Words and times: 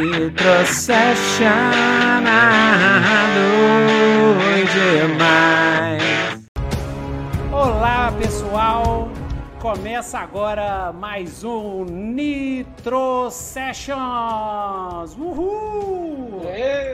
Nitro 0.00 0.64
Session 0.64 1.50
demais. 4.72 6.46
Olá 7.50 8.12
pessoal, 8.12 9.08
começa 9.60 10.20
agora 10.20 10.92
mais 10.92 11.42
um 11.42 11.84
Nitro 11.84 13.28
Sessions. 13.32 13.96
Uhul! 15.18 16.42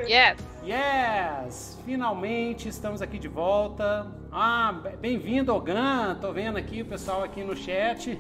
Yes. 0.09 0.39
Yes! 0.65 1.79
Finalmente 1.85 2.71
estamos 2.71 3.03
aqui 3.03 3.19
de 3.19 3.29
volta. 3.29 4.07
Ah, 4.33 4.81
bem-vindo, 4.99 5.55
Ogan. 5.55 6.17
Tô 6.23 6.33
vendo 6.33 6.57
aqui 6.57 6.81
o 6.81 6.87
pessoal 6.87 7.23
aqui 7.23 7.45
no 7.45 7.55
chat. 7.55 8.19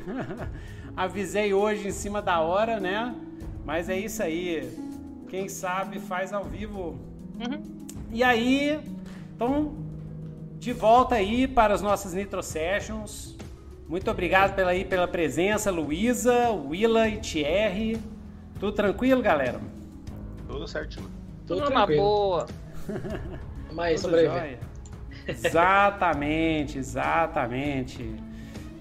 Avisei 0.95 1.55
hoje 1.55 1.89
em 1.89 1.93
cima 1.93 2.21
da 2.21 2.41
hora, 2.41 2.79
né? 2.79 3.14
Mas 3.65 3.89
é 3.89 3.99
isso 3.99 4.23
aí. 4.23 4.71
Quem 5.29 5.48
sabe 5.48 5.98
faz 5.98 6.33
ao 6.33 6.45
vivo. 6.45 6.98
Uhum. 7.41 7.84
E 8.12 8.23
aí, 8.23 8.79
então, 9.34 9.75
de 10.59 10.73
volta 10.73 11.16
aí 11.16 11.48
para 11.48 11.74
as 11.74 11.83
nossas 11.83 12.15
Nitro 12.15 12.43
Sessions. 12.43 13.37
Muito 13.88 14.11
obrigado 14.11 14.55
pela, 14.55 14.71
aí, 14.71 14.85
pela 14.85 15.07
presença, 15.07 15.71
Luísa, 15.71 16.51
Willa 16.51 17.09
e 17.09 17.19
Thierry. 17.19 18.01
Tudo 18.59 18.73
tranquilo, 18.73 19.21
galera? 19.21 19.61
Tudo 20.49 20.66
certinho. 20.66 21.10
Tudo 21.46 21.60
uma 21.60 21.71
tranquilo. 21.71 22.02
boa. 22.02 22.46
Mas 23.73 24.02
Tudo? 24.02 24.16
Exatamente, 25.27 26.79
exatamente. 26.79 28.02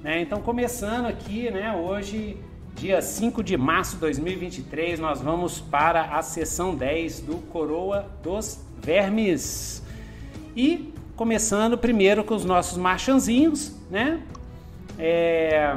Né, 0.02 0.21
então, 0.21 0.41
começando 0.41 1.05
aqui, 1.05 1.49
né, 1.49 1.73
hoje, 1.73 2.38
dia 2.76 3.02
5 3.02 3.44
de 3.44 3.55
março 3.55 3.95
de 3.95 4.02
2023, 4.02 5.00
nós 5.00 5.22
vamos 5.22 5.59
para 5.59 6.18
a 6.18 6.22
sessão 6.22 6.76
10 6.76 7.22
do 7.22 7.38
Coroa 7.38 8.09
dos 8.22 8.60
Vermes. 8.82 9.84
E 10.55 10.93
começando 11.15 11.77
primeiro 11.77 12.24
com 12.24 12.35
os 12.35 12.46
nossos 12.46 12.77
marchanzinhos, 12.77 13.76
né? 13.90 14.21
É, 14.98 15.74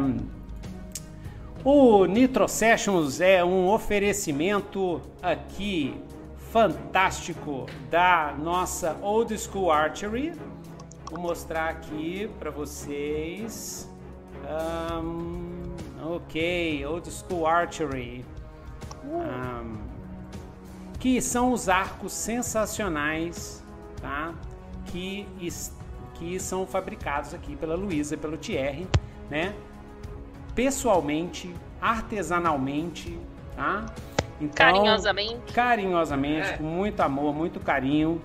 o 1.65 2.05
Nitro 2.07 2.47
Sessions 2.47 3.21
é 3.21 3.45
um 3.45 3.69
oferecimento 3.69 5.01
aqui 5.23 5.95
fantástico 6.53 7.67
da 7.91 8.35
nossa 8.39 8.97
Old 9.03 9.37
School 9.39 9.71
Archery. 9.71 10.33
Vou 11.11 11.21
mostrar 11.21 11.69
aqui 11.69 12.31
para 12.39 12.51
vocês. 12.51 13.91
Ahn, 14.49 15.56
ok, 16.13 16.85
Old 16.87 17.11
School 17.11 17.47
Archery. 17.47 18.25
Ahn, 19.05 19.77
que 20.99 21.21
são 21.21 21.53
os 21.53 21.69
arcos 21.69 22.13
sensacionais, 22.13 23.63
tá? 24.01 24.35
Que, 24.87 25.27
que 26.15 26.41
são 26.41 26.67
fabricados 26.67 27.35
aqui 27.35 27.55
pela 27.57 27.75
Luísa 27.75 28.15
e 28.15 28.17
pelo 28.19 28.37
Thierry, 28.37 28.87
né? 29.31 29.55
Pessoalmente, 30.55 31.55
artesanalmente, 31.81 33.19
tá? 33.55 33.87
Então, 34.41 34.55
Carinhosamente. 34.67 35.53
carinhosamente, 35.53 36.49
É. 36.49 36.57
com 36.59 36.65
muito 36.65 37.01
amor, 37.01 37.35
muito 37.35 37.61
carinho. 37.61 38.21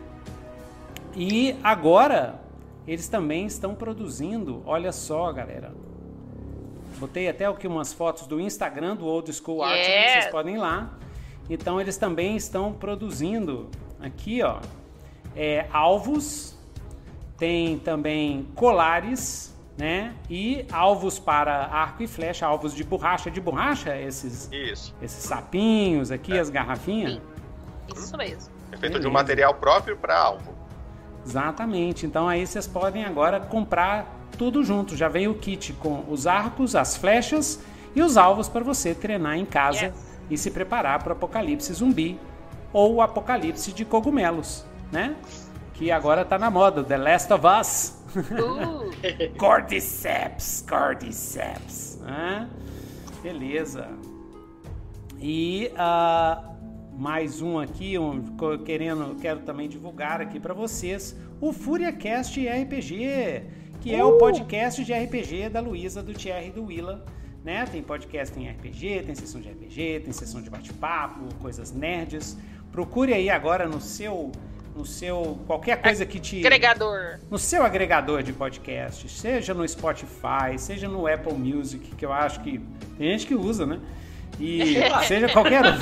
E 1.16 1.56
agora 1.64 2.40
eles 2.88 3.08
também 3.08 3.46
estão 3.46 3.76
produzindo, 3.76 4.62
olha 4.66 4.92
só, 4.92 5.32
galera. 5.32 5.72
Botei 7.02 7.28
até 7.28 7.48
aqui 7.48 7.66
umas 7.66 7.92
fotos 7.92 8.28
do 8.28 8.40
Instagram 8.40 8.96
do 8.96 9.08
Old 9.08 9.34
School 9.34 9.64
Art, 9.64 9.76
Yes. 9.76 10.12
vocês 10.12 10.26
podem 10.28 10.54
ir 10.54 10.60
lá. 10.60 10.92
Então 11.50 11.82
eles 11.82 11.98
também 11.98 12.36
estão 12.36 12.72
produzindo 12.72 13.70
aqui, 14.00 14.44
ó, 14.44 14.60
é, 15.36 15.66
alvos, 15.74 16.56
tem 17.40 17.80
também 17.80 18.48
colares, 18.54 19.52
né? 19.76 20.14
E 20.30 20.64
alvos 20.72 21.18
para 21.18 21.66
arco 21.66 22.04
e 22.04 22.08
flecha, 22.08 22.46
alvos 22.46 22.72
de 22.72 22.84
borracha, 22.84 23.32
de 23.32 23.42
borracha, 23.42 23.98
esses 24.00 24.48
Isso. 24.52 24.96
esses 25.02 25.24
sapinhos 25.24 26.12
aqui, 26.12 26.38
as 26.38 26.52
garrafinhas. 26.52 27.14
Sim. 27.14 27.22
Isso 27.96 28.16
mesmo. 28.16 28.54
É 28.72 28.78
feito 28.78 28.82
de 28.84 28.90
Beleza. 28.90 29.10
um 29.10 29.12
material 29.12 29.56
próprio 29.56 29.98
para 29.98 30.16
alvo. 30.20 30.54
Exatamente. 31.26 32.06
Então 32.06 32.30
aí 32.30 32.46
vocês 32.46 32.68
podem 32.68 33.04
agora 33.04 33.40
comprar 33.40 34.06
tudo 34.38 34.64
junto. 34.64 34.96
Já 34.96 35.08
vem 35.08 35.28
o 35.28 35.34
kit 35.36 35.74
com 35.74 36.04
os 36.10 36.26
arcos, 36.28 36.76
as 36.76 36.96
flechas 36.98 37.60
e 37.96 38.02
os 38.02 38.18
alvos 38.18 38.48
para 38.50 38.64
você 38.64 38.94
treinar 38.96 39.38
em 39.38 39.46
casa 39.46 39.86
Yes. 39.88 39.96
e 40.30 40.38
se 40.38 40.50
preparar 40.52 41.00
para 41.04 41.10
o 41.10 41.12
apocalipse 41.14 41.74
zumbi 41.74 42.20
ou 42.74 42.96
o 42.96 43.02
apocalipse 43.02 43.72
de 43.74 43.84
cogumelos, 43.86 44.66
né? 44.92 45.16
Que 45.74 45.92
agora 45.92 46.24
tá 46.24 46.38
na 46.40 46.50
moda, 46.50 46.84
The 46.84 46.98
Last 46.98 47.34
of 47.34 47.46
Us. 47.46 47.98
Uh, 48.16 48.92
Cordyceps, 49.38 50.66
Cordyceps. 50.68 52.00
né? 52.02 52.48
Beleza. 53.24 53.88
E 55.20 55.72
ah, 55.78 56.44
mais 56.98 57.42
um 57.42 57.60
aqui, 57.60 57.98
um, 57.98 58.36
querendo, 58.66 59.16
quero 59.20 59.42
também 59.42 59.68
divulgar 59.70 60.22
aqui 60.22 60.40
para 60.40 60.54
vocês 60.54 61.16
o 61.40 61.52
FuriaCast 61.54 62.48
RPG, 62.48 63.44
que 63.82 63.96
é 63.96 64.06
o 64.06 64.18
podcast 64.18 64.86
de 64.86 64.94
RPG 64.94 65.50
da 65.50 65.60
Luísa, 65.60 66.04
do 66.04 66.14
Thierry 66.14 66.50
e 66.50 66.52
do 66.52 66.66
Willa. 66.66 67.04
Né? 67.44 67.66
Tem 67.66 67.82
podcast 67.82 68.40
em 68.40 68.48
RPG, 68.48 69.02
tem 69.04 69.16
sessão 69.16 69.42
de 69.42 69.50
RPG, 69.50 70.02
tem 70.02 70.14
sessão 70.14 70.40
de 70.40 70.52
bate-papo, 70.52 71.34
coisas 71.42 71.72
nerds. 71.72 72.38
Procure 72.72 73.12
aí 73.12 73.32
agora 73.32 73.68
no 73.68 73.82
seu, 73.82 74.32
no 74.76 74.86
seu 74.86 75.40
qualquer 75.48 75.82
coisa 75.82 76.06
que 76.06 76.20
te 76.20 76.38
agregador. 76.38 77.20
no 77.32 77.40
seu 77.40 77.64
agregador 77.64 78.22
de 78.22 78.32
podcast, 78.32 79.10
seja 79.10 79.56
no 79.56 79.68
Spotify, 79.68 80.58
seja 80.60 80.88
no 80.88 81.08
Apple 81.08 81.34
Music, 81.34 81.96
que 81.96 82.06
eu 82.06 82.14
acho 82.14 82.42
que 82.42 82.62
tem 83.00 83.12
gente 83.12 83.26
que 83.26 83.34
usa, 83.34 83.66
né? 83.66 83.80
E 84.40 84.76
seja 85.08 85.28
qualquer 85.28 85.64
um. 85.66 85.78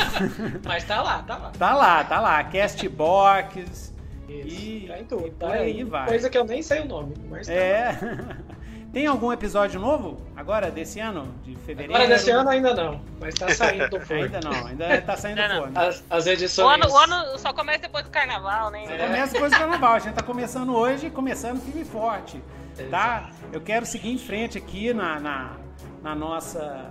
Mas 0.64 0.86
tá 0.86 1.02
lá, 1.02 1.22
tá 1.24 1.38
lá. 1.38 1.52
tá 1.52 1.76
lá, 1.76 2.04
tá 2.06 2.20
lá. 2.22 2.44
Castbox. 2.46 3.94
Isso. 4.30 4.62
E- 4.62 4.86
tá 4.88 5.00
em 5.00 5.06
tudo. 5.06 5.28
e 5.28 5.32
tá 5.32 5.48
por 5.48 5.56
aí 5.56 5.84
vai. 5.84 6.08
Coisa 6.08 6.30
que 6.30 6.38
eu 6.38 6.44
nem 6.46 6.62
sei 6.62 6.82
o 6.82 6.86
nome, 6.86 7.14
mas 7.30 7.48
tá. 7.48 7.54
É. 7.54 7.98
Tem 8.92 9.06
algum 9.06 9.32
episódio 9.32 9.80
novo 9.80 10.18
agora 10.36 10.72
desse 10.72 11.00
ano? 11.00 11.32
De 11.44 11.56
fevereiro? 11.58 11.94
Agora 11.94 12.10
desse 12.10 12.32
ano 12.32 12.50
ainda 12.50 12.74
não, 12.74 13.00
mas 13.20 13.36
tá 13.36 13.48
saindo 13.50 13.88
do 13.88 14.00
forno. 14.00 14.24
Ainda 14.24 14.40
não, 14.40 14.66
ainda 14.68 15.02
tá 15.06 15.16
saindo 15.16 15.42
do 15.48 15.56
forno. 15.62 15.80
As, 15.80 16.04
as 16.10 16.26
O 16.26 16.30
edições. 16.30 16.84
ano, 16.84 16.92
o 16.92 16.98
ano 16.98 17.38
só 17.38 17.54
começa 17.54 17.82
depois 17.84 18.04
do 18.04 18.10
carnaval, 18.10 18.72
né? 18.72 18.86
É. 18.86 19.06
Começa 19.06 19.34
depois 19.34 19.52
do 19.52 19.60
carnaval. 19.60 19.94
A 19.94 20.00
gente 20.00 20.16
tá 20.16 20.24
começando 20.24 20.76
hoje, 20.76 21.12
começando 21.12 21.62
firme 21.62 21.82
e 21.82 21.86
forte. 21.86 22.42
Tá? 22.90 23.30
Eu 23.54 23.62
quero 23.62 23.86
seguir 23.86 24.10
em 24.12 24.18
frente 24.18 24.58
aqui 24.58 24.92
na, 24.92 25.20
na, 25.20 25.58
na 26.02 26.16
nossa 26.16 26.90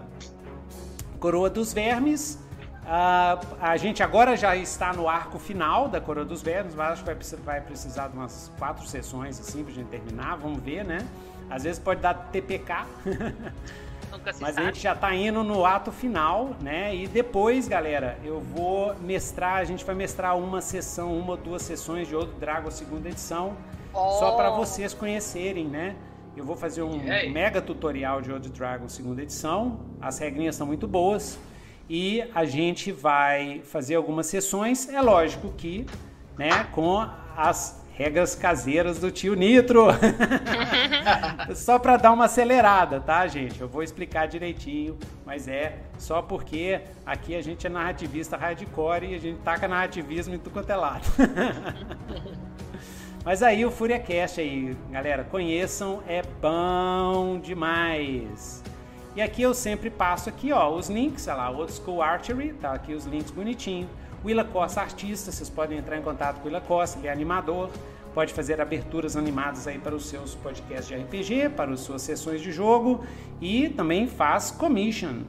Coroa 1.19 1.51
dos 1.51 1.73
Vermes. 1.73 2.39
Ah, 2.91 3.39
a 3.61 3.77
gente 3.77 4.03
agora 4.03 4.35
já 4.37 4.57
está 4.57 4.95
no 4.95 5.09
arco 5.09 5.39
final 5.39 5.89
da 5.89 6.01
Coroa 6.01 6.25
dos 6.25 6.41
Vermes, 6.41 6.75
mas 6.75 6.93
acho 6.93 7.01
que 7.03 7.07
vai, 7.07 7.15
precis- 7.15 7.39
vai 7.41 7.61
precisar 7.61 8.09
de 8.09 8.17
umas 8.17 8.51
quatro 8.59 8.87
sessões 8.87 9.39
assim 9.39 9.63
pra 9.63 9.75
gente 9.75 9.89
terminar. 9.89 10.37
Vamos 10.39 10.63
ver, 10.63 10.85
né? 10.85 11.07
Às 11.51 11.65
vezes 11.65 11.79
pode 11.79 12.01
dar 12.01 12.15
TPK. 12.15 12.87
Mas 14.41 14.43
a 14.43 14.53
sabe. 14.55 14.67
gente 14.69 14.81
já 14.81 14.95
tá 14.95 15.15
indo 15.15 15.45
no 15.45 15.67
ato 15.67 15.93
final, 15.93 16.53
né? 16.63 16.95
E 16.97 17.07
depois, 17.07 17.69
galera, 17.69 18.19
eu 18.25 18.41
vou 18.41 18.95
mestrar, 19.03 19.57
a 19.57 19.65
gente 19.65 19.85
vai 19.85 19.95
mestrar 19.95 20.37
uma 20.37 20.63
sessão, 20.63 21.15
uma 21.17 21.33
ou 21.33 21.37
duas 21.37 21.61
sessões 21.61 22.09
de 22.09 22.17
Old 22.17 22.33
Dragon 22.41 22.71
segunda 22.71 23.09
edição, 23.11 23.53
só 23.93 24.33
Oh. 24.33 24.37
para 24.37 24.49
vocês 24.51 24.95
conhecerem, 24.95 25.67
né? 25.67 25.95
Eu 26.35 26.43
vou 26.45 26.57
fazer 26.57 26.83
um 26.83 26.99
mega 27.31 27.61
tutorial 27.61 28.23
de 28.23 28.33
Old 28.33 28.49
Dragon 28.51 28.89
segunda 28.89 29.23
edição. 29.23 29.79
As 30.01 30.19
regrinhas 30.19 30.57
são 30.57 30.67
muito 30.67 30.89
boas 30.89 31.39
e 31.89 32.23
a 32.35 32.45
gente 32.45 32.93
vai 32.93 33.61
fazer 33.65 33.95
algumas 33.95 34.27
sessões. 34.27 34.89
É 34.89 35.01
lógico 35.01 35.53
que, 35.57 35.87
né, 36.37 36.65
com 36.73 37.09
as 37.37 37.79
regras 37.99 38.35
caseiras 38.35 39.01
do 39.01 39.11
tio 39.11 39.35
Nitro. 39.35 39.87
só 41.57 41.79
para 41.79 41.97
dar 41.97 42.13
uma 42.13 42.27
acelerada, 42.27 43.01
tá, 43.01 43.27
gente? 43.27 43.61
Eu 43.61 43.69
vou 43.69 43.83
explicar 43.83 44.27
direitinho, 44.27 44.97
mas 45.27 45.49
é 45.49 45.79
só 45.99 46.23
porque 46.23 46.81
aqui 47.05 47.35
a 47.35 47.43
gente 47.43 47.67
é 47.67 47.71
narrativista 47.71 48.37
hardcore 48.37 49.07
e 49.07 49.15
a 49.17 49.19
gente 49.19 49.41
taca 49.41 49.67
narrativismo 49.67 50.35
em 50.35 50.39
tudo 50.39 50.53
quanto 50.53 50.71
é 50.71 50.77
lado. 50.77 51.03
Mas 53.25 53.43
aí 53.43 53.67
o 53.67 53.71
FuriaCast 53.71 54.41
aí, 54.41 54.75
galera, 54.91 55.23
conheçam, 55.23 56.03
é 56.07 56.23
bom 56.41 57.39
demais. 57.39 58.63
E 59.17 59.23
aqui 59.23 59.43
eu 59.43 59.53
sempre 59.53 59.91
passo 59.91 60.29
aqui, 60.29 60.53
ó, 60.53 60.73
os 60.73 60.89
links, 60.89 61.27
olha 61.27 61.37
lá, 61.37 61.51
Old 61.51 61.73
School 61.73 62.03
Archery, 62.03 62.53
tá 62.53 62.73
aqui 62.73 62.95
os 62.95 63.05
links 63.05 63.31
bonitinho. 63.31 63.89
Willa 64.25 64.45
Costa 64.45 64.81
Artista, 64.81 65.33
vocês 65.33 65.49
podem 65.49 65.79
entrar 65.79 65.97
em 65.97 66.03
contato 66.03 66.37
com 66.37 66.43
o 66.43 66.47
Willa 66.47 66.61
Costa, 66.61 66.99
ele 66.99 67.09
é 67.09 67.13
animador, 67.13 67.71
pode 68.15 68.33
fazer 68.33 68.61
aberturas 68.61 69.17
animadas 69.17 69.67
aí 69.67 69.79
para 69.79 69.95
os 69.95 70.07
seus 70.07 70.35
podcasts 70.35 70.89
de 70.89 70.95
RPG, 70.95 71.51
para 71.51 71.71
as 71.73 71.81
suas 71.81 72.03
sessões 72.03 72.41
de 72.41 72.51
jogo 72.51 73.05
e 73.41 73.69
também 73.69 74.07
faz 74.07 74.51
commission. 74.51 75.23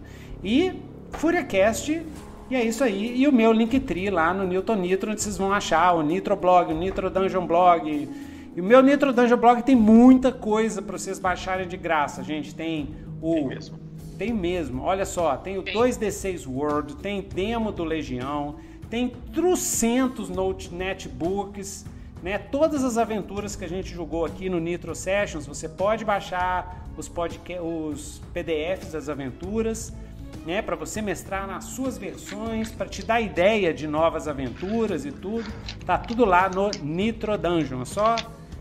E 0.43 0.73
FuriaCast 1.11 2.01
E 2.49 2.55
é 2.55 2.63
isso 2.63 2.83
aí. 2.83 3.21
E 3.21 3.27
o 3.27 3.31
meu 3.31 3.51
Linktree 3.51 4.09
lá 4.09 4.33
no 4.33 4.43
Newton 4.43 4.75
Nitro, 4.75 5.11
onde 5.11 5.21
vocês 5.21 5.37
vão 5.37 5.53
achar 5.53 5.93
o 5.93 6.01
Nitro 6.01 6.35
Blog, 6.35 6.73
o 6.73 6.75
Nitro 6.75 7.09
Dungeon 7.09 7.45
Blog. 7.45 8.09
E 8.55 8.61
o 8.61 8.63
meu 8.63 8.81
Nitro 8.81 9.13
Dungeon 9.13 9.37
Blog 9.37 9.61
tem 9.61 9.75
muita 9.75 10.31
coisa 10.31 10.81
para 10.81 10.97
vocês 10.97 11.19
baixarem 11.19 11.67
de 11.67 11.77
graça, 11.77 12.23
gente. 12.23 12.55
Tem 12.55 12.95
o. 13.21 13.33
Tem 13.33 13.47
mesmo. 13.47 13.79
Tem 14.17 14.33
mesmo. 14.33 14.83
Olha 14.83 15.05
só, 15.05 15.35
tem 15.37 15.57
o 15.57 15.63
Tem. 15.63 15.73
2D6 15.73 16.45
World, 16.47 16.95
tem 16.97 17.21
demo 17.21 17.71
do 17.71 17.83
Legião, 17.83 18.55
tem 18.89 19.09
trocentos 19.33 20.29
note 20.29 20.73
netbooks, 20.73 21.85
né? 22.21 22.37
Todas 22.37 22.83
as 22.83 22.97
aventuras 22.97 23.55
que 23.55 23.63
a 23.63 23.69
gente 23.69 23.93
jogou 23.93 24.25
aqui 24.25 24.49
no 24.49 24.59
Nitro 24.59 24.93
Sessions, 24.93 25.45
você 25.47 25.69
pode 25.69 26.03
baixar 26.03 26.85
os, 26.97 27.07
podca- 27.07 27.61
os 27.63 28.21
PDFs 28.33 28.91
das 28.91 29.07
aventuras, 29.07 29.93
né? 30.45 30.61
Para 30.61 30.75
você 30.75 31.01
mestrar 31.01 31.47
nas 31.47 31.63
suas 31.65 31.97
versões, 31.97 32.71
para 32.71 32.87
te 32.89 33.03
dar 33.05 33.21
ideia 33.21 33.73
de 33.73 33.87
novas 33.87 34.27
aventuras 34.27 35.05
e 35.05 35.11
tudo. 35.13 35.49
Tá 35.85 35.97
tudo 35.97 36.25
lá 36.25 36.49
no 36.49 36.69
Nitro 36.83 37.37
Dungeon. 37.37 37.81
É 37.83 37.85
só, 37.85 38.15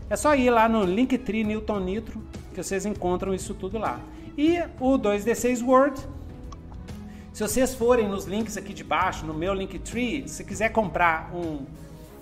é 0.09 0.15
só 0.15 0.33
ir 0.35 0.49
lá 0.49 0.69
no 0.69 0.83
Linktree 0.85 1.43
Newton 1.43 1.79
Nitro 1.81 2.21
que 2.53 2.63
vocês 2.63 2.85
encontram 2.85 3.33
isso 3.33 3.53
tudo 3.53 3.77
lá. 3.77 3.99
E 4.37 4.59
o 4.79 4.97
2D6 4.97 5.65
World, 5.65 5.99
se 7.33 7.47
vocês 7.47 7.73
forem 7.73 8.07
nos 8.07 8.25
links 8.25 8.57
aqui 8.57 8.73
de 8.73 8.83
baixo, 8.83 9.25
no 9.25 9.33
meu 9.33 9.53
Linktree, 9.53 10.27
se 10.27 10.43
quiser 10.43 10.69
comprar 10.73 11.33
um, 11.33 11.65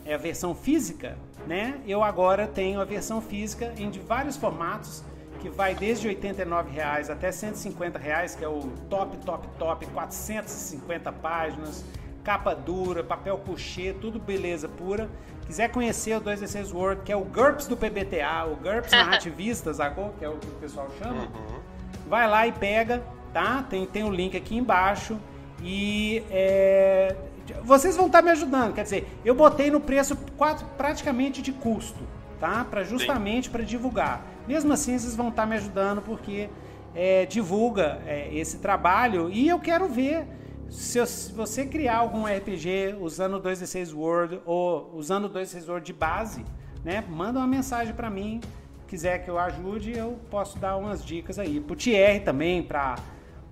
é, 0.05 0.13
a 0.13 0.17
versão 0.17 0.53
física, 0.53 1.17
né? 1.47 1.79
Eu 1.87 2.03
agora 2.03 2.45
tenho 2.45 2.79
a 2.79 2.85
versão 2.85 3.19
física 3.21 3.73
em 3.77 3.89
de 3.89 3.99
vários 3.99 4.37
formatos, 4.37 5.03
que 5.39 5.49
vai 5.49 5.73
desde 5.73 6.07
89 6.07 6.71
reais 6.71 7.09
até 7.09 7.31
150 7.31 7.97
reais, 7.97 8.35
que 8.35 8.43
é 8.43 8.47
o 8.47 8.69
top, 8.89 9.17
top, 9.17 9.47
top, 9.57 9.85
450 9.87 11.11
páginas, 11.13 11.83
capa 12.23 12.53
dura, 12.53 13.03
papel 13.03 13.37
couché, 13.39 13.93
tudo 13.93 14.19
beleza 14.19 14.67
pura. 14.67 15.09
Quiser 15.45 15.71
conhecer 15.71 16.17
o 16.17 16.21
2D6 16.21 16.73
World, 16.73 17.01
que 17.03 17.11
é 17.11 17.15
o 17.15 17.23
GURPS 17.23 17.67
do 17.67 17.77
PBTA, 17.77 18.45
o 18.51 18.55
GURPS 18.57 18.91
Narrativistas, 18.91 19.77
sacou? 19.77 20.13
que 20.19 20.25
é 20.25 20.29
o 20.29 20.37
que 20.37 20.47
o 20.47 20.55
pessoal 20.59 20.89
chama 20.99 21.27
vai 22.07 22.27
lá 22.27 22.47
e 22.47 22.51
pega, 22.51 23.03
tá? 23.33 23.63
Tem, 23.69 23.85
tem 23.85 24.03
o 24.03 24.09
link 24.11 24.35
aqui 24.35 24.55
embaixo 24.57 25.17
e 25.63 26.23
é, 26.29 27.15
vocês 27.63 27.95
vão 27.95 28.07
estar 28.07 28.21
me 28.21 28.31
ajudando. 28.31 28.73
Quer 28.73 28.83
dizer, 28.83 29.19
eu 29.25 29.35
botei 29.35 29.69
no 29.71 29.79
preço 29.79 30.15
quatro, 30.37 30.65
praticamente 30.77 31.41
de 31.41 31.51
custo, 31.51 31.99
tá? 32.39 32.65
Para 32.69 32.83
justamente 32.83 33.49
para 33.49 33.63
divulgar. 33.63 34.25
Mesmo 34.47 34.71
assim, 34.73 34.97
vocês 34.97 35.15
vão 35.15 35.29
estar 35.29 35.45
me 35.45 35.55
ajudando 35.55 36.01
porque 36.01 36.49
é, 36.95 37.25
divulga 37.25 38.01
é, 38.05 38.29
esse 38.33 38.57
trabalho 38.59 39.29
e 39.29 39.47
eu 39.47 39.59
quero 39.59 39.87
ver 39.87 40.25
se, 40.69 40.97
eu- 40.97 41.05
se 41.05 41.31
você 41.33 41.65
criar 41.65 41.97
algum 41.97 42.25
RPG 42.25 42.95
usando 42.99 43.35
o 43.37 43.41
2D6 43.41 43.93
Word 43.93 44.39
ou 44.45 44.91
usando 44.95 45.25
o 45.25 45.29
2D6 45.29 45.67
Word 45.69 45.85
de 45.85 45.93
base, 45.93 46.43
né? 46.83 47.03
Manda 47.09 47.39
uma 47.39 47.47
mensagem 47.47 47.93
para 47.93 48.09
mim 48.09 48.39
quiser 48.87 49.19
que 49.19 49.29
eu 49.29 49.37
ajude, 49.37 49.95
eu 49.95 50.17
posso 50.31 50.57
dar 50.57 50.77
umas 50.77 51.05
dicas 51.05 51.37
aí. 51.37 51.59
Pro 51.59 51.75
Thierry 51.75 52.21
também, 52.21 52.63
pra, 52.63 52.95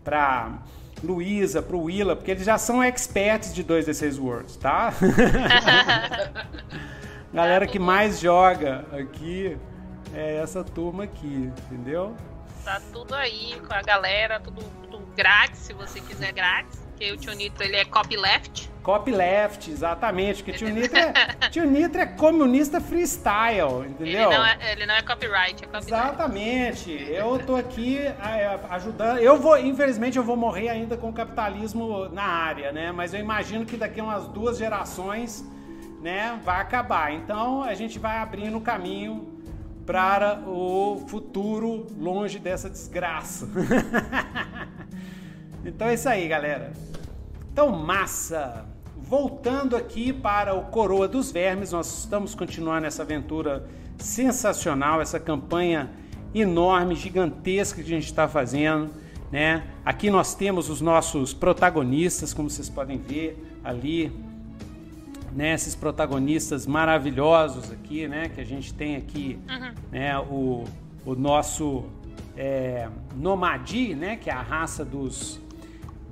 pra 0.03 0.59
Luísa, 1.03 1.61
pro 1.61 1.81
Willa, 1.81 2.15
porque 2.15 2.31
eles 2.31 2.45
já 2.45 2.57
são 2.57 2.83
experts 2.83 3.53
de 3.53 3.63
2D6 3.63 4.19
Words, 4.19 4.55
tá? 4.55 4.93
Galera 7.33 7.67
que 7.67 7.77
mais 7.77 8.19
joga 8.19 8.85
aqui 8.93 9.57
é 10.13 10.37
essa 10.37 10.63
turma 10.63 11.03
aqui, 11.03 11.51
entendeu? 11.69 12.15
Tá 12.63 12.81
tudo 12.93 13.13
aí 13.13 13.59
com 13.67 13.73
a 13.73 13.81
galera, 13.81 14.39
tudo, 14.39 14.63
tudo 14.81 15.05
grátis, 15.15 15.59
se 15.59 15.73
você 15.73 15.99
quiser 15.99 16.31
grátis. 16.31 16.84
Porque 16.95 17.11
o 17.11 17.17
Tio 17.17 17.33
Nito, 17.33 17.61
ele 17.61 17.75
é 17.75 17.83
copyleft. 17.83 18.69
Copyleft, 18.81 19.69
exatamente, 19.69 20.41
porque 20.41 20.57
Tio 20.57 20.69
Nitro 20.69 20.97
é, 20.97 21.13
Tio 21.51 21.65
Nitro 21.65 21.99
é 21.99 22.05
comunista 22.05 22.79
freestyle, 22.79 23.81
Ele 23.81 23.89
entendeu? 23.89 24.29
não, 24.29 24.45
é, 24.45 24.71
ele 24.71 24.85
não 24.85 24.93
é 24.95 25.01
copyright, 25.01 25.61
é 25.61 25.67
copyleft. 25.67 25.87
Exatamente. 25.87 26.91
Eu 27.09 27.37
tô 27.39 27.57
aqui 27.57 27.99
ajudando. 28.69 29.17
Eu 29.17 29.37
vou, 29.37 29.57
infelizmente, 29.57 30.17
eu 30.17 30.23
vou 30.23 30.37
morrer 30.37 30.69
ainda 30.69 30.95
com 30.95 31.09
o 31.09 31.13
capitalismo 31.13 32.07
na 32.09 32.23
área, 32.23 32.71
né? 32.71 32.93
Mas 32.93 33.13
eu 33.13 33.19
imagino 33.19 33.65
que 33.65 33.75
daqui 33.75 33.99
a 33.99 34.03
umas 34.03 34.27
duas 34.29 34.57
gerações, 34.57 35.43
né, 36.01 36.39
vai 36.45 36.61
acabar. 36.61 37.11
Então 37.11 37.61
a 37.61 37.73
gente 37.73 37.99
vai 37.99 38.19
abrindo 38.19 38.57
o 38.57 38.61
caminho 38.61 39.35
para 39.85 40.39
o 40.47 41.03
futuro 41.09 41.87
longe 41.97 42.39
dessa 42.39 42.69
desgraça. 42.69 43.49
então 45.65 45.87
é 45.87 45.95
isso 45.95 46.07
aí, 46.07 46.27
galera. 46.27 46.71
Então, 47.51 47.71
massa! 47.71 48.65
Voltando 48.97 49.75
aqui 49.75 50.11
para 50.13 50.55
o 50.55 50.63
Coroa 50.65 51.07
dos 51.07 51.31
Vermes, 51.31 51.71
nós 51.71 51.99
estamos 51.99 52.33
continuando 52.33 52.87
essa 52.87 53.03
aventura 53.03 53.67
sensacional, 53.97 55.01
essa 55.01 55.19
campanha 55.19 55.89
enorme, 56.33 56.95
gigantesca 56.95 57.81
que 57.81 57.87
a 57.87 57.95
gente 57.95 58.05
está 58.05 58.27
fazendo. 58.27 58.89
Né? 59.31 59.63
Aqui 59.83 60.09
nós 60.09 60.35
temos 60.35 60.69
os 60.69 60.81
nossos 60.81 61.33
protagonistas, 61.33 62.33
como 62.33 62.49
vocês 62.49 62.69
podem 62.69 62.97
ver 62.97 63.43
ali, 63.63 64.11
né? 65.33 65.53
esses 65.53 65.75
protagonistas 65.75 66.65
maravilhosos 66.65 67.71
aqui, 67.71 68.07
né? 68.07 68.29
que 68.29 68.41
a 68.41 68.45
gente 68.45 68.73
tem 68.73 68.95
aqui, 68.95 69.39
né? 69.91 70.17
o, 70.19 70.63
o 71.05 71.15
nosso 71.15 71.85
é, 72.37 72.87
Nomadi, 73.15 73.95
né? 73.95 74.15
que 74.15 74.29
é 74.29 74.33
a 74.33 74.41
raça 74.41 74.83
dos, 74.83 75.41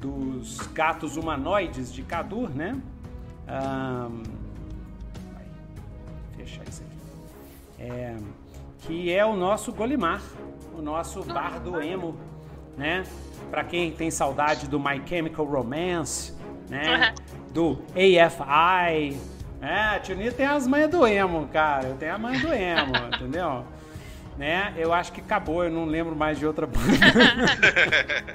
dos 0.04 0.58
gatos 0.74 1.16
humanoides 1.16 1.94
de 1.94 2.04
Cadur, 2.04 2.50
né? 2.50 2.78
Ahn, 3.48 4.22
vai 5.34 5.46
fechar 6.36 6.68
isso 6.68 6.84
aqui. 6.84 6.98
É, 7.80 8.18
que 8.82 9.14
é 9.14 9.26
o 9.26 9.34
nosso 9.34 9.72
Golimar, 9.72 10.22
o 10.78 10.82
nosso 10.82 11.24
bardo 11.24 11.82
emo, 11.82 12.18
né? 12.78 13.06
Para 13.50 13.64
quem 13.64 13.92
tem 13.94 14.12
saudade 14.12 14.68
do 14.68 14.78
My 14.78 15.02
Chemical 15.08 15.46
Romance, 15.46 16.34
né? 16.70 17.16
Do 17.54 17.82
AFI, 17.96 19.18
é, 19.62 20.00
tio 20.00 20.18
Nito 20.18 20.36
tem 20.36 20.46
as 20.46 20.68
manhas 20.68 20.92
do 20.92 21.08
emo, 21.08 21.48
cara. 21.48 21.88
Eu 21.88 21.96
tenho 21.96 22.14
a 22.14 22.18
manha 22.18 22.42
do 22.42 22.54
emo, 22.54 22.92
entendeu? 23.16 23.64
Né? 24.38 24.74
Eu 24.76 24.92
acho 24.92 25.14
que 25.14 25.22
acabou, 25.22 25.64
eu 25.64 25.72
não 25.72 25.86
lembro 25.86 26.14
mais 26.14 26.38
de 26.38 26.46
outra 26.46 26.68
banda. 26.68 26.90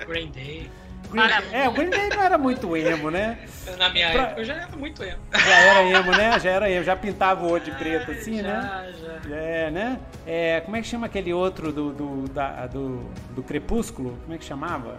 Green 0.06 0.30
Day. 0.30 0.70
Green- 1.10 1.24
é, 1.52 1.68
o 1.68 1.72
Green 1.72 1.90
Day 1.90 2.08
não 2.10 2.22
era 2.22 2.36
muito 2.38 2.76
emo, 2.76 3.10
né? 3.10 3.38
Na 3.78 3.88
minha 3.88 4.10
Pra- 4.10 4.22
época 4.22 4.40
eu 4.40 4.44
já 4.44 4.54
era 4.54 4.76
muito 4.76 5.02
emo. 5.02 5.18
Já 5.32 5.58
era 5.60 5.82
emo, 5.82 6.10
né? 6.12 6.38
Já 6.40 6.50
era 6.50 6.70
emo, 6.70 6.84
já 6.84 6.96
pintava 6.96 7.44
o 7.46 7.50
olho 7.50 7.64
de 7.64 7.70
preto 7.72 8.10
assim, 8.10 8.42
né? 8.42 8.92
já, 9.02 9.20
já. 9.28 9.36
É, 9.36 9.70
né? 9.70 9.98
É, 10.26 10.60
como 10.60 10.76
é 10.76 10.80
que 10.82 10.86
chama 10.86 11.06
aquele 11.06 11.32
outro 11.32 11.72
do, 11.72 11.92
do, 11.92 12.28
da- 12.28 12.66
do, 12.66 13.08
do 13.34 13.42
Crepúsculo? 13.42 14.18
Como 14.22 14.34
é 14.34 14.38
que 14.38 14.44
chamava? 14.44 14.96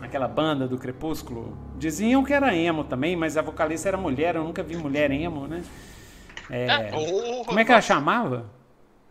Aquela 0.00 0.28
banda 0.28 0.66
do 0.68 0.76
Crepúsculo. 0.76 1.56
Diziam 1.78 2.22
que 2.24 2.32
era 2.32 2.54
emo 2.54 2.84
também, 2.84 3.16
mas 3.16 3.36
a 3.36 3.42
vocalista 3.42 3.88
era 3.88 3.96
mulher, 3.96 4.34
eu 4.36 4.44
nunca 4.44 4.62
vi 4.62 4.76
mulher 4.76 5.10
emo, 5.10 5.46
né? 5.46 5.62
É, 6.50 6.66
Oh, 6.94 7.44
como 7.44 7.58
é 7.58 7.64
que 7.64 7.72
ela 7.72 7.80
chamava? 7.80 8.44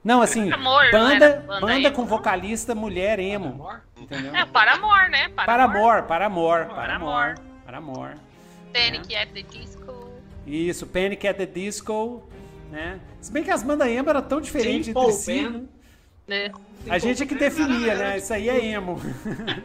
Não, 0.06 0.22
assim, 0.22 0.52
Amor, 0.52 0.84
não 0.84 0.92
banda, 0.92 1.26
era 1.26 1.40
banda 1.42 1.62
banda 1.62 1.92
com 1.92 2.02
não? 2.02 2.08
vocalista 2.08 2.76
mulher 2.76 3.18
emo. 3.18 3.48
Amor? 3.48 3.82
Entendeu? 3.98 4.36
É, 4.36 4.46
Paramore, 4.46 5.10
né? 5.10 5.30
Paramore, 5.30 6.04
Paramore, 6.04 6.66
Paramore. 6.68 7.36
Paramore. 7.66 8.16
Panic 8.72 9.16
at 9.16 9.30
the 9.30 9.42
Disco. 9.42 10.12
Isso, 10.46 10.86
Panic 10.86 11.28
at 11.28 11.38
the 11.38 11.48
Disco, 11.48 12.24
né? 12.70 13.00
Se 13.20 13.32
bem 13.32 13.44
que 13.44 13.50
as 13.50 13.64
bandas 13.64 13.88
emo 13.88 14.08
eram 14.08 14.22
tão 14.22 14.40
diferentes 14.40 14.86
Simple 14.86 15.02
entre 15.02 15.14
si. 15.14 15.40
Plan. 15.40 15.50
né? 15.50 15.64
Né? 16.28 16.52
A 16.88 17.00
gente 17.00 17.24
é 17.24 17.26
que 17.26 17.34
definia, 17.34 17.96
né? 17.96 18.18
Isso 18.20 18.32
aí 18.32 18.48
é 18.48 18.64
emo. 18.64 19.02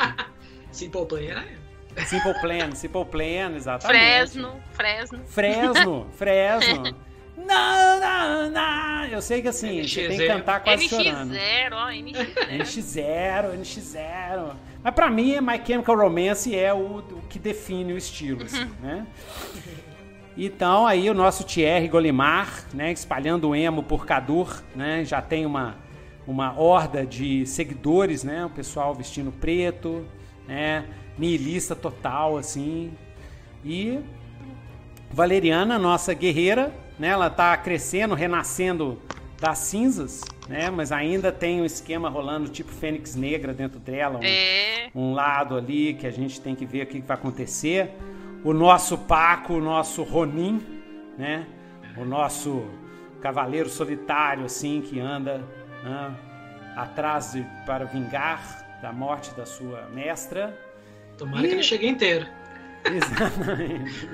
Simple 0.72 1.04
Plan 1.04 1.20
era 1.20 1.40
emo. 1.40 1.60
Simple 2.06 2.40
Plan, 2.40 2.74
Simple 2.74 3.04
Plan, 3.04 3.56
exatamente. 3.56 4.00
Fresno, 4.00 4.62
Fresno. 4.72 5.20
Fresno, 5.26 6.06
Fresno. 6.12 6.96
Não, 7.46 8.00
não, 8.00 8.50
não. 8.50 9.04
Eu 9.06 9.20
sei 9.20 9.42
que 9.42 9.48
assim, 9.48 9.86
você 9.86 10.08
tem 10.08 10.18
que 10.18 10.26
cantar 10.26 10.62
quase 10.62 10.88
chorando. 10.88 11.34
NX0, 11.34 11.72
ó, 11.72 11.88
NX0. 11.88 12.58
NX0, 12.58 13.60
NX0. 13.60 14.56
Mas 14.82 14.94
pra 14.94 15.10
mim, 15.10 15.40
My 15.40 15.60
Chemical 15.64 15.96
Romance 15.96 16.54
é 16.54 16.72
o, 16.72 16.98
o 16.98 17.22
que 17.28 17.38
define 17.38 17.92
o 17.92 17.98
estilo, 17.98 18.44
assim, 18.44 18.70
né? 18.82 19.06
Então, 20.36 20.86
aí 20.86 21.10
o 21.10 21.14
nosso 21.14 21.44
Thierry 21.44 21.86
Golimar, 21.88 22.64
né, 22.72 22.92
espalhando 22.92 23.48
o 23.50 23.54
emo 23.54 23.82
por 23.82 24.06
Cadur, 24.06 24.62
né, 24.74 25.04
já 25.04 25.20
tem 25.20 25.44
uma, 25.44 25.76
uma 26.26 26.58
horda 26.58 27.04
de 27.04 27.44
seguidores, 27.44 28.24
né, 28.24 28.46
o 28.46 28.50
pessoal 28.50 28.94
vestindo 28.94 29.30
preto, 29.32 30.06
né, 30.48 30.86
nihilista 31.18 31.76
total, 31.76 32.38
assim. 32.38 32.92
E 33.62 33.98
Valeriana, 35.10 35.78
nossa 35.78 36.14
guerreira, 36.14 36.72
né, 37.00 37.08
ela 37.08 37.30
tá 37.30 37.56
crescendo, 37.56 38.14
renascendo 38.14 38.98
das 39.40 39.56
cinzas, 39.58 40.20
né, 40.46 40.68
mas 40.68 40.92
ainda 40.92 41.32
tem 41.32 41.62
um 41.62 41.64
esquema 41.64 42.10
rolando 42.10 42.50
tipo 42.50 42.70
Fênix 42.70 43.16
Negra 43.16 43.54
dentro 43.54 43.80
dela, 43.80 44.18
um, 44.18 44.22
É. 44.22 44.90
um 44.94 45.14
lado 45.14 45.56
ali 45.56 45.94
que 45.94 46.06
a 46.06 46.10
gente 46.10 46.38
tem 46.42 46.54
que 46.54 46.66
ver 46.66 46.82
o 46.82 46.86
que 46.86 47.00
que 47.00 47.06
vai 47.06 47.16
acontecer. 47.16 47.90
o 48.44 48.52
nosso 48.52 48.96
Paco, 48.98 49.54
o 49.54 49.60
nosso 49.60 50.02
Ronin, 50.02 50.62
né? 51.18 51.46
O 51.96 52.04
nosso 52.06 52.64
cavaleiro 53.20 53.68
solitário, 53.68 54.44
assim, 54.44 54.80
que 54.80 54.98
anda 55.00 55.42
né, 55.82 56.14
atrás 56.76 57.32
de, 57.32 57.44
para 57.66 57.84
vingar 57.84 58.78
da 58.80 58.92
morte 58.92 59.30
da 59.34 59.44
sua 59.44 59.88
mestra. 59.92 60.58
Tomara 61.18 61.44
e... 61.44 61.48
que 61.48 61.54
ele 61.54 61.62
chegue 61.62 61.86
inteiro. 61.86 62.26
Exatamente. 62.84 64.06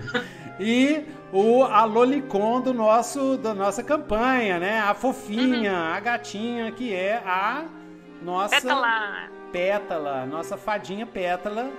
E 0.58 1.04
o 1.32 1.62
a 1.64 1.84
Lolicon 1.84 2.60
do 2.60 2.72
nosso 2.72 3.36
da 3.36 3.54
nossa 3.54 3.82
campanha, 3.82 4.58
né? 4.58 4.80
A 4.80 4.94
fofinha, 4.94 5.72
uhum. 5.72 5.94
a 5.94 6.00
gatinha 6.00 6.72
que 6.72 6.94
é 6.94 7.16
a 7.25 7.64
nossa 8.22 8.60
Pétala. 8.60 9.30
Pétala, 9.52 10.26
nossa 10.26 10.56
fadinha 10.56 11.06
Pétala, 11.06 11.70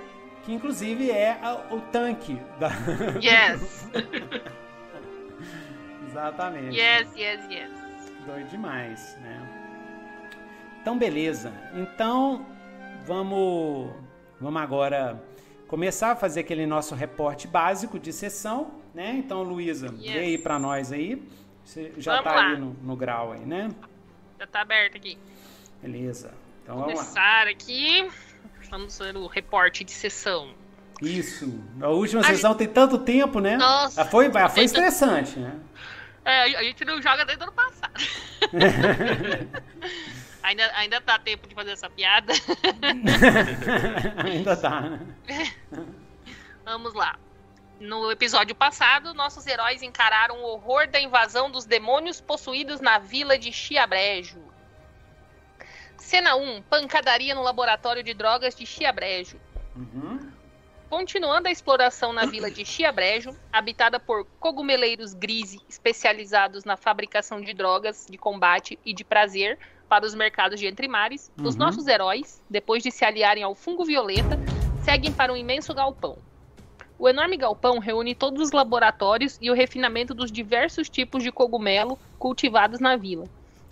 que 0.44 0.52
inclusive 0.52 1.10
é 1.10 1.38
a, 1.42 1.74
o 1.74 1.80
tanque 1.92 2.40
da 2.58 2.70
Yes. 3.20 3.88
Exatamente. 6.08 6.76
Yes, 6.76 7.14
yes, 7.16 7.46
yes. 7.50 7.70
Doido 8.26 8.48
demais, 8.48 9.16
né? 9.22 9.40
Então 10.80 10.96
beleza. 10.96 11.52
Então 11.74 12.46
vamos 13.06 13.90
vamos 14.40 14.62
agora 14.62 15.22
começar 15.68 16.12
a 16.12 16.16
fazer 16.16 16.40
aquele 16.40 16.66
nosso 16.66 16.94
reporte 16.94 17.46
básico 17.46 17.98
de 17.98 18.12
sessão, 18.12 18.72
né? 18.94 19.14
Então, 19.16 19.42
Luísa, 19.42 19.86
yes. 19.86 20.12
dê 20.12 20.18
aí 20.18 20.38
para 20.38 20.58
nós 20.58 20.90
aí. 20.90 21.22
Você 21.62 21.92
já 21.98 22.12
vamos 22.12 22.24
tá 22.24 22.34
lá. 22.34 22.48
aí 22.48 22.56
no, 22.58 22.72
no, 22.82 22.96
grau 22.96 23.32
aí, 23.32 23.44
né? 23.44 23.70
Já 24.40 24.46
tá 24.46 24.62
aberto 24.62 24.96
aqui. 24.96 25.18
Beleza. 25.82 26.32
Então 26.62 26.80
Começar 26.80 27.46
aqui. 27.46 28.10
Vamos 28.70 28.96
fazer 28.96 29.16
o 29.16 29.26
reporte 29.26 29.84
de 29.84 29.92
sessão. 29.92 30.54
Isso. 31.02 31.62
A 31.80 31.88
última 31.88 32.22
a 32.22 32.24
sessão 32.24 32.52
gente... 32.52 32.58
tem 32.58 32.68
tanto 32.68 32.98
tempo, 32.98 33.38
né? 33.38 33.56
Nossa. 33.56 34.04
Foi, 34.06 34.30
foi 34.30 34.64
estressante, 34.64 35.38
né? 35.38 35.54
É, 36.24 36.56
a 36.56 36.62
gente 36.62 36.84
não 36.84 37.00
joga 37.00 37.24
desde 37.24 37.44
o 37.44 37.46
ano 37.46 37.52
passado. 37.52 37.92
Ainda, 40.48 40.72
ainda 40.76 40.98
tá 40.98 41.18
tempo 41.18 41.46
de 41.46 41.54
fazer 41.54 41.72
essa 41.72 41.90
piada? 41.90 42.32
ainda 44.24 44.56
tá, 44.56 44.80
né? 44.80 45.00
Vamos 46.64 46.94
lá. 46.94 47.18
No 47.78 48.10
episódio 48.10 48.54
passado, 48.54 49.12
nossos 49.12 49.46
heróis 49.46 49.82
encararam 49.82 50.38
o 50.38 50.46
horror 50.46 50.88
da 50.88 50.98
invasão 50.98 51.50
dos 51.50 51.66
demônios 51.66 52.18
possuídos 52.18 52.80
na 52.80 52.98
vila 52.98 53.38
de 53.38 53.52
Chiabrejo. 53.52 54.38
Cena 55.98 56.34
1: 56.34 56.62
Pancadaria 56.62 57.34
no 57.34 57.42
laboratório 57.42 58.02
de 58.02 58.14
drogas 58.14 58.54
de 58.54 58.64
Chiabrejo. 58.64 59.38
Uhum. 59.76 60.32
Continuando 60.88 61.48
a 61.48 61.50
exploração 61.50 62.10
na 62.14 62.24
vila 62.24 62.50
de 62.50 62.64
Chiabrejo, 62.64 63.36
habitada 63.52 64.00
por 64.00 64.24
cogumeleiros 64.40 65.12
grise 65.12 65.60
especializados 65.68 66.64
na 66.64 66.78
fabricação 66.78 67.38
de 67.38 67.52
drogas 67.52 68.06
de 68.08 68.16
combate 68.16 68.78
e 68.82 68.94
de 68.94 69.04
prazer, 69.04 69.58
para 69.88 70.04
os 70.04 70.14
mercados 70.14 70.60
de 70.60 70.66
entremares, 70.66 71.32
uhum. 71.38 71.46
os 71.46 71.56
nossos 71.56 71.86
heróis, 71.86 72.42
depois 72.48 72.82
de 72.82 72.90
se 72.90 73.04
aliarem 73.04 73.42
ao 73.42 73.54
fungo 73.54 73.84
violeta, 73.84 74.38
seguem 74.84 75.12
para 75.12 75.32
um 75.32 75.36
imenso 75.36 75.74
galpão. 75.74 76.18
O 76.98 77.08
enorme 77.08 77.36
galpão 77.36 77.78
reúne 77.78 78.14
todos 78.14 78.42
os 78.42 78.52
laboratórios 78.52 79.38
e 79.40 79.50
o 79.50 79.54
refinamento 79.54 80.12
dos 80.12 80.30
diversos 80.30 80.88
tipos 80.88 81.22
de 81.22 81.30
cogumelo 81.30 81.98
cultivados 82.18 82.80
na 82.80 82.96
vila. 82.96 83.24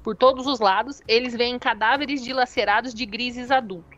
Por 0.03 0.17
todos 0.17 0.47
os 0.47 0.61
lados, 0.61 1.03
eles 1.09 1.35
veem 1.35 1.59
cadáveres 1.59 2.23
dilacerados 2.23 2.95
de 2.95 3.05
grises 3.05 3.51
adultos. 3.51 3.97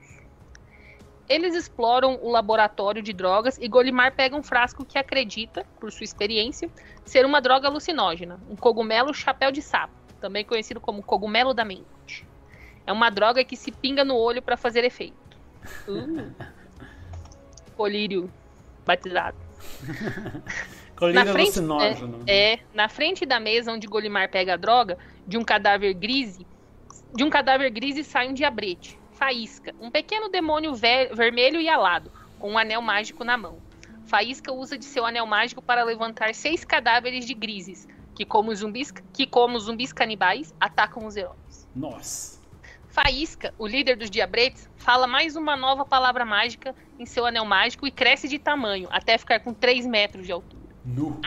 Eles 1.28 1.54
exploram 1.54 2.18
o 2.22 2.30
laboratório 2.30 3.02
de 3.02 3.12
drogas 3.12 3.58
e 3.58 3.68
Golimar 3.68 4.14
pega 4.14 4.34
um 4.34 4.42
frasco 4.42 4.82
que 4.82 4.98
acredita, 4.98 5.66
por 5.78 5.92
sua 5.92 6.04
experiência, 6.04 6.70
ser 7.04 7.26
uma 7.26 7.42
droga 7.42 7.68
alucinógena, 7.68 8.40
um 8.48 8.56
cogumelo 8.56 9.12
chapéu 9.12 9.52
de 9.52 9.60
sapo 9.60 9.98
também 10.18 10.44
conhecido 10.44 10.80
como 10.80 11.02
cogumelo 11.02 11.54
da 11.54 11.64
mente. 11.64 11.86
É 12.88 12.92
uma 12.92 13.10
droga 13.10 13.44
que 13.44 13.54
se 13.54 13.70
pinga 13.70 14.02
no 14.02 14.16
olho 14.16 14.40
para 14.40 14.56
fazer 14.56 14.82
efeito. 14.82 15.14
Uh. 15.86 16.32
Colírio 17.76 18.32
batizado. 18.86 19.36
Colírio 20.96 21.24
na 21.26 21.32
frente, 21.32 21.58
alucinógeno. 21.58 22.24
É, 22.26 22.54
é, 22.54 22.60
na 22.72 22.88
frente 22.88 23.26
da 23.26 23.38
mesa 23.38 23.70
onde 23.70 23.86
Golimar 23.86 24.30
pega 24.30 24.54
a 24.54 24.56
droga, 24.56 24.96
de 25.26 25.36
um 25.36 25.44
cadáver 25.44 25.92
grise, 25.92 26.46
de 27.14 27.22
um 27.22 27.28
cadáver 27.28 27.70
grise 27.70 28.02
sai 28.02 28.28
um 28.28 28.32
diabrete, 28.32 28.98
Faísca, 29.12 29.74
um 29.78 29.90
pequeno 29.90 30.30
demônio 30.30 30.74
ver, 30.74 31.14
vermelho 31.14 31.60
e 31.60 31.68
alado, 31.68 32.10
com 32.38 32.52
um 32.52 32.58
anel 32.58 32.80
mágico 32.80 33.22
na 33.22 33.36
mão. 33.36 33.58
Faísca 34.06 34.50
usa 34.50 34.78
de 34.78 34.86
seu 34.86 35.04
anel 35.04 35.26
mágico 35.26 35.60
para 35.60 35.84
levantar 35.84 36.34
seis 36.34 36.64
cadáveres 36.64 37.26
de 37.26 37.34
grises, 37.34 37.86
que 38.14 38.24
como 38.24 38.54
zumbis, 38.54 38.90
que 38.90 39.26
como 39.26 39.60
zumbis 39.60 39.92
canibais 39.92 40.54
atacam 40.58 41.04
os 41.04 41.14
heróis. 41.14 41.68
Nossa. 41.76 42.37
Faísca, 42.88 43.54
o 43.58 43.66
líder 43.66 43.96
dos 43.96 44.10
diabretes, 44.10 44.68
fala 44.76 45.06
mais 45.06 45.36
uma 45.36 45.56
nova 45.56 45.84
palavra 45.84 46.24
mágica 46.24 46.74
em 46.98 47.04
seu 47.04 47.26
anel 47.26 47.44
mágico 47.44 47.86
e 47.86 47.90
cresce 47.90 48.28
de 48.28 48.38
tamanho, 48.38 48.88
até 48.90 49.16
ficar 49.18 49.40
com 49.40 49.52
3 49.52 49.86
metros 49.86 50.26
de 50.26 50.32
altura. 50.32 50.74
Nu. 50.84 51.20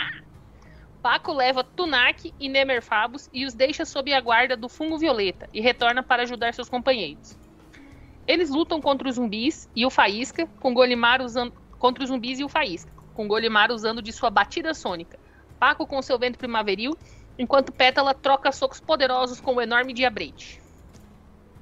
Paco 1.02 1.32
leva 1.32 1.64
Tunak 1.64 2.34
e 2.40 2.50
Nemerfabus 2.50 3.30
e 3.32 3.46
os 3.46 3.54
deixa 3.54 3.86
sob 3.86 4.14
a 4.14 4.22
guarda 4.22 4.58
do 4.58 4.68
fungo 4.68 4.98
violeta 4.98 5.48
e 5.54 5.62
retorna 5.62 6.04
para 6.04 6.24
ajudar 6.24 6.54
seus 6.54 6.70
companheiros. 6.70 7.38
Eles 8.28 8.50
lutam 8.50 8.82
contra 8.82 9.08
os 9.08 9.16
zumbis 9.16 9.70
e 9.76 9.86
o 9.86 9.90
Faísca, 9.90 10.48
com 10.60 10.74
Golimar 10.74 11.22
usando 11.22 11.54
contra 11.80 12.04
os 12.04 12.10
zumbis 12.10 12.40
e 12.40 12.44
o 12.44 12.50
Faísca, 12.50 12.92
com 13.16 13.28
Golimar 13.28 13.72
usando 13.72 14.02
de 14.02 14.12
sua 14.12 14.30
batida 14.30 14.74
sônica, 14.74 15.20
Paco 15.60 15.88
com 15.88 16.02
seu 16.02 16.18
vento 16.18 16.38
primaveril, 16.38 16.98
enquanto 17.38 17.72
Pétala 17.72 18.14
troca 18.14 18.52
socos 18.52 18.80
poderosos 18.80 19.40
com 19.40 19.56
o 19.56 19.62
enorme 19.62 19.94
Diabrete. 19.94 20.61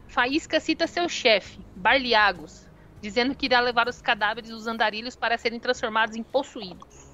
Faísca 0.09 0.59
cita 0.59 0.87
seu 0.87 1.07
chefe, 1.07 1.59
Barliagos, 1.75 2.67
dizendo 2.99 3.35
que 3.35 3.45
irá 3.45 3.59
levar 3.59 3.87
os 3.87 4.01
cadáveres 4.01 4.49
dos 4.49 4.65
andarilhos 4.65 5.15
para 5.15 5.37
serem 5.37 5.59
transformados 5.59 6.15
em 6.15 6.23
possuídos. 6.23 7.07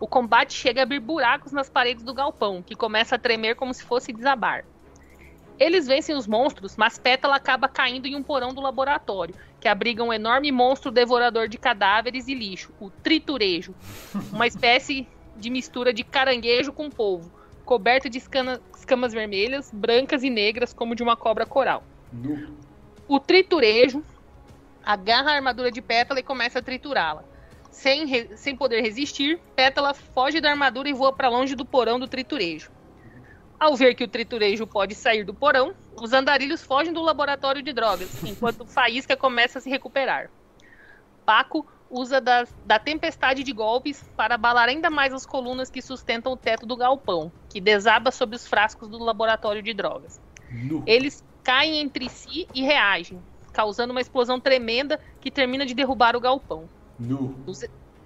O 0.00 0.08
combate 0.08 0.54
chega 0.54 0.80
a 0.80 0.84
abrir 0.84 1.00
buracos 1.00 1.52
nas 1.52 1.68
paredes 1.68 2.02
do 2.02 2.14
galpão, 2.14 2.62
que 2.62 2.74
começa 2.74 3.16
a 3.16 3.18
tremer 3.18 3.56
como 3.56 3.74
se 3.74 3.84
fosse 3.84 4.10
desabar. 4.10 4.64
Eles 5.58 5.86
vencem 5.86 6.16
os 6.16 6.26
monstros, 6.26 6.78
mas 6.78 6.98
Pétala 6.98 7.36
acaba 7.36 7.68
caindo 7.68 8.06
em 8.06 8.16
um 8.16 8.22
porão 8.22 8.54
do 8.54 8.62
laboratório, 8.62 9.34
que 9.60 9.68
abriga 9.68 10.02
um 10.02 10.14
enorme 10.14 10.50
monstro 10.50 10.90
devorador 10.90 11.46
de 11.46 11.58
cadáveres 11.58 12.26
e 12.26 12.34
lixo, 12.34 12.72
o 12.80 12.88
Triturejo, 12.88 13.74
uma 14.32 14.46
espécie 14.46 15.06
de 15.36 15.50
mistura 15.50 15.92
de 15.92 16.02
caranguejo 16.02 16.72
com 16.72 16.88
polvo, 16.88 17.30
coberta 17.66 18.08
de 18.08 18.16
escamas 18.82 19.12
vermelhas, 19.12 19.70
brancas 19.72 20.22
e 20.22 20.30
negras, 20.30 20.72
como 20.72 20.94
de 20.94 21.02
uma 21.02 21.16
cobra 21.16 21.46
coral. 21.46 21.84
O 23.08 23.18
triturejo 23.18 24.04
agarra 24.84 25.30
a 25.30 25.34
armadura 25.34 25.70
de 25.70 25.80
Pétala 25.80 26.20
e 26.20 26.22
começa 26.22 26.58
a 26.58 26.62
triturá-la. 26.62 27.24
Sem, 27.70 28.36
sem 28.36 28.54
poder 28.56 28.82
resistir, 28.82 29.40
Pétala 29.56 29.94
foge 29.94 30.40
da 30.40 30.50
armadura 30.50 30.88
e 30.88 30.92
voa 30.92 31.12
para 31.12 31.28
longe 31.28 31.54
do 31.54 31.64
porão 31.64 31.98
do 31.98 32.08
triturejo. 32.08 32.70
Ao 33.58 33.76
ver 33.76 33.94
que 33.94 34.04
o 34.04 34.08
triturejo 34.08 34.66
pode 34.66 34.94
sair 34.94 35.24
do 35.24 35.32
porão, 35.32 35.72
os 35.94 36.12
andarilhos 36.12 36.62
fogem 36.62 36.92
do 36.92 37.00
laboratório 37.00 37.62
de 37.62 37.72
drogas, 37.72 38.22
enquanto 38.26 38.66
Faísca 38.66 39.16
começa 39.16 39.58
a 39.58 39.62
se 39.62 39.70
recuperar. 39.70 40.28
Paco 41.24 41.66
usa 41.88 42.20
da, 42.20 42.46
da 42.64 42.78
tempestade 42.78 43.44
de 43.44 43.52
golpes 43.52 44.02
para 44.16 44.34
abalar 44.34 44.68
ainda 44.68 44.90
mais 44.90 45.12
as 45.12 45.24
colunas 45.24 45.70
que 45.70 45.80
sustentam 45.80 46.32
o 46.32 46.36
teto 46.36 46.66
do 46.66 46.76
galpão, 46.76 47.30
que 47.52 47.60
desaba 47.60 48.10
sob 48.10 48.34
os 48.34 48.46
frascos 48.46 48.88
do 48.88 48.98
laboratório 48.98 49.62
de 49.62 49.74
drogas. 49.74 50.18
No. 50.50 50.82
Eles 50.86 51.22
caem 51.44 51.80
entre 51.80 52.08
si 52.08 52.48
e 52.54 52.62
reagem, 52.62 53.22
causando 53.52 53.90
uma 53.90 54.00
explosão 54.00 54.40
tremenda 54.40 54.98
que 55.20 55.30
termina 55.30 55.66
de 55.66 55.74
derrubar 55.74 56.16
o 56.16 56.20
galpão. 56.20 56.68
Dos, 57.44 57.64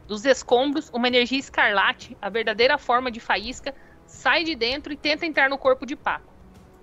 dos 0.08 0.24
escombros, 0.24 0.90
uma 0.92 1.06
energia 1.06 1.38
escarlate, 1.38 2.16
a 2.20 2.28
verdadeira 2.28 2.76
forma 2.76 3.10
de 3.10 3.20
faísca, 3.20 3.72
sai 4.04 4.42
de 4.42 4.56
dentro 4.56 4.92
e 4.92 4.96
tenta 4.96 5.24
entrar 5.24 5.48
no 5.48 5.58
corpo 5.58 5.86
de 5.86 5.94
Paco. 5.94 6.34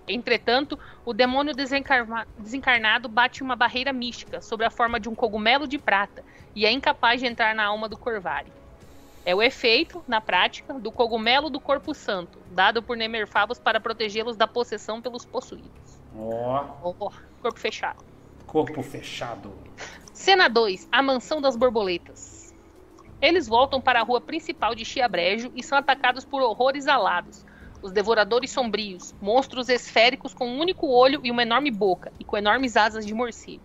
Entretanto, 0.08 0.78
o 1.06 1.14
demônio 1.14 1.54
desencarnado 1.54 3.10
bate 3.10 3.42
uma 3.42 3.56
barreira 3.56 3.92
mística 3.92 4.42
sobre 4.42 4.66
a 4.66 4.70
forma 4.70 5.00
de 5.00 5.10
um 5.10 5.16
cogumelo 5.16 5.68
de 5.68 5.78
prata 5.78 6.24
e 6.56 6.66
é 6.66 6.72
incapaz 6.72 7.20
de 7.20 7.28
entrar 7.28 7.56
na 7.56 7.66
alma 7.66 7.90
do 7.90 7.98
Corvari. 7.98 8.52
É 9.26 9.34
o 9.34 9.42
efeito, 9.42 10.04
na 10.08 10.20
prática, 10.20 10.74
do 10.74 10.92
cogumelo 10.92 11.50
do 11.50 11.60
corpo 11.60 11.94
santo, 11.94 12.40
dado 12.52 12.84
por 12.84 12.98
Nemerfabos 12.98 13.58
para 13.58 13.80
protegê-los 13.80 14.36
da 14.36 14.48
possessão 14.48 15.02
pelos 15.02 15.26
possuídos. 15.26 16.02
Ó. 16.16 16.66
Oh. 16.84 16.96
oh, 17.00 17.12
corpo 17.42 17.60
fechado. 17.60 18.04
Corpo 18.46 18.84
fechado. 18.84 19.54
Cena 20.12 20.50
2: 20.50 20.90
A 20.92 21.02
mansão 21.02 21.40
das 21.40 21.56
borboletas. 21.56 22.54
Eles 23.22 23.48
voltam 23.48 23.80
para 23.80 24.02
a 24.02 24.04
rua 24.04 24.20
principal 24.20 24.76
de 24.76 24.84
Chiabrejo 24.84 25.52
e 25.56 25.64
são 25.64 25.78
atacados 25.78 26.26
por 26.26 26.42
horrores 26.42 26.88
alados, 26.88 27.46
os 27.82 27.94
devoradores 27.94 28.52
sombrios, 28.52 29.16
monstros 29.22 29.70
esféricos 29.70 30.34
com 30.34 30.48
um 30.48 30.60
único 30.60 30.88
olho 30.88 31.22
e 31.24 31.32
uma 31.32 31.44
enorme 31.44 31.72
boca, 31.72 32.12
e 32.20 32.26
com 32.26 32.38
enormes 32.38 32.76
asas 32.76 33.06
de 33.06 33.14
morcego. 33.14 33.64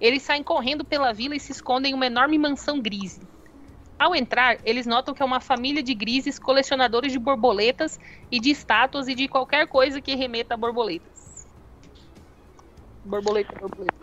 Eles 0.00 0.22
saem 0.22 0.42
correndo 0.42 0.84
pela 0.84 1.12
vila 1.12 1.34
e 1.34 1.40
se 1.40 1.50
escondem 1.52 1.92
em 1.92 1.94
uma 1.94 2.06
enorme 2.06 2.38
mansão 2.38 2.80
grise. 2.80 3.20
Ao 4.00 4.16
entrar, 4.16 4.58
eles 4.64 4.86
notam 4.86 5.12
que 5.12 5.22
é 5.22 5.26
uma 5.26 5.42
família 5.42 5.82
de 5.82 5.94
grises 5.94 6.38
colecionadores 6.38 7.12
de 7.12 7.18
borboletas 7.18 7.98
e 8.32 8.40
de 8.40 8.48
estátuas 8.48 9.08
e 9.08 9.14
de 9.14 9.28
qualquer 9.28 9.68
coisa 9.68 10.00
que 10.00 10.14
remeta 10.14 10.54
a 10.54 10.56
borboletas. 10.56 11.46
Borboleta, 13.04 13.54
borboleta. 13.58 13.94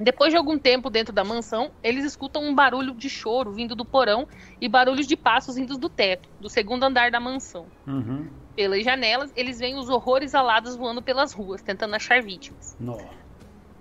Depois 0.00 0.32
de 0.32 0.36
algum 0.36 0.58
tempo 0.58 0.90
dentro 0.90 1.14
da 1.14 1.22
mansão, 1.22 1.70
eles 1.84 2.04
escutam 2.04 2.42
um 2.42 2.52
barulho 2.52 2.94
de 2.94 3.08
choro 3.08 3.52
vindo 3.52 3.76
do 3.76 3.84
porão 3.84 4.26
e 4.60 4.68
barulhos 4.68 5.06
de 5.06 5.16
passos 5.16 5.54
vindos 5.54 5.78
do 5.78 5.88
teto, 5.88 6.28
do 6.40 6.50
segundo 6.50 6.82
andar 6.82 7.12
da 7.12 7.20
mansão. 7.20 7.68
Uhum. 7.86 8.28
Pelas 8.56 8.84
janelas, 8.84 9.32
eles 9.36 9.60
veem 9.60 9.76
os 9.76 9.88
horrores 9.88 10.34
alados 10.34 10.74
voando 10.74 11.00
pelas 11.00 11.32
ruas, 11.32 11.62
tentando 11.62 11.94
achar 11.94 12.20
vítimas. 12.20 12.74
Nó. 12.80 12.96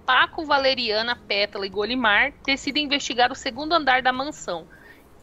Paco, 0.07 0.45
Valeriana, 0.45 1.17
Pétala 1.17 1.67
e 1.67 1.69
Golimar 1.69 2.33
decidem 2.45 2.85
investigar 2.85 3.29
o 3.29 3.35
segundo 3.35 3.73
andar 3.73 4.01
da 4.01 4.13
mansão. 4.13 4.65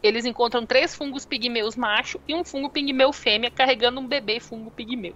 Eles 0.03 0.25
encontram 0.25 0.63
três 0.63 0.93
fungos 0.93 1.25
pigmeus 1.25 1.75
macho 1.75 2.21
e 2.27 2.35
um 2.35 2.45
fungo 2.45 2.69
pigmeu 2.69 3.11
fêmea 3.11 3.49
carregando 3.49 3.99
um 3.99 4.07
bebê 4.07 4.39
fungo 4.39 4.69
pigmeu. 4.69 5.15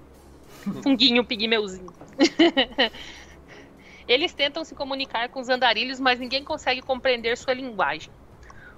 Funguinho 0.82 1.24
pigmeuzinho. 1.24 1.94
Eles 4.08 4.34
tentam 4.34 4.66
se 4.66 4.74
comunicar 4.74 5.30
com 5.30 5.40
os 5.40 5.50
andarilhos, 5.50 6.00
mas 6.00 6.20
ninguém 6.20 6.44
consegue 6.44 6.82
compreender 6.82 7.38
sua 7.38 7.54
linguagem. 7.54 8.12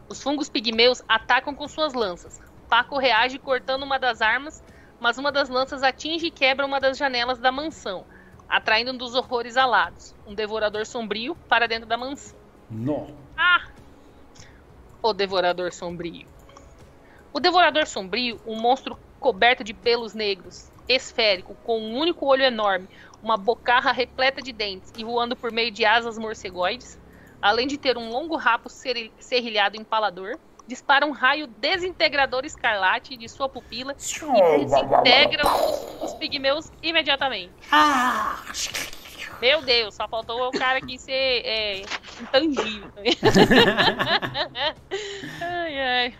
Os 0.10 0.22
fungos 0.22 0.50
pigmeus 0.50 1.02
atacam 1.08 1.56
com 1.56 1.70
suas 1.70 1.94
lanças. 1.94 2.38
Paco 2.68 2.98
reage 2.98 3.40
cortando 3.40 3.84
uma 3.84 3.98
das 3.98 4.22
armas, 4.22 4.62
mas 5.00 5.18
uma 5.18 5.32
das 5.32 5.48
lanças 5.48 5.84
atinge 5.84 6.26
e 6.26 6.32
quebra 6.32 6.66
uma 6.66 6.82
das 6.82 6.98
janelas 6.98 7.40
da 7.40 7.50
mansão, 7.50 8.06
atraindo 8.52 8.92
um 8.92 8.98
dos 8.98 9.16
horrores 9.16 9.56
alados, 9.56 10.14
um 10.28 10.36
devorador 10.36 10.86
sombrio, 10.86 11.36
para 11.48 11.68
dentro 11.68 11.88
da 11.88 11.98
mansão. 11.98 12.38
Nó. 12.70 13.08
Ah! 13.38 13.62
O 15.02 15.14
Devorador 15.14 15.72
Sombrio. 15.72 16.28
O 17.34 17.40
Devorador 17.40 17.88
Sombrio, 17.88 18.40
um 18.46 18.60
monstro 18.60 19.00
coberto 19.20 19.64
de 19.64 19.74
pelos 19.74 20.14
negros, 20.14 20.70
esférico, 20.88 21.56
com 21.64 21.80
um 21.80 21.98
único 21.98 22.26
olho 22.26 22.44
enorme, 22.44 22.88
uma 23.22 23.38
bocarra 23.38 23.92
repleta 23.92 24.42
de 24.42 24.52
dentes 24.52 24.92
e 24.98 25.04
voando 25.04 25.36
por 25.36 25.52
meio 25.52 25.72
de 25.72 25.86
asas 25.86 26.18
morcegoides, 26.18 27.00
além 27.42 27.68
de 27.68 27.78
ter 27.78 27.98
um 27.98 28.10
longo 28.10 28.36
rabo 28.36 28.70
serri- 28.70 29.14
serrilhado 29.20 29.78
empalador, 29.78 30.38
dispara 30.72 31.06
um 31.06 31.12
raio 31.12 31.48
desintegrador 31.48 32.46
escarlate 32.46 33.18
de 33.18 33.28
sua 33.28 33.50
pupila 33.50 33.92
e 33.92 34.66
desintegra 34.66 35.44
os, 36.02 36.14
pigmeus 36.14 36.72
imediatamente. 36.82 37.52
Meu 39.42 39.62
Deus, 39.62 39.94
só 39.96 40.08
faltou 40.08 40.48
o 40.48 40.52
cara 40.52 40.78
aqui 40.78 40.98
ser 40.98 41.12
é, 41.12 41.82
intangível. 42.22 42.90
ai, 45.42 45.80
ai. 45.80 46.16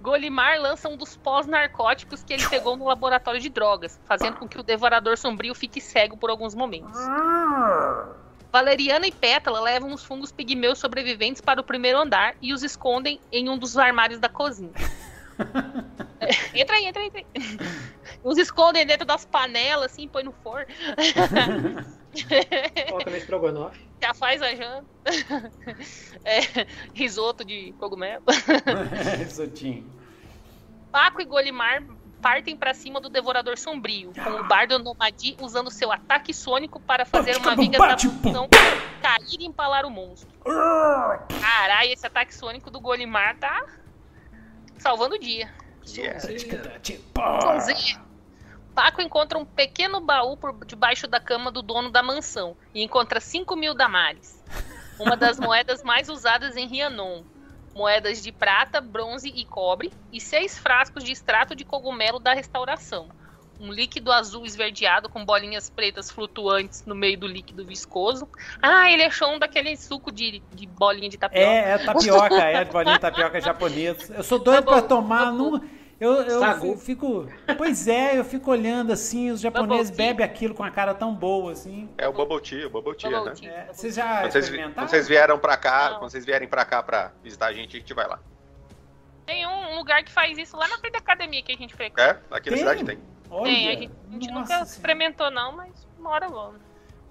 Golimar 0.00 0.60
lança 0.60 0.88
um 0.88 0.96
dos 0.96 1.16
pós-narcóticos 1.16 2.22
que 2.22 2.32
ele 2.32 2.46
pegou 2.48 2.76
no 2.76 2.84
laboratório 2.84 3.40
de 3.40 3.48
drogas, 3.48 3.98
fazendo 4.04 4.36
com 4.36 4.46
que 4.46 4.60
o 4.60 4.62
Devorador 4.62 5.18
Sombrio 5.18 5.54
fique 5.54 5.80
cego 5.80 6.16
por 6.16 6.30
alguns 6.30 6.54
momentos. 6.54 6.96
Valeriana 8.54 9.04
e 9.04 9.10
Pétala 9.10 9.60
levam 9.60 9.92
os 9.92 10.04
fungos 10.04 10.30
pigmeus 10.30 10.78
sobreviventes 10.78 11.42
para 11.42 11.60
o 11.60 11.64
primeiro 11.64 11.98
andar 11.98 12.36
e 12.40 12.52
os 12.52 12.62
escondem 12.62 13.18
em 13.32 13.48
um 13.48 13.58
dos 13.58 13.76
armários 13.76 14.20
da 14.20 14.28
cozinha. 14.28 14.70
É, 16.20 16.60
entra 16.60 16.76
aí, 16.76 16.86
entra 16.86 17.02
aí, 17.02 17.08
entra 17.08 17.20
aí. 17.20 17.26
Os 18.22 18.38
escondem 18.38 18.86
dentro 18.86 19.04
das 19.04 19.26
panelas, 19.26 19.92
assim, 19.92 20.08
põe 20.08 20.22
no 20.22 20.32
forno. 20.32 20.72
Coloca 22.88 23.10
no 23.10 23.16
estrogonofe. 23.16 23.80
Já 24.00 24.14
faz 24.14 24.40
a 24.40 24.54
janta. 24.54 24.86
É, 26.24 26.66
risoto 26.94 27.44
de 27.44 27.74
cogumelo. 27.80 28.22
Risotinho. 29.18 29.84
Paco 30.90 31.20
e 31.20 31.24
Golimar 31.24 31.82
partem 32.24 32.56
pra 32.56 32.72
cima 32.72 33.02
do 33.02 33.10
Devorador 33.10 33.58
Sombrio, 33.58 34.10
com 34.14 34.30
o 34.30 34.44
Bardo 34.44 34.78
Nomadi 34.78 35.36
usando 35.42 35.70
seu 35.70 35.92
ataque 35.92 36.32
sônico 36.32 36.80
para 36.80 37.04
fazer 37.04 37.36
uma 37.36 37.54
viga 37.54 37.76
da 37.76 37.98
função 37.98 38.48
cair 39.02 39.40
e 39.40 39.44
empalar 39.44 39.84
o 39.84 39.90
monstro. 39.90 40.32
Caralho, 41.38 41.92
esse 41.92 42.06
ataque 42.06 42.34
sônico 42.34 42.70
do 42.70 42.80
Golimar 42.80 43.36
tá 43.36 43.66
salvando 44.78 45.16
o 45.16 45.18
dia. 45.18 45.52
Yeah. 45.86 46.18
Paco 48.74 49.02
encontra 49.02 49.38
um 49.38 49.44
pequeno 49.44 50.00
baú 50.00 50.34
por 50.34 50.64
debaixo 50.64 51.06
da 51.06 51.20
cama 51.20 51.52
do 51.52 51.60
dono 51.60 51.90
da 51.90 52.02
mansão 52.02 52.56
e 52.74 52.82
encontra 52.82 53.20
5 53.20 53.54
mil 53.54 53.74
damares, 53.74 54.42
uma 54.98 55.14
das 55.14 55.38
moedas 55.38 55.82
mais 55.82 56.08
usadas 56.08 56.56
em 56.56 56.66
Rianon. 56.66 57.22
Moedas 57.74 58.22
de 58.22 58.30
prata, 58.30 58.80
bronze 58.80 59.28
e 59.28 59.44
cobre, 59.44 59.92
e 60.12 60.20
seis 60.20 60.56
frascos 60.58 61.02
de 61.02 61.12
extrato 61.12 61.54
de 61.56 61.64
cogumelo 61.64 62.18
da 62.20 62.32
restauração. 62.32 63.08
Um 63.60 63.72
líquido 63.72 64.10
azul 64.10 64.44
esverdeado 64.44 65.08
com 65.08 65.24
bolinhas 65.24 65.70
pretas 65.70 66.10
flutuantes 66.10 66.84
no 66.84 66.94
meio 66.94 67.16
do 67.18 67.26
líquido 67.26 67.64
viscoso. 67.64 68.28
Ah, 68.60 68.90
ele 68.90 69.04
achou 69.04 69.28
um 69.32 69.38
daquele 69.38 69.76
suco 69.76 70.10
de, 70.10 70.42
de 70.52 70.66
bolinha 70.66 71.08
de 71.08 71.16
tapioca. 71.16 71.46
É, 71.46 71.70
é 71.70 71.78
tapioca, 71.78 72.34
é 72.34 72.64
bolinha 72.64 72.94
de 72.94 73.00
tapioca 73.00 73.40
japonesa. 73.40 74.14
Eu 74.14 74.24
sou 74.24 74.40
doido 74.40 74.64
pra 74.64 74.74
Bubble- 74.74 74.88
tomar. 74.88 75.32
Não, 75.32 75.60
eu, 76.00 76.12
eu 76.22 76.40
Sagu. 76.40 76.76
fico. 76.76 77.28
Pois 77.56 77.86
é, 77.88 78.18
eu 78.18 78.24
fico 78.24 78.50
olhando 78.50 78.92
assim, 78.92 79.30
os 79.30 79.40
japoneses 79.40 79.90
bebem 79.94 80.24
aquilo 80.24 80.54
com 80.54 80.62
a 80.64 80.70
cara 80.70 80.94
tão 80.94 81.14
boa 81.14 81.52
assim. 81.52 81.88
É 81.96 82.08
o 82.08 82.12
Bubble 82.12 82.40
Tea, 82.40 82.66
o 82.66 82.70
Bubble 82.70 82.96
Tea, 82.96 83.10
Bubble 83.10 83.30
né? 83.30 83.34
tea. 83.34 83.50
É, 83.50 83.72
vocês 83.72 83.94
já 83.94 84.20
Quando 84.22 84.32
vocês, 84.32 84.50
quando 84.74 84.88
vocês 84.88 85.08
vieram 85.08 85.38
pra 85.38 85.56
cá, 85.56 85.90
Não. 85.90 85.98
quando 86.00 86.10
vocês 86.10 86.24
vierem 86.24 86.48
pra 86.48 86.64
cá 86.64 86.82
pra 86.82 87.12
visitar 87.22 87.46
a 87.46 87.52
gente, 87.52 87.76
a 87.76 87.80
gente 87.80 87.94
vai 87.94 88.06
lá. 88.08 88.18
Tem 89.26 89.46
um 89.46 89.76
lugar 89.76 90.02
que 90.04 90.12
faz 90.12 90.36
isso 90.36 90.56
lá 90.56 90.68
na 90.68 90.76
frente 90.78 90.92
da 90.92 90.98
academia 90.98 91.42
que 91.42 91.52
a 91.52 91.56
gente 91.56 91.74
frequenta. 91.74 92.02
É? 92.30 92.36
Aqui 92.36 92.50
na 92.50 92.56
Tem? 92.56 92.58
cidade 92.58 92.84
tem. 92.84 92.98
Olha, 93.30 93.44
Tem, 93.44 93.68
a 93.68 93.72
gente, 93.72 93.92
a 94.08 94.12
gente 94.12 94.30
nunca 94.30 94.46
Senhora. 94.46 94.64
experimentou 94.64 95.30
não, 95.30 95.52
mas 95.56 95.86
uma 95.98 96.10
hora 96.10 96.28
vamos. 96.28 96.60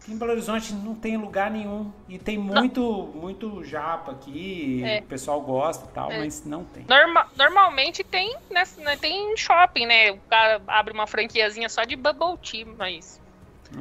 Aqui 0.03 0.11
em 0.11 0.17
Belo 0.17 0.31
Horizonte 0.31 0.73
não 0.73 0.93
tem 0.93 1.15
lugar 1.15 1.49
nenhum. 1.49 1.89
E 2.09 2.19
tem 2.19 2.37
muito, 2.37 3.09
muito 3.15 3.63
japa 3.63 4.11
aqui, 4.11 4.83
É. 4.83 4.99
o 4.99 5.03
pessoal 5.03 5.39
gosta 5.39 5.85
e 5.85 5.93
tal, 5.93 6.11
É. 6.11 6.19
mas 6.19 6.45
não 6.45 6.65
tem. 6.65 6.85
Norma- 6.89 7.25
normalmente 7.37 8.03
tem, 8.03 8.35
né, 8.51 8.63
né, 8.79 8.97
tem 8.97 9.31
em 9.31 9.37
shopping, 9.37 9.85
né? 9.85 10.11
O 10.11 10.17
cara 10.29 10.61
abre 10.67 10.93
uma 10.93 11.07
franquiazinha 11.07 11.69
só 11.69 11.85
de 11.85 11.95
bubble 11.95 12.37
tea, 12.39 12.65
mas 12.77 13.21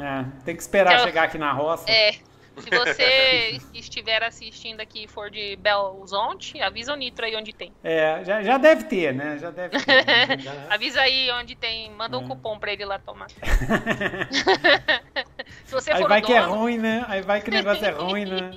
É, 0.01 0.25
tem 0.45 0.55
que 0.55 0.63
esperar 0.63 0.95
Eu- 1.01 1.05
chegar 1.05 1.25
aqui 1.25 1.37
na 1.39 1.53
roça. 1.53 1.91
é. 1.91 2.15
Se 2.59 2.69
você 2.71 3.59
estiver 3.75 4.23
assistindo 4.23 4.81
aqui 4.81 5.05
e 5.05 5.09
for 5.09 5.31
de 5.31 5.57
Belo 5.57 5.99
Horizonte, 6.01 6.61
avisa 6.61 6.93
o 6.93 6.97
Nitro 6.97 7.25
aí 7.25 7.35
onde 7.37 7.53
tem. 7.53 7.73
É, 7.83 8.23
já, 8.25 8.43
já 8.43 8.59
deve 8.59 8.85
ter, 8.85 9.15
né? 9.15 9.39
Já 9.39 9.51
deve 9.51 9.79
ter. 9.79 10.41
Já- 10.41 10.67
Avisa 10.75 11.01
aí 11.01 11.31
onde 11.33 11.55
tem, 11.55 11.91
manda 11.93 12.19
um 12.19 12.25
É. 12.25 12.29
cupom 12.29 12.59
pra 12.59 12.73
ele 12.73 12.85
lá 12.85 12.99
tomar. 12.99 13.29
Se 15.65 15.73
você 15.73 15.93
Aí 15.93 16.01
for 16.01 16.09
vai 16.09 16.21
o 16.21 16.25
que 16.25 16.33
é 16.33 16.43
dono, 16.43 16.55
ruim, 16.55 16.79
né? 16.79 17.05
Aí 17.09 17.23
vai 17.23 17.41
que 17.41 17.49
o 17.49 17.53
negócio 17.53 17.85
é 17.85 17.91
ruim, 17.91 18.25
né? 18.27 18.51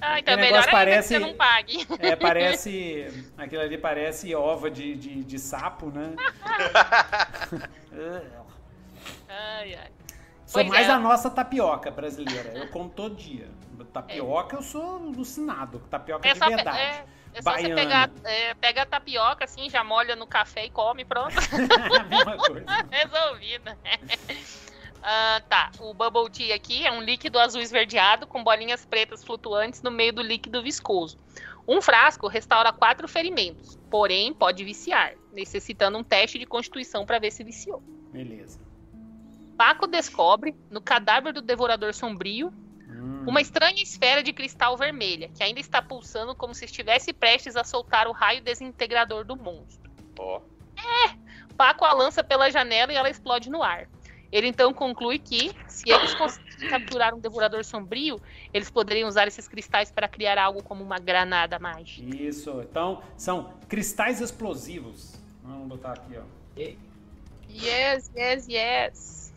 ah, 0.00 0.18
então 0.18 0.34
é 0.34 0.36
melhor 0.36 0.58
ainda 0.60 0.70
parece- 0.70 1.14
que 1.14 1.20
você 1.20 1.26
não 1.26 1.34
pague. 1.34 1.86
É, 1.98 2.14
parece. 2.16 3.06
Aquilo 3.38 3.62
ali 3.62 3.78
parece 3.78 4.34
ova 4.34 4.70
de, 4.70 4.94
de, 4.96 5.24
de 5.24 5.38
sapo, 5.38 5.86
né? 5.90 6.14
Ai, 9.28 9.74
ai. 9.74 9.90
Sou 10.48 10.62
Pois 10.62 10.68
mais 10.68 10.88
é. 10.88 10.92
a 10.92 10.98
nossa 10.98 11.28
tapioca 11.28 11.90
brasileira. 11.90 12.56
Eu 12.56 12.68
como 12.68 12.88
todo 12.88 13.14
dia. 13.14 13.50
Tapioca 13.92 14.56
eu 14.56 14.62
sou 14.62 14.96
alucinado. 14.96 15.78
Tapioca 15.90 16.26
É 16.26 16.32
de 16.32 16.38
verdade. 16.38 16.78
é, 16.78 17.04
é 17.34 17.42
só 17.42 17.52
você 17.52 17.62
Baiana. 17.64 17.74
pegar, 17.74 18.10
é, 18.24 18.54
pega 18.54 18.82
a 18.82 18.86
tapioca 18.86 19.44
assim, 19.44 19.68
já 19.68 19.84
molha 19.84 20.16
no 20.16 20.26
café 20.26 20.64
e 20.64 20.70
come, 20.70 21.04
pronto. 21.04 21.34
a 22.00 22.02
mesma 22.04 22.36
coisa. 22.38 22.64
Resolvido. 22.90 23.70
Ah, 25.00 25.40
tá, 25.48 25.70
o 25.78 25.94
Bubble 25.94 26.28
Tea 26.28 26.56
aqui 26.56 26.84
é 26.84 26.90
um 26.90 27.00
líquido 27.00 27.38
azul 27.38 27.62
esverdeado 27.62 28.26
com 28.26 28.42
bolinhas 28.42 28.84
pretas 28.84 29.22
flutuantes 29.24 29.80
no 29.80 29.92
meio 29.92 30.12
do 30.12 30.20
líquido 30.20 30.60
viscoso. 30.60 31.16
Um 31.68 31.80
frasco 31.80 32.26
restaura 32.26 32.72
quatro 32.72 33.06
ferimentos, 33.06 33.78
porém 33.88 34.34
pode 34.34 34.64
viciar, 34.64 35.14
necessitando 35.32 35.96
um 35.96 36.02
teste 36.02 36.36
de 36.36 36.44
constituição 36.44 37.06
para 37.06 37.20
ver 37.20 37.30
se 37.30 37.44
viciou. 37.44 37.80
Beleza. 38.12 38.58
Paco 39.58 39.88
descobre, 39.88 40.54
no 40.70 40.80
cadáver 40.80 41.32
do 41.32 41.42
devorador 41.42 41.92
sombrio, 41.92 42.52
Hum. 42.88 43.24
uma 43.26 43.40
estranha 43.40 43.82
esfera 43.82 44.22
de 44.22 44.32
cristal 44.32 44.76
vermelha, 44.76 45.28
que 45.36 45.42
ainda 45.42 45.58
está 45.58 45.82
pulsando 45.82 46.32
como 46.34 46.54
se 46.54 46.64
estivesse 46.64 47.12
prestes 47.12 47.56
a 47.56 47.64
soltar 47.64 48.06
o 48.06 48.12
raio 48.12 48.40
desintegrador 48.40 49.24
do 49.24 49.36
monstro. 49.36 49.90
Ó. 50.16 50.40
Paco 51.56 51.84
a 51.84 51.92
lança 51.92 52.22
pela 52.22 52.50
janela 52.50 52.92
e 52.92 52.96
ela 52.96 53.10
explode 53.10 53.50
no 53.50 53.60
ar. 53.60 53.88
Ele 54.30 54.46
então 54.46 54.72
conclui 54.72 55.18
que, 55.18 55.50
se 55.66 55.90
eles 55.90 56.14
conseguirem 56.14 56.68
capturar 56.68 57.12
um 57.14 57.18
devorador 57.18 57.64
sombrio, 57.64 58.20
eles 58.54 58.70
poderiam 58.70 59.08
usar 59.08 59.26
esses 59.26 59.48
cristais 59.48 59.90
para 59.90 60.06
criar 60.06 60.38
algo 60.38 60.62
como 60.62 60.84
uma 60.84 61.00
granada 61.00 61.58
mágica. 61.58 62.14
Isso. 62.14 62.60
Então, 62.60 63.02
são 63.16 63.54
cristais 63.68 64.20
explosivos. 64.20 65.16
Vamos 65.42 65.66
botar 65.66 65.94
aqui, 65.94 66.16
ó. 66.16 66.22
Yes, 67.50 68.10
yes, 68.14 68.46
yes. 68.48 69.27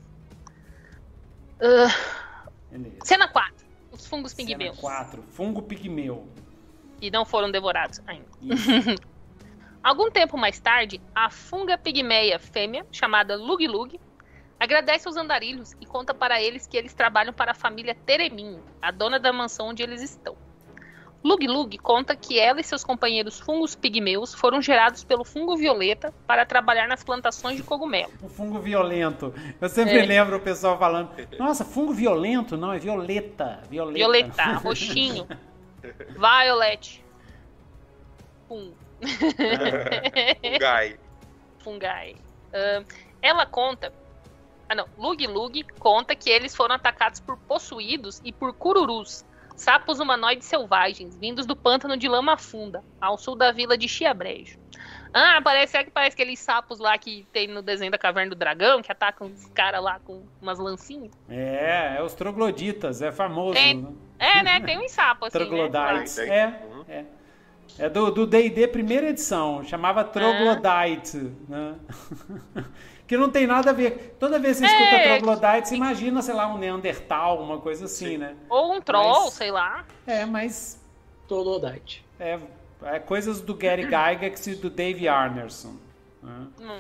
Ah, 1.62 2.48
cena 3.04 3.28
4. 3.28 3.68
Os 3.92 4.08
fungos 4.08 4.32
Cena 4.32 4.48
pigmeus. 4.48 4.80
4. 4.80 5.22
Fungo 5.30 5.62
pigmeu. 5.62 6.28
E 7.00 7.12
não 7.12 7.24
foram 7.26 7.52
devorados 7.52 8.02
ainda. 8.08 8.28
Algum 9.84 10.12
tempo 10.12 10.38
mais 10.38 10.60
tarde, 10.60 11.02
a 11.14 11.30
funga 11.30 11.78
pigmeia 11.78 12.40
fêmea, 12.40 12.86
chamada 12.92 13.36
Lug 13.36 13.68
Lug, 13.68 14.00
agradece 14.60 15.08
aos 15.08 15.18
andarilhos 15.18 15.74
e 15.82 15.86
conta 15.86 16.14
para 16.14 16.42
eles 16.42 16.68
que 16.68 16.78
eles 16.78 16.94
trabalham 16.94 17.34
para 17.34 17.52
a 17.52 17.56
família 17.56 17.96
Teremin, 17.96 18.60
a 18.80 18.92
dona 18.92 19.20
da 19.20 19.34
mansão 19.34 19.70
onde 19.70 19.82
eles 19.82 20.02
estão. 20.02 20.38
Lug 21.24 21.48
Lug 21.48 21.78
conta 21.78 22.16
que 22.16 22.40
ela 22.40 22.60
e 22.60 22.64
seus 22.64 22.84
companheiros 22.84 23.40
fungos 23.40 23.76
pigmeus 23.76 24.34
foram 24.34 24.60
gerados 24.62 25.04
pelo 25.04 25.24
fungo 25.24 25.56
violeta 25.56 26.12
para 26.26 26.46
trabalhar 26.46 26.88
nas 26.88 27.04
plantações 27.04 27.58
de 27.58 27.64
cogumelo. 27.64 28.12
O 28.24 28.28
fungo 28.30 28.60
violento. 28.60 29.32
Eu 29.60 29.70
sempre 29.70 30.00
É. 30.00 30.06
lembro 30.06 30.38
o 30.38 30.40
pessoal 30.40 30.80
falando: 30.80 31.12
Nossa, 31.38 31.64
fungo 31.64 31.94
violento? 31.94 32.58
Não, 32.58 32.74
é 32.74 32.80
violeta. 32.80 33.62
Violeta. 33.70 33.98
Violeta, 33.98 34.44
roxinho. 34.64 35.28
Violet. 36.18 37.04
Fungo. 38.48 38.76
Um 40.44 40.60
Gai. 40.60 41.00
Fungai. 41.60 42.16
Ahn, 42.54 42.84
ela 43.22 43.46
conta. 43.46 43.94
Ah, 44.68 44.76
não. 44.76 44.86
Lug 44.98 45.26
Lug 45.28 45.64
conta 45.80 46.16
que 46.16 46.30
eles 46.30 46.56
foram 46.56 46.76
atacados 46.76 47.20
por 47.20 47.38
possuídos 47.38 48.22
e 48.24 48.32
por 48.32 48.54
cururus, 48.54 49.26
sapos 49.62 50.00
humanoides 50.00 50.48
selvagens, 50.48 51.16
vindos 51.18 51.46
do 51.46 51.56
pântano 51.56 51.96
de 51.96 52.08
Lama 52.08 52.36
Funda, 52.36 52.84
ao 53.00 53.18
sul 53.18 53.36
da 53.36 53.52
vila 53.52 53.78
de 53.78 53.88
Chiabrejo. 53.88 54.60
Ah, 55.14 55.40
parece 55.44 55.78
é 55.78 55.84
que 55.84 55.92
parece 55.92 56.16
aqueles 56.16 56.40
sapos 56.40 56.80
lá 56.80 56.98
que 56.98 57.28
tem 57.32 57.48
no 57.48 57.62
desenho 57.62 57.92
da 57.92 57.98
Caverna 57.98 58.30
do 58.32 58.36
Dragão, 58.36 58.82
que 58.82 58.92
atacam 58.92 59.28
os 59.28 59.46
caras 59.48 59.84
lá 59.84 60.00
com 60.00 60.24
umas 60.42 60.58
lancinhas. 60.58 61.12
É, 61.30 61.98
é 61.98 62.04
os 62.04 62.14
trogloditas, 62.14 63.02
é 63.02 63.12
famoso. 63.12 63.54
Tem. 63.54 63.82
né? 63.82 63.90
É, 64.18 64.44
né? 64.44 64.62
Tem 64.62 64.80
uns 64.80 64.92
sapos 64.92 65.28
assim, 65.28 65.38
né? 65.38 65.46
Troglodytes. 65.46 66.16
Tem, 66.16 66.26
tem. 66.26 66.34
É, 66.34 66.62
é. 66.88 67.06
É 67.80 67.90
do 67.90 68.12
do 68.12 68.28
D&D 68.28 68.68
primeira 68.68 69.10
edição, 69.10 69.64
chamava 69.64 70.04
Troglodyte, 70.04 71.18
né? 71.48 71.76
que 73.12 73.18
não 73.18 73.30
tem 73.30 73.46
nada 73.46 73.72
a 73.72 73.74
ver. 73.74 74.16
Toda 74.18 74.40
vez 74.40 74.58
que 74.58 74.66
você 74.66 74.74
escuta 74.74 74.96
É. 74.96 75.18
Troglodyte, 75.18 75.68
você 75.68 75.76
imagina, 75.76 76.22
sei 76.22 76.34
lá, 76.34 76.48
um 76.48 76.58
Neandertal, 76.58 77.42
uma 77.44 77.58
coisa 77.60 77.84
assim, 77.84 78.12
Sim. 78.12 78.18
né? 78.20 78.38
Ou 78.50 78.74
um 78.74 78.80
troll, 78.80 79.26
Mas- 79.26 79.34
sei 79.34 79.52
lá. 79.52 79.84
É, 80.08 80.26
mas 80.26 80.82
Tolodite. 81.28 82.06
é, 82.18 82.40
é 82.84 83.00
coisas 83.00 83.42
do 83.42 83.54
Gary 83.54 83.84
Gygax 83.84 84.48
e 84.48 84.56
do 84.56 84.70
Dave 84.70 85.10
Arneson. 85.10 85.76
né? 86.24 86.48
Hum. 86.62 86.80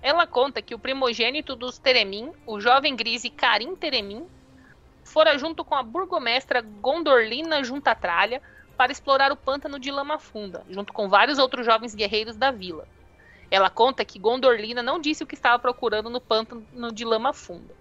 Ela 0.00 0.26
conta 0.26 0.62
que 0.62 0.74
o 0.74 0.78
primogênito 0.78 1.54
dos 1.54 1.76
Teremin, 1.78 2.32
o 2.46 2.58
jovem 2.58 2.96
grise 2.96 3.28
Karim 3.28 3.76
Teremin, 3.76 4.24
fora 5.04 5.36
junto 5.36 5.62
com 5.62 5.74
a 5.74 5.82
burgomestra 5.82 6.62
Gondorlina 6.62 7.62
Juntatralha 7.62 8.40
para 8.78 8.92
explorar 8.92 9.30
o 9.30 9.36
pântano 9.36 9.78
de 9.78 9.90
Lama 9.90 10.18
Funda, 10.18 10.64
junto 10.70 10.90
com 10.90 11.06
vários 11.06 11.36
outros 11.38 11.66
jovens 11.66 11.94
guerreiros 11.94 12.34
da 12.36 12.50
vila. 12.50 12.88
Ela 13.50 13.70
conta 13.70 14.04
que 14.04 14.18
Gondorlina 14.18 14.82
não 14.82 15.00
disse 15.00 15.22
o 15.22 15.26
que 15.26 15.34
estava 15.34 15.58
procurando 15.58 16.10
no 16.10 16.20
pântano 16.20 16.92
de 16.92 17.04
Lama 17.04 17.32
Funda. 17.32 17.74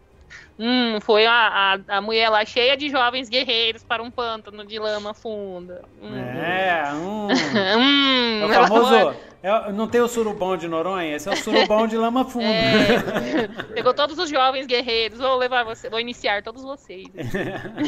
Hum, 0.60 1.00
foi 1.02 1.26
a, 1.26 1.76
a, 1.88 1.98
a 1.98 2.02
mulher 2.02 2.30
lá 2.30 2.44
cheia 2.44 2.76
de 2.76 2.90
jovens 2.90 3.30
guerreiros 3.30 3.84
para 3.84 4.02
um 4.02 4.10
pântano 4.10 4.66
de 4.66 4.80
lama 4.80 5.14
funda. 5.14 5.84
Hum. 6.02 6.16
É, 6.16 6.84
hum. 6.94 7.28
Hum, 7.78 8.42
É 8.42 8.46
o 8.46 8.68
famoso. 8.68 8.96
é- 9.44 9.72
não 9.72 9.88
tem 9.88 10.02
o 10.02 10.08
surubom 10.08 10.58
de 10.58 10.68
Noronha? 10.68 11.16
Esse 11.16 11.30
é 11.30 11.32
o 11.32 11.38
surubom 11.38 11.88
de 11.88 11.96
lama 11.96 12.26
funda. 12.26 12.46
É, 12.46 13.48
pegou 13.74 13.94
todos 13.94 14.18
os 14.18 14.30
jovens 14.30 14.66
guerreiros. 14.66 15.20
Vou 15.20 15.38
levar 15.38 15.64
você, 15.64 15.90
vou 15.90 16.00
iniciar 16.00 16.42
todos 16.44 16.64
vocês 16.64 17.06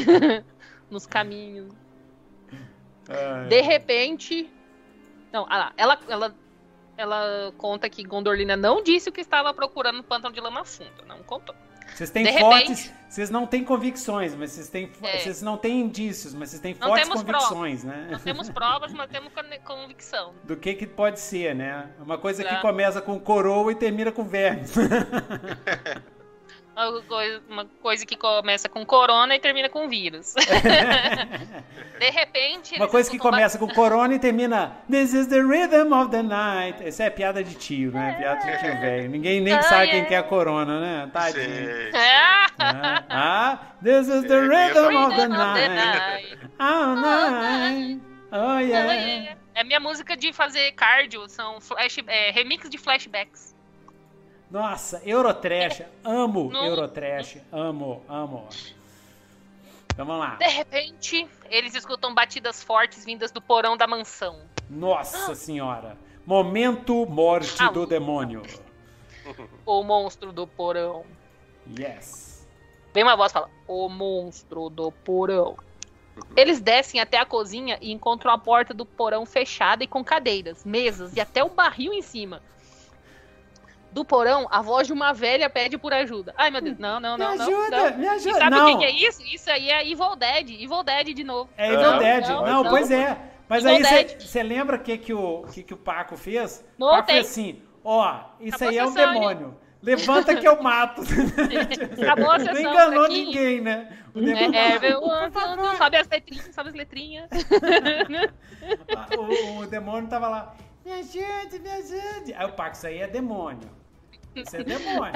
nos 0.88 1.06
caminhos. 1.06 1.74
Ai. 3.08 3.48
De 3.48 3.60
repente, 3.60 4.48
não, 5.32 5.44
ah 5.50 5.58
lá, 5.58 5.72
ela, 5.76 5.98
ela, 6.08 6.34
ela 7.00 7.52
conta 7.56 7.88
que 7.88 8.02
Gondorlina 8.02 8.56
não 8.56 8.82
disse 8.82 9.08
o 9.08 9.12
que 9.12 9.20
estava 9.20 9.52
procurando 9.54 9.96
no 9.96 10.02
pântano 10.04 10.34
de 10.34 10.40
lama 10.40 10.64
funda, 10.64 11.02
não 11.08 11.18
contou. 11.22 11.54
Vocês 11.94 12.08
têm 12.10 12.22
de 12.24 12.38
fortes. 12.38 12.92
Vocês 13.08 13.30
não 13.30 13.46
têm 13.46 13.64
convicções, 13.64 14.32
mas 14.36 14.52
vocês 14.52 14.68
têm. 14.68 14.92
É. 15.02 15.18
Vocês 15.18 15.42
não 15.42 15.56
têm 15.56 15.80
indícios, 15.80 16.32
mas 16.32 16.50
vocês 16.50 16.62
têm 16.62 16.76
Não 16.78 16.86
fortes 16.88 17.08
convicções, 17.08 17.82
né? 17.82 18.08
Não 18.12 18.18
temos 18.20 18.48
provas, 18.48 18.92
mas 18.92 19.10
temos 19.10 19.32
con- 19.32 19.42
convicção. 19.64 20.32
Do 20.44 20.56
que 20.56 20.74
que 20.74 20.86
pode 20.86 21.18
ser, 21.18 21.52
né? 21.54 21.90
Uma 21.98 22.16
coisa 22.16 22.44
que 22.44 22.54
É. 22.54 22.60
começa 22.60 23.00
com 23.02 23.18
coroa 23.18 23.72
e 23.72 23.74
termina 23.74 24.12
com 24.12 24.22
verme. 24.22 24.62
Uma 26.88 27.02
coisa, 27.02 27.42
uma 27.48 27.64
coisa 27.82 28.06
que 28.06 28.16
começa 28.16 28.68
com 28.68 28.84
corona 28.86 29.34
e 29.36 29.38
termina 29.40 29.68
com 29.68 29.88
vírus. 29.88 30.34
De 31.98 32.10
repente. 32.10 32.76
Uma 32.76 32.88
coisa 32.88 33.10
que 33.10 33.18
começa 33.18 33.58
com 33.58 33.68
corona 33.68 34.14
e 34.14 34.18
termina 34.18 34.76
This 34.90 35.12
is 35.12 35.26
the 35.26 35.40
rhythm 35.40 35.92
of 35.92 36.10
the 36.10 36.22
night. 36.22 36.82
Essa 36.82 37.04
é 37.04 37.10
piada 37.10 37.44
de 37.44 37.54
tio, 37.54 37.92
né? 37.92 38.14
Piada 38.18 38.40
de 38.40 38.58
tio 38.58 38.80
velho. 38.80 39.10
Ninguém 39.10 39.40
nem 39.40 39.52
Ah, 39.54 39.62
sabe 39.62 39.88
é. 39.88 39.90
quem 39.90 40.04
que 40.06 40.14
é 40.14 40.18
a 40.18 40.22
corona, 40.22 40.80
né? 40.80 41.10
Tadinho. 41.12 41.44
Sim. 41.44 41.90
Ah! 41.94 42.46
Ah, 42.58 43.04
ah, 43.10 43.58
this 43.82 44.08
is 44.08 44.22
the 44.26 44.34
É, 44.34 44.68
essa 44.70 44.88
rhythm 44.88 44.96
of 44.96 45.16
the 45.16 45.22
Rhythm 45.26 45.32
of 45.32 45.54
the 45.60 45.68
night. 45.68 45.74
night. 45.74 46.38
Oh, 46.58 46.94
night. 46.94 48.00
Oh, 48.32 48.58
yeah. 48.58 49.36
É 49.54 49.64
minha 49.64 49.80
música 49.80 50.16
de 50.16 50.32
fazer 50.32 50.72
cardio, 50.72 51.28
são 51.28 51.60
flash, 51.60 51.98
é, 52.06 52.30
remix 52.30 52.68
de 52.70 52.78
flashbacks. 52.78 53.54
Nossa, 54.50 55.00
Eurotrash. 55.04 55.82
Amo 56.04 56.50
Não. 56.50 56.64
Eurotrash. 56.66 57.38
Amo, 57.52 58.02
amo. 58.08 58.48
Então 59.92 60.04
vamos 60.04 60.20
lá. 60.26 60.36
De 60.36 60.48
repente, 60.48 61.28
eles 61.48 61.74
escutam 61.74 62.14
batidas 62.14 62.62
fortes 62.62 63.04
vindas 63.04 63.30
do 63.30 63.40
porão 63.40 63.76
da 63.76 63.86
mansão. 63.86 64.40
Nossa 64.68 65.34
senhora. 65.34 65.96
Momento 66.26 67.06
morte 67.06 67.56
Ah. 67.62 67.70
do 67.70 67.86
demônio. 67.86 68.42
O 69.64 69.82
monstro 69.82 70.32
do 70.32 70.46
porão. 70.46 71.04
Yes. 71.78 72.46
Vem 72.92 73.04
uma 73.04 73.16
voz 73.16 73.30
e 73.30 73.34
fala: 73.34 73.50
O 73.68 73.88
monstro 73.88 74.68
do 74.68 74.90
porão. 74.90 75.56
Eles 76.36 76.60
descem 76.60 77.00
até 77.00 77.18
a 77.18 77.24
cozinha 77.24 77.78
e 77.80 77.92
encontram 77.92 78.32
a 78.32 78.38
porta 78.38 78.74
do 78.74 78.84
porão 78.84 79.24
fechada 79.24 79.84
e 79.84 79.86
com 79.86 80.04
cadeiras, 80.04 80.64
mesas 80.64 81.16
e 81.16 81.20
até 81.20 81.42
o 81.42 81.48
barril 81.48 81.92
em 81.92 82.02
cima. 82.02 82.42
Do 83.92 84.04
porão, 84.04 84.46
a 84.50 84.62
voz 84.62 84.86
de 84.86 84.92
uma 84.92 85.12
velha 85.12 85.50
pede 85.50 85.76
por 85.76 85.92
ajuda. 85.92 86.32
Ai, 86.36 86.50
meu 86.50 86.60
Deus, 86.60 86.78
não, 86.78 87.00
não, 87.00 87.18
Me 87.18 87.24
não, 87.24 87.34
não. 87.36 87.44
ajuda, 87.44 87.90
não. 87.90 87.98
me 87.98 88.04
E 88.04 88.08
ajuda. 88.08 88.38
sabe 88.38 88.56
Não, 88.56 88.74
o 88.74 88.78
que, 88.78 88.84
é 88.84 88.90
isso? 88.90 89.20
Isso 89.22 89.50
aí 89.50 89.68
é 89.68 89.82
Evil 89.90 90.14
Dead. 90.16 90.50
Evil 90.50 90.82
Dead 90.84 91.06
de 91.14 91.24
novo. 91.24 91.50
é 91.56 91.66
Evil 91.72 91.80
Não, 91.80 91.98
Dead. 91.98 92.28
não, 92.28 92.46
Não, 92.46 92.62
não. 92.64 92.70
pois 92.70 92.90
é. 92.90 93.18
Mas 93.48 93.64
Evil 93.64 93.86
aí 93.88 94.16
você 94.18 94.42
lembra 94.44 94.76
o 94.76 94.80
que, 94.80 94.96
que, 94.96 95.12
o, 95.12 95.42
que, 95.52 95.62
que 95.64 95.74
o 95.74 95.76
Paco 95.76 96.16
fez? 96.16 96.64
O 96.78 96.80
Não 96.84 96.90
Paco 96.90 97.06
tem. 97.08 97.16
fez 97.16 97.26
assim, 97.30 97.62
ó, 97.84 98.20
isso 98.40 98.54
Acabou 98.56 98.68
aí 98.70 98.78
é 98.78 98.86
um 98.86 98.94
demônio. 98.94 99.58
Levanta 99.82 100.36
que 100.36 100.46
eu 100.46 100.62
mato. 100.62 101.00
Acabou 102.02 102.30
a 102.30 102.38
Não 102.38 102.44
sessão 102.46 102.70
enganou 102.70 103.04
aqui. 103.06 103.24
ninguém, 103.24 103.60
né? 103.62 103.98
O 104.14 104.20
demônio 104.20 104.54
É, 104.54 104.76
é, 104.76 105.76
sabe 105.76 105.96
as 105.96 106.06
letrinhas, 106.06 106.48
sabe 106.54 106.68
as 106.68 106.74
letrinhas. 106.74 107.28
o, 109.18 109.58
o 109.60 109.66
demônio 109.66 110.08
tava 110.08 110.28
lá, 110.28 110.54
me 110.84 110.92
ajude, 110.92 111.58
me 111.60 111.70
ajude. 111.70 112.34
Aí 112.34 112.46
o 112.46 112.52
Paco, 112.52 112.76
isso 112.76 112.86
aí 112.86 112.98
é 112.98 113.08
demônio. 113.08 113.68
Isso 114.34 114.56
é 114.56 114.64
demônio. 114.64 115.12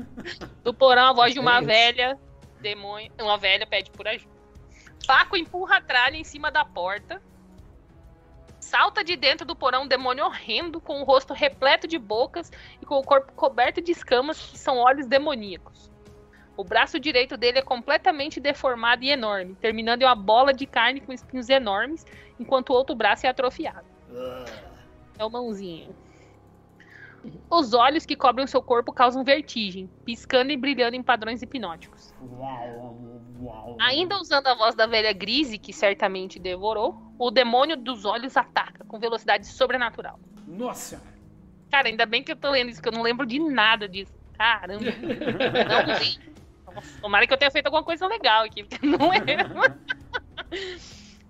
Do 0.64 0.72
porão, 0.72 1.06
a 1.06 1.12
voz 1.12 1.32
de 1.32 1.38
uma 1.38 1.58
É 1.58 1.62
velha 1.62 2.18
demônio. 2.60 3.12
Uma 3.20 3.38
velha 3.38 3.66
pede 3.66 3.90
por 3.90 4.08
ajuda. 4.08 4.34
Paco 5.06 5.36
empurra 5.36 5.76
a 5.76 5.80
tralha 5.80 6.16
em 6.16 6.24
cima 6.24 6.50
da 6.50 6.64
porta. 6.64 7.22
Salta 8.58 9.04
de 9.04 9.14
dentro 9.14 9.46
do 9.46 9.54
porão 9.54 9.84
um 9.84 9.86
demônio 9.86 10.24
horrendo, 10.24 10.80
com 10.80 11.00
o 11.00 11.04
rosto 11.04 11.32
repleto 11.32 11.86
de 11.86 11.98
bocas 11.98 12.50
e 12.82 12.86
com 12.86 12.96
o 12.96 13.04
corpo 13.04 13.32
coberto 13.32 13.80
de 13.80 13.92
escamas 13.92 14.40
que 14.40 14.58
são 14.58 14.78
olhos 14.78 15.06
demoníacos. 15.06 15.90
O 16.56 16.64
braço 16.64 16.98
direito 16.98 17.36
dele 17.36 17.58
é 17.58 17.62
completamente 17.62 18.40
deformado 18.40 19.04
e 19.04 19.10
enorme, 19.10 19.54
terminando 19.60 20.02
em 20.02 20.06
uma 20.06 20.16
bola 20.16 20.52
de 20.52 20.66
carne 20.66 21.00
com 21.00 21.12
espinhos 21.12 21.48
enormes, 21.48 22.04
enquanto 22.40 22.70
o 22.70 22.72
outro 22.72 22.96
braço 22.96 23.26
é 23.26 23.28
atrofiado. 23.28 23.86
É 25.18 25.24
o 25.24 25.30
mãozinho. 25.30 25.94
Os 27.50 27.72
olhos 27.72 28.04
que 28.04 28.16
cobrem 28.16 28.44
o 28.44 28.48
seu 28.48 28.62
corpo 28.62 28.92
causam 28.92 29.24
vertigem, 29.24 29.88
piscando 30.04 30.52
e 30.52 30.56
brilhando 30.56 30.96
em 30.96 31.02
padrões 31.02 31.42
hipnóticos. 31.42 32.14
Ainda 33.80 34.18
usando 34.18 34.46
a 34.46 34.54
voz 34.54 34.74
da 34.74 34.86
velha 34.86 35.12
Grise, 35.12 35.58
que 35.58 35.72
certamente 35.72 36.38
devorou, 36.38 36.96
o 37.18 37.30
demônio 37.30 37.76
dos 37.76 38.04
olhos 38.04 38.36
ataca 38.36 38.84
com 38.84 38.98
velocidade 38.98 39.46
sobrenatural. 39.46 40.18
Nossa. 40.46 41.02
Cara, 41.70 41.88
ainda 41.88 42.06
bem 42.06 42.22
que 42.22 42.32
eu 42.32 42.36
tô 42.36 42.50
lendo 42.50 42.70
isso, 42.70 42.80
que 42.80 42.88
eu 42.88 42.92
não 42.92 43.02
lembro 43.02 43.26
de 43.26 43.38
nada 43.38 43.88
disso. 43.88 44.12
Caramba. 44.36 44.84
Não 44.84 45.86
lembro. 45.98 46.36
Tomara 47.00 47.26
que 47.26 47.32
eu 47.32 47.38
tenha 47.38 47.50
feito 47.50 47.66
alguma 47.66 47.82
coisa 47.82 48.06
legal 48.06 48.44
aqui, 48.44 48.64
porque 48.64 48.86
não 48.86 49.08
lembro. 49.08 49.80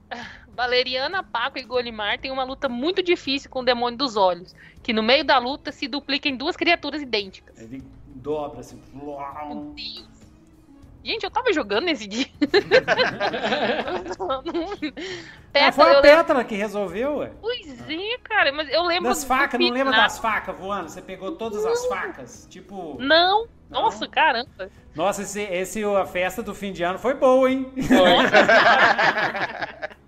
Valeriana, 0.48 1.22
Paco 1.22 1.58
e 1.58 1.62
Golimar 1.62 2.18
têm 2.18 2.30
uma 2.30 2.44
luta 2.44 2.68
muito 2.68 3.02
difícil 3.02 3.50
com 3.50 3.60
o 3.60 3.64
demônio 3.64 3.98
dos 3.98 4.16
olhos, 4.16 4.54
que 4.86 4.92
no 4.92 5.02
meio 5.02 5.24
da 5.24 5.36
luta 5.36 5.72
se 5.72 5.88
duplica 5.88 6.28
em 6.28 6.36
duas 6.36 6.54
criaturas 6.54 7.02
idênticas. 7.02 7.60
Ele 7.60 7.82
dobra 8.14 8.60
assim. 8.60 8.80
Meu 8.94 9.14
Uau. 9.14 9.74
Deus. 9.74 10.06
Gente, 11.02 11.24
eu 11.24 11.30
tava 11.30 11.52
jogando 11.52 11.86
nesse 11.86 12.06
dia. 12.06 12.26
É, 15.52 15.72
foi 15.72 15.90
a 15.90 16.02
Pétala 16.02 16.44
que 16.44 16.54
resolveu, 16.54 17.16
ué. 17.16 17.32
Pois 17.40 17.88
é, 17.88 18.18
cara, 18.22 18.52
mas 18.52 18.70
eu 18.70 18.82
lembro. 18.82 19.08
Das 19.08 19.24
facas, 19.24 19.58
não 19.58 19.70
lembra 19.70 19.96
das 19.96 20.18
facas 20.18 20.54
voando? 20.54 20.90
Você 20.90 21.00
pegou 21.00 21.32
todas 21.32 21.64
as 21.64 21.86
facas? 21.86 22.46
Tipo. 22.50 22.98
Não, 23.00 23.48
Não? 23.70 23.84
nossa, 23.84 24.06
caramba. 24.06 24.68
Nossa, 24.94 25.22
esse, 25.22 25.40
esse, 25.40 25.82
a 25.82 26.04
festa 26.04 26.42
do 26.42 26.54
fim 26.54 26.72
de 26.72 26.82
ano 26.82 26.98
foi 26.98 27.14
boa, 27.14 27.50
hein? 27.50 27.72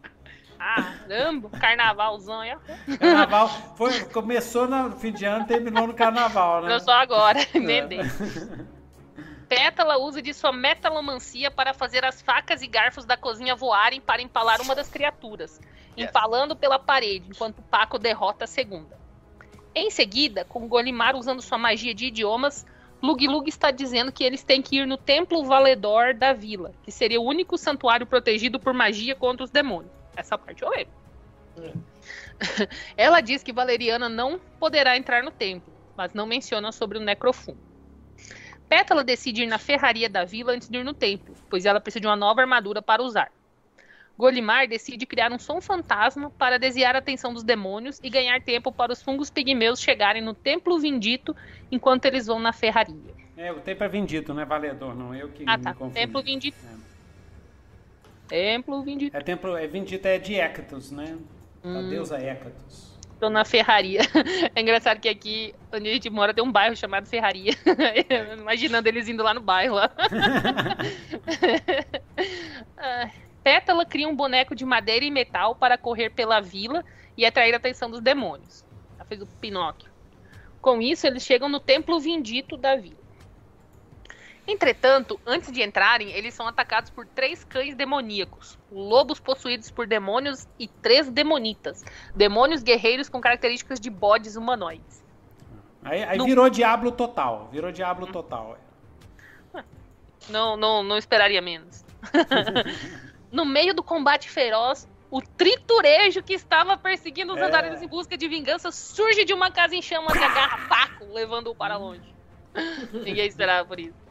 Caramba, 0.83 1.51
carnavalzão 1.51 2.41
aí, 2.41 2.53
ó. 2.55 2.97
Carnaval 2.97 3.49
foi, 3.77 4.05
começou 4.07 4.67
no 4.69 4.93
fim 4.93 5.13
de 5.13 5.25
ano, 5.25 5.47
terminou 5.47 5.87
no 5.87 5.95
carnaval, 5.95 6.63
né? 6.63 6.75
Eu 6.75 6.81
só 6.81 6.93
agora, 6.93 7.39
É. 7.41 7.47
emendei. 7.55 8.01
Pétala 9.49 9.97
usa 9.97 10.21
de 10.21 10.35
sua 10.35 10.53
metalomancia 10.53 11.51
para 11.51 11.73
fazer 11.73 12.05
as 12.05 12.21
facas 12.21 12.61
e 12.63 12.67
garfos 12.67 13.07
da 13.07 13.17
cozinha 13.17 13.55
voarem 13.57 14.01
para 14.01 14.21
empalar 14.21 14.61
uma 14.61 14.75
das 14.75 14.89
criaturas, 14.91 15.59
Yes. 15.97 16.09
empalando 16.09 16.55
pela 16.55 16.79
parede, 16.79 17.31
enquanto 17.31 17.63
Paco 17.63 17.99
derrota 17.99 18.45
a 18.45 18.49
segunda. 18.49 18.99
Em 19.75 19.91
seguida, 19.91 20.45
com 20.45 20.69
Golimar 20.69 21.17
usando 21.17 21.41
sua 21.41 21.57
magia 21.57 21.95
de 21.95 22.07
idiomas, 22.07 22.67
Lug 23.01 23.27
Lug 23.27 23.49
está 23.49 23.71
dizendo 23.71 24.11
que 24.13 24.25
eles 24.25 24.43
têm 24.43 24.61
que 24.61 24.79
ir 24.79 24.87
no 24.87 24.97
Templo 24.97 25.45
Valedor 25.45 26.15
da 26.15 26.33
vila, 26.33 26.73
que 26.83 26.91
seria 26.91 27.21
o 27.21 27.25
único 27.25 27.57
santuário 27.57 28.05
protegido 28.07 28.59
por 28.59 28.75
magia 28.75 29.15
contra 29.15 29.45
os 29.45 29.51
demônios. 29.51 29.93
Essa 30.19 30.37
parte 30.37 30.63
eu 30.63 30.69
lembro. 30.69 30.93
Ela 32.97 33.21
diz 33.21 33.43
que 33.43 33.53
Valeriana 33.53 34.09
não 34.09 34.41
poderá 34.59 34.97
entrar 34.97 35.23
no 35.23 35.31
templo, 35.31 35.73
mas 35.97 36.13
não 36.13 36.27
menciona 36.27 36.73
sobre 36.73 36.99
o 36.99 37.01
necrofum. 37.01 37.57
Pétala 38.69 39.05
decide 39.05 39.45
ir 39.45 39.47
na 39.47 39.59
ferraria 39.59 40.09
da 40.09 40.25
vila 40.25 40.53
antes 40.53 40.69
de 40.69 40.79
ir 40.79 40.85
no 40.85 40.93
templo, 40.93 41.35
pois 41.49 41.65
ela 41.65 41.81
precisa 41.81 42.01
de 42.01 42.07
uma 42.07 42.17
nova 42.17 42.41
armadura 42.41 42.83
para 42.83 43.03
usar. 43.03 43.31
Golimar 44.17 44.67
decide 44.67 45.07
criar 45.07 45.31
um 45.33 45.39
som 45.39 45.61
fantasma 45.61 46.31
para 46.33 46.59
desviar 46.59 46.97
a 46.97 46.99
atenção 46.99 47.33
dos 47.33 47.45
demônios 47.45 48.01
e 48.03 48.11
ganhar 48.11 48.43
tempo 48.43 48.73
para 48.73 48.93
os 48.93 49.01
fungos 49.01 49.31
pigmeus 49.31 49.81
chegarem 49.81 50.21
no 50.21 50.35
templo 50.35 50.79
vindito 50.81 51.35
enquanto 51.71 52.05
eles 52.07 52.27
vão 52.27 52.41
na 52.41 52.53
ferraria. 52.53 53.15
É, 53.37 53.53
o 53.53 53.61
tempo 53.61 53.85
é 53.85 53.89
vendito, 53.89 54.35
não 54.35 54.43
é 54.43 54.45
valedor, 54.45 54.97
não. 54.97 55.15
Eu 55.15 55.29
que 55.29 55.45
Ah, 55.47 55.57
me 55.57 55.63
tá. 55.63 55.73
confundi. 55.73 55.95
Templo 55.95 56.21
vindito. 56.21 56.59
Templo 58.29 58.83
vindito. 58.83 59.17
É 59.17 59.21
templo, 59.21 59.57
é 59.57 59.67
vendito 59.67 60.05
é 60.07 60.19
de 60.19 60.35
Hécatos, 60.35 60.91
né? 60.91 61.17
A 61.65 61.69
Hum. 61.69 61.89
deusa 61.89 62.17
Hécatos. 62.19 62.97
Tô 63.19 63.29
na 63.29 63.45
ferraria. 63.45 64.01
É 64.55 64.61
engraçado 64.61 65.01
que 65.01 65.09
aqui 65.09 65.55
onde 65.73 65.89
a 65.89 65.93
gente 65.93 66.09
mora 66.11 66.33
tem 66.33 66.45
um 66.45 66.53
bairro 66.53 66.77
chamado 66.77 67.07
Ferraria. 67.07 67.53
Imaginando 68.39 68.87
eles 68.89 69.09
indo 69.09 69.23
lá 69.23 69.35
no 69.35 69.41
bairro 69.41 69.75
lá. 69.75 69.91
Ah, 72.77 73.11
Pétala 73.43 73.85
cria 73.85 74.09
um 74.09 74.15
boneco 74.15 74.55
de 74.55 74.65
madeira 74.65 75.05
e 75.05 75.11
metal 75.11 75.55
para 75.55 75.77
correr 75.77 76.11
pela 76.11 76.41
vila 76.41 76.85
e 77.17 77.25
atrair 77.27 77.55
a 77.55 77.57
atenção 77.57 77.91
dos 77.91 78.01
demônios. 78.01 78.65
Ela 78.97 79.05
fez 79.05 79.21
o 79.23 79.27
Pinóquio. 79.27 79.91
Com 80.61 80.81
isso, 80.81 81.07
eles 81.07 81.23
chegam 81.25 81.49
no 81.49 81.59
templo 81.61 81.99
vindito 81.99 82.57
da 82.57 82.77
vila. 82.77 82.98
Entretanto, 84.51 85.21
antes 85.27 85.53
de 85.53 85.63
entrarem, 85.63 86.11
eles 86.11 86.33
são 86.33 86.49
atacados 86.49 86.91
por 86.91 87.07
três 87.07 87.45
cães 87.45 87.75
demoníacos, 87.77 88.59
lobos 88.71 89.21
possuídos 89.21 89.71
por 89.71 89.87
demônios 89.87 90.47
e 90.59 90.67
três 90.67 91.11
demonitas, 91.11 91.85
demônios 92.15 92.63
guerreiros 92.63 93.11
com 93.11 93.21
características 93.21 93.79
de 93.79 93.91
bodes 93.91 94.37
humanoides. 94.37 95.05
Aí, 95.83 96.03
aí 96.03 96.17
No- 96.17 96.25
virou 96.25 96.49
Diablo 96.49 96.91
total. 96.91 97.49
Virou 97.53 97.71
Diablo 97.71 98.07
total. 98.07 98.57
é. 99.55 99.63
Não, 100.31 100.57
não, 100.57 100.83
não 100.83 100.97
esperaria 100.97 101.41
menos. 101.43 101.85
no 103.31 103.45
meio 103.45 103.75
do 103.75 103.83
combate 103.83 104.31
feroz, 104.31 104.89
o 105.11 105.21
triturejo 105.23 106.23
que 106.23 106.33
estava 106.33 106.77
perseguindo 106.77 107.33
os 107.35 107.39
É. 107.39 107.45
andarilhos 107.45 107.83
em 107.83 107.87
busca 107.89 108.17
de 108.17 108.27
vingança 108.29 108.71
surge 108.73 109.25
de 109.25 109.33
uma 109.35 109.51
casa 109.51 109.75
em 109.77 109.83
chamas 109.83 110.15
e 110.17 110.23
agarra 110.25 110.67
Paco, 110.69 111.05
levando-o 111.13 111.55
para 111.55 111.77
longe. 111.77 112.15
Ninguém 112.93 113.27
esperava 113.27 113.67
por 113.69 113.79
isso. 113.79 114.08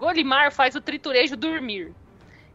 Golimar 0.00 0.50
faz 0.50 0.74
o 0.74 0.80
triturejo 0.80 1.36
dormir. 1.36 1.92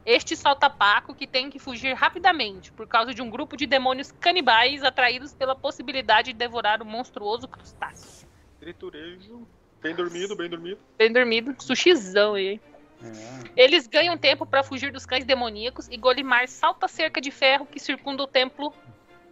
Este 0.03 0.35
solta 0.35 0.67
Paco, 0.67 1.13
que 1.13 1.27
tem 1.27 1.47
que 1.47 1.59
fugir 1.59 1.93
rapidamente 1.93 2.71
por 2.71 2.87
causa 2.87 3.13
de 3.13 3.21
um 3.21 3.29
grupo 3.29 3.55
de 3.55 3.67
demônios 3.67 4.11
canibais 4.11 4.83
atraídos 4.83 5.31
pela 5.31 5.55
possibilidade 5.55 6.33
de 6.33 6.39
devorar 6.39 6.81
o 6.81 6.85
monstruoso 6.85 7.47
crustáceo. 7.47 8.27
Triturejo. 8.59 9.47
Bem 9.79 9.93
dormido, 9.93 10.35
bem 10.35 10.49
dormido. 10.49 10.79
Bem 10.97 11.13
dormido, 11.13 11.55
sushizão 11.59 12.33
aí, 12.33 12.47
hein? 12.47 12.61
É. 13.03 13.63
Eles 13.63 13.85
ganham 13.85 14.17
tempo 14.17 14.43
para 14.43 14.63
fugir 14.63 14.91
dos 14.91 15.05
cães 15.05 15.23
demoníacos 15.23 15.87
e 15.89 15.97
Golimar 15.97 16.47
salta 16.47 16.87
a 16.87 16.89
cerca 16.89 17.21
de 17.21 17.29
ferro 17.29 17.67
que 17.67 17.79
circunda 17.79 18.23
o 18.23 18.27
templo 18.27 18.73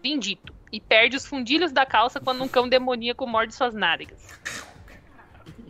bendito 0.03 0.53
e 0.71 0.79
perde 0.79 1.17
os 1.17 1.25
fundilhos 1.25 1.71
da 1.71 1.83
calça 1.83 2.19
quando 2.19 2.43
um 2.43 2.47
cão 2.47 2.69
demoníaco 2.69 3.25
morde 3.25 3.55
suas 3.55 3.73
nádegas. 3.73 4.39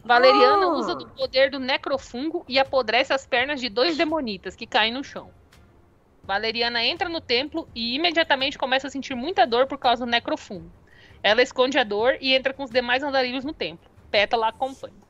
Valeriana 0.04 0.68
Oh! 0.68 0.80
usa 0.80 0.96
do 0.96 1.08
poder 1.08 1.50
do 1.50 1.60
necrofungo 1.60 2.44
e 2.48 2.60
apodrece 2.60 3.14
as 3.14 3.26
pernas 3.26 3.62
de 3.62 3.70
dois 3.70 3.96
demonitas 3.96 4.56
que 4.56 4.68
caem 4.68 4.94
no 4.94 5.04
chão. 5.04 5.32
Valeriana 6.24 6.84
entra 6.84 7.08
no 7.08 7.22
templo 7.22 7.70
e 7.74 7.96
imediatamente 7.96 8.58
começa 8.58 8.88
a 8.88 8.90
sentir 8.90 9.16
muita 9.16 9.48
dor 9.48 9.66
por 9.66 9.78
causa 9.78 10.06
do 10.06 10.12
necrofungo. 10.12 10.72
Ela 11.22 11.42
esconde 11.42 11.80
a 11.80 11.84
dor 11.86 12.18
e 12.20 12.34
entra 12.34 12.54
com 12.54 12.64
os 12.64 12.70
demais 12.70 13.02
andarilhos 13.02 13.46
no 13.46 13.54
templo. 13.54 13.90
Pétala 14.12 14.48
a 14.48 14.50
acompanha. 14.50 15.04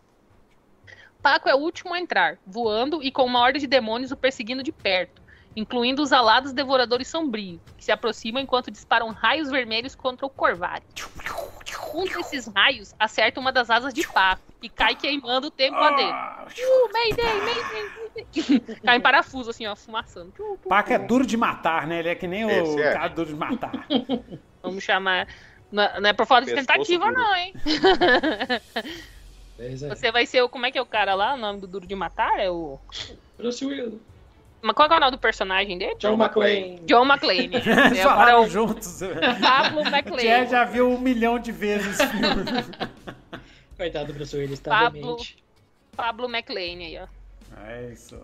Paco 1.23 1.49
é 1.49 1.56
o 1.56 1.60
último 1.60 1.93
a 1.93 1.99
entrar, 1.99 2.38
voando 2.45 3.01
e 3.01 3.12
com 3.12 3.25
uma 3.25 3.39
horda 3.39 3.58
de 3.58 3.65
demônios 3.65 4.12
o 4.12 4.17
perseguindo 4.17 4.62
de 4.62 4.71
perto, 4.71 5.22
incluindo 5.55 6.01
os 6.01 6.11
alados 6.11 6.51
devoradores 6.51 7.07
sombrios, 7.07 7.59
que 7.77 7.83
se 7.83 7.91
aproximam 7.91 8.41
enquanto 8.41 8.71
disparam 8.71 9.09
raios 9.09 9.49
vermelhos 9.49 9.95
contra 9.95 10.25
o 10.25 10.29
Corvário. 10.29 10.83
Um 11.93 12.05
desses 12.05 12.47
raios 12.47 12.93
acerta 12.99 13.39
uma 13.39 13.51
das 13.51 13.69
asas 13.69 13.93
de 13.93 14.07
Paco 14.07 14.41
e 14.61 14.69
cai 14.69 14.95
queimando 14.95 15.47
o 15.47 15.51
templo 15.51 15.79
adentro. 15.79 16.13
Ah, 16.13 16.47
Uh, 16.53 16.93
Mayday, 16.93 17.41
Mayday, 17.41 17.63
Mayday. 18.15 18.77
Cai 18.83 18.97
em 18.97 19.01
parafuso, 19.01 19.49
assim, 19.49 19.65
ó, 19.65 19.75
fumaçando. 19.75 20.33
Paco 20.67 20.93
é 20.93 20.99
duro 20.99 21.25
de 21.25 21.37
matar, 21.37 21.87
né? 21.87 21.99
Ele 21.99 22.09
é 22.09 22.15
que 22.15 22.27
nem 22.27 22.45
o 22.45 22.79
é. 22.79 22.93
cara 22.93 23.07
duro 23.07 23.29
de 23.29 23.35
matar. 23.35 23.87
Vamos 24.61 24.83
chamar. 24.83 25.27
Não 25.71 25.83
é 26.07 26.13
por 26.13 26.25
falta 26.27 26.45
de 26.45 26.53
tentativa, 26.53 27.05
duro. 27.05 27.17
não, 27.17 27.35
hein? 27.35 27.53
Você 29.89 30.11
vai 30.11 30.25
ser 30.25 30.41
o. 30.41 30.49
Como 30.49 30.65
é 30.65 30.71
que 30.71 30.77
é 30.77 30.81
o 30.81 30.85
cara 30.85 31.13
lá? 31.15 31.33
O 31.33 31.37
nome 31.37 31.61
do 31.61 31.67
Duro 31.67 31.87
de 31.87 31.95
Matar? 31.95 32.39
É 32.39 32.49
o. 32.49 32.79
Bruce 33.37 33.65
Willis. 33.65 33.93
Mas 34.63 34.76
qual 34.78 34.89
é 34.89 34.95
o 34.95 34.99
nome 34.99 35.12
do 35.12 35.17
personagem 35.17 35.78
dele? 35.78 35.95
John 35.99 36.13
McClane. 36.13 36.80
John 36.86 37.06
McClane. 37.06 37.56
Eles 37.56 37.67
É, 37.67 37.99
é 37.99 38.04
falaram 38.04 38.43
o 38.43 38.49
juntos. 38.49 39.02
Pablo 39.41 39.82
McClane. 39.82 40.47
já 40.49 40.63
viu 40.63 40.89
um 40.89 40.97
milhão 40.97 41.38
de 41.38 41.52
vezes 41.52 41.99
esse 41.99 42.08
filme. 42.08 42.45
Coitado 43.76 44.08
do 44.08 44.13
Bruce 44.13 44.38
Willis, 44.38 44.62
tá 44.62 44.71
Pablo. 44.71 45.02
demente. 45.02 45.43
Pablo 45.97 46.26
McClane 46.30 46.86
aí, 46.86 46.97
ó. 46.97 47.08
É 47.67 47.91
isso. 47.91 48.17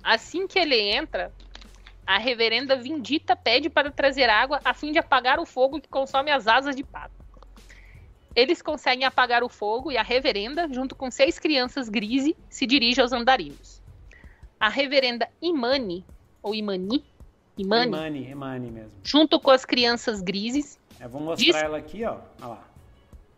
Assim 0.00 0.46
que 0.46 0.60
ele 0.60 0.78
entra, 0.78 1.32
a 2.06 2.18
reverenda 2.18 2.76
Vindita 2.76 3.34
pede 3.34 3.68
para 3.68 3.90
trazer 3.90 4.30
água 4.30 4.60
a 4.64 4.72
fim 4.72 4.92
de 4.92 4.98
apagar 5.00 5.40
o 5.40 5.44
fogo 5.44 5.80
que 5.80 5.88
consome 5.88 6.30
as 6.30 6.46
asas 6.46 6.76
de 6.76 6.84
Paco. 6.84 7.14
Eles 8.36 8.62
conseguem 8.62 9.04
apagar 9.04 9.42
o 9.42 9.48
fogo 9.48 9.90
e 9.90 9.98
a 9.98 10.02
reverenda, 10.04 10.68
junto 10.72 10.94
com 10.94 11.10
seis 11.10 11.36
crianças 11.36 11.88
grise, 11.88 12.36
se 12.48 12.64
dirige 12.64 13.00
aos 13.00 13.12
andarilhos. 13.12 13.79
A 14.60 14.68
reverenda 14.68 15.26
Imani, 15.40 16.04
ou 16.42 16.54
Imani, 16.54 17.02
Imani, 17.56 17.86
Imani, 17.88 18.30
Imani 18.30 18.70
mesmo. 18.70 18.92
junto 19.02 19.40
com 19.40 19.50
as 19.50 19.64
crianças 19.64 20.20
grises, 20.20 20.78
Eu 21.00 21.08
vou 21.08 21.20
mostrar 21.20 21.44
Diz- 21.46 21.56
ela 21.56 21.78
aqui, 21.78 22.04
ó. 22.04 22.18
Olha 22.42 22.46
lá. 22.48 22.64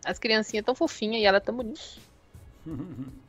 as 0.05 0.19
criancinhas 0.19 0.65
tão 0.67 0.75
fofinhas 0.75 1.23
e 1.23 1.25
ela 1.25 1.41
tão 1.41 1.55
bonita. 1.57 1.81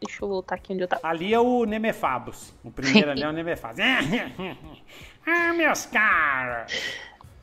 Deixa 0.00 0.22
eu 0.24 0.28
voltar 0.28 0.56
aqui 0.56 0.72
onde 0.72 0.82
eu 0.82 0.88
tava. 0.88 1.06
Ali 1.08 1.32
é 1.32 1.40
o 1.40 1.64
Nemefabos. 1.64 2.52
O 2.62 2.70
primeiro 2.70 3.10
ali 3.10 3.22
é 3.22 3.28
o 3.28 3.32
Nemefabos. 3.32 3.78
ah, 5.26 5.52
meus 5.54 5.86
caras. 5.86 6.72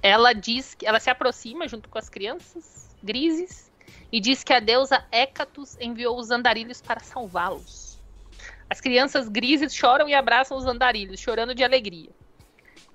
Ela 0.02 0.34
diz 0.34 0.76
que 0.76 0.86
ela 0.86 1.00
se 1.00 1.10
aproxima 1.10 1.68
junto 1.68 1.90
com 1.90 1.98
as 1.98 2.10
crianças 2.10 2.96
grises 3.02 3.72
e 4.12 4.20
diz 4.20 4.44
que 4.44 4.54
a 4.54 4.60
deusa 4.60 5.04
Hécatos 5.12 5.78
enviou 5.80 6.18
os 6.18 6.30
andarilhos 6.32 6.82
para 6.82 7.00
salvá-los. 7.00 8.00
As 8.70 8.80
crianças 8.80 9.28
grises 9.28 9.74
choram 9.74 10.08
e 10.08 10.14
abraçam 10.14 10.58
os 10.58 10.66
andarilhos, 10.66 11.20
chorando 11.20 11.54
de 11.54 11.64
alegria. 11.64 12.10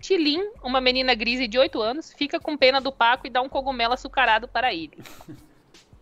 Tilin, 0.00 0.42
uma 0.62 0.80
menina 0.80 1.14
grise 1.14 1.48
de 1.48 1.58
8 1.58 1.80
anos, 1.80 2.12
fica 2.12 2.38
com 2.38 2.56
pena 2.56 2.80
do 2.80 2.92
Paco 2.92 3.26
e 3.26 3.30
dá 3.30 3.42
um 3.42 3.48
cogumelo 3.48 3.94
açucarado 3.94 4.46
para 4.46 4.72
ele. 4.72 4.98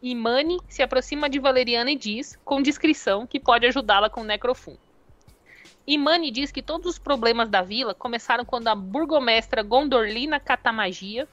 Imani 0.03 0.59
se 0.69 0.83
aproxima 0.83 1.29
de 1.29 1.39
Valeriana 1.39 1.91
e 1.91 1.97
diz, 1.97 2.39
com 2.45 2.61
discrição, 2.61 3.27
que 3.27 3.41
pode 3.41 3.67
ajudá-la 3.67 4.11
com 4.11 4.21
o 4.21 4.25
necrofum. 4.25 4.77
Imani 5.87 6.31
diz 6.31 6.51
que 6.51 6.63
todos 6.63 6.87
os 6.87 6.99
problemas 6.99 7.49
da 7.49 7.63
vila 7.63 7.95
começaram 7.95 8.45
quando 8.45 8.69
a 8.69 8.75
burgomestra 8.75 9.63
Gondorlina 9.63 10.39
Catamagia 10.39 11.29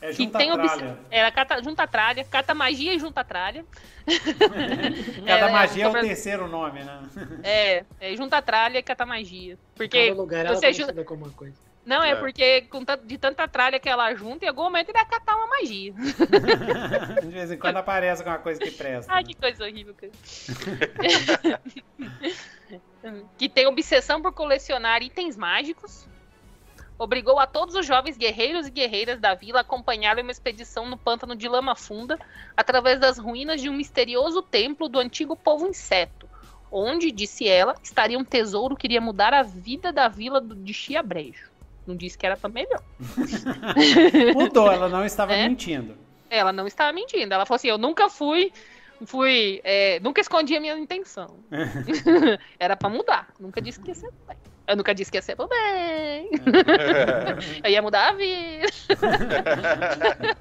É 0.00 0.10
que 0.10 0.24
junta 0.24 0.38
tem 0.38 0.52
tralha. 0.52 0.98
Era 1.10 1.30
cata, 1.32 1.62
junta 1.62 1.86
tralha, 1.86 2.24
cata 2.24 2.54
magia 2.54 2.94
e 2.94 2.98
junta 2.98 3.24
tralha. 3.24 3.64
Cada 5.26 5.48
É, 5.48 5.52
magia 5.52 5.84
é 5.84 5.88
o 5.88 5.90
sobre- 5.90 6.06
terceiro 6.06 6.46
nome, 6.46 6.84
né? 6.84 7.00
É, 7.42 7.84
é 8.00 8.16
junta 8.16 8.40
tralha 8.40 8.78
e 8.78 8.82
cata 8.82 9.04
magia. 9.04 9.58
Porque 9.74 10.08
Cada 10.08 10.20
lugar 10.20 10.46
ela 10.46 10.54
você 10.56 10.66
é 10.66 10.72
ju- 10.72 10.82
conhecida 10.82 11.04
como 11.04 11.24
uma 11.24 11.32
coisa. 11.32 11.56
Não, 11.84 12.02
é, 12.04 12.10
É. 12.10 12.14
porque 12.16 12.68
de 13.06 13.16
tanta 13.18 13.48
tralha 13.48 13.80
que 13.80 13.88
ela 13.88 14.14
junta, 14.14 14.44
em 14.44 14.48
algum 14.48 14.64
momento 14.64 14.90
ele 14.90 14.98
vai 14.98 15.06
catar 15.06 15.34
uma 15.36 15.46
magia. 15.48 15.94
De 17.22 17.28
vez 17.28 17.50
em 17.50 17.56
quando 17.56 17.78
aparece 17.78 18.20
alguma 18.20 18.38
coisa 18.38 18.60
que 18.60 18.70
presta. 18.70 19.10
Ai, 19.10 19.22
né? 19.22 19.28
que 19.28 19.34
coisa 19.34 19.64
horrível. 19.64 19.94
cara. 19.94 20.12
que 23.38 23.48
tem 23.48 23.66
obsessão 23.66 24.20
por 24.20 24.32
colecionar 24.32 25.02
itens 25.02 25.36
mágicos. 25.36 26.06
Obrigou 26.98 27.38
a 27.38 27.46
todos 27.46 27.74
os 27.76 27.86
jovens 27.86 28.16
guerreiros 28.16 28.66
e 28.66 28.70
guerreiras 28.70 29.20
da 29.20 29.34
vila 29.34 29.58
a 29.58 29.60
acompanharem 29.60 30.24
uma 30.24 30.32
expedição 30.32 30.84
no 30.88 30.96
pântano 30.98 31.36
de 31.36 31.46
Lama 31.48 31.76
Funda 31.76 32.18
através 32.56 32.98
das 32.98 33.18
ruínas 33.18 33.60
de 33.60 33.68
um 33.68 33.72
misterioso 33.72 34.42
templo 34.42 34.88
do 34.88 34.98
antigo 34.98 35.36
povo 35.36 35.66
inseto, 35.68 36.28
onde, 36.72 37.12
disse 37.12 37.46
ela, 37.46 37.76
estaria 37.82 38.18
um 38.18 38.24
tesouro 38.24 38.74
que 38.76 38.86
iria 38.88 39.00
mudar 39.00 39.32
a 39.32 39.42
vida 39.44 39.92
da 39.92 40.08
vila 40.08 40.40
de 40.40 40.74
Chiabrejo. 40.74 41.48
Não 41.86 41.94
disse 41.96 42.18
que 42.18 42.26
era 42.26 42.36
pra 42.36 42.50
melhor. 42.50 42.82
Mudou, 44.34 44.70
ela 44.70 44.88
não 44.88 45.04
estava 45.04 45.32
É? 45.32 45.48
mentindo. 45.48 45.96
Ela 46.28 46.52
não 46.52 46.66
estava 46.66 46.92
mentindo. 46.92 47.32
Ela 47.32 47.46
falou 47.46 47.56
assim: 47.56 47.68
eu 47.68 47.78
nunca 47.78 48.08
fui. 48.10 48.52
Fui. 49.06 49.60
é, 49.64 49.98
nunca 50.00 50.20
escondi 50.20 50.54
a 50.56 50.60
minha 50.60 50.76
intenção. 50.76 51.38
Era 52.58 52.76
pra 52.76 52.90
mudar. 52.90 53.28
Nunca 53.40 53.60
disse 53.60 53.80
que 53.80 53.88
ia 53.88 53.94
ser 53.94 54.10
bem. 54.26 54.36
Eu 54.68 54.76
nunca 54.76 54.94
disse 54.94 55.10
que 55.10 55.16
ia 55.16 55.22
ser 55.22 55.34
pro 55.34 55.48
bem. 55.48 56.28
Eu 57.64 57.70
ia 57.70 57.80
mudar 57.80 58.10
a 58.10 58.12
vida. 58.12 58.66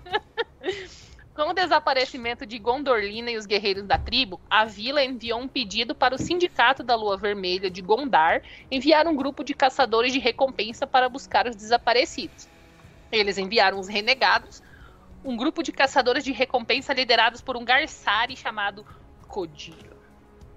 Com 1.33 1.51
o 1.51 1.53
desaparecimento 1.53 2.45
de 2.45 2.59
Gondorlina 2.59 3.31
e 3.31 3.37
os 3.37 3.45
guerreiros 3.45 3.85
da 3.85 3.97
tribo, 3.97 4.41
a 4.49 4.65
vila 4.65 5.01
enviou 5.01 5.39
um 5.39 5.47
pedido 5.47 5.95
para 5.95 6.15
o 6.15 6.17
Sindicato 6.17 6.83
da 6.83 6.93
Lua 6.95 7.15
Vermelha 7.15 7.69
de 7.69 7.81
Gondar 7.81 8.41
enviar 8.69 9.07
um 9.07 9.15
grupo 9.15 9.45
de 9.45 9.53
caçadores 9.53 10.11
de 10.11 10.19
recompensa 10.19 10.85
para 10.85 11.07
buscar 11.07 11.47
os 11.47 11.55
desaparecidos. 11.55 12.49
Eles 13.09 13.37
enviaram 13.37 13.79
os 13.79 13.87
renegados, 13.87 14.61
um 15.23 15.37
grupo 15.37 15.63
de 15.63 15.71
caçadores 15.71 16.21
de 16.23 16.33
recompensa 16.33 16.91
liderados 16.91 17.39
por 17.39 17.55
um 17.55 17.63
Garçari 17.63 18.35
chamado 18.35 18.85
Kojiro. 19.27 19.95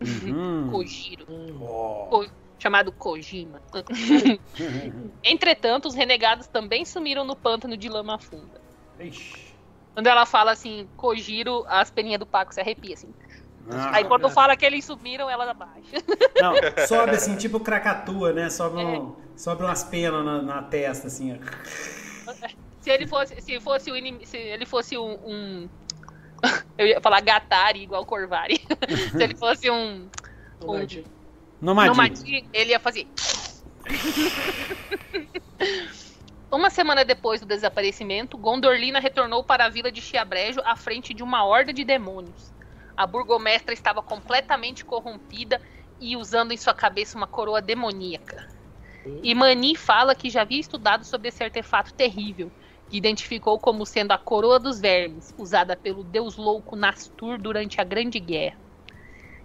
Uhum. 0.00 0.70
Kojiro 0.70 1.26
Oh. 1.60 2.24
Chamado 2.60 2.92
Kojima. 2.92 3.60
Entretanto, 5.24 5.88
os 5.88 5.94
renegados 5.94 6.46
também 6.46 6.84
sumiram 6.84 7.24
no 7.24 7.34
pântano 7.34 7.76
de 7.76 7.88
lama 7.88 8.18
funda. 8.18 8.60
Ixi. 8.98 9.50
Quando 9.94 10.06
ela 10.06 10.24
fala 10.24 10.52
assim, 10.52 10.88
Kojiro, 10.96 11.64
as 11.68 11.90
peninhas 11.90 12.20
do 12.20 12.26
Paco 12.26 12.54
se 12.54 12.60
arrepiam, 12.60 12.94
assim. 12.94 13.12
Ah, 13.72 13.96
Aí 13.96 14.04
quando 14.04 14.28
fala 14.30 14.56
que 14.56 14.64
eles 14.64 14.84
sumiram, 14.84 15.28
ela 15.28 15.50
abaixa. 15.50 15.96
Não, 16.40 16.54
sobe 16.86 17.10
assim, 17.12 17.36
tipo 17.36 17.60
Krakatoa, 17.60 18.32
né? 18.32 18.48
Sobe, 18.50 18.80
É. 18.80 18.84
um, 18.84 19.14
sobe 19.36 19.62
umas 19.62 19.84
penas 19.84 20.24
na, 20.24 20.42
na 20.42 20.62
testa, 20.62 21.06
assim, 21.08 21.32
ó. 21.34 22.32
Se 22.80 22.90
ele 22.90 23.06
fosse, 23.06 23.40
se 23.40 23.60
fosse, 23.60 23.90
o 23.90 23.96
inim- 23.96 24.24
se 24.24 24.36
ele 24.38 24.64
fosse 24.64 24.96
um, 24.96 25.12
um- 25.24 25.68
Eu 26.78 26.86
ia 26.86 27.00
falar 27.00 27.20
Gatari 27.20 27.82
igual 27.82 28.06
Corvari. 28.06 28.56
se 29.12 29.22
ele 29.22 29.36
fosse 29.36 29.70
um. 29.70 30.08
um 30.62 30.86
Nomadinho. 31.60 31.94
Nomadinho, 31.94 32.48
ele 32.52 32.70
ia 32.70 32.80
fazer. 32.80 33.06
Uma 36.50 36.68
semana 36.68 37.04
depois 37.04 37.40
do 37.40 37.46
desaparecimento, 37.46 38.36
Gondorlina 38.36 38.98
retornou 38.98 39.44
para 39.44 39.66
a 39.66 39.68
vila 39.68 39.92
de 39.92 40.00
Chiabrejo 40.00 40.60
à 40.64 40.74
frente 40.74 41.14
de 41.14 41.22
uma 41.22 41.44
horda 41.44 41.72
de 41.72 41.84
demônios. 41.84 42.50
A 42.96 43.06
burgomestra 43.06 43.72
estava 43.72 44.02
completamente 44.02 44.84
corrompida 44.84 45.60
e 46.00 46.16
usando 46.16 46.50
em 46.50 46.56
sua 46.56 46.74
cabeça 46.74 47.16
uma 47.16 47.26
coroa 47.26 47.62
demoníaca. 47.62 48.48
E 49.22 49.34
Mani 49.34 49.76
fala 49.76 50.14
que 50.14 50.28
já 50.28 50.42
havia 50.42 50.60
estudado 50.60 51.04
sobre 51.04 51.28
esse 51.28 51.42
artefato 51.42 51.94
terrível, 51.94 52.50
que 52.88 52.96
identificou 52.96 53.58
como 53.58 53.86
sendo 53.86 54.12
a 54.12 54.18
coroa 54.18 54.58
dos 54.58 54.80
vermes, 54.80 55.32
usada 55.38 55.76
pelo 55.76 56.02
deus 56.02 56.36
louco 56.36 56.74
Nastur 56.74 57.38
durante 57.38 57.80
a 57.80 57.84
Grande 57.84 58.18
Guerra. 58.18 58.58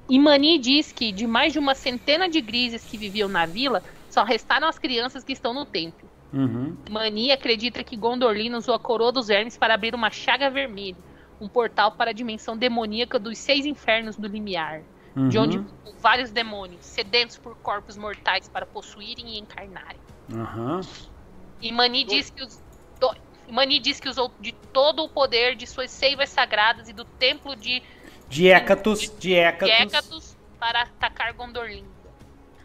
E 0.09 0.19
Mani 0.19 0.59
diz 0.59 0.91
que 0.91 1.11
de 1.11 1.25
mais 1.25 1.51
de 1.53 1.59
uma 1.59 1.73
centena 1.73 2.29
de 2.29 2.39
grises 2.41 2.83
que 2.83 2.97
viviam 2.97 3.27
na 3.27 3.45
vila, 3.45 3.83
só 4.09 4.23
restaram 4.23 4.67
as 4.67 4.77
crianças 4.77 5.23
que 5.23 5.33
estão 5.33 5.53
no 5.53 5.65
templo. 5.65 6.09
Uhum. 6.31 6.77
Mani 6.89 7.31
acredita 7.31 7.83
que 7.83 7.95
Gondorlina 7.97 8.57
usou 8.57 8.75
a 8.75 8.79
coroa 8.79 9.11
dos 9.11 9.27
vermes 9.27 9.57
para 9.57 9.73
abrir 9.73 9.95
uma 9.95 10.11
chaga 10.11 10.49
vermelha, 10.49 10.97
um 11.39 11.49
portal 11.49 11.91
para 11.93 12.11
a 12.11 12.13
dimensão 12.13 12.57
demoníaca 12.57 13.17
dos 13.17 13.37
seis 13.39 13.65
infernos 13.65 14.15
do 14.15 14.27
limiar, 14.27 14.83
de 15.29 15.37
Uhum. 15.37 15.43
onde 15.43 15.65
vários 15.99 16.29
demônios, 16.31 16.85
sedentos 16.85 17.37
por 17.37 17.55
corpos 17.61 17.97
mortais 17.97 18.47
para 18.47 18.65
possuírem 18.65 19.35
e 19.35 19.39
encarnarem. 19.39 19.99
Aham. 20.31 20.81
E 21.61 21.71
Mani 21.71 22.03
diz 22.03 22.29
que 22.29 22.43
os 22.43 22.61
do- 22.99 23.15
Mani 23.47 23.79
diz 23.79 23.99
que 23.99 24.09
usou 24.09 24.33
de 24.39 24.51
todo 24.73 25.03
o 25.03 25.09
poder 25.09 25.55
de 25.55 25.67
suas 25.67 25.91
seivas 25.91 26.29
sagradas 26.29 26.89
e 26.89 26.93
do 26.93 27.05
templo 27.05 27.55
de 27.55 27.81
De 28.29 28.47
Hécatos. 28.47 29.11
De 29.19 29.33
Hécatos. 29.33 29.69
Hécatos 29.69 30.37
para 30.59 30.81
atacar 30.83 31.33
Gondorlinda. 31.33 31.95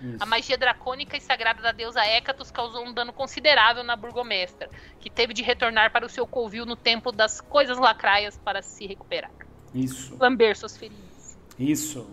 Isso. 0.03 0.17
A 0.19 0.25
magia 0.25 0.57
dracônica 0.57 1.17
e 1.17 1.21
sagrada 1.21 1.61
da 1.61 1.73
deusa 1.73 2.03
Hécatos 2.05 2.51
causou 2.51 2.87
um 2.87 2.93
dano 2.93 3.13
considerável 3.13 3.85
na 3.85 3.95
burgomestra, 3.95 4.71
que 4.99 5.11
teve 5.11 5.35
de 5.35 5.43
retornar 5.43 5.93
para 5.93 6.07
o 6.07 6.09
seu 6.09 6.27
covil 6.27 6.65
no 6.65 6.75
templo 6.75 7.13
das 7.13 7.41
coisas 7.41 7.77
lacraias 7.77 8.39
para 8.39 8.63
se 8.63 8.87
recuperar. 8.87 9.31
Isso. 9.75 10.17
Lamber 10.19 10.57
suas 10.57 10.77
feridas. 10.77 11.39
Isso. 11.59 12.09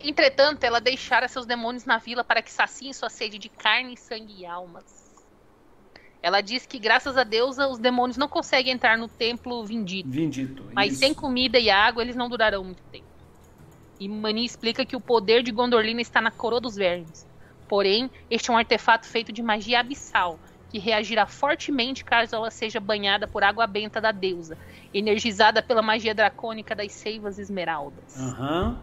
Entretanto, 0.00 0.64
ela 0.64 0.80
deixara 0.80 1.28
seus 1.28 1.46
demônios 1.46 1.84
na 1.84 1.98
vila 1.98 2.24
para 2.24 2.42
que 2.42 2.50
saciem 2.50 2.92
sua 2.92 3.08
sede 3.08 3.38
de 3.38 3.48
carne, 3.48 3.96
sangue 3.96 4.40
e 4.40 4.46
almas. 4.46 4.99
Ela 6.22 6.40
diz 6.40 6.66
que, 6.66 6.78
graças 6.78 7.16
a 7.16 7.24
deusa, 7.24 7.66
os 7.66 7.78
demônios 7.78 8.16
não 8.16 8.28
conseguem 8.28 8.72
entrar 8.72 8.98
no 8.98 9.08
templo 9.08 9.64
vindito. 9.64 10.10
Vindito. 10.10 10.64
Mas 10.72 10.92
Isso. 10.92 11.00
sem 11.00 11.14
comida 11.14 11.58
e 11.58 11.70
água, 11.70 12.02
eles 12.02 12.16
não 12.16 12.28
durarão 12.28 12.62
muito 12.62 12.82
tempo. 12.84 13.06
E 13.98 14.08
Mani 14.08 14.44
explica 14.44 14.84
que 14.84 14.96
o 14.96 15.00
poder 15.00 15.42
de 15.42 15.50
Gondorlina 15.50 16.00
está 16.00 16.20
na 16.20 16.30
coroa 16.30 16.60
dos 16.60 16.76
vermes. 16.76 17.26
Porém, 17.68 18.10
este 18.30 18.50
é 18.50 18.52
um 18.52 18.56
artefato 18.56 19.06
feito 19.06 19.32
de 19.32 19.42
magia 19.42 19.80
abissal, 19.80 20.38
que 20.70 20.78
reagirá 20.78 21.26
fortemente 21.26 22.04
caso 22.04 22.34
ela 22.34 22.50
seja 22.50 22.80
banhada 22.80 23.26
por 23.26 23.42
água 23.42 23.66
benta 23.66 24.00
da 24.00 24.12
deusa, 24.12 24.56
energizada 24.92 25.62
pela 25.62 25.82
magia 25.82 26.14
dracônica 26.14 26.74
das 26.74 26.92
seivas 26.92 27.38
esmeraldas. 27.38 28.18
Aham. 28.18 28.78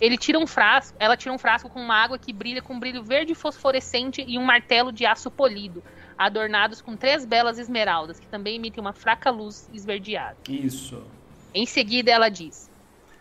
Ele 0.00 0.18
tira 0.18 0.38
um 0.38 0.46
frasco, 0.46 0.96
ela 0.98 1.16
tira 1.16 1.32
um 1.32 1.38
frasco 1.38 1.70
com 1.70 1.80
uma 1.80 1.94
água 1.94 2.18
que 2.18 2.32
brilha 2.32 2.60
com 2.60 2.74
um 2.74 2.80
brilho 2.80 3.02
verde 3.02 3.34
fosforescente 3.34 4.24
e 4.26 4.38
um 4.38 4.44
martelo 4.44 4.92
de 4.92 5.06
aço 5.06 5.30
polido, 5.30 5.82
adornados 6.18 6.80
com 6.80 6.96
três 6.96 7.24
belas 7.24 7.58
esmeraldas, 7.58 8.18
que 8.20 8.26
também 8.26 8.56
emitem 8.56 8.80
uma 8.80 8.92
fraca 8.92 9.30
luz 9.30 9.68
esverdeada. 9.72 10.36
Isso. 10.48 11.02
Em 11.52 11.66
seguida, 11.66 12.10
ela 12.10 12.28
diz: 12.28 12.70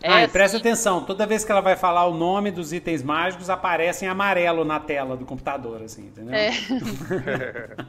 Ah, 0.03 0.21
"Essa- 0.21 0.33
presta 0.33 0.57
atenção, 0.57 1.03
toda 1.05 1.25
vez 1.25 1.45
que 1.45 1.51
ela 1.51 1.61
vai 1.61 1.75
falar 1.75 2.05
o 2.07 2.13
nome 2.13 2.51
dos 2.51 2.73
itens 2.73 3.01
mágicos, 3.03 3.49
aparece 3.49 4.05
em 4.05 4.07
amarelo 4.07 4.65
na 4.65 4.79
tela 4.79 5.15
do 5.15 5.25
computador, 5.25 5.81
assim, 5.81 6.07
entendeu? 6.07 6.33
É. 6.33 6.49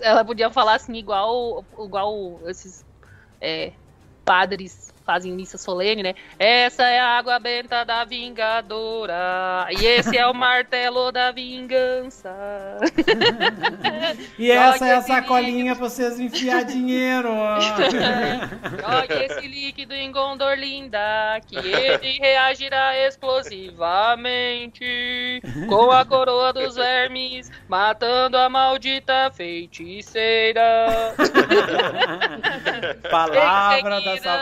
Ela 0.00 0.24
podia 0.24 0.50
falar 0.50 0.74
assim, 0.74 0.94
igual, 0.94 1.64
igual 1.78 2.38
esses 2.46 2.84
é, 3.40 3.72
padres 4.24 4.89
fazem 5.04 5.32
missa 5.32 5.58
solene, 5.58 6.02
né? 6.02 6.14
Essa 6.38 6.84
é 6.84 7.00
a 7.00 7.18
água 7.18 7.38
benta 7.38 7.84
da 7.84 8.04
vingadora. 8.04 9.66
E 9.70 9.84
esse 9.84 10.16
é 10.16 10.26
o 10.26 10.34
martelo 10.34 11.10
da 11.10 11.32
vingança. 11.32 12.30
E 14.38 14.50
essa 14.52 14.86
é 14.86 14.94
a 14.96 15.02
sacolinha 15.02 15.74
pra 15.74 15.88
vocês 15.88 16.20
enfiar 16.20 16.64
dinheiro. 16.64 17.30
Jogue 18.80 19.24
esse 19.24 19.46
líquido 19.48 19.94
em 19.94 20.12
Gondorlinda, 20.12 21.40
que 21.46 21.56
ele 21.56 22.18
reagirá 22.18 22.96
explosivamente 23.06 25.42
com 25.68 25.90
a 25.90 26.04
coroa 26.04 26.52
dos 26.52 26.76
vermes, 26.76 27.50
matando 27.68 28.36
a 28.36 28.48
maldita 28.48 29.30
feiticeira. 29.32 30.62
Palavra 33.10 34.00
da 34.00 34.10
seguida- 34.10 34.32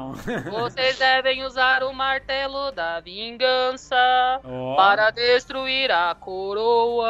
salvação. 0.00 0.12
Vocês 0.50 0.98
devem 0.98 1.44
usar 1.44 1.82
o 1.82 1.92
martelo 1.92 2.70
da 2.72 3.00
vingança 3.00 3.96
Ó, 4.44 4.76
para 4.76 5.10
destruir 5.10 5.90
a 5.90 6.14
coroa. 6.14 7.06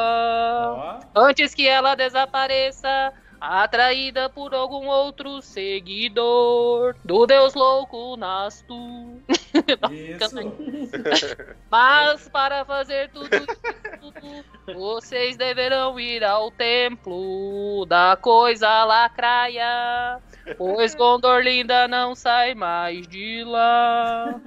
ó. 1.14 1.20
Antes 1.20 1.54
que 1.54 1.66
ela 1.66 1.94
desapareça, 1.94 3.12
atraída 3.40 4.28
por 4.28 4.54
algum 4.54 4.86
outro 4.86 5.40
seguidor 5.40 6.94
do 7.04 7.26
Deus 7.26 7.54
louco 7.54 8.16
Nastu. 8.16 9.22
Isso. 9.90 10.36
Mas 11.70 12.28
para 12.28 12.64
fazer 12.64 13.10
tudo 13.10 13.28
isso, 13.34 14.44
vocês 14.74 15.36
deverão 15.36 15.98
ir 15.98 16.22
ao 16.22 16.50
templo 16.50 17.86
da 17.86 18.16
coisa 18.20 18.84
lacraia, 18.84 20.20
pois 20.56 20.94
Gondorlinda 20.94 21.88
não 21.88 22.14
sai 22.14 22.54
mais 22.54 23.06
de 23.06 23.42
lá. 23.44 24.40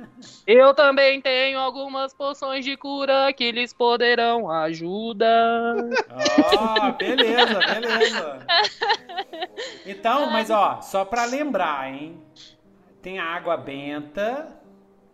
Eu 0.45 0.74
também 0.74 1.22
tenho 1.22 1.60
algumas 1.60 2.14
poções 2.14 2.64
de 2.66 2.78
cura 2.78 3.32
que 3.34 3.51
lhes 3.51 3.74
poderão 3.74 4.49
ajudar. 4.49 5.76
Ó, 6.60 6.91
beleza, 6.91 7.60
beleza. 7.60 8.39
Então, 9.86 10.30
mas 10.32 10.49
ó, 10.49 10.82
só 10.82 11.04
pra 11.06 11.26
lembrar, 11.26 11.93
hein? 11.93 12.22
Tem 13.01 13.20
a 13.20 13.26
água 13.26 13.58
benta 13.58 14.47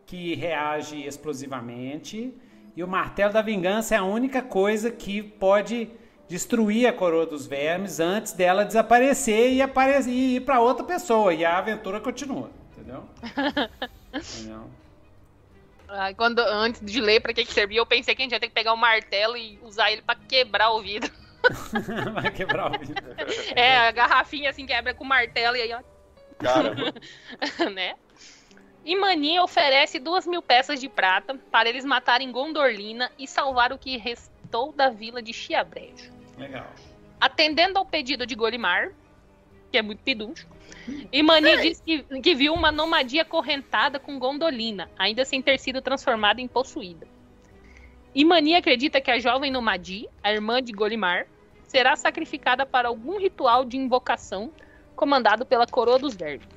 que 0.05 0.35
reage 0.35 1.05
explosivamente 1.05 2.33
e 2.75 2.83
o 2.83 2.87
martelo 2.87 3.33
da 3.33 3.41
vingança 3.41 3.95
é 3.95 3.97
a 3.97 4.03
única 4.03 4.41
coisa 4.41 4.89
que 4.89 5.21
pode 5.21 5.89
destruir 6.29 6.87
a 6.87 6.93
coroa 6.93 7.25
dos 7.25 7.47
vermes 7.47 7.99
antes 7.99 8.33
dela 8.33 8.63
desaparecer 8.63 9.51
e, 9.51 9.61
aparecer, 9.61 10.11
e 10.11 10.35
ir 10.35 10.41
pra 10.41 10.61
outra 10.61 10.85
pessoa 10.85 11.33
e 11.33 11.43
a 11.43 11.57
aventura 11.57 11.99
continua, 11.99 12.51
entendeu? 12.71 13.03
entendeu? 14.13 14.69
Ai, 15.87 16.13
quando, 16.13 16.39
antes 16.39 16.81
de 16.85 17.01
ler 17.01 17.19
pra 17.19 17.33
que, 17.33 17.43
que 17.43 17.51
servia, 17.51 17.79
eu 17.79 17.85
pensei 17.85 18.13
que 18.13 18.21
a 18.21 18.23
gente 18.23 18.31
ia 18.33 18.39
ter 18.39 18.47
que 18.47 18.53
pegar 18.53 18.73
o 18.73 18.77
martelo 18.77 19.35
e 19.35 19.59
usar 19.63 19.91
ele 19.91 20.03
pra 20.03 20.15
quebrar 20.15 20.69
o 20.71 20.81
vidro. 20.81 21.11
Vai 22.13 22.31
quebrar 22.31 22.67
o 22.67 22.77
vidro. 22.77 23.03
É, 23.55 23.77
a 23.77 23.91
garrafinha 23.91 24.51
assim 24.51 24.67
quebra 24.67 24.93
com 24.93 25.03
o 25.03 25.07
martelo 25.07 25.57
e 25.57 25.61
aí, 25.61 25.73
ó, 25.73 25.81
Caramba. 26.37 26.93
né? 27.73 27.95
E 28.85 28.95
Mani 28.95 29.39
oferece 29.39 29.99
duas 29.99 30.25
mil 30.27 30.41
peças 30.41 30.79
de 30.79 30.87
prata 30.87 31.35
para 31.51 31.67
eles 31.67 31.83
matarem 31.83 32.31
Gondorlina 32.31 33.11
e 33.17 33.27
salvar 33.27 33.73
o 33.73 33.77
que 33.77 33.97
restou 33.97 34.71
da 34.71 34.89
vila 34.89 35.21
de 35.21 35.33
Chiabrejo. 35.33 36.18
Legal. 36.39 36.67
Atendendo 37.19 37.77
ao 37.77 37.85
pedido 37.85 38.25
de 38.25 38.33
Golimar, 38.33 38.91
que 39.71 39.77
é 39.77 39.81
muito 39.81 40.01
peduncho, 40.01 40.47
e 41.11 41.21
Mani 41.21 41.57
diz 41.57 41.81
que, 41.81 42.03
que 42.21 42.33
viu 42.33 42.53
uma 42.53 42.71
nomadia 42.71 43.25
correntada 43.25 43.99
com 43.99 44.17
Gondolina, 44.17 44.89
ainda 44.97 45.25
sem 45.25 45.41
ter 45.41 45.59
sido 45.59 45.81
transformada 45.81 46.41
em 46.41 46.47
possuída. 46.47 47.05
E 48.15 48.25
Mani 48.25 48.55
acredita 48.55 48.99
que 49.01 49.11
a 49.11 49.19
jovem 49.19 49.51
Nomadi, 49.51 50.07
a 50.23 50.31
irmã 50.31 50.63
de 50.63 50.71
Golimar, 50.71 51.27
será 51.63 51.95
sacrificada 51.95 52.65
para 52.65 52.87
algum 52.87 53.19
ritual 53.19 53.63
de 53.63 53.77
invocação 53.77 54.51
comandado 54.95 55.45
pela 55.45 55.67
Coroa 55.67 55.99
dos 55.99 56.15
Verdes. 56.15 56.47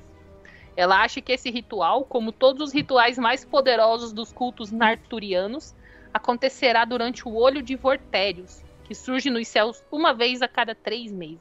Ela 0.75 1.03
acha 1.03 1.21
que 1.21 1.31
esse 1.31 1.51
ritual, 1.51 2.03
como 2.03 2.31
todos 2.31 2.69
os 2.69 2.73
rituais 2.73 3.17
mais 3.17 3.45
poderosos 3.45 4.11
dos 4.11 4.33
cultos 4.33 4.71
narturianos, 4.71 5.75
acontecerá 6.11 6.83
durante 6.83 7.27
o 7.27 7.35
Olho 7.35 7.61
de 7.61 7.75
Vortérios, 7.75 8.62
que 8.93 8.95
surge 8.95 9.31
nos 9.31 9.47
céus 9.47 9.83
uma 9.91 10.13
vez 10.13 10.43
a 10.43 10.47
cada 10.47 10.75
três 10.75 11.11
meses. 11.11 11.39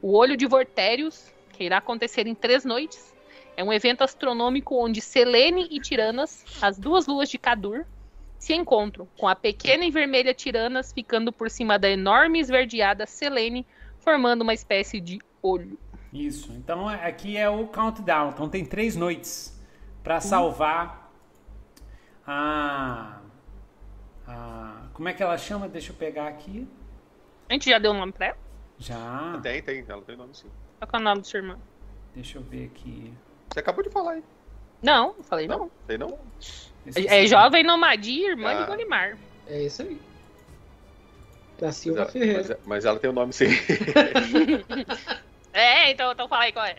O 0.00 0.12
Olho 0.12 0.36
de 0.36 0.46
Vortérios, 0.46 1.32
que 1.52 1.64
irá 1.64 1.78
acontecer 1.78 2.24
em 2.28 2.36
três 2.36 2.64
noites, 2.64 3.12
é 3.56 3.64
um 3.64 3.72
evento 3.72 4.04
astronômico 4.04 4.76
onde 4.76 5.00
Selene 5.00 5.66
e 5.72 5.80
Tiranas, 5.80 6.44
as 6.62 6.78
duas 6.78 7.08
luas 7.08 7.28
de 7.28 7.36
Cadur, 7.36 7.84
se 8.38 8.54
encontram, 8.54 9.08
com 9.18 9.26
a 9.26 9.34
pequena 9.34 9.84
e 9.84 9.90
vermelha 9.90 10.32
Tiranas 10.32 10.92
ficando 10.92 11.32
por 11.32 11.50
cima 11.50 11.80
da 11.80 11.90
enorme 11.90 12.38
esverdeada 12.38 13.06
Selene, 13.06 13.66
formando 13.98 14.42
uma 14.42 14.54
espécie 14.54 15.00
de 15.00 15.18
olho. 15.42 15.76
Isso. 16.12 16.52
Então 16.52 16.86
aqui 16.86 17.36
é 17.36 17.50
o 17.50 17.66
countdown. 17.66 18.30
Então 18.30 18.48
tem 18.48 18.64
três 18.64 18.94
noites 18.94 19.60
para 20.04 20.20
salvar 20.20 21.10
a, 22.24 23.18
a. 24.28 24.85
Como 24.96 25.08
é 25.10 25.12
que 25.12 25.22
ela 25.22 25.36
chama? 25.36 25.68
Deixa 25.68 25.92
eu 25.92 25.96
pegar 25.96 26.26
aqui. 26.26 26.66
A 27.50 27.52
gente 27.52 27.68
já 27.68 27.78
deu 27.78 27.90
o 27.90 27.94
nome 27.94 28.12
pra 28.12 28.26
ela? 28.28 28.36
Já. 28.78 29.38
Tem, 29.42 29.62
tem. 29.62 29.84
Ela 29.86 30.00
tem 30.00 30.16
nome 30.16 30.34
sim. 30.34 30.48
Qual 30.80 30.88
é 30.90 30.96
o 30.96 31.00
nome 31.00 31.20
do 31.20 31.26
seu 31.26 31.40
irmão? 31.40 31.58
Deixa 32.14 32.38
eu 32.38 32.42
ver 32.42 32.70
aqui. 32.74 33.12
Você 33.52 33.60
acabou 33.60 33.84
de 33.84 33.90
falar 33.90 34.12
aí. 34.12 34.24
Não, 34.82 35.14
não 35.18 35.22
falei 35.22 35.46
não. 35.46 35.70
Tem 35.86 35.98
não? 35.98 36.18
Esqueci. 36.86 37.06
É 37.08 37.26
jovem 37.26 37.62
Nomadia, 37.62 38.30
irmã 38.30 38.56
de 38.56 38.62
Ah. 38.62 38.66
Golimar. 38.66 39.18
É 39.46 39.62
isso 39.62 39.82
aí. 39.82 40.00
Da 41.60 41.72
Silva 41.72 42.04
Mas, 42.04 42.12
Ferreira. 42.12 42.38
mas- 42.48 42.58
mas 42.66 42.84
ela 42.86 42.98
tem 42.98 43.10
o 43.10 43.12
nome 43.12 43.32
sim. 43.34 43.46
É, 45.52 45.90
então, 45.90 46.12
então 46.12 46.28
fala 46.28 46.44
aí 46.44 46.52
qual 46.52 46.66
é. 46.66 46.76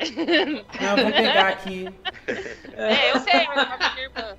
Não, 0.80 0.97
eu 0.97 1.03
vou 1.05 1.11
pegar 1.11 1.47
aqui. 1.47 1.88
É, 2.74 3.11
eu 3.11 3.20
sei, 3.22 3.47
mas 3.47 3.80
da 3.80 3.99
irmã. 3.99 4.38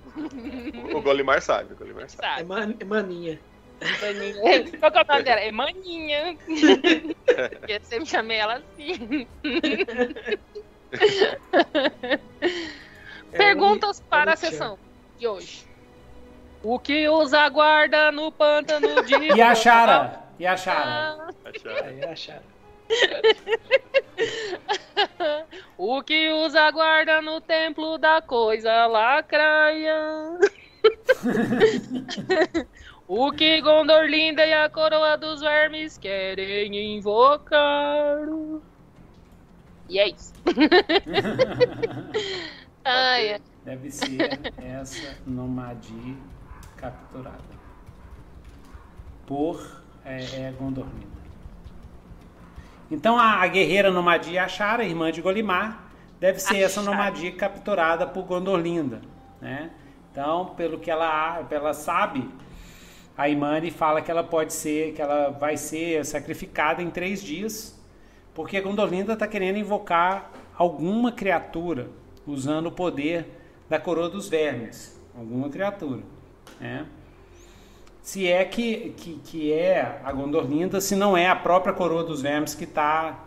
o 0.96 1.02
Golimar 1.02 1.42
sabe. 1.42 1.72
O 1.72 1.76
Golimar 1.76 2.08
sabe. 2.08 2.24
É, 2.24 2.36
Sabe? 2.36 2.44
man- 2.44 2.74
é 2.78 2.84
maninha. 2.84 3.40
Maninha. 3.80 4.72
Qual 4.80 4.90
que 4.92 4.98
é 4.98 5.02
o 5.02 5.06
nome 5.06 5.22
dela? 5.22 5.40
É 5.40 5.52
Maninha. 5.52 6.36
Porque 7.60 7.78
você 7.80 7.98
me 8.00 8.06
chamei 8.06 8.38
ela 8.38 8.54
assim. 8.56 9.26
É 13.30 13.36
Perguntas 13.36 14.00
um- 14.00 14.04
para 14.08 14.30
é 14.30 14.34
a 14.34 14.36
sessão 14.36 14.78
de 15.18 15.28
hoje. 15.28 15.66
O 16.62 16.78
que 16.78 17.08
os 17.08 17.34
aguarda 17.34 18.10
no 18.10 18.32
pântano 18.32 19.04
de... 19.04 19.14
E 19.14 19.42
a 19.42 19.54
Chara? 19.54 20.22
E 20.38 20.46
a 20.46 20.56
Chara? 20.56 21.28
Acharam. 21.44 21.86
Aí 21.86 22.04
acharam. 22.04 22.42
O 25.76 26.02
que 26.02 26.30
os 26.30 26.56
aguarda 26.56 27.20
no 27.20 27.40
templo 27.40 27.98
da 27.98 28.22
coisa 28.22 28.86
lacraia? 28.86 29.94
O 33.08 33.32
que 33.32 33.60
Gondorlinda 33.62 34.44
e 34.44 34.52
a 34.52 34.68
coroa 34.68 35.16
dos 35.16 35.40
vermes 35.40 35.96
querem 35.96 36.96
invocar? 36.96 38.18
E 39.88 39.98
é 39.98 40.08
isso. 40.08 40.34
Ai, 42.84 43.32
ai. 43.34 43.40
Deve 43.64 43.90
ser 43.90 44.40
essa 44.56 45.18
Nomadi 45.26 46.16
capturada. 46.76 47.58
Por 49.26 49.82
é, 50.06 50.22
é, 50.22 50.54
Gondorlinda. 50.58 51.18
Então 52.90 53.18
a, 53.18 53.42
a 53.42 53.46
guerreira 53.46 53.90
Nomadi 53.90 54.38
Achara, 54.38 54.84
irmã 54.84 55.12
de 55.12 55.20
Golimar, 55.20 55.84
deve 56.18 56.38
ser 56.38 56.60
essa 56.60 56.80
Achara. 56.80 56.96
Nomadi 56.96 57.32
capturada 57.32 58.06
por 58.06 58.24
Gondorlinda. 58.24 59.02
Né? 59.38 59.70
Então, 60.10 60.46
pelo 60.56 60.78
que 60.78 60.90
ela, 60.90 61.46
ela 61.50 61.74
sabe, 61.74 62.26
a 63.18 63.28
Imani 63.28 63.72
fala 63.72 64.00
que 64.00 64.12
ela 64.12 64.22
pode 64.22 64.52
ser, 64.52 64.92
que 64.94 65.02
ela 65.02 65.30
vai 65.30 65.56
ser 65.56 66.06
sacrificada 66.06 66.80
em 66.80 66.88
três 66.88 67.20
dias, 67.20 67.76
porque 68.32 68.56
a 68.56 68.62
Gondolinda 68.62 69.14
está 69.14 69.26
querendo 69.26 69.58
invocar 69.58 70.30
alguma 70.56 71.10
criatura 71.10 71.90
usando 72.24 72.66
o 72.66 72.72
poder 72.72 73.26
da 73.68 73.80
coroa 73.80 74.08
dos 74.08 74.28
vermes, 74.28 74.96
alguma 75.16 75.48
criatura, 75.48 76.02
né? 76.60 76.86
Se 78.00 78.28
é 78.28 78.44
que, 78.44 78.94
que, 78.96 79.20
que 79.24 79.52
é 79.52 80.00
a 80.04 80.12
Gondorlinda, 80.12 80.80
se 80.80 80.94
não 80.94 81.16
é 81.16 81.28
a 81.28 81.36
própria 81.36 81.74
coroa 81.74 82.04
dos 82.04 82.22
vermes 82.22 82.54
que 82.54 82.64
está 82.64 83.24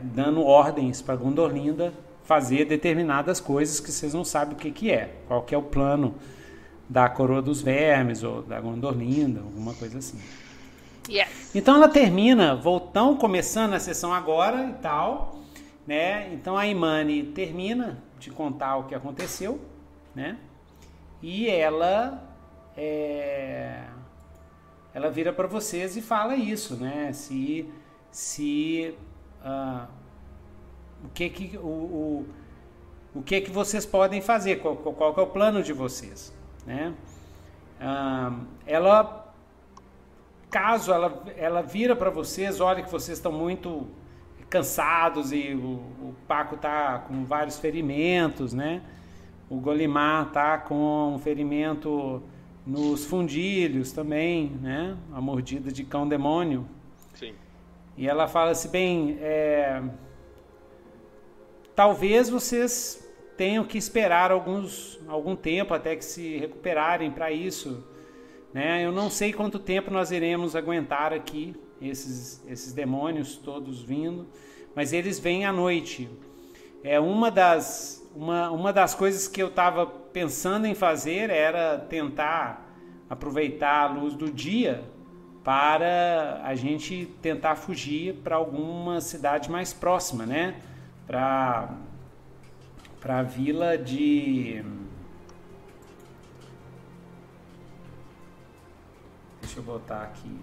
dando 0.00 0.42
ordens 0.42 1.02
para 1.02 1.14
Gondorlinda 1.14 1.92
fazer 2.24 2.64
determinadas 2.64 3.38
coisas 3.38 3.78
que 3.78 3.92
vocês 3.92 4.14
não 4.14 4.24
sabem 4.24 4.54
o 4.54 4.58
que, 4.58 4.70
que 4.70 4.90
é, 4.90 5.14
qual 5.28 5.42
que 5.42 5.54
é 5.54 5.58
o 5.58 5.62
plano 5.62 6.14
da 6.88 7.08
coroa 7.08 7.42
dos 7.42 7.60
vermes 7.60 8.22
ou 8.22 8.42
da 8.42 8.60
Gondorlinda, 8.60 9.40
alguma 9.40 9.74
coisa 9.74 9.98
assim. 9.98 10.20
Yes. 11.08 11.54
Então 11.54 11.76
ela 11.76 11.88
termina, 11.88 12.54
voltão 12.54 13.16
começando 13.16 13.74
a 13.74 13.80
sessão 13.80 14.12
agora 14.12 14.64
e 14.64 14.74
tal, 14.74 15.38
né? 15.86 16.32
Então 16.32 16.56
a 16.56 16.66
Imani 16.66 17.24
termina 17.24 18.02
de 18.18 18.30
contar 18.30 18.76
o 18.76 18.84
que 18.84 18.94
aconteceu, 18.94 19.60
né? 20.14 20.36
E 21.22 21.48
ela 21.48 22.22
é, 22.76 23.84
ela 24.92 25.10
vira 25.10 25.32
para 25.32 25.46
vocês 25.46 25.96
e 25.96 26.02
fala 26.02 26.36
isso, 26.36 26.76
né? 26.76 27.12
Se 27.12 27.68
se 28.10 28.94
ah, 29.44 29.86
o 31.04 31.08
que 31.10 31.28
que 31.28 31.56
o, 31.56 31.60
o, 31.60 32.26
o 33.14 33.22
que 33.22 33.40
que 33.40 33.50
vocês 33.50 33.86
podem 33.86 34.20
fazer? 34.20 34.56
Qual, 34.56 34.76
qual, 34.76 34.94
qual 34.94 35.14
que 35.14 35.20
é 35.20 35.22
o 35.22 35.26
plano 35.26 35.62
de 35.62 35.72
vocês, 35.72 36.32
né? 36.66 36.92
Ah, 37.80 38.38
ela 38.66 39.26
caso 40.50 40.92
ela, 40.92 41.22
ela 41.36 41.62
vira 41.62 41.94
para 41.94 42.10
vocês, 42.10 42.60
olha 42.60 42.82
que 42.82 42.90
vocês 42.90 43.18
estão 43.18 43.32
muito 43.32 43.86
cansados 44.48 45.32
e 45.32 45.54
o, 45.54 45.74
o 46.08 46.14
Paco 46.26 46.56
tá 46.56 47.00
com 47.00 47.24
vários 47.24 47.58
ferimentos, 47.58 48.52
né? 48.52 48.82
O 49.50 49.56
Golimar 49.60 50.32
tá 50.32 50.58
com 50.58 51.14
um 51.14 51.18
ferimento 51.18 52.22
nos 52.66 53.04
fundilhos 53.04 53.92
também, 53.92 54.50
né? 54.62 54.96
A 55.12 55.20
mordida 55.20 55.70
de 55.70 55.84
cão 55.84 56.08
demônio. 56.08 56.66
Sim. 57.14 57.34
E 57.96 58.08
ela 58.08 58.26
fala 58.26 58.50
assim, 58.50 58.68
bem, 58.68 59.18
é, 59.20 59.82
talvez 61.74 62.28
vocês 62.28 63.05
tenho 63.36 63.64
que 63.64 63.76
esperar 63.76 64.30
alguns, 64.30 64.98
algum 65.06 65.36
tempo 65.36 65.74
até 65.74 65.94
que 65.94 66.04
se 66.04 66.38
recuperarem 66.38 67.10
para 67.10 67.30
isso. 67.30 67.84
Né? 68.52 68.84
Eu 68.84 68.92
não 68.92 69.10
sei 69.10 69.32
quanto 69.32 69.58
tempo 69.58 69.90
nós 69.90 70.10
iremos 70.10 70.56
aguentar 70.56 71.12
aqui, 71.12 71.54
esses, 71.80 72.42
esses 72.48 72.72
demônios 72.72 73.36
todos 73.36 73.82
vindo, 73.82 74.26
mas 74.74 74.92
eles 74.92 75.18
vêm 75.18 75.44
à 75.44 75.52
noite. 75.52 76.08
É 76.82 76.98
uma 76.98 77.30
das, 77.30 78.08
uma, 78.14 78.50
uma 78.50 78.72
das 78.72 78.94
coisas 78.94 79.28
que 79.28 79.42
eu 79.42 79.48
estava 79.48 79.86
pensando 79.86 80.66
em 80.66 80.74
fazer 80.74 81.30
era 81.30 81.78
tentar 81.78 82.66
aproveitar 83.08 83.82
a 83.82 83.86
luz 83.92 84.14
do 84.14 84.30
dia 84.30 84.84
para 85.44 86.40
a 86.42 86.54
gente 86.54 87.06
tentar 87.22 87.54
fugir 87.54 88.14
para 88.24 88.36
alguma 88.36 89.00
cidade 89.00 89.50
mais 89.50 89.72
próxima, 89.72 90.26
né? 90.26 90.56
Para 91.06 91.72
para 93.00 93.18
a 93.18 93.22
vila 93.22 93.76
de 93.78 94.64
Deixa 99.40 99.60
eu 99.60 99.62
botar 99.62 100.02
aqui. 100.02 100.40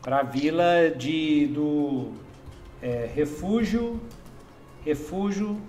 Para 0.00 0.20
a 0.20 0.22
vila 0.22 0.90
de 0.96 1.48
do 1.48 2.14
é, 2.80 3.10
refúgio 3.14 4.00
refúgio 4.84 5.60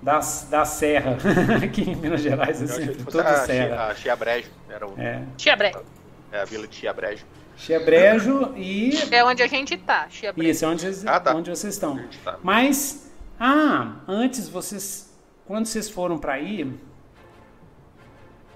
da, 0.00 0.20
da 0.50 0.64
Serra, 0.64 1.16
aqui 1.64 1.90
em 1.90 1.96
Minas 1.96 2.20
Gerais, 2.20 2.62
é 2.62 2.66
sempre, 2.66 2.94
tudo 3.04 3.20
a, 3.20 3.34
Serra. 3.44 3.86
A 3.88 3.94
Chiabrejo, 3.94 4.50
era 4.68 4.86
o, 4.86 4.98
É. 5.00 5.22
Chiabrejo. 5.36 5.82
é 6.30 6.40
a 6.40 6.44
vila 6.44 6.68
de 6.68 6.76
Chiabrejo. 6.76 7.24
Chiabrejo 7.56 8.52
e. 8.56 8.90
É 9.10 9.24
onde 9.24 9.42
a 9.42 9.46
gente 9.46 9.76
tá, 9.78 10.06
Chiabrejo. 10.10 10.50
Isso, 10.50 10.64
é 10.64 10.68
onde 10.68 10.80
vocês, 10.82 11.06
Ah, 11.06 11.18
tá. 11.20 11.34
onde 11.34 11.50
vocês 11.50 11.74
estão. 11.74 11.98
Tá. 12.24 12.38
Mas, 12.42 13.12
ah, 13.40 13.96
antes 14.06 14.48
vocês. 14.48 15.14
Quando 15.46 15.66
vocês 15.66 15.88
foram 15.88 16.18
para 16.18 16.34
aí, 16.34 16.70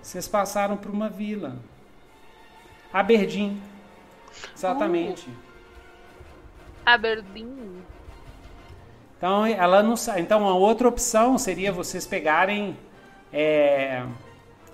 vocês 0.03 0.27
passaram 0.29 0.77
por 0.77 0.91
uma 0.91 1.09
vila. 1.09 1.57
Aberdeen. 2.93 3.61
Exatamente. 4.57 5.29
Aberdeen. 6.85 7.83
Então, 9.17 9.47
ela 9.47 9.83
não 9.83 9.97
sa- 9.97 10.19
Então, 10.19 10.49
a 10.49 10.55
outra 10.55 10.89
opção 10.89 11.37
seria 11.39 11.71
vocês 11.71 12.07
pegarem 12.07 12.77
é, 13.33 14.03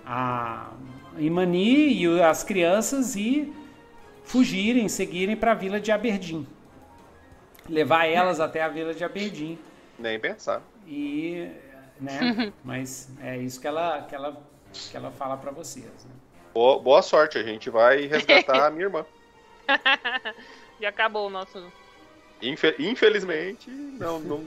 a 0.07 0.71
Imani 1.19 1.93
e 1.93 2.23
as 2.23 2.43
crianças 2.43 3.17
e 3.17 3.53
fugirem, 4.27 4.89
seguirem 4.89 5.35
para 5.37 5.53
a 5.53 5.55
vila 5.55 5.81
de 5.81 5.91
Aberdeen. 5.91 6.47
Levar 7.69 8.05
elas 8.07 8.39
até 8.41 8.63
a 8.63 8.69
vila 8.69 8.93
de 8.93 9.03
Aberdeen. 9.03 9.59
Nem 9.99 10.21
pensar. 10.21 10.61
E, 10.87 11.49
né? 11.99 12.53
Mas 12.63 13.09
é 13.23 13.39
isso 13.39 13.61
que 13.61 13.67
ela, 13.67 14.03
que 14.03 14.15
ela, 14.15 14.43
que 14.91 14.97
ela 14.97 15.11
fala 15.11 15.37
para 15.37 15.51
vocês. 15.51 15.87
né? 15.87 16.11
Boa, 16.53 16.79
boa 16.79 17.03
sorte, 17.03 17.39
a 17.39 17.43
gente 17.43 17.71
vai 17.71 18.07
resgatar 18.07 18.67
a 18.67 18.71
minha 18.71 18.85
irmã. 18.85 19.07
Já 20.81 20.91
acabou 20.91 21.27
o 21.27 21.31
nosso. 21.31 21.73
Infe- 22.43 22.77
infelizmente, 22.79 23.71
não, 23.71 24.21
não. 24.21 24.45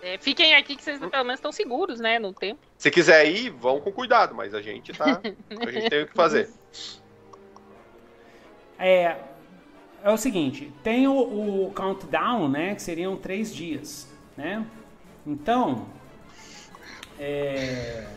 É, 0.00 0.16
fiquem 0.18 0.54
aqui 0.54 0.74
que 0.76 0.82
vocês 0.82 0.98
pelo 0.98 1.24
menos 1.24 1.34
estão 1.34 1.52
seguros, 1.52 2.00
né? 2.00 2.18
No 2.18 2.32
tempo. 2.32 2.60
Se 2.78 2.90
quiser 2.90 3.26
ir, 3.26 3.50
vão 3.50 3.80
com 3.80 3.92
cuidado, 3.92 4.34
mas 4.34 4.54
a 4.54 4.62
gente 4.62 4.92
tá. 4.92 5.20
A 5.60 5.70
gente 5.70 5.90
tem 5.90 6.02
o 6.02 6.06
que 6.08 6.14
fazer. 6.14 6.48
É, 8.84 9.16
é 10.02 10.10
o 10.10 10.16
seguinte, 10.16 10.72
tem 10.82 11.06
o, 11.06 11.12
o 11.12 11.72
countdown, 11.72 12.48
né, 12.48 12.74
que 12.74 12.82
seriam 12.82 13.16
três 13.16 13.54
dias, 13.54 14.08
né? 14.36 14.66
Então, 15.24 15.86
é, 17.16 18.08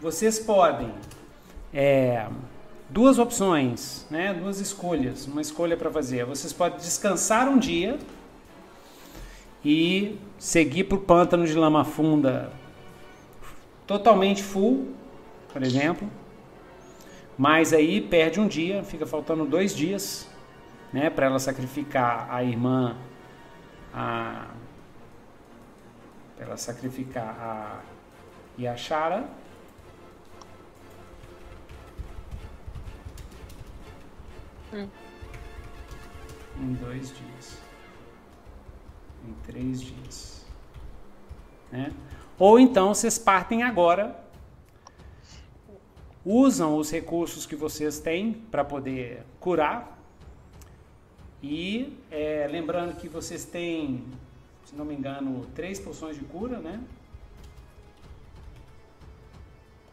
vocês 0.00 0.38
podem 0.38 0.90
é, 1.70 2.26
duas 2.88 3.18
opções, 3.18 4.06
né, 4.10 4.32
duas 4.32 4.58
escolhas, 4.58 5.26
uma 5.26 5.42
escolha 5.42 5.76
para 5.76 5.90
fazer. 5.90 6.24
Vocês 6.24 6.50
podem 6.50 6.78
descansar 6.78 7.50
um 7.50 7.58
dia 7.58 7.98
e 9.62 10.18
seguir 10.38 10.84
para 10.84 10.96
o 10.96 11.00
pântano 11.02 11.46
de 11.46 11.52
lama 11.52 11.84
funda 11.84 12.50
totalmente 13.86 14.42
full, 14.42 14.94
por 15.52 15.62
exemplo. 15.62 16.08
Mas 17.36 17.72
aí 17.72 18.00
perde 18.00 18.40
um 18.40 18.48
dia, 18.48 18.82
fica 18.82 19.06
faltando 19.06 19.44
dois 19.44 19.74
dias, 19.74 20.28
né, 20.92 21.10
para 21.10 21.26
ela 21.26 21.38
sacrificar 21.38 22.28
a 22.30 22.42
irmã, 22.42 22.96
a, 23.92 24.46
pra 26.34 26.46
ela 26.46 26.56
sacrificar 26.56 27.36
a 27.38 27.80
Yashara. 28.58 29.28
Hum. 34.72 34.88
Em 36.58 36.72
dois 36.72 37.14
dias, 37.14 37.58
em 39.28 39.32
três 39.46 39.82
dias, 39.82 40.46
né? 41.70 41.92
Ou 42.38 42.58
então 42.58 42.94
vocês 42.94 43.18
partem 43.18 43.62
agora 43.62 44.25
usam 46.26 46.76
os 46.76 46.90
recursos 46.90 47.46
que 47.46 47.54
vocês 47.54 48.00
têm 48.00 48.32
para 48.50 48.64
poder 48.64 49.22
curar. 49.38 49.96
E 51.40 51.96
é, 52.10 52.48
lembrando 52.50 52.96
que 52.96 53.08
vocês 53.08 53.44
têm, 53.44 54.04
se 54.64 54.74
não 54.74 54.84
me 54.84 54.94
engano, 54.94 55.46
três 55.54 55.78
poções 55.78 56.18
de 56.18 56.24
cura, 56.24 56.58
né? 56.58 56.80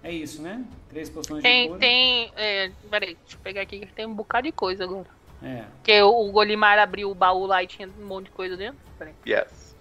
É 0.01 0.11
isso, 0.11 0.41
né? 0.41 0.65
Três 0.89 1.09
poções 1.09 1.37
de 1.37 1.43
Tem, 1.43 1.67
cura. 1.67 1.79
tem. 1.79 2.31
É, 2.35 2.71
peraí, 2.89 3.15
deixa 3.15 3.37
eu 3.37 3.39
pegar 3.41 3.61
aqui 3.61 3.79
que 3.79 3.93
tem 3.93 4.05
um 4.05 4.13
bocado 4.13 4.47
de 4.47 4.51
coisa 4.51 4.83
agora. 4.83 5.07
É. 5.41 5.63
Porque 5.75 6.01
o, 6.01 6.27
o 6.27 6.31
Golimar 6.31 6.79
abriu 6.79 7.11
o 7.11 7.15
baú 7.15 7.45
lá 7.45 7.61
e 7.61 7.67
tinha 7.67 7.87
um 7.87 8.05
monte 8.05 8.25
de 8.25 8.31
coisa 8.31 8.57
dentro. 8.57 8.79
Peraí. 8.97 9.13
Yes. 9.25 9.75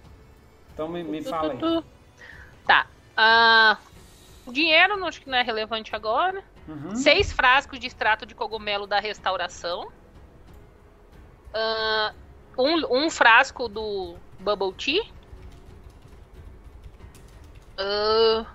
Então 0.73 0.87
me, 0.87 1.03
me 1.03 1.21
Tu, 1.23 1.29
fala 1.29 1.55
tu, 1.55 1.65
aí. 1.65 1.83
Tá. 2.65 2.87
Ah, 3.17 3.77
o 3.92 3.92
dinheiro 4.51 4.97
não, 4.97 5.07
acho 5.07 5.21
que 5.21 5.29
não 5.29 5.37
é 5.37 5.41
relevante 5.41 5.95
agora. 5.95 6.43
Uhum. 6.67 6.95
Seis 6.95 7.31
frascos 7.31 7.79
de 7.79 7.87
extrato 7.87 8.25
de 8.25 8.35
cogumelo 8.35 8.85
da 8.85 8.99
restauração. 8.99 9.91
Ah, 11.53 12.13
um, 12.57 13.05
um 13.05 13.09
frasco 13.09 13.67
do 13.67 14.15
Bubble 14.39 14.73
Tea. 14.73 15.03
Ah, 17.77 18.45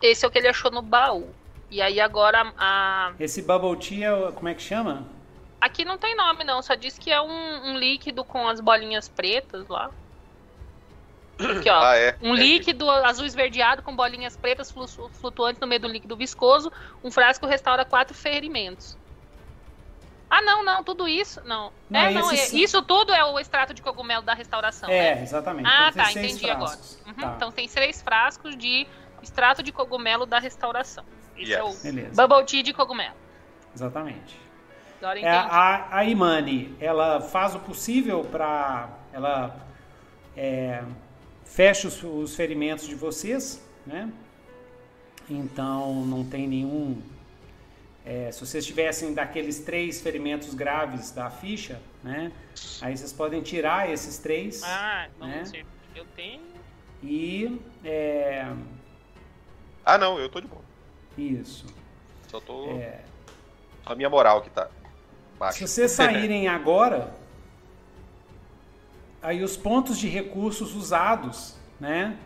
esse 0.00 0.24
é 0.24 0.28
o 0.28 0.30
que 0.30 0.38
ele 0.38 0.48
achou 0.48 0.70
no 0.70 0.82
baú. 0.82 1.28
E 1.70 1.82
aí 1.82 2.00
agora 2.00 2.52
a. 2.56 3.12
Esse 3.18 3.42
bubble 3.42 3.76
tea, 3.76 4.08
é 4.08 4.32
como 4.32 4.48
é 4.48 4.54
que 4.54 4.62
chama? 4.62 5.06
Aqui 5.60 5.84
não 5.84 5.98
tem 5.98 6.16
nome 6.16 6.44
não, 6.44 6.62
só 6.62 6.74
diz 6.74 6.96
que 6.96 7.10
é 7.10 7.20
um, 7.20 7.70
um 7.70 7.76
líquido 7.76 8.24
com 8.24 8.46
as 8.48 8.60
bolinhas 8.60 9.08
pretas 9.08 9.68
lá. 9.68 9.90
Aqui, 11.38 11.70
ó. 11.70 11.80
Ah, 11.82 11.96
é. 11.96 12.16
Um 12.20 12.34
É, 12.34 12.38
líquido 12.38 12.90
azul 12.90 13.24
esverdeado 13.24 13.82
com 13.82 13.94
bolinhas 13.94 14.36
pretas 14.36 14.70
flu- 14.70 14.88
flutuantes 14.88 15.60
no 15.60 15.66
meio 15.66 15.80
do 15.80 15.88
líquido 15.88 16.16
viscoso. 16.16 16.72
Um 17.02 17.10
frasco 17.10 17.46
restaura 17.46 17.84
quatro 17.84 18.14
ferimentos. 18.14 18.96
Ah, 20.30 20.42
não, 20.42 20.62
não, 20.64 20.84
tudo 20.84 21.08
isso. 21.08 21.40
Não. 21.46 21.72
Não, 21.88 22.00
é, 22.00 22.10
não, 22.10 22.30
é- 22.30 22.34
isso 22.34 22.82
tudo 22.82 23.12
é 23.14 23.24
o 23.24 23.38
extrato 23.38 23.72
de 23.72 23.80
cogumelo 23.80 24.22
da 24.22 24.34
restauração. 24.34 24.90
É, 24.90 25.14
né? 25.14 25.22
exatamente. 25.22 25.66
Ah, 25.66 25.88
Então, 25.90 25.92
tem 25.92 26.02
tá, 26.04 26.10
seis 26.20 26.32
entendi 26.32 26.50
agora. 26.50 26.70
frascos. 26.70 27.02
Uhum, 27.06 27.14
Tá, 27.14 27.32
Então 27.36 27.52
tem 27.52 27.68
três 27.68 28.02
frascos 28.02 28.56
de 28.56 28.86
extrato 29.22 29.62
de 29.62 29.72
cogumelo 29.72 30.26
da 30.26 30.38
restauração. 30.38 31.04
Esse 31.36 31.54
é 31.54 31.62
o 31.62 31.68
Yes. 31.68 31.82
Beleza, 31.82 32.26
Bubble 32.26 32.44
Tea 32.46 32.62
de 32.62 32.74
cogumelo. 32.74 33.14
exatamente. 33.74 34.38
Agora 35.00 35.20
É, 35.20 35.28
a, 35.30 35.86
a 35.98 36.04
Imani, 36.04 36.76
ela 36.80 37.20
faz 37.20 37.54
o 37.54 37.60
possível 37.60 38.24
para 38.24 38.88
ela 39.12 39.56
é, 40.36 40.82
fecha 41.48 41.88
os, 41.88 42.02
os 42.02 42.34
ferimentos 42.36 42.86
de 42.86 42.94
vocês, 42.94 43.60
né? 43.86 44.10
Então 45.28 46.04
não 46.06 46.24
tem 46.24 46.46
nenhum. 46.46 47.00
é, 48.04 48.30
se 48.32 48.40
vocês 48.40 48.64
tivessem 48.64 49.12
daqueles 49.12 49.58
três 49.60 50.00
ferimentos 50.00 50.54
graves 50.54 51.10
da 51.10 51.28
ficha, 51.30 51.80
né? 52.02 52.32
Aí 52.80 52.96
vocês 52.96 53.12
podem 53.12 53.42
tirar 53.42 53.90
esses 53.90 54.18
três 54.18 54.62
Ah, 54.62 55.08
vamos 55.18 55.52
né? 55.52 55.62
Eu 55.94 56.04
tenho. 56.16 56.40
e 57.02 57.60
é, 57.84 58.46
Ah, 59.84 59.98
não, 59.98 60.18
eu 60.18 60.28
tô 60.28 60.40
de 60.40 60.46
boa. 60.46 60.62
isso. 61.16 61.66
Só 62.28 62.40
tô. 62.40 62.70
É, 62.78 63.00
A 63.84 63.94
minha 63.94 64.08
moral 64.10 64.42
que 64.42 64.50
tá 64.50 64.68
baixa. 65.38 65.58
Se 65.58 65.66
vocês 65.68 65.90
saírem 65.92 66.46
agora, 66.48 67.12
aí 69.22 69.42
os 69.42 69.56
pontos 69.56 69.98
de 69.98 70.08
recursos 70.08 70.74
usados, 70.74 71.56
né, 71.78 72.16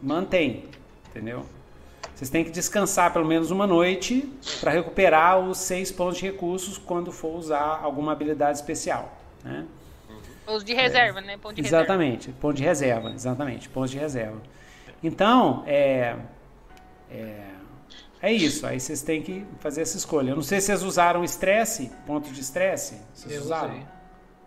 mantém, 0.00 0.64
entendeu? 1.10 1.46
Vocês 2.14 2.30
têm 2.30 2.44
que 2.44 2.50
descansar 2.50 3.12
pelo 3.12 3.26
menos 3.26 3.50
uma 3.50 3.66
noite 3.66 4.30
para 4.60 4.70
recuperar 4.70 5.40
os 5.40 5.58
seis 5.58 5.90
pontos 5.90 6.18
de 6.18 6.26
recursos 6.26 6.78
quando 6.78 7.10
for 7.10 7.36
usar 7.36 7.80
alguma 7.82 8.12
habilidade 8.12 8.58
especial. 8.58 9.16
Né? 9.42 9.66
Os 10.46 10.62
de 10.62 10.74
reserva, 10.74 11.20
né? 11.20 11.36
Ponto 11.36 11.54
de 11.54 11.66
exatamente, 11.66 12.30
ponto 12.32 12.54
de 12.54 12.62
reserva, 12.62 13.10
exatamente, 13.10 13.68
pontos 13.68 13.90
de 13.90 13.98
reserva. 13.98 14.40
Então, 15.02 15.64
é, 15.66 16.16
é, 17.10 17.44
é 18.20 18.32
isso. 18.32 18.66
Aí 18.66 18.78
vocês 18.78 19.02
têm 19.02 19.22
que 19.22 19.44
fazer 19.58 19.82
essa 19.82 19.96
escolha. 19.96 20.30
Eu 20.30 20.36
não 20.36 20.42
sei 20.42 20.60
se 20.60 20.66
vocês 20.66 20.82
usaram 20.82 21.24
estresse, 21.24 21.90
ponto 22.06 22.30
de 22.32 22.40
estresse. 22.40 23.00
Vocês 23.12 23.34
Eu 23.34 23.42
usaram? 23.42 23.70
usei. 23.70 23.86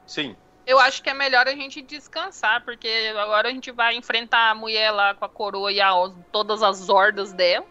Sim. 0.06 0.36
Eu 0.66 0.80
acho 0.80 1.04
que 1.04 1.10
é 1.10 1.14
melhor 1.14 1.48
a 1.48 1.52
gente 1.56 1.82
descansar, 1.82 2.64
porque 2.66 2.88
agora 3.18 3.50
a 3.50 3.52
gente 3.52 3.72
vai 3.72 3.96
enfrentar 3.96 4.50
a 4.52 4.56
mulher 4.56 4.90
lá 4.92 5.14
com 5.14 5.24
a 5.26 5.30
coroa 5.30 5.72
e 5.72 5.80
a, 5.80 5.92
todas 6.32 6.64
as 6.64 6.90
hordas 6.90 7.32
dela. 7.34 7.66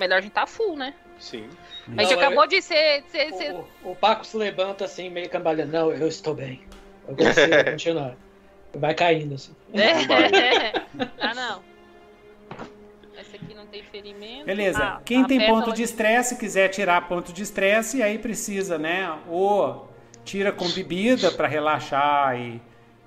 Melhor 0.00 0.18
a 0.18 0.20
gente 0.20 0.32
tá 0.32 0.44
full, 0.46 0.74
né? 0.76 0.94
Sim. 1.20 1.48
A 1.96 2.02
gente 2.02 2.14
Não, 2.16 2.20
acabou 2.22 2.44
eu- 2.44 2.48
de 2.48 2.60
ser. 2.60 3.04
ser- 3.08 3.32
ser- 3.34 3.52
O, 3.84 3.92
o 3.92 3.96
Paco 3.96 4.26
se 4.26 4.36
levanta 4.36 4.84
assim, 4.84 5.08
meio 5.08 5.30
cambalhando. 5.30 5.70
Não, 5.72 5.92
eu 5.92 6.08
estou 6.08 6.34
bem. 6.34 6.60
Eu 7.06 7.14
consigo 7.14 7.64
continuar. 7.70 8.16
Vai 8.74 8.94
caindo 8.94 9.34
assim. 9.36 9.54
É. 9.72 10.72
ah, 11.20 11.34
não. 11.34 11.62
Essa 13.16 13.36
aqui 13.36 13.54
não 13.54 13.66
tem 13.66 13.82
ferimento. 13.84 14.44
Beleza. 14.46 14.82
Ah, 14.82 15.00
Quem 15.04 15.22
a 15.22 15.26
tem 15.26 15.46
ponto 15.46 15.72
de 15.72 15.82
estresse, 15.84 16.36
quiser 16.36 16.68
tirar 16.68 17.06
ponto 17.08 17.32
de 17.32 17.42
estresse, 17.42 18.02
aí 18.02 18.18
precisa, 18.18 18.76
né? 18.76 19.16
Ou 19.28 19.88
tira 20.24 20.50
com 20.50 20.68
bebida 20.70 21.30
para 21.30 21.46
relaxar 21.46 22.38
e, 22.38 22.60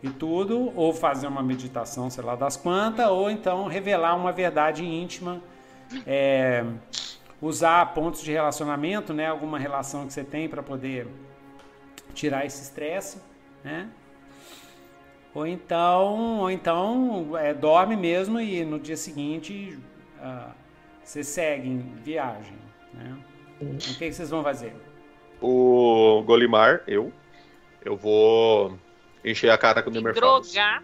e 0.03 0.09
tudo, 0.09 0.72
ou 0.76 0.93
fazer 0.93 1.28
uma 1.28 1.41
meditação, 1.41 2.09
sei 2.09 2.24
lá 2.24 2.36
das 2.36 2.55
quantas, 2.55 3.07
ou 3.07 3.30
então 3.30 3.68
revelar 3.68 4.15
uma 4.15 4.32
verdade 4.32 4.86
íntima, 4.86 5.41
é, 6.05 6.63
usar 7.41 7.93
pontos 7.93 8.22
de 8.22 8.32
relacionamento, 8.32 9.13
né? 9.13 9.28
Alguma 9.28 9.57
relação 9.57 10.05
que 10.05 10.13
você 10.13 10.24
tem 10.24 10.47
para 10.47 10.61
poder 10.61 11.07
tirar 12.13 12.45
esse 12.45 12.61
estresse, 12.61 13.22
né? 13.63 13.89
Ou 15.34 15.45
então, 15.45 16.39
ou 16.39 16.51
então 16.51 17.38
é, 17.38 17.53
dorme 17.53 17.95
mesmo 17.95 18.39
e 18.39 18.65
no 18.65 18.80
dia 18.80 18.97
seguinte 18.97 19.78
ah, 20.20 20.51
você 21.03 21.24
segue 21.24 21.70
em 21.70 21.80
viagem. 22.03 22.57
Né? 22.93 23.18
O 23.61 23.78
que, 23.78 23.93
que 23.95 24.11
vocês 24.11 24.30
vão 24.30 24.43
fazer? 24.43 24.76
O 25.42 26.24
Golimar, 26.26 26.82
eu. 26.88 27.12
Eu 27.84 27.96
vou 27.96 28.78
encher 29.24 29.50
a 29.50 29.58
cara 29.58 29.82
com 29.84 29.90
o 29.90 29.94
de 29.94 30.00
Nemerfabus. 30.00 30.52
drogar. 30.52 30.84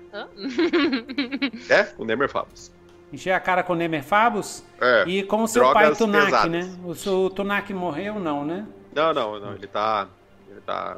É? 1.70 1.84
Com 1.84 2.04
o 2.04 2.06
Nemerfabus. 2.06 2.72
Encher 3.12 3.32
a 3.34 3.40
cara 3.40 3.64
com 3.64 3.76
Nemerfabus? 3.76 4.64
É. 4.82 5.04
E 5.08 5.24
com 5.24 5.44
o 5.44 5.48
seu 5.48 5.72
pai 5.72 5.94
Tunak, 5.96 6.26
pesadas. 6.26 6.52
né? 6.52 6.78
O 6.84 6.96
seu 6.96 7.30
Tunak 7.30 7.72
morreu, 7.74 8.20
não, 8.20 8.44
né? 8.46 8.66
Não, 8.94 9.14
não, 9.14 9.40
não. 9.40 9.54
Ele 9.54 9.68
tá. 9.68 10.08
Ele 10.50 10.62
tá. 10.62 10.98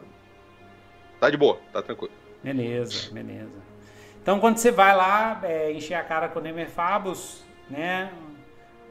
Tá 1.20 1.30
de 1.30 1.38
boa, 1.38 1.60
tá 1.74 1.82
tranquilo. 1.82 2.14
Beleza, 2.44 3.12
beleza. 3.12 3.50
Então, 4.22 4.40
quando 4.40 4.58
você 4.58 4.72
vai 4.72 4.96
lá 4.96 5.40
é, 5.44 5.72
encher 5.72 5.96
a 5.96 6.04
cara 6.04 6.28
com 6.30 6.40
o 6.40 6.42
Nemerfabus, 6.42 7.44
né? 7.70 8.12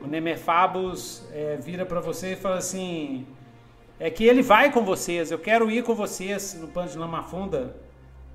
O 0.01 0.07
Nemerfabus 0.07 1.27
é, 1.33 1.57
vira 1.57 1.87
pra 1.87 2.01
você 2.01 2.33
e 2.33 2.37
fala 2.37 2.57
assim: 2.57 3.27
é 3.99 4.11
que 4.11 4.25
ele 4.25 4.43
vai 4.43 4.73
com 4.73 4.85
vocês, 4.85 5.31
eu 5.31 5.39
quero 5.39 5.71
ir 5.71 5.83
com 5.85 5.95
vocês 5.95 6.55
no 6.55 6.69
Pano 6.69 6.91
de 6.91 6.99
Lama 6.99 7.23
Funda, 7.23 7.77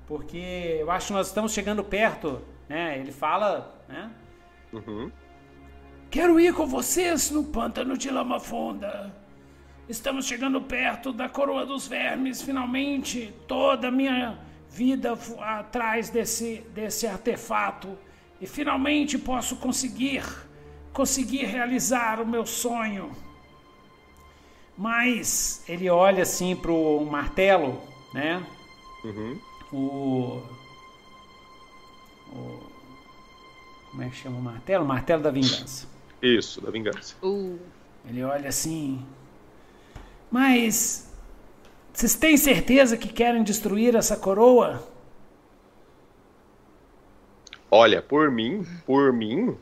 porque 0.06 0.78
eu 0.80 0.90
acho 0.90 1.08
que 1.08 1.12
nós 1.12 1.28
estamos 1.28 1.52
chegando 1.52 1.84
perto, 1.84 2.40
né? 2.68 2.98
Ele 2.98 3.12
fala, 3.12 3.82
né? 3.88 4.10
Uhum. 4.72 5.10
Quero 6.10 6.40
ir 6.40 6.52
com 6.52 6.66
vocês 6.66 7.30
no 7.30 7.44
pântano 7.44 7.96
de 7.96 8.10
lama 8.10 8.40
funda. 8.40 9.14
Estamos 9.88 10.26
chegando 10.26 10.60
perto 10.60 11.12
da 11.12 11.28
coroa 11.28 11.64
dos 11.64 11.86
vermes, 11.86 12.42
finalmente. 12.42 13.32
Toda 13.46 13.86
a 13.86 13.90
minha 13.92 14.36
vida 14.68 15.16
atrás 15.38 16.10
desse, 16.10 16.64
desse 16.74 17.06
artefato. 17.06 17.96
E 18.40 18.46
finalmente 18.46 19.18
posso 19.18 19.54
conseguir, 19.56 20.24
conseguir 20.92 21.44
realizar 21.44 22.20
o 22.20 22.26
meu 22.26 22.44
sonho. 22.44 23.12
Mas 24.80 25.62
ele 25.68 25.90
olha 25.90 26.22
assim 26.22 26.56
pro 26.56 27.04
martelo, 27.04 27.78
né? 28.14 28.42
Uhum. 29.04 29.38
o, 29.70 30.42
o- 32.32 32.60
como 33.90 34.02
é 34.02 34.08
que 34.08 34.16
chama 34.16 34.38
o 34.38 34.42
martelo? 34.42 34.86
Martelo 34.86 35.22
da 35.22 35.30
vingança. 35.30 35.86
Isso, 36.22 36.62
da 36.62 36.70
vingança. 36.70 37.14
Uh, 37.22 37.58
Ele 38.08 38.22
olha 38.24 38.48
assim. 38.48 39.04
Mas 40.30 41.12
vocês 41.92 42.14
têm 42.14 42.38
certeza 42.38 42.96
que 42.96 43.08
querem 43.08 43.42
destruir 43.42 43.94
essa 43.94 44.16
coroa? 44.16 44.82
Olha, 47.70 48.00
por 48.00 48.30
mim, 48.30 48.66
por 48.86 49.12
mim, 49.12 49.54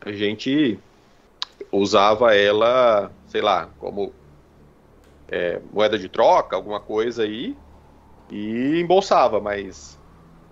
a 0.00 0.12
gente 0.12 0.78
usava 1.72 2.32
ela, 2.36 3.10
sei 3.26 3.40
lá, 3.40 3.68
como 3.80 4.12
é, 5.32 5.58
moeda 5.72 5.98
de 5.98 6.10
troca, 6.10 6.54
alguma 6.54 6.78
coisa 6.78 7.22
aí, 7.22 7.58
e 8.30 8.80
embolsava, 8.80 9.40
mas 9.40 9.98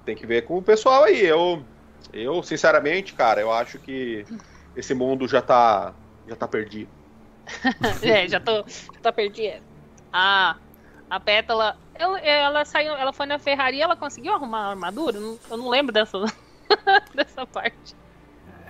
tem 0.07 0.16
que 0.16 0.26
ver 0.26 0.43
com 0.43 0.57
o 0.57 0.62
pessoal 0.62 1.05
aí. 1.05 1.22
Eu, 1.22 1.68
eu 2.12 2.43
sinceramente, 2.43 3.12
cara, 3.12 3.43
eu 3.43 3.53
acho 3.53 3.78
que 3.78 4.24
esse 4.74 4.95
mundo 4.95 5.28
já 5.28 5.43
tá, 5.43 5.95
já 6.26 6.35
tá 6.35 6.49
perdido. 6.49 6.91
é, 8.03 8.26
já 8.26 8.41
tô, 8.41 8.57
já 8.66 9.01
tô 9.03 9.12
perdida. 9.12 9.62
Ah, 10.11 10.59
a 11.11 11.20
pétala. 11.20 11.76
Ela, 11.95 12.18
ela 12.20 12.64
saiu, 12.64 12.95
ela 12.95 13.12
foi 13.12 13.26
na 13.26 13.39
ferraria, 13.39 13.85
ela 13.85 13.97
conseguiu 13.97 14.33
arrumar 14.33 14.61
a 14.61 14.70
armadura? 14.70 15.18
Eu 15.18 15.59
não 15.59 15.68
lembro 15.68 15.93
dessa, 15.93 16.16
dessa 17.14 17.47
parte. 17.47 17.99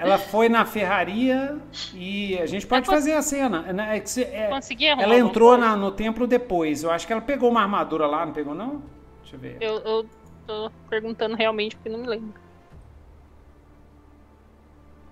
Ela 0.01 0.19
foi 0.19 0.49
na 0.49 0.65
ferraria 0.65 1.59
e 1.95 2.39
a 2.39 2.47
gente 2.47 2.67
pode 2.67 2.89
Ela 2.89 2.97
fazer 2.97 3.13
a 3.13 3.21
cena. 3.21 3.61
né? 3.73 3.99
É 3.99 4.21
é- 4.23 4.49
Consegui 4.49 4.89
arrumar. 4.89 5.03
ela 5.05 5.19
entrou 5.19 5.59
na- 5.59 5.77
no 5.77 5.91
templo 5.91 6.27
depois. 6.27 6.83
Eu 6.83 6.91
acho 6.91 7.07
que 7.07 7.13
ela 7.13 7.21
pegou 7.21 7.51
uma 7.51 7.61
armadura 7.61 8.07
lá, 8.07 8.25
não 8.25 8.33
pegou 8.33 8.55
não? 8.55 8.83
Deixa 9.21 9.37
eu 9.37 9.41
ver. 9.41 9.59
Eu, 9.61 9.75
eu 9.81 10.07
tô 10.47 10.71
perguntando 10.89 11.37
realmente 11.37 11.77
porque 11.77 11.91
não 11.91 11.99
me 11.99 12.07
lembro. 12.07 12.33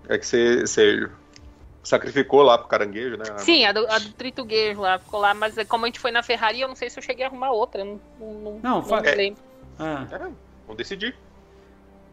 É 0.07 0.17
que 0.17 0.25
você, 0.25 0.61
você 0.65 1.09
sacrificou 1.83 2.41
lá 2.41 2.57
pro 2.57 2.67
caranguejo, 2.67 3.15
né? 3.15 3.25
Sim, 3.37 3.65
a 3.65 3.71
do, 3.71 3.85
a 3.87 3.99
do 3.99 4.11
trituguejo 4.13 4.81
lá 4.81 4.97
ficou 4.97 5.19
lá, 5.19 5.35
mas 5.35 5.55
como 5.67 5.85
a 5.85 5.87
gente 5.87 5.99
foi 5.99 6.09
na 6.09 6.23
ferraria, 6.23 6.63
eu 6.63 6.67
não 6.67 6.75
sei 6.75 6.89
se 6.89 6.97
eu 6.97 7.03
cheguei 7.03 7.25
a 7.25 7.27
arrumar 7.27 7.51
outra. 7.51 7.85
Não, 7.85 7.99
não, 8.19 8.33
não, 8.33 8.59
Não, 8.63 8.81
me 8.81 9.11
lembro. 9.15 9.43
Ah, 9.77 10.07
É, 10.11 10.17
vamos 10.17 10.77
decidir. 10.77 11.15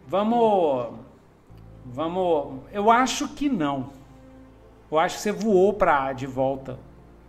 vamos. 0.07 1.06
Vamos. 1.93 2.61
Eu 2.73 2.91
acho 2.91 3.29
que 3.29 3.49
não. 3.49 3.91
Eu 4.91 4.99
acho 4.99 5.17
que 5.17 5.23
você 5.23 5.33
voou 5.33 5.73
pra 5.73 6.13
de 6.13 6.27
volta. 6.27 6.79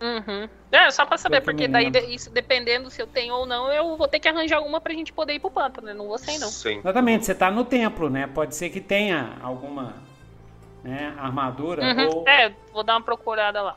Uhum. 0.00 0.48
É, 0.70 0.90
só 0.92 1.04
pra 1.04 1.18
saber, 1.18 1.40
que 1.40 1.44
porque 1.46 1.66
daí 1.66 1.90
de- 1.90 1.98
isso 2.14 2.30
dependendo 2.30 2.88
se 2.90 3.02
eu 3.02 3.06
tenho 3.06 3.34
ou 3.34 3.46
não, 3.46 3.72
eu 3.72 3.96
vou 3.96 4.06
ter 4.06 4.20
que 4.20 4.28
arranjar 4.28 4.60
uma 4.60 4.80
pra 4.80 4.92
gente 4.92 5.12
poder 5.12 5.34
ir 5.34 5.40
pro 5.40 5.50
pântano, 5.50 5.88
né? 5.88 5.94
Não 5.94 6.06
vou 6.06 6.18
sem 6.18 6.38
não. 6.38 6.48
Sim. 6.48 6.78
Exatamente, 6.78 7.24
você 7.26 7.34
tá 7.34 7.50
no 7.50 7.64
templo, 7.64 8.08
né? 8.08 8.26
Pode 8.28 8.54
ser 8.54 8.70
que 8.70 8.80
tenha 8.80 9.36
alguma 9.42 9.94
né, 10.84 11.12
armadura 11.18 11.82
Uhum. 11.82 12.18
ou. 12.18 12.28
É, 12.28 12.54
vou 12.72 12.84
dar 12.84 12.94
uma 12.94 13.02
procurada 13.02 13.60
lá. 13.60 13.74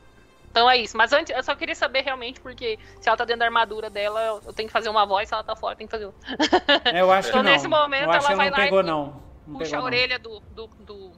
Então 0.51 0.69
é 0.69 0.77
isso. 0.77 0.95
Mas 0.95 1.11
antes, 1.13 1.35
eu 1.35 1.41
só 1.41 1.55
queria 1.55 1.73
saber 1.73 2.01
realmente, 2.01 2.39
porque 2.39 2.77
se 2.99 3.07
ela 3.09 3.17
tá 3.17 3.23
dentro 3.25 3.39
da 3.39 3.45
armadura 3.45 3.89
dela, 3.89 4.21
eu- 4.21 4.41
eu 4.45 4.53
tenho 4.53 4.67
que 4.67 4.73
fazer 4.73 4.89
uma 4.89 5.05
voz, 5.05 5.27
se 5.27 5.33
ela 5.33 5.43
tá 5.43 5.55
fora, 5.55 5.73
eu 5.73 5.77
tenho 5.77 5.87
que 5.89 5.95
fazer 5.95 6.05
outra. 6.05 6.91
É, 6.93 7.01
eu 7.01 7.11
acho 7.11 7.29
que 7.29 7.33
Então, 7.37 7.43
não. 7.43 7.51
nesse 7.51 7.67
momento, 7.67 8.03
eu 8.03 8.11
acho 8.11 8.27
que 8.27 8.33
ela 8.33 8.43
ela 8.43 8.51
não 8.51 8.57
vai 8.57 8.59
lá 8.59 8.59
e 8.59 8.69
pegou, 8.69 8.81
pu- 8.81 8.87
não. 8.87 9.20
Não 9.47 9.59
Puxa 9.59 9.77
a 9.77 9.83
orelha 9.83 10.19
do, 10.19 10.39
do, 10.51 10.67
do, 10.67 11.11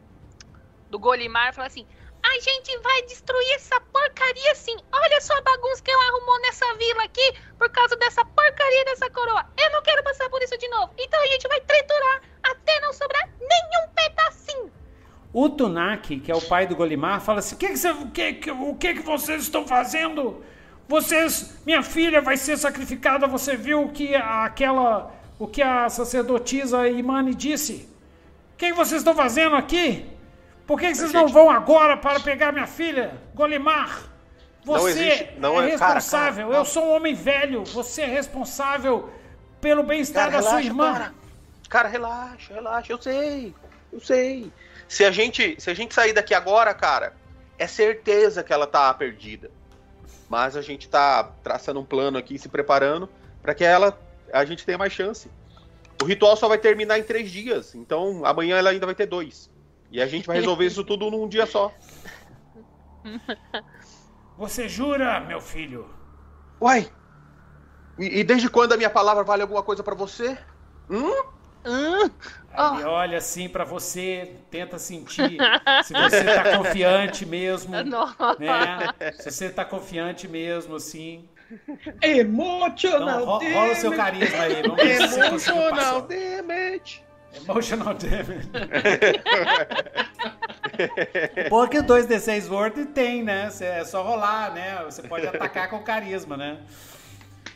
do 0.90 1.00
Golimar 1.00 1.50
e 1.50 1.54
fala 1.54 1.68
assim: 1.68 1.86
A 2.24 2.40
gente 2.40 2.78
vai 2.80 3.02
destruir 3.04 3.54
essa 3.56 3.80
porcaria 3.82 4.56
sim. 4.56 4.76
Olha 4.92 5.22
só 5.22 5.34
a 5.38 5.42
bagunça 5.42 5.82
que 5.84 5.92
ela 5.92 6.08
arrumou 6.10 6.40
nessa 6.42 6.66
vila 6.76 7.04
aqui 7.04 7.34
por 7.58 7.70
causa 7.70 7.96
dessa 7.98 8.24
porcaria 8.26 8.86
dessa 8.86 9.10
coroa. 9.10 9.46
Eu 9.58 9.72
não 9.72 9.82
quero 9.82 10.04
passar 10.04 10.30
por 10.30 10.42
isso 10.42 10.58
de 10.58 10.68
novo. 10.70 10.94
Então 10.98 11.22
a 11.22 11.28
gente 11.28 11.48
vai 11.48 11.60
triturar 11.62 12.22
até 12.44 12.80
não 12.80 12.94
sobrar 12.94 13.30
nenhum 13.40 13.90
pedacinho. 13.94 14.72
O 15.34 15.50
Tunak, 15.50 16.20
que 16.20 16.32
é 16.32 16.36
o 16.36 16.42
pai 16.42 16.66
do 16.68 16.76
Golimar, 16.76 17.20
fala 17.20 17.40
assim: 17.40 17.56
o 17.56 17.58
que, 17.58 17.68
que, 17.68 17.78
você- 17.78 17.94
que, 18.14 18.34
que- 18.34 18.52
o 18.52 18.76
que, 18.76 18.94
que 18.94 19.02
vocês 19.02 19.44
estão 19.44 19.68
fazendo? 19.68 20.44
Vocês, 20.88 21.60
minha 21.66 21.82
filha 21.82 22.22
vai 22.22 22.38
ser 22.38 22.58
sacrificada. 22.58 23.26
Você 23.28 23.56
viu 23.58 23.84
o 23.84 23.92
que 23.92 24.16
aquela, 24.16 25.12
o 25.40 25.48
que 25.48 25.62
a 25.62 25.90
sacerdotisa 25.90 26.88
Imani 26.88 27.34
disse? 27.34 27.92
O 28.54 28.58
que, 28.58 28.74
vocês 28.74 29.02
estão 29.02 29.16
fazendo 29.16 29.56
aqui? 29.56 30.10
Por 30.66 30.80
que, 30.80 30.88
que 30.88 30.96
vocês 30.96 31.12
não 31.12 31.28
vão 31.28 31.50
agora 31.50 31.98
para 31.98 32.20
pegar 32.20 32.52
minha 32.52 32.68
filha, 32.68 33.20
Golimar? 33.36 34.04
Não 34.66 34.76
Você 34.76 34.90
existe- 34.92 35.34
não 35.38 35.62
é 35.62 35.72
é- 35.72 35.78
cara, 35.78 35.96
responsável. 35.96 36.48
cara, 36.48 36.60
Eu 36.60 36.66
sou 36.66 36.86
um 36.86 36.96
homem 36.96 37.14
velho. 37.14 37.66
Você 37.66 38.04
é 38.04 38.06
responsável 38.06 39.10
pelo 39.60 39.84
bem-estar 39.84 40.32
da 40.32 40.42
sua 40.42 40.62
irmã. 40.62 40.94
Cara. 40.94 41.14
Cara, 41.70 41.90
relaxa, 41.90 42.54
relaxa, 42.54 42.94
eu 42.94 43.02
sei. 43.02 43.54
Eu 43.92 44.00
sei. 44.00 44.52
Se 44.88 45.04
a 45.04 45.12
gente, 45.12 45.56
se 45.60 45.70
a 45.70 45.74
gente 45.74 45.94
sair 45.94 46.14
daqui 46.14 46.34
agora, 46.34 46.74
cara, 46.74 47.14
é 47.58 47.68
certeza 47.68 48.44
que 48.44 48.54
ela 48.54 48.66
tá 48.68 48.94
perdida. 48.94 49.52
Mas 50.30 50.56
a 50.56 50.62
gente 50.62 50.88
tá 50.88 51.30
traçando 51.44 51.80
um 51.80 51.86
plano 51.86 52.18
aqui, 52.18 52.38
se 52.40 52.48
preparando 52.48 53.10
para 53.42 53.54
que 53.54 53.64
ela 53.64 53.98
a 54.32 54.46
gente 54.46 54.66
tenha 54.66 54.78
mais 54.78 54.94
chance. 54.94 55.30
O 56.02 56.06
ritual 56.06 56.36
só 56.36 56.48
vai 56.48 56.58
terminar 56.58 57.00
em 57.00 57.04
três 57.04 57.32
dias, 57.32 57.76
então 57.76 58.26
amanhã 58.26 58.58
ela 58.58 58.72
ainda 58.72 58.86
vai 58.86 58.96
ter 58.96 59.06
dois. 59.06 59.50
E 59.92 60.02
a 60.02 60.08
gente 60.08 60.26
vai 60.26 60.38
resolver 60.38 60.66
isso 60.66 60.84
tudo 60.84 61.10
num 61.12 61.28
dia 61.28 61.46
só. 61.46 61.72
Você 64.38 64.68
jura, 64.68 65.20
meu 65.20 65.40
filho? 65.40 65.88
Uai! 66.60 66.92
E, 68.00 68.20
e 68.20 68.24
desde 68.24 68.50
quando 68.50 68.74
a 68.74 68.78
minha 68.78 68.90
palavra 68.90 69.24
vale 69.24 69.44
alguma 69.44 69.62
coisa 69.62 69.84
para 69.84 69.94
você? 69.94 70.38
Hum? 70.90 71.14
Hum, 71.66 72.10
Ele 72.76 72.84
olha 72.84 73.18
assim 73.20 73.48
pra 73.48 73.64
você, 73.64 74.36
tenta 74.52 74.78
sentir 74.78 75.38
se 75.84 75.94
você 75.94 76.24
tá 76.26 76.52
confiante 76.58 77.26
mesmo, 77.26 77.72
nossa. 77.86 78.36
né? 78.38 79.12
Se 79.14 79.32
você 79.32 79.50
tá 79.50 79.64
confiante 79.64 80.28
mesmo, 80.28 80.76
assim. 80.76 81.30
Então 81.68 82.10
Emotional 82.10 83.26
ro 83.26 83.40
rola 83.40 83.72
o 83.72 83.76
seu 83.76 83.92
damage. 83.92 84.20
carisma 84.20 84.44
aí, 84.44 84.62
vamos 84.62 84.84
ver 84.84 85.02
Emotional 85.02 86.02
damage. 86.02 87.04
Emotional 87.48 87.94
damage. 87.96 88.50
Porque 91.50 91.80
o 91.80 91.84
2D6 91.84 92.50
Word 92.52 92.86
tem, 92.88 93.24
né? 93.24 93.50
Cê- 93.50 93.66
É 93.66 93.84
só 93.86 94.02
rolar, 94.04 94.54
né? 94.54 94.84
Você 94.86 95.02
pode 95.04 95.26
atacar 95.28 95.70
com 95.70 95.80
carisma, 95.80 96.38
né? 96.38 96.60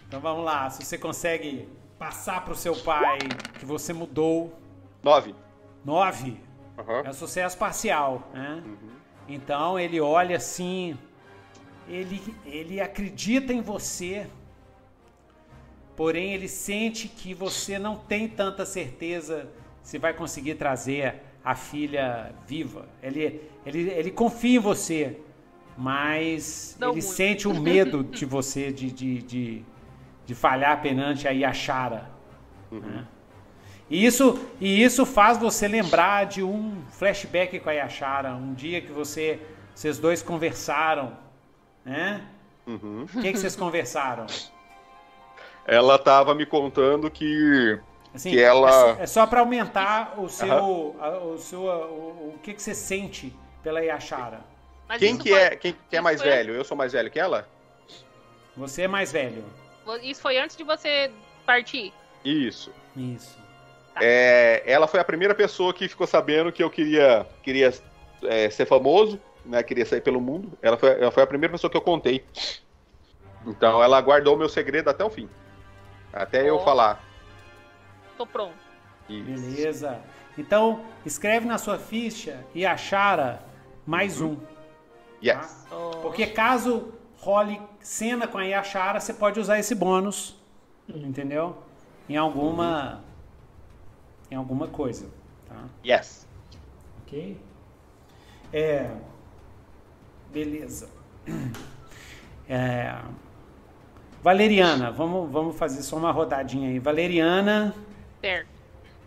Então 0.07 0.19
vamos 0.19 0.43
lá, 0.45 0.69
se 0.69 0.83
você 0.85 0.97
consegue 0.97 1.67
passar 1.99 2.45
pro 2.45 2.55
seu 2.55 2.75
pai 2.75 3.17
que 3.59 3.65
você 3.65 3.91
mudou 3.91 4.57
Nove. 5.03 5.35
9, 5.83 6.37
Aham. 6.77 7.01
é 7.05 7.09
um 7.09 7.13
sucesso 7.13 7.57
parcial, 7.57 8.29
né? 8.33 8.63
Então 9.27 9.77
ele 9.77 9.99
olha 9.99 10.37
assim, 10.37 10.97
ele, 11.89 12.21
ele 12.45 12.81
acredita 12.81 13.53
em 13.53 13.61
você, 13.61 14.27
porém 15.95 16.33
ele 16.33 16.47
sente 16.47 17.07
que 17.07 17.33
você 17.33 17.79
não 17.79 17.95
tem 17.95 18.27
tanta 18.27 18.65
certeza 18.65 19.49
se 19.81 19.97
vai 19.97 20.13
conseguir 20.13 20.55
trazer 20.55 21.15
a 21.43 21.55
filha 21.55 22.33
viva. 22.45 22.87
Ele, 23.01 23.41
ele, 23.65 23.89
ele 23.89 24.11
confia 24.11 24.57
em 24.57 24.59
você, 24.59 25.17
mas 25.77 26.75
Não 26.79 26.89
ele 26.89 27.01
muito. 27.01 27.13
sente 27.13 27.47
o 27.47 27.53
medo 27.53 28.03
de 28.03 28.25
você 28.25 28.71
de, 28.71 28.91
de, 28.91 29.21
de, 29.23 29.63
de 30.25 30.35
falhar 30.35 30.81
perante 30.81 31.27
a 31.27 31.31
Yashara. 31.31 32.09
né? 32.71 33.05
E 33.89 34.05
isso, 34.05 34.37
e 34.59 34.83
isso 34.83 35.05
faz 35.05 35.37
você 35.37 35.65
lembrar 35.67 36.25
de 36.25 36.43
um 36.43 36.81
flashback 36.91 37.57
com 37.61 37.69
a 37.69 37.73
Yashara, 37.73 38.35
um 38.35 38.53
dia 38.53 38.81
que 38.81 38.91
você, 38.91 39.39
vocês 39.73 39.97
dois 39.97 40.21
conversaram, 40.21 41.13
né? 41.87 42.21
Uhum. 42.67 43.03
O 43.03 43.21
que, 43.21 43.31
que 43.31 43.37
vocês 43.39 43.55
conversaram? 43.55 44.27
Ela 45.65 45.97
tava 45.97 46.35
me 46.35 46.45
contando 46.45 47.09
que. 47.09 47.79
Assim, 48.13 48.31
Que 48.31 48.41
ela- 48.41 48.97
é 48.99 49.05
só, 49.05 49.23
é 49.23 49.27
para 49.27 49.39
aumentar 49.41 50.19
o 50.19 50.27
seu, 50.29 50.95
a- 50.99 51.17
o 51.19 51.37
seu, 51.37 51.61
o, 51.61 52.33
o 52.35 52.39
que, 52.41 52.53
que 52.53 52.61
você 52.61 52.73
sente 52.73 53.35
pela 53.63 53.79
Yashara. 53.81 54.41
Mas 54.87 54.99
Quem 54.99 55.17
que 55.17 55.29
foi- 55.29 55.39
é, 55.39 55.55
quem 55.55 55.75
que 55.89 55.97
é 55.97 56.01
mais 56.01 56.21
foi- 56.21 56.29
velho? 56.31 56.53
Eu 56.53 56.63
sou 56.63 56.75
mais 56.77 56.93
velho 56.93 57.11
que 57.11 57.19
ela? 57.19 57.47
Você 58.55 58.83
é 58.83 58.87
mais 58.87 59.11
velho. 59.11 59.43
Isso 60.01 60.21
foi 60.21 60.37
antes 60.37 60.55
de 60.55 60.63
você 60.63 61.11
partir. 61.45 61.93
Isso. 62.23 62.71
Isso. 62.95 63.37
É, 63.99 64.63
ela 64.65 64.87
foi 64.87 64.99
a 64.99 65.03
primeira 65.03 65.33
pessoa 65.35 65.73
que 65.73 65.87
ficou 65.87 66.07
sabendo 66.07 66.51
que 66.51 66.63
eu 66.63 66.69
queria, 66.69 67.25
queria 67.43 67.73
é, 68.23 68.49
ser 68.49 68.65
famoso, 68.65 69.19
né? 69.47 69.63
Queria 69.63 69.85
sair 69.85 70.01
pelo 70.01 70.21
mundo. 70.21 70.57
Ela 70.61 70.77
foi, 70.77 70.89
ela 70.89 71.11
foi 71.11 71.23
a 71.23 71.27
primeira 71.27 71.51
pessoa 71.51 71.71
que 71.71 71.77
eu 71.77 71.81
contei. 71.81 72.23
Então 73.45 73.81
ela 73.81 73.99
guardou 74.01 74.35
o 74.35 74.37
meu 74.37 74.49
segredo 74.49 74.89
até 74.89 75.03
o 75.03 75.09
fim. 75.09 75.29
Até 76.11 76.47
eu 76.47 76.57
Ó. 76.57 76.59
falar. 76.59 77.03
Tô 78.17 78.25
pronto. 78.25 78.57
Isso. 79.09 79.23
Beleza. 79.23 80.01
Então, 80.37 80.83
escreve 81.05 81.47
na 81.47 81.57
sua 81.57 81.79
ficha 81.79 82.45
Yashara 82.55 83.41
mais 83.85 84.21
um. 84.21 84.37
Yes. 85.23 85.65
Ó. 85.71 85.91
Porque 86.01 86.27
caso 86.27 86.93
role 87.17 87.59
cena 87.79 88.27
com 88.27 88.37
a 88.37 88.43
Yashara, 88.43 88.99
você 88.99 89.13
pode 89.13 89.39
usar 89.39 89.57
esse 89.57 89.73
bônus, 89.73 90.35
entendeu? 90.87 91.57
Em 92.07 92.15
alguma 92.15 93.03
em 94.29 94.35
alguma 94.35 94.67
coisa, 94.67 95.09
tá? 95.47 95.55
Yes. 95.83 96.27
Ok? 97.01 97.39
É 98.53 98.91
beleza. 100.37 100.89
É, 102.49 102.95
Valeriana, 104.23 104.89
vamos 104.89 105.29
vamos 105.29 105.57
fazer 105.57 105.83
só 105.83 105.97
uma 105.97 106.11
rodadinha 106.13 106.69
aí. 106.69 106.79
Valeriana, 106.79 107.75
Certo. 108.21 108.47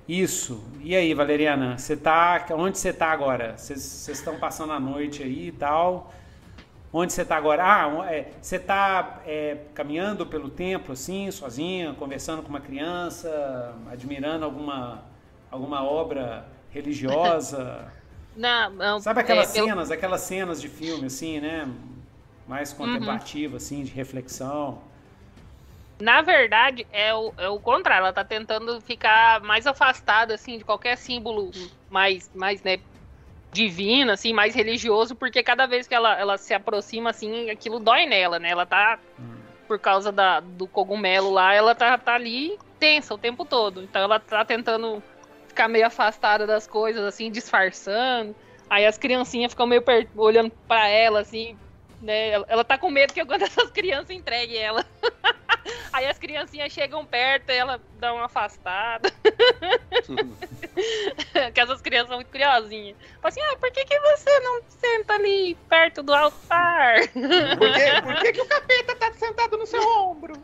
isso. 0.06 0.62
E 0.82 0.94
aí, 0.94 1.14
Valeriana, 1.14 1.78
você 1.78 1.96
tá 1.96 2.44
onde 2.50 2.76
você 2.76 2.92
tá 2.92 3.06
agora? 3.10 3.56
Vocês 3.56 4.06
estão 4.08 4.38
passando 4.38 4.74
a 4.74 4.78
noite 4.78 5.22
aí 5.22 5.48
e 5.48 5.52
tal? 5.52 6.12
Onde 6.92 7.14
você 7.14 7.22
está 7.22 7.34
agora? 7.38 7.64
Ah, 7.64 8.12
é, 8.12 8.30
você 8.42 8.56
está 8.56 9.22
caminhando 9.72 10.26
pelo 10.26 10.50
templo 10.50 10.92
assim, 10.92 11.30
sozinha, 11.30 11.94
conversando 11.94 12.42
com 12.42 12.50
uma 12.50 12.60
criança, 12.60 13.74
admirando 13.90 14.44
alguma, 14.44 15.02
alguma 15.50 15.82
obra 15.82 16.46
religiosa? 16.68 17.90
Não, 18.40 19.00
Sabe 19.00 19.20
aquelas 19.20 19.50
é, 19.50 19.52
pelo- 19.52 19.66
cenas, 19.66 19.90
aquelas 19.90 20.20
cenas 20.22 20.60
de 20.60 20.68
filme 20.68 21.06
assim, 21.06 21.40
né? 21.40 21.68
Mais 22.48 22.72
contemplativa, 22.72 23.58
assim, 23.58 23.84
de 23.84 23.92
reflexão. 23.92 24.82
Na 26.00 26.22
verdade, 26.22 26.86
é 26.90 27.14
o, 27.14 27.32
é 27.36 27.48
o 27.48 27.60
contrário. 27.60 28.04
Ela 28.04 28.12
tá 28.12 28.24
tentando 28.24 28.80
ficar 28.80 29.40
mais 29.42 29.66
afastada, 29.66 30.34
assim, 30.34 30.56
de 30.58 30.64
qualquer 30.64 30.96
símbolo 30.96 31.50
mais, 31.90 32.30
mais 32.34 32.62
né, 32.62 32.78
divino, 33.52 34.12
assim, 34.12 34.32
mais 34.32 34.54
religioso, 34.54 35.14
porque 35.14 35.42
cada 35.42 35.66
vez 35.66 35.86
que 35.86 35.94
ela, 35.94 36.18
ela 36.18 36.38
se 36.38 36.54
aproxima, 36.54 37.10
assim, 37.10 37.50
aquilo 37.50 37.78
dói 37.78 38.06
nela, 38.06 38.38
né? 38.38 38.50
Ela 38.50 38.64
tá, 38.64 38.98
por 39.68 39.78
causa 39.78 40.10
da, 40.10 40.40
do 40.40 40.66
cogumelo 40.66 41.30
lá, 41.30 41.52
ela 41.52 41.74
tá, 41.74 41.98
tá 41.98 42.14
ali 42.14 42.56
tensa 42.78 43.12
o 43.14 43.18
tempo 43.18 43.44
todo. 43.44 43.82
Então 43.82 44.00
ela 44.02 44.18
tá 44.18 44.44
tentando 44.44 45.02
ficar 45.60 45.68
meio 45.68 45.86
afastada 45.86 46.46
das 46.46 46.66
coisas, 46.66 47.04
assim, 47.04 47.30
disfarçando. 47.30 48.34
Aí 48.68 48.86
as 48.86 48.96
criancinhas 48.96 49.52
ficam 49.52 49.66
meio 49.66 49.82
per- 49.82 50.08
olhando 50.16 50.50
pra 50.66 50.88
ela, 50.88 51.20
assim, 51.20 51.58
né? 52.00 52.30
Ela, 52.48 52.64
tá 52.64 52.78
com 52.78 52.90
medo 52.90 53.12
que 53.12 53.20
alguma 53.20 53.36
dessas 53.38 53.68
crianças 53.70 54.10
entregue 54.10 54.56
ela. 54.56 54.84
Aí 55.92 56.06
as 56.06 56.18
criancinhas 56.18 56.72
chegam 56.72 57.04
perto 57.04 57.50
e 57.50 57.56
ela 57.56 57.78
dá 57.92 58.14
uma 58.14 58.24
afastada. 58.24 59.12
que 61.52 61.60
essas 61.60 61.82
crianças 61.82 62.08
são 62.08 62.16
muito 62.16 62.30
curiosinhas. 62.30 62.96
Fala 63.20 63.28
assim, 63.28 63.40
ah, 63.40 63.56
por 63.58 63.70
que, 63.70 63.84
que 63.84 64.00
você 64.00 64.40
não 64.40 64.62
senta 64.68 65.14
ali 65.14 65.54
perto 65.68 66.02
do 66.02 66.14
altar? 66.14 67.00
Por 67.58 67.74
que, 67.74 68.02
por 68.02 68.14
que, 68.20 68.32
que 68.32 68.40
o 68.40 68.46
capeta 68.46 68.96
tá 68.96 69.12
sentado 69.12 69.58
no 69.58 69.66
seu 69.66 69.82
ombro? 69.82 70.34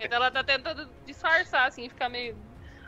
então 0.00 0.16
ela 0.16 0.30
tá 0.30 0.42
tentando 0.42 0.88
disfarçar, 1.04 1.68
assim, 1.68 1.88
ficar 1.88 2.08
meio. 2.08 2.36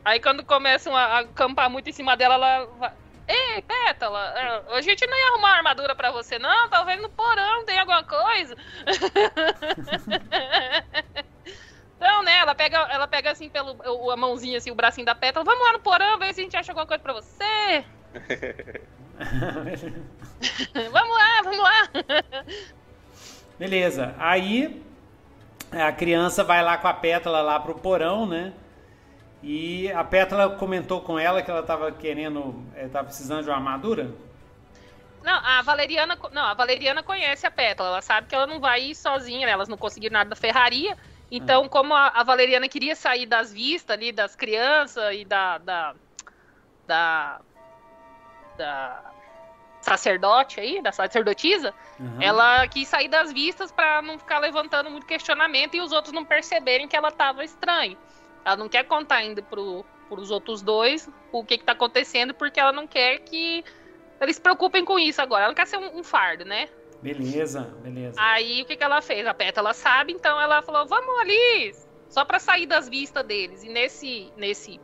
Aí 0.05 0.21
quando 0.21 0.45
começam 0.45 0.97
a 0.97 1.21
acampar 1.21 1.71
muito 1.71 1.89
em 1.89 1.93
cima 1.93 2.17
dela, 2.17 2.35
ela 2.35 2.67
vai. 2.79 2.93
Ei, 3.29 3.63
Pétala, 3.63 4.35
é, 4.37 4.77
a 4.77 4.81
gente 4.81 5.07
não 5.07 5.17
ia 5.17 5.29
arrumar 5.29 5.49
uma 5.49 5.57
armadura 5.59 5.95
pra 5.95 6.11
você, 6.11 6.39
não? 6.39 6.69
Talvez 6.69 7.01
no 7.01 7.09
porão 7.09 7.65
tem 7.65 7.79
alguma 7.79 8.03
coisa. 8.03 8.57
Então, 12.03 12.25
né, 12.25 12.39
ela 12.39 12.53
pega, 12.53 12.79
ela 12.91 13.07
pega 13.07 13.31
assim 13.31 13.49
pelo 13.49 14.11
a 14.11 14.17
mãozinha, 14.17 14.59
assim, 14.59 14.73
o 14.73 14.75
bracinho 14.75 15.07
da 15.07 15.15
pétala, 15.15 15.45
vamos 15.45 15.65
lá 15.65 15.75
no 15.75 15.79
porão 15.79 16.19
ver 16.19 16.35
se 16.35 16.41
a 16.41 16.43
gente 16.43 16.57
acha 16.57 16.73
alguma 16.73 16.85
coisa 16.85 17.01
pra 17.01 17.13
você. 17.13 17.85
vamos 20.91 21.17
lá, 21.17 21.43
vamos 21.45 21.61
lá. 21.61 21.89
Beleza. 23.57 24.17
Aí 24.19 24.83
a 25.71 25.93
criança 25.93 26.43
vai 26.43 26.61
lá 26.61 26.77
com 26.77 26.89
a 26.89 26.95
pétala 26.95 27.41
lá 27.41 27.61
pro 27.61 27.77
porão, 27.77 28.27
né? 28.27 28.53
E 29.43 29.90
a 29.93 30.05
pétala 30.05 30.51
comentou 30.51 31.01
com 31.01 31.18
ela 31.18 31.43
que 31.43 31.51
ela 31.51 31.62
tava 31.62 31.90
querendo, 31.90 32.64
eh, 32.76 32.88
tava 32.88 33.07
precisando 33.07 33.43
de 33.43 33.51
uma 33.51 33.57
armadura. 33.57 34.11
Não, 35.22 35.34
a 35.34 35.62
Valeriana, 35.62 36.18
não, 36.32 36.45
a 36.45 36.55
Valeriana 36.55 37.03
conhece 37.03 37.47
a 37.47 37.51
Pétala, 37.51 37.90
ela 37.90 38.03
sabe 38.03 38.26
que 38.26 38.34
ela 38.34 38.47
não 38.47 38.59
vai 38.59 38.82
ir 38.82 38.95
sozinha, 38.95 39.47
né? 39.47 39.53
elas 39.53 39.68
não 39.68 39.76
conseguiram 39.76 40.14
nada 40.14 40.30
da 40.30 40.36
ferraria. 40.36 40.97
Então, 41.30 41.68
como 41.68 41.95
a, 41.95 42.09
a 42.09 42.22
Valeriana 42.22 42.68
queria 42.68 42.95
sair 42.95 43.24
das 43.24 43.53
vistas 43.53 43.97
ali 43.97 44.12
das 44.12 44.36
crianças 44.36 45.14
e 45.14 45.24
da 45.24 45.59
da, 45.59 45.95
da 46.86 47.40
da 48.59 49.12
sacerdote 49.80 50.61
aí, 50.61 50.82
da 50.82 50.93
sacerdotisa, 50.93 51.74
Aham. 51.99 52.22
ela 52.22 52.68
quis 52.68 52.86
sair 52.86 53.09
das 53.09 53.32
vistas 53.32 53.72
pra 53.72 54.03
não 54.03 54.18
ficar 54.18 54.38
levantando 54.38 54.90
muito 54.90 55.07
questionamento 55.07 55.74
e 55.74 55.80
os 55.80 55.90
outros 55.90 56.12
não 56.12 56.24
perceberem 56.24 56.86
que 56.86 56.97
ela 56.97 57.11
tava 57.11 57.45
estranha. 57.45 57.97
Ela 58.45 58.57
não 58.57 58.68
quer 58.68 58.84
contar 58.84 59.16
ainda 59.16 59.43
pro, 59.43 59.84
pros 60.09 60.30
outros 60.30 60.62
dois 60.62 61.09
o 61.30 61.45
que 61.45 61.59
que 61.59 61.64
tá 61.64 61.72
acontecendo, 61.72 62.34
porque 62.34 62.61
ela 62.61 62.72
não 62.72 62.86
quer 62.86 63.18
que 63.20 63.64
eles 64.20 64.36
se 64.36 64.43
preocupem 64.43 64.84
com 64.84 64.99
isso 64.99 65.20
agora. 65.20 65.45
Ela 65.45 65.49
não 65.49 65.55
quer 65.55 65.66
ser 65.66 65.78
um, 65.78 65.99
um 65.99 66.05
fardo, 66.05 66.45
né? 66.45 66.68
Beleza, 67.03 67.62
beleza. 67.82 68.14
Aí 68.16 68.62
o 68.62 68.64
que, 68.64 68.76
que 68.76 68.84
ela 68.84 69.03
fez? 69.03 69.26
A 69.26 69.34
Pétala 69.34 69.74
sabe, 69.74 70.12
então 70.12 70.40
ela 70.40 70.62
falou: 70.62 70.86
vamos 70.86 71.20
ali, 71.20 71.74
só 72.09 72.24
pra 72.24 72.38
sair 72.38 72.66
das 72.66 72.88
vistas 72.88 73.24
deles. 73.24 73.64
E 73.64 73.68
nesse, 73.68 74.32
nesse, 74.36 74.80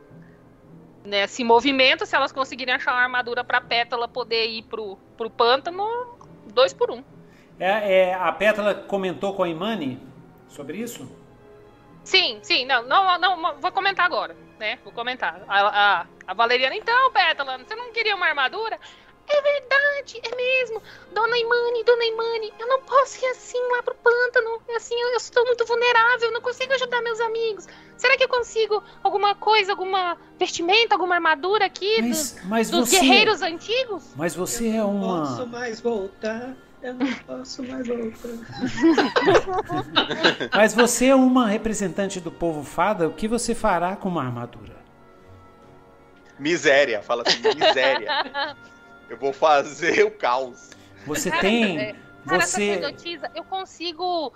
nesse 1.03 1.43
movimento, 1.43 2.05
se 2.05 2.15
elas 2.15 2.33
conseguirem 2.33 2.73
achar 2.73 2.91
uma 2.91 3.03
armadura 3.03 3.43
pra 3.43 3.61
Pétala 3.61 4.07
poder 4.07 4.47
ir 4.47 4.63
pro, 4.63 4.97
pro 5.15 5.29
pântano, 5.29 5.87
dois 6.53 6.73
por 6.73 6.91
um. 6.91 7.01
É, 7.57 8.09
é, 8.09 8.13
a 8.13 8.31
Pétala 8.33 8.73
comentou 8.73 9.33
com 9.33 9.43
a 9.43 9.47
Imani 9.47 10.01
sobre 10.47 10.77
isso? 10.77 11.09
Sim, 12.09 12.39
sim, 12.41 12.65
não, 12.65 12.81
não, 12.83 13.19
não, 13.19 13.59
vou 13.61 13.71
comentar 13.71 14.03
agora, 14.07 14.35
né? 14.57 14.79
Vou 14.83 14.91
comentar. 14.91 15.43
A, 15.47 15.59
a, 16.01 16.05
a 16.25 16.33
Valeriana, 16.33 16.75
então, 16.75 17.11
Pétala, 17.11 17.59
você 17.59 17.75
não 17.75 17.91
queria 17.91 18.15
uma 18.15 18.25
armadura? 18.25 18.79
É 19.31 19.41
verdade, 19.43 20.19
é 20.23 20.35
mesmo. 20.35 20.81
Dona 21.13 21.37
Imani, 21.37 21.83
Dona 21.83 22.03
Imani, 22.05 22.51
eu 22.57 22.65
não 22.67 22.81
posso 22.81 23.23
ir 23.23 23.27
assim 23.27 23.59
lá 23.73 23.83
pro 23.83 23.93
pântano. 23.93 24.59
Assim, 24.75 24.99
eu, 24.99 25.09
eu 25.09 25.17
estou 25.17 25.45
muito 25.45 25.63
vulnerável, 25.67 26.31
não 26.31 26.41
consigo 26.41 26.73
ajudar 26.73 26.99
meus 27.03 27.19
amigos. 27.19 27.67
Será 27.95 28.17
que 28.17 28.23
eu 28.23 28.27
consigo 28.27 28.83
alguma 29.03 29.35
coisa, 29.35 29.73
alguma 29.73 30.17
vestimenta, 30.39 30.95
alguma 30.95 31.13
armadura 31.13 31.65
aqui 31.67 32.01
Mas- 32.01 32.31
dos, 32.33 32.43
mas 32.45 32.69
dos 32.71 32.89
você- 32.89 32.99
guerreiros 33.01 33.43
antigos? 33.43 34.15
Mas 34.15 34.33
você 34.33 34.69
é 34.69 34.77
Não 34.77 34.95
uma. 34.95 35.19
posso 35.27 35.45
mais 35.45 35.79
voltar. 35.79 36.55
Eu 36.81 36.93
não 36.93 37.13
posso 37.27 37.61
mais 37.63 37.87
voltar. 37.87 38.29
Mas 40.55 40.73
você 40.73 41.07
é 41.07 41.15
uma 41.15 41.47
representante 41.47 42.19
do 42.21 42.31
povo 42.31 42.63
fada. 42.63 43.07
O 43.07 43.13
que 43.13 43.27
você 43.27 43.53
fará 43.53 43.95
com 43.95 44.07
uma 44.07 44.23
armadura? 44.23 44.77
Miséria, 46.37 47.01
fala 47.01 47.23
assim, 47.27 47.41
miséria. 47.53 48.55
Eu 49.09 49.17
vou 49.17 49.33
fazer 49.33 50.05
o 50.05 50.11
caos. 50.11 50.69
Você 51.05 51.29
Cara, 51.29 51.41
tem. 51.41 51.77
é, 51.79 51.95
Cara, 52.25 52.41
Você. 52.41 52.75
sacerdotisa, 52.75 53.29
eu 53.35 53.43
consigo. 53.43 54.31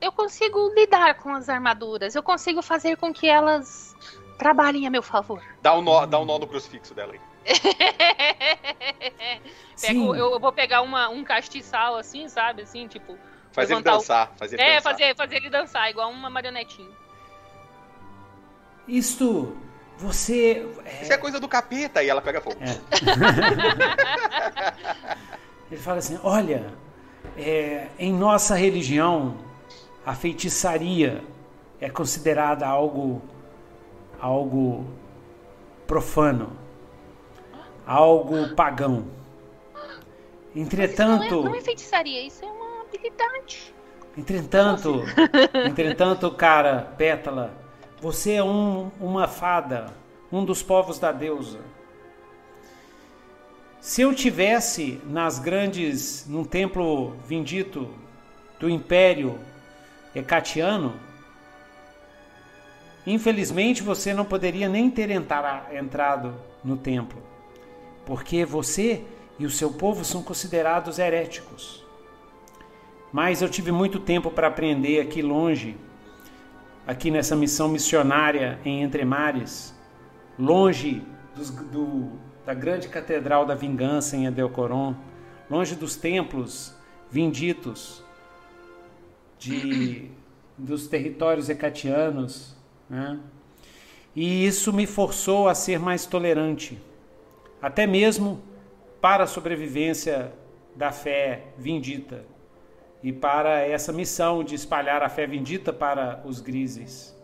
Eu 0.00 0.12
consigo 0.12 0.72
lidar 0.74 1.14
com 1.14 1.34
as 1.34 1.48
armaduras. 1.48 2.14
Eu 2.14 2.22
consigo 2.22 2.62
fazer 2.62 2.96
com 2.96 3.12
que 3.12 3.26
elas 3.26 3.96
trabalhem 4.38 4.86
a 4.86 4.90
meu 4.90 5.02
favor. 5.02 5.42
Dá 5.62 5.74
um 5.76 5.82
nó, 5.82 6.06
dá 6.06 6.20
um 6.20 6.24
nó 6.24 6.38
no 6.38 6.46
crucifixo 6.46 6.94
dela 6.94 7.14
aí. 7.14 7.20
Sim. 9.76 9.86
Pego- 9.86 10.14
eu, 10.16 10.32
eu 10.32 10.40
vou 10.40 10.52
pegar 10.52 10.82
uma, 10.82 11.08
um 11.08 11.22
castiçal 11.24 11.96
assim, 11.96 12.28
sabe? 12.28 12.62
Assim, 12.62 12.86
tipo. 12.88 13.16
Fazer 13.52 13.72
ele 13.72 13.76
Levantar 13.78 13.94
o- 13.94 13.98
dançar, 13.98 14.32
fazer 14.36 14.56
ele 14.56 14.62
É, 14.62 14.74
dançar. 14.76 14.92
fazer, 14.92 15.16
fazer 15.16 15.36
ele 15.36 15.50
dançar, 15.50 15.90
igual 15.90 16.10
uma 16.10 16.28
marionetinha. 16.30 16.90
Isto. 18.86 19.56
Você. 19.96 20.64
Isso 21.02 21.12
é 21.12 21.18
coisa 21.18 21.40
do 21.40 21.48
capeta, 21.48 22.02
e 22.04 22.08
ela 22.08 22.22
pega 22.22 22.40
fogo. 22.40 22.56
É. 22.60 22.78
Ele 25.70 25.80
fala 25.80 25.98
assim: 25.98 26.18
olha, 26.22 26.72
é, 27.36 27.88
em 27.98 28.12
nossa 28.12 28.54
religião, 28.54 29.36
a 30.06 30.14
feitiçaria 30.14 31.22
é 31.80 31.90
considerada 31.90 32.66
algo, 32.66 33.20
algo 34.20 34.86
profano, 35.86 36.56
algo 37.88 38.54
pagão. 38.54 39.06
Entretanto, 40.54 41.42
Não 41.42 41.46
é, 41.46 41.56
não 41.56 41.60
feitiçaria, 41.62 42.26
isso 42.26 42.44
é 42.44 42.48
uma 42.48 42.82
habilidade. 42.82 43.74
Entretanto, 44.16 45.04
entretanto, 45.66 46.30
cara, 46.32 46.92
Pétala, 46.98 47.54
você 47.98 48.34
é 48.34 48.44
um, 48.44 48.90
uma 49.00 49.26
fada, 49.26 49.86
um 50.30 50.44
dos 50.44 50.62
povos 50.62 50.98
da 50.98 51.10
deusa. 51.10 51.60
Se 53.80 54.02
eu 54.02 54.14
tivesse 54.14 55.00
nas 55.06 55.38
grandes, 55.38 56.26
num 56.28 56.44
templo 56.44 57.16
vindito 57.26 57.88
do 58.60 58.68
Império 58.68 59.38
Hecatiano, 60.14 60.94
infelizmente 63.06 63.82
você 63.82 64.12
não 64.12 64.24
poderia 64.24 64.68
nem 64.68 64.90
ter 64.90 65.10
entrado 65.10 66.34
no 66.62 66.76
templo, 66.76 67.22
porque 68.08 68.42
você 68.42 69.04
e 69.38 69.44
o 69.44 69.50
seu 69.50 69.70
povo 69.70 70.02
são 70.02 70.22
considerados 70.22 70.98
heréticos. 70.98 71.84
Mas 73.12 73.42
eu 73.42 73.50
tive 73.50 73.70
muito 73.70 74.00
tempo 74.00 74.30
para 74.30 74.46
aprender 74.48 74.98
aqui 74.98 75.20
longe, 75.20 75.76
aqui 76.86 77.10
nessa 77.10 77.36
missão 77.36 77.68
missionária 77.68 78.58
em 78.64 78.82
Entremares, 78.82 79.74
longe 80.38 81.02
dos- 81.36 81.50
do- 81.50 82.12
da 82.46 82.54
grande 82.54 82.88
catedral 82.88 83.44
da 83.44 83.54
vingança 83.54 84.16
em 84.16 84.24
Edelcoron, 84.24 84.94
longe 85.50 85.74
dos 85.74 85.94
templos 85.94 86.74
vinditos 87.10 88.02
de, 89.38 90.10
dos 90.56 90.86
territórios 90.86 91.50
hecatianos. 91.50 92.56
Né? 92.88 93.18
E 94.16 94.46
isso 94.46 94.72
me 94.72 94.86
forçou 94.86 95.46
a 95.46 95.54
ser 95.54 95.78
mais 95.78 96.06
tolerante, 96.06 96.80
até 97.60 97.86
mesmo 97.86 98.42
para 99.00 99.24
a 99.24 99.26
sobrevivência 99.26 100.32
da 100.74 100.92
fé 100.92 101.46
vindita 101.56 102.24
e 103.02 103.12
para 103.12 103.60
essa 103.60 103.92
missão 103.92 104.42
de 104.42 104.54
espalhar 104.54 105.02
a 105.02 105.08
fé 105.08 105.26
vindita 105.26 105.72
para 105.72 106.22
os 106.24 106.40
grises. 106.40 107.16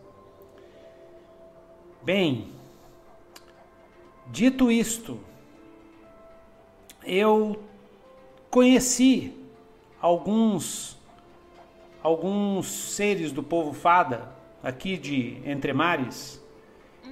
Bem, 2.01 2.51
dito 4.27 4.71
isto, 4.71 5.19
eu 7.03 7.61
conheci 8.49 9.33
alguns 10.01 10.95
alguns 12.01 12.67
seres 12.67 13.31
do 13.31 13.41
povo 13.41 13.73
fada 13.73 14.29
aqui 14.61 14.95
de 14.95 15.41
Entremares 15.43 16.39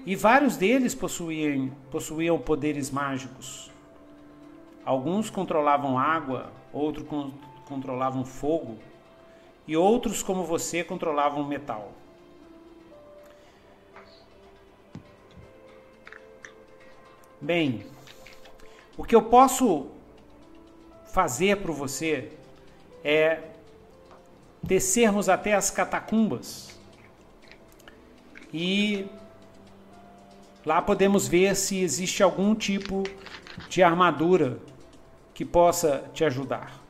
e 0.06 0.16
vários 0.16 0.58
deles 0.58 0.94
possuíam 0.94 1.72
possuíam 1.90 2.38
poderes 2.38 2.90
mágicos. 2.90 3.72
Alguns 4.86 5.30
controlavam 5.30 5.98
água, 5.98 6.52
outros 6.74 7.08
con- 7.08 7.32
controlavam 7.66 8.26
fogo 8.26 8.78
e 9.66 9.78
outros, 9.78 10.22
como 10.22 10.44
você, 10.44 10.84
controlavam 10.84 11.46
metal. 11.46 11.94
Bem, 17.40 17.86
o 18.98 19.04
que 19.04 19.16
eu 19.16 19.22
posso 19.22 19.88
fazer 21.06 21.58
para 21.58 21.72
você 21.72 22.32
é 23.04 23.42
descermos 24.62 25.28
até 25.28 25.54
as 25.54 25.70
catacumbas 25.70 26.80
e 28.54 29.06
lá 30.66 30.82
podemos 30.82 31.28
ver 31.28 31.56
se 31.56 31.80
existe 31.82 32.24
algum 32.24 32.56
tipo 32.56 33.04
de 33.70 33.84
armadura 33.84 34.60
que 35.34 35.44
possa 35.46 36.04
te 36.14 36.24
ajudar. 36.24 36.82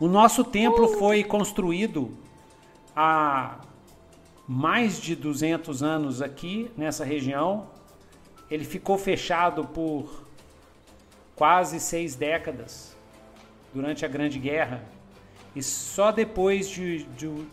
O 0.00 0.06
nosso 0.06 0.44
templo 0.44 0.88
foi 0.96 1.24
construído 1.24 2.16
há 2.94 3.58
mais 4.46 5.00
de 5.00 5.14
200 5.16 5.82
anos 5.82 6.22
aqui 6.22 6.70
nessa 6.76 7.04
região. 7.04 7.66
Ele 8.50 8.64
ficou 8.64 8.96
fechado 8.96 9.64
por 9.64 10.24
quase 11.34 11.78
seis 11.80 12.14
décadas 12.14 12.96
durante 13.74 14.04
a 14.04 14.08
Grande 14.08 14.38
Guerra. 14.38 14.82
E 15.54 15.62
só 15.62 16.12
depois 16.12 16.68
de, 16.68 17.02
de- 17.04 17.46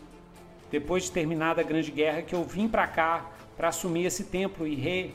depois 0.70 1.04
de 1.04 1.12
terminada 1.12 1.60
a 1.60 1.64
Grande 1.64 1.90
Guerra 1.90 2.22
que 2.22 2.34
eu 2.34 2.44
vim 2.44 2.68
para 2.68 2.86
cá 2.86 3.26
para 3.56 3.68
assumir 3.68 4.04
esse 4.06 4.24
templo 4.24 4.66
e 4.66 4.74
re- 4.74 5.14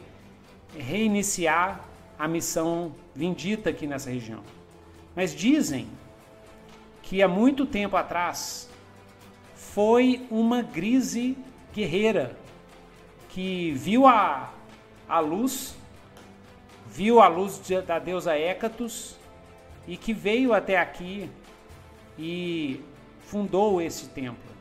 reiniciar 0.77 1.81
a 2.17 2.27
missão 2.27 2.93
vindita 3.15 3.69
aqui 3.69 3.85
nessa 3.87 4.09
região. 4.09 4.41
Mas 5.15 5.35
dizem 5.35 5.87
que 7.03 7.21
há 7.21 7.27
muito 7.27 7.65
tempo 7.65 7.95
atrás 7.97 8.69
foi 9.55 10.25
uma 10.29 10.61
grise 10.61 11.37
guerreira 11.73 12.35
que 13.29 13.71
viu 13.73 14.07
a, 14.07 14.51
a 15.07 15.19
luz, 15.19 15.75
viu 16.87 17.21
a 17.21 17.27
luz 17.27 17.61
de- 17.65 17.81
da 17.81 17.99
deusa 17.99 18.37
Hécatos 18.37 19.15
e 19.87 19.97
que 19.97 20.13
veio 20.13 20.53
até 20.53 20.77
aqui 20.77 21.29
e 22.17 22.81
fundou 23.21 23.81
esse 23.81 24.07
templo. 24.09 24.51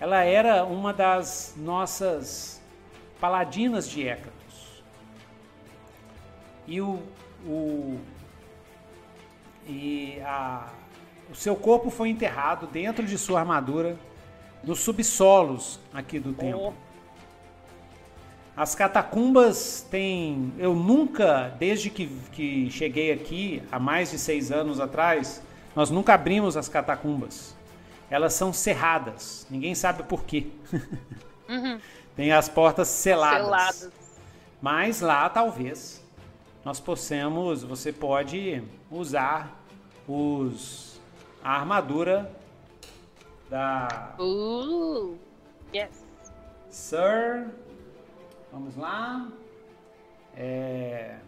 Ela 0.00 0.22
era 0.22 0.64
uma 0.64 0.92
das 0.92 1.54
nossas 1.56 2.57
paladinas 3.20 3.88
de 3.88 4.06
Hécatos. 4.06 4.82
E 6.66 6.80
o, 6.80 7.02
o 7.46 7.98
e 9.66 10.20
a, 10.24 10.68
o 11.30 11.34
seu 11.34 11.54
corpo 11.54 11.90
foi 11.90 12.08
enterrado 12.08 12.66
dentro 12.66 13.04
de 13.04 13.18
sua 13.18 13.40
armadura 13.40 13.98
nos 14.64 14.80
subsolos 14.80 15.78
aqui 15.92 16.18
do 16.18 16.32
templo. 16.32 16.74
As 18.56 18.74
catacumbas 18.74 19.86
têm. 19.88 20.52
Eu 20.58 20.74
nunca, 20.74 21.54
desde 21.58 21.90
que, 21.90 22.08
que 22.32 22.68
cheguei 22.70 23.12
aqui, 23.12 23.62
há 23.70 23.78
mais 23.78 24.10
de 24.10 24.18
seis 24.18 24.50
anos 24.50 24.80
atrás, 24.80 25.40
nós 25.76 25.90
nunca 25.90 26.14
abrimos 26.14 26.56
as 26.56 26.68
catacumbas. 26.68 27.54
Elas 28.10 28.32
são 28.32 28.52
cerradas. 28.52 29.46
Ninguém 29.48 29.74
sabe 29.74 30.02
por 30.02 30.24
quê. 30.24 30.46
Uhum. 31.48 31.78
Tem 32.18 32.32
as 32.32 32.48
portas 32.48 32.88
seladas. 32.88 33.44
Seladas. 33.76 33.92
Mas 34.60 35.00
lá 35.00 35.30
talvez 35.30 36.04
nós 36.64 36.80
possamos, 36.80 37.62
você 37.62 37.92
pode 37.92 38.60
usar 38.90 39.56
os 40.08 41.00
a 41.44 41.60
armadura 41.60 42.28
da 43.48 44.16
Uh, 44.18 45.16
yes. 45.72 46.04
Sir. 46.68 47.50
Vamos 48.50 48.74
lá. 48.74 49.28
É... 50.36 51.18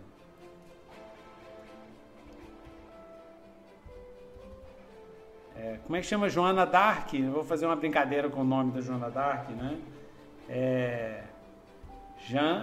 É, 5.55 5.78
como 5.84 5.95
é 5.95 6.01
que 6.01 6.07
chama 6.07 6.28
Joana 6.28 6.66
Dark? 6.66 7.14
Eu 7.14 7.30
vou 7.30 7.45
fazer 7.45 7.66
uma 7.66 7.76
brincadeira 7.76 8.28
com 8.28 8.41
o 8.41 8.45
nome 8.45 8.72
da 8.72 8.80
Joana 8.80 9.09
Dark, 9.09 9.51
né? 9.51 9.78
É... 10.51 11.22
Jan... 12.28 12.62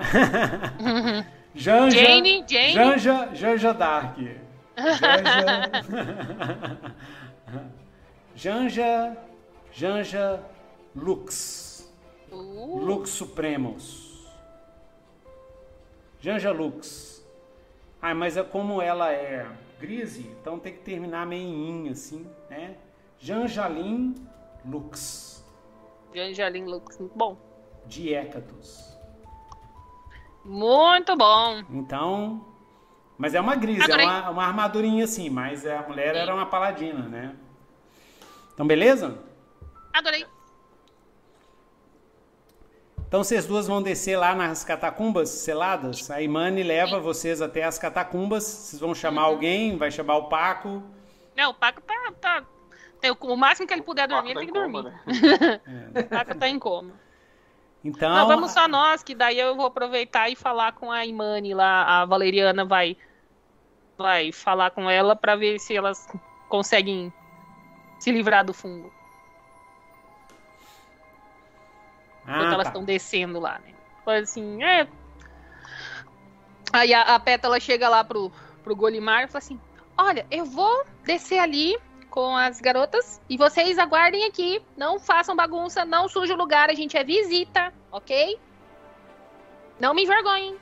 Janja, 1.55 1.97
Jane, 1.97 2.45
Jane. 2.45 2.73
Janja, 2.73 3.29
Janja 3.33 3.73
Dark. 3.73 4.17
Janja... 4.77 5.71
Janja, 8.35 9.17
Janja 9.71 10.43
Lux. 10.93 11.89
Uh, 12.31 12.79
Lux 12.79 13.09
Supremos. 13.09 14.27
Janja 16.19 16.51
Lux. 16.51 17.25
Ah, 18.01 18.13
mas 18.13 18.35
é 18.35 18.43
como 18.43 18.81
ela 18.81 19.11
é 19.11 19.47
grise, 19.79 20.27
então 20.41 20.59
tem 20.59 20.73
que 20.73 20.79
terminar 20.79 21.25
meio 21.25 21.47
em 21.47 21.89
assim, 21.89 22.27
né? 22.49 22.75
Janjalim 23.19 24.15
Lux. 24.65 25.43
Angeline 26.15 26.69
Lux. 26.69 26.97
Bom, 27.15 27.37
De 27.87 28.13
Hécatos. 28.13 28.97
muito 30.43 31.15
bom. 31.15 31.63
Então. 31.69 32.45
Mas 33.17 33.33
é 33.33 33.41
uma 33.41 33.55
grise, 33.55 33.91
é 33.91 33.95
uma, 34.03 34.29
uma 34.29 34.45
armadurinha 34.45 35.05
assim, 35.05 35.27
mas 35.29 35.65
a 35.65 35.81
mulher 35.81 36.15
era 36.15 36.33
uma 36.33 36.45
paladina, 36.45 37.07
né? 37.07 37.35
Então, 38.53 38.67
beleza? 38.67 39.17
Adorei. 39.91 40.25
Então 43.07 43.23
vocês 43.23 43.45
duas 43.47 43.65
vão 43.65 43.81
descer 43.81 44.17
lá 44.17 44.35
nas 44.35 44.63
catacumbas 44.65 45.29
seladas. 45.29 46.11
A 46.11 46.21
Imani 46.21 46.61
leva 46.61 46.99
vocês 46.99 47.41
até 47.41 47.63
as 47.63 47.79
catacumbas. 47.79 48.43
Vocês 48.43 48.79
vão 48.81 48.93
chamar 48.93 49.23
alguém, 49.23 49.77
vai 49.77 49.89
chamar 49.89 50.17
o 50.17 50.27
Paco. 50.27 50.83
Não, 51.35 51.51
o 51.51 51.53
Paco 51.53 51.81
tá. 51.81 52.11
tá 52.19 52.43
tem 52.99 53.11
o, 53.11 53.17
o 53.19 53.37
máximo 53.37 53.65
que 53.67 53.73
ele 53.73 53.83
puder 53.83 54.07
dormir, 54.07 54.31
ele 54.31 54.33
tá 54.33 54.39
tem 54.41 54.49
em 54.49 54.53
que 54.53 54.59
coma, 54.59 54.83
dormir. 54.83 55.01
né? 55.05 55.61
O 56.01 56.09
Paco 56.09 56.35
tá 56.35 56.49
em 56.49 56.59
coma. 56.59 56.93
Então, 57.83 58.13
Não, 58.13 58.27
vamos 58.27 58.51
só 58.51 58.67
nós, 58.67 59.03
que 59.03 59.15
daí 59.15 59.39
eu 59.39 59.55
vou 59.55 59.65
aproveitar 59.65 60.29
e 60.29 60.35
falar 60.35 60.73
com 60.73 60.91
a 60.91 61.05
Imani 61.05 61.53
lá. 61.53 62.01
A 62.01 62.05
Valeriana 62.05 62.65
vai, 62.65 62.97
vai 63.97 64.31
falar 64.31 64.71
com 64.71 64.89
ela 64.89 65.15
pra 65.15 65.35
ver 65.35 65.59
se 65.59 65.75
elas 65.75 66.07
conseguem 66.49 67.13
se 67.99 68.11
livrar 68.11 68.43
do 68.43 68.53
fungo. 68.53 68.91
Enquanto 72.23 72.49
ah, 72.49 72.53
elas 72.53 72.63
tá. 72.63 72.69
estão 72.71 72.83
descendo 72.83 73.39
lá, 73.39 73.59
né? 73.59 73.73
Foi 74.03 74.17
assim, 74.17 74.61
é. 74.63 74.87
Aí 76.73 76.93
a, 76.93 77.15
a 77.15 77.19
Pétala 77.19 77.59
chega 77.59 77.87
lá 77.87 78.03
pro, 78.03 78.31
pro 78.63 78.75
Golimar 78.75 79.23
e 79.23 79.27
fala 79.27 79.37
assim: 79.37 79.59
Olha, 79.97 80.27
eu 80.29 80.45
vou 80.45 80.85
descer 81.05 81.39
ali 81.39 81.77
com 82.17 82.35
as 82.35 82.59
garotas 82.59 83.21
e 83.29 83.37
vocês 83.37 83.77
aguardem 83.77 84.25
aqui. 84.25 84.59
Não 84.75 84.99
façam 84.99 85.35
bagunça, 85.35 85.85
não 85.85 86.09
sujem 86.09 86.35
o 86.35 86.39
lugar, 86.39 86.67
a 86.67 86.73
gente 86.73 86.97
é 86.97 87.03
visita, 87.03 87.71
ok? 87.91 88.39
Não 89.79 89.93
me 89.93 90.01
envergonhem. 90.03 90.55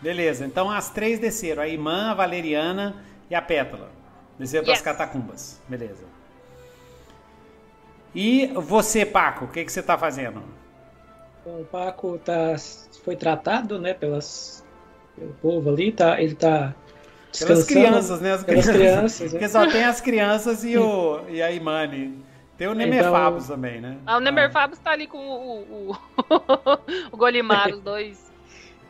Beleza, 0.00 0.44
então 0.44 0.68
as 0.68 0.90
três 0.90 1.20
desceram. 1.20 1.62
A 1.62 1.68
Imã, 1.68 2.10
a 2.10 2.14
Valeriana 2.14 2.96
e 3.30 3.34
a 3.36 3.40
Pétala. 3.40 3.92
Desceram 4.36 4.64
para 4.64 4.72
as 4.72 4.80
Yes. 4.80 4.84
catacumbas. 4.84 5.62
Beleza. 5.68 6.04
E 8.12 8.48
você, 8.48 9.06
Paco, 9.06 9.44
o 9.44 9.48
que, 9.48 9.64
que 9.64 9.70
você 9.70 9.84
tá 9.84 9.96
fazendo? 9.96 10.42
Bom, 11.44 11.60
o 11.60 11.64
Paco 11.64 12.18
tá, 12.18 12.56
foi 13.04 13.14
tratado, 13.14 13.78
né, 13.78 13.94
pelas, 13.94 14.66
pelo 15.14 15.32
povo 15.34 15.70
ali, 15.70 15.92
tá, 15.92 16.20
ele 16.20 16.34
tá 16.34 16.74
Pelas 17.38 17.58
descansando. 17.58 17.86
crianças, 17.88 18.20
né? 18.20 18.32
As 18.32 18.44
Pelas 18.44 18.68
crianças. 18.68 18.76
crianças, 18.76 19.20
né? 19.20 19.38
Porque 19.38 19.48
só 19.48 19.66
tem 19.66 19.84
as 19.84 20.00
crianças 20.00 20.64
e, 20.64 20.76
o, 20.76 21.20
e 21.28 21.42
a 21.42 21.50
Imani. 21.50 22.22
Tem 22.56 22.68
o 22.68 22.74
Nemefabos 22.74 23.48
também, 23.48 23.80
né? 23.80 23.96
Ah, 24.06 24.18
o 24.18 24.20
Nemerfabus 24.20 24.78
tá 24.78 24.92
ali 24.92 25.06
com 25.06 25.18
o, 25.18 25.60
o, 25.60 25.90
o, 25.90 26.78
o 27.10 27.16
Golimar, 27.16 27.70
os 27.70 27.80
dois. 27.80 28.30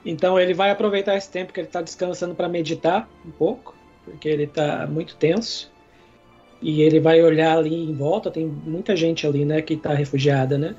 Então 0.05 0.39
ele 0.39 0.53
vai 0.53 0.71
aproveitar 0.71 1.17
esse 1.17 1.31
tempo 1.31 1.53
que 1.53 1.61
ele 1.61 1.69
tá 1.69 1.81
descansando 1.81 2.35
para 2.35 2.49
meditar 2.49 3.09
um 3.25 3.31
pouco, 3.31 3.75
porque 4.05 4.29
ele 4.29 4.47
tá 4.47 4.87
muito 4.87 5.15
tenso. 5.17 5.71
E 6.61 6.83
ele 6.83 7.01
vai 7.01 7.23
olhar 7.23 7.57
ali 7.57 7.75
em 7.75 7.95
volta, 7.95 8.31
tem 8.31 8.47
muita 8.47 8.95
gente 8.95 9.27
ali, 9.27 9.45
né, 9.45 9.63
que 9.63 9.77
tá 9.77 9.95
refugiada, 9.95 10.57
né? 10.57 10.77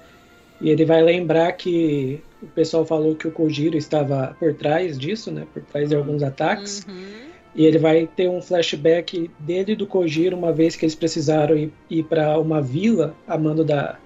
E 0.62 0.70
ele 0.70 0.86
vai 0.86 1.02
lembrar 1.02 1.52
que 1.54 2.22
o 2.42 2.48
pessoal 2.48 2.86
falou 2.86 3.16
que 3.16 3.28
o 3.28 3.32
Kojiro 3.32 3.76
estava 3.76 4.36
por 4.40 4.54
trás 4.54 4.98
disso, 4.98 5.30
né, 5.30 5.46
por 5.54 5.62
trás 5.64 5.90
de 5.90 5.96
alguns 5.96 6.24
ataques. 6.24 6.86
Uhum. 6.88 7.33
E 7.54 7.66
ele 7.66 7.78
vai 7.80 8.08
ter 8.08 8.30
um 8.30 8.42
flashback 8.42 9.34
dele 9.40 9.74
e 9.74 9.76
do 9.76 9.88
Kojiro 9.88 10.38
uma 10.38 10.54
vez 10.54 10.76
que 10.76 10.86
eles 10.86 10.96
precisaram 10.96 11.58
ir, 11.58 11.76
ir 11.90 12.04
para 12.06 12.40
uma 12.40 12.62
vila 12.62 13.20
a 13.28 13.38
mando 13.38 13.64
da, 13.66 14.02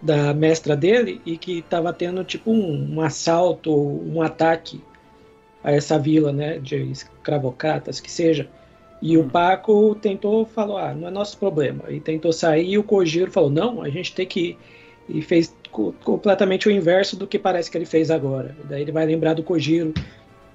da 0.00 0.32
mestra 0.34 0.76
dele 0.76 1.22
e 1.24 1.38
que 1.38 1.58
estava 1.58 1.92
tendo 1.92 2.24
tipo 2.24 2.50
um, 2.52 2.94
um 2.96 3.00
assalto, 3.02 3.72
um 3.74 4.22
ataque 4.22 4.86
a 5.62 5.72
essa 5.72 5.98
vila, 5.98 6.32
né, 6.32 6.58
de 6.58 6.76
escravocatas, 6.90 8.00
que 8.00 8.10
seja. 8.10 8.50
E 9.00 9.16
Hum. 9.18 9.22
o 9.22 9.30
Paco 9.30 9.94
tentou, 9.96 10.46
falou, 10.46 10.76
ah, 10.78 10.94
não 10.94 11.08
é 11.08 11.10
nosso 11.10 11.38
problema. 11.38 11.90
E 11.92 12.00
tentou 12.00 12.32
sair 12.32 12.68
e 12.70 12.78
o 12.78 12.84
Kojiro 12.84 13.30
falou, 13.30 13.50
não, 13.50 13.82
a 13.82 13.90
gente 13.90 14.14
tem 14.14 14.26
que 14.26 14.40
ir. 14.40 14.60
E 15.08 15.22
fez 15.22 15.56
co- 15.70 15.94
completamente 16.04 16.68
o 16.68 16.70
inverso 16.70 17.16
do 17.16 17.26
que 17.26 17.38
parece 17.38 17.70
que 17.70 17.76
ele 17.78 17.86
fez 17.86 18.10
agora. 18.10 18.56
Daí 18.64 18.82
ele 18.82 18.92
vai 18.92 19.06
lembrar 19.06 19.34
do 19.34 19.42
Kojiro 19.44 19.96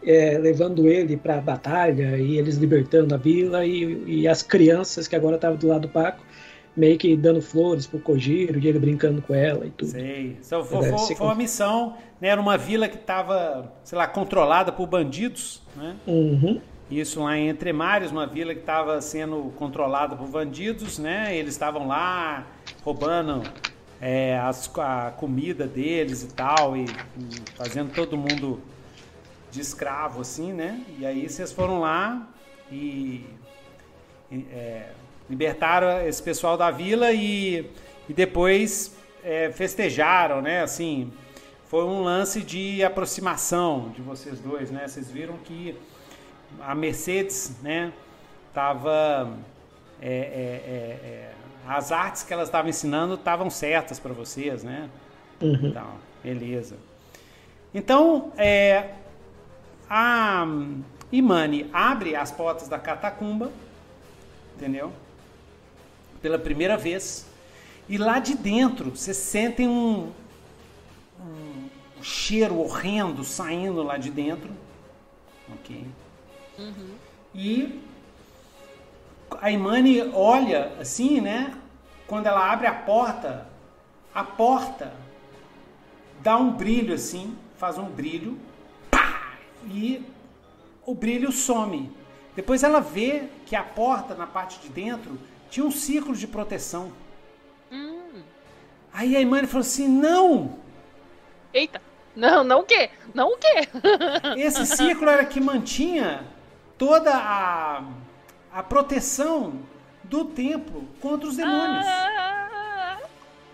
é, 0.05 0.37
levando 0.37 0.87
ele 0.87 1.17
para 1.17 1.37
a 1.37 1.41
batalha 1.41 2.17
e 2.17 2.37
eles 2.37 2.55
libertando 2.57 3.13
a 3.13 3.17
vila 3.17 3.65
e, 3.65 4.03
e 4.05 4.27
as 4.27 4.41
crianças 4.43 5.07
que 5.07 5.15
agora 5.15 5.35
estavam 5.35 5.57
do 5.57 5.67
lado 5.67 5.81
do 5.83 5.89
Paco 5.89 6.21
meio 6.77 6.97
que 6.97 7.15
dando 7.15 7.41
flores 7.41 7.87
pro 7.87 7.99
Kojiro 7.99 8.59
e 8.59 8.67
ele 8.67 8.77
brincando 8.79 9.21
com 9.21 9.33
ela 9.33 9.65
e 9.65 9.69
tudo. 9.69 9.91
Sei. 9.91 10.37
Então, 10.45 10.63
foi, 10.63 10.81
Deve 10.81 10.97
foi- 10.97 11.15
foi 11.15 11.25
uma 11.25 11.35
missão, 11.35 11.95
né? 12.19 12.27
Era 12.27 12.41
uma 12.41 12.57
vila 12.57 12.89
que 12.89 12.97
estava, 12.97 13.71
sei 13.83 13.97
lá, 13.97 14.05
controlada 14.07 14.73
por 14.73 14.85
bandidos, 14.85 15.61
né? 15.75 15.95
Uhum. 16.05 16.59
Isso 16.91 17.23
lá 17.23 17.37
em 17.37 17.47
Entremários, 17.49 18.11
uma 18.11 18.27
vila 18.27 18.53
que 18.53 18.59
estava 18.59 18.99
sendo 19.01 19.53
controlada 19.55 20.17
por 20.17 20.27
bandidos, 20.27 20.99
né? 20.99 21.35
Eles 21.35 21.53
estavam 21.53 21.87
lá 21.87 22.45
roubando 22.83 23.41
é, 24.01 24.37
as- 24.37 24.69
a 24.77 25.11
comida 25.15 25.65
deles 25.65 26.23
e 26.23 26.27
tal, 26.27 26.75
e, 26.75 26.83
e 26.83 27.55
fazendo 27.55 27.93
todo 27.93 28.17
mundo 28.17 28.59
de 29.55 29.61
escravo, 29.61 30.21
assim, 30.21 30.53
né? 30.53 30.83
E 30.99 31.05
aí 31.05 31.27
vocês 31.27 31.51
foram 31.51 31.79
lá 31.79 32.27
e, 32.71 33.25
e, 34.31 34.45
é, 34.51 34.89
libertaram 35.29 36.05
esse 36.05 36.21
pessoal 36.21 36.57
da 36.57 36.69
vila 36.69 37.11
e, 37.13 37.71
e 38.07 38.13
depois 38.13 38.95
é, 39.23 39.49
festejaram, 39.51 40.41
né? 40.41 40.61
Assim, 40.61 41.11
foi 41.67 41.85
um 41.85 42.03
lance 42.03 42.41
de 42.41 42.83
aproximação 42.83 43.89
de 43.95 44.01
vocês 44.01 44.39
dois, 44.39 44.69
né? 44.69 44.87
Vocês 44.87 45.09
viram 45.09 45.37
que 45.37 45.75
a 46.61 46.75
Mercedes, 46.75 47.55
né, 47.61 47.91
tava 48.53 49.37
é, 50.01 50.07
é, 50.07 50.11
é, 50.11 51.07
é, 51.07 51.31
as 51.67 51.91
artes 51.91 52.23
que 52.23 52.33
elas 52.33 52.47
estavam 52.47 52.69
ensinando 52.69 53.15
estavam 53.15 53.49
certas 53.49 53.99
para 53.99 54.13
vocês, 54.13 54.63
né? 54.63 54.89
Uhum. 55.41 55.59
Então, 55.63 55.87
beleza. 56.23 56.75
Então, 57.73 58.31
é, 58.37 58.89
a 59.89 60.45
Imani 61.11 61.69
abre 61.71 62.15
as 62.15 62.31
portas 62.31 62.67
da 62.67 62.79
catacumba, 62.79 63.51
entendeu? 64.55 64.91
Pela 66.21 66.39
primeira 66.39 66.77
vez. 66.77 67.25
E 67.87 67.97
lá 67.97 68.19
de 68.19 68.35
dentro, 68.35 68.89
vocês 68.89 69.17
sentem 69.17 69.67
um, 69.67 70.11
um 71.19 71.69
cheiro 72.01 72.59
horrendo 72.59 73.23
saindo 73.23 73.83
lá 73.83 73.97
de 73.97 74.09
dentro. 74.09 74.51
Ok? 75.53 75.85
E 77.33 77.79
a 79.41 79.51
Imani 79.51 80.01
olha 80.13 80.73
assim, 80.79 81.21
né? 81.21 81.53
Quando 82.07 82.27
ela 82.27 82.51
abre 82.51 82.67
a 82.67 82.73
porta, 82.73 83.47
a 84.13 84.23
porta 84.23 84.93
dá 86.21 86.37
um 86.37 86.51
brilho 86.51 86.93
assim, 86.93 87.35
faz 87.57 87.77
um 87.77 87.85
brilho 87.85 88.37
e 89.67 90.05
o 90.85 90.93
brilho 90.93 91.31
some. 91.31 91.91
Depois 92.35 92.63
ela 92.63 92.79
vê 92.79 93.23
que 93.45 93.55
a 93.55 93.63
porta 93.63 94.13
na 94.13 94.27
parte 94.27 94.59
de 94.59 94.69
dentro 94.69 95.17
tinha 95.49 95.65
um 95.65 95.71
círculo 95.71 96.15
de 96.15 96.27
proteção. 96.27 96.91
Hum. 97.71 98.21
Aí 98.93 99.15
a 99.15 99.21
Imani 99.21 99.47
falou 99.47 99.61
assim: 99.61 99.87
não! 99.87 100.57
Eita! 101.53 101.81
Não, 102.15 102.43
não 102.43 102.59
o 102.61 102.63
quê? 102.63 102.89
Não 103.13 103.33
o 103.33 103.37
quê? 103.37 103.67
Esse 104.37 104.65
círculo 104.65 105.09
era 105.09 105.25
que 105.25 105.41
mantinha 105.41 106.23
toda 106.77 107.13
a, 107.13 107.83
a 108.53 108.63
proteção 108.63 109.59
do 110.03 110.25
templo 110.25 110.87
contra 111.01 111.27
os 111.27 111.35
demônios. 111.35 111.85
Ah, 111.85 112.99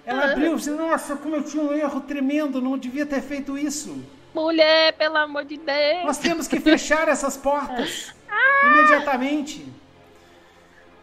Ela 0.05 0.31
abriu 0.31 0.53
e 0.53 0.55
disse: 0.57 0.69
Nossa, 0.71 1.13
eu 1.13 1.17
cometi 1.17 1.57
um 1.57 1.73
erro 1.73 2.01
tremendo, 2.01 2.61
não 2.61 2.77
devia 2.77 3.05
ter 3.05 3.21
feito 3.21 3.57
isso. 3.57 4.03
Mulher, 4.33 4.93
pelo 4.93 5.17
amor 5.17 5.45
de 5.45 5.57
Deus. 5.57 6.05
Nós 6.05 6.17
temos 6.17 6.47
que 6.47 6.59
fechar 6.59 7.07
essas 7.07 7.37
portas 7.37 8.13
imediatamente. 8.65 9.67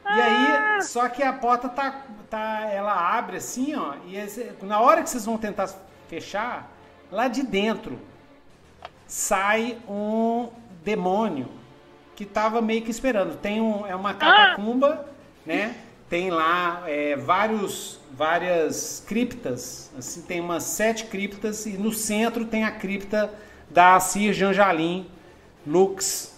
E 0.04 0.20
aí, 0.20 0.82
só 0.82 1.08
que 1.08 1.22
a 1.22 1.32
porta 1.32 1.68
tá, 1.68 2.02
tá, 2.30 2.66
ela 2.72 2.94
abre 3.18 3.36
assim, 3.36 3.74
ó, 3.74 3.94
e 4.06 4.64
na 4.64 4.80
hora 4.80 5.02
que 5.02 5.10
vocês 5.10 5.26
vão 5.26 5.36
tentar 5.36 5.68
fechar, 6.08 6.70
lá 7.12 7.28
de 7.28 7.42
dentro 7.42 8.00
sai 9.06 9.78
um 9.88 10.48
demônio 10.82 11.48
que 12.16 12.24
tava 12.24 12.60
meio 12.60 12.82
que 12.82 12.90
esperando. 12.90 13.36
Tem 13.36 13.60
um, 13.60 13.86
é 13.86 13.94
uma 13.94 14.14
catacumba, 14.14 15.06
né? 15.44 15.76
Tem 16.08 16.30
lá 16.30 16.82
é, 16.86 17.16
vários, 17.16 17.97
várias 18.18 19.04
criptas, 19.06 19.92
assim, 19.96 20.22
tem 20.22 20.40
umas 20.40 20.64
sete 20.64 21.04
criptas 21.04 21.64
e 21.66 21.78
no 21.78 21.92
centro 21.92 22.44
tem 22.44 22.64
a 22.64 22.72
cripta 22.72 23.32
da 23.70 24.00
Sir 24.00 24.32
Janjalim 24.32 25.06
Lux 25.64 26.36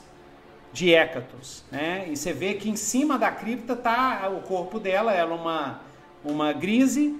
de 0.74 0.92
Hécatos, 0.92 1.64
né? 1.72 2.06
E 2.10 2.16
você 2.16 2.34
vê 2.34 2.52
que 2.52 2.68
em 2.68 2.76
cima 2.76 3.18
da 3.18 3.30
cripta 3.30 3.74
tá 3.74 4.30
o 4.30 4.42
corpo 4.42 4.78
dela, 4.78 5.10
ela 5.12 5.32
é 5.32 5.34
uma 5.34 5.80
uma 6.22 6.52
grise 6.52 7.18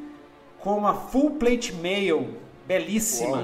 com 0.58 0.76
uma 0.76 0.92
full 0.92 1.30
plate 1.36 1.72
mail 1.72 2.36
belíssima. 2.66 3.38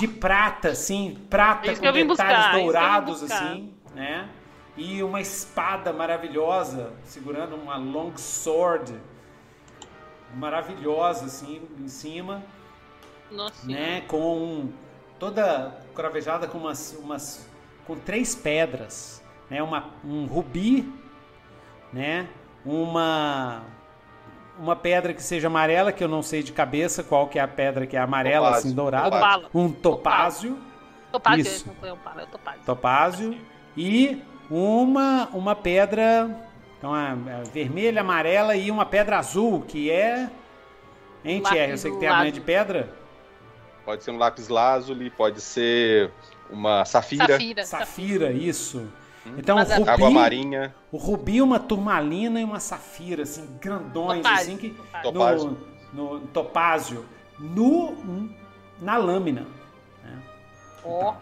De 0.00 0.08
prata, 0.08 0.70
assim, 0.70 1.16
prata 1.30 1.68
É 1.68 1.72
isso 1.72 1.80
com 1.80 1.92
detalhes 1.92 2.08
buscar, 2.08 2.58
é 2.58 2.60
dourados, 2.60 3.22
assim, 3.22 3.72
né? 3.94 4.28
E 4.76 5.00
uma 5.04 5.20
espada 5.20 5.92
maravilhosa, 5.92 6.92
segurando 7.04 7.54
uma 7.54 7.76
long 7.76 8.12
sword 8.16 8.92
maravilhosa, 10.36 11.26
assim, 11.26 11.62
em 11.78 11.88
cima, 11.88 12.42
Nossa. 13.30 13.66
né? 13.66 14.02
Com 14.02 14.68
toda 15.18 15.76
cravejada 15.94 16.46
com 16.46 16.58
umas, 16.58 16.96
umas 17.00 17.48
com 17.86 17.96
três 17.96 18.34
pedras, 18.34 19.22
né? 19.50 19.62
Uma, 19.62 19.90
um 20.04 20.26
rubi, 20.26 20.92
né? 21.92 22.28
Uma 22.64 23.62
uma 24.56 24.76
pedra 24.76 25.12
que 25.12 25.20
seja 25.22 25.48
amarela, 25.48 25.90
que 25.90 26.02
eu 26.04 26.06
não 26.08 26.22
sei 26.22 26.40
de 26.40 26.52
cabeça 26.52 27.02
qual 27.02 27.26
que 27.26 27.40
é 27.40 27.42
a 27.42 27.48
pedra 27.48 27.86
que 27.88 27.96
é 27.96 28.00
amarela, 28.00 28.46
Topázio, 28.46 28.66
assim, 28.68 28.76
dourada. 28.76 29.10
topázio. 29.10 29.48
Um 29.52 29.72
topázio, 29.72 30.58
Topázio, 31.10 31.42
Isso. 31.42 31.66
não 31.68 31.74
foi 31.74 31.92
um 31.92 31.96
palo, 31.96 32.20
é 32.20 32.24
o 32.24 32.26
topázio. 32.26 32.60
topázio 32.64 33.38
e 33.76 34.22
uma 34.50 35.28
uma 35.32 35.54
pedra 35.56 36.28
então, 36.84 36.92
a, 36.92 37.12
a 37.12 37.42
vermelha, 37.44 38.02
amarela 38.02 38.54
e 38.54 38.70
uma 38.70 38.84
pedra 38.84 39.18
azul, 39.18 39.62
que 39.62 39.90
é 39.90 40.28
Hein, 41.24 41.40
Thierry? 41.40 41.70
Eu 41.70 41.78
sei 41.78 41.90
que 41.90 41.96
tem 41.98 42.08
a 42.08 42.16
manha 42.18 42.30
de 42.30 42.42
pedra. 42.42 42.92
Pode 43.86 44.04
ser 44.04 44.10
um 44.10 44.18
lápis 44.18 44.48
lazuli, 44.48 45.08
pode 45.08 45.40
ser 45.40 46.10
uma 46.50 46.84
safira, 46.84 47.26
Safira. 47.26 47.64
Safira, 47.64 48.32
isso. 48.32 48.86
Então, 49.38 49.56
Mas 49.56 49.70
o 49.70 49.72
a- 49.72 49.76
rubi, 49.76 49.90
água 49.90 50.10
marinha, 50.10 50.74
o 50.92 50.98
rubi, 50.98 51.40
uma 51.40 51.58
turmalina 51.58 52.38
e 52.38 52.44
uma 52.44 52.60
safira, 52.60 53.22
assim, 53.22 53.56
grandões, 53.58 54.22
Topázio, 54.22 54.42
assim, 54.42 54.56
que 54.58 54.76
topázio. 55.02 55.58
No, 55.90 56.18
no 56.18 56.26
topázio, 56.26 57.06
no, 57.38 58.28
na 58.78 58.98
lâmina. 58.98 59.46
né? 60.02 60.22
Ó. 60.84 61.14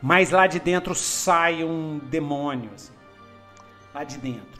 Mas 0.00 0.30
lá 0.30 0.46
de 0.46 0.58
dentro 0.58 0.94
sai 0.94 1.62
um 1.62 1.98
demônio, 1.98 2.70
assim. 2.74 2.92
Lá 3.94 4.02
de 4.02 4.16
dentro. 4.16 4.55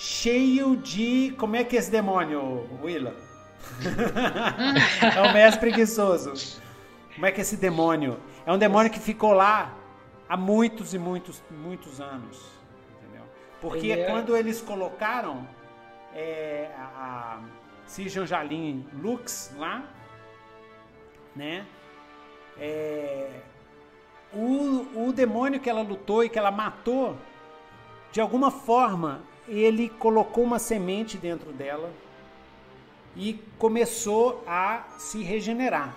Cheio 0.00 0.76
de. 0.76 1.34
Como 1.36 1.56
é 1.56 1.62
que 1.62 1.76
é 1.76 1.78
esse 1.78 1.90
demônio, 1.90 2.66
Willa? 2.82 3.14
é 5.14 5.20
o 5.20 5.34
mestre 5.34 5.60
preguiçoso. 5.60 6.58
Como 7.14 7.26
é 7.26 7.30
que 7.30 7.38
é 7.38 7.42
esse 7.42 7.58
demônio? 7.58 8.18
É 8.46 8.50
um 8.50 8.56
demônio 8.56 8.90
que 8.90 8.98
ficou 8.98 9.34
lá 9.34 9.74
há 10.26 10.38
muitos 10.38 10.94
e 10.94 10.98
muitos, 10.98 11.42
muitos 11.50 12.00
anos. 12.00 12.40
Entendeu? 12.96 13.26
Porque 13.60 13.92
é- 13.92 14.06
quando 14.06 14.34
eles 14.34 14.62
colocaram 14.62 15.46
é, 16.14 16.70
a, 16.78 16.84
a 17.36 17.40
Sijan 17.84 18.24
Jalim 18.24 18.86
Lux 18.94 19.54
lá, 19.58 19.84
né? 21.36 21.66
É, 22.58 23.28
o, 24.32 25.08
o 25.08 25.12
demônio 25.12 25.60
que 25.60 25.68
ela 25.68 25.82
lutou 25.82 26.24
e 26.24 26.30
que 26.30 26.38
ela 26.38 26.50
matou, 26.50 27.18
de 28.10 28.18
alguma 28.18 28.50
forma, 28.50 29.28
ele 29.50 29.88
colocou 29.88 30.44
uma 30.44 30.60
semente 30.60 31.18
dentro 31.18 31.52
dela 31.52 31.92
e 33.16 33.42
começou 33.58 34.44
a 34.46 34.84
se 34.96 35.22
regenerar. 35.22 35.94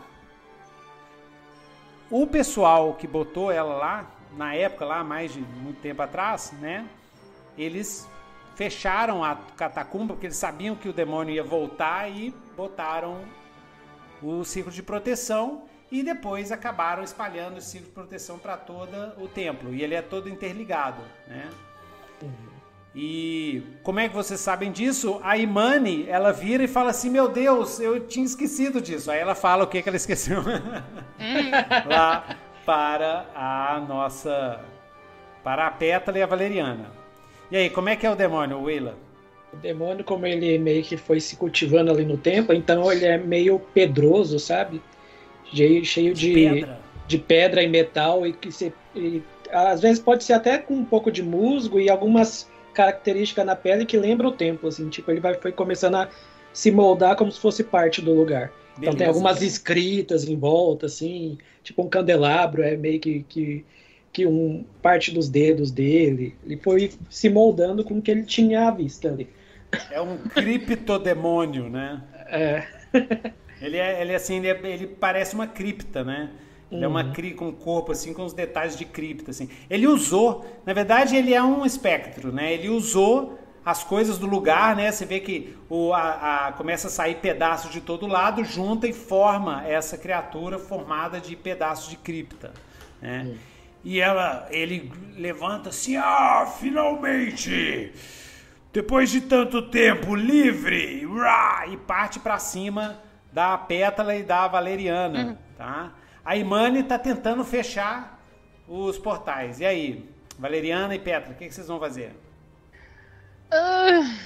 O 2.09 2.25
pessoal 2.25 2.95
que 2.95 3.07
botou 3.07 3.51
ela 3.51 3.75
lá, 3.75 4.11
na 4.35 4.55
época, 4.55 4.85
lá 4.85 5.03
mais 5.03 5.31
de 5.31 5.39
muito 5.39 5.79
tempo 5.81 6.01
atrás, 6.01 6.51
né? 6.59 6.87
Eles 7.55 8.09
fecharam 8.55 9.23
a 9.23 9.35
catacumba 9.55 10.13
porque 10.13 10.27
eles 10.27 10.37
sabiam 10.37 10.75
que 10.75 10.89
o 10.89 10.93
demônio 10.93 11.35
ia 11.35 11.43
voltar 11.43 12.09
e 12.09 12.31
botaram 12.55 13.23
o 14.21 14.43
círculo 14.43 14.73
de 14.73 14.81
proteção 14.81 15.63
e 15.91 16.01
depois 16.01 16.51
acabaram 16.51 17.03
espalhando 17.03 17.57
o 17.57 17.61
círculo 17.61 17.89
de 17.89 17.93
proteção 17.93 18.39
para 18.39 18.57
todo 18.57 19.23
o 19.23 19.27
templo. 19.27 19.73
E 19.73 19.83
ele 19.83 19.93
é 19.93 20.01
todo 20.01 20.27
interligado, 20.27 21.01
né? 21.27 21.49
E 22.95 23.63
como 23.81 23.99
é 23.99 24.07
que 24.07 24.13
vocês 24.13 24.39
sabem 24.39 24.71
disso? 24.71 25.19
A 25.23 25.35
Imani, 25.35 26.05
ela 26.07 26.31
vira 26.31 26.63
e 26.63 26.67
fala 26.67 26.91
assim: 26.91 27.09
Meu 27.09 27.27
Deus, 27.27 27.79
eu 27.79 27.99
tinha 28.01 28.25
esquecido 28.25 28.79
disso. 28.79 29.09
Aí 29.09 29.19
ela 29.19 29.33
fala 29.33 29.63
o 29.63 29.67
que, 29.67 29.81
que 29.81 29.89
ela 29.89 29.95
esqueceu 29.95 30.41
lá 31.87 32.37
para 32.65 33.25
a 33.35 33.83
nossa. 33.87 34.59
Para 35.43 35.67
a 35.67 35.71
Pétala 35.71 36.19
e 36.19 36.21
a 36.21 36.27
Valeriana. 36.27 36.91
E 37.51 37.57
aí, 37.57 37.69
como 37.69 37.89
é 37.89 37.95
que 37.95 38.05
é 38.05 38.11
o 38.11 38.15
demônio, 38.15 38.61
Willa? 38.61 38.95
O 39.51 39.57
demônio, 39.57 40.03
como 40.03 40.25
ele 40.25 40.57
meio 40.57 40.83
que 40.83 40.95
foi 40.95 41.19
se 41.19 41.35
cultivando 41.35 41.91
ali 41.91 42.05
no 42.05 42.17
tempo, 42.17 42.53
então 42.53 42.91
ele 42.91 43.05
é 43.05 43.17
meio 43.17 43.59
pedroso, 43.59 44.39
sabe? 44.39 44.81
Cheio, 45.45 45.83
cheio 45.83 46.13
de, 46.13 46.33
Pedra. 46.33 46.79
de 47.07 47.17
pedra 47.19 47.61
e 47.61 47.67
metal 47.67 48.25
e 48.25 48.33
que 48.33 48.51
se, 48.51 48.73
e, 48.95 49.21
às 49.51 49.81
vezes 49.81 49.99
pode 49.99 50.23
ser 50.23 50.33
até 50.33 50.57
com 50.57 50.73
um 50.73 50.85
pouco 50.85 51.11
de 51.11 51.21
musgo 51.21 51.79
e 51.79 51.89
algumas 51.89 52.49
características 52.73 53.45
na 53.45 53.55
pele 53.55 53.85
que 53.85 53.97
lembram 53.97 54.29
o 54.29 54.37
tempo, 54.37 54.67
assim, 54.67 54.89
tipo, 54.89 55.11
ele 55.11 55.19
vai, 55.21 55.35
foi 55.35 55.51
começando 55.51 55.95
a 55.95 56.09
se 56.53 56.71
moldar 56.71 57.15
como 57.15 57.31
se 57.31 57.39
fosse 57.39 57.63
parte 57.63 58.01
do 58.01 58.13
lugar. 58.13 58.53
Então 58.81 58.95
tem 58.95 59.07
Beleza. 59.07 59.07
algumas 59.07 59.41
escritas 59.41 60.25
em 60.27 60.37
volta, 60.37 60.87
assim, 60.87 61.37
tipo 61.63 61.81
um 61.83 61.89
candelabro, 61.89 62.61
é 62.63 62.75
meio 62.77 62.99
que, 62.99 63.23
que, 63.23 63.65
que 64.11 64.25
um 64.27 64.65
parte 64.81 65.11
dos 65.11 65.29
dedos 65.29 65.71
dele. 65.71 66.35
Ele 66.43 66.57
foi 66.57 66.91
se 67.09 67.29
moldando 67.29 67.83
com 67.83 67.97
o 67.97 68.01
que 68.01 68.11
ele 68.11 68.25
tinha 68.25 68.67
à 68.67 68.71
vista 68.71 69.09
ali. 69.09 69.29
É 69.89 70.01
um 70.01 70.17
criptodemônio, 70.27 71.69
né? 71.69 72.03
É, 72.27 72.67
Ele 73.59 73.77
é, 73.77 74.01
ele 74.01 74.11
é 74.11 74.15
assim, 74.15 74.37
ele, 74.37 74.47
é- 74.49 74.73
ele 74.73 74.87
parece 74.87 75.35
uma 75.35 75.47
cripta, 75.47 76.03
né? 76.03 76.31
Ele 76.75 76.83
é 76.85 76.87
uma 76.87 77.03
Uhum. 77.03 77.13
cri 77.13 77.33
com 77.33 77.49
um 77.49 77.51
corpo 77.53 77.91
assim, 77.91 78.13
com 78.13 78.25
os 78.25 78.33
detalhes 78.33 78.75
de 78.77 78.85
cripta, 78.85 79.31
assim. 79.31 79.49
Ele 79.69 79.87
usou, 79.87 80.45
na 80.65 80.73
verdade, 80.73 81.15
ele 81.15 81.33
é 81.33 81.41
um 81.43 81.65
espectro, 81.65 82.31
né? 82.33 82.51
Ele 82.53 82.69
usou 82.69 83.39
as 83.65 83.83
coisas 83.83 84.17
do 84.17 84.25
lugar, 84.27 84.75
né? 84.75 84.91
Você 84.91 85.05
vê 85.05 85.19
que 85.19 85.55
o, 85.69 85.93
a, 85.93 86.47
a- 86.47 86.51
começa 86.53 86.87
a 86.87 86.91
sair 86.91 87.15
pedaços 87.15 87.71
de 87.71 87.79
todo 87.79 88.07
lado, 88.07 88.43
junta 88.43 88.87
e 88.87 88.93
forma 88.93 89.65
essa 89.67 89.97
criatura 89.97 90.59
formada 90.59 91.19
de 91.19 91.35
pedaços 91.35 91.89
de 91.89 91.95
cripta, 91.97 92.53
né? 93.01 93.35
E 93.83 93.99
ela, 93.99 94.47
ele 94.49 94.91
levanta 95.17 95.69
assim, 95.69 95.95
ah, 95.97 96.45
finalmente! 96.59 97.91
Depois 98.71 99.11
de 99.11 99.21
tanto 99.21 99.61
tempo 99.69 100.15
livre, 100.15 101.05
e 101.71 101.77
parte 101.77 102.19
pra 102.19 102.39
cima 102.39 102.99
da 103.31 103.57
Pétala 103.57 104.15
e 104.15 104.23
da 104.23 104.47
Valeriana, 104.47 105.37
tá? 105.57 105.91
A 106.25 106.35
Imani 106.35 106.83
tá 106.83 106.97
tentando 106.97 107.43
fechar 107.43 108.19
os 108.67 108.97
portais. 108.97 109.59
E 109.59 109.65
aí, 109.65 110.09
Valeriana 110.37 110.95
e 110.95 110.99
Pétala, 110.99 111.33
o 111.33 111.37
que, 111.37 111.47
que 111.47 111.53
vocês 111.53 111.67
vão 111.67 111.79
fazer? 111.79 112.15
Ah, 113.51 114.17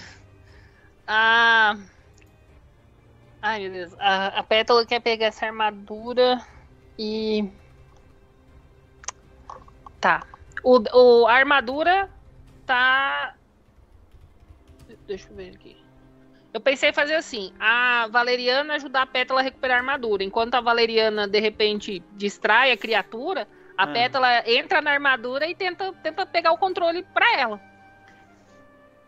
ah, 1.07 1.77
ai, 3.41 3.61
meu 3.61 3.71
Deus. 3.71 3.93
A, 3.99 4.39
a 4.39 4.43
Pétala 4.43 4.85
quer 4.85 4.99
pegar 4.99 5.27
essa 5.27 5.45
armadura 5.45 6.45
E. 6.99 7.49
Tá. 9.99 10.25
O, 10.63 10.79
o, 10.93 11.27
a 11.27 11.33
armadura 11.33 12.09
tá. 12.65 13.35
Deixa 15.07 15.29
eu 15.29 15.35
ver 15.35 15.55
aqui. 15.55 15.76
Eu 16.57 16.61
pensei 16.61 16.89
em 16.89 16.93
fazer 16.93 17.13
assim: 17.13 17.53
a 17.59 18.07
Valeriana 18.09 18.73
ajudar 18.73 19.03
a 19.03 19.05
Pétala 19.05 19.41
a 19.41 19.43
recuperar 19.43 19.77
a 19.77 19.79
armadura. 19.79 20.23
Enquanto 20.23 20.55
a 20.55 20.59
Valeriana, 20.59 21.27
de 21.27 21.39
repente, 21.39 22.01
distrai 22.13 22.71
a 22.71 22.77
criatura, 22.77 23.47
a 23.77 23.83
ah. 23.83 23.87
Pétala 23.87 24.43
entra 24.49 24.81
na 24.81 24.89
armadura 24.89 25.47
e 25.47 25.53
tenta, 25.53 25.93
tenta 26.01 26.25
pegar 26.25 26.51
o 26.51 26.57
controle 26.57 27.03
para 27.13 27.31
ela. 27.39 27.61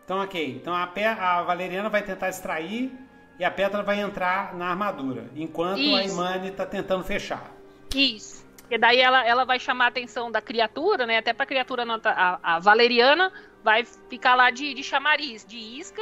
Então, 0.04 0.22
ok. 0.22 0.60
Então 0.62 0.72
a, 0.72 0.84
a 0.84 1.42
Valeriana 1.42 1.88
vai 1.88 2.02
tentar 2.02 2.28
extrair 2.28 2.92
e 3.36 3.44
a 3.44 3.50
Pétala 3.50 3.82
vai 3.82 3.98
entrar 3.98 4.54
na 4.54 4.66
armadura, 4.66 5.28
enquanto 5.34 5.80
Isso. 5.80 5.96
a 5.96 6.04
Imane 6.04 6.52
tá 6.52 6.64
tentando 6.64 7.02
fechar. 7.02 7.50
Isso. 7.92 8.46
E 8.70 8.78
daí 8.78 9.00
ela, 9.00 9.26
ela 9.26 9.44
vai 9.44 9.58
chamar 9.58 9.86
a 9.86 9.88
atenção 9.88 10.30
da 10.30 10.40
criatura, 10.40 11.04
né? 11.04 11.18
Até 11.18 11.32
pra 11.32 11.44
criatura, 11.44 11.84
a, 12.04 12.54
a 12.54 12.58
Valeriana 12.60 13.32
vai 13.64 13.84
ficar 14.08 14.36
lá 14.36 14.52
de, 14.52 14.72
de 14.72 14.84
chamariz, 14.84 15.44
de 15.44 15.56
isca. 15.56 16.00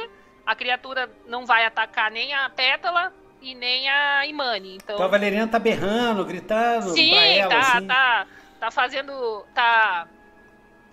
A 0.49 0.55
criatura 0.55 1.07
não 1.27 1.45
vai 1.45 1.63
atacar 1.63 2.09
nem 2.09 2.33
a 2.33 2.49
Pétala 2.49 3.13
e 3.39 3.53
nem 3.53 3.87
a 3.87 4.25
Imane. 4.25 4.77
Então, 4.77 4.95
então 4.95 5.05
a 5.05 5.07
Valeriana 5.07 5.47
tá 5.47 5.59
berrando, 5.59 6.25
gritando 6.25 6.89
Sim, 6.89 7.11
pra 7.11 7.21
ela, 7.23 7.49
tá, 7.49 7.59
assim. 7.59 7.85
tá, 7.87 8.27
tá 8.59 8.71
fazendo, 8.71 9.45
tá 9.53 10.07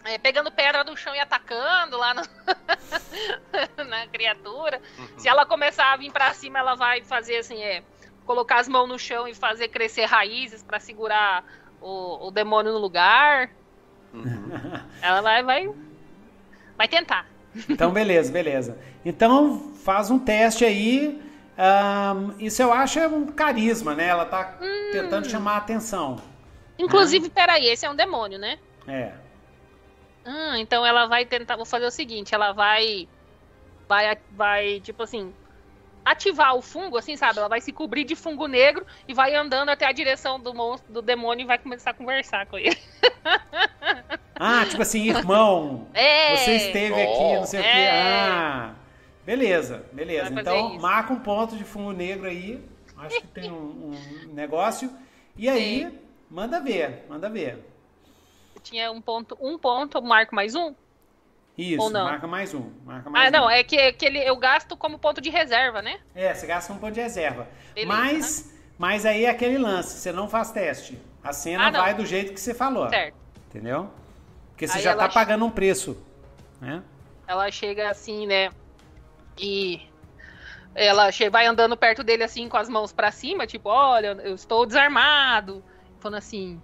é, 0.04 0.18
pegando 0.18 0.52
pedra 0.52 0.84
do 0.84 0.94
chão 0.94 1.14
e 1.14 1.20
atacando 1.20 1.96
lá 1.96 2.12
no... 2.12 2.22
na 3.82 4.06
criatura. 4.08 4.78
Uhum. 4.98 5.08
Se 5.16 5.26
ela 5.26 5.46
começar 5.46 5.90
a 5.90 5.96
vir 5.96 6.12
para 6.12 6.34
cima, 6.34 6.58
ela 6.58 6.74
vai 6.74 7.02
fazer 7.02 7.38
assim, 7.38 7.62
é, 7.62 7.82
colocar 8.26 8.60
as 8.60 8.68
mãos 8.68 8.86
no 8.86 8.98
chão 8.98 9.26
e 9.26 9.34
fazer 9.34 9.68
crescer 9.68 10.04
raízes 10.04 10.62
para 10.62 10.78
segurar 10.78 11.42
o, 11.80 12.26
o, 12.26 12.30
demônio 12.30 12.74
no 12.74 12.78
lugar. 12.78 13.48
Uhum. 14.12 14.50
Ela 15.00 15.22
vai, 15.22 15.42
vai, 15.42 15.70
vai 16.76 16.88
tentar. 16.88 17.26
Então, 17.70 17.90
beleza, 17.90 18.30
beleza. 18.30 18.78
Então, 19.06 19.72
faz 19.84 20.10
um 20.10 20.18
teste 20.18 20.64
aí. 20.64 21.22
Um, 21.56 22.34
isso 22.40 22.60
eu 22.60 22.72
acho 22.72 22.98
é 22.98 23.06
um 23.06 23.26
carisma, 23.26 23.94
né? 23.94 24.08
Ela 24.08 24.24
tá 24.24 24.56
hum. 24.60 24.90
tentando 24.90 25.30
chamar 25.30 25.52
a 25.52 25.58
atenção. 25.58 26.20
Inclusive, 26.76 27.30
peraí, 27.30 27.68
esse 27.68 27.86
é 27.86 27.90
um 27.90 27.94
demônio, 27.94 28.36
né? 28.36 28.58
É. 28.88 29.12
Ah, 30.24 30.58
então 30.58 30.84
ela 30.84 31.06
vai 31.06 31.24
tentar. 31.24 31.54
Vou 31.54 31.64
fazer 31.64 31.86
o 31.86 31.90
seguinte: 31.90 32.34
ela 32.34 32.50
vai. 32.50 33.08
Vai, 33.88 34.18
vai 34.32 34.80
tipo 34.80 35.04
assim, 35.04 35.32
ativar 36.04 36.56
o 36.56 36.60
fungo, 36.60 36.98
assim, 36.98 37.16
sabe? 37.16 37.38
Ela 37.38 37.48
vai 37.48 37.60
se 37.60 37.70
cobrir 37.70 38.02
de 38.02 38.16
fungo 38.16 38.48
negro 38.48 38.84
e 39.06 39.14
vai 39.14 39.36
andando 39.36 39.68
até 39.68 39.86
a 39.86 39.92
direção 39.92 40.40
do 40.40 40.52
monstro, 40.52 40.92
do 40.92 41.00
demônio 41.00 41.44
e 41.44 41.46
vai 41.46 41.58
começar 41.58 41.90
a 41.90 41.94
conversar 41.94 42.46
com 42.46 42.58
ele. 42.58 42.76
Ah, 44.34 44.66
tipo 44.68 44.82
assim, 44.82 45.08
irmão, 45.08 45.86
é. 45.94 46.36
você 46.36 46.56
esteve 46.56 46.94
oh. 46.94 47.12
aqui, 47.12 47.36
não 47.36 47.46
sei 47.46 47.60
é. 47.60 47.62
o 47.62 47.64
quê. 47.64 47.88
Ah, 47.92 48.74
beleza, 49.26 49.84
beleza. 49.92 50.32
Então, 50.32 50.70
isso. 50.70 50.80
marca 50.80 51.12
um 51.12 51.18
ponto 51.18 51.56
de 51.56 51.64
fungo 51.64 51.92
negro 51.92 52.26
aí. 52.26 52.64
Acho 52.96 53.20
que 53.20 53.26
tem 53.26 53.50
um, 53.50 53.92
um 53.92 54.32
negócio. 54.32 54.90
E 55.36 55.48
aí, 55.48 55.80
Sim. 55.80 55.98
manda 56.30 56.60
ver, 56.60 57.04
manda 57.08 57.28
ver. 57.28 57.62
Tinha 58.62 58.90
um 58.90 59.02
ponto, 59.02 59.36
um 59.40 59.58
ponto, 59.58 60.00
marco 60.00 60.34
mais 60.34 60.54
um? 60.54 60.74
Isso, 61.58 61.82
Ou 61.82 61.90
não? 61.90 62.04
marca 62.04 62.26
mais 62.26 62.54
um. 62.54 62.70
Marca 62.84 63.10
mais 63.10 63.28
ah, 63.28 63.30
não, 63.30 63.50
é 63.50 63.62
que, 63.62 63.92
que 63.92 64.04
ele, 64.04 64.18
eu 64.18 64.36
gasto 64.36 64.76
como 64.76 64.98
ponto 64.98 65.20
de 65.20 65.30
reserva, 65.30 65.80
né? 65.80 66.00
É, 66.14 66.34
você 66.34 66.46
gasta 66.46 66.68
como 66.68 66.80
ponto 66.80 66.92
de 66.92 67.00
reserva. 67.00 67.48
Beleza, 67.74 67.96
mas, 67.96 68.46
né? 68.46 68.58
mas 68.78 69.06
aí 69.06 69.24
é 69.24 69.30
aquele 69.30 69.58
lance, 69.58 69.98
você 69.98 70.12
não 70.12 70.28
faz 70.28 70.50
teste. 70.50 70.98
A 71.24 71.32
cena 71.32 71.68
ah, 71.68 71.70
vai 71.70 71.94
do 71.94 72.04
jeito 72.04 72.32
que 72.32 72.40
você 72.40 72.54
falou. 72.54 72.88
Certo. 72.88 73.16
Entendeu? 73.48 73.90
Porque 74.50 74.68
você 74.68 74.78
aí 74.78 74.84
já 74.84 74.94
tá 74.94 75.08
pagando 75.08 75.44
um 75.44 75.50
preço. 75.50 75.96
Né? 76.60 76.82
Ela 77.26 77.50
chega 77.50 77.90
assim, 77.90 78.26
né? 78.26 78.50
E 79.38 79.82
ela 80.74 81.08
vai 81.30 81.46
andando 81.46 81.76
perto 81.76 82.04
dele 82.04 82.22
assim 82.22 82.48
com 82.48 82.56
as 82.56 82.68
mãos 82.68 82.92
para 82.92 83.10
cima, 83.10 83.46
tipo, 83.46 83.68
olha, 83.68 84.08
eu 84.22 84.34
estou 84.34 84.66
desarmado. 84.66 85.62
Falando 85.98 86.18
assim. 86.18 86.60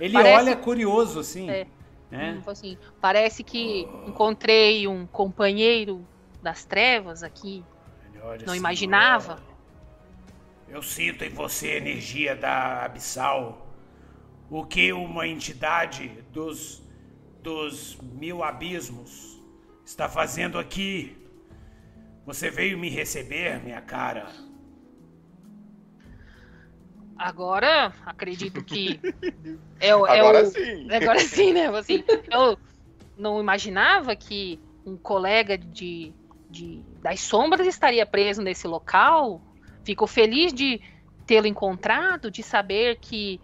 Ele 0.00 0.14
parece... 0.14 0.36
olha 0.36 0.56
curioso, 0.56 1.20
assim. 1.20 1.50
É. 1.50 1.66
É. 2.10 2.32
Hum, 2.32 2.42
assim, 2.46 2.78
parece 3.00 3.42
que 3.42 3.88
encontrei 4.06 4.86
um 4.86 5.06
companheiro 5.06 6.06
das 6.42 6.64
trevas 6.64 7.22
aqui. 7.22 7.64
Não 8.46 8.54
imaginava. 8.54 9.42
Eu 10.68 10.80
sinto 10.82 11.24
em 11.24 11.30
você 11.30 11.76
energia 11.76 12.34
da 12.34 12.84
Abissal. 12.84 13.66
O 14.50 14.64
que 14.64 14.92
uma 14.92 15.26
entidade 15.26 16.08
dos, 16.32 16.82
dos 17.42 17.98
mil 18.00 18.42
abismos 18.42 19.42
está 19.84 20.08
fazendo 20.08 20.58
aqui? 20.58 21.16
Você 22.26 22.50
veio 22.50 22.78
me 22.78 22.88
receber, 22.88 23.62
minha 23.62 23.80
cara. 23.80 24.28
Agora, 27.16 27.94
acredito 28.04 28.62
que. 28.64 29.00
É, 29.80 29.88
é 29.88 29.92
agora 29.92 30.42
o, 30.44 30.46
sim. 30.46 30.90
Agora 30.90 31.18
sim, 31.18 31.52
né? 31.52 31.66
Assim, 31.66 32.02
eu 32.32 32.56
não 33.16 33.38
imaginava 33.40 34.16
que 34.16 34.58
um 34.86 34.96
colega 34.96 35.58
de, 35.58 36.12
de, 36.48 36.80
das 37.02 37.20
sombras 37.20 37.66
estaria 37.66 38.06
preso 38.06 38.40
nesse 38.40 38.66
local. 38.66 39.42
Fico 39.84 40.06
feliz 40.06 40.54
de 40.54 40.80
tê-lo 41.26 41.46
encontrado, 41.46 42.30
de 42.30 42.42
saber 42.42 42.96
que, 43.00 43.38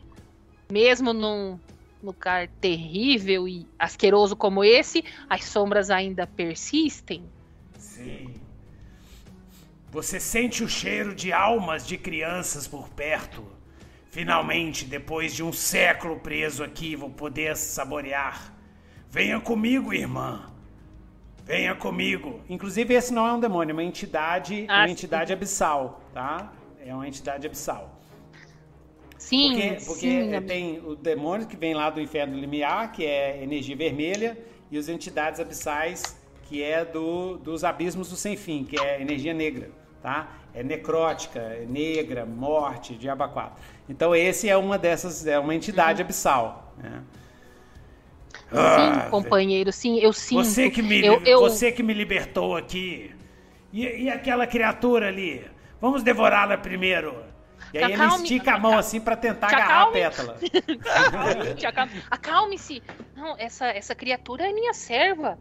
mesmo 0.73 1.13
num 1.13 1.59
lugar 2.03 2.49
terrível 2.61 3.47
e 3.47 3.67
asqueroso 3.79 4.35
como 4.35 4.65
esse, 4.65 5.05
as 5.29 5.45
sombras 5.45 5.91
ainda 5.91 6.27
persistem. 6.27 7.29
Sim. 7.77 8.40
Você 9.91 10.21
sente 10.21 10.63
o 10.63 10.69
cheiro 10.69 11.15
de 11.15 11.33
almas 11.33 11.85
de 11.85 11.99
crianças 11.99 12.69
por 12.69 12.89
perto. 12.91 13.45
Finalmente, 14.09 14.85
depois 14.85 15.35
de 15.35 15.43
um 15.43 15.53
século 15.53 16.21
preso 16.21 16.63
aqui, 16.63 16.95
vou 16.95 17.11
poder 17.11 17.57
saborear. 17.57 18.55
Venha 19.11 19.41
comigo, 19.41 19.93
irmã. 19.93 20.49
Venha 21.45 21.75
comigo. 21.75 22.41
Inclusive, 22.49 22.95
esse 22.95 23.13
não 23.13 23.27
é 23.27 23.33
um 23.33 23.41
demônio, 23.41 23.73
é 23.73 23.75
uma 23.75 23.83
entidade, 23.83 24.65
ah, 24.69 24.83
uma 24.83 24.91
entidade 24.91 25.33
abissal, 25.33 26.01
tá? 26.15 26.53
É 26.85 26.95
uma 26.95 27.09
entidade 27.09 27.45
abissal. 27.45 28.01
Sim, 29.19 29.53
porque, 29.53 29.85
porque 29.85 30.31
sim. 30.31 30.41
tem 30.47 30.79
o 30.79 30.95
demônio 30.95 31.47
que 31.49 31.57
vem 31.57 31.75
lá 31.75 31.91
do 31.91 32.01
inferno 32.01 32.39
limiar, 32.39 32.93
que 32.93 33.05
é 33.05 33.43
energia 33.43 33.77
vermelha, 33.77 34.39
e 34.71 34.79
as 34.79 34.89
entidades 34.89 35.41
abissais, 35.41 36.17
que 36.45 36.63
é 36.63 36.85
do, 36.85 37.37
dos 37.39 37.65
abismos 37.65 38.09
do 38.09 38.17
sem 38.17 38.37
fim, 38.37 38.65
que 38.65 38.81
é 38.81 39.01
energia 39.01 39.35
negra, 39.35 39.71
tá? 40.03 40.29
É 40.55 40.63
necrótica, 40.63 41.39
é 41.39 41.67
negra, 41.69 42.27
morte, 42.27 42.95
diaba 42.95 43.29
4. 43.29 43.53
Então 43.89 44.15
esse 44.15 44.49
é 44.49 44.57
uma 44.57 44.79
dessas, 44.79 45.27
é 45.27 45.39
uma 45.39 45.55
entidade 45.55 46.01
uhum. 46.01 46.07
abissal. 46.07 46.75
Né? 46.79 47.03
Sim, 48.51 48.57
ah, 48.59 49.09
companheiro, 49.11 49.73
sim, 49.73 49.99
eu 50.01 50.13
sinto. 50.13 50.45
Você 50.45 50.71
que 50.71 50.83
me, 50.83 51.05
eu, 51.05 51.23
eu... 51.25 51.41
Você 51.41 51.71
que 51.71 51.83
me 51.83 51.95
libertou 51.95 52.57
aqui. 52.57 53.15
E, 53.73 54.05
e 54.05 54.11
aquela 54.11 54.47
criatura 54.47 55.07
ali? 55.07 55.45
Vamos 55.81 56.03
devorá-la 56.03 56.59
primeiro. 56.59 57.31
E 57.73 57.79
aí 57.79 57.93
ele 57.93 58.05
estica 58.05 58.55
a 58.55 58.59
mão 58.59 58.77
assim 58.77 59.01
para 59.01 59.17
tentar 59.17 59.47
agarrar 59.47 59.83
a 59.83 59.87
pétala. 59.93 60.37
Acalme-se. 62.11 62.83
Não, 63.17 63.37
essa, 63.39 63.67
essa 63.67 63.95
criatura 63.95 64.49
é 64.49 64.53
minha 64.53 64.75
serva. 64.75 65.39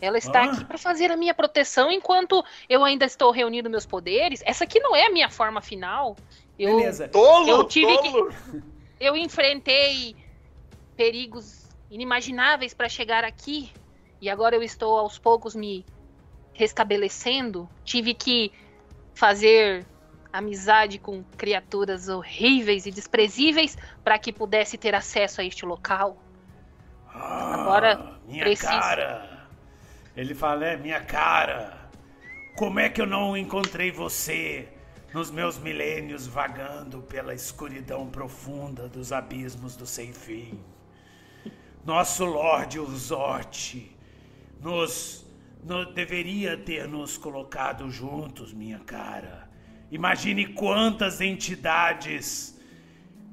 Ela 0.00 0.18
está 0.18 0.42
ah. 0.42 0.44
aqui 0.44 0.64
para 0.64 0.78
fazer 0.78 1.10
a 1.10 1.16
minha 1.16 1.34
proteção 1.34 1.90
enquanto 1.90 2.44
eu 2.68 2.84
ainda 2.84 3.04
estou 3.04 3.30
reunindo 3.30 3.70
meus 3.70 3.86
poderes. 3.86 4.42
Essa 4.44 4.64
aqui 4.64 4.78
não 4.80 4.94
é 4.94 5.06
a 5.06 5.10
minha 5.10 5.30
forma 5.30 5.60
final. 5.60 6.16
Eu, 6.58 6.76
Beleza. 6.76 7.08
Tolo, 7.08 7.48
eu 7.48 7.64
tive 7.64 7.96
tolo. 7.96 8.30
que. 8.30 8.62
Eu 8.98 9.16
enfrentei 9.16 10.16
perigos 10.96 11.68
inimagináveis 11.90 12.74
para 12.74 12.88
chegar 12.88 13.24
aqui. 13.24 13.72
E 14.20 14.30
agora 14.30 14.56
eu 14.56 14.62
estou 14.62 14.98
aos 14.98 15.18
poucos 15.18 15.54
me 15.54 15.84
restabelecendo. 16.52 17.68
Tive 17.84 18.14
que 18.14 18.52
fazer 19.14 19.86
amizade 20.32 20.98
com 20.98 21.24
criaturas 21.36 22.08
horríveis 22.08 22.84
e 22.86 22.90
desprezíveis 22.90 23.76
para 24.04 24.18
que 24.18 24.32
pudesse 24.32 24.76
ter 24.76 24.94
acesso 24.94 25.40
a 25.40 25.44
este 25.44 25.64
local. 25.64 26.18
Ah, 27.08 27.54
agora 27.54 28.20
minha 28.26 28.44
preciso. 28.44 28.68
cara. 28.68 29.35
Ele 30.16 30.34
fala, 30.34 30.64
é 30.66 30.76
minha 30.76 31.00
cara. 31.00 31.90
Como 32.56 32.80
é 32.80 32.88
que 32.88 33.00
eu 33.00 33.06
não 33.06 33.36
encontrei 33.36 33.92
você 33.92 34.68
nos 35.16 35.30
meus 35.30 35.56
milênios 35.56 36.26
vagando 36.26 37.00
pela 37.00 37.32
escuridão 37.32 38.06
profunda 38.06 38.86
dos 38.86 39.12
abismos 39.12 39.74
do 39.74 39.86
sem 39.86 40.12
fim. 40.12 40.60
Nosso 41.84 42.24
Lorde 42.26 42.78
Uzote 42.78 43.96
nos, 44.60 45.24
nos 45.64 45.94
deveria 45.94 46.56
ter 46.56 46.86
nos 46.86 47.16
colocado 47.16 47.90
juntos, 47.90 48.52
minha 48.52 48.80
cara. 48.80 49.48
Imagine 49.90 50.48
quantas 50.48 51.22
entidades 51.22 52.60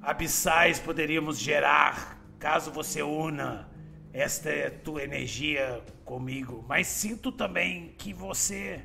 abissais 0.01 0.79
poderíamos 0.79 1.37
gerar 1.37 2.17
caso 2.39 2.71
você 2.71 3.01
una 3.01 3.67
esta 4.13 4.49
tua 4.83 5.03
energia 5.03 5.81
comigo. 6.05 6.63
Mas 6.67 6.87
sinto 6.87 7.31
também 7.31 7.95
que 7.97 8.13
você. 8.13 8.81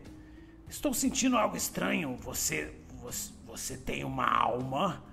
Estou 0.69 0.93
sentindo 0.95 1.37
algo 1.37 1.57
estranho. 1.57 2.17
Você. 2.17 2.75
Você, 3.03 3.33
você 3.47 3.77
tem 3.77 4.05
uma 4.05 4.27
alma. 4.27 5.05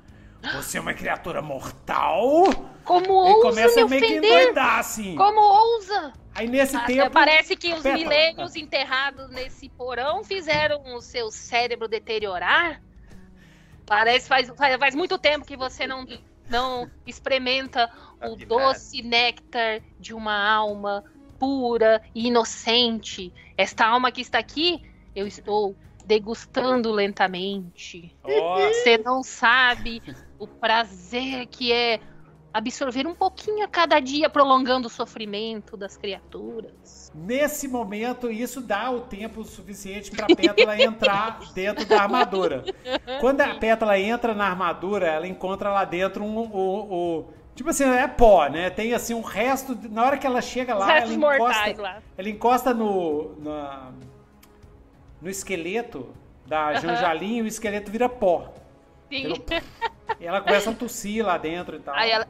Você 0.54 0.78
é 0.78 0.82
uma 0.82 0.94
criatura 0.94 1.42
mortal. 1.42 2.22
Como 2.84 3.14
ousa 3.14 3.40
e 3.40 3.42
começa 3.42 3.76
me 3.78 3.82
a 3.82 3.88
meio 3.88 4.02
que 4.02 4.08
ofender? 4.20 4.32
endoidar, 4.32 4.80
assim. 4.80 5.16
Como 5.16 5.40
ousa? 5.40 6.14
Aí 6.36 6.48
nesse 6.48 6.76
Ah, 6.76 6.86
tempo. 6.86 7.10
Parece 7.12 7.56
que 7.56 7.74
os 7.74 7.84
milênios 7.84 8.56
enterrados 8.56 9.30
nesse 9.32 9.70
porão 9.70 10.24
fizeram 10.24 10.84
o 10.96 11.02
seu 11.02 11.32
cérebro 11.32 11.88
deteriorar. 11.88 12.82
Parece 13.86 14.28
faz, 14.28 14.50
faz, 14.56 14.78
faz 14.78 14.96
muito 14.96 15.18
tempo 15.18 15.46
que 15.46 15.56
você 15.58 15.88
não, 15.88 16.06
não 16.50 16.90
experimenta 17.08 17.90
o 18.32 18.36
doce 18.48 19.02
néctar 19.02 19.82
de 20.00 20.14
uma 20.14 20.36
alma 20.50 21.04
pura 21.40 22.02
e 22.14 22.28
inocente. 22.28 23.32
Esta 23.58 23.86
alma 23.86 24.12
que 24.12 24.22
está 24.22 24.40
aqui, 24.40 24.82
eu 25.16 25.28
estou 25.28 25.76
degustando 26.06 26.92
lentamente. 26.92 28.16
Ó, 28.24 28.58
Você 28.60 28.98
não 28.98 29.24
sabe 29.24 30.02
o 30.40 30.48
prazer 30.48 31.48
que 31.48 31.72
é 31.72 32.00
absorver 32.54 33.06
um 33.06 33.14
pouquinho 33.14 33.66
a 33.66 33.68
cada 33.68 34.00
dia, 34.00 34.30
prolongando 34.30 34.88
o 34.88 34.90
sofrimento 34.90 35.76
das 35.76 35.98
criaturas. 35.98 37.12
Nesse 37.14 37.68
momento, 37.68 38.32
isso 38.32 38.62
dá 38.62 38.90
o 38.92 39.02
tempo 39.02 39.44
suficiente 39.44 40.10
pra 40.12 40.28
Pétala 40.28 40.82
entrar 40.82 41.40
dentro 41.54 41.86
da 41.86 42.02
armadura. 42.04 42.64
Quando 43.20 43.42
a 43.42 43.56
Pétala 43.56 44.00
entra 44.00 44.34
na 44.34 44.46
armadura, 44.46 45.06
ela 45.08 45.28
encontra 45.28 45.70
lá 45.70 45.84
dentro 45.84 46.24
um. 46.24 46.38
o- 46.38 46.94
o- 47.20 47.26
tipo 47.56 47.69
assim, 47.69 47.84
é 47.86 48.07
pó, 48.07 48.48
né? 48.48 48.69
Tem 48.69 48.94
assim 48.94 49.14
um 49.14 49.22
resto. 49.22 49.73
de- 49.73 49.88
na 49.90 50.03
hora 50.03 50.18
que 50.18 50.27
ela 50.27 50.41
chega 50.41 50.76
lá, 50.76 50.98
ela 50.98 51.11
encosta, 51.14 51.82
lá. 51.82 52.02
ela 52.18 52.30
encosta 52.30 52.73
no. 52.73 53.36
na- 53.40 53.91
no 55.22 55.30
esqueleto 55.30 56.14
da. 56.45 56.73
Janjalinha 56.76 57.40
e 57.40 57.41
o 57.44 57.48
esqueleto 57.48 57.90
vira 57.91 58.07
pó. 58.10 58.53
Sim. 59.10 59.34
E 60.19 60.26
ela 60.26 60.41
começa 60.41 60.69
a 60.69 60.73
tossir 60.73 61.26
lá 61.26 61.38
dentro 61.38 61.76
e 61.76 61.80
tal. 61.80 61.95
Aí 61.95 62.11
ela. 62.11 62.27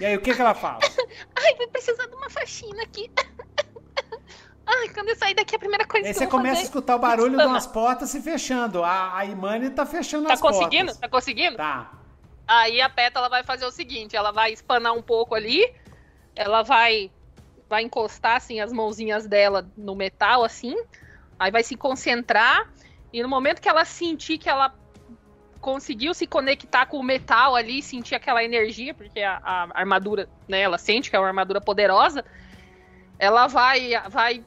E 0.00 0.04
aí, 0.04 0.16
o 0.16 0.20
que, 0.20 0.34
que 0.34 0.40
ela 0.40 0.54
fala? 0.54 0.78
Ai, 1.36 1.54
vou 1.56 1.68
precisar 1.68 2.06
de 2.06 2.14
uma 2.14 2.28
faxina 2.28 2.82
aqui. 2.82 3.10
Ai, 4.66 4.88
quando 4.88 5.08
eu 5.10 5.16
sair 5.16 5.34
daqui, 5.34 5.54
a 5.54 5.58
primeira 5.58 5.86
coisa 5.86 6.06
E 6.06 6.08
aí 6.08 6.12
que 6.12 6.18
você 6.18 6.24
eu 6.24 6.28
vou 6.28 6.38
começa 6.38 6.60
a 6.60 6.64
escutar 6.64 6.96
o 6.96 6.98
barulho 6.98 7.30
de 7.30 7.36
Spana. 7.36 7.48
umas 7.50 7.66
portas 7.66 8.10
se 8.10 8.20
fechando. 8.20 8.82
A, 8.82 9.16
a 9.18 9.24
Imani 9.24 9.70
tá 9.70 9.86
fechando 9.86 10.26
Tá 10.26 10.34
as 10.34 10.40
conseguindo? 10.40 10.86
portas. 10.86 10.98
Tá 10.98 11.08
conseguindo? 11.08 11.56
Tá. 11.56 11.92
Aí 12.46 12.80
a 12.80 12.88
Pétala 12.88 13.28
vai 13.28 13.42
fazer 13.42 13.66
o 13.66 13.70
seguinte, 13.70 14.14
ela 14.14 14.30
vai 14.30 14.52
espanar 14.52 14.92
um 14.92 15.02
pouco 15.02 15.34
ali, 15.34 15.68
ela 16.34 16.62
vai 16.62 17.10
vai 17.68 17.82
encostar 17.82 18.36
assim 18.36 18.60
as 18.60 18.72
mãozinhas 18.72 19.26
dela 19.26 19.68
no 19.76 19.96
metal 19.96 20.44
assim, 20.44 20.76
aí 21.36 21.50
vai 21.50 21.64
se 21.64 21.76
concentrar 21.76 22.70
e 23.12 23.20
no 23.20 23.28
momento 23.28 23.60
que 23.60 23.68
ela 23.68 23.84
sentir 23.84 24.38
que 24.38 24.48
ela 24.48 24.72
conseguiu 25.60 26.14
se 26.14 26.28
conectar 26.28 26.86
com 26.86 26.98
o 26.98 27.02
metal 27.02 27.56
ali, 27.56 27.82
sentir 27.82 28.14
aquela 28.14 28.44
energia, 28.44 28.94
porque 28.94 29.20
a, 29.20 29.40
a 29.42 29.68
armadura, 29.74 30.28
né, 30.46 30.60
ela 30.60 30.78
sente 30.78 31.10
que 31.10 31.16
é 31.16 31.18
uma 31.18 31.26
armadura 31.26 31.60
poderosa, 31.60 32.24
ela 33.18 33.48
vai 33.48 33.90
vai 34.08 34.44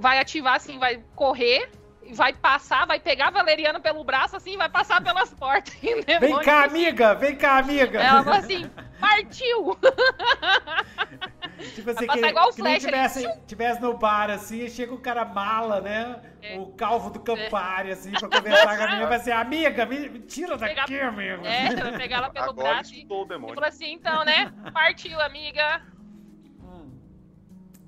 vai 0.00 0.18
ativar 0.18 0.54
assim, 0.54 0.78
vai 0.78 1.04
correr 1.14 1.68
vai 2.12 2.32
passar, 2.32 2.86
vai 2.86 3.00
pegar 3.00 3.28
a 3.28 3.30
Valeriana 3.30 3.80
pelo 3.80 4.04
braço 4.04 4.36
assim, 4.36 4.52
e 4.54 4.56
vai 4.56 4.68
passar 4.68 5.02
pelas 5.02 5.32
portas. 5.34 5.74
E 5.82 6.18
Vem 6.18 6.38
cá, 6.40 6.64
amiga! 6.64 7.14
Vem 7.14 7.34
cá, 7.36 7.58
amiga! 7.58 8.00
ela 8.00 8.22
falou 8.22 8.38
assim, 8.38 8.70
partiu! 9.00 9.76
tipo 11.74 11.90
assim, 11.90 12.06
vai 12.06 12.18
que, 12.18 12.26
igual 12.26 12.48
o 12.48 12.52
Flash 12.52 12.68
ali. 12.72 12.80
tivesse, 12.84 13.40
tivesse 13.46 13.80
no 13.80 13.96
bar, 13.96 14.30
assim, 14.30 14.64
e 14.64 14.70
chega 14.70 14.94
o 14.94 14.98
cara 14.98 15.24
mala, 15.24 15.80
né? 15.80 16.20
É. 16.42 16.58
O 16.58 16.66
calvo 16.72 17.10
do 17.10 17.20
Campari, 17.20 17.92
assim, 17.92 18.10
pra 18.12 18.28
conversar 18.28 18.76
com 18.76 18.82
a 18.82 18.86
amiga. 18.86 19.06
Vai 19.06 19.16
assim, 19.16 19.30
amiga, 19.30 19.86
me, 19.86 20.08
me 20.08 20.18
tira 20.20 20.58
Pegar- 20.58 20.82
daqui, 20.82 20.98
amigo. 21.00 21.46
É, 21.46 21.74
vai 21.74 21.96
pegar 21.96 22.16
ela 22.18 22.30
pelo 22.30 22.50
Agora 22.50 22.74
braço 22.74 22.94
e, 22.94 23.06
o 23.08 23.22
e 23.24 23.28
demônio. 23.28 23.54
falou 23.54 23.68
assim, 23.68 23.92
então, 23.92 24.24
né? 24.24 24.52
Partiu, 24.72 25.20
amiga. 25.20 25.82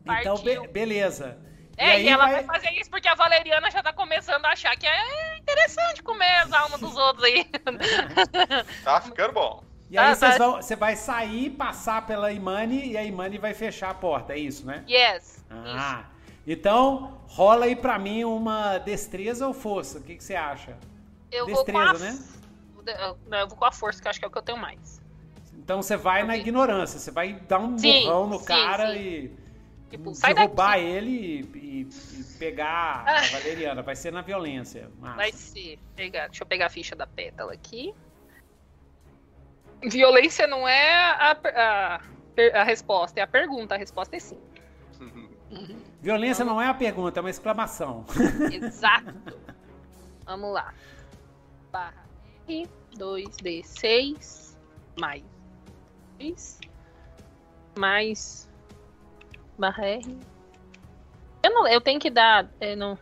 Então, 0.06 0.36
be- 0.36 0.54
partiu. 0.56 0.70
beleza. 0.72 1.38
É, 1.76 1.90
aí 1.92 2.04
e 2.04 2.08
ela 2.08 2.24
vai- 2.26 2.44
vai 2.44 2.60
fazer 2.60 2.70
isso 2.78 2.88
porque 2.90 3.08
a 3.08 3.14
Valeriana 3.14 3.70
já 3.70 3.82
tá 3.82 3.92
começando 3.92 4.44
a 4.44 4.50
achar 4.50 4.76
que 4.76 4.86
é 4.86 5.38
interessante 5.38 6.02
comer 6.02 6.36
as 6.42 6.52
almas 6.52 6.80
dos 6.80 6.96
outros 6.96 7.24
aí. 7.24 7.46
Tá 8.84 9.00
ficando 9.00 9.32
bom. 9.32 9.62
E 9.90 9.98
aí 9.98 10.10
Ah, 10.12 10.14
vocês 10.14 10.36
tá. 10.36 10.38
vão, 10.38 10.56
você 10.62 10.76
vai 10.76 10.96
sair, 10.96 11.50
passar 11.50 12.06
pela 12.06 12.32
Imani 12.32 12.90
e 12.92 12.96
a 12.96 13.04
Imani 13.04 13.38
vai 13.38 13.54
fechar 13.54 13.90
a 13.90 13.94
porta, 13.94 14.32
é 14.32 14.38
isso, 14.38 14.66
né? 14.66 14.84
Yes. 14.88 15.24
Isso. 15.24 15.44
Ah, 15.50 16.04
então 16.46 17.18
rola 17.26 17.66
aí 17.66 17.76
pra 17.76 17.98
mim 17.98 18.24
uma 18.24 18.78
destreza 18.78 19.46
ou 19.46 19.52
força, 19.54 19.98
o 19.98 20.02
que, 20.02 20.16
que 20.16 20.24
você 20.24 20.34
acha? 20.34 20.76
Eu 21.30 21.46
vou 21.46 21.64
com 21.64 21.78
a... 21.78 21.92
destreza, 21.92 22.12
né? 22.12 22.24
Eu- 23.00 23.18
Não, 23.26 23.38
eu 23.38 23.48
vou 23.48 23.56
com 23.56 23.64
a 23.64 23.72
força, 23.72 24.00
que 24.00 24.06
eu 24.06 24.10
acho 24.10 24.18
que 24.18 24.24
é 24.24 24.28
o 24.28 24.30
que 24.30 24.38
eu 24.38 24.42
tenho 24.42 24.58
mais. 24.58 25.00
Então 25.54 25.80
você 25.82 25.96
vai 25.96 26.22
na 26.22 26.32
Ok. 26.34 26.40
ignorância, 26.42 26.98
você 26.98 27.10
vai 27.10 27.32
dar 27.34 27.58
um 27.58 27.78
Sim, 27.78 28.02
burrão 28.04 28.26
no 28.26 28.38
sim, 28.38 28.44
cara 28.44 28.92
sim. 28.92 28.98
e 28.98 29.36
Tipo, 29.96 30.14
sai 30.14 30.34
derrubar 30.34 30.72
daqui. 30.76 30.84
ele 30.84 31.10
e, 31.10 31.58
e- 31.58 31.88
e 32.20 32.24
pegar 32.38 33.04
Ah. 33.06 33.18
a 33.18 33.22
Valeriana. 33.38 33.82
Vai 33.82 33.96
ser 33.96 34.12
na 34.12 34.22
violência. 34.22 34.90
Massa. 34.98 35.16
Vai 35.16 35.32
ser. 35.32 35.78
Pegar, 35.96 36.26
deixa 36.28 36.42
eu 36.42 36.46
pegar 36.46 36.66
a 36.66 36.70
ficha 36.70 36.94
da 36.96 37.06
pétala 37.06 37.52
aqui. 37.52 37.94
Violência 39.82 40.46
não 40.46 40.66
é 40.66 40.94
a, 40.94 41.32
a, 41.32 42.00
a 42.60 42.64
resposta, 42.64 43.20
é 43.20 43.22
a 43.22 43.26
pergunta. 43.26 43.74
A 43.74 43.78
resposta 43.78 44.16
é 44.16 44.18
sim. 44.18 44.38
Violência 46.00 46.44
não 46.44 46.60
é 46.60 46.68
a 46.68 46.74
pergunta, 46.74 47.18
é 47.18 47.22
uma 47.22 47.30
exclamação. 47.30 48.04
Exato. 48.52 49.14
Vamos 50.26 50.52
lá. 50.52 50.72
Barra 51.70 52.04
R, 52.48 52.68
2D6, 52.96 54.56
mais 54.98 55.22
2, 56.18 56.60
mais 57.78 58.48
barra 59.58 59.86
R. 59.86 60.18
Eu, 61.42 61.52
não, 61.52 61.66
eu 61.68 61.80
tenho 61.80 62.00
que 62.00 62.10
dar. 62.10 62.48
é, 62.60 62.74
não... 62.74 62.98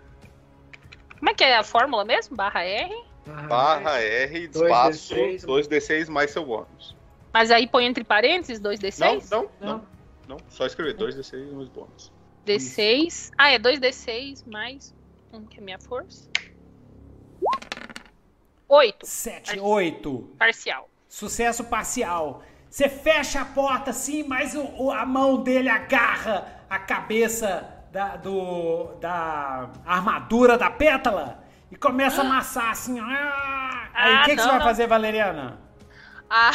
Como 1.18 1.30
é 1.30 1.34
que 1.34 1.44
é 1.44 1.56
a 1.56 1.62
fórmula 1.62 2.04
mesmo? 2.04 2.36
Barra 2.36 2.64
R? 2.64 3.04
Barra 3.48 4.00
R, 4.00 4.48
Dois 4.48 4.64
espaço, 4.66 5.14
D6. 5.14 5.46
2D6 5.46 6.08
mais 6.08 6.32
seu 6.32 6.44
bônus. 6.44 6.96
Mas 7.32 7.50
aí 7.52 7.68
põe 7.68 7.86
entre 7.86 8.02
parênteses 8.02 8.60
2D6? 8.60 9.30
Não, 9.30 9.42
não, 9.42 9.50
Não. 9.60 9.68
não, 9.78 9.86
não. 10.28 10.36
Só 10.48 10.66
escrever 10.66 10.96
2D6 10.96 11.34
e 11.34 11.54
uns 11.54 11.68
bônus. 11.68 12.12
D6. 12.44 13.30
Ah, 13.38 13.52
é 13.52 13.58
2D6 13.58 14.44
mais 14.50 14.92
um 15.32 15.44
que 15.46 15.58
é 15.58 15.60
minha 15.62 15.78
força. 15.78 16.28
8. 18.68 19.06
7, 19.06 19.60
8. 19.60 20.34
Parcial. 20.38 20.88
Sucesso 21.08 21.64
parcial. 21.64 22.42
Você 22.72 22.88
fecha 22.88 23.42
a 23.42 23.44
porta 23.44 23.90
assim, 23.90 24.24
mas 24.24 24.54
o, 24.54 24.62
o- 24.78 24.90
a 24.90 25.04
mão 25.04 25.42
dele 25.42 25.68
agarra 25.68 26.46
a 26.70 26.78
cabeça 26.78 27.68
da, 27.92 28.16
do, 28.16 28.94
da 28.98 29.68
armadura 29.84 30.56
da 30.56 30.70
pétala 30.70 31.44
e 31.70 31.76
começa 31.76 32.22
a 32.22 32.24
amassar 32.24 32.70
assim. 32.70 32.98
Ah! 32.98 33.88
Aí 33.92 34.14
o 34.14 34.16
Ah, 34.16 34.22
que, 34.24 34.30
que 34.30 34.36
você 34.36 34.42
não, 34.42 34.48
vai 34.52 34.58
não. 34.60 34.66
fazer, 34.66 34.86
Valeriana? 34.86 35.58
Ah, 36.30 36.52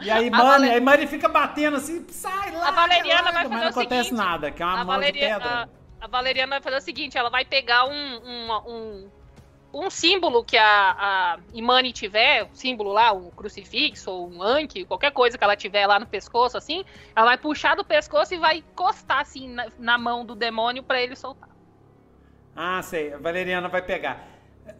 E 0.00 0.10
aí, 0.10 0.30
mano, 0.30 0.42
Vale- 0.44 0.70
aí 0.70 0.80
Mani 0.80 1.06
fica 1.06 1.28
batendo 1.28 1.76
assim, 1.76 2.06
sai 2.08 2.50
lá. 2.52 2.68
A 2.68 2.70
Valeriana 2.70 3.24
vai 3.24 3.32
mas 3.34 3.42
fazer 3.42 3.54
não 3.56 3.66
o 3.66 3.68
acontece 3.68 4.04
seguinte, 4.08 4.24
nada, 4.26 4.50
que 4.50 4.62
é 4.62 4.64
uma 4.64 4.76
mão 4.76 4.84
de 4.86 4.90
Valeria- 4.92 5.34
pedra. 5.34 5.48
a- 5.64 5.68
a 6.00 6.08
Valeriana 6.08 6.50
vai 6.52 6.62
fazer 6.62 6.76
o 6.78 6.80
seguinte: 6.80 7.18
ela 7.18 7.28
vai 7.28 7.44
pegar 7.44 7.84
um, 7.84 7.92
um, 7.92 8.52
um, 8.66 9.10
um 9.72 9.90
símbolo 9.90 10.42
que 10.44 10.56
a, 10.56 10.96
a 10.98 11.38
Imani 11.52 11.92
tiver, 11.92 12.44
o 12.44 12.48
símbolo 12.54 12.90
lá, 12.92 13.12
um 13.12 13.30
crucifixo 13.30 14.10
ou 14.10 14.30
um 14.30 14.42
anque, 14.42 14.84
qualquer 14.84 15.10
coisa 15.12 15.36
que 15.36 15.44
ela 15.44 15.54
tiver 15.56 15.86
lá 15.86 16.00
no 16.00 16.06
pescoço, 16.06 16.56
assim, 16.56 16.84
ela 17.14 17.26
vai 17.26 17.38
puxar 17.38 17.74
do 17.76 17.84
pescoço 17.84 18.34
e 18.34 18.38
vai 18.38 18.58
encostar 18.58 19.20
assim 19.20 19.48
na, 19.48 19.66
na 19.78 19.98
mão 19.98 20.24
do 20.24 20.34
demônio 20.34 20.82
pra 20.82 21.00
ele 21.02 21.14
soltar. 21.14 21.50
Ah, 22.56 22.82
sei. 22.82 23.12
A 23.12 23.18
Valeriana 23.18 23.68
vai 23.68 23.82
pegar. 23.82 24.26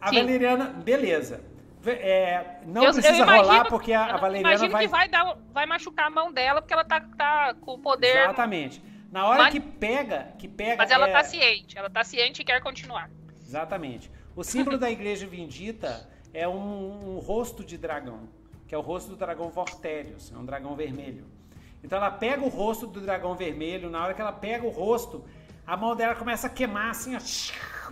A 0.01 0.09
Sim. 0.09 0.19
Valeriana, 0.21 0.65
beleza. 0.65 1.41
É, 1.85 2.57
não 2.65 2.81
Eu- 2.83 2.87
eu 2.89 2.93
precisa 2.93 3.15
imagino- 3.23 3.47
rolar 3.47 3.65
porque 3.69 3.93
a, 3.93 4.05
a 4.05 4.09
Eu 4.11 4.19
Valeriana 4.19 4.49
imagino 4.49 4.71
vai. 4.71 4.81
que 4.85 4.87
vai, 4.91 5.07
dar, 5.07 5.37
vai 5.53 5.65
machucar 5.65 6.07
a 6.07 6.09
mão 6.09 6.31
dela 6.31 6.61
porque 6.61 6.73
ela 6.73 6.83
tá, 6.83 6.99
tá 7.17 7.53
com 7.61 7.75
o 7.75 7.79
poder. 7.79 8.17
Exatamente. 8.23 8.83
Na 9.11 9.25
hora 9.27 9.43
Mas- 9.43 9.53
que 9.53 9.59
pega, 9.61 10.27
que 10.37 10.47
pega. 10.47 10.75
Mas 10.77 10.91
ela 10.91 11.07
é- 11.07 11.11
tá 11.13 11.23
ciente, 11.23 11.77
ela 11.77 11.89
tá 11.89 12.03
ciente 12.03 12.41
e 12.41 12.45
quer 12.45 12.61
continuar. 12.61 13.09
Exatamente. 13.41 14.11
O 14.35 14.43
símbolo 14.43 14.77
da 14.77 14.89
Igreja 14.89 15.27
Vindita 15.27 16.09
é 16.33 16.47
um, 16.47 17.15
um 17.15 17.19
rosto 17.19 17.63
de 17.63 17.77
dragão, 17.77 18.29
que 18.67 18.75
é 18.75 18.77
o 18.77 18.81
rosto 18.81 19.09
do 19.09 19.15
dragão 19.15 19.49
Vortérios, 19.49 20.31
é 20.33 20.37
um 20.37 20.45
dragão 20.45 20.75
vermelho. 20.75 21.25
Então 21.83 21.97
ela 21.97 22.11
pega 22.11 22.43
o 22.43 22.49
rosto 22.49 22.85
do 22.85 23.01
dragão 23.01 23.35
vermelho, 23.35 23.89
na 23.89 24.03
hora 24.03 24.13
que 24.13 24.21
ela 24.21 24.31
pega 24.31 24.65
o 24.65 24.69
rosto, 24.69 25.23
a 25.65 25.77
mão 25.77 25.95
dela 25.95 26.15
começa 26.15 26.47
a 26.47 26.49
queimar 26.49 26.89
assim, 26.89 27.15
ó, 27.15 27.19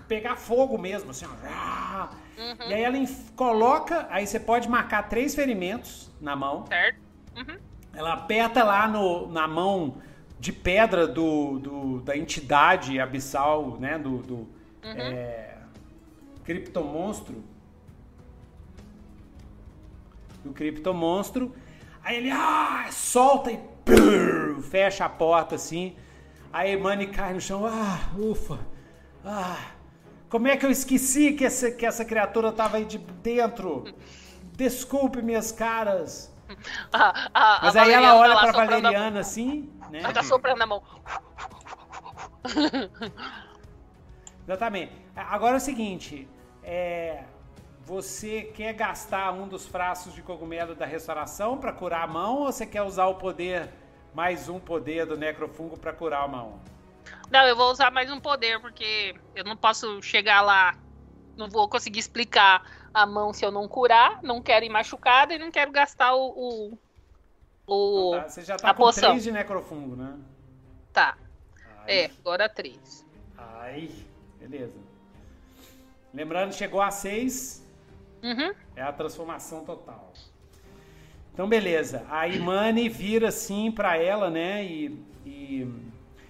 pegar 0.07 0.35
fogo 0.35 0.77
mesmo, 0.77 1.11
assim, 1.11 1.25
ó. 1.25 2.07
Uhum. 2.37 2.69
E 2.69 2.73
aí 2.73 2.83
ela 2.83 2.97
coloca, 3.35 4.07
aí 4.09 4.25
você 4.25 4.39
pode 4.39 4.69
marcar 4.69 5.09
três 5.09 5.35
ferimentos 5.35 6.11
na 6.19 6.35
mão. 6.35 6.65
Certo. 6.67 6.99
Uhum. 7.35 7.57
Ela 7.93 8.13
aperta 8.13 8.63
lá 8.63 8.87
no, 8.87 9.31
na 9.31 9.47
mão 9.47 9.97
de 10.39 10.51
pedra 10.51 11.07
do, 11.07 11.59
do 11.59 12.01
da 12.01 12.15
entidade 12.15 12.99
abissal, 12.99 13.77
né? 13.79 13.97
Do, 13.97 14.17
do 14.19 14.35
uhum. 14.35 14.47
é, 14.83 15.46
criptomonstro. 16.47 17.43
Do 20.45 20.53
criptomonstro. 20.53 21.53
Aí 22.01 22.15
ele 22.15 22.31
ah, 22.31 22.87
solta 22.89 23.51
e 23.51 23.59
brrr, 23.85 24.61
fecha 24.61 25.03
a 25.03 25.09
porta 25.09 25.55
assim. 25.55 25.97
Aí 26.53 26.77
Mani 26.77 27.07
cai 27.07 27.33
no 27.33 27.41
chão. 27.41 27.65
Ah, 27.65 27.99
ufa. 28.17 28.59
Ah, 29.25 29.71
como 30.29 30.47
é 30.47 30.55
que 30.55 30.65
eu 30.65 30.71
esqueci 30.71 31.33
que 31.33 31.43
essa, 31.43 31.69
que 31.69 31.85
essa 31.85 32.05
criatura 32.05 32.53
tava 32.53 32.77
aí 32.77 32.85
de 32.85 32.97
dentro? 32.97 33.83
Desculpe, 34.53 35.21
minhas 35.21 35.51
caras. 35.51 36.33
Ah, 36.93 37.29
ah, 37.33 37.59
Mas 37.63 37.75
aí 37.75 37.91
ela 37.91 38.15
olha 38.15 38.39
pra 38.39 38.53
Valeriana 38.53 39.19
assim, 39.19 39.69
né? 39.91 39.99
Ela 39.99 40.13
tá 40.13 40.23
soprando 40.23 40.61
a 40.61 40.65
mão. 40.65 40.81
Exatamente. 44.47 44.93
Agora 45.13 45.55
é 45.55 45.57
o 45.57 45.59
seguinte, 45.59 46.25
é, 46.67 47.23
você 47.85 48.41
quer 48.41 48.73
gastar 48.73 49.31
um 49.31 49.47
dos 49.47 49.65
frascos 49.65 50.13
de 50.13 50.21
cogumelo 50.21 50.75
da 50.75 50.85
restauração 50.85 51.57
para 51.57 51.71
curar 51.71 52.03
a 52.03 52.07
mão 52.07 52.39
ou 52.39 52.51
você 52.51 52.65
quer 52.65 52.81
usar 52.81 53.05
o 53.05 53.15
poder, 53.15 53.69
mais 54.13 54.49
um 54.49 54.59
poder 54.59 55.05
do 55.05 55.15
necrofungo 55.15 55.79
para 55.79 55.93
curar 55.93 56.25
a 56.25 56.27
mão? 56.27 56.59
Não, 57.31 57.47
eu 57.47 57.55
vou 57.55 57.71
usar 57.71 57.89
mais 57.89 58.11
um 58.11 58.19
poder, 58.19 58.59
porque 58.59 59.15
eu 59.33 59.45
não 59.45 59.55
posso 59.55 60.01
chegar 60.01 60.41
lá, 60.41 60.77
não 61.37 61.49
vou 61.49 61.69
conseguir 61.69 61.99
explicar 61.99 62.89
a 62.93 63.05
mão 63.05 63.31
se 63.31 63.45
eu 63.45 63.51
não 63.51 63.65
curar, 63.65 64.21
não 64.21 64.41
quero 64.41 64.65
ir 64.65 64.69
machucada 64.69 65.33
e 65.33 65.39
não 65.39 65.49
quero 65.49 65.71
gastar 65.71 66.13
o. 66.15 66.27
o, 66.27 66.77
o 67.65 68.09
então 68.09 68.23
tá, 68.23 68.29
Você 68.29 68.41
já 68.43 68.57
tá 68.57 68.73
com 68.73 68.83
poção. 68.83 69.11
3 69.11 69.23
de 69.23 69.31
necrofungo, 69.31 69.95
né? 69.95 70.17
Tá. 70.91 71.17
Ai. 71.83 71.99
É, 71.99 72.11
agora 72.19 72.49
3. 72.49 73.05
Ai, 73.37 73.89
beleza. 74.37 74.86
Lembrando, 76.13 76.53
chegou 76.53 76.81
a 76.81 76.91
6. 76.91 77.65
Uhum. 78.23 78.53
É 78.75 78.81
a 78.81 78.91
transformação 78.91 79.63
total. 79.63 80.11
Então, 81.33 81.47
beleza. 81.47 82.05
A 82.09 82.27
Imani 82.27 82.89
vira 82.89 83.27
assim 83.27 83.71
pra 83.71 83.97
ela, 83.97 84.29
né? 84.29 84.65
E, 84.65 84.99
e 85.25 85.67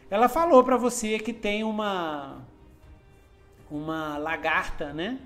ela 0.10 0.28
falou 0.28 0.64
pra 0.64 0.76
você 0.76 1.18
que 1.20 1.32
tem 1.32 1.64
uma 1.64 2.46
uma 3.70 4.18
lagarta, 4.18 4.94
né? 4.94 5.20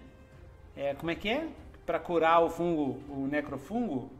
É, 0.75 0.93
como 0.95 1.11
é 1.11 1.15
que 1.15 1.29
é? 1.29 1.47
Para 1.85 1.99
curar 1.99 2.41
o 2.41 2.49
fungo, 2.49 3.01
o 3.09 3.27
necrofungo? 3.27 4.11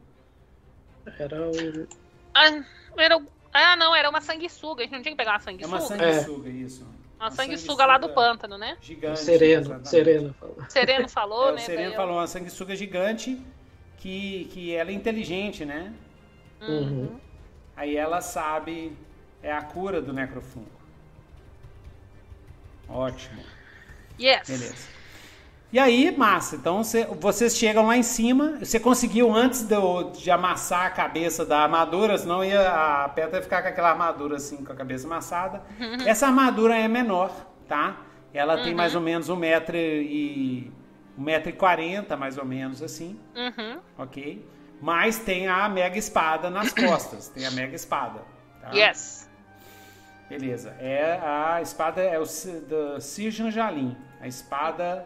Era 1.18 1.48
o. 1.48 1.88
Ah, 2.34 2.64
era 2.98 3.18
o... 3.18 3.28
ah, 3.54 3.76
não, 3.76 3.96
era 3.96 4.10
uma 4.10 4.22
sanguessuga. 4.22 4.82
A 4.82 4.84
gente 4.86 4.94
não 4.94 5.02
tinha 5.02 5.14
que 5.14 5.18
pegar 5.18 5.34
uma 5.34 5.40
sanguessuga. 5.40 5.76
É 5.76 5.80
uma 5.80 5.88
sanguessuga, 5.88 6.50
é. 6.50 6.54
isso. 6.54 6.88
Uma, 7.22 7.30
sanguessuga, 7.30 7.86
lá 7.86 7.98
do 8.00 8.10
pântano, 8.10 8.58
né? 8.58 8.76
Gigante. 8.82 9.20
Sereno, 9.20 9.86
Sereno 9.86 10.34
falou. 10.34 10.58
Sereno 10.68 11.08
falou, 11.08 11.50
é, 11.50 11.52
né? 11.52 11.62
O 11.62 11.66
Sereno 11.66 11.96
falou, 11.96 12.18
uma 12.18 12.28
sanguessuga 12.28 12.76
gigante 12.76 13.40
que, 13.98 14.50
que 14.52 14.76
ela 14.76 14.90
é 14.90 14.94
inteligente, 14.94 15.64
né? 15.64 15.94
Uhum. 16.62 17.20
Aí 17.76 17.96
ela 17.96 18.22
sabe, 18.22 18.98
é 19.44 19.52
a 19.52 19.62
cura 19.62 20.02
do 20.02 20.12
necrofungo. 20.12 20.82
Ótimo. 22.90 23.44
Yes. 24.20 24.48
Beleza. 24.48 25.01
E 25.72 25.80
aí, 25.80 26.16
massa. 26.18 26.58
Então 26.58 26.84
cê, 26.84 27.06
vocês 27.06 27.58
chegam 27.58 27.88
lá 27.88 27.96
em 27.96 28.04
cima. 28.04 28.58
Você 28.60 28.80
conseguiu 28.80 29.34
antes 29.34 29.64
de, 29.64 29.76
de 30.22 30.30
amassar 30.30 30.86
a 30.86 30.90
cabeça 30.90 31.46
da 31.46 31.60
armadura, 31.60 32.18
senão 32.18 32.44
ia, 32.44 32.70
a 32.70 33.10
Petra 33.10 33.38
ia 33.38 33.42
ficar 33.44 33.62
com 33.62 33.70
aquela 33.70 33.92
armadura 33.92 34.36
assim, 34.36 34.64
com 34.64 34.74
a 34.74 34.76
cabeça 34.76 35.08
amassada. 35.08 35.64
Uhum. 35.80 36.06
Essa 36.06 36.28
armadura 36.28 36.78
é 36.78 36.88
menor, 36.90 37.32
tá? 37.70 38.02
Ela 38.34 38.58
uhum. 38.58 38.64
tem 38.64 38.76
mais 38.76 38.96
ou 38.96 39.02
menos 39.02 39.30
um 39.30 39.36
metro 39.36 39.78
e. 39.78 40.72
um 41.18 41.24
metro 41.24 41.50
e 41.50 41.54
quarenta, 41.54 42.18
mais 42.18 42.38
ou 42.38 42.46
menos 42.46 42.84
assim. 42.84 43.18
Uhum. 43.34 43.80
Ok? 43.98 44.46
Mas 44.82 45.20
tem 45.20 45.48
a 45.48 45.70
mega 45.70 45.98
espada 45.98 46.50
nas 46.50 46.74
costas. 46.76 47.30
tem 47.30 47.46
a 47.46 47.52
mega 47.52 47.76
espada. 47.76 48.22
Tá? 48.62 48.72
Yes. 48.74 49.30
Beleza. 50.28 50.76
É 50.80 51.20
a 51.24 51.62
espada 51.62 52.02
é 52.02 52.20
o 52.20 52.24
da 52.24 53.00
Sir 53.00 53.32
Jalim. 53.32 53.96
A 54.20 54.28
espada 54.28 55.06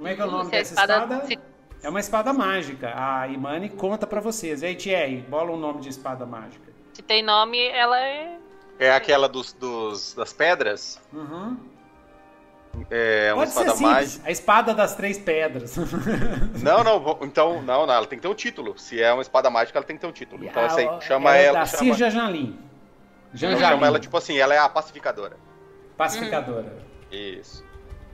como 0.00 0.08
é 0.08 0.14
que 0.14 0.22
é 0.22 0.24
o 0.24 0.30
nome 0.30 0.48
é 0.48 0.50
dessa 0.52 0.72
espada? 0.80 1.14
espada? 1.14 1.42
É 1.82 1.88
uma 1.90 2.00
espada 2.00 2.32
mágica. 2.32 2.90
A 2.96 3.28
Imani 3.28 3.68
conta 3.68 4.06
para 4.06 4.18
vocês. 4.18 4.62
E 4.62 4.66
aí, 4.66 4.74
Thierry, 4.74 5.18
bola 5.28 5.50
um 5.50 5.58
nome 5.58 5.82
de 5.82 5.90
espada 5.90 6.24
mágica. 6.24 6.72
Se 6.94 7.02
tem 7.02 7.22
nome, 7.22 7.62
ela 7.68 8.00
é. 8.00 8.38
É 8.78 8.92
aquela 8.92 9.28
dos, 9.28 9.52
dos 9.52 10.14
das 10.14 10.32
pedras? 10.32 10.98
Uhum. 11.12 11.58
É 12.90 13.30
uma 13.34 13.46
Pode 13.46 13.50
espada 13.50 13.76
mágica. 13.76 14.26
A 14.26 14.30
espada 14.30 14.72
das 14.72 14.94
três 14.94 15.18
pedras. 15.18 15.76
não, 16.64 16.82
não, 16.82 17.18
então, 17.20 17.60
não, 17.60 17.86
não, 17.86 17.92
ela 17.92 18.06
tem 18.06 18.18
que 18.18 18.22
ter 18.22 18.28
um 18.28 18.34
título. 18.34 18.78
Se 18.78 19.02
é 19.02 19.12
uma 19.12 19.20
espada 19.20 19.50
mágica, 19.50 19.78
ela 19.78 19.86
tem 19.86 19.96
que 19.96 20.00
ter 20.00 20.08
um 20.08 20.12
título. 20.12 20.42
Então, 20.42 20.62
essa 20.62 20.80
aí, 20.80 20.88
chama 21.02 21.36
é 21.36 21.44
ela. 21.44 21.58
Da 21.58 21.66
chama... 21.66 21.82
Cirja 21.82 22.08
Janlin. 22.08 22.58
Chama 23.34 23.86
ela, 23.86 24.00
tipo 24.00 24.16
assim, 24.16 24.38
ela 24.38 24.54
é 24.54 24.58
a 24.58 24.68
pacificadora. 24.68 25.36
Pacificadora. 25.98 26.72
Hum. 27.12 27.14
Isso. 27.14 27.68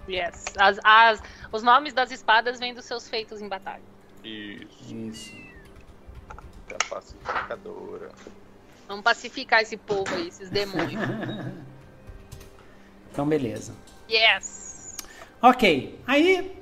Yes. 0.09 0.45
As, 0.59 0.79
as, 0.85 1.23
os 1.57 1.63
nomes 1.63 1.95
das 1.95 2.11
espadas 2.11 2.61
vêm 2.61 2.75
dos 2.75 2.85
seus 2.85 3.09
feitos 3.09 3.41
em 3.41 3.49
batalha. 3.49 3.83
Isso. 4.23 4.95
Isso. 4.95 5.33
A 6.31 6.85
pacificadora. 6.89 8.11
Vamos 8.87 9.03
pacificar 9.03 9.63
esse 9.63 9.77
povo 9.77 10.15
aí, 10.15 10.29
esses 10.29 10.51
demônios. 10.51 11.01
então, 13.11 13.27
beleza. 13.27 13.75
Yes. 14.09 14.97
Ok. 15.41 15.99
Aí, 16.07 16.57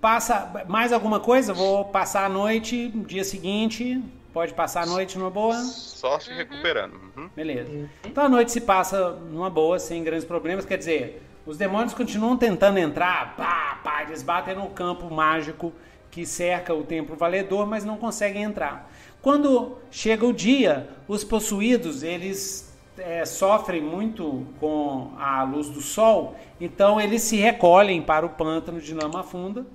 passa 0.00 0.64
mais 0.66 0.92
alguma 0.92 1.20
coisa? 1.20 1.52
Vou 1.52 1.84
passar 1.84 2.24
a 2.24 2.28
noite, 2.28 2.88
dia 3.06 3.24
seguinte. 3.24 4.02
Pode 4.32 4.54
passar 4.54 4.82
a 4.82 4.86
noite 4.86 5.18
numa 5.18 5.30
boa? 5.30 5.56
Só 5.56 6.18
se 6.18 6.30
uhum. 6.30 6.36
recuperando. 6.36 6.94
Uhum. 7.16 7.28
Beleza. 7.34 7.90
Então 8.04 8.24
a 8.24 8.28
noite 8.28 8.52
se 8.52 8.60
passa 8.60 9.10
numa 9.10 9.50
boa, 9.50 9.78
sem 9.78 10.02
grandes 10.02 10.24
problemas. 10.24 10.64
Quer 10.64 10.78
dizer, 10.78 11.22
os 11.48 11.56
demônios 11.56 11.94
continuam 11.94 12.36
tentando 12.36 12.78
entrar, 12.78 13.34
pá, 13.34 13.80
pá, 13.82 14.02
eles 14.02 14.22
batem 14.22 14.54
no 14.54 14.68
campo 14.68 15.10
mágico 15.10 15.72
que 16.10 16.26
cerca 16.26 16.74
o 16.74 16.84
templo 16.84 17.16
valedor, 17.16 17.66
mas 17.66 17.86
não 17.86 17.96
conseguem 17.96 18.42
entrar. 18.42 18.92
Quando 19.22 19.78
chega 19.90 20.26
o 20.26 20.32
dia, 20.32 20.90
os 21.08 21.24
possuídos 21.24 22.02
eles 22.02 22.70
é, 22.98 23.24
sofrem 23.24 23.80
muito 23.80 24.46
com 24.60 25.12
a 25.18 25.42
luz 25.42 25.70
do 25.70 25.80
sol, 25.80 26.36
então 26.60 27.00
eles 27.00 27.22
se 27.22 27.36
recolhem 27.36 28.02
para 28.02 28.26
o 28.26 28.30
pântano 28.30 28.78
de 28.78 28.92
lama 28.92 29.22
funda, 29.22 29.66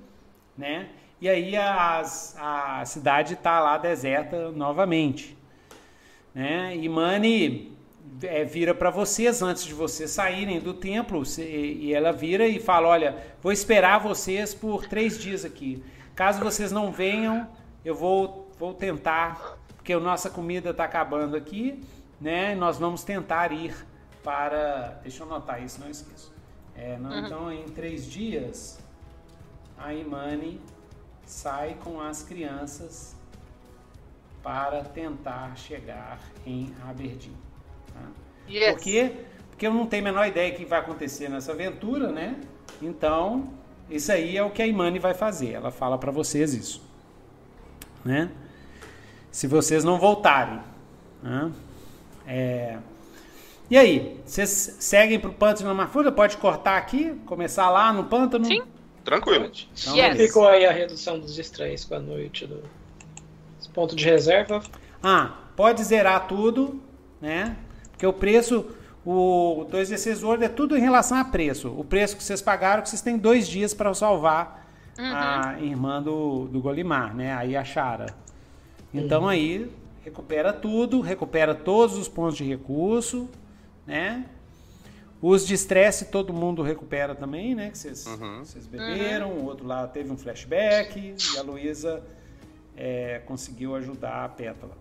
né? 0.56 0.90
E 1.20 1.28
aí 1.28 1.56
as, 1.56 2.36
a 2.38 2.84
cidade 2.84 3.34
está 3.34 3.58
lá 3.58 3.78
deserta 3.78 4.52
novamente, 4.52 5.36
né? 6.32 6.76
E 6.76 6.88
Mani 6.88 7.72
é, 8.22 8.44
vira 8.44 8.74
para 8.74 8.90
vocês 8.90 9.42
antes 9.42 9.64
de 9.64 9.74
vocês 9.74 10.10
saírem 10.10 10.60
do 10.60 10.74
templo 10.74 11.22
e 11.38 11.92
ela 11.92 12.12
vira 12.12 12.46
e 12.46 12.60
fala: 12.60 12.88
Olha, 12.88 13.16
vou 13.42 13.52
esperar 13.52 13.98
vocês 13.98 14.54
por 14.54 14.86
três 14.86 15.18
dias 15.18 15.44
aqui. 15.44 15.82
Caso 16.14 16.40
vocês 16.40 16.70
não 16.70 16.92
venham, 16.92 17.48
eu 17.84 17.94
vou, 17.94 18.50
vou 18.58 18.72
tentar, 18.72 19.58
porque 19.76 19.92
a 19.92 20.00
nossa 20.00 20.30
comida 20.30 20.70
está 20.70 20.84
acabando 20.84 21.36
aqui, 21.36 21.82
né? 22.20 22.54
Nós 22.54 22.78
vamos 22.78 23.02
tentar 23.02 23.52
ir 23.52 23.74
para. 24.22 25.00
Deixa 25.02 25.22
eu 25.22 25.26
anotar 25.26 25.62
isso, 25.62 25.80
não 25.80 25.90
esqueço. 25.90 26.32
É, 26.76 26.96
não, 26.98 27.10
uhum. 27.10 27.26
Então, 27.26 27.52
em 27.52 27.64
três 27.64 28.10
dias, 28.10 28.78
a 29.76 29.94
Imani 29.94 30.60
sai 31.24 31.76
com 31.82 32.00
as 32.00 32.22
crianças 32.22 33.16
para 34.42 34.84
tentar 34.84 35.56
chegar 35.56 36.18
em 36.44 36.72
Aberdeen. 36.88 37.43
Yes. 38.48 38.74
Por 38.74 38.82
quê? 38.82 39.12
Porque 39.50 39.66
eu 39.66 39.72
não 39.72 39.86
tenho 39.86 40.02
a 40.02 40.10
menor 40.10 40.26
ideia 40.26 40.50
do 40.50 40.56
que 40.56 40.64
vai 40.64 40.80
acontecer 40.80 41.28
nessa 41.28 41.52
aventura, 41.52 42.10
né? 42.10 42.36
Então, 42.82 43.48
isso 43.88 44.10
aí 44.10 44.36
é 44.36 44.42
o 44.42 44.50
que 44.50 44.62
a 44.62 44.66
Imani 44.66 44.98
vai 44.98 45.14
fazer. 45.14 45.52
Ela 45.52 45.70
fala 45.70 45.96
para 45.96 46.10
vocês 46.10 46.54
isso. 46.54 46.82
Né? 48.04 48.30
Se 49.30 49.46
vocês 49.46 49.84
não 49.84 49.98
voltarem. 49.98 50.60
Né? 51.22 51.52
É... 52.26 52.78
E 53.70 53.78
aí, 53.78 54.20
vocês 54.26 54.76
seguem 54.78 55.18
pro 55.18 55.32
pântano 55.32 55.68
na 55.68 55.74
Marfura? 55.74 56.12
Pode 56.12 56.36
cortar 56.36 56.76
aqui? 56.76 57.14
Começar 57.24 57.70
lá 57.70 57.92
no 57.92 58.04
pântano? 58.04 58.44
Sim. 58.44 58.62
Tranquilo. 59.04 59.50
Então, 59.72 59.96
yes. 59.96 60.16
Ficou 60.16 60.48
aí 60.48 60.66
a 60.66 60.72
redução 60.72 61.18
dos 61.18 61.38
estranhos 61.38 61.84
com 61.84 61.94
a 61.94 62.00
noite 62.00 62.46
do 62.46 62.62
ponto 63.72 63.96
de 63.96 64.04
reserva. 64.04 64.62
Ah, 65.02 65.34
pode 65.56 65.82
zerar 65.82 66.26
tudo 66.26 66.80
né? 67.24 67.56
Porque 67.94 68.06
o 68.06 68.12
preço, 68.12 68.66
O 69.04 69.66
2D6 69.70 70.22
World 70.22 70.44
é 70.44 70.48
tudo 70.48 70.76
em 70.76 70.80
relação 70.80 71.16
a 71.16 71.24
preço. 71.24 71.68
O 71.68 71.84
preço 71.84 72.16
que 72.16 72.22
vocês 72.22 72.42
pagaram, 72.42 72.82
que 72.82 72.88
vocês 72.88 73.02
têm 73.02 73.16
dois 73.16 73.48
dias 73.48 73.72
para 73.72 73.92
salvar 73.94 74.66
uhum. 74.98 75.04
a 75.04 75.56
irmã 75.60 76.02
do, 76.02 76.46
do 76.46 76.60
Golimar, 76.60 77.14
né? 77.14 77.34
Aí 77.34 77.56
a 77.56 77.64
Chara. 77.64 78.14
Então 78.92 79.22
uhum. 79.22 79.28
aí 79.28 79.70
recupera 80.04 80.52
tudo, 80.52 81.00
recupera 81.00 81.54
todos 81.54 81.96
os 81.96 82.08
pontos 82.08 82.36
de 82.36 82.44
recurso, 82.44 83.28
né? 83.86 84.26
Os 85.20 85.46
de 85.46 85.54
estresse 85.54 86.06
todo 86.06 86.32
mundo 86.32 86.62
recupera 86.62 87.14
também, 87.14 87.54
né? 87.54 87.70
Que 87.70 87.78
vocês 87.78 88.06
uhum. 88.06 88.42
beberam, 88.70 89.30
uhum. 89.30 89.40
o 89.40 89.44
outro 89.44 89.66
lá 89.66 89.86
teve 89.86 90.10
um 90.10 90.16
flashback 90.16 91.14
e 91.34 91.38
a 91.38 91.42
Luísa 91.42 92.02
é, 92.76 93.22
conseguiu 93.24 93.74
ajudar 93.74 94.24
a 94.24 94.28
Pétala. 94.28 94.76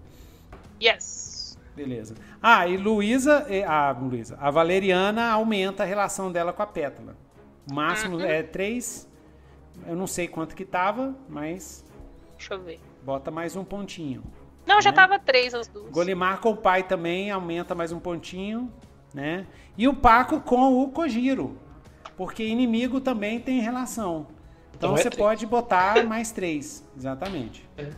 Yes. 0.81 1.32
Beleza. 1.75 2.15
Ah, 2.41 2.67
e 2.67 2.77
Luísa, 2.77 3.47
a 3.67 3.91
Luísa, 3.91 4.37
a 4.39 4.51
Valeriana 4.51 5.31
aumenta 5.31 5.83
a 5.83 5.85
relação 5.85 6.31
dela 6.31 6.53
com 6.53 6.61
a 6.61 6.67
Pétala. 6.67 7.15
O 7.69 7.73
máximo 7.73 8.17
uhum. 8.17 8.25
é 8.25 8.43
três. 8.43 9.09
Eu 9.87 9.95
não 9.95 10.07
sei 10.07 10.27
quanto 10.27 10.55
que 10.55 10.65
tava, 10.65 11.15
mas. 11.27 11.83
Deixa 12.37 12.53
eu 12.53 12.61
ver. 12.61 12.79
Bota 13.03 13.31
mais 13.31 13.55
um 13.55 13.63
pontinho. 13.63 14.23
Não, 14.65 14.75
né? 14.75 14.81
já 14.81 14.93
tava 14.93 15.17
três 15.19 15.53
as 15.53 15.67
duas. 15.67 15.91
Golimar 15.91 16.39
com 16.39 16.51
o 16.51 16.57
pai 16.57 16.83
também 16.83 17.31
aumenta 17.31 17.73
mais 17.73 17.91
um 17.91 17.99
pontinho, 17.99 18.71
né? 19.13 19.47
E 19.77 19.87
o 19.87 19.95
Paco 19.95 20.39
com 20.41 20.81
o 20.81 20.89
Kojiro. 20.89 21.57
Porque 22.15 22.43
inimigo 22.43 23.01
também 23.01 23.39
tem 23.39 23.59
relação. 23.59 24.27
Então, 24.75 24.91
então 24.91 24.93
é 24.93 24.97
você 24.97 25.09
três. 25.09 25.21
pode 25.21 25.45
botar 25.45 26.03
mais 26.05 26.31
três. 26.31 26.87
Exatamente. 26.95 27.67
É. 27.77 27.91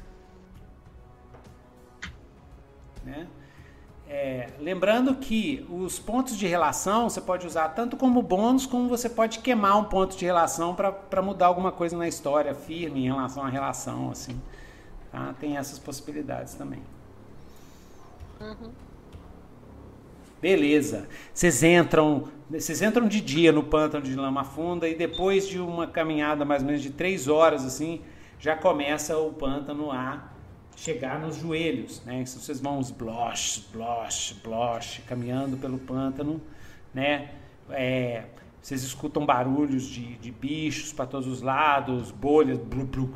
Né? 3.04 3.28
É, 4.08 4.50
lembrando 4.60 5.16
que 5.16 5.66
os 5.70 5.98
pontos 5.98 6.38
de 6.38 6.46
relação 6.46 7.10
você 7.10 7.20
pode 7.20 7.48
usar 7.48 7.70
tanto 7.70 7.98
como 7.98 8.22
bônus, 8.22 8.68
como 8.68 8.88
você 8.88 9.10
pode 9.10 9.40
queimar 9.40 9.80
um 9.80 9.86
ponto 9.86 10.16
de 10.16 10.24
relação 10.26 10.76
para 10.76 11.22
mudar 11.24 11.48
alguma 11.48 11.72
coisa 11.72 11.98
na 11.98 12.08
história 12.08 12.54
firme 12.54 13.02
em 13.02 13.08
relação 13.08 13.44
à 13.44 13.50
relação. 13.50 14.12
assim. 14.12 14.40
Tá? 15.12 15.34
Tem 15.40 15.58
essas 15.58 15.80
possibilidades 15.80 16.54
também. 16.54 16.82
Uhum. 18.40 18.70
Beleza. 20.40 21.08
Vocês 21.34 21.64
entram, 21.64 22.28
vocês 22.48 22.82
entram 22.84 23.08
de 23.08 23.20
dia 23.22 23.52
no 23.52 23.64
pântano 23.64 24.06
de 24.06 24.14
lama 24.14 24.44
funda 24.44 24.88
e 24.88 24.94
depois 24.94 25.48
de 25.48 25.60
uma 25.60 25.88
caminhada 25.88 26.46
mais 26.46 26.62
ou 26.62 26.68
menos 26.68 26.84
de 26.84 26.92
três 26.92 27.28
horas 27.28 27.66
assim, 27.66 28.02
já 28.40 28.56
começa 28.56 29.18
o 29.18 29.34
pântano 29.34 29.92
a 29.92 30.35
chegar 30.76 31.20
nos 31.20 31.38
joelhos, 31.38 32.02
né? 32.06 32.22
Então, 32.22 32.26
vocês 32.26 32.60
vão 32.60 32.80
splosh, 32.82 33.58
splosh, 33.58 34.32
splosh, 34.32 35.02
caminhando 35.08 35.58
pelo 35.58 35.78
pântano, 35.78 36.42
né? 36.94 37.32
É, 37.70 38.24
vocês 38.62 38.84
escutam 38.84 39.26
barulhos 39.26 39.84
de, 39.84 40.16
de 40.16 40.32
bichos 40.32 40.92
para 40.92 41.06
todos 41.06 41.28
os 41.28 41.42
lados, 41.42 42.12
bolhas 42.12 42.58
blu, 42.58 42.84
blu, 42.86 43.08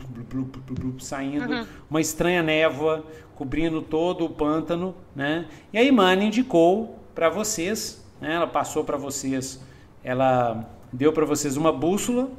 blu, 0.46 1.00
saindo, 1.00 1.52
uhum. 1.52 1.66
uma 1.90 2.00
estranha 2.00 2.44
névoa 2.44 3.04
cobrindo 3.36 3.82
todo 3.82 4.26
o 4.26 4.30
pântano, 4.30 4.96
né? 5.16 5.48
E 5.72 5.78
a 5.78 5.84
Imani 5.84 6.26
indicou 6.26 7.00
para 7.16 7.30
vocês, 7.30 8.06
né? 8.22 8.36
Ela 8.36 8.48
passou 8.48 8.84
para 8.84 8.98
vocês, 8.98 9.64
ela 10.04 10.70
deu 10.92 11.14
para 11.14 11.26
vocês 11.26 11.58
uma 11.58 11.72
bússola, 11.72 12.30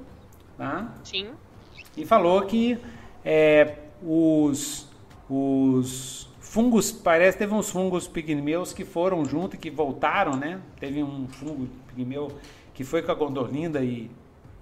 tá? 0.56 0.94
Sim. 1.02 1.30
E 1.96 2.06
falou 2.06 2.42
que 2.42 2.78
é, 3.24 3.76
os 4.02 4.89
os 5.30 6.28
fungos, 6.40 6.90
parece 6.90 7.38
teve 7.38 7.54
uns 7.54 7.70
fungos 7.70 8.08
pigmeus 8.08 8.72
que 8.72 8.84
foram 8.84 9.24
junto 9.24 9.54
e 9.54 9.58
que 9.58 9.70
voltaram, 9.70 10.36
né? 10.36 10.60
Teve 10.80 11.02
um 11.02 11.28
fungo 11.28 11.68
pigmeu 11.86 12.32
que 12.74 12.82
foi 12.82 13.02
com 13.02 13.12
a 13.12 13.14
Gondolinda 13.14 13.80
e, 13.80 14.10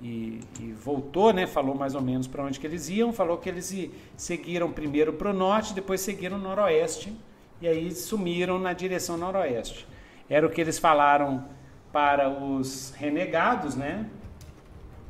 e, 0.02 0.40
e, 0.60 0.72
voltou, 0.72 1.32
né? 1.32 1.46
Falou 1.46 1.74
mais 1.74 1.94
ou 1.94 2.02
menos 2.02 2.26
para 2.26 2.44
onde 2.44 2.60
que 2.60 2.66
eles 2.66 2.88
iam. 2.90 3.12
Falou 3.12 3.38
que 3.38 3.48
eles 3.48 3.74
seguiram 4.16 4.70
primeiro 4.70 5.14
para 5.14 5.30
o 5.30 5.32
norte, 5.32 5.72
depois 5.72 6.02
seguiram 6.02 6.38
noroeste 6.38 7.16
e 7.62 7.66
aí 7.66 7.90
sumiram 7.90 8.58
na 8.58 8.74
direção 8.74 9.16
noroeste. 9.16 9.86
Era 10.28 10.46
o 10.46 10.50
que 10.50 10.60
eles 10.60 10.78
falaram 10.78 11.44
para 11.90 12.28
os 12.28 12.90
renegados, 12.90 13.74
né? 13.74 14.06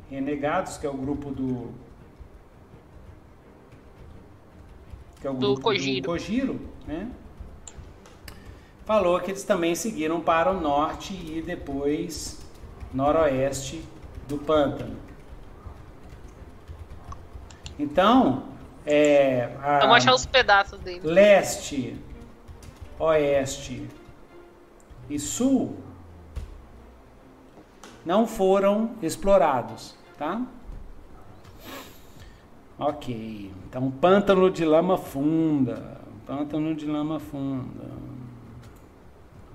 Renegados, 0.09 0.77
que 0.77 0.87
é 0.87 0.89
o 0.89 0.93
grupo 0.93 1.29
do 1.29 1.69
que 5.19 5.27
é 5.27 5.29
o 5.29 5.33
do 5.33 5.59
Kojiro. 5.59 6.01
do 6.01 6.07
Kojiro, 6.07 6.61
né? 6.87 7.09
Falou 8.85 9.19
que 9.19 9.31
eles 9.31 9.43
também 9.43 9.75
seguiram 9.75 10.19
para 10.19 10.51
o 10.51 10.59
norte 10.59 11.13
e 11.13 11.41
depois 11.41 12.39
noroeste 12.93 13.83
do 14.27 14.37
pântano. 14.37 14.97
Então, 17.77 18.43
é, 18.85 19.49
Vamos 19.81 19.97
achar 19.97 20.13
os 20.13 20.25
pedaços 20.25 20.79
dele. 20.79 21.01
Leste, 21.03 21.95
oeste 22.97 23.87
e 25.09 25.19
sul 25.19 25.77
não 28.05 28.25
foram 28.25 28.95
explorados, 29.01 29.95
tá? 30.17 30.41
Ok. 32.79 33.51
Então, 33.67 33.91
pântano 33.91 34.49
de 34.49 34.63
lama 34.63 34.97
funda. 34.97 35.99
Pântano 36.25 36.73
de 36.73 36.85
lama 36.85 37.19
funda. 37.19 37.89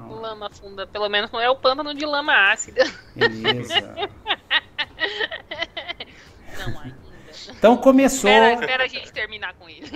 Lama 0.09 0.51
funda. 0.51 0.87
Pelo 0.87 1.09
menos 1.09 1.33
não 1.33 1.41
é 1.41 1.49
o 1.49 1.57
pântano 1.57 1.95
de 1.95 2.05
lama 2.05 2.53
ácida. 2.53 2.85
Beleza. 3.17 3.81
não 6.59 6.81
ainda. 6.81 7.05
Então 7.59 7.77
começou. 7.77 8.31
Espera, 8.31 8.55
espera 8.55 8.85
a 8.85 8.87
gente 8.87 9.13
terminar 9.13 9.55
com 9.55 9.69
isso. 9.69 9.91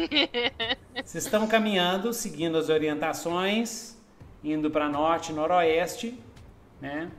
Vocês 1.04 1.24
estão 1.24 1.46
caminhando, 1.46 2.12
seguindo 2.12 2.56
as 2.58 2.68
orientações, 2.68 3.96
indo 4.42 4.70
para 4.70 4.88
norte 4.88 5.32
noroeste, 5.32 6.18
né? 6.80 7.10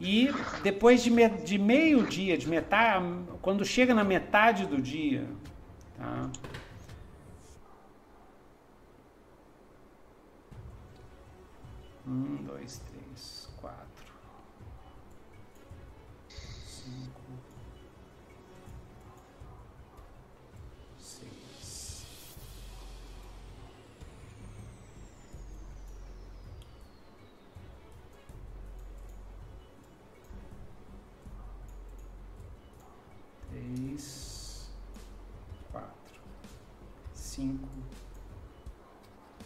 E 0.00 0.30
depois 0.62 1.02
de, 1.02 1.10
me, 1.10 1.28
de 1.28 1.58
meio 1.58 2.06
dia, 2.06 2.38
de 2.38 2.48
metade, 2.48 3.04
quando 3.42 3.64
chega 3.64 3.94
na 3.94 4.04
metade 4.04 4.64
do 4.66 4.80
dia, 4.80 5.28
tá? 5.96 6.30
Um, 12.06 12.36
dois, 12.44 12.80
três, 33.68 34.70
quatro, 35.70 36.20
cinco, 37.12 37.68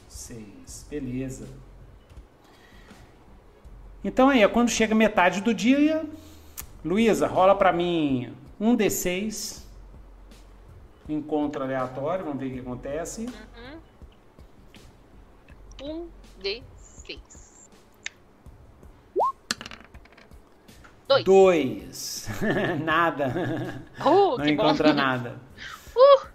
seis. 0.09 0.87
Beleza. 0.89 1.49
Então 4.05 4.29
aí, 4.29 4.47
quando 4.49 4.69
chega 4.69 4.95
metade 4.95 5.41
do 5.41 5.55
dia, 5.55 6.05
Luísa, 6.85 7.27
rola 7.27 7.55
para 7.55 7.73
mim 7.73 8.35
um 8.61 8.77
D6. 8.77 9.63
Encontro 11.09 11.63
aleatório, 11.63 12.25
vamos 12.25 12.41
ver 12.41 12.47
o 12.47 12.53
que 12.55 12.61
acontece. 12.61 13.27
Uhum. 15.81 16.05
Um 16.05 16.09
D6. 16.41 16.63
Dois. 21.25 21.25
Dois. 21.25 22.29
nada. 22.85 23.83
Uh, 24.01 24.39
Não 24.39 24.49
encontra 24.49 24.89
bom. 24.89 24.95
nada. 24.95 25.41
Uh. 25.97 26.27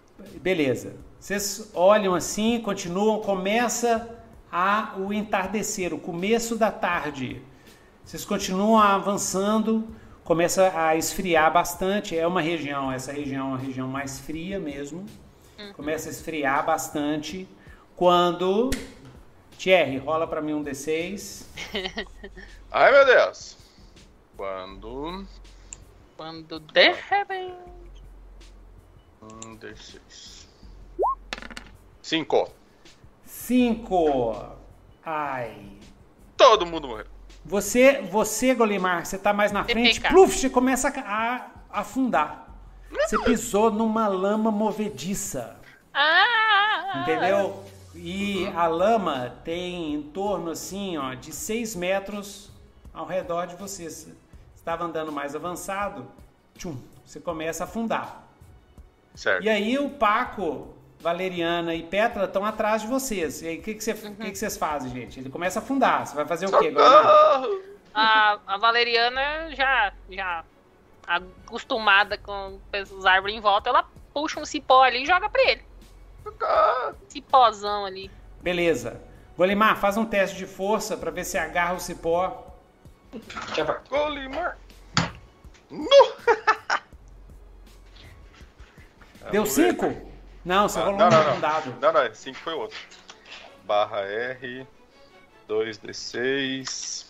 Beleza. 0.42 0.96
Vocês 1.20 1.72
olham 1.74 2.14
assim, 2.16 2.60
continuam, 2.62 3.20
começa 3.20 4.18
a 4.52 4.94
o 4.98 5.12
entardecer, 5.12 5.94
o 5.94 6.00
começo 6.00 6.56
da 6.56 6.72
tarde. 6.72 7.42
Vocês 8.04 8.24
continuam 8.24 8.78
avançando, 8.80 9.88
começa 10.24 10.72
a 10.74 10.96
esfriar 10.96 11.52
bastante. 11.52 12.18
É 12.18 12.26
uma 12.26 12.42
região, 12.42 12.92
essa 12.92 13.12
região 13.12 13.48
é 13.48 13.50
uma 13.50 13.58
região 13.58 13.88
mais 13.88 14.20
fria 14.20 14.60
mesmo. 14.60 15.06
Uhum. 15.60 15.74
Começa 15.74 16.08
a 16.08 16.12
esfriar 16.12 16.66
bastante. 16.66 17.48
Quando 17.96 18.70
Thierry, 19.58 19.98
rola 19.98 20.28
para 20.28 20.42
mim 20.42 20.54
um 20.54 20.64
D6. 20.64 21.46
Ai, 22.72 22.92
meu 22.92 23.06
Deus. 23.06 23.57
Quando. 24.38 25.26
Quando 26.16 26.60
de 26.60 26.92
repente. 26.92 28.04
Um 29.20 29.58
D6. 29.58 30.46
Cinco. 32.04 32.54
Cinco. 33.26 34.56
Ai. 35.04 35.80
Todo 36.38 36.68
mundo 36.68 36.88
morreu. 36.88 37.08
Você, 37.44 38.02
você 38.04 38.54
Golimar, 38.54 39.06
você 39.08 39.18
tá 39.18 39.34
mais 39.34 39.52
na 39.52 39.64
frente, 39.64 40.00
pluf, 40.02 40.38
você 40.38 40.50
começa 40.50 40.90
a, 40.90 41.50
a 41.72 41.80
afundar. 41.80 42.56
Você 42.92 43.18
pisou 43.24 43.72
numa 43.72 44.08
lama 44.08 44.52
movediça. 44.52 45.60
Ah! 45.94 47.02
Entendeu? 47.02 47.64
E 47.96 48.46
a 48.56 48.68
lama 48.68 49.36
tem 49.44 49.96
em 49.96 50.04
torno 50.04 50.52
assim, 50.52 50.98
ó, 50.98 51.16
de 51.16 51.32
6 51.34 51.76
metros 51.76 52.52
ao 52.94 53.06
redor 53.06 53.48
de 53.48 53.56
você. 53.56 53.88
Estava 54.68 54.84
andando 54.84 55.14
mais 55.14 55.34
avançado, 55.34 56.06
tchum, 56.58 56.78
você 57.06 57.22
começa 57.22 57.64
a 57.64 57.68
afundar. 57.68 58.22
Certo. 59.16 59.42
E 59.42 59.48
aí 59.48 59.80
o 59.80 59.92
Paco, 59.92 60.76
Valeriana 61.00 61.74
e 61.74 61.84
Petra 61.84 62.26
estão 62.26 62.44
atrás 62.44 62.82
de 62.82 62.90
vocês. 62.90 63.42
E 63.42 63.48
aí 63.48 63.60
o 63.60 63.62
que, 63.62 63.76
que, 63.76 63.82
você, 63.82 63.94
uhum. 63.94 64.16
que, 64.16 64.30
que 64.30 64.38
vocês 64.38 64.58
fazem, 64.58 64.92
gente? 64.92 65.22
Ele 65.22 65.30
começa 65.30 65.60
a 65.60 65.64
afundar. 65.64 66.06
Você 66.06 66.14
vai 66.18 66.26
fazer 66.26 66.48
o 66.48 66.60
quê 66.60 66.68
agora? 66.68 67.48
A, 67.94 68.40
a 68.46 68.58
Valeriana 68.58 69.56
já, 69.56 69.94
já 70.10 70.44
acostumada 71.08 72.18
com 72.18 72.60
os 72.94 73.06
árvores 73.06 73.38
em 73.38 73.40
volta, 73.40 73.70
ela 73.70 73.86
puxa 74.14 74.38
um 74.38 74.46
cipó 74.46 74.84
ali 74.84 75.04
e 75.04 75.06
joga 75.06 75.30
pra 75.30 75.44
ele. 75.44 75.64
Cipózão 77.08 77.86
ali. 77.86 78.12
Beleza. 78.42 79.02
Golimar, 79.38 79.78
faz 79.78 79.96
um 79.96 80.04
teste 80.04 80.36
de 80.36 80.46
força 80.46 80.98
para 80.98 81.10
ver 81.10 81.24
se 81.24 81.38
agarra 81.38 81.76
o 81.76 81.80
cipó. 81.80 82.47
Golimar. 83.90 84.58
No! 85.70 85.88
Deu 89.32 89.46
5? 89.46 89.94
Não, 90.46 90.70
você 90.70 90.80
ah, 90.80 90.84
rolou 90.84 91.00
não, 91.00 91.08
um 91.08 91.10
não, 91.10 91.40
dado. 91.40 91.76
Não, 91.82 91.94
não, 91.94 92.14
5 92.14 92.38
foi 92.38 92.54
outro. 92.54 92.78
Barra 93.66 94.00
R, 94.00 94.66
2D6. 95.50 97.06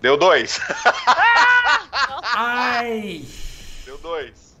Deu 0.00 0.16
2. 0.16 0.60
Ai! 2.34 3.24
Deu 3.84 3.98
2. 3.98 4.56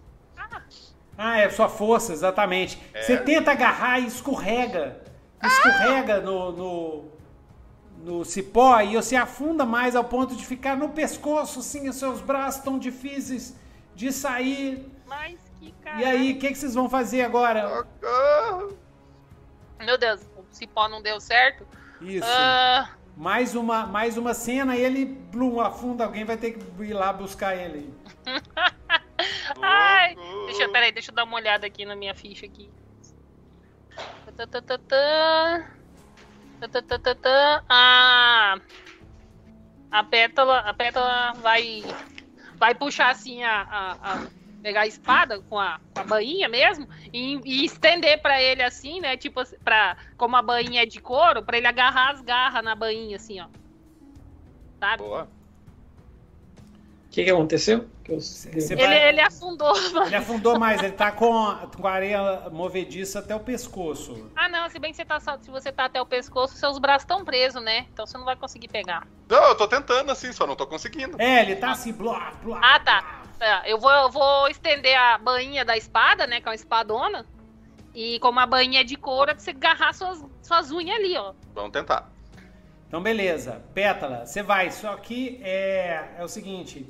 Ah, 1.18 1.38
é 1.38 1.48
sua 1.48 1.68
força, 1.68 2.12
exatamente. 2.12 2.78
É. 2.92 3.02
Você 3.02 3.16
tenta 3.16 3.52
agarrar 3.52 4.00
e 4.00 4.06
escorrega. 4.06 5.00
Escorrega 5.42 6.20
no, 6.20 6.52
no, 6.52 7.04
no 8.06 8.24
cipó 8.24 8.80
e 8.80 8.94
você 8.94 9.16
afunda 9.16 9.66
mais 9.66 9.96
ao 9.96 10.04
ponto 10.04 10.36
de 10.36 10.46
ficar 10.46 10.76
no 10.76 10.90
pescoço, 10.90 11.58
assim, 11.58 11.88
os 11.88 11.96
seus 11.96 12.20
braços 12.20 12.62
tão 12.62 12.78
difíceis 12.78 13.56
de 13.96 14.12
sair. 14.12 14.88
Mas 15.06 15.36
que 15.58 15.72
cara. 15.82 16.00
E 16.00 16.04
aí, 16.04 16.32
o 16.32 16.38
que, 16.38 16.48
que 16.48 16.54
vocês 16.54 16.72
vão 16.72 16.88
fazer 16.88 17.22
agora? 17.22 17.84
Meu 19.80 19.98
Deus, 19.98 20.20
o 20.36 20.44
cipó 20.52 20.88
não 20.88 21.02
deu 21.02 21.20
certo. 21.20 21.66
Isso. 22.00 22.28
Uh... 22.28 22.96
Mais, 23.16 23.56
uma, 23.56 23.86
mais 23.86 24.16
uma 24.16 24.34
cena 24.34 24.76
e 24.76 24.84
ele 24.84 25.04
blum, 25.04 25.58
afunda. 25.58 26.04
Alguém 26.04 26.24
vai 26.24 26.36
ter 26.36 26.52
que 26.52 26.84
ir 26.84 26.92
lá 26.92 27.12
buscar 27.12 27.56
ele. 27.56 27.92
Ai, 29.60 30.14
deixa, 30.46 30.68
peraí, 30.68 30.92
deixa 30.92 31.10
eu 31.10 31.14
dar 31.14 31.24
uma 31.24 31.36
olhada 31.36 31.66
aqui 31.66 31.84
na 31.84 31.96
minha 31.96 32.14
ficha 32.14 32.46
aqui. 32.46 32.70
Ah, 33.96 35.66
a 39.90 40.04
pétala, 40.04 40.58
a 40.60 40.74
pétala 40.74 41.34
vai, 41.34 41.82
vai 42.58 42.74
puxar 42.74 43.10
assim 43.10 43.42
a, 43.42 43.62
a, 43.62 43.92
a 43.92 44.30
pegar 44.62 44.82
a 44.82 44.86
espada 44.86 45.40
com 45.42 45.58
a, 45.58 45.78
com 45.92 46.00
a 46.00 46.04
bainha 46.04 46.48
mesmo 46.48 46.88
e, 47.12 47.40
e 47.44 47.64
estender 47.64 48.20
para 48.20 48.42
ele 48.42 48.62
assim, 48.62 49.00
né? 49.00 49.16
Tipo, 49.16 49.42
para 49.62 49.96
como 50.16 50.36
a 50.36 50.42
bainha 50.42 50.82
é 50.82 50.86
de 50.86 51.00
couro, 51.00 51.42
para 51.42 51.56
ele 51.56 51.66
agarrar 51.66 52.10
as 52.10 52.20
garras 52.22 52.64
na 52.64 52.74
bainha 52.74 53.16
assim, 53.16 53.40
ó. 53.40 53.46
Sabe? 54.80 55.02
Boa 55.02 55.45
que, 57.16 57.24
que 57.24 57.30
aconteceu? 57.30 57.86
Que 58.04 58.12
eu... 58.12 58.18
ele, 58.52 58.76
vai... 58.76 59.08
ele, 59.08 59.20
afundou. 59.22 59.74
Ele 60.04 60.16
afundou 60.16 60.58
mais, 60.58 60.82
ele 60.82 60.92
tá 60.92 61.10
com, 61.10 61.56
com 61.74 61.86
a 61.86 61.90
areia 61.90 62.50
movediça 62.52 63.20
até 63.20 63.34
o 63.34 63.40
pescoço. 63.40 64.30
Ah, 64.36 64.50
não, 64.50 64.68
se 64.68 64.78
bem 64.78 64.90
que 64.90 64.98
você 64.98 65.04
tá, 65.06 65.18
se 65.18 65.50
você 65.50 65.72
tá 65.72 65.86
até 65.86 66.00
o 66.00 66.04
pescoço, 66.04 66.56
seus 66.56 66.78
braços 66.78 67.04
estão 67.04 67.24
presos, 67.24 67.62
né? 67.62 67.86
Então 67.90 68.06
você 68.06 68.18
não 68.18 68.24
vai 68.26 68.36
conseguir 68.36 68.68
pegar. 68.68 69.06
Não, 69.30 69.44
eu 69.44 69.54
tô 69.54 69.66
tentando 69.66 70.12
assim, 70.12 70.30
só 70.30 70.46
não 70.46 70.54
tô 70.54 70.66
conseguindo. 70.66 71.16
É, 71.18 71.40
ele 71.40 71.56
tá 71.56 71.70
assim, 71.70 71.90
blá, 71.90 72.34
blá. 72.42 72.60
Ah, 72.62 72.80
tá. 72.80 73.22
É, 73.40 73.72
eu, 73.72 73.78
vou, 73.78 73.90
eu 73.90 74.10
vou 74.10 74.48
estender 74.48 74.94
a 74.94 75.16
bainha 75.16 75.64
da 75.64 75.74
espada, 75.74 76.26
né? 76.26 76.42
Que 76.42 76.48
é 76.48 76.50
uma 76.50 76.54
espadona. 76.54 77.24
E 77.94 78.18
como 78.20 78.38
a 78.40 78.46
bainha 78.46 78.82
é 78.82 78.84
de 78.84 78.96
couro, 78.96 79.30
é 79.30 79.34
pra 79.34 79.42
você 79.42 79.50
agarrar 79.52 79.94
suas, 79.94 80.22
suas 80.42 80.70
unhas 80.70 80.96
ali, 80.96 81.16
ó. 81.16 81.32
Vamos 81.54 81.72
tentar. 81.72 82.10
Então, 82.86 83.02
beleza. 83.02 83.62
Pétala, 83.72 84.26
você 84.26 84.42
vai. 84.42 84.70
Só 84.70 84.94
que 84.96 85.40
é, 85.42 86.10
é 86.18 86.22
o 86.22 86.28
seguinte: 86.28 86.86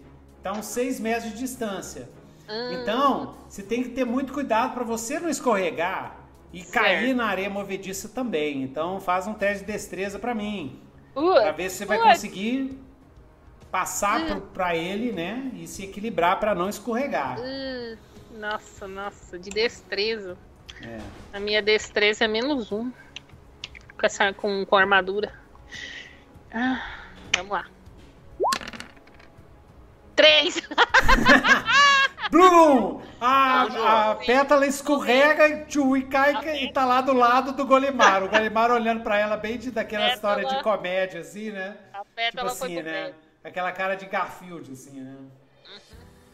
Está 0.46 0.56
uns 0.56 0.66
6 0.66 1.00
metros 1.00 1.32
de 1.32 1.38
distância. 1.38 2.08
Hum. 2.48 2.72
Então, 2.74 3.34
você 3.48 3.64
tem 3.64 3.82
que 3.82 3.88
ter 3.88 4.04
muito 4.04 4.32
cuidado 4.32 4.74
para 4.74 4.84
você 4.84 5.18
não 5.18 5.28
escorregar 5.28 6.20
e 6.52 6.60
certo. 6.60 6.72
cair 6.72 7.12
na 7.16 7.26
areia 7.26 7.50
movediça 7.50 8.08
também. 8.08 8.62
Então, 8.62 9.00
faz 9.00 9.26
um 9.26 9.34
teste 9.34 9.64
de 9.64 9.72
destreza 9.72 10.20
para 10.20 10.32
mim. 10.36 10.80
Uh, 11.16 11.34
para 11.34 11.50
ver 11.50 11.68
se 11.68 11.78
você 11.78 11.84
vai 11.84 11.98
uh. 11.98 12.02
conseguir 12.04 12.78
passar 13.72 14.36
uh. 14.36 14.40
para 14.40 14.76
ele, 14.76 15.10
né? 15.10 15.50
E 15.56 15.66
se 15.66 15.82
equilibrar 15.82 16.38
para 16.38 16.54
não 16.54 16.68
escorregar. 16.68 17.40
Uh. 17.40 17.98
Nossa, 18.38 18.86
nossa, 18.86 19.36
de 19.36 19.50
destreza. 19.50 20.38
É. 20.80 21.00
A 21.32 21.40
minha 21.40 21.60
destreza 21.60 22.24
é 22.24 22.28
menos 22.28 22.70
um. 22.70 22.92
Com, 23.98 24.06
essa, 24.06 24.32
com, 24.32 24.64
com 24.64 24.76
a 24.76 24.80
armadura. 24.80 25.32
Ah, 26.52 26.80
vamos 27.34 27.50
lá. 27.50 27.75
Três! 30.16 30.60
Blum! 32.30 33.00
A, 33.20 34.10
a 34.10 34.14
pétala 34.16 34.66
escorrega 34.66 35.48
e 35.48 36.02
cai 36.02 36.62
e 36.62 36.72
tá 36.72 36.84
lá 36.84 37.00
do 37.00 37.12
lado 37.12 37.52
do 37.52 37.64
Golimar. 37.64 38.24
O 38.24 38.28
Golimar 38.28 38.70
olhando 38.70 39.02
pra 39.02 39.18
ela 39.18 39.36
bem 39.36 39.58
de, 39.58 39.70
daquela 39.70 40.08
pétala, 40.08 40.40
história 40.40 40.56
de 40.56 40.62
comédia, 40.62 41.20
assim, 41.20 41.50
né? 41.50 41.76
A 41.92 42.04
pétala 42.04 42.50
tipo 42.50 42.64
assim, 42.64 42.82
né? 42.82 43.12
Aquela 43.44 43.70
cara 43.72 43.94
de 43.94 44.06
Garfield, 44.06 44.72
assim, 44.72 45.00
né? 45.00 45.16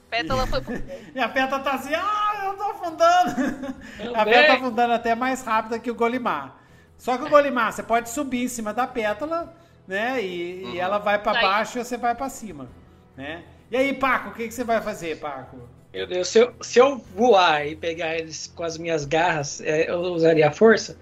Pétala 0.09 0.47
foi 0.47 0.61
E 1.15 1.21
a 1.21 1.29
pétala 1.29 1.63
tá 1.63 1.73
assim, 1.73 1.95
ah, 1.95 2.43
eu 2.45 2.57
tô 2.57 2.65
afundando. 2.65 3.77
a 4.15 4.25
pétala 4.25 4.47
tá 4.47 4.55
afundando 4.55 4.93
até 4.95 5.15
mais 5.15 5.43
rápida 5.45 5.79
que 5.79 5.91
o 5.91 5.95
Golimar. 5.95 6.57
Só 6.97 7.17
que 7.17 7.25
o 7.25 7.29
Golimar, 7.29 7.73
você 7.73 7.83
pode 7.83 8.11
subir 8.11 8.45
em 8.45 8.49
cima 8.49 8.73
da 8.73 8.87
pétala, 8.87 9.55
né? 9.87 10.23
E, 10.23 10.65
uhum. 10.65 10.75
e 10.75 10.81
ela 10.81 10.99
vai 10.99 11.19
para 11.19 11.41
baixo 11.41 11.79
e 11.79 11.85
você 11.85 11.97
vai 11.97 12.15
para 12.15 12.29
cima, 12.29 12.69
né? 13.17 13.43
E 13.73 13.77
aí, 13.77 13.95
Paco, 13.95 14.29
o 14.29 14.33
que, 14.35 14.49
que 14.49 14.53
você 14.53 14.65
vai 14.65 14.83
fazer, 14.83 15.19
Paco? 15.19 15.57
Meu 15.95 16.07
Deus, 16.07 16.29
se 16.29 16.39
eu, 16.39 16.55
se 16.61 16.79
eu 16.79 16.99
voar 16.99 17.67
e 17.67 17.75
pegar 17.75 18.15
eles 18.15 18.47
com 18.47 18.65
as 18.65 18.77
minhas 18.77 19.07
garras, 19.07 19.63
é, 19.63 19.89
eu 19.89 19.99
usaria 19.99 20.47
a 20.47 20.53
força? 20.53 20.99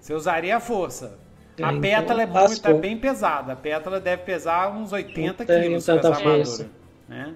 Você 0.00 0.12
usaria 0.12 0.56
a 0.56 0.60
força. 0.60 1.16
A 1.56 1.70
então, 1.70 1.80
pétala 1.80 2.22
é 2.22 2.26
muito, 2.26 2.60
tá 2.60 2.74
bem 2.74 2.98
pesada. 2.98 3.52
A 3.52 3.56
pétala 3.56 4.00
deve 4.00 4.24
pesar 4.24 4.68
uns 4.68 4.90
80 4.90 5.44
não 5.44 5.62
quilos 5.62 5.86
tanta 5.86 6.12
força. 6.12 6.68
Né? 7.08 7.32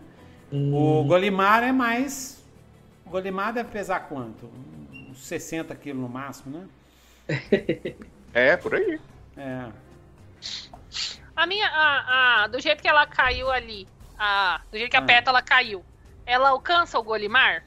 Hum. 0.53 0.75
O 0.75 1.05
Golimar 1.05 1.63
é 1.63 1.71
mais. 1.71 2.45
O 3.07 3.11
Golimar 3.11 3.53
deve 3.53 3.71
pesar 3.71 4.01
quanto? 4.09 4.51
Uns 4.93 5.27
60 5.27 5.73
quilos 5.77 6.03
no 6.03 6.09
máximo, 6.09 6.59
né? 6.59 7.45
é, 8.35 8.57
por 8.57 8.75
aí. 8.75 9.01
É. 9.37 9.69
A 11.37 11.47
minha. 11.47 11.69
A, 11.69 12.43
a, 12.43 12.47
do 12.49 12.61
jeito 12.61 12.83
que 12.83 12.89
ela 12.89 13.07
caiu 13.07 13.49
ali, 13.49 13.87
a, 14.21 14.61
do 14.71 14.77
jeito 14.77 14.91
que 14.91 14.97
a 14.99 15.01
ah. 15.01 15.05
pétala 15.05 15.41
caiu, 15.41 15.83
ela 16.27 16.51
alcança 16.51 16.99
o 16.99 17.03
Golimar? 17.03 17.65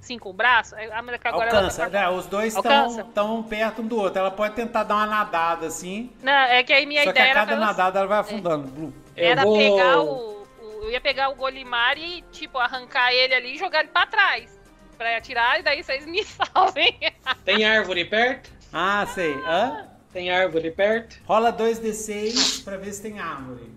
Sim, 0.00 0.18
com 0.18 0.30
o 0.30 0.32
braço? 0.32 0.74
Agora 0.74 1.50
alcança, 1.50 1.82
ela... 1.84 1.98
é, 1.98 2.08
os 2.08 2.26
dois 2.26 2.56
estão 2.56 3.42
perto 3.42 3.82
um 3.82 3.86
do 3.86 3.98
outro. 3.98 4.20
Ela 4.20 4.30
pode 4.30 4.54
tentar 4.54 4.84
dar 4.84 4.94
uma 4.94 5.06
nadada 5.06 5.66
assim. 5.66 6.10
Não, 6.22 6.32
é 6.32 6.62
que 6.62 6.72
aí 6.72 6.86
minha 6.86 7.04
só 7.04 7.10
ideia 7.10 7.26
que 7.26 7.32
a 7.32 7.34
cada 7.34 7.56
nadada 7.56 7.98
ela 7.98 8.08
vai 8.08 8.18
afundando. 8.20 8.94
É. 9.14 9.26
Era 9.26 9.42
vou... 9.42 9.58
pegar 9.58 10.00
o, 10.00 10.46
o, 10.60 10.84
Eu 10.84 10.90
ia 10.92 11.00
pegar 11.00 11.28
o 11.28 11.34
Golimar 11.34 11.98
e, 11.98 12.22
tipo, 12.32 12.56
arrancar 12.56 13.12
ele 13.12 13.34
ali 13.34 13.54
e 13.56 13.58
jogar 13.58 13.80
ele 13.80 13.88
pra 13.88 14.06
trás. 14.06 14.56
Pra 14.96 15.16
atirar, 15.16 15.58
e 15.58 15.62
daí 15.62 15.82
vocês 15.82 16.06
me 16.06 16.22
salvem. 16.54 16.96
Tem 17.44 17.64
árvore 17.64 18.04
perto? 18.04 18.50
Ah, 18.72 19.06
sei. 19.12 19.34
Hã? 19.44 19.88
Tem 20.12 20.30
árvore 20.30 20.70
perto? 20.70 21.18
Rola 21.26 21.52
2d6 21.52 22.64
pra 22.64 22.76
ver 22.76 22.92
se 22.92 23.02
tem 23.02 23.18
árvore. 23.18 23.75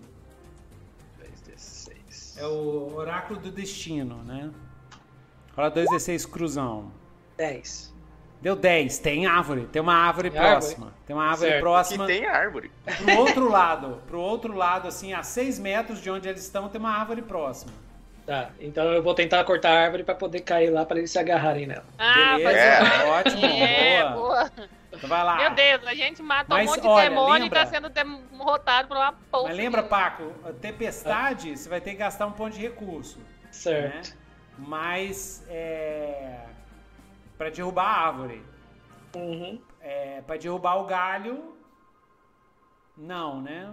É 2.40 2.46
o 2.46 2.94
oráculo 2.94 3.38
do 3.38 3.50
destino, 3.50 4.16
né? 4.24 4.50
Rola 5.54 5.70
2d6 5.70 6.26
cruzão. 6.26 6.90
10. 7.36 7.94
Deu 8.40 8.56
10. 8.56 8.98
Tem 8.98 9.26
árvore. 9.26 9.66
Tem 9.66 9.82
uma 9.82 9.92
árvore 9.92 10.30
tem 10.30 10.40
próxima. 10.40 10.86
Árvore? 10.86 11.02
Tem 11.06 11.16
uma 11.16 11.24
árvore 11.26 11.50
certo. 11.50 11.60
próxima. 11.60 12.06
Que 12.06 12.12
tem 12.14 12.26
árvore. 12.26 12.72
Pro 12.96 13.18
outro 13.18 13.50
lado. 13.50 14.02
Pro 14.06 14.18
outro 14.18 14.56
lado, 14.56 14.88
assim, 14.88 15.12
a 15.12 15.22
6 15.22 15.58
metros 15.58 16.00
de 16.00 16.10
onde 16.10 16.30
eles 16.30 16.40
estão, 16.42 16.66
tem 16.70 16.80
uma 16.80 16.92
árvore 16.92 17.20
próxima. 17.20 17.72
Tá, 18.26 18.50
então 18.60 18.84
eu 18.92 19.02
vou 19.02 19.14
tentar 19.14 19.42
cortar 19.44 19.70
a 19.70 19.82
árvore 19.82 20.04
para 20.04 20.14
poder 20.14 20.40
cair 20.40 20.70
lá 20.70 20.84
para 20.84 20.98
eles 20.98 21.10
se 21.10 21.18
agarrarem 21.18 21.66
nela. 21.66 21.84
Ah, 21.98 22.36
Beleza, 22.36 22.58
é. 22.58 23.04
ótimo, 23.06 23.46
é, 23.46 24.12
boa. 24.12 24.14
boa. 24.14 24.50
Então 24.92 25.08
vai 25.08 25.24
lá. 25.24 25.36
Meu 25.36 25.50
Deus, 25.54 25.86
a 25.86 25.94
gente 25.94 26.22
matou 26.22 26.56
Mas, 26.56 26.68
um 26.68 26.72
monte 26.72 26.82
de 26.82 26.88
olha, 26.88 27.08
demônio 27.08 27.42
lembra... 27.44 27.60
e 27.60 27.64
tá 27.64 27.66
sendo 27.66 27.88
derrotado 27.88 28.88
por 28.88 28.96
uma 28.96 29.12
porra. 29.12 29.48
Mas 29.48 29.56
lembra, 29.56 29.82
Paco, 29.82 30.32
tempestade, 30.60 31.56
você 31.56 31.68
vai 31.68 31.80
ter 31.80 31.92
que 31.92 31.96
gastar 31.96 32.26
um 32.26 32.32
ponto 32.32 32.54
de 32.54 32.60
recurso. 32.60 33.18
Certo. 33.50 34.10
Né? 34.10 34.16
Mas 34.58 35.44
é. 35.48 36.40
Pra 37.38 37.50
derrubar 37.50 37.84
a 37.84 38.06
árvore. 38.06 38.44
Uhum. 39.16 39.60
É, 39.80 40.22
pra 40.26 40.36
derrubar 40.36 40.76
o 40.76 40.84
galho. 40.84 41.56
Não, 42.96 43.40
né? 43.40 43.72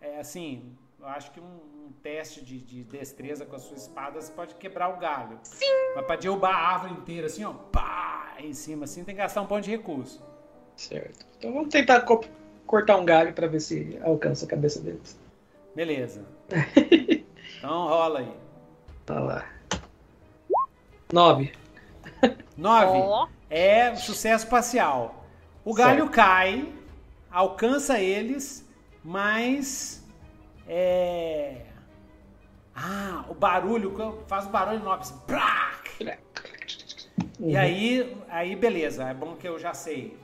É 0.00 0.18
assim, 0.18 0.76
eu 1.00 1.06
acho 1.06 1.30
que 1.30 1.40
um, 1.40 1.60
um 1.84 1.92
teste 2.02 2.42
de, 2.42 2.58
de, 2.58 2.84
destreza 2.84 3.44
com 3.44 3.56
a 3.56 3.58
sua 3.58 3.76
espada 3.76 4.20
você 4.20 4.32
pode 4.32 4.54
quebrar 4.54 4.88
o 4.88 4.98
galho. 4.98 5.38
Sim. 5.42 5.66
Mas 5.94 6.06
pra 6.06 6.16
derrubar 6.16 6.54
a 6.54 6.68
árvore 6.68 6.92
inteira, 6.94 7.26
assim, 7.26 7.44
ó, 7.44 7.52
pá, 7.52 8.34
em 8.38 8.54
cima, 8.54 8.84
assim, 8.84 9.04
tem 9.04 9.14
que 9.14 9.20
gastar 9.20 9.42
um 9.42 9.46
ponto 9.46 9.64
de 9.64 9.70
recurso. 9.70 10.22
Certo. 10.76 11.26
Então 11.38 11.52
vamos 11.52 11.68
tentar 11.68 12.00
co 12.02 12.20
cortar 12.66 12.96
um 12.96 13.04
galho 13.04 13.34
pra 13.34 13.46
ver 13.46 13.60
se 13.60 13.98
alcança 14.02 14.46
a 14.46 14.48
cabeça 14.48 14.80
deles. 14.80 15.18
Beleza. 15.74 16.24
então 17.58 17.86
rola 17.86 18.20
aí. 18.20 18.32
Tá 19.04 19.20
lá. 19.20 19.46
Nove. 21.12 21.52
Nove. 22.56 22.98
Oh. 22.98 23.28
É 23.50 23.94
sucesso 23.94 24.48
parcial. 24.48 25.26
O 25.64 25.74
galho 25.74 26.04
certo. 26.04 26.14
cai, 26.14 26.72
alcança 27.30 28.00
eles, 28.00 28.66
mas 29.04 30.02
é. 30.66 31.73
Ah, 32.74 33.24
o 33.28 33.34
barulho, 33.34 34.24
faz 34.26 34.46
o 34.46 34.48
barulho 34.48 34.80
enorme. 34.80 35.02
Assim, 35.02 35.14
uhum. 36.00 37.50
E 37.50 37.56
aí, 37.56 38.16
aí, 38.28 38.56
beleza, 38.56 39.04
é 39.04 39.14
bom 39.14 39.36
que 39.36 39.46
eu 39.46 39.58
já 39.58 39.72
sei. 39.72 40.18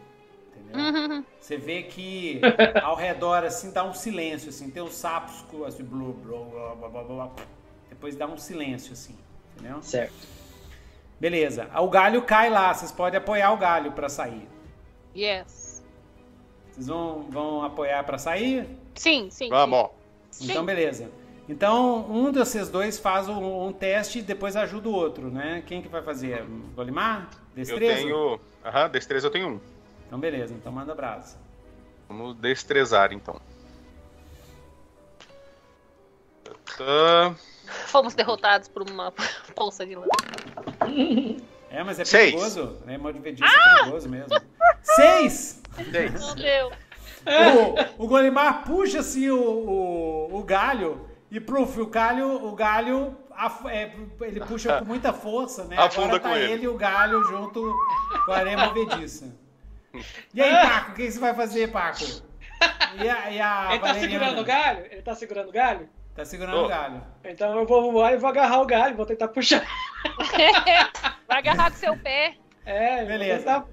Entendeu? 0.56 0.80
Uhum. 0.80 1.24
Você 1.40 1.56
vê 1.56 1.84
que 1.84 2.40
ao 2.82 2.96
redor, 2.96 3.44
assim, 3.44 3.70
dá 3.70 3.84
um 3.84 3.94
silêncio, 3.94 4.50
assim, 4.50 4.70
tem 4.70 4.82
os 4.82 4.94
sapos, 4.94 5.44
assim, 5.66 5.84
blu, 5.84 6.12
blu, 6.12 6.44
blu, 6.76 7.04
blu, 7.04 7.32
depois 7.88 8.16
dá 8.16 8.26
um 8.26 8.36
silêncio, 8.36 8.92
assim, 8.92 9.16
entendeu? 9.54 9.82
Certo. 9.82 10.28
Beleza, 11.20 11.68
o 11.76 11.88
galho 11.88 12.22
cai 12.22 12.48
lá, 12.48 12.72
vocês 12.72 12.90
podem 12.90 13.18
apoiar 13.18 13.52
o 13.52 13.58
galho 13.58 13.92
para 13.92 14.08
sair. 14.08 14.48
Yes. 15.14 15.84
Vocês 16.70 16.86
vão, 16.86 17.26
vão 17.30 17.62
apoiar 17.62 18.04
para 18.04 18.16
sair? 18.16 18.66
Sim, 18.94 19.28
sim. 19.30 19.50
Vamos. 19.50 19.90
Sim. 20.30 20.50
Então, 20.50 20.64
beleza. 20.64 21.10
Então, 21.50 22.08
um 22.08 22.30
desses 22.30 22.68
dois 22.68 22.96
faz 22.96 23.28
um, 23.28 23.66
um, 23.66 23.72
teste 23.72 24.20
e 24.20 24.22
depois 24.22 24.54
ajuda 24.54 24.88
o 24.88 24.92
outro, 24.92 25.32
né? 25.32 25.64
Quem 25.66 25.82
que 25.82 25.88
vai 25.88 26.00
fazer? 26.00 26.44
Golimar? 26.76 27.28
Destreza? 27.52 27.92
Eu 27.92 28.06
tenho... 28.06 28.40
Aham, 28.64 28.88
destreza 28.88 29.26
eu 29.26 29.32
tenho 29.32 29.48
um. 29.48 29.60
Então, 30.06 30.20
beleza. 30.20 30.54
Então, 30.54 30.70
manda 30.70 30.94
brasa. 30.94 31.36
Vamos 32.08 32.36
destrezar, 32.36 33.12
então. 33.12 33.40
Tá... 36.78 37.34
Fomos 37.86 38.14
derrotados 38.14 38.68
por 38.68 38.88
uma 38.88 39.12
bolsa 39.56 39.84
de 39.84 39.96
lã. 39.96 40.06
É, 41.68 41.82
mas 41.82 41.98
é 41.98 42.04
perigoso. 42.04 42.78
Seis. 42.78 42.88
É 42.88 42.96
Mordivedice 42.96 43.42
ah! 43.44 43.72
é 43.72 43.78
perigoso 43.80 44.08
mesmo. 44.08 44.40
Seis! 44.84 45.60
Seis. 45.90 46.12
Meu 46.12 46.34
Deus. 46.36 46.74
O, 47.98 48.04
o 48.04 48.06
Golimar 48.06 48.64
puxa 48.64 49.00
assim 49.00 49.28
o, 49.30 49.42
o, 49.42 50.38
o 50.38 50.44
galho 50.44 51.09
e 51.30 51.38
pro 51.38 51.62
o 51.62 51.86
galho, 51.86 52.44
o 52.44 52.54
galho 52.54 53.16
é, 53.70 53.92
ele 54.22 54.40
puxa 54.40 54.80
com 54.80 54.84
muita 54.84 55.12
força, 55.12 55.64
né? 55.64 55.76
Afunda 55.78 56.06
Agora 56.06 56.20
tá 56.20 56.28
com 56.28 56.36
ele. 56.36 56.52
ele 56.52 56.64
e 56.64 56.68
o 56.68 56.76
galho 56.76 57.22
junto 57.24 57.74
com 58.24 58.32
a 58.32 58.36
areia 58.36 58.58
movediça. 58.58 59.38
E 60.32 60.40
aí, 60.40 60.68
Paco, 60.68 60.92
o 60.92 60.94
que 60.94 61.10
você 61.10 61.18
vai 61.18 61.34
fazer, 61.34 61.72
Paco? 61.72 62.04
E 63.02 63.08
a, 63.08 63.30
e 63.32 63.40
a 63.40 63.68
ele 63.72 63.80
tá 63.80 63.94
segurando 63.94 64.40
o 64.40 64.44
galho? 64.44 64.86
Ele 64.88 65.02
tá 65.02 65.14
segurando 65.16 65.48
o 65.48 65.52
galho? 65.52 65.88
Tá 66.14 66.24
segurando 66.24 66.58
oh. 66.58 66.64
o 66.66 66.68
galho. 66.68 67.02
Então 67.24 67.58
eu 67.58 67.66
vou 67.66 67.90
voar 67.90 68.12
e 68.12 68.16
vou 68.16 68.30
agarrar 68.30 68.60
o 68.60 68.66
galho, 68.66 68.96
vou 68.96 69.04
tentar 69.04 69.26
puxar. 69.26 69.66
vai 71.26 71.38
agarrar 71.38 71.72
com 71.72 71.76
seu 71.76 71.96
pé. 71.96 72.36
É, 72.64 73.04
beleza. 73.04 73.34
Vou 73.34 73.62
tentar 73.62 73.68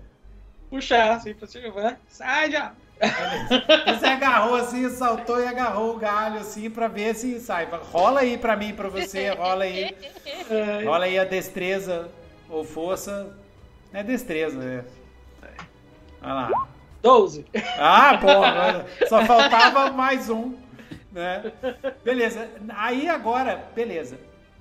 puxar 0.71 1.11
assim 1.11 1.35
pra 1.35 1.47
cima. 1.47 1.99
Sai 2.07 2.49
já! 2.49 2.73
Você 2.99 4.05
agarrou 4.05 4.55
assim, 4.55 4.89
saltou 4.89 5.39
e 5.39 5.47
agarrou 5.47 5.95
o 5.95 5.99
galho 5.99 6.39
assim 6.39 6.69
pra 6.69 6.87
ver 6.87 7.15
se 7.15 7.39
sai. 7.39 7.67
Rola 7.91 8.21
aí 8.21 8.37
pra 8.37 8.55
mim, 8.55 8.73
pra 8.73 8.89
você, 8.89 9.29
rola 9.29 9.63
aí. 9.63 9.95
Rola 10.83 11.05
aí 11.05 11.19
a 11.19 11.25
destreza 11.25 12.09
ou 12.49 12.63
força. 12.63 13.35
É 13.93 14.03
destreza, 14.03 14.63
é. 14.63 14.83
Olha 16.21 16.33
lá. 16.33 16.67
12. 17.01 17.45
Ah, 17.79 18.17
bom, 18.17 19.07
só 19.07 19.23
faltava 19.25 19.91
mais 19.91 20.29
um. 20.29 20.55
Né? 21.11 21.51
Beleza. 22.03 22.49
Aí 22.69 23.07
agora, 23.07 23.69
beleza. 23.75 24.19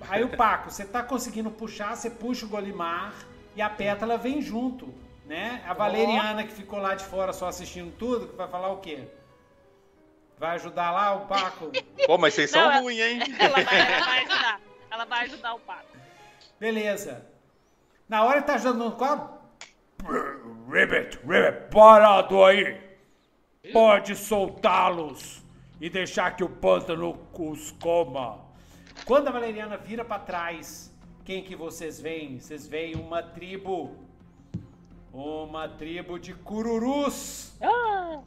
Aí 0.08 0.22
o 0.22 0.28
Paco, 0.28 0.70
você 0.70 0.84
tá 0.84 1.02
conseguindo 1.02 1.50
puxar, 1.50 1.96
você 1.96 2.10
puxa 2.10 2.44
o 2.44 2.48
Golimar 2.48 3.14
e 3.56 3.62
a 3.62 3.70
pétala 3.70 4.18
vem 4.18 4.42
junto 4.42 4.92
né? 5.26 5.62
A 5.66 5.74
Valeriana 5.74 6.44
que 6.44 6.52
ficou 6.52 6.78
lá 6.78 6.94
de 6.94 7.04
fora 7.04 7.32
só 7.32 7.48
assistindo 7.48 7.92
tudo, 7.96 8.28
que 8.28 8.36
vai 8.36 8.48
falar 8.48 8.68
o 8.68 8.78
quê? 8.78 9.08
Vai 10.38 10.54
ajudar 10.54 10.90
lá 10.92 11.14
o 11.14 11.26
Paco? 11.26 11.72
Pô, 12.06 12.16
mas 12.16 12.34
vocês 12.34 12.50
são 12.50 12.82
ruins, 12.82 13.00
hein? 13.00 13.20
Ela 13.38 13.62
vai, 13.62 13.80
ela 13.80 14.04
vai, 14.04 14.18
ajudar. 14.18 14.60
Ela 14.90 15.04
vai 15.04 15.24
ajudar 15.24 15.54
o 15.54 15.60
Paco. 15.60 15.96
Beleza. 16.60 17.26
Na 18.08 18.22
hora 18.22 18.40
que 18.40 18.46
tá 18.46 18.54
ajudando 18.54 18.84
no 18.84 18.92
quadro. 18.92 19.30
Ribbit, 20.70 21.18
Ribbit, 21.26 21.70
parado 21.72 22.44
aí. 22.44 22.80
Pode 23.72 24.14
soltá-los 24.14 25.42
e 25.80 25.90
deixar 25.90 26.36
que 26.36 26.44
o 26.44 26.48
pântano 26.48 27.18
os 27.36 27.72
coma. 27.72 28.44
Quando 29.04 29.28
a 29.28 29.32
Valeriana 29.32 29.76
vira 29.76 30.04
para 30.04 30.20
trás, 30.20 30.94
quem 31.24 31.42
que 31.42 31.56
vocês 31.56 32.00
veem? 32.00 32.38
Vocês 32.38 32.68
veem 32.68 32.94
uma 32.94 33.22
tribo 33.22 34.05
uma 35.16 35.68
tribo 35.68 36.18
de 36.18 36.34
cururus. 36.34 37.52
Ah, 37.62 38.20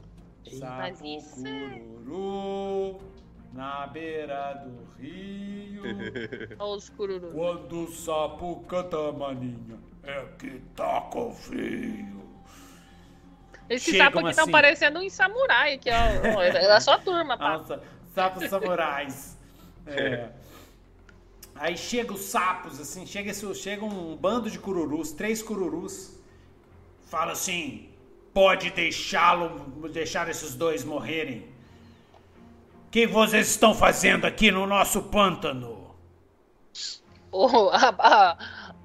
Sapo 0.58 0.94
cururu 1.36 3.00
na 3.52 3.86
beira 3.86 4.54
do 4.54 5.00
rio. 5.00 5.82
Olha 6.58 6.76
os 6.76 6.88
cururus. 6.88 7.32
Quando 7.32 7.84
o 7.84 7.92
sapo 7.92 8.64
canta, 8.66 9.12
maninha, 9.12 9.78
é 10.02 10.24
que 10.38 10.60
tá 10.74 11.02
com 11.02 11.32
frio. 11.32 12.20
Esses 13.68 13.96
sapos 13.96 14.18
aqui 14.18 14.30
estão 14.30 14.44
assim. 14.44 14.52
parecendo 14.52 14.98
um 14.98 15.08
samurai 15.08 15.74
aqui, 15.74 15.90
ó. 15.90 16.42
É 16.42 16.66
da 16.66 16.80
sua 16.80 16.98
turma, 16.98 17.38
pá. 17.38 17.58
Nossa, 17.58 17.80
sapos 18.14 18.48
samurais. 18.48 19.38
É. 19.86 20.30
Aí 21.54 21.76
chega 21.76 22.12
os 22.12 22.20
sapos, 22.20 22.78
assim, 22.78 23.06
chega, 23.06 23.30
esse, 23.30 23.54
chega 23.54 23.84
um 23.84 24.14
bando 24.14 24.48
de 24.48 24.58
cururus, 24.58 25.10
três 25.10 25.42
cururus 25.42 26.19
fala 27.10 27.32
assim: 27.32 27.90
pode 28.32 28.70
deixá-lo, 28.70 29.88
deixar 29.92 30.28
esses 30.28 30.54
dois 30.54 30.84
morrerem. 30.84 31.50
O 32.86 32.90
que 32.90 33.06
vocês 33.06 33.48
estão 33.48 33.74
fazendo 33.74 34.24
aqui 34.24 34.50
no 34.50 34.66
nosso 34.66 35.02
pântano? 35.02 35.94
Oh, 37.32 37.70
a, 37.72 37.94
a, 37.98 38.36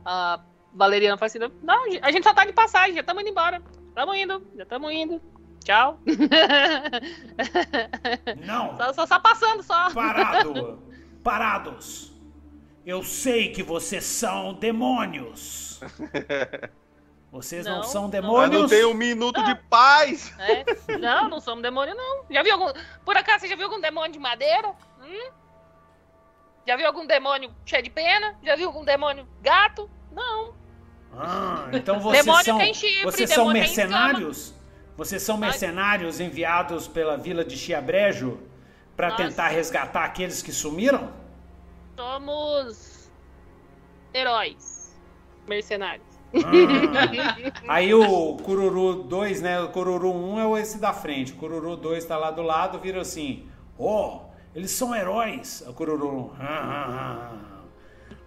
a 0.03 0.39
Valeriana 0.73 1.18
fala 1.18 1.27
assim: 1.27 1.39
não, 1.61 1.84
a 2.02 2.11
gente 2.11 2.23
só 2.23 2.34
tá 2.34 2.45
de 2.45 2.53
passagem, 2.53 2.95
já 2.95 3.02
estamos 3.02 3.22
indo 3.22 3.30
embora. 3.30 3.61
Estamos 3.88 4.18
indo, 4.18 4.47
já 4.56 4.64
estamos 4.64 4.91
indo. 4.91 5.22
Tchau. 5.64 5.99
Não. 8.45 8.77
Só, 8.77 8.93
só, 8.93 9.06
só 9.07 9.19
passando, 9.19 9.64
só. 9.64 9.91
Parado. 9.91 10.80
Parados. 11.23 12.14
Eu 12.85 13.02
sei 13.02 13.52
que 13.52 13.64
vocês 13.64 14.03
são 14.03 14.53
demônios. 14.53 15.80
Vocês 17.36 17.66
não, 17.66 17.78
não 17.78 17.84
são 17.84 18.10
demônios? 18.10 18.49
Mas 18.49 18.62
não 18.62 18.70
tem 18.70 18.86
um 18.86 18.94
minuto 18.94 19.41
não. 19.41 19.44
de 19.45 19.56
paz. 19.56 20.34
É. 20.40 20.98
Não, 20.98 21.28
não 21.28 21.41
somos 21.41 21.62
demônio, 21.62 21.94
não. 21.94 22.24
Já 22.32 22.41
viu 22.41 22.53
algum. 22.53 22.72
Por 23.03 23.18
acaso 23.18 23.41
você 23.41 23.49
já 23.49 23.57
viu 23.57 23.66
algum 23.66 23.82
demônio 23.82 24.14
de 24.14 24.20
madeira? 24.20 24.70
Hum? 25.02 25.32
Já 26.66 26.78
viu 26.78 26.88
algum 26.88 27.06
demônio 27.06 27.53
cheio 27.66 27.84
de 27.84 27.90
pena? 27.90 28.40
Já 28.41 28.56
viu 28.56 28.68
algum 28.68 28.86
demônio 28.86 29.28
gato? 29.41 29.91
Não. 30.14 30.53
Ah, 31.12 31.68
então 31.74 31.99
vocês 31.99 32.24
demônio 32.24 32.45
são. 32.45 32.57
Tem 32.57 32.74
chifre, 32.74 33.03
vocês 33.03 33.30
são 33.30 33.52
mercenários? 33.52 34.53
Vocês 34.95 35.22
são 35.22 35.36
mercenários 35.38 36.22
enviados 36.22 36.88
pela 36.88 37.18
vila 37.18 37.44
de 37.44 37.57
Chiabrejo 37.57 38.40
para 38.95 39.12
tentar 39.12 39.49
resgatar 39.49 40.06
aqueles 40.06 40.41
que 40.41 40.53
sumiram? 40.53 41.12
Somos 41.98 43.12
heróis 44.14 44.98
mercenários. 45.45 46.14
Ah. 46.44 47.62
Aí 47.68 47.94
o 47.94 48.36
Cururu 48.38 49.03
2, 49.03 49.41
né? 49.41 49.62
O 49.62 49.70
Cururu 49.70 50.14
1 50.14 50.57
é 50.57 50.62
esse 50.62 50.80
da 50.80 50.94
frente. 50.94 51.34
O 51.34 51.36
Cururu 51.36 51.76
2 51.76 52.03
tá 52.06 52.18
lá 52.18 52.32
do 52.32 52.41
lado, 52.41 52.80
vira 52.80 53.02
assim: 53.02 53.48
Ó, 53.78 54.07
oh, 54.07 54.36
eles 54.56 54.72
são 54.72 54.95
heróis. 54.95 55.64
O 55.68 55.74
Cururu 55.74 56.10
1, 56.10 56.32
ah, 56.40 56.45
ah, 56.48 57.32
ah, 57.32 57.64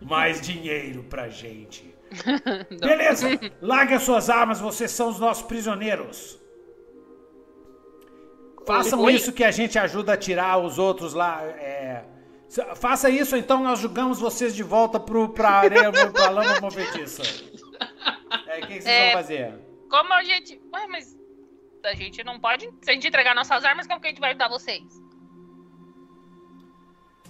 mais 0.01 0.41
dinheiro 0.41 1.05
pra 1.05 1.29
gente. 1.29 1.95
Beleza, 2.81 3.29
largue 3.61 3.95
as 3.95 4.03
suas 4.03 4.31
armas, 4.31 4.61
vocês 4.61 4.91
são 4.91 5.09
os 5.09 5.19
nossos 5.19 5.45
prisioneiros. 5.45 6.39
Façam 8.67 9.01
Oi? 9.01 9.15
isso 9.15 9.33
que 9.33 9.45
a 9.45 9.51
gente 9.51 9.79
ajuda 9.79 10.13
a 10.13 10.17
tirar 10.17 10.59
os 10.59 10.79
outros 10.79 11.15
lá. 11.15 11.43
é. 11.43 12.05
Faça 12.77 13.11
isso, 13.11 13.37
então 13.37 13.63
nós 13.63 13.79
jogamos 13.79 14.19
vocês 14.19 14.55
de 14.55 14.63
volta 14.63 14.99
pro, 14.99 15.29
pra 15.29 15.51
areia, 15.51 15.93
pra 15.93 16.31
lama 16.31 16.61
movediça. 16.63 17.23
É, 18.47 18.59
o 18.59 18.67
que, 18.67 18.75
que 18.77 18.83
vocês 18.83 18.87
É. 18.87 19.05
vão 19.13 19.23
fazer? 19.23 19.55
Como 19.91 20.13
a 20.13 20.23
gente. 20.23 20.61
Ué, 20.75 20.87
mas 20.87 21.17
a 21.85 21.95
gente 21.95 22.23
não 22.25 22.39
pode. 22.39 22.71
Se 22.83 22.91
a 22.91 22.95
gente 22.95 23.09
entregar 23.09 23.35
nossas 23.35 23.65
armas, 23.65 23.87
como 23.87 24.01
que 24.01 24.07
a 24.07 24.11
gente 24.11 24.21
vai 24.21 24.31
ajudar 24.31 24.49
vocês? 24.49 24.85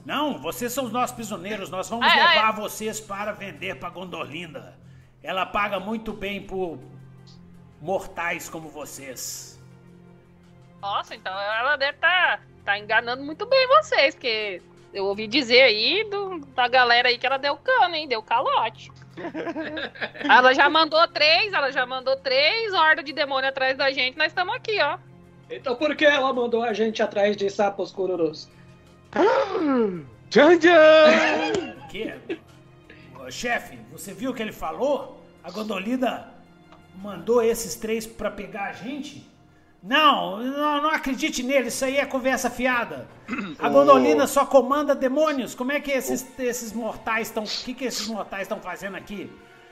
Não, 0.05 0.39
vocês 0.41 0.73
são 0.73 0.85
os 0.85 0.93
nossos 0.93 1.15
prisioneiros. 1.15 1.71
Nós 1.71 1.89
vamos 1.89 2.07
Ah, 2.07 2.13
ah, 2.13 2.35
levar 2.35 2.53
vocês 2.53 2.99
para 3.01 3.33
vender 3.33 3.79
para 3.79 3.91
Gondolinda. 3.91 4.79
Ela 5.23 5.45
paga 5.45 5.79
muito 5.79 6.13
bem 6.13 6.43
por 6.47 6.79
mortais 7.81 8.49
como 8.49 8.69
vocês. 8.69 9.59
Nossa, 10.81 11.15
então 11.15 11.33
ela 11.39 11.77
deve 11.77 11.97
estar 11.97 12.41
tá, 12.65 12.79
enganando 12.79 13.23
muito 13.23 13.45
bem 13.47 13.67
vocês, 13.69 14.15
porque 14.15 14.63
eu 14.95 15.05
ouvi 15.07 15.27
dizer 15.27 15.63
aí 15.63 16.05
do- 16.09 16.39
da 16.55 16.69
galera 16.69 17.09
aí 17.09 17.19
que 17.19 17.27
ela 17.27 17.37
deu 17.37 17.57
cano, 17.57 17.95
hein? 17.97 18.07
Deu 18.09 18.23
calote. 18.23 18.91
ela 20.29 20.55
já 20.55 20.69
mandou 20.69 21.07
três, 21.09 21.53
ela 21.53 21.71
já 21.71 21.85
mandou 21.87 22.17
três 22.17 22.73
hordas 22.73 23.05
de 23.05 23.13
demônio 23.13 23.49
atrás 23.49 23.77
da 23.77 23.91
gente, 23.91 24.17
nós 24.17 24.29
estamos 24.29 24.55
aqui, 24.55 24.81
ó. 24.81 24.99
Então 25.51 25.75
por 25.77 25.95
que 25.97 26.05
ela 26.05 26.33
mandou 26.33 26.63
a 26.63 26.73
gente 26.73 27.03
atrás 27.03 27.37
de 27.37 27.49
sapos 27.51 27.91
cururus? 27.91 28.49
Tchan, 30.31 30.59
tchan! 30.59 31.79
Que? 31.89 32.15
Ô, 33.19 33.31
Chefe, 33.31 33.79
você 33.91 34.13
viu 34.13 34.31
o 34.31 34.35
que 34.35 34.43
ele 34.43 34.53
falou? 34.53 35.25
A 35.43 35.51
Gondolinda 35.51 36.29
mandou 36.97 37.43
esses 37.43 37.77
três 37.77 38.07
para 38.07 38.31
pegar 38.31 38.65
a 38.65 38.73
gente? 38.73 39.27
Não, 39.83 40.39
não, 40.39 40.83
não 40.83 40.91
acredite 40.91 41.43
nele, 41.43 41.69
isso 41.69 41.85
aí 41.85 41.99
é 41.99 42.05
conversa 42.05 42.51
fiada. 42.51 43.07
A. 43.59 43.69
Gondolina 43.69 44.27
só 44.27 44.45
comanda 44.45 44.95
demônios. 44.95 45.55
Como 45.55 45.71
é 45.71 45.81
que 45.81 45.91
esses, 45.91 46.27
esses 46.39 46.73
mortais 46.73 47.29
estão. 47.29 47.45
O 47.45 47.47
que, 47.47 47.75
que 47.75 47.85
esses 47.85 48.09
mortais 48.09 48.43
estão 48.43 48.61
fazendo 48.61 48.97
aqui? 48.97 49.31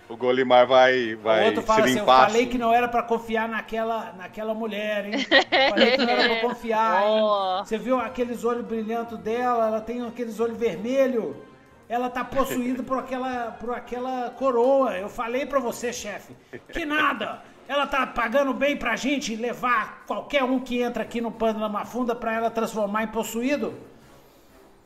O 0.08 0.16
Golimar 0.16 0.68
vai, 0.68 1.14
O 1.14 1.18
vai 1.18 1.46
outro 1.46 1.62
se 1.62 1.66
fala 1.66 1.80
assim: 1.80 1.92
Eu 1.94 1.98
limpar. 2.00 2.26
falei 2.28 2.46
que 2.46 2.56
não 2.56 2.72
era 2.72 2.86
pra 2.86 3.02
confiar 3.02 3.48
naquela, 3.48 4.12
naquela 4.16 4.54
mulher, 4.54 5.06
hein? 5.06 5.26
Falei 5.70 5.90
que 5.92 5.98
não 5.98 6.08
era 6.08 6.28
pra 6.28 6.48
confiar, 6.48 7.02
hein? 7.02 7.08
Ó. 7.22 7.64
Você 7.66 7.76
viu 7.76 7.98
aqueles 7.98 8.44
olhos 8.44 8.64
brilhantes 8.64 9.18
dela? 9.18 9.66
Ela 9.66 9.80
tem 9.80 10.06
aqueles 10.06 10.38
olhos 10.38 10.56
vermelhos. 10.56 11.34
Ela 11.88 12.08
tá 12.08 12.24
possuída 12.24 12.82
por 12.82 12.98
aquela, 12.98 13.52
por 13.60 13.74
aquela 13.74 14.30
coroa. 14.30 14.96
Eu 14.96 15.08
falei 15.08 15.46
pra 15.46 15.58
você, 15.58 15.92
chefe. 15.92 16.34
Que 16.72 16.84
nada. 16.84 17.42
Ela 17.68 17.86
tá 17.86 18.06
pagando 18.06 18.54
bem 18.54 18.76
pra 18.76 18.94
gente 18.96 19.34
levar 19.34 20.04
qualquer 20.06 20.44
um 20.44 20.60
que 20.60 20.80
entra 20.80 21.02
aqui 21.02 21.20
no 21.20 21.32
pano 21.32 21.58
da 21.58 21.68
Mafunda 21.68 22.14
pra 22.14 22.32
ela 22.32 22.50
transformar 22.50 23.04
em 23.04 23.08
possuído. 23.08 23.74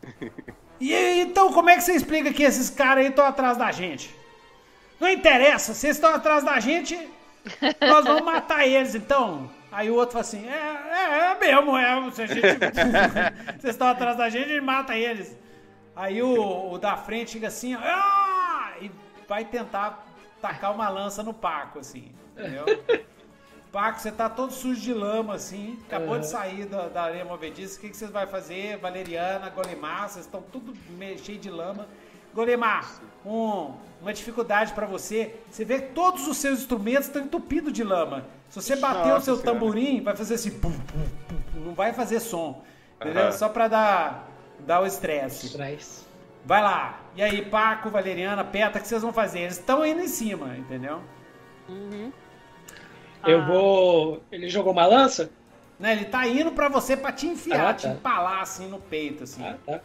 E 0.81 0.95
então 1.21 1.53
como 1.53 1.69
é 1.69 1.77
que 1.77 1.83
você 1.83 1.93
explica 1.93 2.33
que 2.33 2.43
esses 2.43 2.71
caras 2.71 3.05
aí 3.05 3.11
estão 3.11 3.27
atrás 3.27 3.59
da 3.59 3.71
gente? 3.71 4.17
Não 4.99 5.11
interessa, 5.11 5.75
vocês 5.75 5.97
estão 5.97 6.15
atrás 6.15 6.43
da 6.43 6.59
gente, 6.59 6.97
nós 7.81 8.05
vamos 8.05 8.23
matar 8.23 8.67
eles, 8.67 8.95
então. 8.95 9.51
Aí 9.71 9.91
o 9.91 9.95
outro 9.95 10.13
fala 10.13 10.23
assim, 10.23 10.47
é, 10.49 10.53
é, 10.53 11.33
é 11.33 11.39
mesmo, 11.39 11.77
é, 11.77 12.11
se 12.11 12.23
a 12.23 12.27
gente, 12.27 12.41
vocês 13.61 13.65
estão 13.75 13.89
atrás 13.89 14.17
da 14.17 14.29
gente, 14.29 14.47
a 14.47 14.49
gente 14.49 14.61
mata 14.61 14.97
eles. 14.97 15.37
Aí 15.95 16.23
o, 16.23 16.73
o 16.73 16.79
da 16.79 16.97
frente 16.97 17.33
fica 17.33 17.49
assim, 17.49 17.75
ó, 17.75 17.81
ah! 17.83 18.73
e 18.81 18.91
vai 19.29 19.45
tentar 19.45 20.05
tacar 20.41 20.75
uma 20.75 20.89
lança 20.89 21.23
no 21.23 21.33
Paco, 21.33 21.79
assim, 21.79 22.11
entendeu? 22.41 22.65
Paco, 23.73 24.01
você 24.01 24.11
tá 24.11 24.29
todo 24.29 24.53
sujo 24.53 24.81
de 24.81 24.93
lama, 24.93 25.35
assim, 25.35 25.79
acabou 25.87 26.19
de 26.19 26.27
sair 26.27 26.67
da, 26.67 26.89
da 26.89 27.03
areia 27.05 27.25
movediça, 27.25 27.79
o 27.79 27.81
que, 27.81 27.91
que 27.91 27.97
vocês 27.97 28.11
vão 28.11 28.27
fazer? 28.27 28.77
Valeriana, 28.79 29.49
Golemar, 29.51 30.09
vocês 30.09 30.25
estão 30.25 30.43
tudo 30.43 30.75
cheio 31.23 31.39
de 31.39 31.49
lama. 31.49 31.87
Golemar, 32.35 33.01
um- 33.25 33.73
uma 34.01 34.13
dificuldade 34.13 34.73
pra 34.73 34.87
você, 34.87 35.37
você 35.51 35.65
vê 35.65 35.81
que 35.83 35.89
todos 35.93 36.27
os 36.27 36.37
seus 36.39 36.59
instrumentos 36.61 37.07
estão 37.07 37.23
entupidos 37.23 37.73
de 37.73 37.85
lama. 37.85 38.25
Se 38.49 38.61
você 38.61 38.75
bater 38.75 39.07
o 39.07 39.09
Nossa 39.11 39.27
seu 39.27 39.37
Senhora. 39.37 39.53
tamborim, 39.53 40.03
vai 40.03 40.17
fazer 40.17 40.35
assim, 40.35 40.51
pum, 40.59 40.73
pum, 40.73 41.09
pum, 41.29 41.37
pum, 41.53 41.61
não 41.61 41.75
vai 41.75 41.93
fazer 41.93 42.19
som, 42.19 42.65
entendeu? 43.01 43.23
Aham. 43.25 43.33
Só 43.33 43.49
pra 43.49 43.69
dar, 43.69 44.29
dar 44.61 44.81
o 44.81 44.87
estresse. 44.87 45.49
Atrás. 45.55 46.05
Vai 46.45 46.61
lá. 46.63 47.01
E 47.15 47.23
aí, 47.23 47.45
Paco, 47.45 47.89
Valeriana, 47.91 48.43
Peta, 48.43 48.79
o 48.79 48.83
que 48.83 48.89
vocês 48.89 49.03
vão 49.03 49.13
fazer? 49.13 49.41
Eles 49.41 49.59
estão 49.59 49.85
indo 49.87 50.01
em 50.01 50.09
cima, 50.09 50.57
entendeu? 50.57 51.01
Eu 51.69 52.13
Ah. 53.23 53.47
vou. 53.47 54.23
Ele 54.31 54.49
jogou 54.49 54.73
uma 54.73 54.87
lança? 54.87 55.31
Né, 55.79 55.93
ele 55.93 56.05
tá 56.05 56.27
indo 56.27 56.53
pra 56.53 56.69
você 56.69 56.97
pra 56.97 57.11
te 57.11 57.27
enfiar, 57.27 57.69
Ah, 57.71 57.75
te 57.75 57.85
tá. 57.85 57.93
empalar 57.93 58.41
assim 58.43 58.69
no 58.69 58.79
peito, 58.79 59.25
assim. 59.25 59.43
Ah, 59.45 59.57
tá. 59.65 59.81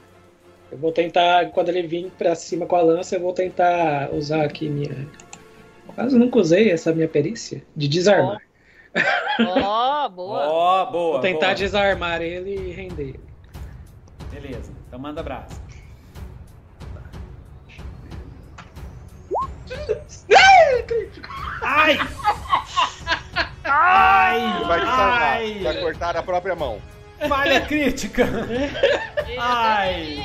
Eu 0.71 0.77
vou 0.77 0.91
tentar, 0.91 1.51
quando 1.51 1.69
ele 1.69 1.83
vir 1.87 2.11
pra 2.17 2.35
cima 2.35 2.65
com 2.65 2.75
a 2.75 2.81
lança, 2.81 3.15
eu 3.15 3.21
vou 3.21 3.31
tentar 3.33 4.09
usar 4.11 4.43
aqui 4.43 4.67
minha. 4.67 5.07
Quase 5.93 6.17
nunca 6.17 6.37
usei 6.39 6.69
essa 6.71 6.91
minha 6.93 7.07
perícia 7.07 7.63
de 7.75 7.87
desarmar. 7.87 8.41
Ó, 9.39 10.09
boa. 10.09 10.47
Ó, 10.47 10.85
boa. 10.91 11.11
Vou 11.13 11.19
tentar 11.21 11.45
boa. 11.47 11.55
desarmar 11.55 12.21
ele 12.21 12.55
e 12.55 12.71
render 12.71 13.03
ele. 13.09 13.19
Beleza, 14.31 14.73
então 14.87 14.99
manda 14.99 15.21
abraço. 15.21 15.61
Ai! 21.61 21.97
Ai! 23.63 24.63
Vai 24.65 24.79
desarmar, 24.79 25.21
Ai! 25.23 25.59
vai 25.63 25.75
cortar 25.81 26.17
a 26.17 26.23
própria 26.23 26.55
mão. 26.55 26.81
Falha 27.27 27.61
crítica! 27.61 28.25
Ai! 29.39 30.17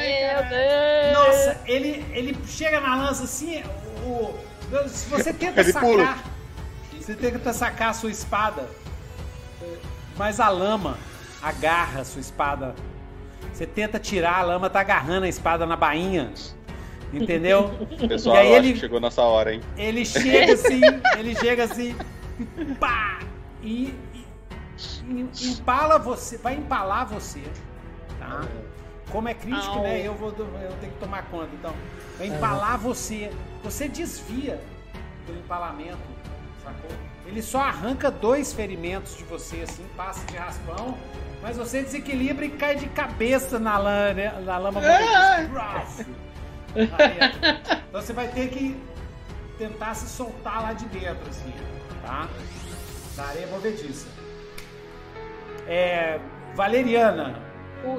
Meu 0.00 0.48
Deus. 0.48 1.12
Nossa, 1.14 1.60
ele, 1.66 2.04
ele 2.12 2.38
chega 2.46 2.80
na 2.80 2.94
lança 2.96 3.24
assim, 3.24 3.62
o- 4.04 4.34
se 4.88 5.08
você 5.08 5.32
tenta 5.32 5.60
Ele 5.60 5.72
sacar, 5.72 5.88
pula. 5.88 6.14
você 6.98 7.14
tenta 7.14 7.52
sacar 7.52 7.90
a 7.90 7.94
sua 7.94 8.10
espada, 8.10 8.66
mas 10.16 10.40
a 10.40 10.48
lama 10.48 10.96
agarra 11.42 12.00
a 12.00 12.04
sua 12.04 12.20
espada. 12.20 12.74
Você 13.52 13.66
tenta 13.66 13.98
tirar, 13.98 14.38
a 14.38 14.42
lama 14.42 14.70
tá 14.70 14.80
agarrando 14.80 15.26
a 15.26 15.28
espada 15.28 15.66
na 15.66 15.76
bainha. 15.76 16.32
Entendeu? 17.12 17.70
Pessoal, 18.08 18.36
E 18.36 18.38
aí 18.38 18.46
eu 18.48 18.52
acho 18.56 18.64
ele- 18.64 18.72
que 18.74 18.80
chegou 18.80 19.00
nossa 19.00 19.22
hora, 19.22 19.52
hein? 19.54 19.60
Ele 19.76 20.04
chega 20.04 20.52
assim, 20.54 20.80
ele 21.18 21.34
chega 21.36 21.64
assim, 21.64 21.96
e 22.58 22.64
pá! 22.76 23.20
E, 23.62 23.94
e- 24.14 24.26
empala 25.48 25.98
você, 25.98 26.38
vai 26.38 26.54
empalar 26.54 27.06
você, 27.06 27.42
tá? 28.18 28.40
Como 29.10 29.28
é 29.28 29.34
crítico, 29.34 29.76
Au. 29.76 29.82
né? 29.82 30.00
Eu 30.06 30.14
vou 30.14 30.30
eu 30.30 30.72
tenho 30.80 30.92
que 30.92 30.98
tomar 30.98 31.22
conta, 31.26 31.50
então. 31.52 31.74
Vai 32.18 32.28
empalar 32.28 32.78
você. 32.78 33.30
Você 33.62 33.86
desvia 33.86 34.58
do 35.26 35.34
empalamento, 35.34 35.98
sacou? 36.64 36.90
Ele 37.26 37.42
só 37.42 37.60
arranca 37.60 38.10
dois 38.10 38.52
ferimentos 38.54 39.14
de 39.16 39.24
você, 39.24 39.60
assim, 39.62 39.84
passa 39.96 40.24
de 40.26 40.36
raspão, 40.36 40.96
mas 41.42 41.56
você 41.58 41.82
desequilibra 41.82 42.44
e 42.46 42.50
cai 42.50 42.74
de 42.74 42.86
cabeça 42.88 43.58
na 43.58 43.76
lama, 43.76 44.14
né? 44.14 44.32
na 44.44 44.58
lama 44.58 44.80
movediça. 44.80 46.06
Aí, 46.74 47.18
então 47.88 48.00
você 48.00 48.12
vai 48.12 48.28
ter 48.28 48.48
que 48.48 48.76
tentar 49.58 49.94
se 49.94 50.08
soltar 50.08 50.62
lá 50.62 50.72
de 50.72 50.86
dentro, 50.86 51.28
assim, 51.28 51.52
tá? 52.04 52.28
Da 53.16 53.24
areia 53.24 53.46
movediça. 53.46 54.06
É. 55.66 56.18
Valeriana. 56.54 57.40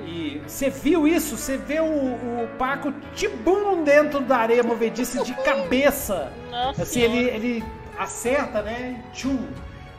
E 0.05 0.41
você 0.47 0.69
viu 0.69 1.07
isso? 1.07 1.35
Você 1.35 1.57
vê 1.57 1.79
o, 1.79 1.83
o 1.85 2.47
Paco 2.57 2.93
tibum 3.13 3.83
dentro 3.83 4.21
da 4.21 4.37
areia 4.37 4.63
movediça 4.63 5.23
de 5.23 5.33
cabeça. 5.33 6.31
Nossa 6.49 6.83
Assim, 6.83 7.01
ele, 7.01 7.19
ele 7.29 7.63
acerta, 7.97 8.61
né? 8.61 9.03
Tchum. 9.13 9.45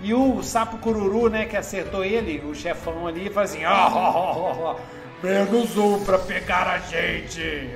E 0.01 0.13
o 0.15 0.43
sapo 0.43 0.79
cururu, 0.79 1.29
né, 1.29 1.47
que 1.47 1.57
acertou 1.57 2.05
ele, 2.05 2.43
o 2.47 2.55
chefão 2.55 3.07
ali, 3.07 3.31
fala 3.31 3.45
assim: 3.45 3.65
ó, 3.65 3.89
ó, 3.89 4.11
ó, 4.13 4.71
ó, 4.71 4.77
menos 5.23 5.77
um 5.77 6.03
pra 6.05 6.19
pegar 6.19 6.69
a 6.69 6.79
gente. 6.79 7.71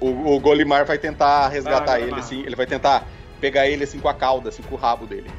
O, 0.00 0.34
o 0.34 0.40
Golimar 0.40 0.84
vai 0.86 0.96
tentar 0.98 1.48
resgatar 1.48 1.92
Vai, 1.92 2.02
ele, 2.02 2.14
assim. 2.18 2.40
Ele 2.42 2.56
vai 2.56 2.66
tentar 2.66 3.04
pegar 3.40 3.66
ele 3.66 3.84
assim 3.84 4.00
com 4.00 4.08
a 4.08 4.14
cauda, 4.14 4.48
assim, 4.48 4.62
com 4.62 4.74
o 4.74 4.78
rabo 4.78 5.06
dele. 5.06 5.30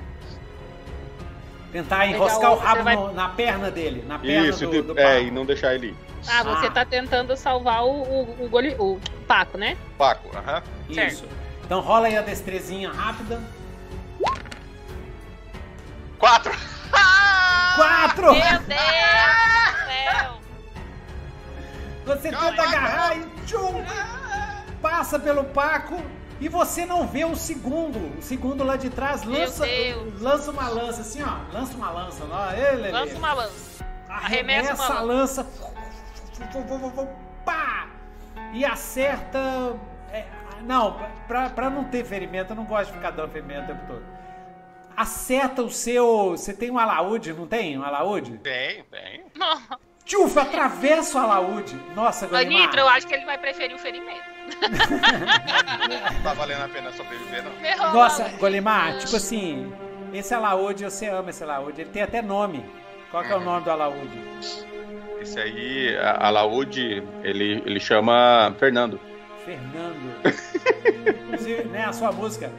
Tentar 1.72 2.06
enroscar 2.06 2.52
o- 2.52 2.58
rabo 2.58 2.84
vai- 2.84 2.96
no- 2.96 3.14
na 3.14 3.30
perna 3.30 3.72
dele, 3.72 4.04
na 4.08 4.20
perna 4.20 4.48
Isso, 4.48 4.68
do, 4.68 4.84
do 4.94 5.00
é, 5.00 5.24
e 5.24 5.32
não 5.32 5.46
deixar 5.46 5.74
ele 5.74 5.88
ir. 5.88 5.96
Ah, 6.28 6.44
você 6.44 6.68
Ah. 6.68 6.72
tá 6.72 6.86
tentando 6.86 7.36
salvar 7.36 7.84
o, 7.84 7.90
o, 8.04 8.46
o, 8.46 8.50
gole- 8.50 8.76
o 8.78 9.00
Paco, 9.28 9.58
né? 9.58 9.76
Paco, 9.98 10.30
aham. 10.38 10.62
Isso. 10.90 11.26
Então 11.66 11.80
rola 11.80 12.08
aí 12.08 12.18
a 12.18 12.22
destrezinha 12.22 12.92
rápida. 12.92 13.42
Quatro! 16.20 16.52
Quatro! 17.76 18.34
Meu 18.34 18.42
Deus 18.42 18.60
do 18.60 18.66
céu! 19.88 20.40
Você 22.06 22.30
tenta 22.30 22.62
agarrar 22.64 23.18
e 23.18 23.22
tchum! 23.48 23.84
Passa 24.82 25.20
pelo 25.20 25.44
Paco 25.46 25.96
E 26.40 26.50
você 26.50 26.86
não 26.86 27.06
vê 27.06 27.24
o 27.24 27.36
segundo, 27.36 28.18
o 28.18 28.22
segundo 28.22 28.64
lá 28.64 28.76
de 28.76 28.90
trás 28.90 29.24
lança, 29.24 29.64
lança 30.20 30.50
uma 30.50 30.68
lança 30.70 31.02
assim, 31.02 31.22
ó, 31.22 31.54
lança 31.54 31.78
uma 31.78 31.92
lança 31.92 32.24
lá, 32.24 32.58
ele, 32.58 32.90
lança 32.90 33.16
uma 33.16 33.34
lança, 33.34 33.86
arremessa, 34.10 34.72
arremessa 34.72 34.94
a 34.94 35.02
lança, 35.02 35.48
pá, 37.46 37.88
e 38.54 38.66
acerta. 38.66 39.40
É, 40.12 40.26
não, 40.64 41.00
pra, 41.28 41.50
pra 41.52 41.70
não 41.70 41.84
ter 41.84 42.04
ferimento, 42.04 42.54
eu 42.54 42.56
não 42.56 42.66
gosto 42.66 42.88
de 42.88 42.94
ficar 42.98 43.12
dando 43.12 43.30
ferimento 43.32 43.66
o 43.66 43.68
tempo 43.68 43.86
todo. 43.88 44.04
Acerta 44.98 45.62
o 45.62 45.70
seu. 45.70 46.32
Você 46.32 46.54
tem 46.54 46.72
um 46.72 46.80
alaúde, 46.80 47.34
não 47.34 47.46
tem? 47.48 47.78
Um 47.78 47.84
alaúde? 47.84 48.38
Tem, 48.40 48.84
tem. 48.86 49.26
Tchuf, 50.04 50.38
atravessa 50.38 51.18
o 51.18 51.22
alaúde. 51.22 51.76
Nossa. 51.96 52.28
Nitro, 52.44 52.80
eu 52.80 52.88
acho 52.90 53.08
que 53.08 53.14
ele 53.14 53.26
vai 53.26 53.38
preferir 53.38 53.76
o 53.76 53.80
ferimento. 53.80 54.41
Não 54.60 56.24
tá 56.24 56.34
valendo 56.34 56.64
a 56.64 56.68
pena 56.70 56.92
sobreviver, 56.92 57.44
não. 57.44 57.94
Nossa, 57.94 58.30
Golimar, 58.40 58.98
tipo 59.00 59.16
assim, 59.16 59.72
esse 60.14 60.34
alaúde, 60.34 60.84
você 60.84 61.08
ama 61.08 61.30
esse 61.30 61.44
alaúde. 61.44 61.82
Ele 61.82 61.90
tem 61.90 62.02
até 62.02 62.22
nome. 62.22 62.66
Qual 63.10 63.24
que 63.24 63.32
é 63.32 63.36
o 63.36 63.42
nome 63.42 63.64
do 63.64 63.72
alaúde? 63.72 64.20
Esse 65.20 65.40
aí, 65.40 65.98
alaúde, 65.98 67.04
ele, 67.24 67.62
ele 67.66 67.80
chama 67.80 68.56
Fernando. 68.58 69.00
Fernando. 69.46 70.14
Inclusive, 71.26 71.64
né, 71.66 71.86
a 71.86 71.94
sua 71.94 72.12
música. 72.12 72.52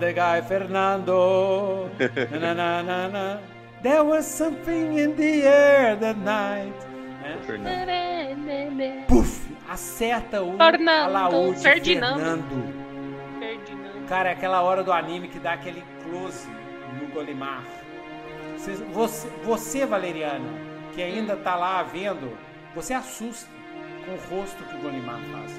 The 0.00 0.12
guy 0.12 0.42
Fernando. 0.48 1.90
na, 2.30 2.54
na, 2.54 2.82
na, 2.82 3.08
na. 3.08 3.38
There 3.82 4.02
was 4.02 4.24
something 4.24 4.98
in 4.98 5.14
the 5.14 5.42
air 5.42 5.96
that 5.96 6.18
night. 6.18 6.72
Né? 7.58 9.04
Puf! 9.08 9.43
Acerta 9.68 10.42
o 10.42 10.56
Fernando, 10.56 11.16
alaúde 11.16 11.60
Ferdinando. 11.60 12.16
Fernando. 12.16 13.38
Ferdinando. 13.38 14.06
Cara, 14.08 14.28
é 14.28 14.32
aquela 14.32 14.60
hora 14.62 14.84
do 14.84 14.92
anime 14.92 15.28
que 15.28 15.38
dá 15.38 15.54
aquele 15.54 15.82
close 16.02 16.48
no 17.00 17.08
Golimar. 17.08 17.62
Você, 18.92 19.24
você, 19.42 19.86
Valeriana, 19.86 20.48
que 20.94 21.02
ainda 21.02 21.36
tá 21.36 21.54
lá 21.56 21.82
vendo, 21.82 22.36
você 22.74 22.92
assusta 22.92 23.48
com 24.04 24.12
o 24.12 24.38
rosto 24.38 24.62
que 24.64 24.76
o 24.76 24.80
Golimar 24.80 25.18
faz. 25.32 25.58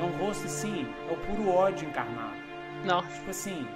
É 0.00 0.04
um 0.04 0.24
rosto, 0.24 0.48
sim, 0.48 0.86
é 1.08 1.12
o 1.12 1.16
puro 1.16 1.50
ódio 1.50 1.88
encarnado. 1.88 2.36
Nossa. 2.84 3.08
Tipo 3.08 3.30
assim, 3.30 3.66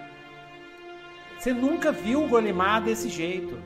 você 1.39 1.53
nunca 1.53 1.93
viu 1.93 2.24
o 2.24 2.28
Golimar 2.28 2.82
desse 2.82 3.09
jeito. 3.09 3.59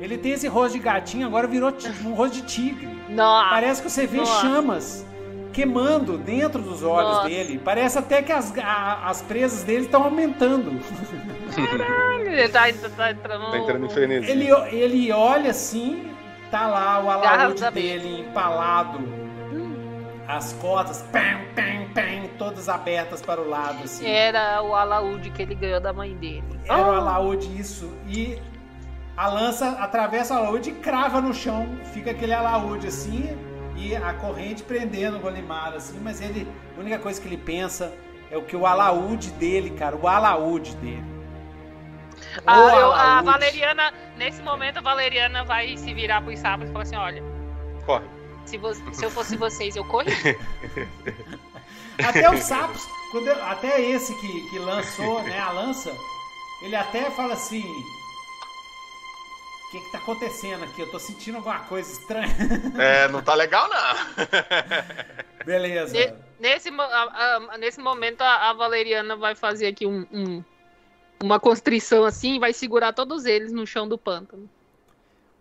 Ele 0.00 0.18
tem 0.18 0.32
esse 0.32 0.46
rosto 0.46 0.76
de 0.76 0.84
gatinho, 0.84 1.26
agora 1.26 1.46
virou 1.46 1.72
um 2.04 2.12
rosto 2.12 2.34
de 2.34 2.42
tigre. 2.42 2.86
Nossa. 3.08 3.50
Parece 3.50 3.82
que 3.82 3.90
você 3.90 4.06
vê 4.06 4.18
Nossa. 4.18 4.40
chamas 4.42 5.06
queimando 5.54 6.18
dentro 6.18 6.60
dos 6.60 6.82
olhos 6.82 7.12
Nossa. 7.12 7.28
dele. 7.28 7.60
Parece 7.64 7.98
até 7.98 8.20
que 8.20 8.32
as, 8.32 8.52
a, 8.58 9.08
as 9.08 9.22
presas 9.22 9.62
dele 9.62 9.84
estão 9.84 10.02
aumentando. 10.02 10.78
Caralho, 11.54 12.26
ele 12.26 12.48
tá, 12.48 12.64
tá 12.96 13.10
entrando. 13.12 13.50
Tá 13.50 13.58
entrando 13.58 13.86
em 13.86 13.88
frenesi. 13.88 14.30
Ele, 14.30 14.50
ele 14.72 15.12
olha 15.12 15.50
assim, 15.50 16.10
tá 16.50 16.66
lá 16.66 17.02
o 17.02 17.08
alaúde 17.08 17.70
dele 17.70 18.20
empalado. 18.22 19.24
As 20.26 20.54
cordas, 20.54 21.02
pam, 21.12 21.20
pam, 21.54 21.92
pam, 21.94 22.28
todas 22.38 22.68
abertas 22.68 23.20
para 23.20 23.40
o 23.40 23.48
lado, 23.48 23.84
assim. 23.84 24.06
Era 24.06 24.62
o 24.62 24.74
alaúde 24.74 25.30
que 25.30 25.42
ele 25.42 25.54
ganhou 25.54 25.80
da 25.80 25.92
mãe 25.92 26.14
dele. 26.16 26.42
Era 26.64 26.78
o 26.78 26.88
Oh, 26.88 26.92
alaúde, 26.92 27.60
isso. 27.60 27.92
E 28.08 28.38
a 29.16 29.28
lança 29.28 29.68
atravessa 29.72 30.34
o 30.34 30.38
alaúde 30.38 30.70
e 30.70 30.72
crava 30.72 31.20
no 31.20 31.32
chão. 31.34 31.68
Fica 31.92 32.10
aquele 32.10 32.32
alaúde 32.32 32.86
assim 32.86 33.36
e 33.76 33.94
a 33.96 34.12
corrente 34.14 34.62
prendendo 34.62 35.16
o 35.16 35.20
Golimar, 35.20 35.72
assim. 35.74 35.98
Mas 36.02 36.20
ele, 36.20 36.46
a 36.76 36.80
única 36.80 36.98
coisa 36.98 37.20
que 37.20 37.26
ele 37.28 37.36
pensa 37.36 37.92
é 38.30 38.36
o 38.36 38.42
que 38.42 38.56
o 38.56 38.66
alaúde 38.66 39.30
dele, 39.32 39.70
cara, 39.70 39.96
o 39.96 40.06
alaúde 40.08 40.74
dele. 40.76 41.04
O 42.38 42.42
Ah, 42.46 42.76
eu- 42.76 42.92
a. 42.92 43.22
Valeriana, 43.22 43.92
nesse 44.16 44.40
momento, 44.42 44.78
a 44.78 44.80
Valeriana 44.80 45.44
vai 45.44 45.76
se 45.76 45.92
virar 45.94 46.20
pros 46.22 46.38
sábados 46.38 46.70
e 46.70 46.72
falar 46.72 46.82
assim: 46.84 46.96
olha, 46.96 47.22
Corre. 47.86 48.04
se, 48.44 48.56
vo- 48.58 48.74
se 48.74 49.04
eu 49.04 49.10
fosse 49.10 49.36
vocês, 49.36 49.76
eu 49.76 49.84
corri. 49.84 50.10
Até 52.04 52.28
os 52.30 52.40
sapos, 52.40 52.82
quando 53.12 53.28
eu- 53.28 53.44
até 53.44 53.80
esse 53.80 54.12
que, 54.20 54.50
que 54.50 54.58
lançou 54.58 55.22
né, 55.22 55.38
a 55.38 55.52
lança, 55.52 55.92
ele 56.62 56.74
até 56.74 57.08
fala 57.10 57.34
assim. 57.34 57.64
O 59.74 59.76
que, 59.76 59.84
que 59.86 59.90
tá 59.90 59.98
acontecendo 59.98 60.62
aqui? 60.62 60.80
Eu 60.82 60.88
tô 60.90 61.00
sentindo 61.00 61.36
alguma 61.38 61.58
coisa 61.60 61.90
estranha. 61.90 62.32
É, 62.78 63.08
não 63.08 63.20
tá 63.20 63.34
legal, 63.34 63.68
não. 63.68 64.14
Beleza. 65.44 65.92
Ne- 65.92 66.14
nesse, 66.38 66.68
a- 66.68 67.48
a- 67.52 67.58
nesse 67.58 67.80
momento, 67.80 68.20
a, 68.22 68.50
a 68.50 68.52
Valeriana 68.52 69.16
vai 69.16 69.34
fazer 69.34 69.66
aqui 69.66 69.84
um, 69.84 70.06
um- 70.12 70.44
uma 71.20 71.40
constrição 71.40 72.04
assim 72.04 72.36
e 72.36 72.38
vai 72.38 72.52
segurar 72.52 72.92
todos 72.92 73.24
eles 73.24 73.52
no 73.52 73.66
chão 73.66 73.88
do 73.88 73.98
pântano. 73.98 74.48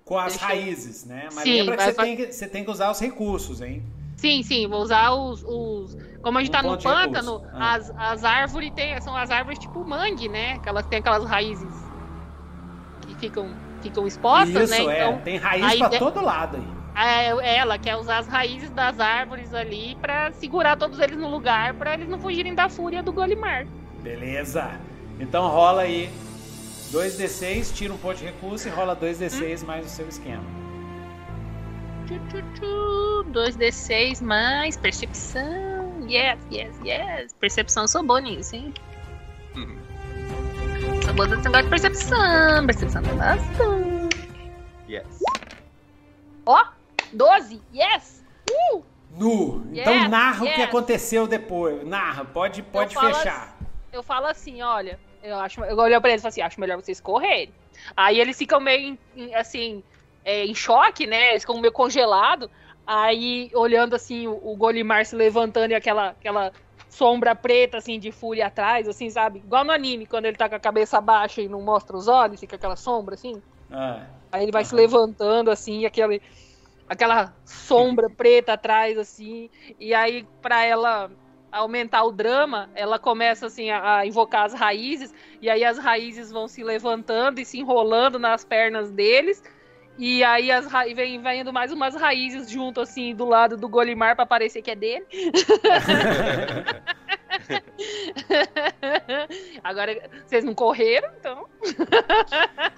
Com 0.03 0.17
as 0.17 0.33
Deixa 0.33 0.45
eu- 0.45 0.47
raízes, 0.47 1.05
né? 1.05 1.25
Mas 1.31 1.43
Sim, 1.43 1.53
lembra 1.61 1.77
que 1.77 1.83
vai 1.83 1.91
você, 1.91 1.93
fa- 1.95 2.03
tem 2.03 2.15
que 2.17 2.31
você 2.33 2.47
tem 2.47 2.63
que 2.65 2.71
usar 2.71 2.89
os 2.89 2.99
recursos, 2.99 3.61
hein? 3.61 3.83
Sim, 4.17 4.41
sim, 4.41 4.67
vou 4.67 4.81
usar 4.81 5.11
os. 5.11 5.43
os- 5.43 5.95
Como 6.23 6.39
a 6.39 6.41
gente 6.41 6.49
Um 6.49 6.53
tá 6.53 6.63
no 6.63 6.81
pântano. 6.81 7.45
Ah. 7.53 7.73
as, 7.75 7.91
as 7.95 8.23
árvores 8.23 8.71
tem, 8.73 8.99
são 9.01 9.15
as 9.15 9.29
árvores 9.29 9.59
tipo 9.59 9.83
mangue, 9.85 10.27
né? 10.27 10.57
Que 10.59 10.69
elas 10.69 10.85
têm 10.87 10.97
aquelas 10.99 11.23
raízes 11.25 11.71
que 13.07 13.15
ficam, 13.15 13.53
ficam 13.83 14.07
expostas, 14.07 14.69
Isso, 14.71 14.85
né? 14.87 14.97
é. 14.99 15.03
Então, 15.07 15.21
Tem 15.21 15.37
raiz 15.37 15.63
a 15.63 15.77
pra 15.77 15.87
ide- 15.87 15.99
todo 15.99 16.23
lado 16.23 16.57
aí. 16.57 16.63
é, 17.41 17.57
ela 17.57 17.77
quer 17.77 17.95
usar 17.95 18.17
as 18.19 18.27
raízes 18.27 18.69
das 18.71 18.99
árvores 18.99 19.53
ali 19.53 19.95
pra 20.01 20.31
segurar 20.33 20.75
todos 20.77 20.99
eles 20.99 21.17
no 21.17 21.29
lugar, 21.29 21.73
pra 21.75 21.93
eles 21.93 22.07
não 22.09 22.17
fugirem 22.19 22.55
da 22.55 22.67
fúria 22.69 23.03
do 23.03 23.11
Golimar. 23.13 23.65
Beleza. 24.01 24.71
Então 25.19 25.47
rola 25.47 25.83
aí 25.83 26.09
2d6, 26.91 27.73
tira 27.73 27.93
um 27.93 27.97
ponto 27.97 28.17
de 28.17 28.25
recurso 28.25 28.67
e 28.67 28.71
rola 28.71 28.95
2d6 28.95 29.63
mais 29.65 29.85
o 29.85 29.89
seu 29.89 30.07
esquema. 30.07 30.43
Tchu, 32.05 32.19
tchu, 32.29 32.43
tchu. 32.53 33.25
2d6 33.31 34.21
mais 34.21 34.75
percepção. 34.77 36.05
Yes, 36.07 36.37
yes, 36.51 36.75
yes. 36.83 37.33
Percepção, 37.39 37.87
sou 37.87 38.03
boa 38.03 38.19
nisso, 38.19 38.55
hein? 38.55 38.73
Uhum. 39.55 39.77
Boa 41.11 41.27
nesse 41.27 41.43
negócio 41.43 41.63
de 41.63 41.69
percepção. 41.69 42.65
Percepção 42.65 43.01
bastante. 43.03 44.17
Yes. 44.89 45.19
Ó, 46.45 46.65
12, 47.11 47.61
yes! 47.73 48.23
Uh! 48.49 48.83
Nu. 49.11 49.63
Então 49.71 49.93
Yes, 49.93 50.09
narra 50.09 50.43
o 50.43 50.47
que 50.47 50.59
yes. 50.61 50.69
aconteceu 50.69 51.27
depois. 51.27 51.85
Narra, 51.85 52.25
pode, 52.25 52.63
pode 52.63 52.95
falo 52.95 53.13
fechar. 53.13 53.55
Eu 53.91 54.01
falo 54.01 54.25
assim, 54.25 54.61
olha, 54.63 54.99
eu 55.21 55.37
acho, 55.37 55.63
eu 55.63 55.77
olho 55.77 56.01
pra 56.01 56.09
eles 56.09 56.21
e 56.21 56.23
falo 56.23 56.29
assim, 56.29 56.41
acho 56.41 56.59
melhor 56.59 56.81
vocês 56.81 56.99
correrem. 56.99 57.53
Aí 57.95 58.19
eles 58.19 58.37
ficam 58.37 58.59
meio, 58.59 58.97
assim, 59.35 59.83
é, 60.25 60.45
em 60.45 60.55
choque, 60.55 61.05
né? 61.05 61.31
Eles 61.31 61.43
ficam 61.43 61.59
meio 61.59 61.71
congelados. 61.71 62.49
Aí, 62.85 63.51
olhando 63.53 63.95
assim, 63.95 64.27
o, 64.27 64.39
o 64.43 64.55
Golimar 64.55 65.05
se 65.05 65.15
levantando 65.15 65.71
e 65.71 65.75
aquela, 65.75 66.09
aquela 66.09 66.51
sombra 66.93 67.35
preta, 67.35 67.77
assim, 67.77 67.99
de 67.99 68.11
fúria 68.11 68.47
atrás, 68.47 68.87
assim, 68.87 69.09
sabe? 69.09 69.39
Igual 69.39 69.63
no 69.65 69.71
anime, 69.71 70.05
quando 70.05 70.25
ele 70.25 70.37
tá 70.37 70.47
com 70.47 70.55
a 70.55 70.59
cabeça 70.59 71.01
baixa 71.01 71.41
e 71.41 71.49
não 71.49 71.61
mostra 71.61 71.97
os 71.97 72.07
olhos, 72.07 72.39
fica 72.39 72.55
aquela 72.55 72.75
sombra, 72.75 73.15
assim. 73.15 73.41
Ah, 73.71 74.05
Aí 74.31 74.43
ele 74.43 74.51
vai 74.51 74.63
se 74.63 74.75
levantando, 74.75 75.49
assim, 75.51 75.85
aquele, 75.85 76.21
aquela 76.87 77.35
sombra 77.45 78.09
preta 78.15 78.53
atrás, 78.53 78.97
assim. 78.97 79.49
E 79.79 79.93
aí, 79.93 80.27
pra 80.41 80.63
ela 80.63 81.11
aumentar 81.51 82.03
o 82.03 82.11
drama, 82.11 82.69
ela 82.75 82.99
começa, 82.99 83.47
assim, 83.47 83.69
a, 83.71 83.97
a 83.97 84.05
invocar 84.05 84.45
as 84.45 84.53
raízes. 84.53 85.13
E 85.41 85.49
aí 85.49 85.63
as 85.63 85.77
raízes 85.77 86.31
vão 86.31 86.47
se 86.47 86.63
levantando 86.63 87.39
e 87.39 87.45
se 87.45 87.59
enrolando 87.59 88.19
nas 88.19 88.45
pernas 88.45 88.91
deles. 88.91 89.41
E 89.97 90.23
aí 90.23 90.51
as 90.51 90.65
ra... 90.65 90.85
vem, 90.85 91.21
vem 91.21 91.41
indo 91.41 91.53
mais 91.53 91.71
umas 91.71 91.95
raízes 91.95 92.49
junto, 92.49 92.81
assim, 92.81 93.13
do 93.13 93.25
lado 93.25 93.55
do 93.55 93.69
Golimar 93.69 94.15
pra 94.15 94.25
parecer 94.25 94.61
que 94.61 94.71
é 94.71 94.75
dele. 94.75 95.05
Agora, 99.63 100.09
vocês 100.25 100.43
não 100.43 100.53
correram, 100.53 101.09
então... 101.19 101.47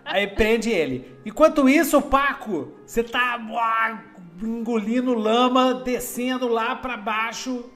Aí 0.04 0.28
prende 0.28 0.70
ele. 0.70 1.18
Enquanto 1.26 1.68
isso, 1.70 2.02
Paco, 2.02 2.74
você 2.86 3.04
tá 3.04 3.40
uá, 3.50 4.04
engolindo 4.42 5.14
lama, 5.14 5.74
descendo 5.74 6.48
lá 6.48 6.76
pra 6.76 6.98
baixo. 6.98 7.70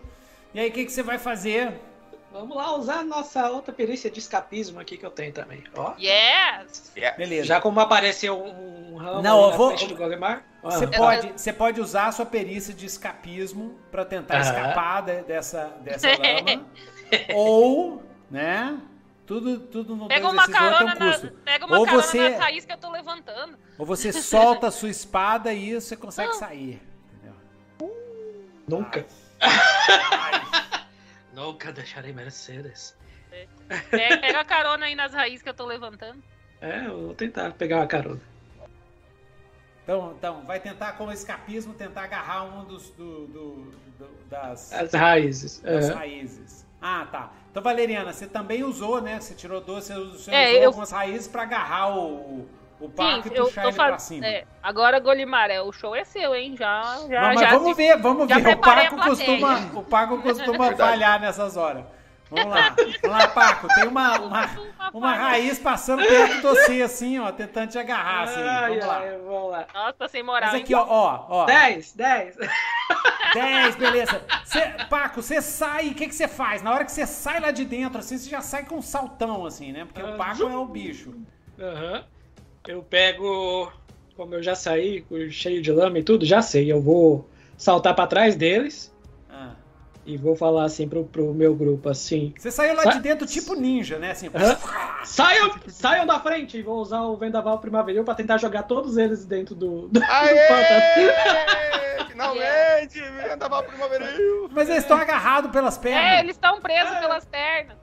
E 0.53 0.60
aí, 0.60 0.70
o 0.70 0.72
que, 0.72 0.86
que 0.86 0.91
você 0.91 1.03
vai 1.03 1.18
fazer? 1.18 1.80
Vamos 2.40 2.56
lá 2.56 2.74
usar 2.76 2.99
a 2.99 3.03
nossa 3.03 3.49
outra 3.49 3.74
perícia 3.74 4.10
de 4.10 4.20
escapismo 4.20 4.80
aqui 4.80 4.95
que 4.98 5.06
eu 5.06 5.11
tenho 5.11 5.34
também. 5.34 5.61
Ó. 5.76 5.94
Yes! 5.99 6.94
Beleza. 7.18 7.45
Já 7.45 7.60
como 7.60 7.80
apareceu 7.82 8.41
um 8.41 8.95
ramo 8.95 9.22
Não, 9.22 9.49
na 9.52 9.57
vou- 9.57 9.68
frente 9.76 9.88
do 9.88 9.95
Golemar. 9.98 10.44
Você 10.64 10.88
pode, 10.88 11.32
você 11.36 11.52
pode 11.53 11.82
usar 11.82 12.07
a 12.07 12.11
sua 12.14 12.26
perícia 12.26 12.74
de 12.74 12.86
escapismo 12.86 13.78
pra 13.91 14.06
tentar 14.06 14.40
escapar 14.40 15.02
de- 15.03 15.22
dessa, 15.24 15.66
dessa 15.82 16.07
lama. 16.18 16.66
ou, 17.34 18.02
né? 18.32 18.80
Tudo, 19.26 19.60
tudo 19.60 19.95
no 19.95 20.07
Pega 20.07 20.22
2 20.22 20.34
uma 20.34 20.48
carona, 20.48 20.95
tem 20.95 21.03
um 21.03 21.10
na, 21.10 21.11
custo. 21.20 21.32
pega 21.45 21.66
uma 21.66 21.78
Ou 21.78 21.86
carona 21.86 22.03
você- 22.03 22.30
nas 22.30 22.40
raízes 22.40 22.66
que 22.66 22.72
eu 22.74 22.78
tô 22.78 22.90
levantando. 22.90 23.57
Ou 23.78 23.86
você 23.86 24.11
solta 24.24 24.68
a 24.68 24.72
sua 24.72 24.90
espada 24.90 25.53
e 25.53 25.74
você 25.76 25.95
consegue 25.95 26.34
sair. 26.36 26.82
Entendeu? 27.14 27.36
Nunca. 28.68 29.06
Ai, 29.41 30.41
Não 30.41 30.48
nunca 31.40 31.72
deixarei 31.72 32.11
Mercedes. 32.14 32.95
É. 33.32 33.48
É, 33.91 34.18
pega 34.18 34.40
a 34.41 34.45
carona 34.45 34.86
aí 34.88 34.95
nas 34.95 35.14
raízes 35.14 35.41
que 35.41 35.49
eu 35.49 35.53
tô 35.53 35.66
levantando. 35.66 36.22
É, 36.61 36.88
eu 36.88 37.06
vou 37.07 37.14
tentar 37.16 37.52
pegar 37.53 37.78
uma 37.78 37.88
carona. 37.88 38.22
Então, 39.84 40.14
então, 40.18 40.41
vai 40.45 40.60
tentar, 40.60 40.94
como 40.94 41.11
escapismo, 41.11 41.74
tentar 41.74 42.03
agarrar 42.03 42.44
um 42.44 42.64
dos. 42.66 42.90
Do, 42.91 43.26
do, 43.28 43.56
do, 43.98 44.10
das, 44.30 44.72
As 44.74 44.94
raízes. 44.94 45.60
das 45.60 45.90
é. 45.90 45.94
raízes. 45.94 46.66
Ah, 46.82 47.07
tá. 47.11 47.32
Então, 47.49 47.61
Valeriana, 47.64 48.14
você 48.14 48.28
também 48.28 48.64
usou, 48.64 49.02
né? 49.02 49.20
Você 49.20 49.34
tirou 49.34 49.60
doce, 49.61 49.94
você 49.94 50.32
É, 50.32 50.49
usou 50.49 50.61
eu- 50.61 50.68
algumas 50.68 50.91
raízes 50.91 51.28
pra 51.28 51.41
agarrar 51.44 51.98
o, 51.98 52.48
o 52.80 52.91
e 52.97 53.35
eu 53.38 53.45
ele 53.45 53.53
pra 53.53 53.72
fazendo. 53.73 53.99
cima. 53.99 54.26
É, 54.26 54.45
agora, 54.64 54.99
Golimar, 54.99 55.49
é, 55.51 55.61
o 55.61 55.72
show 55.72 55.95
é 55.95 56.03
seu, 56.03 56.34
hein? 56.34 56.56
Já, 56.57 56.84
já, 57.10 57.22
Não, 57.22 57.27
mas 57.34 57.39
já. 57.41 57.49
vamos 57.49 57.68
se- 57.69 57.73
ver, 57.76 57.97
vamos 57.97 58.27
ver. 58.27 58.47
O 58.47 58.57
Paco 58.57 58.95
costuma, 59.01 59.60
o 59.76 59.84
Paco 59.84 60.22
costuma 60.22 60.72
falhar 60.76 61.19
nessas 61.19 61.57
horas. 61.57 61.84
Vamos 62.31 62.53
lá. 62.53 62.76
Vamos 63.01 63.18
lá, 63.18 63.27
Paco. 63.27 63.68
Tem 63.73 63.88
uma, 63.88 64.19
uma, 64.19 64.49
uma 64.93 65.14
raiz 65.15 65.57
passando 65.57 66.06
perto 66.06 66.35
de 66.35 66.41
você, 66.41 66.81
assim, 66.84 67.18
ó, 67.19 67.31
tentando 67.31 67.72
te 67.72 67.80
agarrar, 67.80 68.26
assim. 68.26 68.39
Ai, 68.39 68.69
Vamos 68.69 68.85
lá. 68.85 68.97
ai, 68.99 69.18
vamos 69.18 69.51
lá. 69.51 69.65
Nossa, 69.73 69.93
tá 69.93 70.07
sem 70.07 70.22
moral. 70.22 70.51
Mas 70.51 70.61
aqui, 70.61 70.76
ó, 70.76 70.85
ó, 70.88 71.26
ó. 71.27 71.45
10, 71.45 71.93
10. 71.93 72.38
10, 73.34 73.76
beleza. 73.77 74.22
Cê, 74.45 74.61
Paco, 74.89 75.22
você 75.23 75.41
sai, 75.41 75.88
o 75.89 75.95
que, 75.95 76.07
que 76.07 76.14
você 76.15 76.27
faz? 76.27 76.61
Na 76.61 76.72
hora 76.72 76.85
que 76.85 76.91
você 76.91 77.06
sai 77.07 77.39
lá 77.39 77.49
de 77.51 77.65
dentro, 77.65 77.99
assim, 77.99 78.18
você 78.18 78.30
já 78.30 78.41
sai 78.41 78.64
com 78.64 78.76
um 78.76 78.81
saltão, 78.81 79.45
assim, 79.45 79.72
né? 79.72 79.85
Porque 79.85 80.01
o 80.01 80.15
Paco 80.15 80.43
é 80.43 80.56
o 80.57 80.65
bicho. 80.65 81.14
Aham. 81.60 82.03
Eu 82.68 82.84
pego. 82.84 83.72
Como 84.15 84.36
eu 84.36 84.44
já 84.44 84.53
saí, 84.53 85.06
cheio 85.30 85.61
de 85.61 85.72
lama 85.72 85.98
e 85.99 86.03
tudo, 86.03 86.26
já 86.26 86.41
sei. 86.41 86.69
Eu 86.72 86.81
vou 86.81 87.30
saltar 87.57 87.95
pra 87.95 88.06
trás 88.06 88.36
deles 88.36 88.94
Ah. 89.30 89.53
e 90.06 90.18
vou 90.18 90.36
falar 90.36 90.65
assim 90.65 90.90
pro, 90.90 91.06
pro 91.06 91.34
meu 91.34 91.56
grupo 91.56 91.88
assim. 91.88 92.34
Você 92.38 92.52
saiu 92.52 92.76
lá 92.76 92.84
Sa- 92.84 92.90
de 92.91 92.99
dentro 92.99 93.26
tipo 93.26 93.53
ninja, 93.56 93.98
né? 93.98 94.11
Assim, 94.11 94.30
Aham. 94.36 94.57
Saiam, 95.06 95.56
saiam 95.68 96.06
da 96.06 96.19
frente! 96.19 96.57
E 96.57 96.61
vou 96.61 96.80
usar 96.81 97.02
o 97.03 97.15
vendaval 97.15 97.60
primaveril 97.60 98.03
pra 98.03 98.14
tentar 98.14 98.38
jogar 98.38 98.64
todos 98.64 98.98
eles 98.98 99.23
dentro 99.26 99.56
do. 99.56 99.88
do 99.88 100.03
Aê! 100.03 100.36
Finalmente! 102.07 103.02
Andava 103.31 103.64
primaveril! 103.64 104.49
Mas 104.52 104.68
eles 104.69 104.84
estão 104.84 104.98
agarrados 104.98 105.49
pelas 105.52 105.77
É, 105.77 105.81
pernas. 105.81 106.19
eles 106.19 106.36
estão 106.36 106.60
presos 106.60 106.98
pelas 106.98 107.26
pernas. 107.26 107.77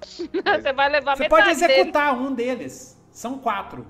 Você 0.00 0.72
vai 0.72 0.88
levar 0.88 1.16
Você 1.18 1.28
pode 1.28 1.44
deles. 1.54 1.62
executar 1.62 2.14
um 2.16 2.34
deles. 2.34 2.98
São 3.10 3.38
quatro. 3.38 3.86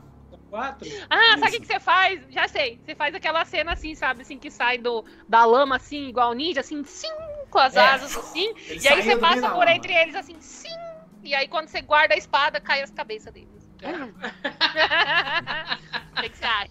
Quatro? 0.52 0.86
Ah, 1.08 1.38
sabe 1.38 1.56
o 1.56 1.60
que, 1.62 1.66
você 1.66 1.80
faz? 1.80 2.20
Já 2.28 2.46
sei. 2.46 2.78
Você 2.84 2.94
faz 2.94 3.14
aquela 3.14 3.42
cena 3.46 3.72
assim, 3.72 3.94
sabe? 3.94 4.20
Assim, 4.20 4.38
que 4.38 4.50
sai 4.50 4.76
do, 4.76 5.02
da 5.26 5.46
lama, 5.46 5.76
assim, 5.76 6.08
igual 6.08 6.34
ninja, 6.34 6.60
assim, 6.60 6.84
sim, 6.84 7.08
com 7.48 7.58
as 7.58 7.74
É. 7.74 7.80
asas, 7.80 8.14
assim. 8.14 8.52
Eles 8.68 8.84
e 8.84 8.88
aí 8.88 9.02
você 9.02 9.16
passa 9.16 9.48
por 9.48 9.60
lama. 9.60 9.72
entre 9.72 9.94
eles, 9.94 10.14
assim, 10.14 10.38
sim. 10.42 10.68
E 11.22 11.34
aí 11.34 11.48
quando 11.48 11.68
você 11.68 11.80
guarda 11.80 12.12
a 12.12 12.18
espada, 12.18 12.60
cai 12.60 12.82
as 12.82 12.90
cabeças 12.90 13.32
deles. 13.32 13.48
O 16.12 16.22
que, 16.22 16.28
que 16.28 16.36
você 16.36 16.44
acha? 16.44 16.70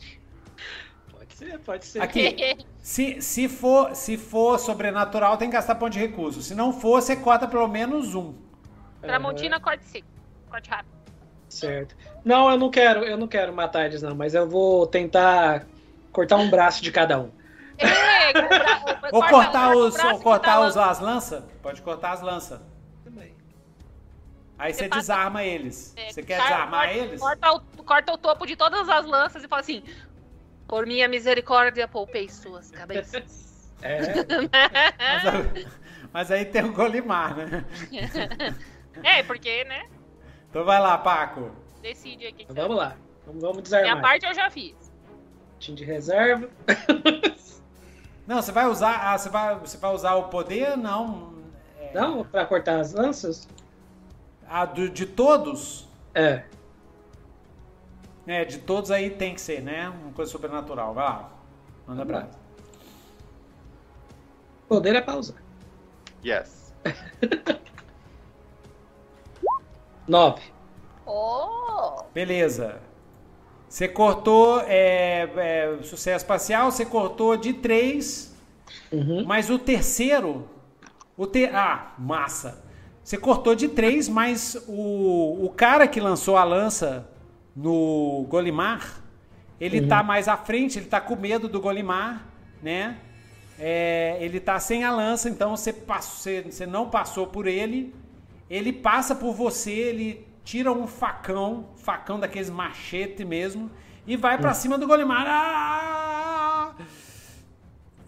Pode 1.12 1.34
ser, 1.34 1.60
pode 1.60 1.86
ser. 1.86 2.02
Aqui, 2.04 2.58
se, 2.80 3.20
se, 3.20 3.50
for, 3.50 3.96
se 3.96 4.16
for 4.16 4.60
sobrenatural, 4.60 5.38
tem 5.38 5.50
que 5.50 5.56
gastar 5.56 5.74
ponto 5.74 5.92
de 5.92 6.00
recurso. 6.00 6.44
Se 6.44 6.54
não 6.54 6.72
for, 6.72 7.02
você 7.02 7.16
corta 7.16 7.48
pelo 7.48 7.68
menos 7.68 8.14
um. 8.14 8.36
Tramontina, 9.02 9.60
corte 9.60 9.84
seco. 9.86 10.08
Corte 10.48 10.70
rápido. 10.70 11.01
Certo. 11.52 11.96
Não, 12.24 12.50
eu 12.50 12.58
não 12.58 12.70
quero, 12.70 13.04
eu 13.04 13.18
não 13.18 13.28
quero 13.28 13.54
matar 13.54 13.86
eles, 13.86 14.02
não, 14.02 14.16
mas 14.16 14.34
eu 14.34 14.48
vou 14.48 14.88
tentar 14.88 15.66
cortar 16.12 16.38
um 16.38 16.50
braço 16.50 16.82
de 16.82 16.92
cada 16.92 17.20
um. 17.20 17.26
O 17.30 18.48
bra- 18.48 19.10
Ou 19.12 19.20
corta- 19.22 19.30
cortar, 19.36 19.76
os, 19.76 19.94
braço 19.96 20.10
ou 20.12 20.18
que 20.18 20.24
cortar 20.24 20.54
tá 20.54 20.62
os, 20.62 20.78
as 20.78 21.00
lanças? 21.00 21.44
Pode 21.62 21.82
cortar 21.82 22.12
as 22.14 22.22
lanças. 22.22 22.60
Aí 24.58 24.72
você 24.74 24.84
Você 24.84 24.90
passa- 24.90 25.02
desarma 25.02 25.44
eles. 25.44 25.94
É, 25.98 26.12
Você 26.12 26.22
quer 26.22 26.38
corta- 26.38 26.54
desarmar 26.54 26.82
corta- 26.88 27.00
eles? 27.00 27.20
Corta 27.20 27.52
o, 27.52 27.60
corta 27.84 28.14
o 28.14 28.18
topo 28.18 28.46
de 28.46 28.56
todas 28.56 28.88
as 28.90 29.06
lanças 29.08 29.44
e 29.44 29.48
fala 29.48 29.62
assim: 29.62 29.84
Por 30.68 30.86
minha 30.86 31.08
misericórdia, 31.08 31.88
poupei 31.88 32.30
suas 32.30 32.70
cabeças. 32.72 33.50
É, 33.84 34.00
Mas, 35.26 35.68
mas 36.14 36.32
aí 36.32 36.46
tem 36.46 36.64
o 36.64 36.72
Golimar, 36.72 37.36
né? 37.36 37.66
é, 39.04 39.24
porque, 39.24 39.64
né? 39.64 39.88
Então 40.52 40.64
vai 40.66 40.80
lá, 40.80 40.98
Paco. 40.98 41.50
Decide 41.82 42.32
que 42.34 42.44
então 42.44 42.56
vamos 42.56 42.76
lá. 42.78 42.96
Vamos, 43.26 43.42
vamos 43.42 43.56
Minha 43.58 43.64
desarmar. 43.64 44.02
parte 44.02 44.26
eu 44.26 44.34
já 44.36 44.50
fiz. 44.52 44.76
Time 45.58 45.76
de 45.78 45.84
reserva. 45.84 46.48
Não, 48.28 48.42
você 48.42 48.52
vai 48.52 48.68
usar. 48.68 49.12
Ah, 49.14 49.18
você 49.18 49.30
vai, 49.30 49.58
você 49.60 49.78
vai 49.78 49.94
usar 49.94 50.16
o 50.16 50.26
poder? 50.30 50.78
Não. 50.78 51.34
É, 51.80 51.94
Não, 51.94 52.24
pra 52.24 52.46
cortar 52.46 52.80
as 52.80 52.94
lanças? 52.94 53.48
Ah, 54.48 54.66
do- 54.66 54.90
de 54.90 55.06
todos? 55.06 55.88
É. 56.14 56.44
É, 58.28 58.46
de 58.46 58.60
todos 58.60 58.92
aí 58.92 59.10
tem 59.10 59.34
que 59.34 59.42
ser, 59.42 59.62
né? 59.62 59.90
Uma 59.90 60.12
coisa 60.14 60.32
sobrenatural. 60.32 60.94
Vai 60.94 61.04
lá. 61.06 61.32
Manda 61.88 62.06
pra. 62.06 62.28
Poder 64.68 64.96
é 64.96 65.02
pausar. 65.02 65.42
Yes. 66.24 66.74
Nove. 70.12 70.42
Oh! 71.06 72.04
Beleza. 72.14 72.82
Você 73.70 73.88
cortou 73.88 74.60
é, 74.68 75.30
é, 75.38 75.78
sucesso 75.84 76.26
espacial, 76.26 76.70
você 76.72 76.86
cortou 76.86 77.38
de 77.38 77.54
três, 77.54 78.36
Uhum. 78.92 79.24
mas 79.26 79.50
o 79.50 79.58
terceiro. 79.58 80.50
O 81.16 81.26
te... 81.26 81.46
Ah, 81.46 81.94
massa. 81.98 82.64
Você 83.04 83.18
cortou 83.18 83.56
de 83.56 83.70
três, 83.70 84.10
mas 84.10 84.56
o, 84.68 85.46
o 85.46 85.50
cara 85.50 85.88
que 85.88 86.00
lançou 86.02 86.36
a 86.38 86.44
lança 86.44 87.10
no 87.56 88.26
Golimar, 88.30 89.02
ele 89.60 89.82
tá 89.82 90.04
mais 90.04 90.28
à 90.28 90.36
frente, 90.38 90.78
ele 90.80 90.88
tá 90.88 91.00
com 91.00 91.16
medo 91.16 91.48
do 91.48 91.62
Golimar, 91.62 92.28
né? 92.62 92.98
É, 93.58 94.18
ele 94.20 94.40
tá 94.42 94.60
sem 94.60 94.84
a 94.84 94.92
lança, 94.92 95.30
então 95.30 95.56
você, 95.56 95.72
passou, 95.72 96.18
você, 96.20 96.42
você 96.44 96.66
não 96.66 96.90
passou 96.90 97.28
por 97.28 97.48
ele. 97.48 97.94
Ele 98.52 98.74
passa 98.74 99.16
por 99.16 99.34
você, 99.34 99.72
ele 99.72 100.28
tira 100.44 100.70
um 100.74 100.86
facão, 100.86 101.70
facão 101.78 102.20
daqueles 102.20 102.50
machete 102.50 103.24
mesmo, 103.24 103.72
e 104.06 104.18
vai 104.18 104.38
pra 104.38 104.54
cima 104.54 104.78
do 104.78 104.86
Golimar. 104.86 105.26
Ah! 105.26 106.74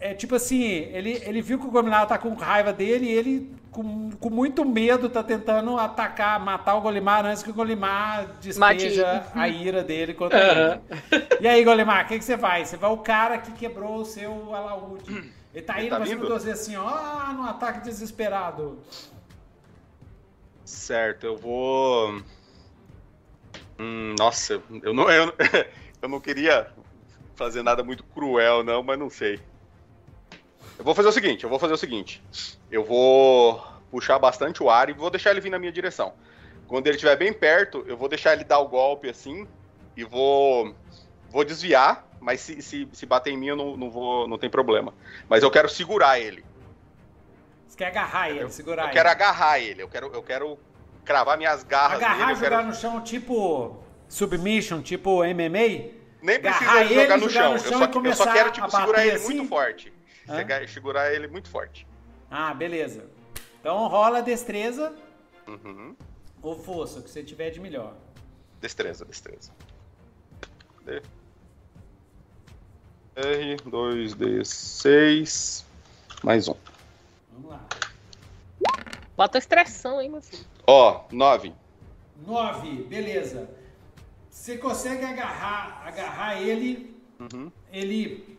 É 0.02 0.14
tipo 0.14 0.36
assim, 0.36 0.62
ele, 0.62 1.22
ele 1.26 1.42
viu 1.42 1.58
que 1.58 1.66
o 1.66 1.72
Golimar 1.72 2.06
tá 2.08 2.18
com 2.18 2.34
raiva 2.34 2.74
dele 2.74 3.06
e 3.06 3.12
ele, 3.12 3.56
com, 3.72 4.10
com 4.20 4.30
muito 4.30 4.66
medo, 4.66 5.08
tá 5.08 5.24
tentando 5.24 5.78
atacar, 5.78 6.38
matar 6.42 6.76
o 6.76 6.82
Golimar 6.82 7.26
antes 7.26 7.42
que 7.42 7.50
o 7.50 7.54
Golimar 7.54 8.28
despeja 8.42 9.24
a 9.34 9.48
ira 9.48 9.82
dele 9.82 10.14
contra 10.14 10.38
ele. 10.38 10.82
E 11.40 11.48
aí, 11.48 11.64
Golimar, 11.64 12.04
o 12.04 12.08
que, 12.10 12.20
que 12.20 12.26
você 12.26 12.36
vai? 12.36 12.66
Você 12.66 12.76
vai 12.76 12.92
o 12.92 12.98
cara 12.98 13.38
que 13.38 13.54
quebrou 13.54 13.96
o 13.96 14.06
seu 14.06 14.54
alaúde. 14.54 15.32
Ele 15.54 15.64
tá 15.64 15.78
Ele 15.78 15.86
indo 15.86 15.92
tá 15.92 15.98
pra 15.98 16.06
cima 16.06 16.26
de 16.26 16.32
você 16.34 16.52
assim, 16.52 16.76
ó, 16.76 17.32
no 17.32 17.46
ataque 17.46 17.80
desesperado. 17.80 18.82
Certo, 20.66 21.26
eu 21.26 21.38
vou. 21.38 22.22
Hum, 23.80 24.14
nossa, 24.18 24.54
eu 24.84 24.94
não, 24.94 25.10
eu, 25.12 25.34
eu 26.02 26.10
não 26.10 26.20
queria 26.22 26.72
fazer 27.36 27.64
nada 27.64 27.84
muito 27.84 28.04
cruel, 28.04 28.64
não, 28.64 28.84
mas 28.84 29.00
não 29.00 29.10
sei. 29.10 29.42
Eu 30.78 30.84
vou 30.86 30.96
fazer 30.96 31.10
o 31.10 31.12
seguinte, 31.12 31.44
eu 31.44 31.50
vou 31.50 31.60
fazer 31.60 31.74
o 31.74 31.78
seguinte. 31.78 32.24
Eu 32.70 32.84
vou 32.84 33.62
puxar 33.90 34.18
bastante 34.20 34.64
o 34.64 34.70
ar 34.70 34.90
e 34.90 34.94
vou 34.94 35.10
deixar 35.10 35.32
ele 35.32 35.42
vir 35.42 35.50
na 35.50 35.60
minha 35.60 35.72
direção. 35.72 36.14
Quando 36.66 36.88
ele 36.88 36.96
estiver 36.96 37.16
bem 37.18 37.32
perto, 37.34 37.84
eu 37.88 37.96
vou 37.98 38.10
deixar 38.10 38.34
ele 38.34 38.44
dar 38.44 38.60
o 38.60 38.68
golpe 38.68 39.10
assim 39.10 39.48
e 39.96 40.04
vou 40.04 40.76
vou 41.26 41.44
desviar, 41.46 42.08
mas 42.20 42.42
se, 42.42 42.62
se, 42.62 42.90
se 42.94 43.06
bater 43.06 43.32
em 43.32 43.38
mim 43.38 43.48
eu 43.48 43.56
não, 43.56 43.78
não 43.78 43.90
vou, 43.92 44.28
não 44.28 44.38
tem 44.38 44.50
problema. 44.50 44.94
Mas 45.28 45.44
eu 45.44 45.52
quero 45.52 45.70
segurar 45.70 46.20
ele. 46.20 46.46
Você 47.74 47.78
quer 47.78 47.88
agarrar 47.88 48.30
ele, 48.30 48.48
segurar 48.52 48.84
Eu 48.84 48.88
ele. 48.90 48.94
quero 48.94 49.10
agarrar 49.10 49.60
ele. 49.60 49.82
Eu 49.82 49.90
quero, 49.90 50.06
eu 50.14 50.22
quero 50.22 50.60
cravar 51.04 51.36
minhas 51.40 51.64
garras 51.64 51.98
Agarrar 51.98 52.18
nele. 52.20 52.30
e 52.30 52.34
Eu 52.34 52.36
jogar 52.36 52.50
quero... 52.58 52.68
no 52.68 52.74
chão 52.76 53.02
tipo 53.02 53.84
submission, 54.08 54.80
tipo 54.84 55.24
MMA? 55.24 55.90
Nem 56.22 56.40
precisa 56.40 56.70
agarrar 56.70 56.84
jogar 56.86 57.02
ele, 57.02 57.16
no 57.26 57.30
jogar 57.30 57.32
chão. 57.32 57.50
no 57.50 57.56
Eu 57.58 57.64
chão 57.64 57.80
só, 57.80 57.86
e 58.00 58.06
eu 58.08 58.14
só 58.16 58.32
quero 58.32 58.52
tipo, 58.52 58.70
segurar 58.70 59.08
ele 59.08 59.16
assim? 59.16 59.34
muito 59.34 59.50
forte. 59.50 59.92
Chegar- 60.28 60.70
segurar 60.70 61.12
ele 61.16 61.28
muito 61.28 61.50
forte. 61.50 61.88
Ah, 62.30 62.54
beleza. 62.54 63.06
Então 63.60 63.88
rola 63.88 64.22
destreza 64.22 64.94
Uhum. 65.48 65.96
ou 66.44 66.60
força, 66.60 67.00
o 67.00 67.04
que 67.04 67.10
você 67.10 67.24
tiver 67.24 67.50
de 67.50 67.60
melhor. 67.60 67.96
Destreza, 68.62 69.04
destreza. 69.04 69.50
D. 70.86 71.02
R, 73.16 73.56
2D6, 73.66 75.66
mais 76.24 76.48
um. 76.48 76.54
Vamos 77.44 77.58
lá. 77.58 77.68
Bota 79.16 79.38
estressão, 79.38 80.02
hein, 80.02 80.10
meu 80.10 80.22
filho? 80.22 80.44
Ó, 80.66 81.04
9. 81.12 81.54
9, 82.26 82.84
beleza. 82.84 83.50
Você 84.30 84.58
consegue 84.58 85.06
agarrar, 85.06 85.84
agarrar 85.86 86.42
ele, 86.42 86.92
Uhum. 87.20 87.52
ele 87.72 88.38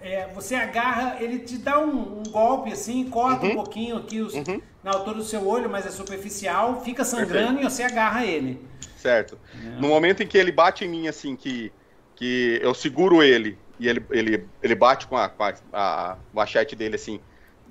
é, 0.00 0.26
você 0.28 0.54
agarra, 0.54 1.22
ele 1.22 1.40
te 1.40 1.58
dá 1.58 1.78
um, 1.78 2.20
um 2.20 2.22
golpe 2.22 2.72
assim, 2.72 3.08
corta 3.10 3.44
uhum. 3.44 3.52
um 3.52 3.54
pouquinho 3.56 3.96
aqui 3.98 4.20
os, 4.20 4.32
uhum. 4.32 4.62
na 4.82 4.92
altura 4.92 5.18
do 5.18 5.24
seu 5.24 5.46
olho, 5.46 5.68
mas 5.68 5.84
é 5.84 5.90
superficial, 5.90 6.82
fica 6.82 7.04
sangrando 7.04 7.58
Perfeito. 7.58 7.66
e 7.66 7.70
você 7.70 7.82
agarra 7.82 8.24
ele. 8.24 8.64
Certo. 8.96 9.38
É. 9.54 9.80
No 9.80 9.88
momento 9.88 10.22
em 10.22 10.26
que 10.26 10.38
ele 10.38 10.50
bate 10.50 10.84
em 10.84 10.88
mim, 10.88 11.06
assim, 11.06 11.36
que, 11.36 11.70
que 12.16 12.58
eu 12.62 12.72
seguro 12.72 13.22
ele 13.22 13.58
e 13.78 13.88
ele, 13.88 14.04
ele, 14.10 14.46
ele 14.62 14.74
bate 14.74 15.06
com 15.06 15.16
a, 15.16 15.28
com 15.28 15.44
a, 15.44 15.54
a 15.72 16.16
machete 16.32 16.74
dele, 16.74 16.96
assim, 16.96 17.20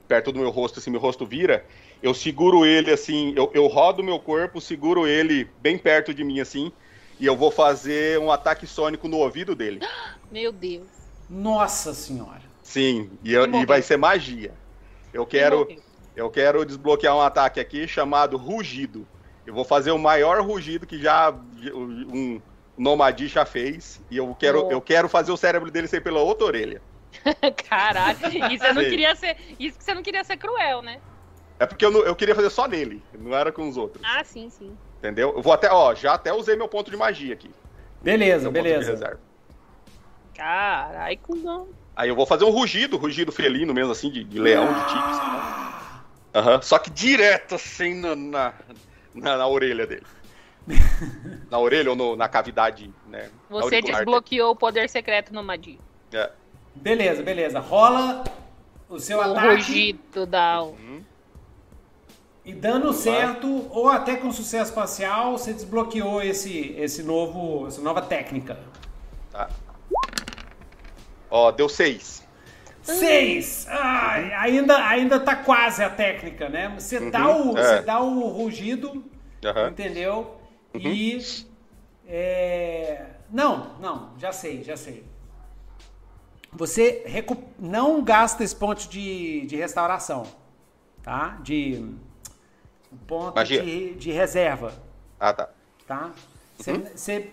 perto 0.10 0.32
do 0.32 0.40
meu 0.40 0.50
rosto, 0.50 0.80
assim, 0.80 0.90
meu 0.90 1.00
rosto 1.00 1.24
vira, 1.24 1.64
eu 2.02 2.16
seguro 2.16 2.66
ele, 2.66 2.90
assim, 2.90 3.32
eu, 3.36 3.52
eu 3.54 3.68
rodo 3.68 4.04
meu 4.04 4.20
corpo, 4.20 4.60
seguro 4.60 5.06
ele 5.06 5.48
bem 5.62 5.78
perto 5.78 6.16
de 6.16 6.24
mim, 6.24 6.40
assim, 6.40 6.72
e 7.20 7.28
eu 7.28 7.38
vou 7.38 7.52
fazer 7.52 8.20
um 8.20 8.32
ataque 8.32 8.66
sônico 8.66 9.08
no 9.08 9.18
ouvido 9.18 9.54
dele. 9.54 9.82
Meu 10.32 10.52
Deus. 10.52 10.88
Nossa 11.30 11.94
senhora. 11.94 12.42
Sim, 12.64 13.10
e, 13.24 13.34
eu, 13.34 13.46
e 13.54 13.66
vai 13.66 13.82
ser 13.82 13.98
magia. 13.98 14.54
Eu 15.14 15.26
quero, 15.26 15.68
eu 16.16 16.30
quero 16.30 16.64
desbloquear 16.64 17.16
um 17.16 17.22
ataque 17.22 17.60
aqui 17.60 17.88
chamado 17.88 18.38
Rugido. 18.38 19.08
Eu 19.46 19.54
vou 19.54 19.66
fazer 19.66 19.92
o 19.92 19.98
maior 19.98 20.40
rugido 20.42 20.86
que 20.86 21.00
já 21.02 21.34
um 21.34 22.40
Nomadi 22.78 23.28
já 23.28 23.44
fez. 23.44 24.00
E 24.10 24.18
eu 24.18 24.36
quero, 24.40 24.68
oh. 24.68 24.72
eu 24.72 24.80
quero 24.80 25.10
fazer 25.10 25.32
o 25.32 25.38
cérebro 25.38 25.72
dele 25.72 25.88
ser 25.88 26.02
pela 26.02 26.20
outra 26.20 26.46
orelha. 26.46 26.82
Caralho, 27.68 28.18
e 28.52 28.58
você 28.58 28.74
não 28.74 28.82
queria 28.82 29.16
ser. 29.16 29.38
Isso 29.60 29.78
que 29.78 29.84
você 29.84 29.94
não 29.94 30.04
queria 30.04 30.24
ser 30.24 30.38
cruel, 30.38 30.82
né? 30.82 31.00
É 31.60 31.66
porque 31.66 31.84
eu, 31.84 31.92
não, 31.92 32.02
eu 32.02 32.16
queria 32.16 32.34
fazer 32.34 32.50
só 32.50 32.68
nele, 32.68 33.04
não 33.14 33.36
era 33.36 33.52
com 33.52 33.68
os 33.68 33.76
outros. 33.76 34.02
Ah, 34.06 34.24
sim, 34.24 34.50
sim. 34.50 34.78
Entendeu? 34.98 35.34
Eu 35.36 35.42
vou 35.42 35.52
até, 35.52 35.70
ó, 35.72 35.94
já 35.94 36.14
até 36.14 36.34
usei 36.34 36.56
meu 36.56 36.68
ponto 36.68 36.90
de 36.90 36.96
magia 36.96 37.34
aqui. 37.34 37.52
Beleza, 38.02 38.50
beleza. 38.50 39.20
Caralho, 40.34 41.18
cuzão. 41.20 41.68
Aí 41.96 42.08
eu 42.08 42.16
vou 42.16 42.26
fazer 42.26 42.46
um 42.46 42.50
rugido, 42.50 42.96
rugido 42.96 43.30
felino 43.30 43.74
mesmo, 43.74 43.92
assim, 43.92 44.10
de, 44.10 44.24
de 44.24 44.40
leão, 44.40 44.68
de 44.74 44.86
tigre. 44.86 45.12
Né? 45.12 46.56
Uhum. 46.56 46.62
Só 46.62 46.80
que 46.80 46.90
direto, 46.90 47.56
assim, 47.56 47.96
na, 47.96 48.16
na, 48.16 48.54
na, 49.14 49.38
na 49.38 49.48
orelha 49.48 49.86
dele. 49.86 50.06
na 51.52 51.60
orelha 51.60 51.90
ou 51.90 51.96
no, 51.96 52.16
na 52.16 52.30
cavidade, 52.30 52.90
né? 53.08 53.30
Você 53.50 53.82
desbloqueou 53.82 54.48
dele. 54.48 54.56
o 54.56 54.56
poder 54.56 54.88
secreto 54.88 55.34
no 55.34 55.44
Madi. 55.44 55.78
É. 56.14 56.32
Beleza, 56.76 57.22
beleza. 57.22 57.60
Rola 57.60 58.24
o 58.88 59.00
seu 59.00 59.20
o 59.20 59.22
ataque. 59.22 59.48
rugido 59.48 60.26
da... 60.26 60.64
Uhum. 60.64 61.04
E 62.46 62.54
dando 62.54 62.92
certo, 62.94 63.68
ou 63.70 63.90
até 63.90 64.16
com 64.16 64.32
sucesso 64.32 64.74
parcial, 64.74 65.38
você 65.38 65.54
desbloqueou 65.54 66.22
esse, 66.22 66.74
esse 66.80 67.04
novo, 67.04 67.68
essa 67.68 67.80
nova 67.80 68.02
técnica. 68.02 68.58
Tá. 69.32 69.50
Ó, 71.30 71.52
deu 71.52 71.70
seis. 71.70 72.28
Seis! 72.82 73.68
Ai, 73.70 74.34
ainda, 74.34 74.84
ainda 74.88 75.20
tá 75.20 75.36
quase 75.36 75.84
a 75.84 75.90
técnica, 75.90 76.50
né? 76.50 76.74
Você, 76.76 76.98
uhum, 76.98 77.12
dá, 77.12 77.28
o, 77.30 77.58
é. 77.58 77.62
você 77.62 77.82
dá 77.84 78.00
o 78.00 78.28
rugido, 78.30 78.90
uhum. 79.44 79.68
entendeu? 79.70 80.40
Uhum. 80.74 80.82
E. 80.82 81.46
É... 82.08 83.06
Não, 83.32 83.76
não, 83.80 84.14
já 84.18 84.32
sei, 84.32 84.64
já 84.64 84.76
sei. 84.76 85.04
Você 86.52 87.04
recu... 87.06 87.38
não 87.60 88.04
gasta 88.04 88.44
esse 88.44 88.56
ponto 88.56 88.88
de, 88.88 89.46
de 89.46 89.56
restauração, 89.56 90.26
tá? 91.04 91.38
De 91.42 91.86
ponto 93.08 93.44
de, 93.44 93.96
de, 93.96 94.12
reserva. 94.12 94.74
Ah, 95.20 95.34
tá. 95.34 95.50
Tá? 95.88 96.12
Você, 96.58 96.72
uhum. 96.72 96.86
você 96.96 97.30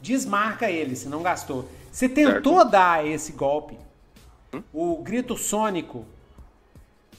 desmarca 0.00 0.70
ele, 0.70 0.96
se 0.96 1.08
não 1.08 1.22
gastou. 1.22 1.68
Você 1.90 2.08
tentou 2.08 2.56
certo. 2.56 2.70
dar 2.70 3.06
esse 3.06 3.32
golpe, 3.32 3.78
hum? 4.52 4.62
o 4.72 5.02
grito 5.02 5.36
sônico, 5.36 6.04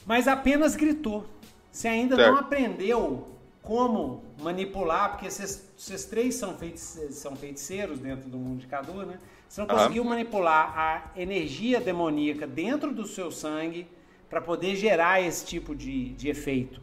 mas 0.06 0.28
apenas 0.28 0.76
gritou. 0.76 1.26
Você 1.70 1.88
ainda 1.88 2.16
certo. 2.16 2.30
não 2.30 2.38
aprendeu 2.38 3.28
como 3.62 4.24
manipular, 4.40 5.10
porque 5.12 5.30
vocês 5.30 6.04
três 6.08 6.34
são, 6.34 6.56
feitice, 6.56 7.12
são 7.12 7.36
feiticeiros 7.36 7.98
dentro 7.98 8.28
do 8.28 8.38
mundo 8.38 8.60
de 8.60 8.66
Cadu, 8.66 9.04
né? 9.04 9.18
Você 9.48 9.60
não 9.62 9.68
conseguiu 9.68 10.04
manipular 10.04 10.78
a 10.78 11.20
energia 11.20 11.80
demoníaca 11.80 12.46
dentro 12.46 12.92
do 12.92 13.06
seu 13.06 13.30
sangue 13.32 13.88
para 14.28 14.40
poder 14.40 14.76
gerar 14.76 15.22
esse 15.22 15.46
tipo 15.46 15.74
de, 15.74 16.10
de 16.10 16.28
efeito. 16.28 16.80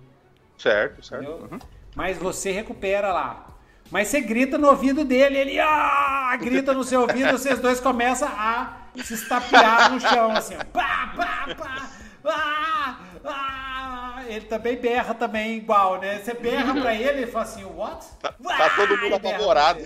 Certo, 0.57 1.05
certo. 1.05 1.29
Uhum. 1.29 1.59
Mas 1.95 2.17
você 2.17 2.51
recupera 2.51 3.13
lá. 3.13 3.47
Mas 3.91 4.07
você 4.07 4.19
grita 4.19 4.57
no 4.57 4.67
ouvido 4.67 5.05
dele, 5.05 5.37
ele 5.37 5.59
ah, 5.59 6.35
grita 6.41 6.73
no 6.73 6.83
seu 6.83 7.01
ouvido, 7.01 7.31
vocês 7.37 7.59
dois 7.59 7.79
começam 7.79 8.27
a 8.27 8.77
se 8.95 9.13
estapear 9.13 9.91
no 9.91 9.99
chão, 9.99 10.31
assim, 10.31 10.55
pá, 10.73 11.13
pá, 11.15 11.55
pá, 11.55 11.89
ah, 12.25 12.97
ah. 13.27 14.23
Ele 14.27 14.45
também 14.45 14.75
berra 14.77 15.13
também 15.13 15.57
igual, 15.57 15.99
né? 15.99 16.19
Você 16.19 16.33
berra 16.33 16.73
pra 16.73 16.93
ele 16.95 17.23
e 17.23 17.27
fala 17.27 17.45
assim, 17.45 17.63
what? 17.63 18.05
Tá, 18.19 18.31
tá 18.31 18.69
todo 18.75 18.97
mundo 18.97 19.15
apavorado. 19.15 19.83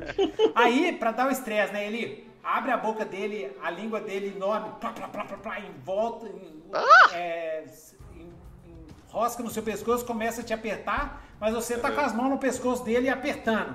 Aí, 0.54 0.92
pra 0.92 1.12
dar 1.12 1.28
o 1.28 1.30
estresse, 1.30 1.72
né? 1.72 1.86
Ele 1.86 2.28
abre 2.42 2.72
a 2.72 2.76
boca 2.76 3.04
dele, 3.04 3.56
a 3.62 3.70
língua 3.70 4.00
dele 4.00 4.32
enorme, 4.34 4.70
plá, 4.80 4.90
plá, 4.90 5.08
plá, 5.08 5.24
plá, 5.24 5.36
plá, 5.36 5.60
em 5.60 5.72
volta, 5.84 6.26
em, 6.26 6.62
ah! 6.72 7.10
é, 7.12 7.64
em, 8.14 8.32
enrosca 9.08 9.42
no 9.42 9.50
seu 9.50 9.62
pescoço, 9.62 10.04
começa 10.04 10.40
a 10.40 10.44
te 10.44 10.54
apertar 10.54 11.26
mas 11.40 11.54
você 11.54 11.76
tá 11.76 11.90
com 11.90 12.00
as 12.00 12.14
mãos 12.14 12.30
no 12.30 12.38
pescoço 12.38 12.84
dele 12.84 13.06
e 13.06 13.10
apertando. 13.10 13.74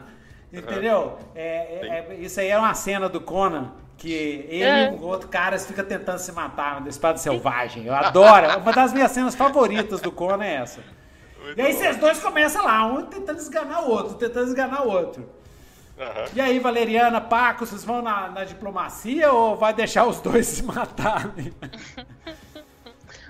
Entendeu? 0.52 1.18
É, 1.34 1.46
é, 1.46 2.08
é, 2.10 2.16
isso 2.16 2.40
aí 2.40 2.50
é 2.50 2.58
uma 2.58 2.74
cena 2.74 3.08
do 3.08 3.22
Conan 3.22 3.72
que 4.02 4.12
ele 4.12 4.64
é. 4.64 4.88
e 4.88 4.96
um 4.96 5.04
outro 5.04 5.30
cara 5.30 5.60
fica 5.60 5.84
tentando 5.84 6.18
se 6.18 6.32
matar 6.32 6.82
da 6.82 6.90
espada 6.90 7.20
selvagem. 7.20 7.86
Eu 7.86 7.94
adoro. 7.94 8.58
Uma 8.58 8.74
das 8.74 8.92
minhas 8.92 9.12
cenas 9.12 9.36
favoritas 9.36 10.02
do 10.02 10.12
Conan 10.12 10.44
é 10.44 10.56
essa. 10.56 10.82
Muito 11.40 11.60
e 11.60 11.62
aí 11.62 11.72
vocês 11.72 11.98
dois 11.98 12.20
começam 12.20 12.66
lá, 12.66 12.84
um 12.88 13.06
tentando 13.06 13.38
esganar 13.38 13.84
o 13.84 13.92
outro, 13.92 14.16
tentando 14.16 14.48
esganar 14.48 14.88
o 14.88 14.90
outro. 14.90 15.22
Uhum. 16.00 16.26
E 16.34 16.42
aí, 16.42 16.58
Valeriana, 16.58 17.22
Paco, 17.22 17.64
vocês 17.64 17.84
vão 17.84 18.02
na, 18.02 18.28
na 18.30 18.44
diplomacia 18.44 19.32
ou 19.32 19.56
vai 19.56 19.72
deixar 19.72 20.08
os 20.08 20.20
dois 20.20 20.48
se 20.50 20.64
matarem? 20.64 21.54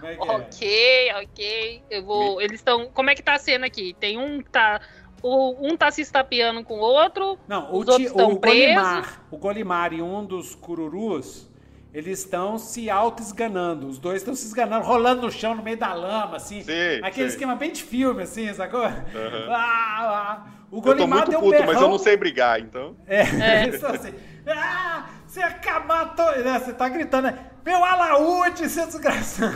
É, 0.02 0.14
é 0.14 0.18
ok, 0.18 1.12
ok. 1.22 1.84
Eu 1.90 2.06
vou. 2.06 2.42
Eles 2.42 2.62
estão. 2.62 2.90
Como 2.92 3.10
é 3.10 3.16
que 3.16 3.22
tá 3.22 3.34
a 3.34 3.40
cena 3.40 3.68
aqui? 3.68 3.94
Tem 4.00 4.18
um 4.18 4.42
que 4.42 4.50
tá. 4.50 4.80
O, 5.24 5.68
um 5.68 5.78
tá 5.78 5.92
se 5.92 6.02
estapeando 6.02 6.64
com 6.64 6.76
o 6.76 6.82
outro. 6.82 7.38
Não, 7.48 7.68
os 7.68 7.88
o, 7.88 7.92
outros 7.92 8.00
estão 8.00 8.36
presos. 8.36 8.66
Golimar, 8.66 9.26
o 9.30 9.38
Golimar 9.38 9.94
e 9.94 10.02
um 10.02 10.26
dos 10.26 10.56
cururus, 10.56 11.50
eles 11.94 12.20
estão 12.20 12.58
se 12.58 12.90
auto-esganando. 12.90 13.88
Os 13.88 14.00
dois 14.00 14.22
estão 14.22 14.34
se 14.34 14.46
esganando, 14.46 14.86
rolando 14.86 15.24
no 15.24 15.32
chão, 15.32 15.54
no 15.56 15.62
meio 15.62 15.78
da 15.78 15.94
lama, 15.94 16.38
assim. 16.38 16.64
Sim, 16.64 17.04
aquele 17.04 17.30
sim. 17.30 17.36
esquema 17.36 17.56
bem 17.56 17.72
de 17.72 17.84
filme, 17.84 18.24
assim, 18.24 18.52
sacou? 18.54 18.82
Uhum. 18.82 19.50
Ah, 19.50 19.98
ah. 20.00 20.62
O 20.72 20.80
Golimar 20.80 20.94
eu 20.94 20.98
tô 20.98 21.08
muito 21.08 21.32
deu 21.32 21.40
puto, 21.42 21.52
berrão. 21.52 21.68
mas 21.68 21.82
eu 21.82 21.90
não 21.90 22.00
sei 22.00 22.16
brigar, 22.16 22.60
então. 22.60 22.96
É, 23.06 23.20
é. 23.20 23.70
assim. 23.76 24.14
Ah, 24.48 25.10
você 25.28 25.42
acabar. 25.42 26.16
To... 26.16 26.24
Né, 26.42 26.60
você 26.60 26.74
tá 26.74 26.88
gritando, 26.88 27.26
né? 27.26 27.38
Meu 27.64 27.84
alaúde, 27.84 28.70
seu 28.70 28.86
desgraçado. 28.86 29.54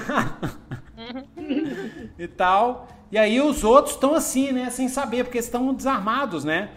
e 2.20 2.28
tal. 2.28 2.88
E 3.12 3.18
aí 3.18 3.40
os 3.40 3.64
outros 3.64 3.96
estão 3.96 4.16
assim, 4.16 4.52
né? 4.52 4.70
Sem 4.70 4.88
saber, 4.88 5.24
porque 5.24 5.38
estão 5.38 5.74
desarmados, 5.74 6.44
né? 6.44 6.70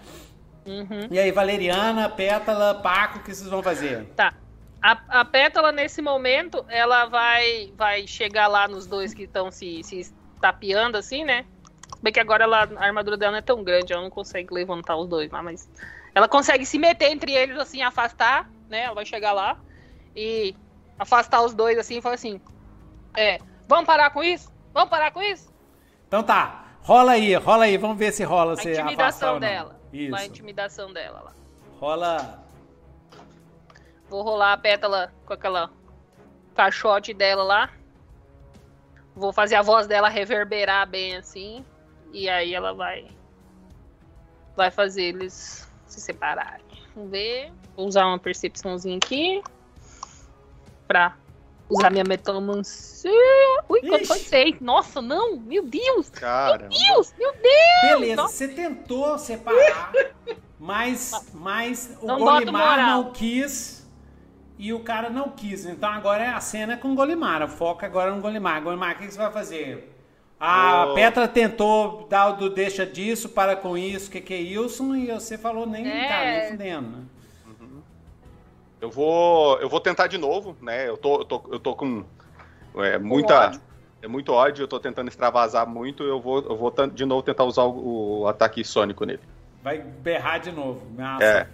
Uhum. 0.66 1.08
E 1.10 1.18
aí, 1.18 1.32
Valeriana, 1.32 2.08
Pétala, 2.08 2.74
Paco, 2.74 3.18
o 3.18 3.22
que 3.22 3.34
vocês 3.34 3.48
vão 3.48 3.62
fazer? 3.62 4.04
Tá. 4.14 4.34
A, 4.82 5.20
a 5.20 5.24
Pétala, 5.24 5.72
nesse 5.72 6.02
momento, 6.02 6.64
ela 6.68 7.06
vai, 7.06 7.72
vai 7.76 8.06
chegar 8.06 8.46
lá 8.46 8.68
nos 8.68 8.86
dois 8.86 9.14
que 9.14 9.22
estão 9.22 9.50
se, 9.50 9.82
se 9.82 10.12
tapeando, 10.40 10.96
assim, 10.98 11.24
né? 11.24 11.46
Bem 12.02 12.12
que 12.12 12.20
agora 12.20 12.44
ela, 12.44 12.68
a 12.76 12.84
armadura 12.84 13.16
dela 13.16 13.32
não 13.32 13.38
é 13.38 13.42
tão 13.42 13.64
grande, 13.64 13.92
ela 13.92 14.02
não 14.02 14.10
consegue 14.10 14.52
levantar 14.52 14.96
os 14.96 15.08
dois 15.08 15.30
lá, 15.30 15.42
mas. 15.42 15.68
Ela 16.14 16.28
consegue 16.28 16.66
se 16.66 16.78
meter 16.78 17.10
entre 17.10 17.32
eles, 17.32 17.56
assim, 17.58 17.82
afastar, 17.82 18.50
né? 18.68 18.82
Ela 18.82 18.94
vai 18.94 19.06
chegar 19.06 19.32
lá 19.32 19.58
e 20.14 20.54
afastar 20.98 21.42
os 21.42 21.54
dois 21.54 21.78
assim 21.78 21.98
e 21.98 22.02
falar 22.02 22.16
assim: 22.16 22.40
É, 23.16 23.38
vamos 23.66 23.86
parar 23.86 24.10
com 24.10 24.22
isso? 24.22 24.52
Vamos 24.74 24.90
parar 24.90 25.10
com 25.10 25.22
isso? 25.22 25.52
Então 26.08 26.22
tá, 26.22 26.64
rola 26.80 27.12
aí, 27.12 27.34
rola 27.34 27.64
aí, 27.64 27.76
vamos 27.76 27.98
ver 27.98 28.12
se 28.12 28.24
rola. 28.24 28.54
A 28.54 28.56
se 28.56 28.72
intimidação 28.72 29.38
dela. 29.38 29.78
Isso. 29.92 30.16
A 30.16 30.24
intimidação 30.24 30.92
dela 30.92 31.20
lá. 31.20 31.32
Rola. 31.78 32.44
Vou 34.08 34.22
rolar 34.22 34.54
a 34.54 34.56
pétala 34.56 35.12
com 35.26 35.34
aquela 35.34 35.70
caixote 36.54 37.12
dela 37.12 37.44
lá. 37.44 37.70
Vou 39.14 39.34
fazer 39.34 39.56
a 39.56 39.62
voz 39.62 39.86
dela 39.86 40.08
reverberar 40.08 40.88
bem 40.88 41.16
assim. 41.16 41.62
E 42.10 42.26
aí 42.26 42.54
ela 42.54 42.72
vai. 42.72 43.06
Vai 44.56 44.70
fazer 44.70 45.02
eles 45.02 45.70
se 45.86 46.00
separarem. 46.00 46.64
Vamos 46.94 47.10
ver. 47.10 47.52
Vou 47.76 47.86
usar 47.86 48.06
uma 48.06 48.18
percepçãozinha 48.18 48.96
aqui 48.96 49.42
pra 50.86 51.14
usar 51.68 51.90
minha 51.90 52.04
metalomancia. 52.04 53.10
Ui, 53.68 53.80
quanto 53.82 54.06
foi 54.06 54.18
seis? 54.18 54.60
Nossa, 54.60 55.02
não! 55.02 55.36
Meu 55.36 55.62
Deus! 55.64 56.08
Cara. 56.10 56.68
Meu 56.68 56.70
Deus! 56.70 57.14
Meu 57.18 57.32
Deus! 57.32 58.00
Beleza, 58.00 58.16
Nossa. 58.16 58.34
você 58.34 58.48
tentou 58.48 59.18
separar, 59.18 59.92
mas, 60.58 61.30
mas 61.34 61.96
o 62.00 62.06
Golimar 62.16 62.78
não 62.78 63.12
quis. 63.12 63.86
e 64.58 64.72
o 64.72 64.80
cara 64.80 65.10
não 65.10 65.28
quis. 65.28 65.66
Então 65.66 65.90
agora 65.90 66.24
é 66.24 66.28
a 66.28 66.40
cena 66.40 66.76
com 66.76 66.92
o 66.92 66.94
Golimar. 66.94 67.46
Foca 67.48 67.84
agora 67.84 68.14
no 68.14 68.22
Golimar. 68.22 68.62
Golimar, 68.62 68.96
o 68.96 68.98
que, 68.98 69.10
você 69.10 69.18
vai 69.18 69.30
fazer? 69.30 69.94
A 70.40 70.86
oh. 70.86 70.94
Petra 70.94 71.28
tentou 71.28 72.06
dar 72.08 72.28
o 72.28 72.36
do 72.36 72.48
deixa 72.48 72.86
disso, 72.86 73.28
para 73.28 73.56
com 73.56 73.76
isso, 73.76 74.10
que 74.10 74.20
que 74.20 74.32
é 74.32 74.38
Wilson, 74.38 74.94
e 74.94 75.06
você 75.08 75.36
falou 75.36 75.66
nem 75.66 75.86
é. 75.86 76.08
tá, 76.08 76.24
nem 76.24 76.50
fudendo, 76.50 76.88
né? 76.90 77.04
Uhum. 77.44 77.82
Eu 78.80 78.88
vou, 78.88 79.58
eu 79.58 79.68
vou 79.68 79.80
tentar 79.80 80.06
de 80.06 80.16
novo, 80.16 80.56
né? 80.62 80.88
Eu 80.88 80.96
tô, 80.96 81.18
eu 81.18 81.24
tô, 81.24 81.44
eu 81.50 81.58
tô 81.58 81.74
com 81.74 82.04
é, 82.76 82.98
muita, 82.98 83.60
é 84.02 84.08
muito 84.08 84.32
ódio. 84.32 84.64
Eu 84.64 84.68
tô 84.68 84.78
tentando 84.78 85.08
extravasar 85.08 85.66
muito. 85.68 86.02
Eu 86.02 86.20
vou, 86.20 86.40
eu 86.42 86.56
vou 86.56 86.72
de 86.88 87.04
novo 87.04 87.22
tentar 87.22 87.44
usar 87.44 87.64
o, 87.64 88.20
o 88.20 88.28
ataque 88.28 88.64
sônico 88.64 89.04
nele. 89.04 89.20
Vai 89.62 89.78
berrar 89.78 90.38
de 90.38 90.52
novo. 90.52 90.82
Nossa. 90.96 91.24
É. 91.24 91.48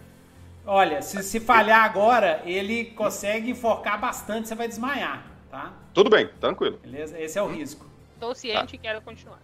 Olha, 0.67 1.03
se, 1.03 1.23
se 1.23 1.41
falhar 1.41 1.85
agora, 1.85 2.41
ele 2.45 2.87
consegue 2.87 3.51
enforcar 3.51 4.01
bastante, 4.01 4.49
você 4.49 4.55
vai 4.55 4.67
desmaiar, 4.67 5.27
tá? 5.51 5.73
Tudo 5.93 6.09
bem, 6.09 6.29
tranquilo. 6.41 6.79
Beleza? 6.83 7.21
Esse 7.21 7.39
é 7.39 7.43
o 7.43 7.49
risco. 7.49 7.87
Tô 8.19 8.35
ciente 8.35 8.71
tá. 8.71 8.75
e 8.75 8.79
quero 8.79 9.03
continuar. 9.03 9.41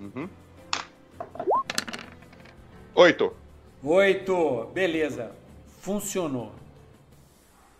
Uhum. 0.00 0.28
Oito. 2.94 3.32
Oito. 3.82 4.70
Beleza. 4.74 5.32
Funcionou. 5.80 6.52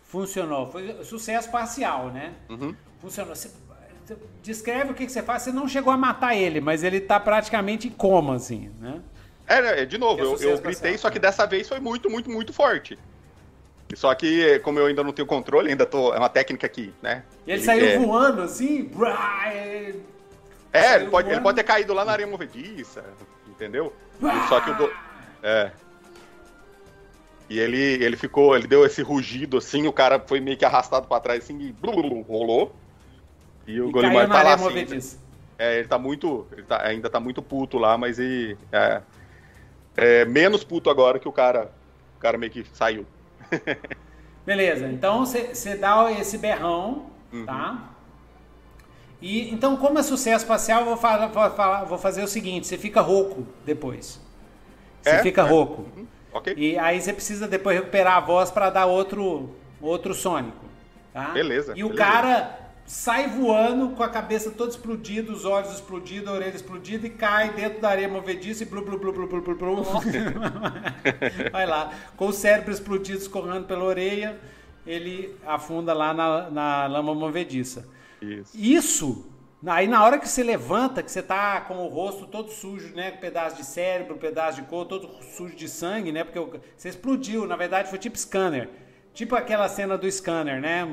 Funcionou. 0.05 0.71
Foi 0.71 1.03
sucesso 1.05 1.51
parcial, 1.51 2.09
né? 2.09 2.35
Uhum. 2.49 2.75
Funcionou. 3.01 3.35
Você, 3.35 3.51
descreve 4.43 4.93
o 4.93 4.95
que, 4.95 5.07
que 5.07 5.13
você 5.13 5.23
faz. 5.23 5.43
Você 5.43 5.53
não 5.53 5.69
chegou 5.69 5.93
a 5.93 5.97
matar 5.97 6.35
ele, 6.35 6.61
mas 6.61 6.83
ele 6.83 7.01
tá 7.01 7.21
praticamente 7.21 7.89
em 7.89 7.91
coma, 7.91 8.35
assim, 8.35 8.71
né? 8.81 9.01
É, 9.47 9.85
de 9.85 9.99
novo, 9.99 10.21
é 10.21 10.25
eu, 10.25 10.37
eu 10.37 10.59
gritei, 10.61 10.97
só 10.97 11.11
que 11.11 11.19
dessa 11.19 11.45
vez 11.47 11.69
foi 11.69 11.81
muito, 11.81 12.09
muito, 12.09 12.31
muito 12.31 12.53
forte. 12.53 12.97
Só 13.95 14.15
que, 14.15 14.61
como 14.61 14.79
eu 14.79 14.87
ainda 14.87 15.03
não 15.03 15.13
tenho 15.13 15.27
controle, 15.27 15.71
ainda 15.71 15.85
tô. 15.85 16.15
É 16.15 16.19
uma 16.19 16.29
técnica 16.29 16.67
aqui, 16.67 16.95
né? 17.03 17.25
E 17.47 17.51
ele, 17.51 17.59
ele 17.59 17.65
saiu 17.65 17.87
é... 17.87 17.99
voando 17.99 18.43
assim? 18.43 18.89
É, 20.73 20.95
ele 20.95 21.11
pode, 21.11 21.29
ele 21.29 21.41
pode 21.41 21.57
ter 21.57 21.65
caído 21.65 21.93
lá 21.93 22.05
na 22.05 22.13
areia 22.13 22.29
movediça, 22.29 23.05
entendeu? 23.49 23.93
Só 24.49 24.61
que 24.61 24.71
o. 24.71 24.75
Do... 24.75 24.93
É. 25.43 25.73
E 27.49 27.59
ele, 27.59 28.05
ele 28.05 28.17
ficou, 28.17 28.55
ele 28.55 28.69
deu 28.69 28.87
esse 28.87 29.03
rugido 29.03 29.59
assim, 29.59 29.89
o 29.89 29.93
cara 29.93 30.23
foi 30.25 30.39
meio 30.39 30.57
que 30.57 30.65
arrastado 30.65 31.09
para 31.09 31.21
trás 31.21 31.43
assim 31.43 31.59
e 31.59 31.75
rolou. 32.29 32.73
E 33.71 33.81
o 33.81 33.89
e 33.89 33.93
Golimar 33.93 34.29
tá 34.29 34.43
lá 34.43 34.55
assim. 34.55 34.85
Né? 34.85 35.01
É, 35.59 35.79
ele 35.79 35.89
tá 35.89 35.99
muito. 35.99 36.47
Ele 36.53 36.63
tá, 36.63 36.83
ainda 36.83 37.11
tá 37.11 37.21
muito 37.21 37.43
puto 37.43 37.79
lá, 37.79 37.97
mas 37.97 38.19
ele. 38.19 38.57
É, 38.73 39.03
é, 39.97 40.25
menos 40.25 40.65
puto 40.65 40.89
agora 40.89 41.19
que 41.19 41.29
o 41.29 41.33
cara, 41.33 41.71
o 42.17 42.21
cara 42.21 42.39
meio 42.39 42.51
que 42.51 42.65
saiu. 42.73 43.07
Beleza, 44.45 44.87
então 44.87 45.25
você 45.25 45.77
dá 45.77 46.11
esse 46.13 46.39
berrão, 46.39 47.11
uhum. 47.33 47.45
tá? 47.45 47.91
E 49.21 49.53
então, 49.53 49.77
como 49.77 49.99
é 49.99 50.03
sucesso 50.03 50.47
parcial, 50.47 50.85
vou, 50.85 50.97
falar, 50.97 51.27
vou, 51.27 51.51
falar, 51.51 51.85
vou 51.85 51.99
fazer 51.99 52.23
o 52.23 52.29
seguinte: 52.29 52.67
você 52.67 52.79
fica 52.79 53.01
rouco 53.01 53.47
depois. 53.65 54.21
Você 55.03 55.11
é, 55.11 55.23
fica 55.23 55.43
é. 55.43 55.45
rouco. 55.45 55.83
Uhum. 55.83 56.07
Okay. 56.33 56.55
E 56.57 56.79
aí 56.79 57.01
você 57.01 57.13
precisa 57.13 57.47
depois 57.47 57.77
recuperar 57.77 58.17
a 58.17 58.21
voz 58.21 58.51
para 58.51 58.71
dar 58.71 58.87
outro, 58.87 59.51
outro 59.81 60.15
sônico. 60.15 60.65
Tá? 61.13 61.31
Beleza. 61.31 61.75
E 61.77 61.85
o 61.85 61.89
beleza. 61.89 62.05
cara 62.05 62.60
sai 62.91 63.29
voando 63.29 63.91
com 63.91 64.03
a 64.03 64.09
cabeça 64.09 64.51
toda 64.51 64.73
explodida, 64.73 65.31
os 65.31 65.45
olhos 65.45 65.73
explodidos, 65.73 66.29
a 66.29 66.33
orelha 66.33 66.57
explodida 66.57 67.07
e 67.07 67.11
cai 67.11 67.53
dentro 67.53 67.81
da 67.81 67.89
areia 67.89 68.09
movediça 68.09 68.65
e 68.65 68.67
blu 68.67 68.83
blu 68.83 68.99
blu 68.99 69.12
blu 69.12 69.29
blu 69.29 69.41
blu 69.41 69.55
blu. 69.55 69.85
Vai 71.53 71.67
lá, 71.67 71.93
com 72.17 72.27
o 72.27 72.33
cérebro 72.33 72.73
explodido 72.73 73.19
escorrendo 73.19 73.67
pela 73.67 73.85
orelha, 73.85 74.37
ele 74.85 75.37
afunda 75.47 75.93
lá 75.93 76.12
na, 76.12 76.51
na 76.51 76.87
lama 76.89 77.15
movediça. 77.15 77.87
Isso. 78.21 78.51
Isso 78.59 79.31
Aí 79.65 79.87
na 79.87 80.03
hora 80.03 80.19
que 80.19 80.29
você 80.29 80.43
levanta, 80.43 81.03
que 81.03 81.12
você 81.12 81.23
tá 81.23 81.61
com 81.61 81.85
o 81.85 81.87
rosto 81.87 82.27
todo 82.27 82.51
sujo, 82.51 82.93
né? 82.97 83.12
Com 83.12 83.19
pedaço 83.19 83.57
de 83.57 83.65
cérebro, 83.65 84.17
pedaço 84.17 84.61
de 84.61 84.67
cor, 84.67 84.87
todo 84.87 85.09
sujo 85.23 85.55
de 85.55 85.69
sangue, 85.69 86.11
né? 86.11 86.25
Porque 86.25 86.61
você 86.77 86.89
explodiu, 86.89 87.47
na 87.47 87.57
verdade 87.57 87.89
foi 87.89 87.99
tipo 87.99 88.19
scanner. 88.19 88.69
Tipo 89.12 89.37
aquela 89.37 89.69
cena 89.69 89.97
do 89.97 90.11
scanner, 90.11 90.61
né? 90.61 90.85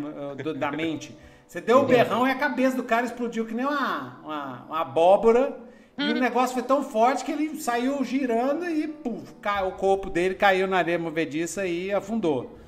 Do, 0.44 0.54
da 0.54 0.72
mente. 0.72 1.18
Você 1.48 1.62
deu 1.62 1.80
o 1.80 1.86
berrão 1.86 2.28
e 2.28 2.32
a 2.32 2.36
cabeça 2.36 2.76
do 2.76 2.84
cara 2.84 3.06
explodiu 3.06 3.46
que 3.46 3.54
nem 3.54 3.66
uma, 3.66 4.20
uma, 4.22 4.66
uma 4.66 4.82
abóbora. 4.82 5.58
E 5.98 6.04
o 6.04 6.08
uhum. 6.08 6.20
negócio 6.20 6.54
foi 6.54 6.62
tão 6.62 6.84
forte 6.84 7.24
que 7.24 7.32
ele 7.32 7.60
saiu 7.60 8.04
girando 8.04 8.70
e 8.70 8.88
puf, 8.88 9.34
o 9.66 9.72
corpo 9.72 10.10
dele 10.10 10.36
caiu 10.36 10.68
na 10.68 10.78
areia 10.78 11.00
movediça 11.00 11.66
e 11.66 11.92
afundou. 11.92 12.60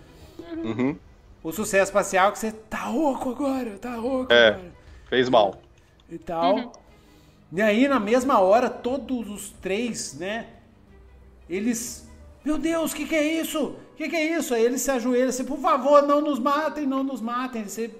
Uhum. 0.64 0.98
O 1.44 1.52
sucesso 1.52 1.92
espacial 1.92 2.30
é 2.30 2.32
que 2.32 2.40
você 2.40 2.52
tá 2.52 2.86
rouco 2.86 3.30
agora, 3.30 3.78
tá 3.78 3.96
rouco 3.96 4.34
é, 4.34 4.48
agora. 4.48 4.72
Fez 5.10 5.30
mal. 5.30 5.62
E 6.10 6.18
tal. 6.18 6.56
Uhum. 6.56 6.72
E 7.52 7.62
aí, 7.62 7.88
na 7.88 8.00
mesma 8.00 8.40
hora, 8.40 8.70
todos 8.70 9.30
os 9.30 9.50
três, 9.62 10.14
né? 10.14 10.48
Eles. 11.50 12.10
Meu 12.44 12.58
Deus, 12.58 12.94
o 12.94 12.96
que, 12.96 13.06
que 13.06 13.16
é 13.16 13.42
isso? 13.42 13.76
O 13.94 13.96
que, 13.96 14.08
que 14.08 14.16
é 14.16 14.38
isso? 14.38 14.54
Aí 14.54 14.64
eles 14.64 14.82
se 14.82 14.90
ajoelham 14.90 15.30
assim, 15.30 15.44
por 15.44 15.60
favor, 15.60 16.02
não 16.04 16.22
nos 16.22 16.40
matem, 16.40 16.86
não 16.86 17.04
nos 17.04 17.22
matem. 17.22 17.64
Você 17.64 17.92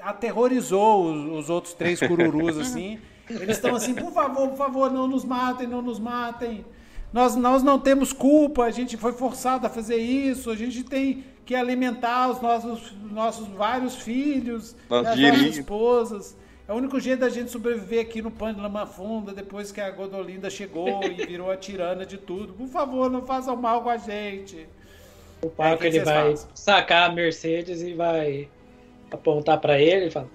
aterrorizou 0.00 1.12
os, 1.12 1.44
os 1.44 1.50
outros 1.50 1.74
três 1.74 2.00
cururus, 2.00 2.58
assim. 2.58 2.98
Eles 3.28 3.56
estão 3.56 3.74
assim, 3.74 3.94
por 3.94 4.12
favor, 4.12 4.48
por 4.48 4.56
favor, 4.56 4.90
não 4.90 5.06
nos 5.06 5.24
matem, 5.24 5.66
não 5.66 5.82
nos 5.82 5.98
matem. 5.98 6.64
Nós, 7.12 7.36
nós 7.36 7.62
não 7.62 7.78
temos 7.78 8.12
culpa, 8.12 8.64
a 8.64 8.70
gente 8.70 8.96
foi 8.96 9.12
forçado 9.12 9.66
a 9.66 9.70
fazer 9.70 9.96
isso, 9.96 10.50
a 10.50 10.56
gente 10.56 10.82
tem 10.84 11.24
que 11.44 11.54
alimentar 11.54 12.28
os 12.30 12.40
nossos, 12.40 12.92
nossos 13.10 13.48
vários 13.48 13.96
filhos, 13.96 14.76
Nossa, 14.88 15.10
as 15.10 15.18
nossas 15.18 15.56
esposas. 15.56 16.36
É 16.68 16.72
o 16.72 16.76
único 16.76 17.00
jeito 17.00 17.20
da 17.20 17.30
gente 17.30 17.50
sobreviver 17.50 18.02
aqui 18.02 18.20
no 18.20 18.30
Pano 18.30 18.56
de 18.56 18.60
Lama 18.60 18.84
Funda 18.84 19.32
depois 19.32 19.72
que 19.72 19.80
a 19.80 19.90
Godolinda 19.90 20.50
chegou 20.50 21.02
e 21.02 21.24
virou 21.24 21.50
a 21.50 21.56
tirana 21.56 22.04
de 22.04 22.18
tudo. 22.18 22.52
Por 22.52 22.68
favor, 22.68 23.10
não 23.10 23.24
façam 23.24 23.56
mal 23.56 23.82
com 23.82 23.88
a 23.88 23.96
gente. 23.96 24.68
O 25.40 25.48
Paco 25.48 25.84
é, 25.84 25.86
ele 25.86 26.00
vai 26.00 26.32
fazem? 26.32 26.48
sacar 26.54 27.10
a 27.10 27.14
Mercedes 27.14 27.80
e 27.80 27.94
vai 27.94 28.50
apontar 29.10 29.58
para 29.58 29.80
ele 29.80 30.06
e 30.06 30.10
falar: 30.10 30.28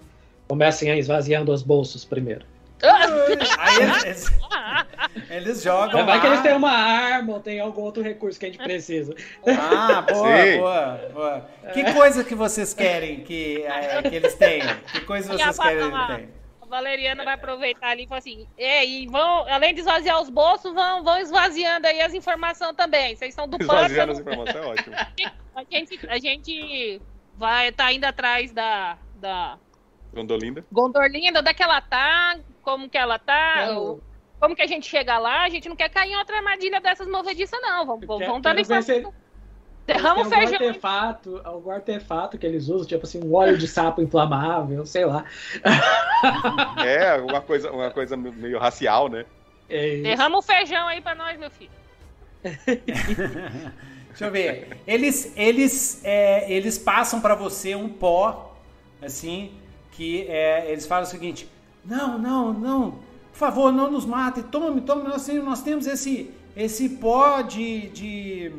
comecem 0.48 0.91
a 0.91 0.98
esvaziando 0.98 1.52
os 1.52 1.64
bolsos 1.64 2.06
primeiro. 2.06 2.45
Aí 3.60 4.06
eles, 4.06 4.32
eles 5.30 5.64
jogam. 5.64 6.06
Vai 6.06 6.16
lá. 6.16 6.22
que 6.22 6.28
eles 6.28 6.41
têm 6.41 6.54
uma 6.54 6.72
arma 6.72 7.34
ou 7.34 7.40
tem 7.40 7.60
algum 7.60 7.82
outro 7.82 8.04
recurso 8.04 8.38
que 8.40 8.45
a 8.45 8.50
gente 8.50 8.62
precisa. 8.62 9.16
Ah, 9.48 10.02
boa, 10.02 10.38
Sim. 10.38 10.58
boa, 10.58 11.10
boa. 11.14 11.50
Que 11.74 11.94
coisa 11.94 12.24
que 12.24 12.36
vocês 12.36 12.74
querem 12.74 13.22
que, 13.22 13.64
é, 13.64 14.02
que 14.02 14.16
eles 14.16 14.36
tenham? 14.36 14.76
Que 14.91 15.02
coisa 15.02 15.30
vocês 15.30 15.58
querem 15.58 15.78
que 15.78 15.95
eles 15.95 16.08
tenham? 16.08 16.44
A 16.62 16.66
Valeriana 16.66 17.24
vai 17.24 17.36
aproveitar 17.36 17.90
ali 17.90 18.04
e 18.04 18.08
falar 18.08 18.20
assim: 18.20 18.45
é, 18.58 18.86
e 18.86 19.08
vão, 19.08 19.48
além 19.48 19.74
de 19.74 19.80
esvaziar 19.80 20.22
os 20.22 20.30
bolsos, 20.30 20.74
vão, 20.74 21.04
vão 21.04 21.20
esvaziando 21.20 21.88
aí 21.88 22.02
as 22.02 22.14
informações 22.14 22.76
também. 22.76 23.16
Vocês 23.16 23.34
são 23.34 23.48
do 23.48 23.58
Esvaziando 23.62 24.12
as 24.12 24.20
informações 24.20 24.56
é 24.56 24.68
ótimo. 24.68 24.95
A 25.56 25.64
gente, 25.70 26.00
a 26.10 26.18
gente 26.18 27.00
vai 27.38 27.72
tá 27.72 27.91
indo 27.91 28.05
atrás 28.05 28.51
da. 28.51 28.97
da 29.15 29.57
Gondolinda. 30.14 30.64
Gondolinda, 30.72 31.39
onde 31.39 31.49
é 31.49 31.53
que 31.53 31.64
ela 31.64 31.81
tá, 31.81 32.38
como 32.61 32.88
que 32.88 32.97
ela 32.97 33.18
tá, 33.18 33.68
como 34.39 34.55
que 34.55 34.61
a 34.61 34.68
gente 34.68 34.88
chega 34.88 35.18
lá, 35.18 35.43
a 35.43 35.49
gente 35.49 35.68
não 35.68 35.76
quer 35.76 35.89
cair 35.89 36.11
em 36.11 36.18
outra 36.18 36.38
armadilha 36.38 36.80
dessas 36.80 37.07
movediças, 37.07 37.60
não. 37.61 37.85
Vamos, 37.85 38.05
vamos, 38.05 38.27
vamos 38.27 38.41
dando 38.41 38.60
informação. 38.60 39.14
Derrama 39.85 40.22
o 40.22 40.26
feijão. 40.26 40.53
Artefato, 40.53 41.41
algum 41.43 41.72
artefato 41.72 42.38
que 42.38 42.45
eles 42.45 42.69
usam, 42.69 42.88
tipo 42.88 43.05
assim, 43.05 43.22
um 43.22 43.34
óleo 43.34 43.57
de 43.57 43.68
sapo 43.68 44.01
inflamável, 44.01 44.85
sei 44.85 45.05
lá. 45.05 45.26
É, 46.85 47.15
uma 47.15 47.41
coisa, 47.41 47.69
uma 47.69 47.91
coisa 47.91 48.15
meio 48.15 48.57
racial, 48.57 49.10
né? 49.10 49.26
É 49.68 49.97
Derrama 49.97 50.38
o 50.38 50.41
feijão 50.41 50.88
aí 50.88 51.01
pra 51.01 51.14
nós, 51.14 51.38
meu 51.38 51.51
filho. 51.51 51.72
Deixa 54.14 54.26
eu 54.26 54.31
ver. 54.31 54.77
Eles, 54.85 55.34
eles, 55.35 56.02
é, 56.03 56.52
eles 56.52 56.77
passam 56.77 57.19
para 57.19 57.34
você 57.34 57.73
um 57.73 57.90
pó, 57.90 58.56
assim, 59.02 59.52
que 59.91 60.27
é, 60.27 60.72
eles 60.72 60.85
falam 60.85 61.03
o 61.03 61.07
seguinte: 61.07 61.49
não, 61.84 62.19
não, 62.19 62.53
não, 62.53 62.91
por 62.91 63.38
favor, 63.38 63.72
não 63.72 63.90
nos 63.90 64.06
matem, 64.06 64.44
tome, 64.44 64.81
tome, 64.81 65.03
nós, 65.10 65.27
nós 65.27 65.64
temos 65.64 65.88
esse, 65.88 66.31
esse 66.56 66.90
pó 66.90 67.41
de. 67.41 67.90
de 67.90 68.52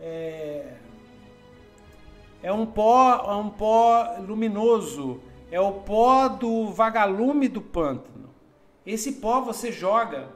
é, 0.00 0.72
é 2.42 2.52
um 2.52 2.64
pó, 2.64 3.26
é 3.30 3.34
um 3.36 3.50
pó 3.50 4.16
luminoso, 4.26 5.20
é 5.50 5.60
o 5.60 5.72
pó 5.72 6.26
do 6.26 6.70
vagalume 6.70 7.48
do 7.48 7.60
pântano. 7.60 8.30
Esse 8.86 9.12
pó 9.12 9.42
você 9.42 9.70
joga 9.70 10.28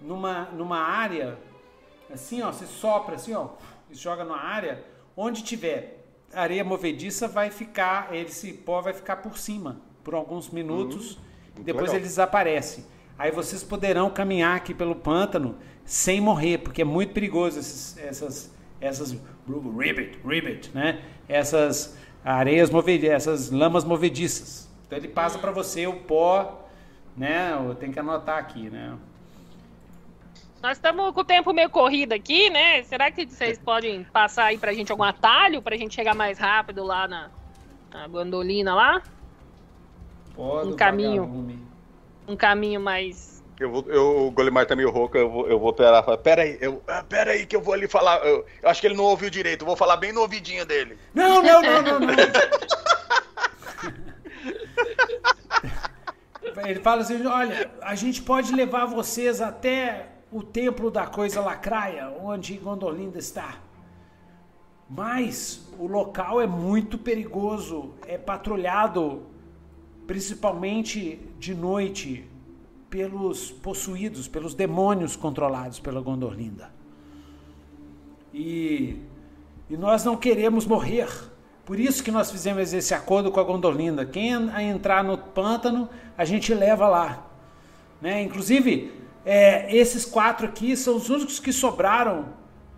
numa, 0.00 0.42
numa 0.52 0.78
área 0.78 1.36
Assim, 2.16 2.42
ó, 2.42 2.50
você 2.50 2.66
sopra 2.66 3.16
assim, 3.16 3.34
ó, 3.34 3.50
e 3.90 3.94
joga 3.94 4.24
na 4.24 4.36
área 4.36 4.82
onde 5.16 5.42
tiver 5.42 6.04
areia 6.32 6.64
movediça, 6.64 7.28
vai 7.28 7.50
ficar, 7.50 8.14
esse 8.14 8.52
pó 8.52 8.80
vai 8.80 8.92
ficar 8.92 9.16
por 9.16 9.38
cima 9.38 9.80
por 10.02 10.14
alguns 10.14 10.50
minutos, 10.50 11.18
uhum. 11.56 11.62
depois 11.62 11.86
legal. 11.86 11.96
ele 11.96 12.04
desaparece. 12.04 12.86
Aí 13.18 13.30
vocês 13.30 13.62
poderão 13.62 14.10
caminhar 14.10 14.56
aqui 14.56 14.72
pelo 14.74 14.94
pântano 14.94 15.56
sem 15.84 16.20
morrer, 16.20 16.58
porque 16.58 16.82
é 16.82 16.84
muito 16.84 17.12
perigoso 17.12 17.58
esses, 17.58 17.98
essas, 17.98 18.54
essas 18.80 19.16
ribbit, 19.78 20.18
ribbit, 20.24 20.70
né? 20.74 21.02
Essas 21.28 21.96
areias 22.24 22.70
movediças, 22.70 23.14
essas 23.14 23.50
lamas 23.50 23.84
movediças. 23.84 24.68
Então 24.86 24.98
ele 24.98 25.08
passa 25.08 25.38
para 25.38 25.50
você 25.50 25.86
o 25.86 25.94
pó, 26.00 26.66
né? 27.16 27.52
Tem 27.80 27.90
que 27.90 27.98
anotar 27.98 28.38
aqui, 28.38 28.70
né? 28.70 28.96
Nós 30.66 30.78
estamos 30.78 31.12
com 31.12 31.20
o 31.20 31.24
tempo 31.24 31.52
meio 31.52 31.70
corrido 31.70 32.12
aqui, 32.12 32.50
né? 32.50 32.82
Será 32.82 33.08
que 33.08 33.24
vocês 33.24 33.56
podem 33.56 34.02
passar 34.02 34.46
aí 34.46 34.58
pra 34.58 34.72
gente 34.72 34.90
algum 34.90 35.04
atalho 35.04 35.62
pra 35.62 35.76
gente 35.76 35.94
chegar 35.94 36.12
mais 36.12 36.40
rápido 36.40 36.82
lá 36.82 37.06
na, 37.06 37.30
na 37.88 38.08
gondolina 38.08 38.74
lá? 38.74 39.00
Pode, 40.34 40.70
um 40.70 40.74
caminho. 40.74 41.62
Um 42.26 42.34
caminho 42.34 42.80
mais. 42.80 43.44
Eu 43.60 43.70
vou, 43.70 43.84
eu, 43.86 44.26
o 44.26 44.30
Golimar 44.32 44.66
tá 44.66 44.74
meio 44.74 44.90
rouco, 44.90 45.16
eu 45.16 45.30
vou, 45.30 45.48
eu 45.48 45.56
vou 45.56 45.72
falar, 45.72 46.02
pera 46.18 46.42
aí, 46.42 46.58
eu, 46.60 46.82
ah, 46.88 47.04
pera 47.08 47.30
aí 47.30 47.46
que 47.46 47.54
eu 47.54 47.60
vou 47.60 47.72
ali 47.72 47.86
falar, 47.86 48.16
eu, 48.26 48.44
eu, 48.60 48.68
acho 48.68 48.80
que 48.80 48.88
ele 48.88 48.96
não 48.96 49.04
ouviu 49.04 49.30
direito, 49.30 49.62
eu 49.62 49.66
vou 49.66 49.76
falar 49.76 49.96
bem 49.96 50.12
no 50.12 50.22
ouvidinho 50.22 50.66
dele. 50.66 50.98
Não, 51.14 51.44
não, 51.44 51.62
não, 51.62 51.80
não, 51.80 52.00
não. 52.00 52.08
ele 56.66 56.80
fala 56.80 57.02
assim, 57.02 57.24
olha, 57.24 57.70
a 57.80 57.94
gente 57.94 58.20
pode 58.20 58.52
levar 58.52 58.86
vocês 58.86 59.40
até 59.40 60.15
o 60.36 60.42
templo 60.42 60.90
da 60.90 61.06
coisa 61.06 61.40
lacraia, 61.40 62.12
onde 62.22 62.58
Gondolinda 62.58 63.18
está. 63.18 63.58
Mas 64.88 65.66
o 65.78 65.86
local 65.86 66.42
é 66.42 66.46
muito 66.46 66.98
perigoso, 66.98 67.94
é 68.06 68.18
patrulhado 68.18 69.22
principalmente 70.06 71.18
de 71.38 71.54
noite 71.54 72.28
pelos 72.90 73.50
possuídos, 73.50 74.28
pelos 74.28 74.52
demônios 74.52 75.16
controlados 75.16 75.80
pela 75.80 76.02
Gondolinda. 76.02 76.70
E, 78.34 79.00
e 79.70 79.76
nós 79.76 80.04
não 80.04 80.18
queremos 80.18 80.66
morrer. 80.66 81.08
Por 81.64 81.80
isso 81.80 82.04
que 82.04 82.10
nós 82.10 82.30
fizemos 82.30 82.74
esse 82.74 82.92
acordo 82.92 83.32
com 83.32 83.40
a 83.40 83.42
Gondolinda. 83.42 84.04
Quem 84.04 84.32
entrar 84.68 85.02
no 85.02 85.16
pântano, 85.16 85.88
a 86.16 86.26
gente 86.26 86.52
leva 86.52 86.86
lá. 86.86 87.26
Né? 88.02 88.22
Inclusive, 88.22 89.05
é, 89.28 89.76
esses 89.76 90.04
quatro 90.04 90.46
aqui 90.46 90.76
são 90.76 90.94
os 90.94 91.10
únicos 91.10 91.40
que 91.40 91.52
sobraram 91.52 92.26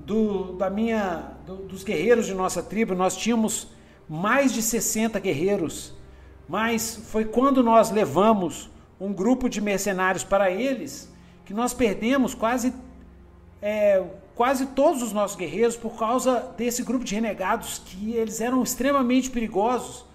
do, 0.00 0.54
da 0.54 0.70
minha, 0.70 1.32
do, 1.44 1.56
dos 1.56 1.84
guerreiros 1.84 2.24
de 2.24 2.32
nossa 2.32 2.62
tribo. 2.62 2.94
Nós 2.94 3.14
tínhamos 3.14 3.68
mais 4.08 4.54
de 4.54 4.62
60 4.62 5.20
guerreiros, 5.20 5.92
mas 6.48 6.96
foi 7.10 7.26
quando 7.26 7.62
nós 7.62 7.90
levamos 7.90 8.70
um 8.98 9.12
grupo 9.12 9.46
de 9.46 9.60
mercenários 9.60 10.24
para 10.24 10.50
eles 10.50 11.12
que 11.44 11.52
nós 11.52 11.74
perdemos 11.74 12.32
quase, 12.32 12.72
é, 13.60 14.02
quase 14.34 14.68
todos 14.68 15.02
os 15.02 15.12
nossos 15.12 15.36
guerreiros 15.36 15.76
por 15.76 15.98
causa 15.98 16.54
desse 16.56 16.82
grupo 16.82 17.04
de 17.04 17.14
renegados 17.14 17.78
que 17.78 18.14
eles 18.14 18.40
eram 18.40 18.62
extremamente 18.62 19.30
perigosos, 19.30 20.06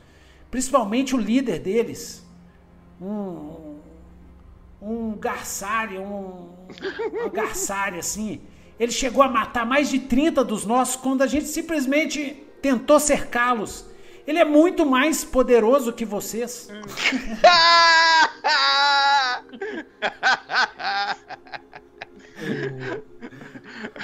principalmente 0.50 1.16
o 1.16 1.20
líder 1.20 1.60
deles, 1.60 2.26
um, 3.00 3.73
um 4.84 5.18
garçário, 5.18 6.02
um, 6.02 6.68
um 7.26 7.30
garçário 7.30 8.00
assim. 8.00 8.42
Ele 8.80 8.92
chegou 8.92 9.24
a 9.24 9.30
matar 9.30 9.66
mais 9.66 9.90
de 9.90 10.00
30 10.00 10.44
dos 10.44 10.66
nossos 10.66 10.98
quando 10.98 11.22
a 11.22 11.28
gente 11.28 11.46
simplesmente 11.46 12.44
tentou 12.62 13.00
cercá-los. 13.00 13.86
Ele 14.28 14.40
é 14.40 14.46
muito 14.46 14.86
mais 14.86 15.24
poderoso 15.24 15.94
que 15.94 16.06
vocês. 16.06 16.70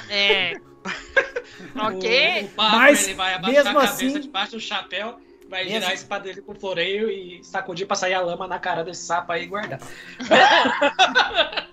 é. 0.08 0.54
ok. 1.76 2.44
O, 2.44 2.46
o 2.46 2.50
Mas, 2.56 3.04
ele 3.04 3.14
vai 3.14 3.34
abaixar 3.34 3.64
mesmo 3.64 3.78
a 3.78 3.86
cabeça 3.86 4.06
assim, 4.06 4.20
debaixo 4.20 4.52
do 4.52 4.60
chapéu 4.60 5.18
Vai 5.50 5.68
girar 5.68 5.90
a 5.90 5.94
espada 5.94 6.24
dele 6.24 6.42
com 6.42 6.54
floreio 6.54 7.10
e 7.10 7.42
sacudir 7.42 7.84
pra 7.84 7.96
sair 7.96 8.14
a 8.14 8.20
lama 8.20 8.46
na 8.46 8.60
cara 8.60 8.84
desse 8.84 9.02
sapo 9.02 9.32
aí 9.32 9.42
e 9.42 9.46
guardar. 9.48 9.80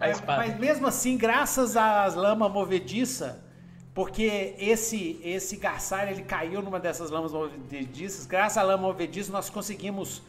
mas, 0.00 0.22
mas 0.24 0.58
mesmo 0.58 0.86
assim, 0.86 1.18
graças 1.18 1.76
às 1.76 2.14
lama 2.14 2.48
movediça, 2.48 3.44
porque 3.92 4.54
esse 4.58 5.20
esse 5.22 5.56
garçalho 5.56 6.12
ele 6.12 6.22
caiu 6.22 6.62
numa 6.62 6.80
dessas 6.80 7.10
lamas 7.10 7.32
movediças, 7.32 8.24
graças 8.24 8.56
à 8.56 8.62
lama 8.62 8.86
movediça 8.86 9.30
nós 9.30 9.50
conseguimos 9.50 10.22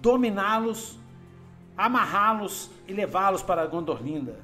dominá-los, 0.00 0.98
amarrá-los 1.74 2.70
e 2.86 2.92
levá-los 2.92 3.42
para 3.42 3.62
a 3.62 3.66
Gondorlinda. 3.66 4.38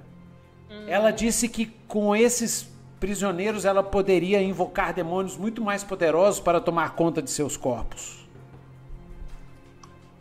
Hum. 0.70 0.86
Ela 0.88 1.10
disse 1.10 1.46
que 1.46 1.66
com 1.86 2.16
esses 2.16 2.70
prisioneiros, 3.00 3.64
ela 3.64 3.82
poderia 3.82 4.40
invocar 4.42 4.92
demônios 4.92 5.36
muito 5.36 5.62
mais 5.62 5.82
poderosos 5.82 6.38
para 6.38 6.60
tomar 6.60 6.90
conta 6.90 7.22
de 7.22 7.30
seus 7.30 7.56
corpos. 7.56 8.28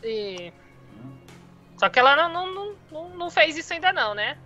E... 0.02 0.50
Só 1.76 1.88
que 1.88 1.98
ela 1.98 2.28
não, 2.28 2.52
não, 2.52 2.74
não, 2.90 3.08
não 3.10 3.30
fez 3.30 3.56
isso 3.56 3.72
ainda 3.72 3.92
não, 3.92 4.14
né? 4.14 4.36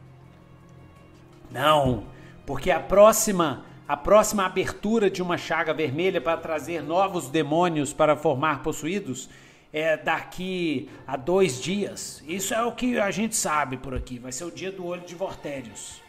Não, 1.50 2.04
porque 2.44 2.70
a 2.70 2.80
próxima 2.80 3.64
a 3.86 3.98
próxima 3.98 4.46
abertura 4.46 5.10
de 5.10 5.20
uma 5.20 5.36
chaga 5.36 5.74
vermelha 5.74 6.18
para 6.18 6.38
trazer 6.38 6.82
novos 6.82 7.28
demônios 7.28 7.92
para 7.92 8.16
formar 8.16 8.62
possuídos 8.62 9.28
é 9.70 9.94
daqui 9.96 10.88
a 11.06 11.16
dois 11.16 11.60
dias. 11.60 12.24
Isso 12.26 12.54
é 12.54 12.64
o 12.64 12.72
que 12.72 12.98
a 12.98 13.10
gente 13.10 13.36
sabe 13.36 13.76
por 13.76 13.94
aqui. 13.94 14.18
Vai 14.18 14.32
ser 14.32 14.44
o 14.44 14.50
dia 14.50 14.72
do 14.72 14.86
olho 14.86 15.02
de 15.02 15.14
Vortérios. 15.14 16.03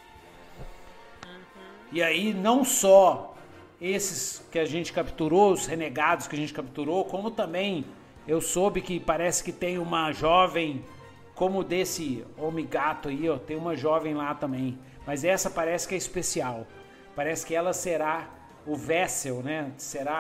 E 1.92 2.02
aí 2.02 2.34
não 2.34 2.64
só 2.64 3.36
esses 3.80 4.46
que 4.52 4.60
a 4.60 4.66
gente 4.66 4.92
capturou, 4.92 5.52
os 5.52 5.66
renegados 5.66 6.28
que 6.28 6.36
a 6.36 6.40
gente 6.40 6.54
capturou, 6.54 7.06
como 7.06 7.30
também 7.32 7.86
eu 8.28 8.42
soube 8.42 8.82
que 8.82 9.00
parece 9.00 9.44
que 9.44 9.52
tem 9.52 9.78
uma 9.78 10.12
jovem 10.12 10.84
como 11.36 11.64
desse 11.64 12.26
homem 12.38 12.66
gato 12.66 13.10
aí, 13.10 13.30
ó, 13.30 13.38
tem 13.38 13.58
uma 13.58 13.76
jovem 13.76 14.14
lá 14.14 14.34
também. 14.34 14.80
Mas 15.06 15.24
essa 15.24 15.50
parece 15.50 15.88
que 15.88 15.94
é 15.94 15.98
especial. 15.98 16.66
Parece 17.16 17.46
que 17.46 17.54
ela 17.54 17.74
será 17.74 18.30
o 18.66 18.76
vessel, 18.76 19.44
né? 19.44 19.72
Será 19.78 20.14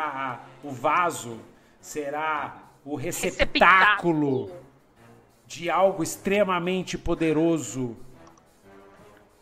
a, 0.63 0.67
o 0.67 0.71
vaso, 0.71 1.39
será 1.79 2.63
o 2.83 2.95
receptáculo 2.95 4.51
de 5.47 5.69
algo 5.69 6.03
extremamente 6.03 6.97
poderoso 6.97 7.97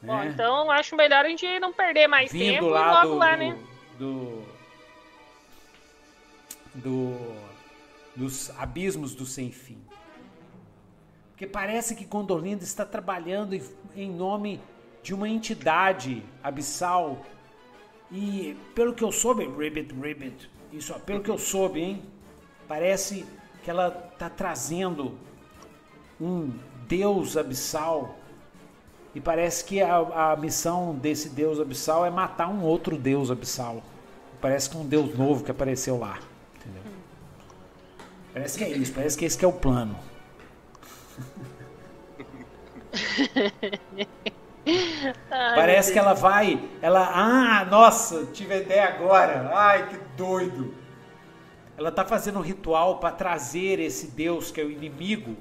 Bom, 0.04 0.22
é. 0.22 0.28
então 0.28 0.70
acho 0.70 0.96
melhor 0.96 1.26
a 1.26 1.30
gente 1.30 1.60
não 1.60 1.72
perder 1.72 2.08
mais 2.08 2.32
Vindo 2.32 2.54
tempo 2.54 2.68
lá 2.68 2.82
e 2.82 2.94
logo 2.94 3.08
do, 3.08 3.16
lá, 3.16 3.38
né? 3.38 3.58
Do, 3.98 4.44
do, 6.76 7.36
dos 8.16 8.50
abismos 8.60 9.16
do 9.16 9.26
sem 9.26 9.50
fim. 9.50 9.82
Porque 11.32 11.48
parece 11.48 11.96
que 11.96 12.04
Gondolinda 12.04 12.64
está 12.64 12.86
trabalhando 12.86 13.58
em 13.96 14.12
nome 14.12 14.62
de 15.02 15.14
uma 15.14 15.28
entidade 15.28 16.22
abissal. 16.44 17.26
E 18.12 18.58
pelo 18.76 18.94
que 18.94 19.04
eu 19.04 19.12
soube, 19.12 19.46
Ribbit, 19.46 19.94
Ribbit, 19.94 20.50
isso, 20.72 20.94
pelo 21.02 21.24
que 21.24 21.32
eu 21.32 21.38
soube, 21.38 21.80
hein? 21.80 22.04
Parece 22.68 23.26
que 23.64 23.70
ela 23.70 24.10
está 24.12 24.30
trazendo 24.30 25.18
um 26.20 26.52
deus 26.88 27.38
abissal 27.38 28.18
e 29.16 29.22
parece 29.22 29.64
que 29.64 29.82
a, 29.82 30.32
a 30.32 30.36
missão 30.36 30.96
desse 30.96 31.30
deus 31.30 31.60
abissal 31.60 32.06
é 32.06 32.10
matar 32.10 32.48
um 32.48 32.64
outro 32.64 32.98
deus 32.98 33.30
abissal. 33.30 33.84
Parece 34.42 34.70
que 34.70 34.78
um 34.78 34.86
deus 34.86 35.16
novo 35.16 35.44
que 35.44 35.52
apareceu 35.52 36.00
lá. 36.00 36.18
Entendeu? 36.56 36.82
Parece 38.34 38.58
que 38.58 38.64
é 38.64 38.70
isso, 38.70 38.92
parece 38.92 39.18
que 39.18 39.26
esse 39.26 39.38
que 39.38 39.46
é 39.46 39.48
o 39.48 39.54
plano. 39.54 39.96
Ai, 45.30 45.56
Parece 45.56 45.92
que 45.92 46.00
ela 46.00 46.14
vai, 46.14 46.70
ela, 46.82 47.12
ah, 47.14 47.66
nossa, 47.66 48.28
tive 48.28 48.54
a 48.54 48.58
ideia 48.58 48.88
agora. 48.88 49.52
Ai, 49.54 49.90
que 49.90 49.98
doido. 50.16 50.74
Ela 51.78 51.92
tá 51.92 52.06
fazendo 52.06 52.40
um 52.40 52.42
ritual 52.42 52.98
para 52.98 53.12
trazer 53.12 53.80
esse 53.80 54.08
Deus 54.08 54.52
que 54.52 54.62
é 54.62 54.64
o 54.64 54.72
inimigo 54.72 55.36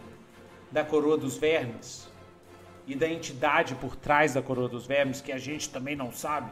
da 0.72 0.84
coroa 0.84 1.16
dos 1.16 1.36
vermes 1.36 2.11
e 2.86 2.94
da 2.94 3.08
entidade 3.08 3.74
por 3.76 3.96
trás 3.96 4.34
da 4.34 4.42
coroa 4.42 4.68
dos 4.68 4.86
vermes 4.86 5.20
que 5.20 5.32
a 5.32 5.38
gente 5.38 5.70
também 5.70 5.94
não 5.94 6.12
sabe. 6.12 6.50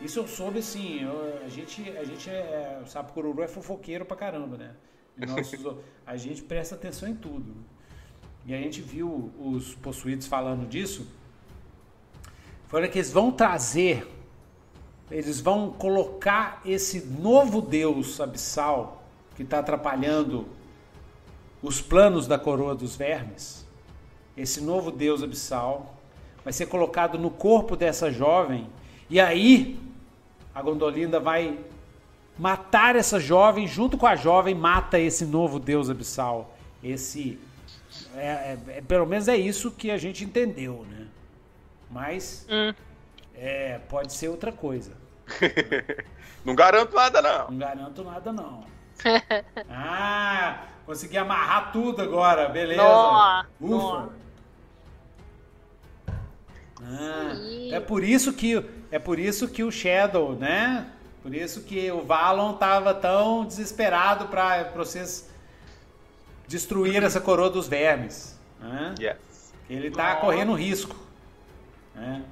Isso 0.00 0.18
eu 0.18 0.28
soube 0.28 0.58
assim, 0.58 1.02
eu, 1.02 1.40
a 1.44 1.48
gente, 1.48 1.88
a 1.96 2.04
gente 2.04 2.28
é, 2.28 2.80
o 2.82 2.86
sapo 2.86 3.12
cururu 3.12 3.42
é 3.42 3.48
fofoqueiro 3.48 4.04
pra 4.04 4.16
caramba, 4.16 4.56
né? 4.56 4.74
a 6.04 6.16
gente 6.16 6.42
presta 6.42 6.74
atenção 6.74 7.08
em 7.08 7.14
tudo. 7.14 7.54
E 8.46 8.52
a 8.52 8.58
gente 8.58 8.82
viu 8.82 9.32
os 9.38 9.74
possuídos 9.76 10.26
falando 10.26 10.68
disso. 10.68 11.06
Foi 12.66 12.86
que 12.88 12.98
eles 12.98 13.12
vão 13.12 13.30
trazer, 13.30 14.06
eles 15.10 15.40
vão 15.40 15.70
colocar 15.70 16.60
esse 16.64 17.06
novo 17.06 17.62
Deus 17.62 18.20
abissal 18.20 19.02
que 19.36 19.42
está 19.42 19.60
atrapalhando 19.60 20.46
os 21.62 21.80
planos 21.80 22.26
da 22.26 22.38
coroa 22.38 22.74
dos 22.74 22.96
vermes 22.96 23.63
esse 24.36 24.60
novo 24.60 24.90
Deus 24.90 25.22
abissal, 25.22 25.94
vai 26.42 26.52
ser 26.52 26.66
colocado 26.66 27.18
no 27.18 27.30
corpo 27.30 27.76
dessa 27.76 28.10
jovem, 28.10 28.66
e 29.08 29.20
aí 29.20 29.78
a 30.54 30.62
Gondolinda 30.62 31.18
vai 31.18 31.58
matar 32.38 32.96
essa 32.96 33.18
jovem, 33.18 33.66
junto 33.66 33.96
com 33.96 34.06
a 34.06 34.16
jovem, 34.16 34.54
mata 34.54 34.98
esse 34.98 35.24
novo 35.24 35.58
deus 35.58 35.88
abissal. 35.90 36.54
Esse. 36.82 37.38
É, 38.16 38.26
é, 38.26 38.58
é, 38.68 38.80
pelo 38.82 39.06
menos 39.06 39.28
é 39.28 39.36
isso 39.36 39.70
que 39.70 39.90
a 39.90 39.96
gente 39.96 40.24
entendeu, 40.24 40.86
né? 40.90 41.06
Mas. 41.90 42.46
Hum. 42.50 42.74
É, 43.36 43.80
pode 43.88 44.12
ser 44.12 44.28
outra 44.28 44.52
coisa. 44.52 44.92
não 46.44 46.54
garanto 46.54 46.94
nada, 46.94 47.20
não. 47.20 47.50
Não 47.50 47.58
garanto 47.58 48.04
nada, 48.04 48.32
não. 48.32 48.64
ah, 49.68 50.66
consegui 50.86 51.18
amarrar 51.18 51.72
tudo 51.72 52.00
agora, 52.00 52.48
beleza. 52.48 52.82
Nossa, 52.82 53.48
Ufa. 53.60 54.23
Ah, 56.82 57.32
é 57.72 57.80
por 57.80 58.02
isso 58.02 58.32
que 58.32 58.64
é 58.90 58.98
por 58.98 59.18
isso 59.18 59.48
que 59.48 59.62
o 59.62 59.70
Shadow, 59.70 60.34
né? 60.34 60.86
Por 61.22 61.34
isso 61.34 61.62
que 61.62 61.90
o 61.90 62.02
Valon 62.02 62.54
tava 62.54 62.92
tão 62.92 63.46
desesperado 63.46 64.26
para 64.26 64.70
vocês 64.76 65.30
destruir 66.46 67.02
essa 67.02 67.20
coroa 67.20 67.48
dos 67.48 67.66
vermes. 67.66 68.38
Né? 68.60 68.94
Yes. 69.00 69.16
Ele 69.68 69.90
tá 69.90 70.16
correndo 70.16 70.52
risco. 70.52 70.94
Né? 71.94 72.22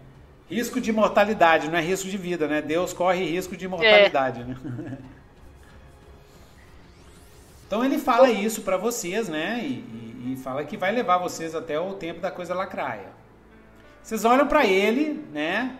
Risco 0.51 0.81
de 0.81 0.93
mortalidade, 0.93 1.71
não 1.71 1.79
é 1.79 1.81
risco 1.81 2.09
de 2.09 2.19
vida, 2.19 2.47
né? 2.47 2.61
Deus 2.61 2.93
corre 2.93 3.25
risco 3.25 3.57
de 3.57 3.67
mortalidade, 3.67 4.43
é. 4.43 4.45
né? 4.45 4.99
Então 7.67 7.83
ele 7.83 7.99
fala 7.99 8.29
isso 8.29 8.61
para 8.61 8.77
vocês, 8.77 9.31
né? 9.31 9.61
E, 9.63 9.73
e, 9.73 10.33
e, 10.35 10.37
fala 10.37 10.63
que 10.63 10.77
vai 10.77 10.93
levar 10.93 11.17
vocês 11.17 11.55
até 11.55 11.81
o 11.81 11.95
tempo 11.95 12.21
da 12.21 12.31
coisa 12.31 12.53
lacraia. 12.53 13.09
Vocês 14.03 14.25
olham 14.25 14.47
para 14.47 14.67
ele, 14.67 15.25
né? 15.33 15.79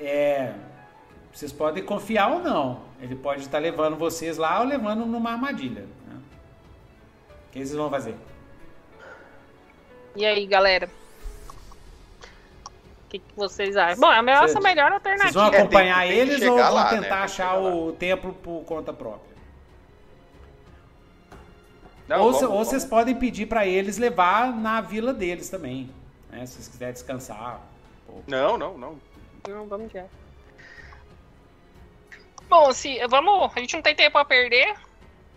É, 0.00 0.54
vocês 1.32 1.52
podem 1.52 1.84
confiar 1.84 2.28
ou 2.30 2.38
não. 2.40 2.82
Ele 3.00 3.14
pode 3.14 3.42
estar 3.42 3.58
levando 3.58 3.96
vocês 3.96 4.38
lá 4.38 4.60
ou 4.60 4.66
levando 4.66 5.04
numa 5.04 5.32
armadilha. 5.32 5.82
Né? 6.06 6.20
O 7.48 7.52
que 7.52 7.58
vocês 7.58 7.74
vão 7.74 7.90
fazer? 7.90 8.16
E 10.16 10.24
aí, 10.24 10.46
galera? 10.46 10.88
O 13.04 13.08
que, 13.08 13.18
que 13.18 13.36
vocês 13.36 13.76
acham? 13.76 14.00
Bom, 14.00 14.12
é 14.12 14.18
a 14.18 14.22
nossa 14.22 14.60
melhor 14.60 14.92
alternativa. 14.92 15.32
Vocês 15.32 15.50
vão 15.52 15.60
acompanhar 15.60 16.04
é, 16.04 16.08
tem, 16.08 16.16
tem 16.16 16.34
eles 16.34 16.48
ou 16.48 16.56
vão 16.56 16.72
lá, 16.72 16.92
né? 16.92 17.00
tentar 17.00 17.16
né? 17.16 17.22
achar 17.22 17.58
o 17.58 17.92
templo 17.92 18.32
por 18.32 18.64
conta 18.64 18.92
própria? 18.92 19.34
Não, 22.08 22.18
ou, 22.18 22.32
vamos, 22.32 22.42
ou 22.42 22.48
vamos. 22.48 22.68
vocês 22.68 22.84
podem 22.84 23.14
pedir 23.14 23.46
para 23.46 23.66
eles 23.66 23.98
levar 23.98 24.54
na 24.54 24.80
vila 24.80 25.12
deles 25.12 25.48
também, 25.48 25.90
né? 26.34 26.46
Se 26.46 26.54
vocês 26.54 26.68
quiserem 26.68 26.92
descansar. 26.92 27.60
Não, 28.26 28.58
não, 28.58 28.76
não. 28.76 29.00
Não, 29.48 29.66
vamos 29.66 29.92
já. 29.92 30.04
Bom, 32.48 32.72
se, 32.72 32.98
vamos, 33.06 33.50
a 33.56 33.60
gente 33.60 33.74
não 33.74 33.82
tem 33.82 33.94
tempo 33.94 34.18
a 34.18 34.24
perder. 34.24 34.74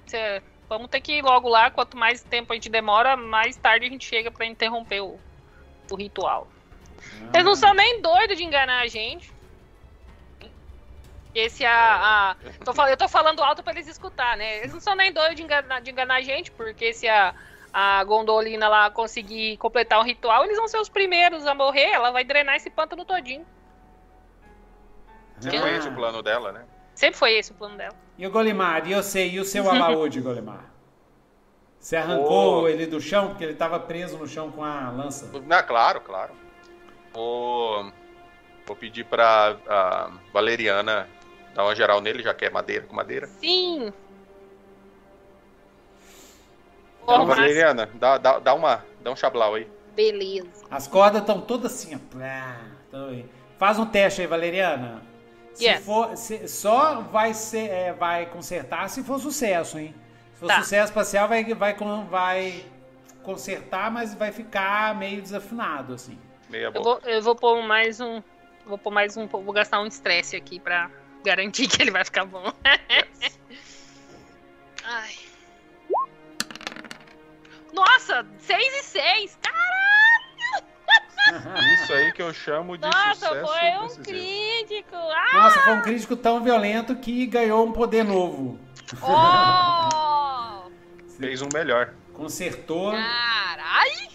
Se, 0.05 0.41
vamos 0.67 0.89
ter 0.89 1.01
que 1.01 1.19
ir 1.19 1.21
logo 1.21 1.47
lá. 1.47 1.69
Quanto 1.71 1.95
mais 1.95 2.23
tempo 2.23 2.51
a 2.51 2.55
gente 2.55 2.69
demora, 2.69 3.15
mais 3.15 3.55
tarde 3.55 3.85
a 3.85 3.89
gente 3.89 4.05
chega 4.05 4.31
para 4.31 4.45
interromper 4.45 5.01
o, 5.01 5.19
o 5.91 5.95
ritual. 5.95 6.47
Ah. 6.99 7.29
Eles 7.33 7.45
não 7.45 7.55
são 7.55 7.73
nem 7.73 8.01
doidos 8.01 8.37
de 8.37 8.43
enganar 8.43 8.81
a 8.81 8.87
gente. 8.87 9.31
Esse 11.33 11.63
a. 11.63 12.31
a 12.31 12.35
tô, 12.65 12.85
eu 12.87 12.97
tô 12.97 13.07
falando 13.07 13.43
alto 13.43 13.61
para 13.61 13.73
eles 13.73 13.87
escutar, 13.87 14.35
né? 14.35 14.57
Eles 14.59 14.73
não 14.73 14.79
são 14.79 14.95
nem 14.95 15.13
doidos 15.13 15.35
de 15.35 15.43
enganar, 15.43 15.81
de 15.81 15.91
enganar 15.91 16.15
a 16.15 16.21
gente, 16.21 16.49
porque 16.51 16.93
se 16.93 17.07
a, 17.07 17.35
a 17.73 18.03
Gondolina 18.03 18.67
lá 18.67 18.89
conseguir 18.89 19.57
completar 19.57 19.99
o 19.99 20.03
ritual, 20.03 20.43
eles 20.43 20.57
vão 20.57 20.67
ser 20.67 20.77
os 20.77 20.89
primeiros 20.89 21.45
a 21.45 21.53
morrer. 21.53 21.91
Ela 21.91 22.11
vai 22.11 22.23
drenar 22.23 22.55
esse 22.55 22.69
pântano 22.69 23.05
todinho. 23.05 23.45
Sempre 25.39 25.59
foi 25.59 25.75
esse 25.75 25.87
o 25.87 25.95
plano 25.95 26.23
dela, 26.23 26.51
né? 26.51 26.65
Sempre 26.95 27.19
foi 27.19 27.33
esse 27.33 27.51
o 27.51 27.55
plano 27.55 27.77
dela. 27.77 27.95
E 28.17 28.25
o 28.25 28.31
Golimar, 28.31 28.87
e 28.87 28.91
eu 28.91 29.03
sei, 29.03 29.29
e 29.31 29.39
o 29.39 29.45
seu 29.45 29.69
alaúde, 29.69 30.19
Golimar? 30.19 30.65
Você 31.79 31.95
arrancou 31.95 32.63
oh. 32.63 32.67
ele 32.67 32.87
do 32.87 32.99
chão, 32.99 33.29
porque 33.29 33.43
ele 33.43 33.53
estava 33.53 33.79
preso 33.79 34.17
no 34.17 34.27
chão 34.27 34.51
com 34.51 34.63
a 34.63 34.89
lança? 34.89 35.29
Não, 35.45 35.63
claro, 35.63 36.01
claro. 36.01 36.33
Vou, 37.13 37.91
vou 38.65 38.75
pedir 38.75 39.05
pra 39.05 39.55
a 39.67 40.11
Valeriana 40.33 41.07
Dá 41.57 41.63
uma 41.63 41.73
geral 41.73 41.99
nele, 42.01 42.21
já 42.21 42.35
que 42.35 42.45
é 42.45 42.51
madeira 42.51 42.85
com 42.85 42.95
madeira. 42.95 43.25
Sim! 43.25 43.91
Então, 47.07 47.25
Valeriana, 47.25 47.89
dá, 47.93 48.17
dá, 48.17 48.39
dá, 48.39 48.53
uma, 48.53 48.83
dá 49.01 49.11
um 49.11 49.15
chablau 49.15 49.55
aí. 49.55 49.65
Beleza. 49.95 50.49
As 50.69 50.87
cordas 50.87 51.21
estão 51.21 51.39
todas 51.39 51.73
assim, 51.73 51.95
ó. 51.95 51.99
Faz 53.57 53.79
um 53.79 53.85
teste 53.85 54.21
aí, 54.21 54.27
Valeriana. 54.27 55.01
Se 55.53 55.65
yes. 55.65 55.85
for, 55.85 56.17
se, 56.17 56.47
só 56.49 57.01
vai 57.01 57.33
ser, 57.33 57.69
é, 57.69 57.93
vai 57.93 58.25
consertar 58.27 58.89
se 58.89 59.01
for 59.03 59.19
sucesso, 59.19 59.79
hein? 59.79 59.95
Se 60.33 60.41
for 60.41 60.47
tá. 60.47 60.61
sucesso 60.61 60.93
parcial, 60.93 61.27
vai, 61.29 61.43
vai, 61.55 61.73
vai 62.09 62.65
consertar, 63.23 63.89
mas 63.89 64.13
vai 64.13 64.31
ficar 64.31 64.93
meio 64.95 65.21
desafinado, 65.21 65.93
assim. 65.93 66.19
Meia 66.49 66.71
eu, 66.73 66.83
vou, 66.83 66.99
eu 67.05 67.21
vou 67.21 67.35
pôr 67.35 67.61
mais 67.63 68.01
um. 68.01 68.21
Vou 68.65 68.77
pôr 68.77 68.91
mais 68.91 69.15
um. 69.15 69.25
Vou 69.27 69.53
gastar 69.53 69.79
um 69.81 69.87
estresse 69.87 70.35
aqui 70.35 70.59
pra 70.59 70.91
garantir 71.23 71.67
que 71.69 71.81
ele 71.81 71.91
vai 71.91 72.03
ficar 72.03 72.25
bom. 72.25 72.53
Ai. 74.83 75.26
Nossa, 77.77 78.25
6 78.39 78.59
e 78.59 78.83
6! 78.83 79.39
Caralho! 79.41 79.63
Isso 81.75 81.93
aí 81.93 82.11
que 82.11 82.21
eu 82.23 82.33
chamo 82.33 82.75
de 82.75 82.83
Nossa, 82.83 83.13
sucesso 83.13 83.45
foi 83.45 83.77
um 83.77 84.03
crítico! 84.03 84.95
Ah! 84.95 85.33
Nossa, 85.33 85.59
foi 85.59 85.73
um 85.73 85.81
crítico 85.83 86.15
tão 86.15 86.43
violento 86.43 86.95
que 86.95 87.27
ganhou 87.27 87.67
um 87.67 87.71
poder 87.71 88.03
novo. 88.03 88.59
Oh! 89.03 90.69
Fez 91.19 91.41
um 91.43 91.49
melhor. 91.53 91.93
Consertou. 92.13 92.91
Caralho! 92.91 94.09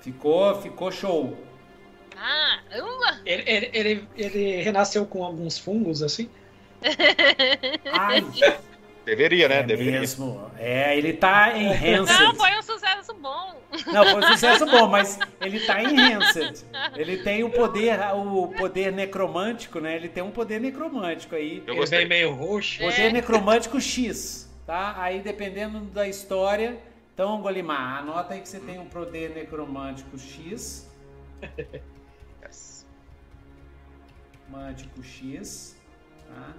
Ficou, 0.00 0.60
ficou 0.60 0.90
show. 0.90 1.38
Caramba! 2.10 3.20
Ele, 3.24 3.44
ele, 3.46 3.70
ele, 3.72 4.08
ele 4.16 4.62
renasceu 4.62 5.06
com 5.06 5.24
alguns 5.24 5.56
fungos 5.56 6.02
assim? 6.02 6.28
Ai. 7.92 8.24
Deveria, 9.04 9.48
né? 9.48 9.58
É 9.58 9.62
Deveria. 9.62 10.00
Mesmo. 10.00 10.50
É, 10.58 10.96
ele 10.96 11.12
tá 11.12 11.56
enhanced. 11.56 12.18
Não, 12.18 12.34
foi 12.34 12.58
um 12.58 12.62
sucesso 12.62 13.14
bom. 13.14 13.54
Não, 13.86 14.04
foi 14.04 14.20
um 14.20 14.22
sucesso 14.22 14.66
bom, 14.66 14.88
mas 14.88 15.18
ele 15.40 15.60
tá 15.60 15.82
enhanced. 15.82 16.64
Ele 16.96 17.18
tem 17.18 17.44
o 17.44 17.50
poder, 17.50 17.98
o 18.14 18.48
poder 18.48 18.92
necromântico, 18.92 19.78
né? 19.78 19.96
Ele 19.96 20.08
tem 20.08 20.22
um 20.22 20.30
poder 20.30 20.60
necromântico 20.60 21.34
aí. 21.34 21.62
Eu 21.66 21.76
gostei. 21.76 22.00
Ele 22.00 22.08
meio 22.08 22.32
roxo. 22.32 22.78
Poder 22.78 23.02
é. 23.02 23.12
necromântico 23.12 23.80
X, 23.80 24.50
tá? 24.66 24.94
Aí 24.98 25.20
dependendo 25.20 25.80
da 25.80 26.08
história. 26.08 26.78
Então, 27.12 27.40
Golimar, 27.40 27.98
anota 27.98 28.34
aí 28.34 28.40
que 28.40 28.48
você 28.48 28.58
tem 28.58 28.78
um 28.78 28.86
poder 28.86 29.30
necromântico 29.30 30.18
X. 30.18 30.90
yes. 32.42 32.86
Mântico 34.48 35.02
X, 35.02 35.76
tá? 36.26 36.54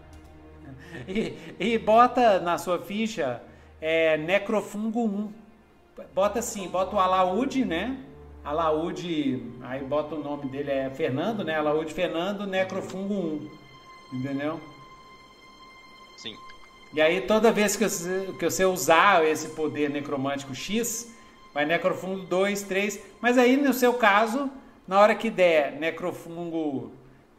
E, 1.07 1.37
e 1.59 1.77
bota 1.77 2.39
na 2.39 2.57
sua 2.57 2.79
ficha 2.79 3.41
é, 3.81 4.17
Necrofungo 4.17 5.05
1. 5.05 5.33
Bota 6.13 6.39
assim, 6.39 6.67
bota 6.67 6.95
o 6.95 6.99
Alaúde, 6.99 7.63
né? 7.65 7.97
Alaúde, 8.43 9.41
aí 9.61 9.83
bota 9.83 10.15
o 10.15 10.23
nome 10.23 10.47
dele, 10.49 10.71
é 10.71 10.89
Fernando, 10.89 11.43
né? 11.43 11.55
Alaúde 11.55 11.93
Fernando 11.93 12.45
Necrofungo 12.45 13.13
1. 14.13 14.17
Entendeu? 14.17 14.59
Sim. 16.17 16.35
E 16.93 17.01
aí 17.01 17.21
toda 17.21 17.51
vez 17.51 17.75
que 17.75 17.87
você, 17.87 18.33
que 18.39 18.45
você 18.45 18.65
usar 18.65 19.25
esse 19.25 19.49
poder 19.49 19.89
necromântico 19.89 20.53
X, 20.53 21.15
vai 21.53 21.65
Necrofungo 21.65 22.25
2, 22.25 22.63
3. 22.63 23.01
Mas 23.21 23.37
aí 23.37 23.57
no 23.57 23.73
seu 23.73 23.93
caso, 23.93 24.49
na 24.87 24.99
hora 24.99 25.15
que 25.15 25.29
der 25.29 25.73
Necrofungo 25.73 26.91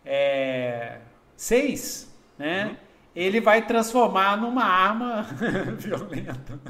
é, 0.05 0.99
6, 1.37 2.15
né? 2.39 2.67
Uhum 2.67 2.86
ele 3.17 3.41
vai 3.41 3.67
transformar 3.67 4.37
numa 4.37 4.65
arma 4.65 5.23
violenta. 5.81 6.61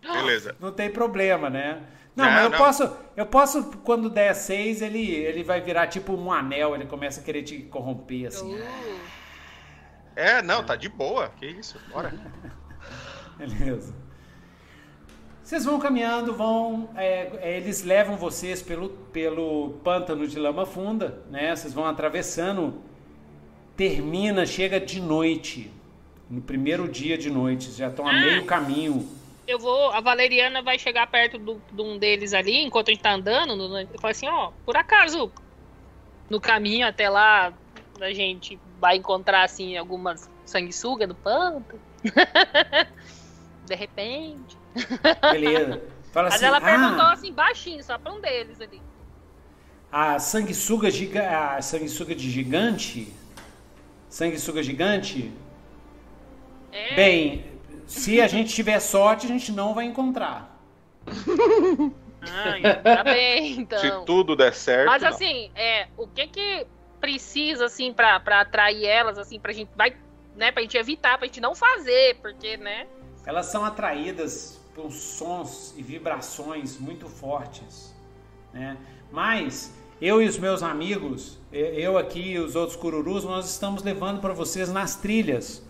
Beleza. 0.00 0.56
Não 0.58 0.72
tem 0.72 0.90
problema, 0.90 1.50
né? 1.50 1.82
Não, 2.16 2.24
não 2.24 2.32
mas 2.32 2.44
eu 2.44 2.50
não. 2.50 2.58
posso, 2.58 2.96
eu 3.14 3.26
posso 3.26 3.64
quando 3.84 4.08
der 4.08 4.34
seis, 4.34 4.80
ele, 4.80 5.10
ele 5.10 5.44
vai 5.44 5.60
virar 5.60 5.86
tipo 5.86 6.14
um 6.14 6.32
anel, 6.32 6.74
ele 6.74 6.86
começa 6.86 7.20
a 7.20 7.24
querer 7.24 7.42
te 7.42 7.58
corromper 7.58 8.28
assim. 8.28 8.54
Uh. 8.54 9.00
É, 10.16 10.42
não, 10.42 10.64
tá 10.64 10.76
de 10.76 10.88
boa. 10.88 11.28
Que 11.28 11.46
isso? 11.46 11.78
Bora. 11.92 12.12
Beleza. 13.36 13.94
Vocês 15.42 15.64
vão 15.64 15.78
caminhando, 15.78 16.34
vão. 16.34 16.90
É, 16.96 17.30
é, 17.40 17.56
eles 17.58 17.82
levam 17.82 18.16
vocês 18.16 18.62
pelo, 18.62 18.88
pelo 18.88 19.80
pântano 19.84 20.26
de 20.26 20.38
lama 20.38 20.64
funda, 20.64 21.22
né? 21.30 21.54
Vocês 21.54 21.74
vão 21.74 21.84
atravessando. 21.84 22.80
Termina, 23.76 24.44
chega 24.44 24.78
de 24.78 25.00
noite 25.00 25.70
no 26.32 26.40
primeiro 26.40 26.88
dia 26.88 27.18
de 27.18 27.28
noite, 27.28 27.70
já 27.72 27.88
estão 27.88 28.06
a 28.06 28.10
ah, 28.10 28.14
meio 28.14 28.46
caminho. 28.46 29.06
Eu 29.46 29.58
vou, 29.58 29.90
a 29.90 30.00
Valeriana 30.00 30.62
vai 30.62 30.78
chegar 30.78 31.06
perto 31.06 31.38
do, 31.38 31.60
de 31.70 31.82
um 31.82 31.98
deles 31.98 32.32
ali, 32.32 32.56
enquanto 32.56 32.88
a 32.88 32.92
gente 32.92 33.02
tá 33.02 33.12
andando, 33.12 33.54
no, 33.54 33.78
eu 33.78 33.86
falo 34.00 34.10
assim, 34.10 34.26
ó, 34.26 34.50
por 34.64 34.74
acaso, 34.74 35.30
no 36.30 36.40
caminho 36.40 36.86
até 36.86 37.10
lá, 37.10 37.52
A 38.00 38.12
gente 38.14 38.58
vai 38.80 38.96
encontrar, 38.96 39.44
assim, 39.44 39.76
algumas 39.76 40.30
sanguessuga 40.46 41.06
do 41.06 41.14
pântano. 41.14 41.78
de 43.66 43.74
repente. 43.74 44.56
Beleza. 45.30 45.82
Fala 46.12 46.30
Mas 46.30 46.36
assim, 46.36 46.44
ela 46.46 46.60
perguntou 46.60 47.04
ah, 47.04 47.12
assim, 47.12 47.32
baixinho, 47.32 47.84
só 47.84 47.98
pra 47.98 48.10
um 48.10 48.20
deles 48.20 48.58
ali. 48.58 48.80
A 49.90 50.18
sanguessuga, 50.18 50.90
giga, 50.90 51.56
a 51.56 51.62
sanguessuga 51.62 52.14
de 52.14 52.30
gigante? 52.30 53.12
Sanguessuga 54.08 54.62
gigante? 54.62 55.30
É. 56.72 56.94
Bem, 56.94 57.44
se 57.86 58.20
a 58.20 58.26
gente 58.26 58.52
tiver 58.54 58.80
sorte, 58.80 59.26
a 59.26 59.28
gente 59.28 59.52
não 59.52 59.74
vai 59.74 59.84
encontrar. 59.84 60.58
Ah, 62.22 62.82
tá 62.82 63.04
bem, 63.04 63.60
então. 63.60 63.78
Se 63.78 64.04
tudo 64.06 64.34
der 64.34 64.54
certo. 64.54 64.86
Mas 64.86 65.02
não. 65.02 65.10
assim, 65.10 65.50
é, 65.54 65.88
o 65.96 66.06
que 66.06 66.26
que 66.26 66.66
precisa, 67.00 67.66
assim, 67.66 67.92
pra, 67.92 68.18
pra 68.20 68.40
atrair 68.40 68.86
elas, 68.86 69.18
assim, 69.18 69.38
pra 69.38 69.52
gente, 69.52 69.70
vai, 69.76 69.94
né, 70.36 70.52
pra 70.52 70.62
gente 70.62 70.76
evitar, 70.76 71.18
pra 71.18 71.26
gente 71.26 71.40
não 71.40 71.54
fazer, 71.54 72.16
porque, 72.22 72.56
né? 72.56 72.86
Elas 73.26 73.46
são 73.46 73.64
atraídas 73.64 74.60
por 74.74 74.90
sons 74.90 75.74
e 75.76 75.82
vibrações 75.82 76.78
muito 76.78 77.08
fortes, 77.08 77.94
né? 78.52 78.76
Mas 79.10 79.74
eu 80.00 80.22
e 80.22 80.26
os 80.26 80.38
meus 80.38 80.62
amigos, 80.62 81.38
eu 81.52 81.98
aqui 81.98 82.32
e 82.32 82.38
os 82.38 82.56
outros 82.56 82.76
cururus, 82.76 83.24
nós 83.24 83.50
estamos 83.50 83.82
levando 83.82 84.20
para 84.20 84.32
vocês 84.32 84.72
nas 84.72 84.96
trilhas, 84.96 85.62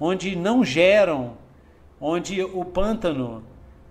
onde 0.00 0.34
não 0.34 0.64
geram, 0.64 1.36
onde 2.00 2.42
o 2.42 2.64
pântano 2.64 3.44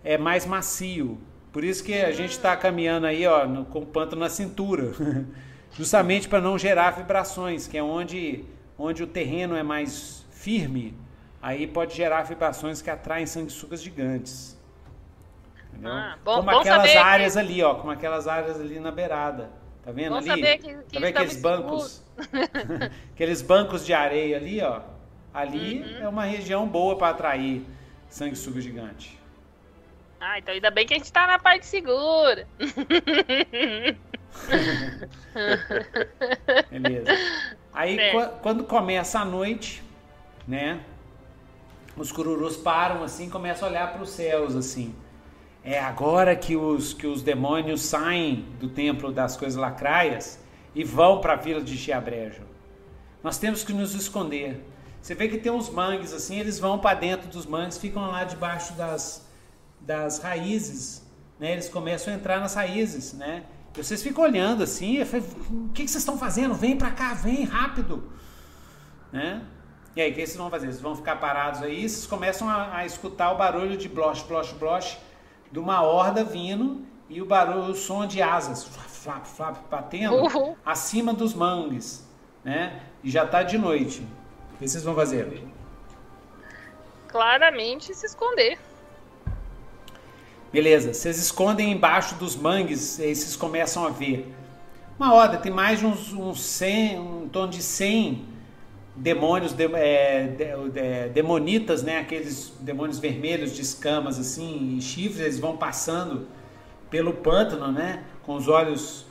é 0.04 0.18
mais 0.18 0.46
macio. 0.46 1.18
Por 1.54 1.64
isso 1.64 1.84
que 1.84 1.94
a 1.94 2.12
gente 2.12 2.32
está 2.32 2.58
caminhando 2.58 3.06
aí, 3.08 3.26
ó, 3.26 3.46
no- 3.48 3.66
com 3.66 3.80
o 3.80 3.86
pântano 3.86 4.22
na 4.22 4.30
cintura, 4.30 4.92
justamente 5.74 6.28
para 6.28 6.42
não 6.42 6.58
gerar 6.58 6.92
vibrações, 6.92 7.68
que 7.68 7.78
é 7.78 7.84
onde, 7.84 8.44
onde 8.78 9.04
o 9.04 9.08
terreno 9.08 9.56
é 9.56 9.64
mais 9.64 10.26
firme, 10.32 10.96
aí 11.42 11.66
pode 11.68 11.96
gerar 11.96 12.24
vibrações 12.24 12.82
que 12.82 12.90
atraem 12.90 13.26
sanguessugas 13.26 13.82
gigantes. 13.82 14.58
Entendeu? 15.72 15.92
Ah, 15.92 16.18
bom- 16.26 16.36
como 16.38 16.52
bom 16.52 16.60
aquelas 16.60 16.82
saber 16.82 16.92
que- 16.92 16.98
áreas 16.98 17.38
ali, 17.38 17.62
ó, 17.64 17.76
como 17.76 17.92
aquelas 17.92 18.28
áreas 18.28 18.60
ali 18.60 18.80
na 18.80 18.92
beirada. 18.92 19.50
Tá 19.84 19.92
vendo 19.92 20.10
Bom 20.20 20.32
ali? 20.32 20.42
que- 20.42 20.58
que 20.58 20.74
tá 20.74 20.82
vendo 20.94 21.06
aqueles 21.06 21.36
estamos 21.36 21.62
bancos? 21.62 22.04
aqueles 23.14 23.42
bancos 23.42 23.86
de 23.86 23.94
areia 23.94 24.38
ali, 24.38 24.62
ó. 24.62 24.82
Ali 25.34 25.82
Uhum. 25.82 26.04
é 26.04 26.08
uma 26.10 26.26
região 26.26 26.68
boa 26.68 26.96
para 26.98 27.10
atrair 27.10 27.64
sanguessuga 28.10 28.60
gigante. 28.62 29.18
Ah, 30.20 30.38
então 30.40 30.54
ainda 30.54 30.70
bem 30.72 30.86
que 30.86 30.94
a 30.94 30.98
gente 30.98 31.12
tá 31.14 31.26
na 31.28 31.40
parte 31.40 31.66
segura. 31.66 32.46
Beleza. 36.70 37.12
Aí 37.74 38.12
qua- 38.12 38.28
quando 38.42 38.64
começa 38.64 39.20
a 39.20 39.26
noite, 39.26 39.84
né? 40.48 40.80
Os 41.96 42.12
cururus 42.12 42.56
param 42.58 43.04
assim, 43.04 43.28
e 43.28 43.30
começam 43.30 43.68
a 43.68 43.72
olhar 43.72 43.94
para 43.94 44.02
os 44.02 44.10
céus 44.10 44.56
assim. 44.56 44.96
É 45.64 45.80
agora 45.80 46.36
que 46.36 46.56
os 46.56 46.94
que 46.94 47.06
os 47.06 47.22
demônios 47.22 47.82
saem 47.82 48.46
do 48.60 48.70
templo 48.70 49.12
das 49.12 49.36
coisas 49.36 49.60
lacraias 49.60 50.40
e 50.74 50.84
vão 50.84 51.20
para 51.20 51.34
a 51.34 51.36
vila 51.36 51.62
de 51.62 51.78
Chiabrejo. 51.78 52.44
Nós 53.24 53.38
temos 53.38 53.64
que 53.64 53.74
nos 53.74 53.94
esconder. 53.94 54.64
Você 55.02 55.16
vê 55.16 55.28
que 55.28 55.38
tem 55.38 55.52
uns 55.52 55.70
mangues 55.70 56.14
assim, 56.14 56.40
eles 56.40 56.60
vão 56.60 56.78
para 56.78 56.98
dentro 57.00 57.28
dos 57.30 57.46
mangues, 57.46 57.78
ficam 57.78 58.04
lá 58.12 58.24
debaixo 58.24 58.74
das, 58.74 59.26
das 59.80 60.20
raízes, 60.20 61.04
né? 61.40 61.54
Eles 61.54 61.70
começam 61.70 62.14
a 62.14 62.16
entrar 62.18 62.40
nas 62.40 62.54
raízes, 62.54 63.14
né? 63.14 63.44
E 63.78 63.84
vocês 63.84 64.04
ficam 64.04 64.24
olhando 64.24 64.64
assim, 64.64 65.04
falei, 65.06 65.26
o 65.50 65.70
que, 65.70 65.84
que 65.84 65.90
vocês 65.90 66.02
estão 66.02 66.18
fazendo? 66.18 66.54
Vem 66.54 66.76
para 66.78 66.92
cá, 66.92 67.14
vem 67.14 67.44
rápido, 67.46 68.04
né? 69.12 69.42
E 69.96 70.02
aí, 70.02 70.12
o 70.12 70.14
que 70.14 70.26
vocês 70.26 70.38
vão 70.38 70.50
fazer? 70.50 70.68
Vocês 70.68 70.82
vão 70.82 70.96
ficar 70.96 71.16
parados 71.16 71.62
aí, 71.64 71.88
vocês 71.88 72.06
começam 72.06 72.48
a, 72.50 72.78
a 72.78 72.86
escutar 72.86 73.32
o 73.32 73.38
barulho 73.38 73.76
de 73.78 73.90
bloch, 73.90 74.24
bloch, 74.28 74.54
bloch 74.56 74.98
de 75.52 75.60
uma 75.60 75.82
horda 75.82 76.24
vindo 76.24 76.86
e 77.10 77.22
o 77.22 77.26
barulho, 77.26 77.72
o 77.72 77.76
som 77.76 78.06
de 78.06 78.22
asas, 78.22 78.64
flap, 78.64 78.88
flap, 78.90 79.26
flap, 79.26 79.58
batendo 79.70 80.16
Uhum. 80.16 80.56
acima 80.66 81.14
dos 81.14 81.34
mangues, 81.34 82.08
né? 82.44 82.82
E 83.04 83.10
já 83.10 83.26
tá 83.26 83.42
de 83.44 83.58
noite. 83.58 84.06
O 84.60 84.62
que 84.62 84.68
vocês 84.68 84.84
vão 84.84 84.94
fazer? 84.94 85.42
Claramente 87.08 87.94
se 87.94 88.06
esconder. 88.06 88.60
Beleza, 90.52 90.94
vocês 90.94 91.18
escondem 91.18 91.72
embaixo 91.72 92.16
dos 92.16 92.36
mangues 92.36 93.00
e 93.00 93.16
vocês 93.16 93.38
começam 93.38 93.86
a 93.86 93.90
ver. 93.90 94.28
Uma 95.00 95.14
horda, 95.14 95.38
tem 95.38 95.50
mais 95.52 95.80
de 95.80 95.86
uns, 95.86 96.12
uns 96.12 96.42
100, 96.42 97.00
um 97.00 97.30
torno 97.30 97.54
de 97.54 97.64
100 97.64 98.26
demônios, 98.96 99.54
de- 99.54 99.74
é, 99.76 100.28
de- 100.28 100.70
de- 100.72 101.10
demonitas, 101.14 101.82
né? 101.82 102.00
Aqueles 102.00 102.52
demônios 102.60 103.00
vermelhos 103.00 103.56
de 103.56 103.62
escamas 103.62 104.20
assim 104.20 104.76
e 104.78 104.82
chifres, 104.82 105.22
eles 105.22 105.40
vão 105.40 105.56
passando 105.56 106.28
pelo 106.90 107.14
pântano, 107.14 107.72
né? 107.72 108.04
Com 108.24 108.36
os 108.36 108.50
olhos 108.50 109.06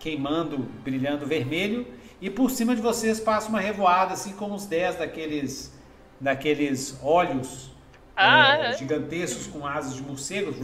queimando, 0.00 0.58
brilhando 0.82 1.24
vermelho. 1.24 1.86
E 2.20 2.30
por 2.30 2.50
cima 2.50 2.74
de 2.74 2.80
vocês 2.80 3.20
passa 3.20 3.48
uma 3.48 3.60
revoada 3.60 4.14
assim 4.14 4.32
com 4.32 4.46
uns 4.46 4.66
10 4.66 4.96
daqueles, 4.96 5.72
daqueles 6.20 6.98
olhos 7.02 7.70
Ah, 8.16 8.56
é, 8.56 8.66
é. 8.70 8.76
gigantescos 8.76 9.46
com 9.46 9.66
asas 9.66 9.94
de 9.94 10.02
morcegos, 10.02 10.56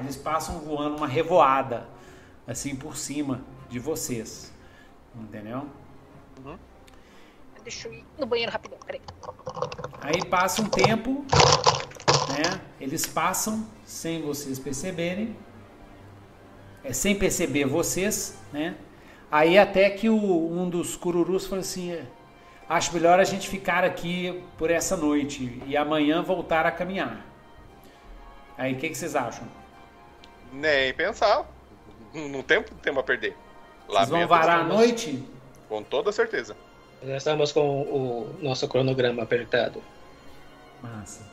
eles 0.00 0.16
passam 0.16 0.58
voando 0.58 0.96
uma 0.96 1.06
revoada 1.06 1.86
assim 2.46 2.74
por 2.74 2.96
cima 2.96 3.42
de 3.68 3.78
vocês. 3.78 4.52
Entendeu? 5.14 5.66
Deixa 7.62 7.86
eu 7.86 7.94
ir 7.94 8.04
no 8.18 8.26
banheiro 8.26 8.50
rapidão, 8.50 8.76
peraí. 8.84 9.00
Aí 10.00 10.24
passa 10.28 10.60
um 10.62 10.68
tempo, 10.68 11.24
né? 12.28 12.60
Eles 12.80 13.06
passam 13.06 13.64
sem 13.84 14.20
vocês 14.20 14.58
perceberem, 14.58 15.36
é, 16.82 16.92
sem 16.92 17.16
perceber 17.16 17.66
vocês, 17.66 18.36
né? 18.52 18.74
Aí 19.32 19.58
até 19.58 19.88
que 19.90 20.08
o- 20.10 20.14
um 20.52 20.68
dos 20.68 20.94
cururus 20.94 21.46
falou 21.46 21.60
assim, 21.60 21.90
"É, 21.92 22.04
acho 22.68 22.92
melhor 22.92 23.18
a 23.18 23.24
gente 23.24 23.48
ficar 23.48 23.82
aqui 23.82 24.44
por 24.58 24.70
essa 24.70 24.94
noite 24.96 25.60
e 25.66 25.74
amanhã 25.76 26.22
voltar 26.22 26.66
a 26.66 26.70
caminhar. 26.70 27.24
Aí 28.58 28.74
o 28.74 28.76
que, 28.76 28.90
que 28.90 28.94
vocês 28.94 29.16
acham? 29.16 29.48
Nem 30.52 30.92
pensar. 30.92 31.46
Não 32.12 32.42
tem 32.42 32.62
tempo 32.82 33.00
a 33.00 33.02
perder. 33.02 33.34
Vocês 33.88 34.08
vão 34.10 34.26
varar 34.28 34.60
a 34.60 34.64
noite? 34.64 35.24
Com 35.66 35.82
toda 35.82 36.12
certeza. 36.12 36.54
Já 37.02 37.16
estamos 37.16 37.50
com 37.52 37.80
o 37.82 38.36
nosso 38.42 38.68
cronograma 38.68 39.22
apertado. 39.22 39.82
Massa. 40.82 41.26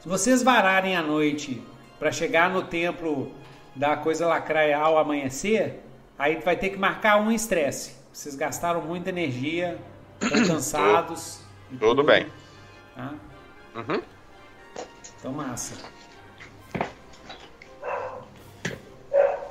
Se 0.00 0.08
vocês 0.08 0.42
vararem 0.42 0.94
a 0.96 1.02
noite 1.02 1.62
para 1.98 2.12
chegar 2.12 2.50
no 2.50 2.62
templo 2.62 3.32
da 3.74 3.96
coisa 3.96 4.26
lacraia 4.26 4.76
ao 4.78 4.98
amanhecer, 4.98 5.82
aí 6.18 6.36
vai 6.40 6.56
ter 6.56 6.70
que 6.70 6.76
marcar 6.76 7.20
um 7.20 7.30
estresse. 7.30 7.96
Vocês 8.12 8.34
gastaram 8.34 8.80
muita 8.82 9.10
energia, 9.10 9.78
estão 10.20 10.46
cansados. 10.56 11.40
e 11.70 11.76
Tudo 11.76 12.02
bem. 12.02 12.26
Tá? 12.94 13.14
Uhum. 13.76 14.02
Então, 15.18 15.32
massa. 15.32 15.74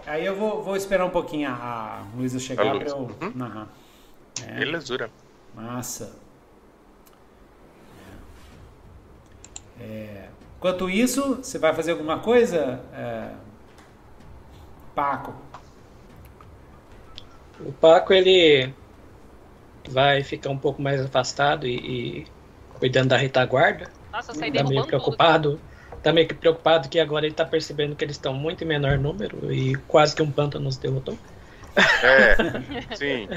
Aí 0.05 0.25
eu 0.25 0.35
vou, 0.35 0.63
vou 0.63 0.75
esperar 0.75 1.05
um 1.05 1.09
pouquinho 1.09 1.49
a, 1.49 1.53
a 1.53 2.03
Luísa 2.15 2.39
chegar 2.39 2.63
A 2.63 2.69
para 2.69 2.77
Luísa. 2.79 2.95
eu 2.95 2.99
Uhum. 3.27 3.31
narrar. 3.35 3.67
É. 4.47 4.53
Belezura. 4.59 5.09
Massa. 5.53 6.15
É. 9.79 10.29
Enquanto 10.57 10.89
isso, 10.89 11.35
você 11.35 11.59
vai 11.59 11.73
fazer 11.73 11.91
alguma 11.91 12.19
coisa, 12.19 12.81
é, 12.93 13.31
Paco? 14.95 15.33
O 17.59 17.71
Paco, 17.73 18.13
ele 18.13 18.73
vai 19.89 20.23
ficar 20.23 20.49
um 20.49 20.57
pouco 20.57 20.81
mais 20.81 21.01
afastado 21.01 21.65
e, 21.67 22.21
e 22.23 22.27
cuidando 22.69 23.09
da 23.09 23.17
retaguarda. 23.17 23.91
Nossa, 24.11 24.31
eu 24.31 24.35
saí 24.35 24.51
Tá 24.51 24.63
meio 24.63 24.81
derrubando 24.81 24.83
tudo. 24.83 24.87
preocupado. 24.87 25.61
Tá 26.03 26.13
meio 26.13 26.27
que 26.27 26.33
preocupado 26.35 26.89
que 26.89 26.99
agora 26.99 27.25
ele 27.25 27.35
tá 27.35 27.45
percebendo 27.45 27.95
que 27.95 28.03
eles 28.03 28.15
estão 28.15 28.33
muito 28.33 28.63
em 28.63 28.67
menor 28.67 28.97
número 28.97 29.51
e 29.51 29.75
quase 29.87 30.15
que 30.15 30.21
um 30.21 30.31
pântano 30.31 30.65
nos 30.65 30.77
derrotou. 30.77 31.17
É, 32.03 32.35
sim. 32.95 33.27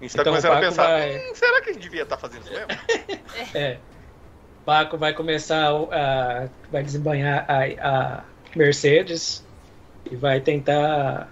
A 0.00 0.04
gente 0.04 0.14
tá 0.14 0.20
Então, 0.22 0.32
começando 0.32 0.52
a 0.52 0.60
pensar, 0.60 0.86
vai- 0.86 1.16
"Hum, 1.16 1.34
será 1.34 1.62
que 1.62 1.70
a 1.70 1.72
gente 1.72 1.82
devia 1.82 2.02
estar 2.02 2.18
fazendo 2.18 2.42
isso 2.42 2.52
mesmo? 2.52 2.68
É. 3.56 3.80
Paco 4.64 4.98
vai 4.98 5.14
começar 5.14 5.70
a. 5.70 6.48
vai 6.70 6.82
desembanhar 6.82 7.46
a, 7.48 8.18
a 8.18 8.24
Mercedes 8.54 9.45
e 10.10 10.16
vai 10.16 10.40
tentar 10.40 11.28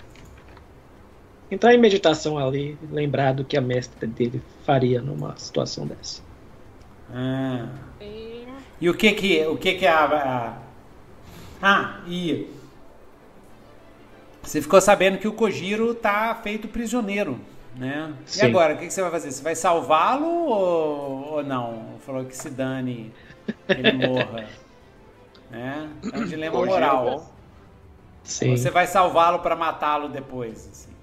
entrar 1.50 1.74
em 1.74 1.78
meditação 1.78 2.38
ali, 2.38 2.76
lembrar 2.90 3.32
do 3.32 3.44
que 3.44 3.56
a 3.56 3.60
mestra 3.60 4.06
dele 4.06 4.42
faria 4.64 5.00
numa 5.00 5.36
situação 5.36 5.86
dessa. 5.86 6.22
Ah. 7.12 7.68
E- 8.00 8.46
E 8.80 8.88
o 8.90 8.94
que 8.94 9.12
que, 9.12 9.46
o 9.46 9.56
que 9.56 9.74
que 9.74 9.86
a, 9.86 10.04
a- 10.04 10.58
Ah, 11.62 12.00
e 12.06 12.48
Você 14.42 14.60
ficou 14.60 14.80
sabendo 14.80 15.18
que 15.18 15.26
o 15.28 15.32
Kojiro 15.32 15.94
tá 15.94 16.34
feito 16.42 16.68
prisioneiro, 16.68 17.40
né? 17.76 18.12
Sim. 18.26 18.40
E 18.40 18.42
agora, 18.46 18.74
o 18.74 18.78
que, 18.78 18.86
que, 18.86 18.92
você 18.92 19.00
vai 19.00 19.10
fazer? 19.10 19.32
Você 19.32 19.42
vai 19.42 19.54
salvá-lo 19.54 20.26
ou, 20.26 21.32
ou 21.36 21.42
não? 21.42 21.94
Falou 22.04 22.24
que 22.26 22.36
se 22.36 22.50
dane, 22.50 23.10
ele 23.68 23.92
morra. 23.92 24.44
né? 25.50 25.88
É 26.12 26.18
um 26.18 26.26
dilema 26.26 26.64
moral. 26.64 27.33
Sim. 28.24 28.56
Você 28.56 28.70
vai 28.70 28.86
salvá-lo 28.86 29.38
para 29.40 29.54
matá-lo 29.54 30.08
depois. 30.08 30.68
Assim. 30.72 30.94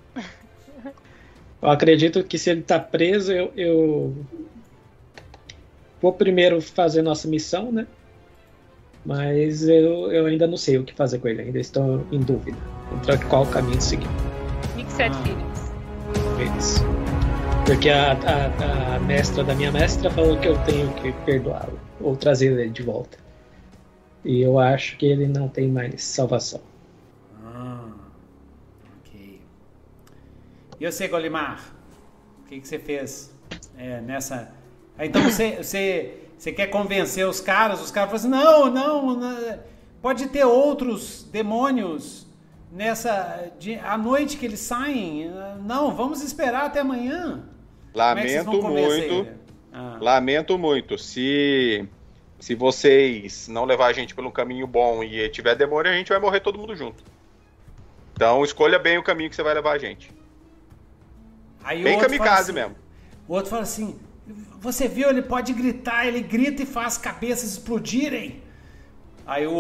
Eu 1.62 1.70
acredito 1.70 2.24
que 2.24 2.38
se 2.38 2.50
ele 2.50 2.64
tá 2.64 2.80
preso, 2.80 3.32
eu, 3.32 3.54
eu 3.56 4.16
vou 6.02 6.12
primeiro 6.12 6.60
fazer 6.60 7.04
nossa 7.04 7.28
missão, 7.28 7.72
né? 7.72 7.86
Mas 9.06 9.68
eu, 9.68 10.12
eu 10.12 10.26
ainda 10.26 10.48
não 10.48 10.58
sei 10.58 10.78
o 10.78 10.84
que 10.84 10.94
fazer 10.94 11.20
com 11.20 11.28
ele, 11.28 11.44
ainda 11.44 11.60
estou 11.60 12.06
em 12.12 12.20
dúvida 12.20 12.58
entre 12.96 13.18
qual 13.26 13.46
caminho 13.46 13.82
seguir. 13.82 14.10
Mixed 14.76 15.02
ah. 15.02 15.14
feelings. 15.24 16.82
Porque 17.66 17.90
a, 17.90 18.14
a, 18.14 18.96
a, 18.96 19.00
mestra 19.00 19.44
da 19.44 19.54
minha 19.54 19.72
mestra 19.72 20.10
falou 20.10 20.38
que 20.38 20.48
eu 20.48 20.58
tenho 20.64 20.92
que 20.96 21.12
perdoá-lo 21.26 21.80
ou 22.02 22.16
trazer 22.16 22.52
ele 22.60 22.70
de 22.70 22.82
volta. 22.82 23.18
E 24.26 24.42
eu 24.42 24.60
acho 24.60 24.98
que 24.98 25.06
ele 25.06 25.28
não 25.28 25.48
tem 25.48 25.70
mais 25.70 26.04
salvação. 26.04 26.62
Ah, 27.62 27.90
ok. 29.00 29.42
E 30.80 30.92
você, 30.92 31.08
Golimar? 31.08 31.74
O 32.44 32.48
que, 32.48 32.60
que 32.60 32.68
você 32.68 32.80
fez 32.80 33.34
é, 33.78 34.02
nessa. 34.02 34.54
Então 34.98 35.24
você, 35.24 35.58
você 35.58 36.22
você 36.42 36.52
quer 36.52 36.68
convencer 36.68 37.28
os 37.28 37.40
caras, 37.40 37.80
os 37.80 37.92
caras 37.92 38.10
falam 38.10 38.40
assim, 38.40 38.74
não, 38.74 38.74
não, 38.74 39.16
não 39.16 39.60
pode 40.02 40.28
ter 40.30 40.44
outros 40.44 41.24
demônios 41.32 42.26
nessa 42.72 43.52
de, 43.60 43.76
à 43.76 43.96
noite 43.96 44.38
que 44.38 44.48
eles 44.48 44.60
saem. 44.60 45.32
Não, 45.64 45.94
vamos 45.94 46.24
esperar 46.24 46.66
até 46.66 46.80
amanhã. 46.80 47.44
É 47.94 47.98
lamento 47.98 48.50
é 48.50 48.62
muito. 48.62 49.28
Ah. 49.72 49.98
Lamento 50.02 50.58
muito. 50.58 50.98
Se 50.98 51.88
se 52.40 52.56
vocês 52.56 53.48
não 53.48 53.64
levar 53.64 53.86
a 53.86 53.94
gente 53.94 54.16
pelo 54.16 54.32
caminho 54.32 54.66
bom 54.66 55.04
e 55.04 55.30
tiver 55.30 55.54
demônio, 55.54 55.92
a 55.92 55.96
gente 55.96 56.10
vai 56.10 56.20
morrer 56.20 56.40
todo 56.40 56.58
mundo 56.58 56.76
junto. 56.76 57.04
Então 58.22 58.44
escolha 58.46 58.78
bem 58.78 59.00
o 59.00 59.04
caminho 59.04 59.32
que 59.32 59.36
você 59.36 59.42
vai 59.42 59.56
levar 59.56 59.72
a 59.72 59.78
gente. 59.80 60.12
Aí 61.64 61.82
bem 61.82 61.98
kamikaze 61.98 62.52
assim, 62.52 62.54
mesmo. 62.54 62.76
O 63.28 63.34
outro 63.34 63.50
fala 63.50 63.64
assim: 63.64 64.00
você 64.60 64.88
viu, 64.88 65.10
ele 65.10 65.24
pode 65.24 65.52
gritar, 65.54 66.06
ele 66.06 66.22
grita 66.22 66.62
e 66.62 66.66
faz 66.68 67.00
cabeças 67.00 67.54
explodirem. 67.54 68.44
Aí 69.26 69.48
o, 69.48 69.54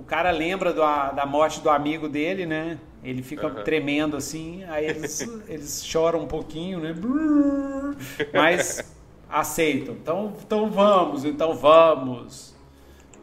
o, 0.00 0.04
cara 0.04 0.32
lembra 0.32 0.72
do, 0.72 0.80
da 0.80 1.24
morte 1.26 1.60
do 1.60 1.70
amigo 1.70 2.08
dele, 2.08 2.44
né? 2.44 2.76
Ele 3.04 3.22
fica 3.22 3.46
uhum. 3.46 3.62
tremendo 3.62 4.16
assim, 4.16 4.64
aí 4.64 4.86
eles, 4.86 5.20
eles 5.46 5.86
choram 5.86 6.22
um 6.22 6.26
pouquinho, 6.26 6.80
né? 6.80 6.92
Mas 8.34 8.82
aceitam. 9.30 9.94
Então, 9.94 10.34
então 10.44 10.68
vamos, 10.72 11.24
então 11.24 11.54
vamos. 11.54 12.52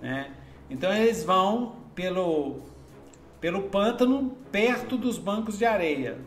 Né? 0.01 0.31
Então 0.69 0.93
eles 0.93 1.21
vão 1.21 1.75
pelo, 1.93 2.61
pelo 3.43 3.63
pântano 3.63 4.37
perto 4.53 4.95
dos 4.95 5.17
bancos 5.17 5.57
de 5.57 5.65
areia. 5.65 6.17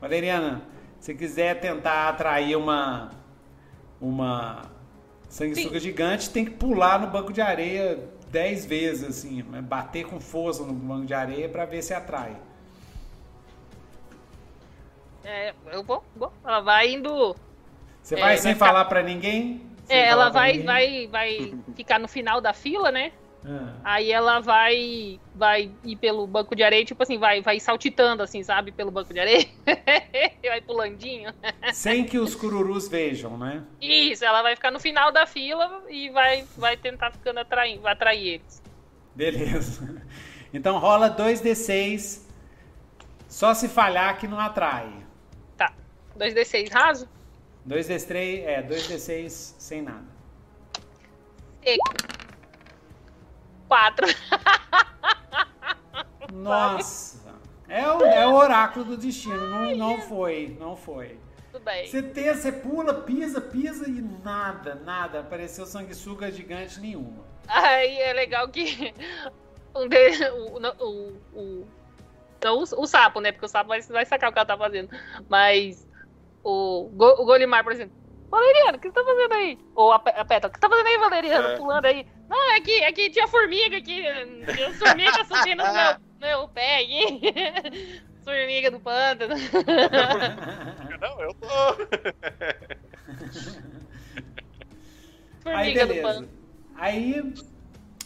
Valeriana, 0.00 0.62
se 1.00 1.12
quiser 1.12 1.58
tentar 1.58 2.08
atrair 2.08 2.54
uma 2.56 3.10
uma 4.00 4.70
sanguessuga 5.28 5.80
Sim. 5.80 5.86
gigante, 5.86 6.30
tem 6.30 6.44
que 6.44 6.52
pular 6.52 7.00
no 7.00 7.08
banco 7.08 7.32
de 7.32 7.40
areia 7.40 7.98
dez 8.30 8.64
vezes, 8.64 9.02
assim, 9.02 9.42
né? 9.42 9.60
bater 9.60 10.06
com 10.06 10.20
força 10.20 10.62
no 10.62 10.72
banco 10.72 11.06
de 11.06 11.12
areia 11.12 11.48
para 11.48 11.64
ver 11.64 11.82
se 11.82 11.92
atrai. 11.92 12.36
É, 15.24 15.52
eu 15.72 15.82
vou, 15.82 16.04
vou. 16.14 16.32
Ela 16.44 16.60
vai 16.60 16.92
indo. 16.92 17.34
Você 18.00 18.14
vai 18.14 18.34
é, 18.34 18.36
sem 18.36 18.54
vai 18.54 18.68
falar 18.68 18.84
ficar... 18.84 18.88
para 18.90 19.02
ninguém? 19.02 19.60
É, 19.88 20.06
ela 20.06 20.28
vai, 20.28 20.62
vai, 20.62 21.08
vai 21.08 21.52
ficar 21.74 21.98
no 21.98 22.06
final 22.06 22.40
da 22.40 22.52
fila, 22.52 22.92
né? 22.92 23.10
Ah. 23.44 23.74
Aí 23.82 24.12
ela 24.12 24.40
vai 24.40 25.18
vai 25.34 25.70
ir 25.84 25.96
pelo 25.96 26.26
banco 26.26 26.54
de 26.54 26.62
areia, 26.62 26.84
tipo 26.84 27.02
assim, 27.02 27.18
vai, 27.18 27.40
vai 27.40 27.58
saltitando, 27.58 28.22
assim, 28.22 28.42
sabe? 28.42 28.70
Pelo 28.72 28.90
banco 28.90 29.12
de 29.12 29.20
areia. 29.20 29.48
vai 30.44 30.60
pulandinho. 30.60 31.32
Sem 31.72 32.04
que 32.04 32.18
os 32.18 32.34
cururus 32.34 32.88
vejam, 32.88 33.38
né? 33.38 33.62
Isso, 33.80 34.24
ela 34.24 34.42
vai 34.42 34.54
ficar 34.54 34.70
no 34.70 34.78
final 34.78 35.10
da 35.10 35.26
fila 35.26 35.82
e 35.88 36.10
vai, 36.10 36.44
vai 36.56 36.76
tentar 36.76 37.12
ficando 37.12 37.38
atraindo, 37.38 37.82
vai 37.82 37.92
atrair 37.92 38.34
eles. 38.34 38.62
Beleza. 39.14 40.04
Então 40.52 40.78
rola 40.78 41.14
2d6. 41.14 42.28
Só 43.28 43.54
se 43.54 43.68
falhar 43.68 44.18
que 44.18 44.26
não 44.26 44.40
atrai. 44.40 44.92
Tá. 45.56 45.72
2d6 46.18 46.70
raso? 46.70 47.08
2d3, 47.66 48.42
é, 48.44 48.62
2d6 48.62 49.54
sem 49.58 49.82
nada. 49.82 50.04
Seco. 51.62 52.19
Quatro. 53.70 54.04
Nossa. 56.34 57.20
É 57.68 57.88
o, 57.88 58.02
é 58.02 58.26
o 58.26 58.34
oráculo 58.34 58.84
do 58.84 58.96
destino. 58.96 59.46
Não, 59.46 59.76
não 59.76 60.00
foi, 60.02 60.56
não 60.58 60.76
foi. 60.76 61.20
Tudo 61.52 61.62
bem. 61.62 61.86
Você, 61.86 62.02
tem, 62.02 62.34
você 62.34 62.50
pula, 62.50 62.92
pisa, 62.92 63.40
pisa 63.40 63.88
e 63.88 64.02
nada, 64.24 64.74
nada. 64.74 65.20
Apareceu 65.20 65.64
sanguessuga 65.66 66.32
gigante 66.32 66.80
nenhuma. 66.80 67.24
Aí 67.46 67.96
é 68.00 68.12
legal 68.12 68.48
que 68.48 68.92
um 69.72 69.86
de, 69.86 69.96
o, 70.30 70.58
o, 70.58 71.12
o, 71.32 71.68
então, 72.38 72.58
o, 72.58 72.62
o, 72.62 72.86
sapo, 72.88 73.20
né? 73.20 73.30
Porque 73.30 73.46
o 73.46 73.48
sapo 73.48 73.68
vai, 73.68 73.80
vai 73.82 74.04
sacar 74.04 74.30
o 74.30 74.32
que 74.32 74.38
ela 74.40 74.46
tá 74.46 74.58
fazendo. 74.58 74.90
Mas 75.28 75.86
o, 76.42 76.90
o 76.92 77.24
Golimar, 77.24 77.62
por 77.62 77.72
exemplo, 77.72 77.94
Valeriano, 78.28 78.78
o 78.78 78.80
que 78.80 78.88
você 78.88 78.94
tá 78.94 79.04
fazendo 79.04 79.32
aí? 79.32 79.56
Ou 79.76 79.92
a, 79.92 79.96
a 79.96 80.24
Petra, 80.24 80.48
o 80.48 80.52
que 80.52 80.58
você 80.58 80.60
tá 80.60 80.68
fazendo 80.68 80.88
aí, 80.88 80.98
Valeriano? 80.98 81.48
É. 81.50 81.56
Pulando 81.56 81.84
aí. 81.84 82.04
Não, 82.30 82.52
é 82.52 82.60
que, 82.60 82.70
é 82.70 82.92
que 82.92 83.10
tinha 83.10 83.26
formiga 83.26 83.76
aqui. 83.76 84.04
Tinha 84.54 84.72
formiga 84.74 85.24
subindo 85.24 85.64
no 85.64 85.72
meu, 85.72 85.96
meu 86.20 86.48
pé 86.48 86.76
aqui. 86.76 88.00
formiga 88.22 88.70
do 88.70 88.78
pântano. 88.78 89.34
Não, 91.00 91.20
eu 91.20 91.34
tô. 91.34 91.74
formiga 95.42 95.82
aí, 95.82 95.86
do 95.88 95.94
pântano. 95.96 96.28
Aí, 96.76 97.34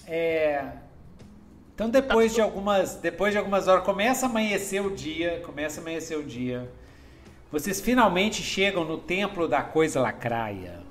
é... 0.06 0.72
Então 1.74 1.90
depois 1.90 2.32
de 2.32 2.40
algumas, 2.40 2.94
depois 2.96 3.32
de 3.32 3.38
algumas 3.38 3.68
horas 3.68 3.84
começa 3.84 4.24
a 4.24 4.28
amanhecer 4.30 4.80
o 4.80 4.94
dia, 4.94 5.42
começa 5.44 5.80
a 5.80 5.82
amanhecer 5.82 6.16
o 6.16 6.22
dia. 6.22 6.72
Vocês 7.52 7.78
finalmente 7.78 8.42
chegam 8.42 8.86
no 8.86 8.96
templo 8.96 9.46
da 9.46 9.62
coisa 9.62 10.00
lacraia. 10.00 10.83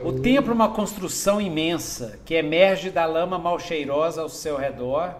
O 0.00 0.12
templo 0.12 0.52
é 0.52 0.54
uma 0.54 0.70
construção 0.70 1.40
imensa 1.40 2.18
que 2.24 2.34
emerge 2.34 2.90
da 2.90 3.04
lama 3.04 3.38
mal 3.38 3.58
cheirosa 3.58 4.22
ao 4.22 4.28
seu 4.28 4.56
redor, 4.56 5.14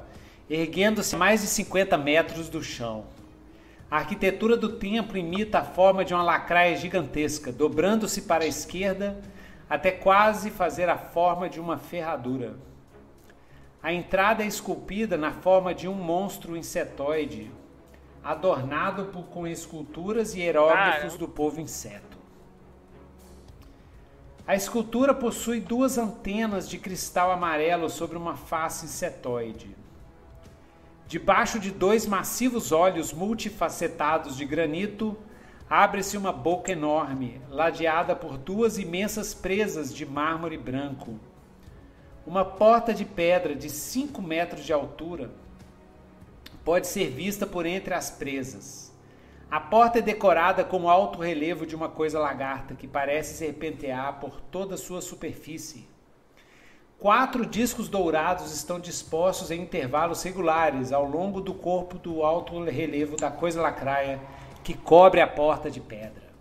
erguendo-se 0.48 1.16
mais 1.16 1.42
de 1.42 1.46
50 1.46 1.96
metros 1.98 2.48
do 2.48 2.62
chão. 2.62 3.04
A 3.90 3.98
arquitetura 3.98 4.56
do 4.56 4.70
templo 4.70 5.18
imita 5.18 5.58
a 5.58 5.64
forma 5.64 6.04
de 6.04 6.14
uma 6.14 6.22
lacraia 6.22 6.76
gigantesca, 6.76 7.52
dobrando-se 7.52 8.22
para 8.22 8.44
a 8.44 8.46
esquerda 8.46 9.20
até 9.68 9.90
quase 9.90 10.50
fazer 10.50 10.88
a 10.88 10.96
forma 10.96 11.48
de 11.48 11.60
uma 11.60 11.76
ferradura. 11.78 12.54
A 13.82 13.92
entrada 13.92 14.42
é 14.42 14.46
esculpida 14.46 15.16
na 15.16 15.32
forma 15.32 15.74
de 15.74 15.88
um 15.88 15.94
monstro 15.94 16.56
insetoide, 16.56 17.50
adornado 18.22 19.06
por, 19.06 19.24
com 19.24 19.46
esculturas 19.46 20.34
e 20.34 20.40
hieróglifos 20.40 21.16
do 21.16 21.28
povo 21.28 21.60
inseto. 21.60 22.11
A 24.44 24.56
escultura 24.56 25.14
possui 25.14 25.60
duas 25.60 25.96
antenas 25.96 26.68
de 26.68 26.76
cristal 26.76 27.30
amarelo 27.30 27.88
sobre 27.88 28.16
uma 28.16 28.36
face 28.36 28.86
insetoide. 28.86 29.76
Debaixo 31.06 31.60
de 31.60 31.70
dois 31.70 32.06
massivos 32.06 32.72
olhos 32.72 33.12
multifacetados 33.12 34.36
de 34.36 34.44
granito, 34.44 35.16
abre-se 35.70 36.16
uma 36.16 36.32
boca 36.32 36.72
enorme, 36.72 37.40
ladeada 37.50 38.16
por 38.16 38.36
duas 38.36 38.78
imensas 38.78 39.32
presas 39.32 39.94
de 39.94 40.04
mármore 40.04 40.58
branco. 40.58 41.20
Uma 42.26 42.44
porta 42.44 42.92
de 42.92 43.04
pedra 43.04 43.54
de 43.54 43.70
5 43.70 44.20
metros 44.20 44.64
de 44.64 44.72
altura 44.72 45.30
pode 46.64 46.88
ser 46.88 47.10
vista 47.10 47.46
por 47.46 47.64
entre 47.64 47.94
as 47.94 48.10
presas. 48.10 48.91
A 49.52 49.60
porta 49.60 49.98
é 49.98 50.00
decorada 50.00 50.64
com 50.64 50.84
o 50.84 50.88
alto 50.88 51.20
relevo 51.20 51.66
de 51.66 51.76
uma 51.76 51.86
coisa 51.86 52.18
lagarta 52.18 52.74
que 52.74 52.88
parece 52.88 53.34
serpentear 53.34 54.18
por 54.18 54.40
toda 54.40 54.76
a 54.76 54.78
sua 54.78 55.02
superfície. 55.02 55.86
Quatro 56.98 57.44
discos 57.44 57.86
dourados 57.86 58.50
estão 58.54 58.80
dispostos 58.80 59.50
em 59.50 59.60
intervalos 59.60 60.22
regulares 60.22 60.90
ao 60.90 61.04
longo 61.04 61.38
do 61.38 61.52
corpo 61.52 61.98
do 61.98 62.22
alto 62.22 62.64
relevo 62.64 63.14
da 63.14 63.30
coisa 63.30 63.60
lacraia 63.60 64.18
que 64.64 64.72
cobre 64.72 65.20
a 65.20 65.26
porta 65.26 65.70
de 65.70 65.82
pedra. 65.82 66.32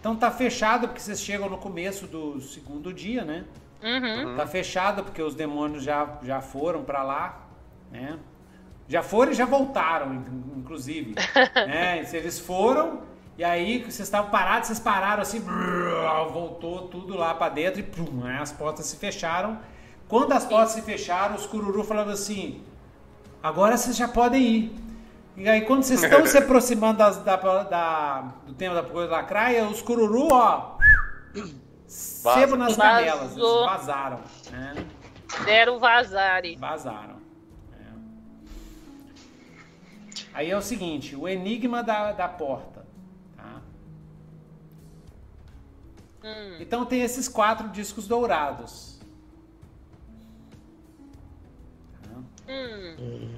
Então 0.00 0.16
tá 0.16 0.28
fechado 0.28 0.88
porque 0.88 1.02
vocês 1.02 1.20
chegam 1.20 1.48
no 1.48 1.56
começo 1.56 2.08
do 2.08 2.40
segundo 2.40 2.92
dia, 2.92 3.24
né? 3.24 3.44
Uhum. 3.80 4.34
Tá 4.34 4.44
fechado 4.44 5.04
porque 5.04 5.22
os 5.22 5.36
demônios 5.36 5.84
já, 5.84 6.18
já 6.24 6.40
foram 6.40 6.82
para 6.82 7.04
lá, 7.04 7.46
né? 7.92 8.18
Já 8.90 9.04
foram 9.04 9.30
e 9.30 9.34
já 9.36 9.46
voltaram, 9.46 10.12
inclusive. 10.56 11.14
né? 11.54 12.04
Eles 12.12 12.40
foram, 12.40 13.02
e 13.38 13.44
aí 13.44 13.78
vocês 13.84 14.00
estavam 14.00 14.32
parados, 14.32 14.66
vocês 14.66 14.80
pararam 14.80 15.22
assim, 15.22 15.38
brrr, 15.38 16.28
voltou 16.32 16.88
tudo 16.88 17.16
lá 17.16 17.32
para 17.32 17.50
dentro 17.50 17.78
e 17.78 17.84
pum, 17.84 18.24
né? 18.24 18.40
as 18.42 18.50
portas 18.50 18.86
se 18.86 18.96
fecharam. 18.96 19.60
Quando 20.08 20.32
as 20.32 20.44
portas 20.44 20.72
se 20.72 20.82
fecharam, 20.82 21.36
os 21.36 21.46
cururu 21.46 21.84
falavam 21.84 22.12
assim: 22.12 22.64
agora 23.40 23.76
vocês 23.76 23.96
já 23.96 24.08
podem 24.08 24.42
ir. 24.42 24.76
E 25.36 25.48
aí, 25.48 25.60
quando 25.60 25.84
vocês 25.84 26.02
estão 26.02 26.26
se 26.26 26.36
aproximando 26.38 26.98
das, 26.98 27.18
da, 27.18 27.36
da, 27.36 28.24
do 28.44 28.54
tema 28.54 28.74
da 28.74 28.82
coisa 28.82 29.12
lacraia, 29.12 29.68
os 29.68 29.80
cururu, 29.80 30.30
ó, 30.32 30.78
sebo 31.86 32.56
nas 32.56 32.76
canelas, 32.76 33.36
eles 33.36 33.48
vazaram. 33.64 34.18
Né? 34.50 34.84
Deram 35.44 35.78
vazar. 35.78 36.42
Vazaram. 36.58 37.19
Aí 40.32 40.50
é 40.50 40.56
o 40.56 40.62
seguinte, 40.62 41.16
o 41.16 41.28
enigma 41.28 41.82
da, 41.82 42.12
da 42.12 42.28
porta. 42.28 42.86
Tá? 43.36 43.60
Hum. 46.24 46.56
Então 46.60 46.86
tem 46.86 47.02
esses 47.02 47.28
quatro 47.28 47.68
discos 47.68 48.06
dourados. 48.06 49.00
Tá? 52.02 52.52
Hum. 52.52 53.28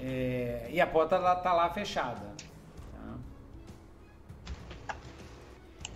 É, 0.00 0.68
e 0.70 0.80
a 0.80 0.86
porta 0.86 1.16
está 1.16 1.52
lá 1.52 1.70
fechada. 1.70 2.20
Tá? 2.92 4.94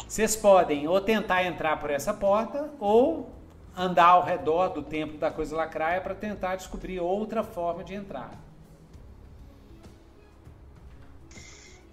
Vocês 0.08 0.34
podem 0.34 0.88
ou 0.88 1.00
tentar 1.00 1.44
entrar 1.44 1.78
por 1.78 1.90
essa 1.90 2.14
porta 2.14 2.70
ou 2.80 3.30
andar 3.76 4.08
ao 4.08 4.24
redor 4.24 4.68
do 4.68 4.82
templo 4.82 5.18
da 5.18 5.30
coisa 5.30 5.54
lacraia 5.54 6.00
para 6.00 6.14
tentar 6.14 6.56
descobrir 6.56 7.00
outra 7.00 7.42
forma 7.42 7.84
de 7.84 7.94
entrar. 7.94 8.32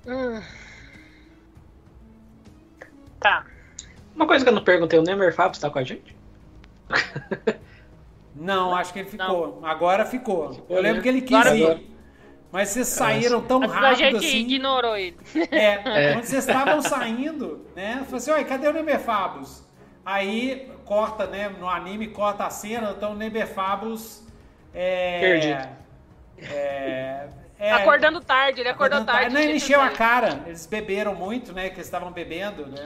Hum. 0.08 0.42
Tá. 3.20 3.46
Uma 4.16 4.26
coisa 4.28 4.44
que 4.44 4.50
eu 4.50 4.56
não 4.56 4.64
perguntei, 4.64 4.98
o 4.98 5.04
Nemer 5.04 5.34
Fábio 5.34 5.56
está 5.56 5.70
com 5.70 5.80
a 5.80 5.84
gente? 5.84 6.16
Não, 8.36 8.74
acho 8.74 8.94
que 8.94 9.00
ele 9.00 9.10
ficou. 9.10 9.60
Não. 9.60 9.66
Agora 9.68 10.06
ficou. 10.06 10.54
ficou. 10.54 10.78
Eu 10.78 10.82
lembro 10.82 10.98
né? 10.98 11.04
que 11.04 11.10
ele 11.10 11.22
quis 11.22 11.36
Agora 11.36 11.56
ir. 11.56 11.90
Mas 12.52 12.70
vocês 12.70 12.88
saíram 12.88 13.42
tão 13.42 13.60
rápido 13.60 13.86
assim. 13.86 14.04
A 14.04 14.12
gente 14.12 14.26
assim. 14.26 14.38
ignorou 14.38 14.96
ele. 14.96 15.18
É, 15.52 15.66
é. 15.86 16.14
quando 16.14 16.24
vocês 16.24 16.48
estavam 16.48 16.82
saindo, 16.82 17.66
né? 17.76 18.02
Falei 18.06 18.18
assim, 18.18 18.32
oi, 18.32 18.46
cadê 18.46 18.68
o 18.68 18.74
Nemer 18.74 19.00
Fábios? 19.00 19.64
Aí 20.06 20.72
corta, 20.86 21.28
né? 21.28 21.50
No 21.50 21.70
anime 21.70 22.08
corta 22.08 22.46
a 22.46 22.50
cena, 22.50 22.96
então 22.98 23.12
o 23.12 23.16
Neberfabus 23.16 24.24
é, 24.74 25.20
Perdido. 25.20 25.70
É, 26.52 27.28
é, 27.60 27.72
acordando 27.74 28.22
tarde, 28.22 28.62
ele 28.62 28.70
acordou 28.70 29.00
acordando 29.00 29.20
tarde. 29.20 29.34
Não, 29.34 29.42
ele 29.42 29.58
encheu 29.58 29.82
a 29.82 29.90
cara. 29.90 30.44
Eles 30.46 30.66
beberam 30.66 31.14
muito, 31.14 31.54
né? 31.54 31.70
Que 31.70 31.76
eles 31.76 31.88
estavam 31.88 32.12
bebendo, 32.12 32.66
né? 32.66 32.86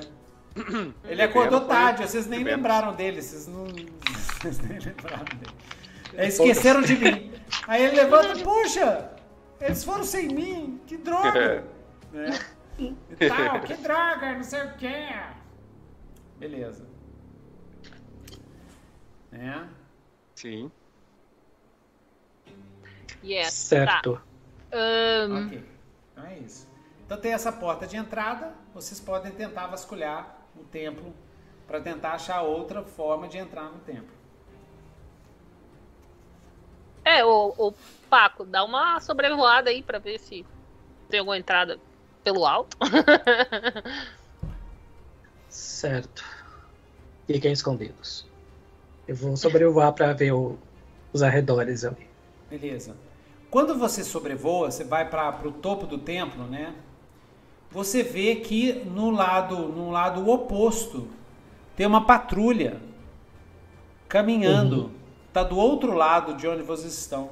Ele 1.05 1.21
acordou 1.21 1.61
tarde, 1.61 2.03
vocês 2.07 2.27
nem 2.27 2.43
lembraram 2.43 2.93
dele, 2.93 3.21
vocês 3.21 3.47
não. 3.47 3.65
Vocês 3.65 4.59
nem 4.59 4.79
lembraram 4.79 5.25
dele. 5.25 6.27
esqueceram 6.27 6.81
de 6.81 6.97
mim. 6.97 7.31
Aí 7.67 7.83
ele 7.83 7.95
levanta, 7.95 8.37
puxa, 8.43 9.11
eles 9.61 9.83
foram 9.83 10.03
sem 10.03 10.27
mim, 10.27 10.81
que 10.85 10.97
droga! 10.97 11.63
né? 12.11 12.39
E 12.77 13.29
tal, 13.29 13.61
que 13.61 13.75
droga, 13.75 14.33
não 14.33 14.43
sei 14.43 14.63
o 14.63 14.73
que. 14.73 15.13
Beleza 16.39 16.93
né? 19.33 19.67
Sim. 20.35 20.71
Yes, 23.23 23.53
certo. 23.53 24.13
Tá. 24.13 24.32
Um... 24.73 25.45
Ok, 25.45 25.63
então 26.11 26.25
é 26.25 26.39
isso. 26.39 26.67
Então 27.05 27.17
tem 27.17 27.33
essa 27.33 27.51
porta 27.51 27.85
de 27.85 27.95
entrada, 27.95 28.53
vocês 28.73 28.99
podem 28.99 29.31
tentar 29.31 29.67
vasculhar 29.67 30.37
o 30.55 30.63
templo 30.63 31.13
para 31.67 31.79
tentar 31.79 32.13
achar 32.13 32.41
outra 32.41 32.83
forma 32.83 33.27
de 33.27 33.37
entrar 33.37 33.65
no 33.65 33.79
templo. 33.79 34.23
É, 37.05 37.23
o, 37.23 37.53
o 37.57 37.73
Paco, 38.09 38.45
dá 38.45 38.63
uma 38.63 38.99
sobrevoada 38.99 39.69
aí 39.69 39.83
para 39.83 39.99
ver 39.99 40.19
se 40.19 40.45
tem 41.09 41.19
alguma 41.19 41.37
entrada 41.37 41.77
pelo 42.23 42.45
alto. 42.45 42.77
certo. 45.49 46.23
Fiquem 47.27 47.51
escondidos. 47.51 48.25
Eu 49.07 49.15
vou 49.15 49.35
sobrevoar 49.35 49.91
para 49.93 50.13
ver 50.13 50.31
o, 50.31 50.57
os 51.11 51.21
arredores 51.21 51.83
ali. 51.83 52.07
Beleza. 52.49 52.95
Quando 53.53 53.75
você 53.75 54.03
sobrevoa, 54.03 54.71
você 54.71 54.83
vai 54.83 55.07
para 55.07 55.47
o 55.47 55.51
topo 55.51 55.85
do 55.85 55.99
templo, 55.99 56.43
né? 56.45 56.73
Você 57.69 58.01
vê 58.01 58.37
que 58.37 58.73
no 58.83 59.11
lado, 59.11 59.55
no 59.55 59.91
lado 59.91 60.27
oposto 60.27 61.07
tem 61.75 61.85
uma 61.85 62.03
patrulha 62.03 62.81
caminhando. 64.09 64.85
Uhum. 64.85 64.91
Tá 65.31 65.43
do 65.43 65.55
outro 65.55 65.93
lado 65.93 66.33
de 66.33 66.47
onde 66.47 66.63
vocês 66.63 66.97
estão. 66.97 67.29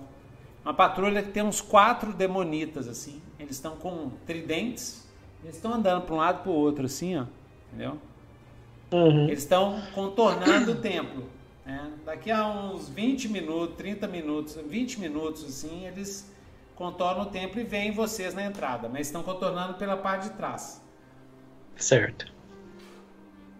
Uma 0.64 0.76
patrulha 0.76 1.24
que 1.24 1.32
tem 1.32 1.42
uns 1.42 1.60
quatro 1.60 2.14
demonitas 2.14 2.88
assim. 2.88 3.20
Eles 3.40 3.54
estão 3.54 3.76
com 3.76 4.12
tridentes. 4.24 5.10
Eles 5.44 5.56
estão 5.56 5.74
andando 5.74 6.04
para 6.04 6.14
um 6.14 6.20
lado 6.20 6.44
para 6.44 6.52
o 6.52 6.56
outro 6.56 6.86
assim, 6.86 7.18
ó. 7.18 7.26
Entendeu? 7.70 7.98
Uhum. 8.92 9.24
Eles 9.24 9.40
estão 9.40 9.82
contornando 9.96 10.74
o 10.74 10.76
templo. 10.76 11.24
Né? 11.72 11.92
Daqui 12.06 12.30
a 12.30 12.46
uns 12.48 12.90
20 12.90 13.30
minutos, 13.30 13.78
30 13.78 14.08
minutos, 14.08 14.56
20 14.68 15.00
minutos 15.00 15.46
assim, 15.46 15.88
eles 15.88 16.30
contornam 16.76 17.24
o 17.24 17.26
templo 17.28 17.62
e 17.62 17.64
veem 17.64 17.92
vocês 17.92 18.34
na 18.34 18.44
entrada, 18.44 18.90
mas 18.90 19.08
estão 19.08 19.24
contornando 19.24 19.76
pela 19.76 19.96
parte 19.96 20.30
de 20.30 20.36
trás. 20.36 20.82
Certo. 21.78 22.32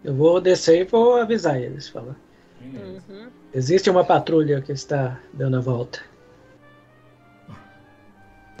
Eu 0.04 0.14
vou 0.14 0.40
descer 0.40 0.82
e 0.82 0.84
vou 0.84 1.16
avisar 1.16 1.60
eles, 1.60 1.88
falar. 1.88 2.16
Uhum. 2.60 3.30
Existe 3.54 3.88
uma 3.88 4.04
patrulha 4.04 4.60
que 4.60 4.72
está 4.72 5.18
dando 5.32 5.56
a 5.56 5.60
volta. 5.60 6.00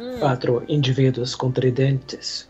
Hum. 0.00 0.18
Quatro 0.18 0.64
indivíduos 0.66 1.34
com 1.34 1.50
tridentes. 1.50 2.48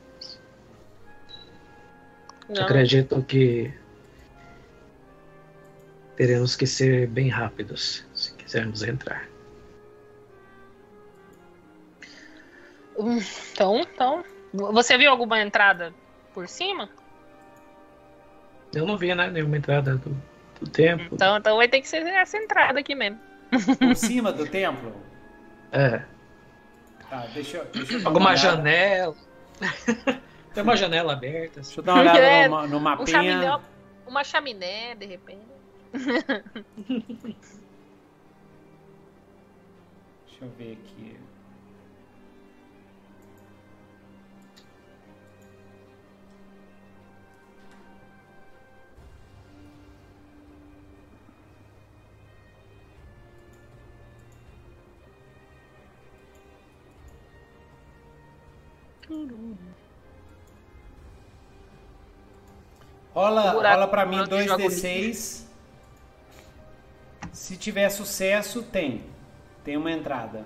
Não. 2.49 2.63
Acredito 2.63 3.23
que 3.23 3.73
teremos 6.17 6.57
que 6.57 6.67
ser 6.67 7.07
bem 7.09 7.29
rápidos 7.29 8.05
se 8.15 8.35
quisermos 8.35 8.83
entrar. 8.83 9.29
Hum, 12.99 13.19
então, 13.53 13.81
então, 13.81 14.25
você 14.53 14.99
viu 14.99 15.11
alguma 15.11 15.41
entrada 15.41 15.95
por 16.35 16.47
cima? 16.47 16.89
Eu 18.75 18.87
não 18.87 18.97
vi, 18.97 19.15
né? 19.15 19.31
Nenhuma 19.31 19.57
entrada 19.57 19.97
do, 19.97 20.17
do 20.61 20.71
templo. 20.71 21.09
Então, 21.13 21.37
então 21.37 21.57
vai 21.57 21.69
ter 21.69 21.81
que 21.81 21.89
ser 21.89 22.07
essa 22.07 22.37
entrada 22.37 22.81
aqui 22.81 22.95
mesmo. 22.95 23.19
Por 23.79 23.97
cima 23.97 24.33
do 24.33 24.47
templo? 24.47 24.93
É. 25.75 26.03
Tá, 27.09 27.27
deixa 27.33 27.57
eu. 27.57 27.65
Deixa 27.65 27.95
eu 27.95 28.07
Alguma 28.07 28.37
janela. 28.37 29.17
Tem 30.53 30.63
uma 30.63 30.77
janela 30.77 31.15
aberta. 31.15 31.63
Deixa 31.63 31.81
eu 31.81 31.83
dar 31.83 31.95
uma 31.95 32.03
olhada 32.03 32.19
é, 32.21 32.47
no, 32.47 32.69
no 32.69 32.79
mapinha. 32.79 33.03
Um 33.03 33.07
chaminé, 33.07 33.61
uma 34.07 34.23
chaminé, 34.23 34.95
de 34.95 35.07
repente. 35.07 35.52
Deixa 35.93 36.43
eu 40.41 40.49
ver 40.57 40.73
aqui. 40.73 41.17
Rola, 63.15 63.51
rola 63.51 63.89
pra 63.89 64.07
mim 64.07 64.25
2d6 64.25 65.52
se 67.33 67.57
tiver 67.57 67.89
sucesso, 67.89 68.63
tem. 68.63 69.03
Tem 69.65 69.77
uma 69.77 69.91
entrada. 69.91 70.45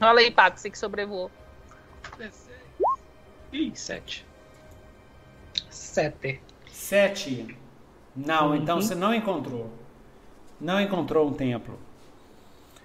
Olha 0.00 0.20
aí, 0.20 0.30
Paco, 0.30 0.58
você 0.58 0.70
que 0.70 0.78
sobrevoou. 0.78 1.30
Ih, 3.52 3.72
sete. 3.74 4.26
Sete. 5.70 6.40
Sete. 6.70 7.56
Não, 8.16 8.48
uhum. 8.48 8.56
então 8.56 8.80
você 8.80 8.94
não 8.94 9.14
encontrou. 9.14 9.70
Não 10.60 10.80
encontrou 10.80 11.28
um 11.28 11.32
templo. 11.32 11.78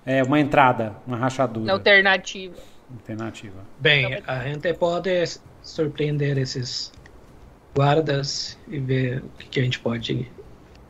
É 0.06 0.24
uma 0.24 0.40
entrada, 0.40 0.96
uma 1.06 1.18
rachadura. 1.18 1.72
Alternativa. 1.72 2.56
Alternativa. 2.92 3.64
Bem, 3.80 4.22
a 4.26 4.44
gente 4.44 4.74
pode 4.74 5.10
surpreender 5.62 6.38
esses 6.38 6.92
guardas 7.76 8.58
e 8.68 8.80
ver 8.80 9.24
o 9.24 9.30
que 9.38 9.60
a 9.60 9.64
gente 9.64 9.80
pode 9.80 10.32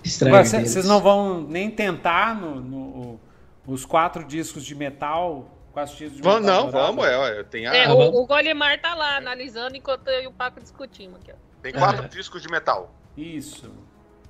vocês 0.03 0.85
não 0.85 1.01
vão 1.01 1.41
nem 1.41 1.69
tentar 1.69 2.35
no, 2.35 2.61
no, 2.61 3.19
os 3.67 3.85
quatro 3.85 4.23
discos 4.23 4.65
de 4.65 4.75
metal. 4.75 5.49
Quatro 5.71 5.95
discos 5.95 6.17
de 6.17 6.23
vamos, 6.23 6.41
metal 6.41 6.63
não, 6.65 6.71
vamos, 6.71 7.05
é, 7.05 7.43
tem 7.43 7.67
a... 7.67 7.75
é, 7.75 7.89
o, 7.89 8.21
o 8.21 8.25
Golimar 8.25 8.81
tá 8.81 8.95
lá 8.95 9.17
analisando 9.17 9.75
enquanto 9.75 10.07
eu 10.07 10.23
e 10.23 10.27
o 10.27 10.31
Paco 10.31 10.59
discutimos 10.59 11.19
aqui, 11.19 11.31
ó. 11.31 11.35
Tem 11.61 11.73
quatro 11.73 12.07
discos 12.07 12.41
de 12.41 12.49
metal. 12.49 12.93
Isso. 13.17 13.69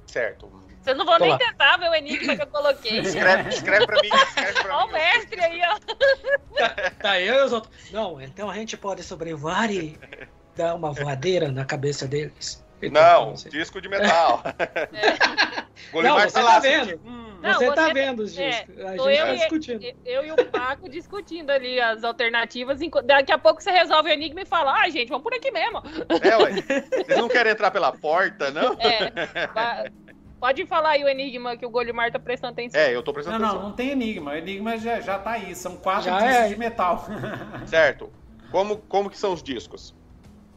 Certo. 0.08 0.52
Vocês 0.82 0.98
não 0.98 1.06
vão 1.06 1.18
Tô 1.18 1.24
nem 1.26 1.34
lá. 1.34 1.38
tentar 1.38 1.78
ver 1.78 1.90
o 1.90 1.94
enigma 1.94 2.36
que 2.36 2.42
eu 2.42 2.48
coloquei. 2.48 3.00
Escreve, 3.00 3.50
escreve 3.50 3.86
pra 3.86 4.02
mim. 4.02 4.10
Escreve 4.12 4.64
pra 4.64 4.78
Olha 4.78 4.86
o 4.86 4.92
mestre 4.92 5.42
aí, 5.42 5.62
ó. 5.64 5.80
Tá, 6.56 6.92
tá 7.00 7.22
eu 7.22 7.36
e 7.36 7.46
os 7.46 7.54
outros. 7.54 7.92
Não, 7.92 8.20
então 8.22 8.50
a 8.50 8.56
gente 8.56 8.76
pode 8.78 9.04
sobrevoar 9.04 9.70
e 9.72 10.00
dar 10.56 10.76
uma 10.76 10.92
voadeira 10.92 11.52
na 11.52 11.66
cabeça 11.66 12.08
deles. 12.08 12.66
Então, 12.82 13.28
não, 13.28 13.34
disco 13.34 13.82
de 13.82 13.90
metal. 13.90 14.44
É. 15.94 16.02
não, 16.04 16.20
você 16.20 16.32
tá, 16.32 16.44
tá 16.44 16.60
vendo. 16.60 17.00
Hum, 17.06 17.40
não, 17.42 17.54
você, 17.54 17.66
você 17.68 17.76
tá 17.76 17.94
vendo 17.94 18.20
os 18.20 18.36
discos. 18.36 18.78
É, 18.78 18.88
a 18.88 18.98
gente 18.98 19.18
tá 19.18 19.34
discutindo. 19.34 19.84
Eu, 19.84 19.96
eu 20.06 20.26
e 20.26 20.32
o 20.32 20.46
Paco 20.46 20.90
discutindo 20.90 21.50
ali 21.50 21.80
as 21.80 22.04
alternativas. 22.04 22.80
Daqui 23.06 23.32
a 23.32 23.38
pouco 23.38 23.62
você 23.62 23.72
resolve 23.72 24.10
o 24.10 24.14
enigma 24.14 24.42
e 24.42 24.46
fala: 24.46 24.74
ah, 24.74 24.90
gente, 24.90 25.08
vamos 25.08 25.24
por 25.24 25.34
aqui 25.34 25.50
mesmo. 25.52 25.82
É, 26.22 26.38
ué. 26.38 26.52
Vocês 27.06 27.18
não 27.18 27.30
querem 27.30 27.54
entrar 27.54 27.72
pela 27.72 27.92
porta, 27.92 28.52
não? 28.52 28.78
É. 28.80 29.90
Pode 30.40 30.66
falar 30.66 30.92
aí 30.92 31.04
o 31.04 31.10
enigma 31.10 31.58
que 31.58 31.66
o 31.66 31.70
Golimar 31.70 32.12
tá 32.12 32.20
prestando 32.20 32.54
atenção. 32.54 32.80
É, 32.80 32.96
eu 32.96 33.04
tô 33.04 33.12
prestando 33.12 33.40
não, 33.40 33.46
atenção. 33.46 33.62
Não, 33.62 33.70
não 33.70 33.76
tem 33.76 33.90
enigma. 33.90 34.32
O 34.32 34.36
enigma 34.36 34.78
já, 34.78 35.02
já 35.02 35.20
tá 35.20 35.32
aí. 35.32 35.54
São 35.54 35.76
quatro 35.76 36.06
já 36.06 36.18
discos 36.18 36.36
é. 36.36 36.48
de 36.50 36.58
metal. 36.58 37.06
Certo. 37.68 38.10
Como, 38.52 38.78
como 38.78 39.10
que 39.10 39.18
são 39.18 39.34
os 39.34 39.44
discos? 39.44 39.94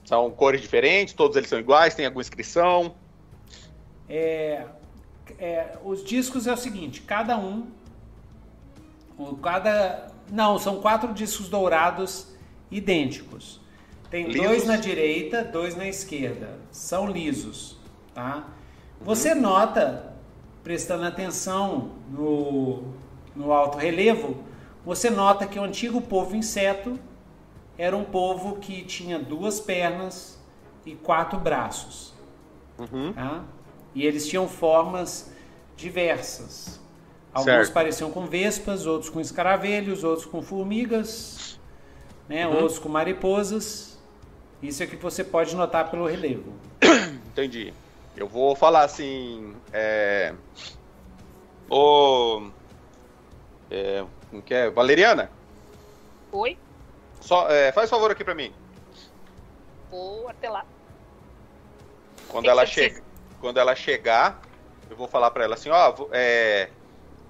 São 0.04 0.30
cores 0.30 0.60
diferentes, 0.60 1.14
todos 1.14 1.36
eles 1.36 1.48
são 1.48 1.58
iguais, 1.58 1.94
tem 1.94 2.06
alguma 2.06 2.22
inscrição? 2.22 2.94
É, 4.08 4.66
é, 5.38 5.78
os 5.84 6.04
discos 6.04 6.46
é 6.46 6.52
o 6.52 6.56
seguinte, 6.56 7.02
cada 7.02 7.38
um, 7.38 7.66
cada, 9.42 10.08
não, 10.30 10.58
são 10.58 10.80
quatro 10.80 11.12
discos 11.12 11.48
dourados 11.48 12.28
idênticos. 12.70 13.60
Tem 14.10 14.26
lisos. 14.26 14.42
dois 14.42 14.66
na 14.66 14.76
direita, 14.76 15.42
dois 15.42 15.74
na 15.74 15.86
esquerda. 15.86 16.58
São 16.70 17.06
lisos, 17.06 17.78
tá? 18.12 18.46
Você 19.00 19.34
nota, 19.34 20.14
prestando 20.62 21.04
atenção 21.04 21.92
no, 22.10 22.92
no 23.34 23.52
alto 23.52 23.78
relevo, 23.78 24.36
você 24.84 25.08
nota 25.08 25.46
que 25.46 25.58
o 25.58 25.62
antigo 25.62 26.00
povo 26.00 26.36
inseto 26.36 26.98
era 27.82 27.96
um 27.96 28.04
povo 28.04 28.60
que 28.60 28.84
tinha 28.84 29.18
duas 29.18 29.58
pernas 29.58 30.38
e 30.86 30.94
quatro 30.94 31.36
braços. 31.36 32.14
Uhum. 32.78 33.12
Tá? 33.12 33.42
E 33.92 34.06
eles 34.06 34.28
tinham 34.28 34.46
formas 34.46 35.32
diversas. 35.76 36.80
Alguns 37.34 37.44
certo. 37.44 37.72
pareciam 37.72 38.08
com 38.12 38.24
vespas, 38.24 38.86
outros 38.86 39.10
com 39.10 39.20
escaravelhos, 39.20 40.04
outros 40.04 40.24
com 40.24 40.40
formigas, 40.40 41.58
né? 42.28 42.46
Uhum. 42.46 42.54
outros 42.54 42.78
com 42.78 42.88
mariposas. 42.88 44.00
Isso 44.62 44.80
é 44.84 44.86
que 44.86 44.94
você 44.94 45.24
pode 45.24 45.56
notar 45.56 45.90
pelo 45.90 46.06
relevo. 46.06 46.52
Entendi. 47.32 47.74
Eu 48.16 48.28
vou 48.28 48.54
falar 48.54 48.84
assim. 48.84 49.56
É... 49.72 50.32
O. 51.68 52.48
É... 53.68 54.04
Como 54.30 54.40
que 54.40 54.54
é? 54.54 54.70
Valeriana? 54.70 55.28
Oi? 56.30 56.56
Só, 57.22 57.48
é, 57.48 57.72
faz 57.72 57.88
favor 57.88 58.10
aqui 58.10 58.24
pra 58.24 58.34
mim. 58.34 58.52
Vou 59.90 60.28
até 60.28 60.50
lá. 60.50 60.64
Quando 62.28 62.48
ela, 62.48 62.66
chega, 62.66 63.02
quando 63.40 63.58
ela 63.58 63.74
chegar, 63.74 64.42
eu 64.88 64.96
vou 64.96 65.06
falar 65.06 65.30
pra 65.30 65.44
ela 65.44 65.54
assim, 65.54 65.70
ó, 65.70 65.94
é, 66.12 66.70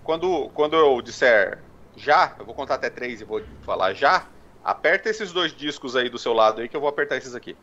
quando, 0.02 0.48
quando 0.50 0.76
eu 0.76 1.02
disser 1.02 1.62
já, 1.96 2.34
eu 2.38 2.46
vou 2.46 2.54
contar 2.54 2.76
até 2.76 2.88
três 2.88 3.20
e 3.20 3.24
vou 3.24 3.42
falar 3.62 3.94
já, 3.94 4.26
aperta 4.62 5.10
esses 5.10 5.32
dois 5.32 5.54
discos 5.54 5.96
aí 5.96 6.08
do 6.08 6.18
seu 6.18 6.32
lado 6.32 6.60
aí 6.60 6.68
que 6.68 6.76
eu 6.76 6.80
vou 6.80 6.88
apertar 6.88 7.16
esses 7.16 7.34
aqui. 7.34 7.56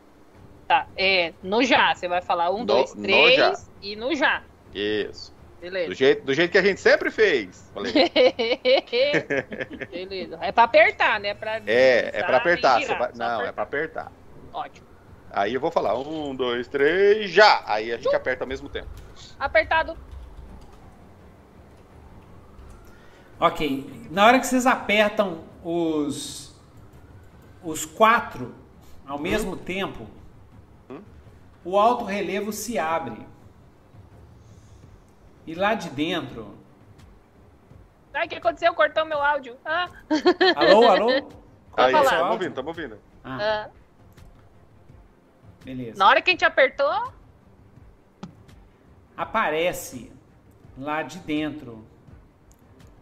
Tá, 0.68 0.86
é, 0.96 1.34
no 1.42 1.64
já, 1.64 1.94
você 1.94 2.06
vai 2.06 2.22
falar 2.22 2.50
um, 2.50 2.60
no, 2.60 2.66
dois, 2.66 2.92
três 2.92 3.70
e 3.80 3.96
no 3.96 4.14
já. 4.14 4.44
Isso. 4.72 5.39
Beleza. 5.60 5.88
Do 5.88 5.94
jeito, 5.94 6.24
do 6.24 6.34
jeito 6.34 6.50
que 6.50 6.58
a 6.58 6.62
gente 6.62 6.80
sempre 6.80 7.10
fez. 7.10 7.70
Beleza. 9.90 10.38
É 10.40 10.50
pra 10.50 10.64
apertar, 10.64 11.20
né? 11.20 11.34
Pra 11.34 11.60
é, 11.66 12.10
é 12.14 12.22
pra 12.22 12.38
apertar. 12.38 12.80
Girar, 12.80 12.98
vai... 12.98 13.10
Não, 13.14 13.42
é 13.42 13.48
apertar. 13.48 13.48
é 13.48 13.52
pra 13.52 13.62
apertar. 13.62 14.12
Ótimo. 14.52 14.86
Aí 15.30 15.54
eu 15.54 15.60
vou 15.60 15.70
falar 15.70 15.96
um, 15.96 16.34
dois, 16.34 16.66
três, 16.66 17.30
já! 17.30 17.62
Aí 17.66 17.92
a 17.92 17.96
gente 17.96 18.14
aperta 18.14 18.42
ao 18.44 18.48
mesmo 18.48 18.68
tempo. 18.68 18.88
Apertado. 19.38 19.96
Ok. 23.38 24.08
Na 24.10 24.26
hora 24.26 24.40
que 24.40 24.46
vocês 24.46 24.66
apertam 24.66 25.44
os 25.62 26.50
os 27.62 27.84
quatro 27.84 28.54
ao 29.06 29.18
mesmo 29.18 29.52
hum. 29.52 29.56
tempo, 29.56 30.06
hum? 30.88 31.00
o 31.64 31.78
alto 31.78 32.04
relevo 32.04 32.52
se 32.52 32.78
abre. 32.78 33.26
E 35.46 35.54
lá 35.54 35.74
de 35.74 35.90
dentro. 35.90 36.58
Ai, 38.12 38.26
o 38.26 38.28
que 38.28 38.36
aconteceu? 38.36 38.74
Cortou 38.74 39.04
meu 39.04 39.22
áudio. 39.22 39.56
Ah. 39.64 39.88
Alô, 40.56 40.88
alô? 40.88 41.08
Aí, 41.76 41.94
estamos 41.94 42.30
ouvindo, 42.30 42.48
estamos 42.48 42.68
ouvindo. 42.68 42.98
Ah. 43.24 43.38
ah. 43.40 43.70
Beleza. 45.64 45.98
Na 45.98 46.08
hora 46.08 46.20
que 46.20 46.30
a 46.30 46.32
gente 46.32 46.44
apertou. 46.44 47.12
Aparece 49.16 50.10
lá 50.78 51.02
de 51.02 51.18
dentro, 51.18 51.84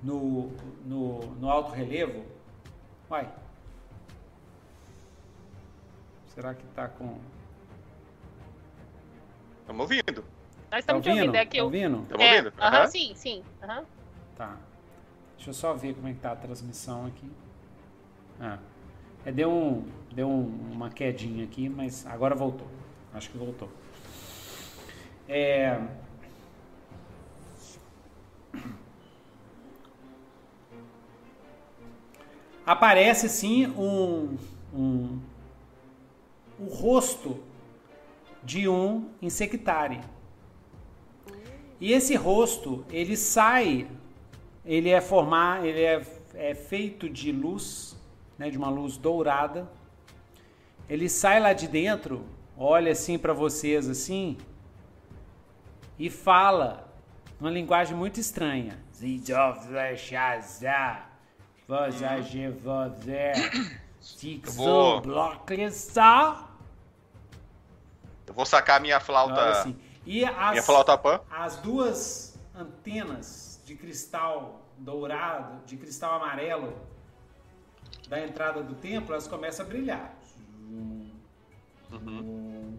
no, 0.02 0.52
no, 0.84 1.20
no 1.36 1.50
alto 1.50 1.70
relevo. 1.73 2.25
Uai. 3.08 3.28
Será 6.34 6.55
que 6.55 6.67
tá 6.68 6.89
com. 6.89 7.18
Estamos 9.60 9.83
ouvindo. 9.83 10.38
Nós 10.70 10.80
estamos 10.80 11.05
tá 11.05 11.10
ouvindo? 11.10 11.22
te 11.22 11.28
ouvindo. 11.28 11.36
É 11.36 11.47
que 11.47 11.56
tá 11.56 11.64
ouvindo? 11.64 12.02
Estamos 12.02 12.24
é, 12.24 12.36
ouvindo? 12.36 12.52
Aham, 12.60 12.80
uhum, 12.80 12.86
sim, 12.86 13.12
sim. 13.14 13.44
Uhum. 13.62 13.84
Tá. 14.36 14.56
Deixa 15.36 15.50
eu 15.50 15.55
só 15.55 15.72
ver 15.74 15.94
como 15.94 16.08
é 16.08 16.12
que 16.12 16.20
tá 16.20 16.32
a 16.32 16.36
transmissão 16.36 17.06
aqui. 17.06 17.30
Ah. 18.40 18.58
É, 19.24 19.32
deu 19.32 19.50
um, 19.50 19.84
deu 20.12 20.28
um, 20.28 20.70
uma 20.72 20.90
quedinha 20.90 21.44
aqui, 21.44 21.68
mas 21.68 22.06
agora 22.06 22.34
voltou. 22.34 22.68
Acho 23.14 23.30
que 23.30 23.38
voltou. 23.38 23.68
É... 25.28 25.80
Aparece 32.64 33.28
sim 33.30 33.66
um, 33.68 34.36
um 34.74 35.18
o 36.58 36.66
rosto 36.66 37.42
de 38.42 38.68
um 38.68 39.10
insectário. 39.22 40.00
E 41.81 41.92
esse 41.92 42.15
rosto, 42.16 42.84
ele 42.90 43.16
sai, 43.16 43.89
ele 44.65 44.90
é 44.90 45.00
formar, 45.00 45.65
ele 45.65 45.82
é, 45.82 46.02
é 46.34 46.55
feito 46.55 47.08
de 47.08 47.31
luz, 47.31 47.97
né, 48.36 48.50
de 48.50 48.58
uma 48.58 48.68
luz 48.68 48.97
dourada. 48.97 49.70
Ele 50.89 51.08
sai 51.08 51.39
lá 51.39 51.52
de 51.52 51.68
dentro, 51.68 52.24
olha 52.57 52.92
assim 52.92 53.18
para 53.18 53.32
vocês 53.32 53.89
assim 53.89 54.36
e 55.98 56.08
fala 56.08 56.89
uma 57.40 57.50
linguagem 57.50 57.97
muito 57.97 58.18
estranha. 58.18 58.78
Eu 68.26 68.34
vou 68.34 68.47
sacar 68.47 68.81
minha 68.81 68.98
flauta. 69.00 69.50
Assim. 69.50 69.76
E 70.08 70.24
as, 70.24 70.52
Minha 70.52 70.62
flauta 70.62 70.96
pan? 70.96 71.20
as 71.30 71.56
duas 71.56 72.34
antenas 72.56 73.60
de 73.66 73.74
cristal 73.74 74.62
dourado, 74.78 75.62
de 75.66 75.76
cristal 75.76 76.14
amarelo 76.14 76.72
da 78.08 78.18
entrada 78.24 78.62
do 78.62 78.74
templo, 78.74 79.12
elas 79.12 79.28
começam 79.28 79.66
a 79.66 79.68
brilhar. 79.68 80.14
Uhum. 81.92 82.72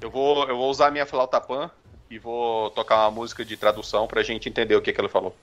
Eu 0.00 0.10
vou, 0.10 0.48
eu 0.48 0.56
vou 0.56 0.68
usar 0.68 0.90
minha 0.90 1.06
flauta 1.06 1.40
pan 1.40 1.70
e 2.10 2.18
vou 2.18 2.70
tocar 2.70 3.04
uma 3.04 3.12
música 3.12 3.44
de 3.44 3.56
tradução 3.56 4.08
pra 4.08 4.24
gente 4.24 4.48
entender 4.48 4.74
o 4.74 4.82
que, 4.82 4.92
que 4.92 5.00
ele 5.00 5.08
falou. 5.08 5.36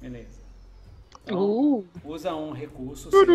Beleza. 0.00 0.38
Então, 1.24 1.36
uh. 1.36 1.84
Usa 2.04 2.32
um 2.32 2.52
recurso. 2.52 3.10
Seu. 3.10 3.26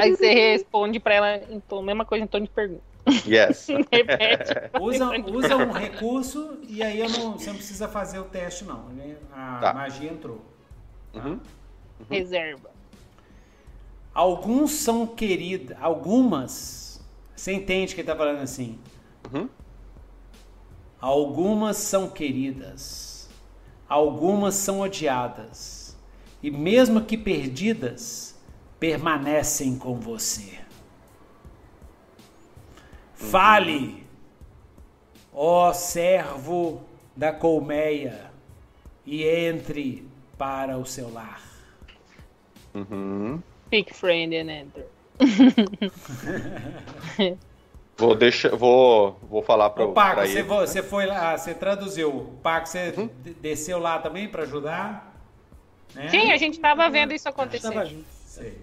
Aí 0.00 0.14
você 0.14 0.32
responde 0.32 1.00
pra 1.00 1.14
ela 1.14 1.36
em 1.52 1.58
tom, 1.58 1.82
mesma 1.82 2.04
coisa 2.04 2.24
em 2.24 2.28
tom 2.28 2.38
de 2.38 2.48
pergunta. 2.48 2.95
Yes. 3.26 3.68
usa, 4.80 5.10
usa 5.30 5.56
um 5.56 5.70
recurso 5.70 6.58
e 6.68 6.82
aí 6.82 6.98
eu 6.98 7.08
não, 7.08 7.32
você 7.32 7.50
não 7.50 7.56
precisa 7.56 7.88
fazer 7.88 8.18
o 8.18 8.24
teste, 8.24 8.64
não. 8.64 8.88
Né? 8.88 9.16
A 9.32 9.58
tá. 9.58 9.74
magia 9.74 10.10
entrou. 10.10 10.40
Tá? 11.12 11.20
Uhum. 11.20 11.32
Uhum. 11.32 11.40
Reserva. 12.10 12.70
Alguns 14.12 14.72
são 14.72 15.06
queridas, 15.06 15.76
algumas. 15.80 17.04
Você 17.34 17.52
entende 17.52 17.94
que 17.94 18.00
ele 18.00 18.08
tá 18.08 18.16
falando 18.16 18.40
assim? 18.40 18.78
Uhum. 19.32 19.48
Algumas 20.98 21.76
são 21.76 22.08
queridas, 22.08 23.28
algumas 23.86 24.54
são 24.54 24.80
odiadas, 24.80 25.94
e 26.42 26.50
mesmo 26.50 27.02
que 27.02 27.18
perdidas, 27.18 28.34
permanecem 28.80 29.76
com 29.76 30.00
você. 30.00 30.58
Fale, 33.16 34.06
ó 35.32 35.72
servo 35.72 36.84
da 37.16 37.32
colmeia, 37.32 38.30
e 39.06 39.24
entre 39.24 40.06
para 40.36 40.76
o 40.76 40.84
seu 40.84 41.10
lar. 41.12 41.40
Uhum. 42.74 43.40
Pick 43.70 43.94
friend 43.94 44.36
and 44.36 44.50
enter. 44.50 44.86
vou 47.96 48.14
deixar, 48.14 48.54
vou, 48.54 49.18
vou 49.22 49.42
falar 49.42 49.70
para 49.70 49.86
o 49.86 49.94
Paco, 49.94 50.20
você, 50.20 50.40
ele, 50.40 50.42
você 50.42 50.82
né? 50.82 50.88
foi 50.88 51.06
lá, 51.06 51.38
você 51.38 51.54
traduziu. 51.54 52.34
Paco, 52.42 52.68
você 52.68 52.92
uhum. 52.96 53.08
desceu 53.40 53.78
lá 53.78 53.98
também 53.98 54.28
para 54.28 54.42
ajudar? 54.42 55.18
Né? 55.94 56.10
Sim, 56.10 56.32
a 56.32 56.36
gente 56.36 56.54
estava 56.54 56.90
vendo 56.90 57.14
isso 57.14 57.26
acontecer. 57.26 57.96
Sei. 58.26 58.58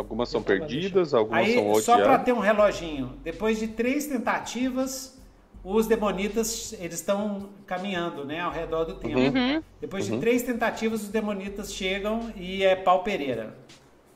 Algumas 0.00 0.30
são 0.30 0.42
perdidas, 0.42 1.12
algumas 1.12 1.46
Aí, 1.46 1.54
são 1.54 1.64
odiadas. 1.64 1.84
Só 1.84 1.98
para 1.98 2.18
ter 2.18 2.32
um 2.32 2.38
reloginho, 2.38 3.18
depois 3.22 3.58
de 3.58 3.68
três 3.68 4.06
tentativas, 4.06 5.20
os 5.62 5.86
demonitas 5.86 6.72
eles 6.72 6.94
estão 6.94 7.50
caminhando 7.66 8.24
né, 8.24 8.40
ao 8.40 8.50
redor 8.50 8.84
do 8.84 8.94
templo. 8.94 9.20
Uhum. 9.20 9.56
uhum. 9.56 9.62
Depois 9.78 10.06
de 10.06 10.12
uhum. 10.12 10.20
três 10.20 10.42
tentativas, 10.42 11.02
os 11.02 11.08
demonitas 11.08 11.74
chegam 11.74 12.32
e 12.34 12.64
é 12.64 12.74
pau 12.74 13.02
Pereira. 13.02 13.54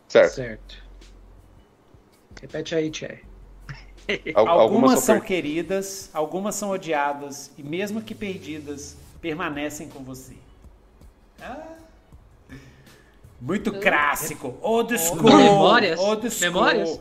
Certo. 0.09 0.35
certo. 0.37 0.83
Repete 2.41 2.75
aí, 2.75 2.91
Tchê. 2.91 3.19
algumas, 4.35 4.61
algumas 4.63 5.01
são 5.01 5.19
per... 5.19 5.27
queridas, 5.27 6.09
algumas 6.15 6.55
são 6.55 6.71
odiadas, 6.71 7.53
e 7.59 7.63
mesmo 7.63 8.01
que 8.01 8.15
perdidas, 8.15 8.97
permanecem 9.21 9.87
com 9.91 10.03
você. 10.03 10.35
Ah. 11.43 11.84
Muito 13.45 13.73
clássico. 13.79 14.57
Old 14.63 14.99
school. 14.99 15.37
Memórias? 15.37 16.01
Old 16.01 16.31
school. 16.31 16.51
Memórias? 16.51 16.99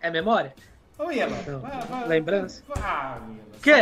é 0.00 0.10
memória? 0.10 0.54
Ô, 0.96 1.10
Iela. 1.10 1.36
Lembrança? 2.06 2.62
Ah, 2.80 3.18
Que? 3.60 3.72
Ah, 3.72 3.80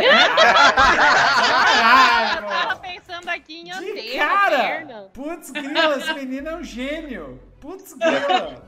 eu 2.41 2.47
tava 2.47 2.75
pensando 2.77 3.29
aqui 3.29 3.61
em 3.61 3.71
antena, 3.71 4.25
cara! 4.25 5.09
Putz, 5.13 5.51
grila, 5.51 5.97
esse 5.97 6.11
menino 6.13 6.49
é 6.49 6.55
um 6.55 6.63
gênio. 6.63 7.39
Putz, 7.61 7.93
grila. 7.93 8.63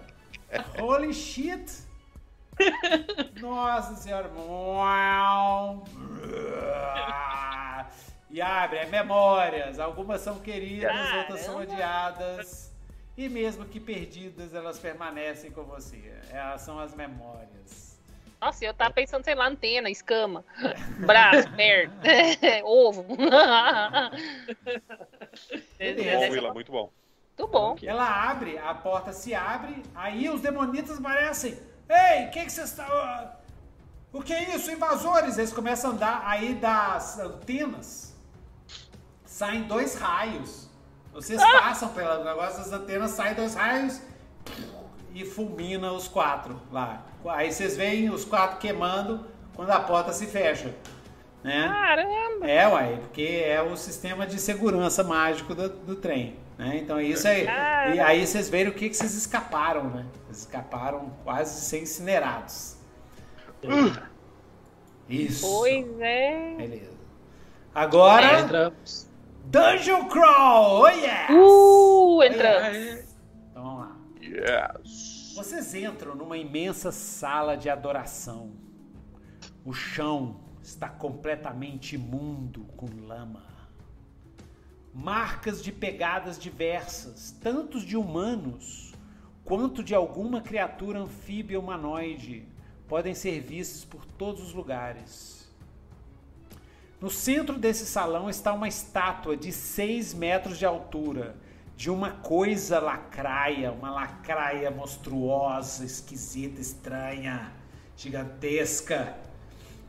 Holy 0.80 1.12
shit. 1.12 1.86
Nossa 3.42 3.96
senhora. 3.96 4.30
E 8.36 8.42
abre, 8.42 8.80
é 8.80 8.86
memórias. 8.86 9.80
Algumas 9.80 10.20
são 10.20 10.40
queridas, 10.40 10.92
Caramba. 10.92 11.20
outras 11.20 11.40
são 11.40 11.62
odiadas. 11.62 12.70
E 13.16 13.30
mesmo 13.30 13.64
que 13.64 13.80
perdidas, 13.80 14.54
elas 14.54 14.78
permanecem 14.78 15.52
com 15.52 15.64
você. 15.64 16.14
Elas 16.30 16.60
são 16.60 16.78
as 16.78 16.94
memórias. 16.94 17.98
Nossa, 18.42 18.66
eu 18.66 18.74
tava 18.74 18.94
pensando, 18.94 19.24
sei 19.24 19.36
lá, 19.36 19.48
antena, 19.48 19.90
escama, 19.90 20.44
braço, 21.00 21.50
perna, 21.54 21.96
ovo. 22.66 23.06
Bom, 25.88 26.30
Willa, 26.30 26.54
muito 26.54 26.74
bom. 26.74 26.92
Muito 27.38 27.52
bom. 27.52 27.78
Ela 27.82 28.30
abre, 28.30 28.58
a 28.58 28.74
porta 28.74 29.14
se 29.14 29.34
abre, 29.34 29.82
aí 29.96 30.30
os 30.30 30.42
demonitas 30.42 31.00
aparecem. 31.00 31.58
Ei, 31.88 32.26
o 32.26 32.32
que, 32.32 32.44
que 32.44 32.52
vocês 32.52 32.68
estão. 32.72 32.86
O 34.12 34.22
que 34.22 34.34
é 34.34 34.54
isso? 34.54 34.70
Invasores! 34.70 35.38
Eles 35.38 35.54
começam 35.54 35.92
a 35.92 35.94
andar, 35.94 36.22
aí 36.26 36.54
das 36.56 37.18
antenas 37.18 38.05
saem 39.36 39.64
dois 39.64 39.96
raios. 39.96 40.70
Vocês 41.14 41.42
ah! 41.42 41.60
passam 41.60 41.90
pelo 41.90 42.24
negócio 42.24 42.58
das 42.60 42.72
antenas, 42.72 43.12
saem 43.12 43.36
dois 43.36 43.54
raios 43.54 44.02
e 45.14 45.26
fulmina 45.26 45.92
os 45.92 46.08
quatro 46.08 46.62
lá. 46.72 47.06
Aí 47.28 47.52
vocês 47.52 47.76
veem 47.76 48.10
os 48.10 48.24
quatro 48.24 48.60
queimando 48.60 49.28
quando 49.54 49.72
a 49.72 49.80
porta 49.82 50.14
se 50.14 50.26
fecha. 50.26 50.74
Né? 51.44 51.68
Caramba! 51.68 52.48
É, 52.48 52.66
uai, 52.66 52.98
porque 53.02 53.44
é 53.46 53.62
o 53.62 53.76
sistema 53.76 54.26
de 54.26 54.40
segurança 54.40 55.04
mágico 55.04 55.54
do, 55.54 55.68
do 55.68 55.96
trem. 55.98 56.38
Né? 56.58 56.78
Então 56.78 57.02
isso 57.02 57.28
aí. 57.28 57.44
E 57.94 58.00
aí 58.00 58.26
vocês 58.26 58.48
veem 58.48 58.70
o 58.70 58.74
que, 58.74 58.88
que 58.88 58.96
vocês 58.96 59.16
escaparam, 59.16 59.90
né? 59.90 60.06
Vocês 60.28 60.40
escaparam 60.40 61.12
quase 61.26 61.60
ser 61.60 61.82
incinerados. 61.82 62.78
Uh. 63.62 64.02
Isso. 65.10 65.46
Pois 65.46 66.00
é. 66.00 66.56
Beleza. 66.58 66.96
Agora. 67.74 68.40
Entramos. 68.40 69.14
Dungeon 69.50 70.08
Crawl! 70.10 70.82
Oh 70.82 70.88
yes! 70.88 71.30
Uh, 71.30 72.24
entramos. 72.24 72.78
Então 73.52 73.64
vamos 73.64 73.80
lá. 73.80 73.98
Yes. 74.22 75.34
Vocês 75.36 75.76
entram 75.76 76.16
numa 76.16 76.38
imensa 76.38 76.92
sala 76.92 77.56
de 77.56 77.70
adoração. 77.70 78.52
O 79.64 79.72
chão 79.74 80.40
está 80.62 80.90
completamente 80.90 81.96
imundo 81.96 82.66
com 82.76 82.88
lama. 83.06 83.44
Marcas 84.94 85.64
de 85.64 85.72
pegadas 85.72 86.40
diversas, 86.40 87.32
tanto 87.42 87.80
de 87.80 87.96
humanos 87.96 88.94
quanto 89.44 89.84
de 89.84 89.94
alguma 89.94 90.42
criatura 90.42 91.00
anfíbia 91.00 91.60
humanoide, 91.60 92.48
podem 92.88 93.14
ser 93.14 93.42
vistas 93.42 93.86
por 93.86 94.06
todos 94.06 94.42
os 94.42 94.54
lugares. 94.54 95.45
No 97.06 97.12
centro 97.12 97.56
desse 97.60 97.86
salão 97.86 98.32
está 98.32 98.52
uma 98.52 98.68
estátua 98.68 99.38
de 99.38 99.52
6 99.52 100.16
metros 100.16 100.58
de 100.58 100.66
altura, 100.66 101.36
de 101.78 101.92
uma 101.92 102.10
coisa 102.10 102.80
lacraia, 102.80 103.72
uma 103.72 103.92
lacraia 103.92 104.72
monstruosa, 104.72 105.86
esquisita, 105.86 106.60
estranha, 106.60 107.52
gigantesca, 107.96 109.18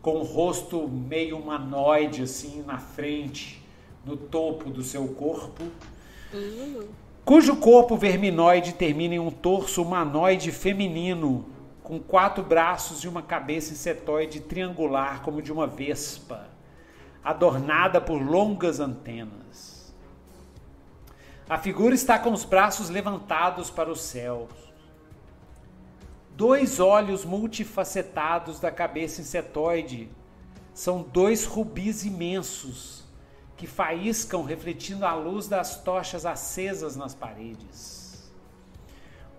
com 0.02 0.16
o 0.16 0.24
rosto 0.24 0.86
meio 0.86 1.38
humanoide 1.38 2.20
assim 2.20 2.62
na 2.66 2.76
frente, 2.76 3.66
no 4.04 4.14
topo 4.18 4.68
do 4.68 4.82
seu 4.82 5.08
corpo, 5.08 5.64
cujo 7.24 7.56
corpo 7.56 7.96
verminoide 7.96 8.74
termina 8.74 9.14
em 9.14 9.18
um 9.18 9.30
torso 9.30 9.80
humanoide 9.80 10.52
feminino, 10.52 11.46
com 11.82 11.98
quatro 11.98 12.44
braços 12.44 13.04
e 13.04 13.08
uma 13.08 13.22
cabeça 13.22 13.72
insetoide 13.72 14.40
triangular 14.40 15.22
como 15.22 15.40
de 15.40 15.50
uma 15.50 15.66
vespa, 15.66 16.54
adornada 17.26 18.00
por 18.00 18.22
longas 18.22 18.78
antenas. 18.78 19.92
A 21.50 21.58
figura 21.58 21.92
está 21.92 22.20
com 22.20 22.32
os 22.32 22.44
braços 22.44 22.88
levantados 22.88 23.68
para 23.68 23.90
os 23.90 24.00
céus. 24.00 24.48
Dois 26.36 26.78
olhos 26.78 27.24
multifacetados 27.24 28.60
da 28.60 28.70
cabeça 28.70 29.20
insetoide 29.20 30.08
são 30.72 31.02
dois 31.02 31.44
rubis 31.44 32.04
imensos 32.04 33.04
que 33.56 33.66
faiscam 33.66 34.44
refletindo 34.44 35.04
a 35.04 35.14
luz 35.14 35.48
das 35.48 35.82
tochas 35.82 36.24
acesas 36.24 36.94
nas 36.94 37.12
paredes. 37.12 38.32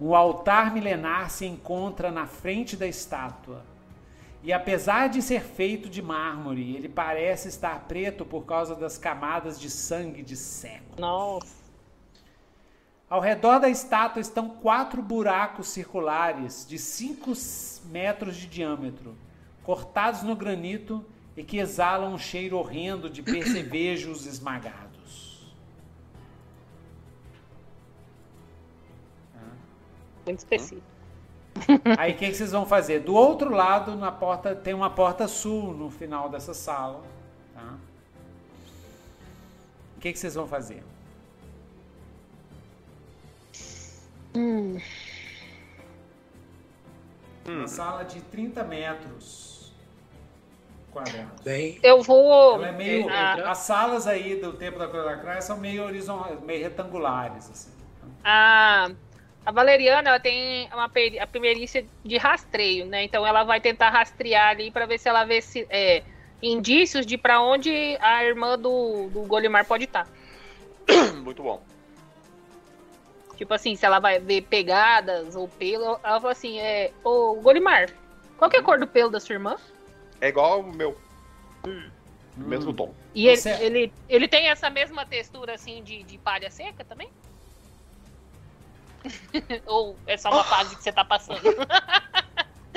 Um 0.02 0.14
altar 0.14 0.74
milenar 0.74 1.30
se 1.30 1.46
encontra 1.46 2.12
na 2.12 2.28
frente 2.28 2.76
da 2.76 2.86
estátua. 2.86 3.64
E 4.44 4.54
apesar 4.54 5.10
de 5.10 5.22
ser 5.22 5.42
feito 5.42 5.90
de 5.90 6.02
mármore, 6.02 6.76
ele 6.76 6.88
parece 6.88 7.48
estar 7.50 7.88
preto 7.88 8.26
por 8.26 8.46
causa 8.46 8.76
das 8.76 8.98
camadas 8.98 9.60
de 9.60 9.70
sangue 9.70 10.22
de 10.22 10.36
séculos. 10.36 11.00
Nossa. 11.00 11.58
Ao 13.10 13.20
redor 13.22 13.60
da 13.60 13.70
estátua 13.70 14.20
estão 14.20 14.50
quatro 14.50 15.02
buracos 15.02 15.70
circulares 15.70 16.66
de 16.68 16.78
5 16.78 17.32
metros 17.86 18.36
de 18.36 18.48
diâmetro, 18.48 19.16
cortados 19.64 20.24
no 20.24 20.36
granito 20.36 21.06
e 21.36 21.44
que 21.44 21.58
exalam 21.58 22.14
um 22.14 22.18
cheiro 22.18 22.58
horrendo 22.58 23.10
de 23.10 23.24
percevejos 23.24 24.26
esmagados. 24.28 24.88
Muito 30.26 30.40
específico. 30.40 30.97
Aí 31.98 32.14
o 32.14 32.18
que, 32.18 32.28
que, 32.28 32.36
vocês 32.36 32.52
vão 32.52 32.66
fazer? 32.66 33.00
Do 33.02 33.14
outro 33.14 33.52
lado, 33.52 33.96
na 33.96 34.12
porta, 34.12 34.56
tem 34.56 34.74
uma 34.74 34.90
porta 34.90 35.28
sul 35.28 35.74
no 35.74 35.90
final 35.90 36.30
dessa 36.30 36.54
sala. 36.54 37.02
Tá? 37.54 37.76
O 39.96 40.00
que, 40.00 40.14
que 40.14 40.20
vocês 40.20 40.36
vão 40.36 40.48
fazer? 40.48 40.84
Hum. 44.36 44.78
Uma 47.48 47.68
sala 47.68 48.04
de 48.04 48.22
30 48.22 48.64
metros 48.64 49.74
quadrados. 50.92 51.42
Bem, 51.44 51.80
eu 51.82 52.02
vou. 52.02 52.64
é 52.64 52.72
meio, 52.72 53.10
ah. 53.10 53.52
As 53.52 53.60
salas 53.60 54.06
aí 54.06 54.40
do 54.40 54.54
Templo 54.54 54.80
da 54.80 54.88
Cruz 54.88 55.06
da 55.06 55.18
Cruz 55.18 55.44
são 55.44 55.58
meio 55.58 55.84
horizontais, 55.84 56.40
meio 56.42 56.64
retangulares. 56.64 57.50
Assim. 57.50 57.72
Ah. 58.24 58.92
A 59.48 59.52
Valeriana 59.54 60.10
ela 60.10 60.20
tem 60.20 60.68
uma 60.74 60.92
a 61.22 61.28
perícia 61.28 61.86
de 62.04 62.18
rastreio, 62.18 62.86
né? 62.86 63.06
Então 63.06 63.26
ela 63.26 63.46
vai 63.46 63.62
tentar 63.62 63.90
rastrear 63.90 64.50
ali 64.50 64.70
para 64.70 64.86
ver 64.86 64.98
se 65.00 65.08
ela 65.08 65.24
vê 65.24 65.42
se, 65.42 65.66
é, 65.70 66.04
indícios 66.44 67.06
de 67.06 67.18
para 67.18 67.42
onde 67.42 67.72
a 68.02 68.26
irmã 68.26 68.60
do, 68.60 69.08
do 69.08 69.22
Golimar 69.22 69.64
pode 69.66 69.86
estar. 69.86 70.06
Muito 71.24 71.42
bom. 71.44 71.64
Tipo 73.38 73.54
assim, 73.54 73.74
se 73.78 73.86
ela 73.86 74.00
vai 74.00 74.20
ver 74.20 74.42
pegadas 74.42 75.34
ou 75.34 75.48
pelo, 75.48 75.98
ela 76.04 76.20
fala 76.20 76.34
assim, 76.34 76.60
é. 76.60 76.92
Ô, 77.02 77.36
Golimar, 77.36 77.90
qual 78.38 78.52
que 78.52 78.58
é 78.58 78.60
a 78.60 78.64
cor 78.64 78.78
do 78.78 78.86
pelo 78.86 79.10
da 79.10 79.22
sua 79.22 79.36
irmã? 79.36 79.56
É 80.20 80.28
igual 80.28 80.60
o 80.60 80.76
meu. 80.76 80.98
Hum. 81.66 81.90
Mesmo 82.36 82.74
tom. 82.74 82.94
E 83.16 83.30
ele, 83.30 83.42
ele, 83.62 83.94
ele 84.10 84.28
tem 84.28 84.50
essa 84.50 84.70
mesma 84.70 85.06
textura 85.06 85.54
assim 85.54 85.82
de, 85.82 86.04
de 86.04 86.18
palha 86.18 86.52
seca 86.52 86.84
também? 86.84 87.08
Ou 89.66 89.96
é 90.06 90.18
só 90.18 90.30
uma 90.30 90.44
fase 90.44 90.76
que 90.76 90.84
você 90.84 90.92
tá 90.92 91.06
passando? 91.06 91.42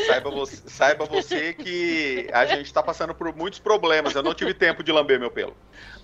Saiba 0.06 0.30
você, 0.30 0.56
saiba 0.66 1.04
você 1.04 1.52
que 1.52 2.28
a 2.32 2.46
gente 2.46 2.72
tá 2.72 2.82
passando 2.82 3.14
por 3.14 3.34
muitos 3.36 3.58
problemas. 3.58 4.14
Eu 4.14 4.22
não 4.22 4.32
tive 4.32 4.54
tempo 4.54 4.82
de 4.82 4.90
lamber 4.90 5.20
meu 5.20 5.30
pelo. 5.30 5.54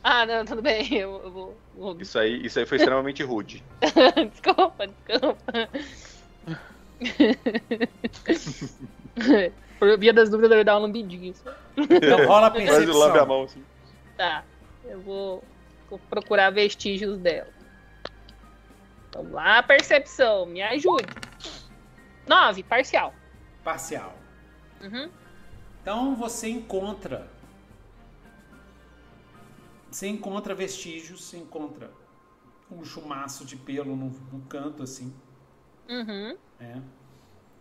Ah, 0.03 0.27
não, 0.27 0.45
tudo 0.45 0.61
bem. 0.61 0.95
Eu, 0.95 1.21
eu 1.25 1.31
vou, 1.31 1.57
vou, 1.75 1.97
Isso, 1.99 2.19
aí, 2.19 2.45
isso 2.45 2.59
aí 2.59 2.67
foi 2.67 2.77
extremamente 2.77 3.23
rude. 3.23 3.65
desculpa, 4.31 4.87
desculpa. 4.87 5.69
Por 9.79 9.99
via 9.99 10.13
das 10.13 10.29
dúvidas, 10.29 10.53
eu 10.53 10.59
ia 10.59 10.65
dar 10.65 10.75
uma 10.75 10.87
lambidinha. 10.87 11.33
Então 11.77 12.27
rola 12.27 12.49
a 12.49 12.51
percepção. 12.51 12.87
Mas 12.87 12.97
lambe 12.97 13.19
a 13.19 13.27
mão, 13.27 13.45
assim. 13.45 13.65
Tá, 14.17 14.45
eu 14.85 15.01
vou, 15.01 15.45
vou 15.89 15.99
procurar 16.11 16.51
vestígios 16.51 17.19
dela. 17.19 17.56
Vamos 19.17 19.33
lá, 19.33 19.63
percepção, 19.63 20.45
me 20.45 20.61
ajude. 20.63 21.07
Nove, 22.29 22.63
parcial. 22.63 23.15
Parcial. 23.65 24.15
Uhum. 24.83 25.11
Então 25.81 26.15
você 26.15 26.49
encontra. 26.49 27.27
Você 29.91 30.07
encontra 30.09 30.55
vestígios, 30.55 31.25
você 31.25 31.39
encontra 31.39 31.91
um 32.71 32.85
chumaço 32.85 33.47
de 33.47 33.57
pelo 33.57 33.97
no, 33.97 34.11
no 34.11 34.41
canto, 34.43 34.83
assim. 34.83 35.15
Uhum. 35.89 36.37
É. 36.61 36.77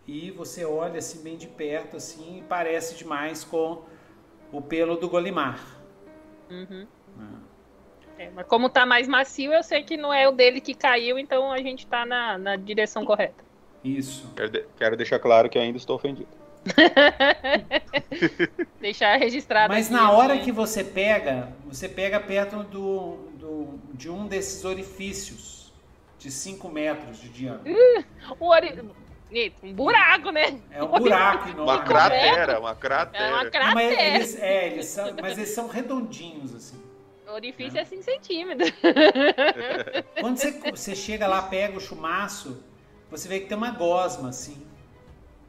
E 0.05 0.31
você 0.31 0.65
olha 0.65 0.99
assim 0.99 1.23
bem 1.23 1.37
de 1.37 1.47
perto, 1.47 1.95
assim, 1.95 2.39
e 2.39 2.43
parece 2.43 2.95
demais 2.95 3.43
com 3.43 3.85
o 4.51 4.61
pelo 4.61 4.97
do 4.97 5.07
Golimar. 5.07 5.59
Uhum. 6.49 6.85
É. 7.19 7.54
É, 8.17 8.29
mas 8.33 8.47
como 8.47 8.69
tá 8.69 8.85
mais 8.85 9.07
macio, 9.07 9.53
eu 9.53 9.63
sei 9.63 9.83
que 9.83 9.97
não 9.97 10.13
é 10.13 10.27
o 10.27 10.31
dele 10.31 10.61
que 10.61 10.73
caiu, 10.73 11.19
então 11.19 11.51
a 11.51 11.57
gente 11.57 11.85
tá 11.85 12.05
na, 12.05 12.37
na 12.37 12.55
direção 12.55 13.03
correta. 13.03 13.43
Isso. 13.83 14.31
Quero, 14.35 14.49
de, 14.49 14.65
quero 14.77 14.97
deixar 14.97 15.19
claro 15.19 15.49
que 15.49 15.59
ainda 15.59 15.77
estou 15.77 15.95
ofendido. 15.95 16.29
Deixar 18.81 19.17
registrado. 19.17 19.71
Mas 19.71 19.89
na 19.89 20.11
hora 20.11 20.37
que 20.39 20.51
você 20.51 20.83
pega, 20.83 21.49
você 21.65 21.87
pega 21.87 22.19
perto 22.19 22.63
do, 22.63 23.17
do 23.37 23.79
de 23.93 24.09
um 24.09 24.25
desses 24.25 24.65
orifícios 24.65 25.71
de 26.17 26.31
5 26.31 26.67
metros 26.69 27.21
de 27.21 27.29
diâmetro. 27.29 27.71
Uh, 27.71 28.03
o 28.39 28.47
ori... 28.47 28.83
Um 29.61 29.73
buraco, 29.73 30.31
né? 30.31 30.59
É 30.71 30.81
um 30.81 30.87
buraco 30.87 31.49
enorme. 31.49 31.61
Uma 31.61 31.83
cratera, 31.83 32.59
uma 32.59 32.75
cratera. 32.75 33.25
É 33.25 33.33
uma 33.33 33.45
cratera. 33.45 33.67
Não, 33.67 33.75
mas, 33.75 33.99
eles, 33.99 34.39
é, 34.39 34.67
eles 34.67 34.85
são, 34.85 35.13
mas 35.21 35.37
eles 35.37 35.49
são 35.49 35.67
redondinhos, 35.67 36.55
assim. 36.55 36.81
O 37.27 37.33
orifício 37.33 37.77
é, 37.77 37.81
é 37.81 37.85
5 37.85 38.03
centímetros. 38.03 38.71
Quando 40.19 40.37
você, 40.37 40.51
você 40.71 40.95
chega 40.95 41.27
lá, 41.27 41.41
pega 41.41 41.77
o 41.77 41.81
chumaço, 41.81 42.63
você 43.09 43.27
vê 43.27 43.39
que 43.39 43.47
tem 43.47 43.57
uma 43.57 43.71
gosma, 43.71 44.29
assim. 44.29 44.65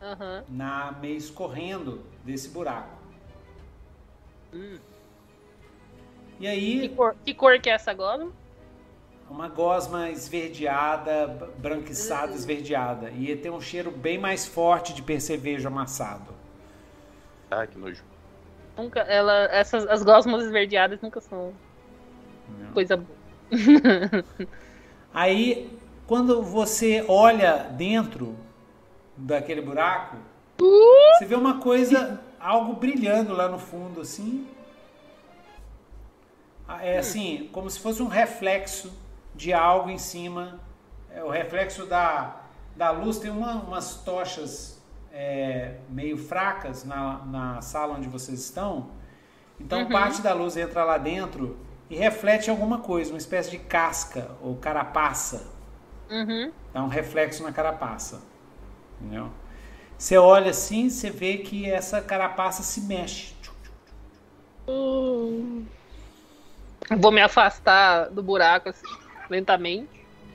Uhum. 0.00 0.44
Na, 0.48 0.92
meio 0.92 1.16
escorrendo 1.16 2.04
desse 2.24 2.48
buraco. 2.48 2.96
Hum. 4.52 4.78
E 6.38 6.46
aí. 6.46 6.80
Que 6.80 6.88
cor, 6.94 7.16
que 7.24 7.34
cor 7.34 7.60
que 7.60 7.70
é 7.70 7.72
essa 7.72 7.92
gosma? 7.92 8.32
uma 9.28 9.48
gosma 9.48 10.08
esverdeada, 10.10 11.26
branquiçada, 11.58 12.28
uhum. 12.28 12.38
esverdeada. 12.38 13.10
E 13.10 13.34
tem 13.36 13.50
um 13.50 13.60
cheiro 13.60 13.90
bem 13.90 14.18
mais 14.18 14.46
forte 14.46 14.94
de 14.94 15.02
percevejo 15.02 15.66
amassado. 15.66 16.32
Ah, 17.50 17.66
que 17.66 17.78
nojo. 17.78 18.04
Nunca, 18.76 19.00
ela, 19.00 19.44
essas, 19.50 19.86
as 19.86 20.02
gosmas 20.02 20.44
esverdeadas 20.44 21.00
nunca 21.00 21.20
são 21.20 21.52
Não. 22.48 22.72
coisa 22.72 22.96
boa. 22.96 23.16
Aí, 25.12 25.78
quando 26.06 26.42
você 26.42 27.04
olha 27.08 27.68
dentro 27.70 28.36
daquele 29.16 29.60
buraco, 29.60 30.16
você 30.58 31.24
vê 31.24 31.34
uma 31.34 31.58
coisa, 31.58 32.20
algo 32.38 32.74
brilhando 32.74 33.32
lá 33.32 33.48
no 33.48 33.58
fundo, 33.58 34.00
assim. 34.00 34.46
É 36.80 36.98
assim, 36.98 37.48
como 37.52 37.70
se 37.70 37.78
fosse 37.78 38.02
um 38.02 38.08
reflexo 38.08 38.92
de 39.34 39.52
algo 39.52 39.88
em 39.88 39.98
cima. 39.98 40.60
É, 41.10 41.22
o 41.22 41.30
reflexo 41.30 41.86
da, 41.86 42.40
da 42.74 42.90
luz 42.90 43.18
tem 43.18 43.30
uma, 43.30 43.54
umas 43.54 43.96
tochas 44.02 44.82
é, 45.12 45.76
meio 45.88 46.18
fracas 46.18 46.84
na, 46.84 47.24
na 47.24 47.62
sala 47.62 47.94
onde 47.94 48.08
vocês 48.08 48.40
estão. 48.40 48.88
Então 49.60 49.82
uhum. 49.82 49.88
parte 49.88 50.20
da 50.20 50.34
luz 50.34 50.56
entra 50.56 50.84
lá 50.84 50.98
dentro 50.98 51.56
e 51.88 51.96
reflete 51.96 52.50
alguma 52.50 52.78
coisa, 52.78 53.12
uma 53.12 53.18
espécie 53.18 53.50
de 53.50 53.58
casca 53.58 54.30
ou 54.42 54.56
carapaça. 54.56 55.50
Uhum. 56.10 56.52
Dá 56.72 56.82
um 56.82 56.88
reflexo 56.88 57.42
na 57.42 57.52
carapaça. 57.52 58.22
Entendeu? 59.00 59.30
Você 59.98 60.16
olha 60.16 60.50
assim, 60.50 60.88
você 60.88 61.10
vê 61.10 61.38
que 61.38 61.70
essa 61.70 62.00
carapaça 62.00 62.62
se 62.62 62.80
mexe. 62.82 63.34
Uhum. 64.66 65.64
Vou 66.98 67.10
me 67.10 67.20
afastar 67.20 68.10
do 68.10 68.22
buraco 68.22 68.68
assim 68.68 68.86
lentamente. 69.28 69.88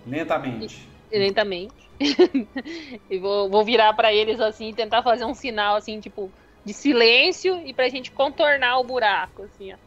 Lentamente. 0.05 0.87
E, 1.11 1.19
lentamente. 1.19 1.73
e 3.09 3.19
vou, 3.19 3.49
vou 3.49 3.63
virar 3.63 3.93
para 3.93 4.13
eles 4.13 4.39
assim 4.39 4.69
e 4.69 4.73
tentar 4.73 5.03
fazer 5.03 5.25
um 5.25 5.33
sinal 5.33 5.75
assim, 5.75 5.99
tipo, 5.99 6.31
de 6.65 6.73
silêncio 6.73 7.61
e 7.65 7.73
pra 7.73 7.89
gente 7.89 8.11
contornar 8.11 8.79
o 8.79 8.83
buraco, 8.83 9.43
assim, 9.43 9.73
ó. 9.73 9.77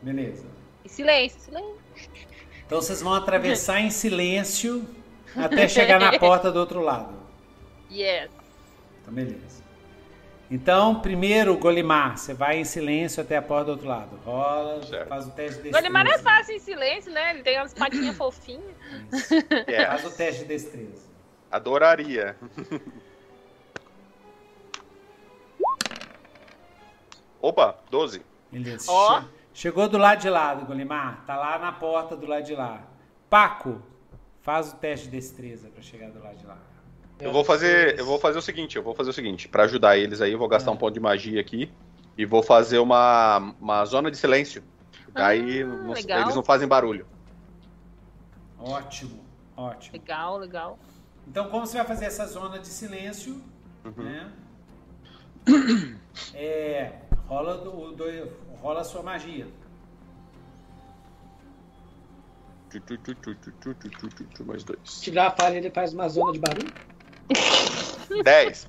Beleza. 0.00 0.46
E 0.88 0.90
silêncio, 0.90 1.38
silêncio. 1.38 1.76
Então 2.64 2.80
vocês 2.80 3.02
vão 3.02 3.12
atravessar 3.12 3.78
em 3.80 3.90
silêncio 3.90 4.88
até 5.36 5.68
chegar 5.68 6.00
na 6.00 6.18
porta 6.18 6.50
do 6.50 6.58
outro 6.58 6.80
lado. 6.80 7.12
Yes. 7.92 8.30
Então, 9.02 9.12
beleza. 9.12 9.62
Então, 10.50 10.98
primeiro, 11.00 11.58
Golimar, 11.58 12.16
você 12.16 12.32
vai 12.32 12.58
em 12.58 12.64
silêncio 12.64 13.22
até 13.22 13.36
a 13.36 13.42
porta 13.42 13.66
do 13.66 13.72
outro 13.72 13.86
lado. 13.86 14.18
Rola, 14.24 14.82
certo. 14.82 15.08
faz 15.08 15.26
o 15.26 15.30
teste 15.30 15.56
de 15.58 15.64
destreza. 15.64 15.78
Golimar 15.78 16.06
é 16.06 16.18
fácil 16.18 16.56
em 16.56 16.58
silêncio, 16.58 17.12
né? 17.12 17.34
Ele 17.34 17.42
tem 17.42 17.58
umas 17.58 17.74
patinhas 17.74 18.16
fofinhas. 18.18 18.74
É. 19.66 19.84
Faz 19.84 20.06
o 20.06 20.10
teste 20.10 20.40
de 20.40 20.48
destreza. 20.48 21.06
Adoraria. 21.50 22.34
Opa, 27.42 27.78
12. 27.90 28.22
Beleza. 28.50 28.90
Oh. 28.90 29.37
Chegou 29.58 29.88
do 29.88 29.98
lado 29.98 30.20
de 30.20 30.30
lá 30.30 30.54
Golimar. 30.54 31.24
Tá 31.26 31.36
lá 31.36 31.58
na 31.58 31.72
porta 31.72 32.16
do 32.16 32.24
lado 32.26 32.44
de 32.44 32.54
lá. 32.54 32.80
Paco, 33.28 33.82
faz 34.40 34.72
o 34.72 34.76
teste 34.76 35.06
de 35.06 35.10
destreza 35.16 35.68
para 35.68 35.82
chegar 35.82 36.10
do 36.10 36.22
lado 36.22 36.36
de 36.36 36.46
lá. 36.46 36.56
Eu 37.18 37.32
vou 37.32 37.42
fazer, 37.42 37.98
eu 37.98 38.06
vou 38.06 38.20
fazer 38.20 38.38
o 38.38 38.40
seguinte, 38.40 38.76
eu 38.76 38.84
vou 38.84 38.94
fazer 38.94 39.10
o 39.10 39.12
seguinte, 39.12 39.48
para 39.48 39.64
ajudar 39.64 39.98
eles 39.98 40.20
aí, 40.20 40.30
eu 40.30 40.38
vou 40.38 40.46
gastar 40.46 40.70
um 40.70 40.76
ponto 40.76 40.94
de 40.94 41.00
magia 41.00 41.40
aqui 41.40 41.68
e 42.16 42.24
vou 42.24 42.40
fazer 42.40 42.78
uma, 42.78 43.52
uma 43.60 43.84
zona 43.84 44.12
de 44.12 44.16
silêncio. 44.16 44.62
Daí 45.12 45.62
ah, 45.62 45.66
não, 45.66 45.92
eles 45.92 46.36
não 46.36 46.44
fazem 46.44 46.68
barulho. 46.68 47.04
Ótimo, 48.60 49.24
ótimo. 49.56 49.92
Legal, 49.92 50.38
legal. 50.38 50.78
Então, 51.26 51.50
como 51.50 51.66
você 51.66 51.78
vai 51.78 51.86
fazer 51.86 52.04
essa 52.04 52.26
zona 52.26 52.60
de 52.60 52.68
silêncio, 52.68 53.42
uhum. 53.84 54.04
né? 54.04 54.32
É, 56.32 56.92
rola, 57.26 57.58
do, 57.58 57.90
do, 57.92 58.04
rola 58.60 58.80
a 58.80 58.84
sua 58.84 59.02
magia. 59.02 59.46
Mais 64.44 64.62
dois. 64.64 65.00
Tirar 65.00 65.26
a 65.28 65.30
palha, 65.30 65.56
ele 65.56 65.70
faz 65.70 65.92
uma 65.94 66.08
zona 66.08 66.32
de 66.32 66.38
barulho? 66.38 66.72
10. 68.24 68.68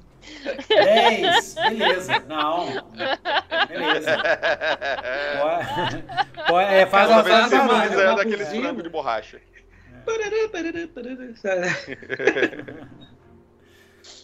10, 0.68 1.56
beleza. 1.56 2.20
Não. 2.28 2.66
Beleza. 3.68 4.18
Pode, 6.48 6.74
é, 6.74 6.86
faz 6.86 7.12
a 7.12 7.24
faz 7.24 7.54
a 7.54 7.62
uma, 7.64 8.16
daquele 8.16 8.46
frango 8.46 8.84
de 8.84 8.90
borracha. 8.90 9.42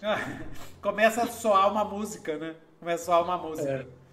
Começa 0.81 1.23
a 1.23 1.27
soar 1.27 1.71
uma 1.71 1.83
música, 1.83 2.37
né? 2.37 2.55
Começa 2.79 3.03
a 3.03 3.05
soar 3.05 3.23
uma 3.23 3.37
música. 3.37 3.69
É. 3.69 4.04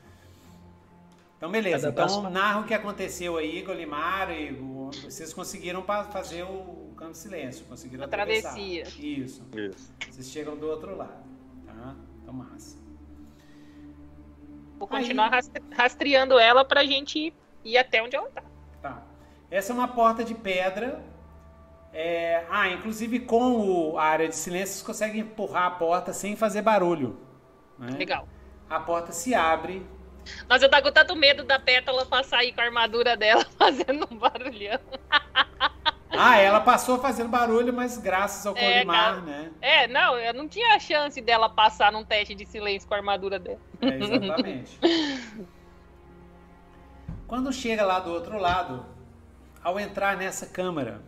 Então, 1.43 1.51
beleza. 1.51 1.89
Então, 1.89 2.31
narra 2.31 2.61
o 2.61 2.65
que 2.65 2.73
aconteceu 2.73 3.37
aí, 3.37 3.63
Golimar, 3.63 4.31
e 4.31 4.53
vocês 4.53 5.35
conseguiram 5.35 5.83
fazer 5.83 6.45
o 6.45 6.95
canto 6.97 7.11
de 7.11 7.19
silêncio, 7.19 7.65
conseguiram 7.65 8.05
a 8.05 8.07
travessia. 8.07 8.85
Isso. 8.85 9.45
Isso. 9.53 9.93
Vocês 10.09 10.31
chegam 10.31 10.57
do 10.57 10.69
outro 10.69 10.97
lado, 10.97 11.25
tá? 11.67 11.97
Então, 12.23 12.33
massa. 12.33 12.79
Vou 14.79 14.87
continuar 14.87 15.35
Aí... 15.35 15.43
rastreando 15.73 16.39
ela 16.39 16.65
pra 16.65 16.85
gente 16.85 17.35
ir 17.65 17.77
até 17.77 18.01
onde 18.01 18.15
ela 18.15 18.31
tá. 18.31 18.45
Tá. 18.81 19.03
Essa 19.51 19.73
é 19.73 19.75
uma 19.75 19.89
porta 19.89 20.23
de 20.23 20.37
pedra. 20.37 21.03
É... 21.93 22.47
Ah, 22.51 22.69
inclusive 22.69 23.19
com 23.19 23.91
o... 23.91 23.99
a 23.99 24.05
área 24.05 24.29
de 24.29 24.37
silêncio 24.37 24.77
você 24.77 24.85
consegue 24.85 25.19
empurrar 25.19 25.65
a 25.65 25.71
porta 25.73 26.13
sem 26.13 26.37
fazer 26.37 26.63
barulho. 26.63 27.19
Né? 27.77 27.97
Legal. 27.99 28.29
A 28.71 28.79
porta 28.79 29.11
se 29.11 29.35
abre. 29.35 29.85
Mas 30.49 30.63
eu 30.63 30.69
tava 30.69 30.83
com 30.83 30.93
tanto 30.93 31.17
medo 31.17 31.45
da 31.45 31.59
pétala 31.59 32.07
passar 32.07 32.39
aí 32.39 32.53
com 32.53 32.61
a 32.61 32.65
armadura 32.65 33.17
dela 33.17 33.45
fazendo 33.59 34.09
um 34.11 34.17
barulhão. 34.17 34.81
Ah, 36.11 36.37
ela 36.37 36.61
passou 36.61 36.99
fazendo 36.99 37.29
barulho, 37.29 37.73
mas 37.73 37.97
graças 37.97 38.45
ao 38.45 38.57
é, 38.57 38.75
Colimar, 38.75 39.23
né? 39.23 39.51
É, 39.61 39.87
não, 39.87 40.19
eu 40.19 40.35
não 40.35 40.47
tinha 40.47 40.75
a 40.75 40.79
chance 40.79 41.21
dela 41.21 41.49
passar 41.49 41.91
num 41.91 42.05
teste 42.05 42.35
de 42.35 42.45
silêncio 42.45 42.87
com 42.87 42.95
a 42.95 42.99
armadura 42.99 43.39
dela. 43.39 43.61
É, 43.81 43.89
exatamente. 43.89 44.79
Quando 47.27 47.51
chega 47.51 47.85
lá 47.85 47.99
do 47.99 48.11
outro 48.11 48.39
lado, 48.39 48.85
ao 49.65 49.81
entrar 49.81 50.19
nessa 50.19 50.45
câmara, 50.45 51.01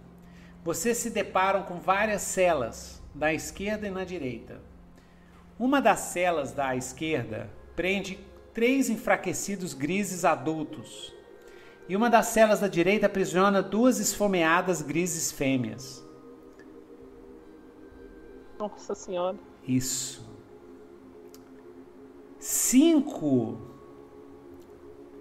vocês 0.65 0.97
se 0.97 1.11
deparam 1.11 1.65
com 1.65 1.79
várias 1.79 2.23
celas, 2.23 3.03
da 3.15 3.33
esquerda 3.33 3.87
e 3.87 3.91
na 3.91 4.05
direita. 4.05 4.61
Uma 5.59 5.81
das 5.81 6.01
celas 6.01 6.53
da 6.53 6.75
esquerda 6.75 7.51
prende 7.77 8.19
três 8.55 8.89
enfraquecidos 8.89 9.75
grises 9.75 10.25
adultos, 10.25 11.13
e 11.89 11.97
uma 11.97 12.09
das 12.09 12.29
celas 12.29 12.61
da 12.61 12.69
direita 12.69 13.07
aprisiona 13.07 13.61
duas 13.61 13.99
esfomeadas 13.99 14.81
grises 14.81 15.31
fêmeas. 15.31 16.03
Nossa 18.59 18.95
Senhora. 18.95 19.37
Isso. 19.67 20.25
Cinco 22.39 23.59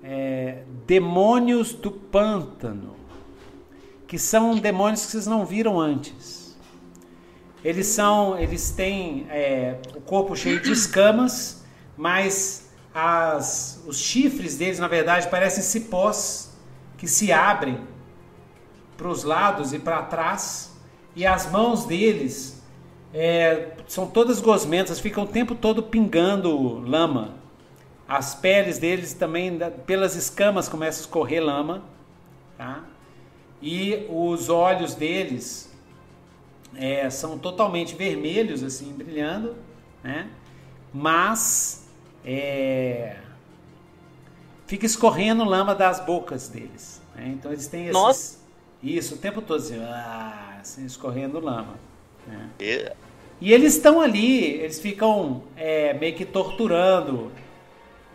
é, 0.04 0.64
demônios 0.86 1.74
do 1.74 1.92
pântano, 1.92 2.96
que 4.08 4.20
são 4.20 4.56
demônios 4.56 5.06
que 5.06 5.12
vocês 5.12 5.28
não 5.28 5.46
viram 5.46 5.80
antes. 5.80 6.56
Eles 7.64 7.88
são, 7.88 8.38
eles 8.38 8.72
têm 8.72 9.26
é, 9.30 9.80
o 9.96 10.02
corpo 10.02 10.36
cheio 10.36 10.62
de 10.62 10.72
escamas, 10.72 11.66
mas 11.98 12.63
as, 12.94 13.82
os 13.88 13.98
chifres 13.98 14.58
deles, 14.58 14.80
na 14.80 14.88
verdade, 14.88 15.28
parecem 15.28 15.64
cipós 15.64 16.52
que 16.98 17.08
se 17.08 17.32
abrem 17.32 17.80
para 18.96 19.08
os 19.08 19.24
lados 19.24 19.74
e 19.74 19.80
para 19.80 20.04
trás, 20.04 20.72
e 21.16 21.26
as 21.26 21.50
mãos 21.52 21.86
deles 21.86 22.64
é, 23.14 23.72
são 23.88 24.08
todas 24.08 24.40
gosmentas, 24.40 25.00
ficam 25.00 25.24
o 25.24 25.28
tempo 25.28 25.56
todo 25.56 25.84
pingando 25.84 26.80
lama. 26.80 27.36
As 28.08 28.36
peles 28.36 28.78
deles 28.78 29.14
também, 29.14 29.58
pelas 29.86 30.16
escamas, 30.16 30.68
começa 30.68 31.00
a 31.00 31.02
escorrer 31.02 31.44
lama. 31.44 31.84
Tá? 32.58 32.84
E 33.62 34.08
os 34.10 34.50
olhos 34.50 34.94
deles 34.96 35.72
é, 36.76 37.10
são 37.10 37.38
totalmente 37.38 37.96
vermelhos, 37.96 38.64
assim, 38.64 38.92
brilhando. 38.92 39.56
Né? 40.04 40.28
Mas 40.94 41.83
é, 42.26 43.18
fica 44.66 44.86
escorrendo 44.86 45.44
lama 45.44 45.76
das 45.76 46.00
bocas 46.00 46.48
deles. 46.48 47.02
Né? 47.16 47.34
Então 47.38 47.52
eles 47.52 47.68
têm 47.68 47.84
esses, 47.84 47.94
Nossa. 47.94 48.40
isso 48.82 49.16
o 49.16 49.18
tempo 49.18 49.42
todo 49.42 49.60
assim, 49.60 49.80
ah, 49.80 50.58
assim 50.62 50.86
escorrendo 50.86 51.40
lama. 51.40 51.76
Né? 52.28 52.50
Yeah. 52.62 52.96
E 53.42 53.52
eles 53.52 53.76
estão 53.76 54.00
ali, 54.00 54.46
eles 54.46 54.80
ficam 54.80 55.44
é, 55.56 55.94
meio 55.94 56.16
que 56.16 56.26
torturando 56.26 57.32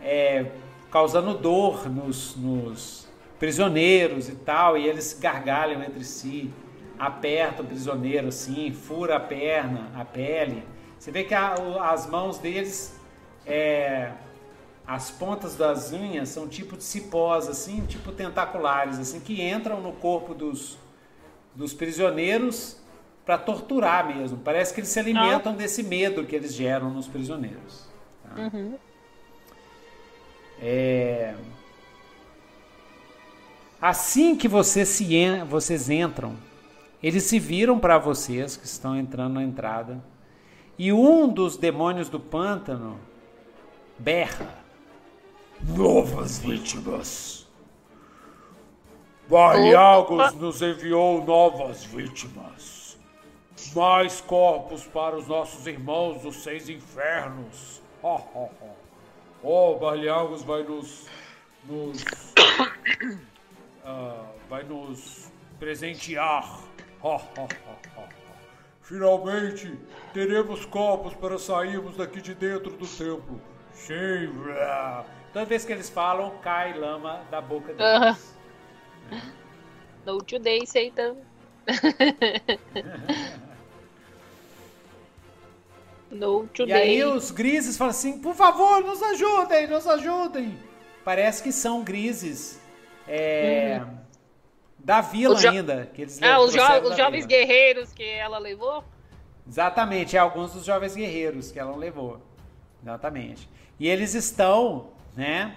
é, 0.01 0.45
causando 0.91 1.33
dor 1.33 1.87
nos, 1.89 2.35
nos, 2.35 3.07
prisioneiros 3.37 4.27
e 4.27 4.35
tal, 4.35 4.77
e 4.77 4.85
eles 4.85 5.17
gargalham 5.19 5.81
entre 5.81 6.03
si, 6.03 6.51
apertam 6.99 7.63
o 7.63 7.67
prisioneiro 7.67 8.27
assim, 8.27 8.73
fura 8.73 9.15
a 9.15 9.19
perna, 9.19 9.89
a 9.95 10.03
pele. 10.03 10.63
Você 10.99 11.09
vê 11.09 11.23
que 11.23 11.33
a, 11.33 11.53
as 11.89 12.05
mãos 12.05 12.37
deles, 12.37 12.98
é, 13.49 14.11
as 14.85 15.09
pontas 15.09 15.55
das 15.55 15.91
unhas 15.91 16.29
são 16.29 16.47
tipo 16.47 16.77
de 16.77 16.83
cipós, 16.83 17.47
assim, 17.47 17.85
tipo 17.85 18.11
tentaculares, 18.11 18.99
assim, 18.99 19.19
que 19.19 19.41
entram 19.41 19.81
no 19.81 19.91
corpo 19.93 20.33
dos, 20.33 20.77
dos 21.55 21.73
prisioneiros 21.73 22.77
para 23.25 23.37
torturar 23.37 24.07
mesmo. 24.07 24.37
Parece 24.37 24.73
que 24.73 24.79
eles 24.79 24.89
se 24.89 24.99
alimentam 24.99 25.53
ah. 25.53 25.55
desse 25.55 25.83
medo 25.83 26.25
que 26.25 26.35
eles 26.35 26.53
geram 26.53 26.89
nos 26.89 27.07
prisioneiros. 27.07 27.89
Tá? 28.23 28.41
Uhum. 28.41 28.77
É... 30.61 31.35
Assim 33.81 34.35
que 34.35 34.47
vocês, 34.47 34.89
se 34.89 35.15
en... 35.15 35.43
vocês 35.45 35.89
entram, 35.89 36.35
eles 37.01 37.23
se 37.23 37.39
viram 37.39 37.79
para 37.79 37.97
vocês 37.97 38.57
que 38.57 38.65
estão 38.65 38.95
entrando 38.95 39.35
na 39.35 39.43
entrada 39.43 40.03
e 40.77 40.91
um 40.91 41.27
dos 41.27 41.57
demônios 41.57 42.09
do 42.09 42.19
pântano 42.19 42.99
berra: 43.99 44.47
Novas 45.61 46.39
vítimas. 46.39 47.47
Baiagos 49.27 50.33
nos 50.33 50.61
enviou 50.61 51.23
novas 51.23 51.83
vítimas. 51.83 52.97
Mais 53.75 54.21
corpos 54.21 54.87
para 54.87 55.17
os 55.17 55.27
nossos 55.27 55.67
irmãos 55.67 56.21
dos 56.21 56.37
seis 56.37 56.69
infernos. 56.69 57.81
Oh, 58.01 58.21
oh, 58.33 58.49
oh. 58.61 58.79
Oh, 59.41 59.77
vai 60.43 60.63
nos. 60.63 61.05
nos 61.65 62.01
uh, 63.83 64.25
vai 64.49 64.63
nos 64.63 65.31
presentear. 65.59 66.63
Finalmente 68.81 69.77
teremos 70.13 70.65
copos 70.65 71.13
para 71.13 71.37
sairmos 71.37 71.95
daqui 71.95 72.21
de 72.21 72.33
dentro 72.33 72.71
do 72.71 72.87
templo. 72.87 73.39
Sim. 73.79 74.31
Toda 75.33 75.45
vez 75.45 75.65
que 75.65 75.71
eles 75.71 75.89
falam, 75.89 76.37
cai 76.41 76.77
lama 76.77 77.21
da 77.31 77.41
boca 77.41 77.73
deles. 77.73 78.35
Uh 79.11 79.15
-huh. 79.15 79.21
No 80.05 80.17
today, 80.19 80.65
Satan. 80.65 81.15
No 86.11 86.47
today. 86.47 86.75
E 86.75 86.81
aí 86.81 87.03
os 87.03 87.29
grises 87.29 87.77
falam 87.77 87.91
assim, 87.91 88.19
por 88.19 88.33
favor, 88.33 88.83
nos 88.83 89.01
ajudem, 89.01 89.67
nos 89.67 89.85
ajudem. 89.85 90.57
Parece 91.05 91.43
que 91.43 91.51
são 91.51 91.83
grises 91.83 92.59
é, 93.07 93.81
uhum. 93.81 93.97
da 94.79 95.01
vila 95.01 95.39
ainda. 95.39 95.89
Que 95.93 96.01
eles 96.03 96.21
ah, 96.21 96.39
os, 96.39 96.51
jo 96.51 96.61
os 96.61 96.97
jovens 96.97 97.25
vila. 97.25 97.27
guerreiros 97.27 97.93
que 97.93 98.03
ela 98.03 98.39
levou? 98.39 98.83
Exatamente, 99.47 100.15
é 100.15 100.19
alguns 100.19 100.53
dos 100.53 100.65
jovens 100.65 100.95
guerreiros 100.95 101.51
que 101.51 101.59
ela 101.59 101.75
levou. 101.75 102.19
Exatamente. 102.81 103.47
E 103.79 103.87
eles 103.87 104.13
estão, 104.13 104.87
né? 105.15 105.55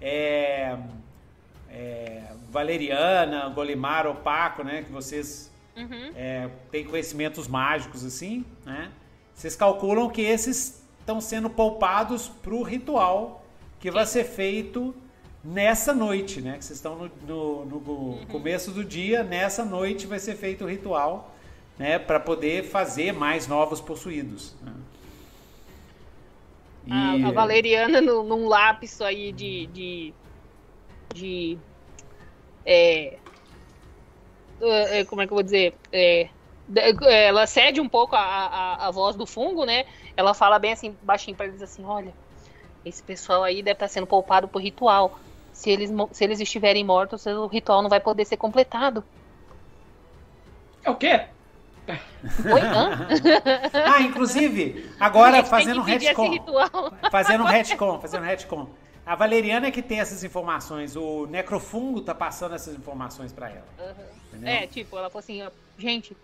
É, 0.00 0.76
é, 1.70 2.22
Valeriana, 2.50 3.48
Golimar, 3.48 4.06
Opaco, 4.06 4.62
né? 4.62 4.84
Que 4.84 4.92
vocês 4.92 5.50
uhum. 5.76 6.12
é, 6.14 6.48
têm 6.70 6.84
conhecimentos 6.84 7.48
mágicos 7.48 8.04
assim, 8.04 8.44
né? 8.64 8.90
Vocês 9.34 9.56
calculam 9.56 10.08
que 10.08 10.22
esses 10.22 10.84
estão 11.00 11.20
sendo 11.20 11.50
poupados 11.50 12.28
para 12.28 12.54
o 12.54 12.62
ritual 12.62 13.44
que 13.80 13.90
vai 13.90 14.06
ser 14.06 14.24
feito 14.24 14.94
nessa 15.42 15.92
noite, 15.92 16.40
né? 16.40 16.56
Que 16.56 16.64
vocês 16.64 16.78
estão 16.78 16.96
no, 16.96 17.10
no, 17.26 17.64
no 17.66 17.76
uhum. 17.76 18.26
começo 18.26 18.70
do 18.70 18.84
dia, 18.84 19.24
nessa 19.24 19.64
noite 19.64 20.06
vai 20.06 20.18
ser 20.18 20.36
feito 20.36 20.64
o 20.64 20.68
ritual, 20.68 21.34
né? 21.76 21.98
Para 21.98 22.20
poder 22.20 22.64
fazer 22.64 23.12
mais 23.12 23.48
novos 23.48 23.80
possuídos. 23.80 24.54
Né? 24.62 24.72
E... 26.86 26.92
A, 26.92 27.28
a, 27.28 27.32
Valeriana 27.32 28.00
no, 28.00 28.22
num 28.22 28.46
lápis 28.46 29.00
aí 29.00 29.32
de, 29.32 29.66
de, 29.68 30.14
de 31.14 31.58
é, 32.64 33.18
é, 34.60 35.04
como 35.04 35.22
é 35.22 35.26
que 35.26 35.32
eu 35.32 35.36
vou 35.36 35.42
dizer? 35.42 35.74
É, 35.92 36.28
ela 37.26 37.46
cede 37.46 37.80
um 37.80 37.88
pouco 37.88 38.16
a, 38.16 38.20
a, 38.20 38.88
a, 38.88 38.90
voz 38.90 39.16
do 39.16 39.26
fungo, 39.26 39.64
né? 39.64 39.84
Ela 40.16 40.32
fala 40.32 40.58
bem 40.58 40.72
assim, 40.72 40.96
baixinho 41.02 41.36
para 41.36 41.46
eles 41.46 41.62
assim, 41.62 41.84
olha, 41.84 42.14
esse 42.84 43.02
pessoal 43.02 43.42
aí 43.42 43.56
deve 43.56 43.72
estar 43.72 43.86
tá 43.86 43.92
sendo 43.92 44.06
poupado 44.06 44.48
por 44.48 44.62
ritual. 44.62 45.18
Se 45.52 45.70
eles, 45.70 45.90
se 46.12 46.24
eles 46.24 46.40
estiverem 46.40 46.84
mortos, 46.84 47.26
o 47.26 47.46
ritual 47.46 47.82
não 47.82 47.90
vai 47.90 48.00
poder 48.00 48.24
ser 48.24 48.36
completado. 48.36 49.04
É 50.82 50.90
o 50.90 50.96
quê? 50.96 51.26
Oi, 51.88 52.60
ah, 53.84 54.00
inclusive, 54.00 54.90
agora 54.98 55.44
fazendo 55.44 55.80
um 55.80 55.84
retcon. 55.84 56.38
Fazendo 57.10 57.44
um 57.44 57.46
retcon, 57.46 58.00
fazendo 58.00 58.22
um 58.22 58.26
retcon. 58.26 58.68
A 59.06 59.14
Valeriana 59.14 59.66
é 59.66 59.70
que 59.70 59.82
tem 59.82 60.00
essas 60.00 60.24
informações. 60.24 60.96
O 60.96 61.26
necrofungo 61.26 62.00
tá 62.00 62.14
passando 62.14 62.54
essas 62.54 62.74
informações 62.74 63.32
para 63.32 63.50
ela. 63.50 63.66
Uhum. 64.32 64.46
É, 64.46 64.66
tipo, 64.66 64.96
ela 64.96 65.10
falou 65.10 65.20
assim, 65.20 65.42
gente, 65.76 66.16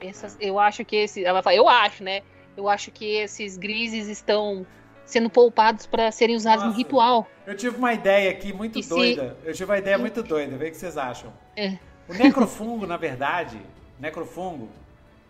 essas, 0.00 0.36
eu 0.40 0.58
acho 0.58 0.84
que 0.84 0.96
esse. 0.96 1.24
Ela 1.24 1.42
fala, 1.42 1.54
eu 1.54 1.68
acho, 1.68 2.02
né? 2.02 2.22
Eu 2.56 2.68
acho 2.68 2.90
que 2.90 3.04
esses 3.04 3.56
grises 3.56 4.08
estão 4.08 4.66
sendo 5.04 5.30
poupados 5.30 5.86
para 5.86 6.10
serem 6.10 6.34
usados 6.34 6.64
Nossa, 6.64 6.76
no 6.76 6.76
ritual. 6.76 7.28
Eu 7.46 7.56
tive 7.56 7.76
uma 7.76 7.92
ideia 7.92 8.30
aqui 8.30 8.52
muito 8.52 8.78
e 8.78 8.82
doida. 8.82 9.36
Se... 9.40 9.48
Eu 9.48 9.54
tive 9.54 9.70
uma 9.70 9.78
ideia 9.78 9.96
muito 9.96 10.22
doida, 10.22 10.56
vê 10.56 10.68
o 10.68 10.70
que 10.70 10.76
vocês 10.76 10.96
acham. 10.98 11.32
É. 11.56 11.78
O 12.08 12.14
necrofungo, 12.14 12.86
na 12.86 12.96
verdade, 12.96 13.60
necrofungo, 14.02 14.68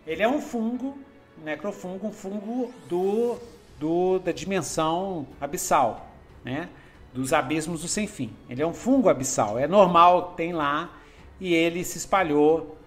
ele 0.07 0.23
é 0.23 0.28
um 0.28 0.41
fungo, 0.41 0.97
necrofungo, 1.44 2.07
um 2.07 2.12
fungo 2.12 2.73
do, 2.89 3.36
do 3.78 4.18
da 4.18 4.33
dimensão 4.33 5.26
abissal, 5.39 6.10
né? 6.42 6.70
Dos 7.12 7.34
abismos 7.34 7.83
do 7.83 7.89
sem 7.89 8.07
fim. 8.07 8.33
Ele 8.49 8.62
é 8.62 8.67
um 8.67 8.73
fungo 8.73 9.10
abissal, 9.10 9.59
é 9.59 9.68
normal, 9.68 10.33
tem 10.34 10.55
lá 10.55 10.91
e 11.39 11.52
ele 11.52 11.84
se 11.84 11.99
espalhou 11.99 12.78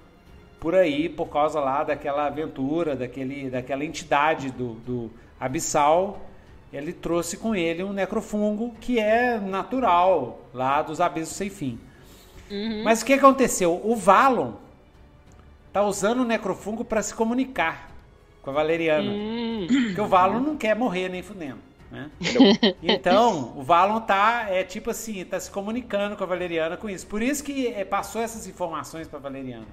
por 0.60 0.74
aí 0.74 1.08
por 1.08 1.28
causa 1.28 1.60
lá 1.60 1.84
daquela 1.84 2.26
aventura, 2.26 2.96
daquele, 2.96 3.52
daquela 3.52 3.86
entidade 3.86 4.50
do, 4.50 4.74
do 4.74 5.12
abissal 5.40 6.20
ele 6.74 6.92
trouxe 6.92 7.38
com 7.38 7.56
ele 7.56 7.84
um 7.84 7.94
necrofungo 7.94 8.76
que 8.82 9.00
é 9.00 9.40
natural 9.40 10.42
lá 10.54 10.82
dos 10.82 11.00
abismos 11.00 11.38
sem 11.38 11.50
fim. 11.50 11.80
Uhum. 12.52 12.84
Mas 12.84 13.02
o 13.02 13.06
que 13.06 13.14
aconteceu? 13.14 13.80
O 13.84 13.96
Valon 13.96 14.54
tá 15.76 15.84
usando 15.84 16.22
o 16.22 16.24
necrofungo 16.24 16.86
para 16.86 17.04
se 17.04 17.14
comunicar 17.14 17.92
com 18.42 18.50
a 18.50 18.54
Valeriana. 18.54 19.12
Uhum. 19.12 19.68
Porque 19.68 20.00
o 20.00 20.08
Valon 20.08 20.40
não 20.40 20.56
quer 20.56 20.74
morrer 20.74 21.10
nem 21.10 21.22
fudendo. 21.22 21.58
Né? 21.92 22.10
Então, 22.82 23.54
o 23.58 23.62
Valon 23.62 24.00
tá, 24.00 24.46
é 24.50 24.64
tipo 24.64 24.92
assim, 24.92 25.26
tá 25.26 25.38
se 25.38 25.52
comunicando 25.52 26.16
com 26.16 26.24
a 26.24 26.28
Valeriana 26.28 26.78
com 26.78 26.90
isso. 26.90 27.06
Por 27.06 27.22
isso 27.22 27.44
que 27.44 27.68
é, 27.68 27.84
passou 27.84 28.22
essas 28.22 28.48
informações 28.48 29.06
para 29.06 29.20
Valeriana 29.20 29.68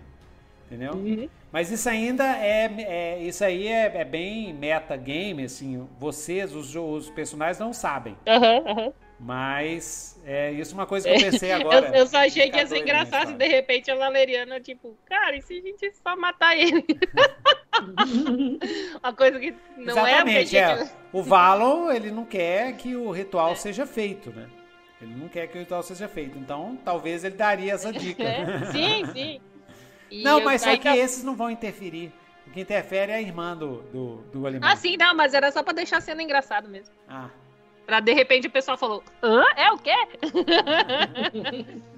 entendeu? 0.73 0.95
Uhum. 0.95 1.29
Mas 1.53 1.71
isso 1.71 1.89
ainda 1.89 2.25
é, 2.39 2.65
é 2.79 3.23
isso 3.23 3.45
aí 3.45 3.69
é, 3.69 3.93
é, 3.95 4.05
bem 4.05 4.55
meta 4.55 4.97
game, 4.97 5.45
assim, 5.45 5.87
vocês, 6.01 6.55
os, 6.55 6.75
os 6.75 7.11
personagens 7.11 7.59
não 7.59 7.75
sabem. 7.75 8.17
Uhum, 8.27 8.73
uhum. 8.73 8.93
Mas 9.23 10.21
é 10.25 10.51
isso 10.51 10.73
é 10.73 10.75
uma 10.75 10.87
coisa 10.87 11.09
que 11.09 11.15
eu 11.15 11.31
pensei 11.31 11.51
agora. 11.55 11.89
eu, 11.89 11.95
eu 11.95 12.07
só 12.09 12.19
achei 12.19 12.51
que 12.51 12.57
ia 12.57 12.67
ser 12.67 12.79
engraçado 12.79 13.29
se 13.29 13.35
de 13.35 13.47
repente 13.47 13.89
a 13.89 13.95
Valeriana, 13.95 14.61
tipo, 14.61 14.99
cara, 15.07 15.37
e 15.37 15.43
se 15.43 15.59
a 15.59 15.61
gente 15.61 15.97
só 15.97 16.17
matar 16.17 16.59
ele? 16.59 16.83
uma 19.01 19.13
coisa 19.13 19.39
que 19.39 19.55
não 19.77 19.93
Exatamente, 19.93 20.57
é. 20.57 20.77
Gente... 20.77 20.91
é. 20.91 20.97
O 21.13 21.23
Valon, 21.23 21.93
ele 21.93 22.11
não 22.11 22.25
quer 22.25 22.77
que 22.77 22.97
o 22.97 23.13
ritual 23.13 23.53
é. 23.53 23.55
seja 23.55 23.87
feito, 23.87 24.31
né? 24.31 24.49
Ele 25.01 25.15
não 25.15 25.29
quer 25.29 25.47
que 25.47 25.57
o 25.57 25.61
ritual 25.61 25.85
seja 25.85 26.09
feito. 26.09 26.37
Então, 26.37 26.77
talvez 26.85 27.23
ele 27.23 27.37
daria 27.37 27.75
essa 27.75 27.93
dica. 27.93 28.25
sim, 28.73 29.07
sim. 29.13 29.41
E 30.11 30.23
não, 30.23 30.45
mas 30.45 30.61
só 30.61 30.77
que 30.77 30.89
esses 30.89 31.25
não 31.25 31.35
vão 31.35 31.51
interferir. 31.51 32.13
O 32.47 32.51
que 32.51 32.61
interfere 32.61 33.13
é 33.13 33.15
a 33.15 33.23
irmã 33.23 33.57
do, 33.57 33.81
do, 33.85 34.17
do 34.31 34.47
alemão. 34.47 34.69
Ah, 34.69 34.77
sim, 34.77 34.95
não, 34.99 35.15
mas 35.15 35.33
era 35.33 35.51
só 35.51 35.63
pra 35.63 35.73
deixar 35.73 36.03
sendo 36.03 36.21
engraçado 36.21 36.69
mesmo. 36.69 36.95
Ah. 37.09 37.31
Pra 37.87 38.01
de 38.01 38.13
repente 38.13 38.47
o 38.47 38.51
pessoal 38.51 38.77
falou, 38.77 39.03
hã? 39.23 39.45
É 39.57 39.73
o 39.73 39.79
quê? 39.79 39.95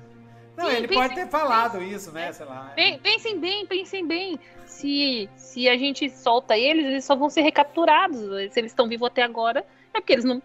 Não, 0.56 0.70
sim, 0.70 0.76
ele 0.76 0.88
pensem, 0.88 1.02
pode 1.02 1.14
ter 1.16 1.28
falado 1.28 1.78
pensem, 1.78 1.92
isso, 1.92 2.12
né? 2.12 2.32
Sei 2.32 2.46
lá. 2.46 2.72
Pensem 3.02 3.40
bem, 3.40 3.66
pensem 3.66 4.06
bem. 4.06 4.38
Se, 4.64 5.28
se 5.36 5.68
a 5.68 5.76
gente 5.76 6.08
solta 6.10 6.56
eles, 6.56 6.86
eles 6.86 7.04
só 7.04 7.16
vão 7.16 7.28
ser 7.28 7.42
recapturados. 7.42 8.20
Se 8.52 8.60
eles 8.60 8.70
estão 8.70 8.88
vivos 8.88 9.08
até 9.08 9.22
agora, 9.22 9.66
é 9.92 10.00
porque 10.00 10.12
eles 10.12 10.24
não 10.24 10.40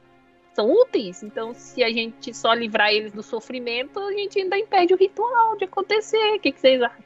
são 0.53 0.71
úteis. 0.71 1.21
Então, 1.21 1.53
se 1.53 1.83
a 1.83 1.89
gente 1.89 2.33
só 2.33 2.53
livrar 2.53 2.91
eles 2.91 3.11
do 3.11 3.21
sofrimento, 3.21 3.99
a 3.99 4.11
gente 4.13 4.39
ainda 4.39 4.57
impede 4.57 4.93
o 4.93 4.97
ritual 4.97 5.55
de 5.57 5.65
acontecer. 5.65 6.35
O 6.35 6.39
que, 6.39 6.51
que 6.51 6.59
vocês 6.59 6.81
acham? 6.81 7.03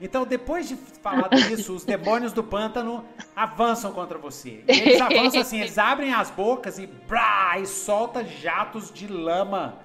Então, 0.00 0.24
depois 0.24 0.68
de 0.68 0.76
falar 0.76 1.28
disso, 1.28 1.74
os 1.74 1.84
demônios 1.84 2.32
do 2.32 2.42
pântano 2.42 3.04
avançam 3.34 3.92
contra 3.92 4.18
você. 4.18 4.64
E 4.66 4.72
eles 4.72 5.00
avançam 5.00 5.40
assim, 5.40 5.60
eles 5.60 5.78
abrem 5.78 6.12
as 6.12 6.30
bocas 6.30 6.78
e, 6.78 6.86
brá, 6.86 7.58
e 7.58 7.66
solta 7.66 8.24
jatos 8.24 8.92
de 8.92 9.06
lama 9.06 9.78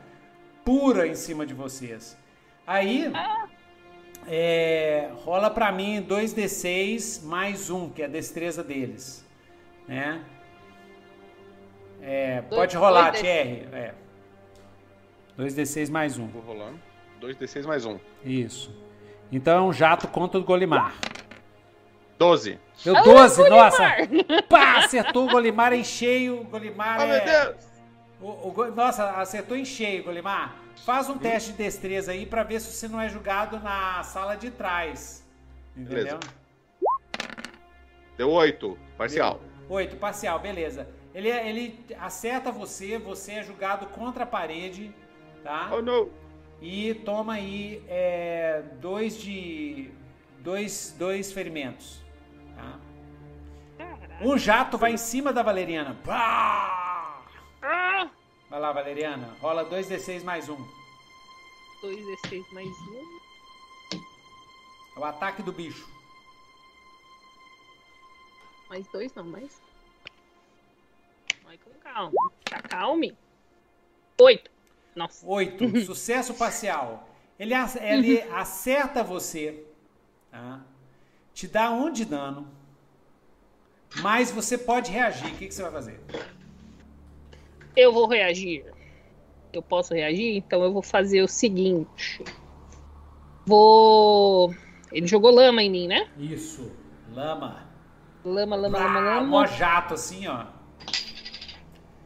pura 0.65 1.07
em 1.07 1.15
cima 1.15 1.45
de 1.45 1.53
vocês. 1.53 2.17
Aí, 2.65 3.11
é, 4.27 5.11
rola 5.23 5.49
para 5.49 5.71
mim 5.71 6.05
2d6 6.07 7.23
mais 7.23 7.69
um, 7.69 7.89
que 7.89 8.01
é 8.01 8.05
a 8.05 8.07
destreza 8.09 8.63
deles. 8.63 9.25
Né? 9.87 10.23
É, 12.01 12.41
pode 12.41 12.75
rolar, 12.75 13.11
Thierry. 13.11 13.67
É. 13.71 13.93
2d6 15.37 15.89
mais 15.89 16.17
um. 16.17 16.27
Vou 16.27 16.41
rolando. 16.41 16.79
2d6 17.21 17.65
mais 17.65 17.85
um. 17.85 17.97
Isso. 18.23 18.73
Então 19.31 19.57
é 19.57 19.61
um 19.61 19.73
jato 19.73 20.07
contra 20.07 20.39
o 20.39 20.43
Golimar. 20.43 20.95
12. 22.17 22.59
Deu 22.83 23.01
12, 23.03 23.45
ah, 23.45 23.49
nossa. 23.49 23.83
Pá, 24.49 24.79
acertou 24.79 25.27
o 25.27 25.31
Golimar 25.31 25.73
em 25.73 25.83
cheio. 25.83 26.41
O 26.41 26.43
Golimar 26.43 26.99
oh, 26.99 27.03
é... 27.03 27.07
meu 27.07 27.25
Deus. 27.25 27.69
O, 28.21 28.49
o, 28.49 28.71
nossa, 28.75 29.11
acertou 29.11 29.55
em 29.55 29.63
cheio, 29.63 30.03
Golimar. 30.03 30.55
Faz 30.85 31.09
um 31.09 31.17
teste 31.17 31.51
de 31.51 31.57
destreza 31.57 32.11
aí 32.11 32.25
para 32.25 32.43
ver 32.43 32.59
se 32.59 32.71
você 32.73 32.87
não 32.87 32.99
é 32.99 33.07
julgado 33.07 33.59
na 33.59 34.03
sala 34.03 34.35
de 34.35 34.49
trás. 34.51 35.25
Entendeu? 35.75 36.17
Beleza. 36.17 36.19
Deu 38.17 38.29
8, 38.29 38.77
parcial. 38.97 39.39
8, 39.69 39.95
parcial, 39.95 40.39
beleza. 40.39 40.87
Ele, 41.13 41.29
é, 41.29 41.49
ele 41.49 41.85
acerta 41.99 42.51
você, 42.51 42.97
você 42.97 43.33
é 43.33 43.43
julgado 43.43 43.85
contra 43.87 44.23
a 44.23 44.27
parede, 44.27 44.93
tá? 45.43 45.69
Oh, 45.71 45.81
não. 45.81 46.09
E 46.61 46.93
toma 46.93 47.33
aí 47.33 47.83
é, 47.87 48.63
dois 48.81 49.17
de. 49.21 49.91
Dois, 50.39 50.95
dois 50.97 51.31
ferimentos. 51.31 52.01
Tá? 52.55 52.79
Um 54.21 54.37
jato 54.37 54.77
vai 54.77 54.93
em 54.93 54.97
cima 54.97 55.31
da 55.31 55.41
Valeriana. 55.41 55.95
Pá! 56.05 57.23
Vai 58.49 58.59
lá, 58.59 58.71
Valeriana. 58.71 59.37
Rola 59.39 59.63
2d6 59.63 60.23
mais 60.23 60.49
um. 60.49 60.57
2d6 61.81 62.51
mais 62.51 62.67
um. 62.67 63.19
É 64.95 64.99
o 64.99 65.05
ataque 65.05 65.43
do 65.43 65.51
bicho. 65.51 65.87
Mais 68.69 68.87
dois, 68.87 69.13
não, 69.13 69.23
mais. 69.23 69.61
Vai 71.43 71.57
com 71.57 71.71
calma. 71.79 72.11
Acalme. 72.51 73.17
Oito. 74.19 74.58
Nossa. 74.95 75.25
Oito. 75.25 75.67
Sucesso 75.85 76.33
parcial. 76.33 77.07
Ele, 77.39 77.53
ele 77.81 78.21
acerta 78.33 79.03
você, 79.03 79.63
tá? 80.29 80.61
te 81.33 81.47
dá 81.47 81.71
um 81.71 81.89
de 81.89 82.03
dano, 82.03 82.45
mas 84.01 84.29
você 84.29 84.57
pode 84.57 84.91
reagir. 84.91 85.27
O 85.27 85.37
que, 85.37 85.47
que 85.47 85.53
você 85.53 85.61
vai 85.61 85.71
fazer? 85.71 86.01
Eu 87.75 87.93
vou 87.93 88.07
reagir. 88.07 88.65
Eu 89.53 89.61
posso 89.61 89.93
reagir? 89.93 90.35
Então 90.35 90.61
eu 90.63 90.73
vou 90.73 90.83
fazer 90.83 91.21
o 91.21 91.27
seguinte. 91.29 92.23
Vou. 93.45 94.53
Ele 94.91 95.07
jogou 95.07 95.31
lama 95.31 95.63
em 95.63 95.69
mim, 95.69 95.87
né? 95.87 96.09
Isso. 96.17 96.71
Lama. 97.13 97.65
Lama, 98.23 98.55
lama, 98.55 98.77
ah, 98.77 98.83
lama, 98.83 98.99
lama. 98.99 99.27
Mó 99.27 99.45
jato 99.45 99.93
assim, 99.93 100.27
ó. 100.27 100.45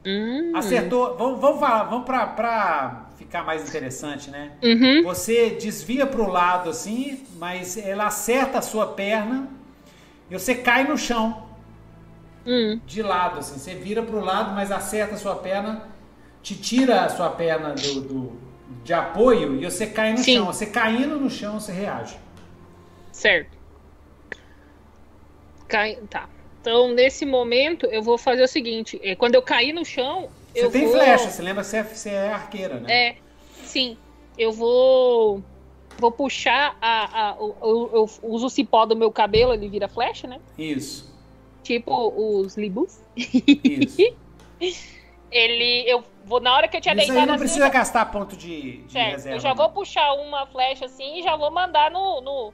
Hum. 0.05 0.51
Acertou. 0.55 1.15
Vamos, 1.17 1.39
vamos 1.39 1.59
falar, 1.59 1.83
vamos 1.83 2.05
pra, 2.05 2.27
pra 2.27 3.09
ficar 3.17 3.43
mais 3.43 3.67
interessante, 3.67 4.29
né? 4.29 4.51
Uhum. 4.61 5.03
Você 5.03 5.51
desvia 5.51 6.05
pro 6.05 6.29
lado 6.29 6.69
assim, 6.69 7.25
mas 7.37 7.77
ela 7.77 8.07
acerta 8.07 8.59
a 8.59 8.61
sua 8.61 8.87
perna 8.87 9.47
e 10.29 10.37
você 10.37 10.55
cai 10.55 10.85
no 10.85 10.97
chão. 10.97 11.47
Hum. 12.45 12.79
De 12.85 13.01
lado, 13.01 13.39
assim. 13.39 13.57
Você 13.57 13.75
vira 13.75 14.03
pro 14.03 14.19
lado, 14.19 14.53
mas 14.53 14.71
acerta 14.71 15.15
a 15.15 15.17
sua 15.17 15.35
perna, 15.35 15.87
te 16.41 16.55
tira 16.55 17.05
a 17.05 17.09
sua 17.09 17.29
perna 17.29 17.73
do, 17.73 18.01
do 18.01 18.43
de 18.83 18.93
apoio 18.93 19.55
e 19.55 19.65
você 19.65 19.87
cai 19.87 20.11
no 20.11 20.17
Sim. 20.17 20.35
chão. 20.35 20.45
Você 20.47 20.65
caindo 20.65 21.19
no 21.19 21.29
chão, 21.29 21.59
você 21.59 21.71
reage. 21.71 22.17
Certo. 23.11 23.57
Cai... 25.67 25.97
Tá. 26.09 26.27
Então, 26.63 26.93
nesse 26.93 27.25
momento, 27.25 27.87
eu 27.87 28.01
vou 28.01 28.17
fazer 28.17 28.41
o 28.41 28.47
seguinte: 28.47 28.97
é, 29.03 29.15
quando 29.15 29.35
eu 29.35 29.41
cair 29.41 29.73
no 29.73 29.83
chão. 29.83 30.29
Você 30.55 30.69
tem 30.69 30.85
vou... 30.85 30.93
flecha, 30.93 31.29
você 31.29 31.41
lembra 31.41 31.61
que 31.61 31.69
você 31.69 31.77
é, 31.77 31.83
você 31.83 32.09
é 32.09 32.31
arqueira, 32.31 32.79
né? 32.79 32.93
É, 33.09 33.15
sim. 33.65 33.97
Eu 34.37 34.53
vou. 34.53 35.43
Vou 35.97 36.11
puxar 36.11 36.77
a. 36.81 37.31
a 37.31 37.35
eu, 37.37 37.89
eu, 37.93 38.09
uso 38.23 38.45
o 38.45 38.49
cipó 38.49 38.85
do 38.85 38.95
meu 38.95 39.11
cabelo, 39.11 39.53
ele 39.53 39.67
vira 39.67 39.89
flecha, 39.89 40.25
né? 40.25 40.39
Isso. 40.57 41.13
Tipo 41.63 42.13
os 42.15 42.55
libus. 42.55 42.97
Isso. 43.17 43.97
ele. 45.29 45.83
Eu 45.85 46.01
vou. 46.23 46.39
Na 46.39 46.55
hora 46.55 46.69
que 46.69 46.77
eu 46.77 46.81
tinha 46.81 46.95
deitado. 46.95 47.17
Isso 47.17 47.27
não 47.27 47.33
assim, 47.33 47.43
precisa 47.43 47.67
gastar 47.67 48.05
ponto 48.05 48.37
de, 48.37 48.77
de 48.83 48.91
certo, 48.93 49.11
reserva. 49.11 49.35
Eu 49.35 49.41
já 49.41 49.53
vou 49.53 49.69
puxar 49.69 50.13
uma 50.13 50.47
flecha 50.47 50.85
assim 50.85 51.19
e 51.19 51.23
já 51.23 51.35
vou 51.35 51.51
mandar 51.51 51.91
no. 51.91 52.21
No, 52.21 52.53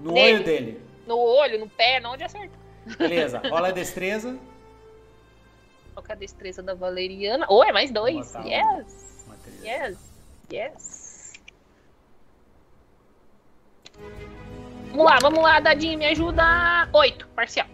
no 0.00 0.12
olho 0.12 0.42
dele. 0.42 0.80
No 1.06 1.18
olho, 1.18 1.60
no 1.60 1.68
pé, 1.68 2.00
não 2.00 2.14
onde 2.14 2.24
acerta. 2.24 2.61
Beleza, 2.98 3.40
rola 3.48 3.68
a 3.68 3.72
destreza. 3.72 4.38
Qual 5.94 6.04
é 6.08 6.12
a 6.12 6.16
destreza 6.16 6.62
da 6.62 6.74
Valeriana? 6.74 7.46
Oh, 7.48 7.62
é 7.62 7.72
mais 7.72 7.90
dois. 7.90 8.34
Yes. 8.44 9.26
Yes. 9.62 9.98
Yes. 10.52 11.32
Vamos 14.90 15.06
lá, 15.06 15.18
vamos 15.20 15.42
lá, 15.42 15.60
Dadinho, 15.60 15.98
me 15.98 16.06
ajuda. 16.06 16.88
Oito, 16.92 17.26
parcial. 17.28 17.66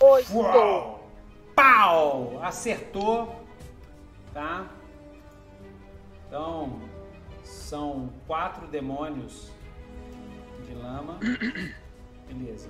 Oito. 0.00 0.34
Uau. 0.34 1.08
Pau! 1.54 2.38
Acertou. 2.42 3.44
Tá? 4.34 4.66
Então, 6.26 6.80
são 7.42 8.12
quatro 8.26 8.66
demônios 8.66 9.50
de 10.66 10.74
lama. 10.74 11.18
Beleza. 12.26 12.68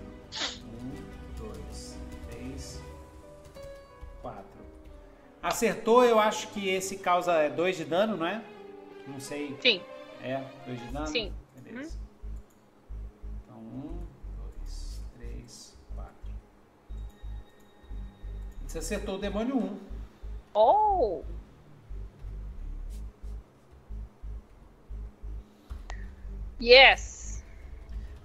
Um, 0.65 1.39
dois, 1.39 1.99
três, 2.31 2.83
quatro. 4.21 4.45
Acertou, 5.43 6.05
eu 6.05 6.19
acho 6.19 6.49
que 6.49 6.69
esse 6.69 6.97
causa 6.99 7.49
dois 7.49 7.77
de 7.77 7.85
dano, 7.85 8.17
não 8.17 8.27
é? 8.27 8.43
Não 9.07 9.21
sei. 9.21 9.57
Sim. 9.61 9.81
É, 10.23 10.43
dois 10.67 10.81
de 10.81 10.87
dano? 10.89 11.07
Sim. 11.07 11.33
Beleza. 11.63 11.99
Então, 13.45 13.59
um, 13.59 13.99
dois, 14.37 15.01
três, 15.17 15.79
quatro. 15.95 16.15
Você 18.67 18.79
acertou 18.79 19.17
o 19.17 19.19
demônio 19.19 19.57
um. 19.57 19.79
Oh! 20.53 21.23
Yes! 26.61 27.16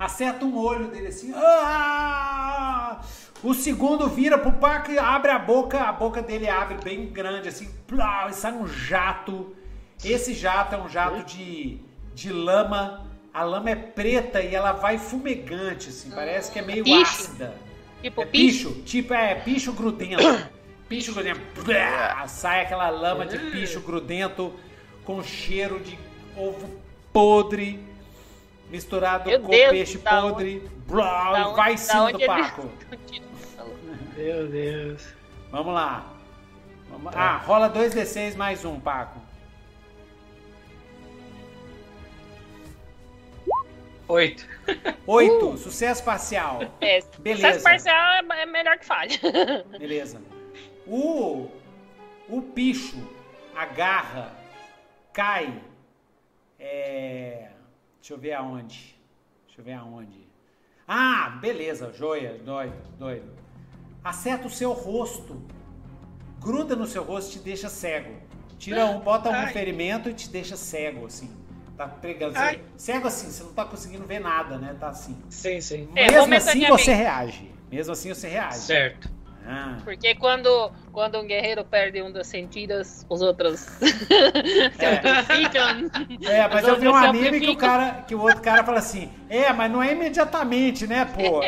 Acerta 0.01 0.43
um 0.43 0.57
olho 0.57 0.87
dele 0.87 1.09
assim. 1.09 1.31
Ah! 1.35 3.01
O 3.43 3.53
segundo 3.53 4.07
vira 4.07 4.35
pro 4.35 4.51
Paco 4.53 4.91
e 4.91 4.97
abre 4.97 5.29
a 5.29 5.37
boca. 5.37 5.79
A 5.79 5.93
boca 5.93 6.23
dele 6.23 6.49
abre 6.49 6.79
bem 6.83 7.05
grande, 7.05 7.49
assim. 7.49 7.69
Plá, 7.85 8.27
e 8.27 8.33
sai 8.33 8.51
um 8.51 8.67
jato. 8.67 9.55
Esse 10.03 10.33
jato 10.33 10.73
é 10.73 10.81
um 10.81 10.89
jato 10.89 11.23
de, 11.23 11.77
de 12.15 12.33
lama. 12.33 13.05
A 13.31 13.43
lama 13.43 13.69
é 13.69 13.75
preta 13.75 14.41
e 14.41 14.55
ela 14.55 14.71
vai 14.71 14.97
fumegante, 14.97 15.89
assim. 15.89 16.09
Parece 16.09 16.51
que 16.51 16.57
é 16.57 16.63
meio 16.63 16.83
picho. 16.83 17.01
ácida. 17.03 17.53
Tipo 18.01 18.21
é 18.21 18.25
picho. 18.25 18.71
Tipo, 18.83 19.13
é 19.13 19.35
picho 19.35 19.71
grudento. 19.71 20.23
Picho 20.89 21.13
grudento. 21.13 21.39
Plá, 21.63 22.27
sai 22.27 22.63
aquela 22.63 22.89
lama 22.89 23.25
de 23.25 23.37
picho 23.37 23.79
grudento 23.79 24.51
com 25.05 25.23
cheiro 25.23 25.79
de 25.79 25.97
ovo 26.35 26.69
podre 27.13 27.79
misturado 28.71 29.29
Meu 29.29 29.41
com 29.41 29.49
Deus, 29.49 29.69
peixe 29.69 29.97
podre, 29.97 30.69
brau, 30.87 31.51
e 31.51 31.55
vai 31.55 31.77
cima 31.77 32.11
do 32.11 32.19
Paco. 32.25 32.69
Meu 34.15 34.47
Deus. 34.47 35.07
Vamos 35.51 35.73
lá. 35.73 36.05
Vamos... 36.89 37.13
Ah, 37.15 37.37
rola 37.37 37.69
2d6 37.69 38.35
mais 38.35 38.63
um, 38.63 38.79
Paco. 38.79 39.19
Oito. 44.07 44.45
Oito, 45.07 45.49
uh. 45.49 45.57
sucesso 45.57 46.03
parcial. 46.03 46.61
É, 46.81 47.01
Beleza. 47.19 47.47
Sucesso 47.47 47.63
parcial 47.63 48.23
é 48.33 48.45
melhor 48.45 48.77
que 48.77 48.85
falha. 48.85 49.17
Beleza. 49.77 50.21
O, 50.85 51.49
o 52.27 52.41
picho 52.41 52.97
agarra, 53.55 54.33
cai, 55.13 55.53
é, 56.59 57.50
Deixa 58.01 58.15
eu 58.15 58.17
ver 58.17 58.33
aonde. 58.33 58.95
Deixa 59.45 59.61
eu 59.61 59.63
ver 59.63 59.73
aonde. 59.73 60.27
Ah, 60.87 61.37
beleza, 61.39 61.93
joia, 61.93 62.33
doido, 62.43 62.75
doido. 62.97 63.31
Acerta 64.03 64.47
o 64.47 64.49
seu 64.49 64.73
rosto. 64.73 65.39
Gruda 66.39 66.75
no 66.75 66.87
seu 66.87 67.03
rosto 67.03 67.29
e 67.29 67.33
te 67.33 67.39
deixa 67.45 67.69
cego. 67.69 68.19
Tira 68.57 68.87
um, 68.87 68.99
bota 68.99 69.29
um 69.29 69.33
Ai. 69.33 69.53
ferimento 69.53 70.09
e 70.09 70.13
te 70.15 70.27
deixa 70.29 70.57
cego, 70.57 71.05
assim. 71.05 71.29
Tá 71.77 71.87
pregando. 71.87 72.37
Ai. 72.37 72.59
Cego 72.75 73.07
assim, 73.07 73.29
você 73.29 73.43
não 73.43 73.53
tá 73.53 73.65
conseguindo 73.65 74.05
ver 74.05 74.19
nada, 74.19 74.57
né? 74.57 74.75
Tá 74.79 74.89
assim. 74.89 75.15
Sim, 75.29 75.61
sim. 75.61 75.87
Mesmo 75.93 76.33
é, 76.33 76.37
assim 76.37 76.67
você 76.67 76.93
reage. 76.93 77.51
Mesmo 77.71 77.93
assim 77.93 78.09
você 78.09 78.27
reage. 78.27 78.57
Certo. 78.57 79.09
Ah. 79.45 79.77
Porque 79.83 80.15
quando, 80.15 80.71
quando 80.91 81.19
um 81.19 81.25
guerreiro 81.25 81.63
perde 81.65 82.01
um 82.01 82.11
dos 82.11 82.27
sentidos, 82.27 83.05
os 83.09 83.21
outros 83.21 83.67
é. 84.79 85.23
ficam. 85.23 85.89
É, 86.29 86.47
mas 86.47 86.67
eu 86.67 86.79
vi 86.79 86.87
um 86.87 86.95
anime 86.95 87.39
que 87.39 87.49
o, 87.49 87.57
cara, 87.57 88.03
que 88.07 88.15
o 88.15 88.21
outro 88.21 88.41
cara 88.41 88.63
fala 88.63 88.79
assim: 88.79 89.11
É, 89.29 89.51
mas 89.51 89.71
não 89.71 89.81
é 89.81 89.93
imediatamente, 89.93 90.85
né, 90.85 91.05
pô? 91.05 91.41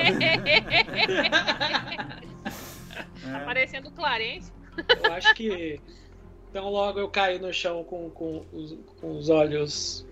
tá 3.31 3.39
parecendo 3.45 3.91
Clarence. 3.91 4.51
Eu 5.03 5.13
acho 5.13 5.33
que. 5.35 5.79
Então 6.49 6.69
logo 6.69 6.99
eu 6.99 7.09
caí 7.09 7.39
no 7.39 7.51
chão 7.51 7.83
com, 7.83 8.09
com, 8.11 8.45
os, 8.53 8.77
com 8.99 9.17
os 9.17 9.29
olhos 9.29 10.05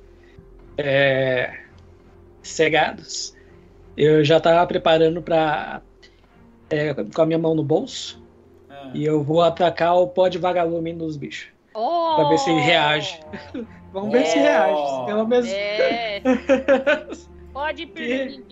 é, 0.77 1.66
cegados. 2.42 3.35
Eu 3.95 4.24
já 4.24 4.38
estava 4.38 4.66
preparando 4.66 5.22
para 5.22 5.82
é, 6.72 6.93
com 6.93 7.22
a 7.22 7.25
minha 7.25 7.40
mão 7.40 7.53
no 7.53 7.64
bolso. 7.64 8.22
Ah. 8.69 8.91
E 8.93 9.06
eu 9.06 9.24
vou 9.24 9.41
atacar 9.41 9.95
o 9.95 10.08
pó 10.08 10.27
de 10.27 10.38
vagalume 10.38 10.93
nos 10.93 11.17
bichos. 11.17 11.50
Oh! 11.74 12.16
Pra 12.16 12.30
ver 12.30 12.38
se 12.38 12.50
ele 12.50 12.61
reage. 12.61 13.19
Vamos 13.93 14.11
ver 14.11 14.25
se 14.25 14.40
reage. 14.40 15.06
Pelo 15.06 15.27
menos. 15.27 15.50
É. 15.50 16.22
Pode 17.53 17.85
perder. 17.85 18.43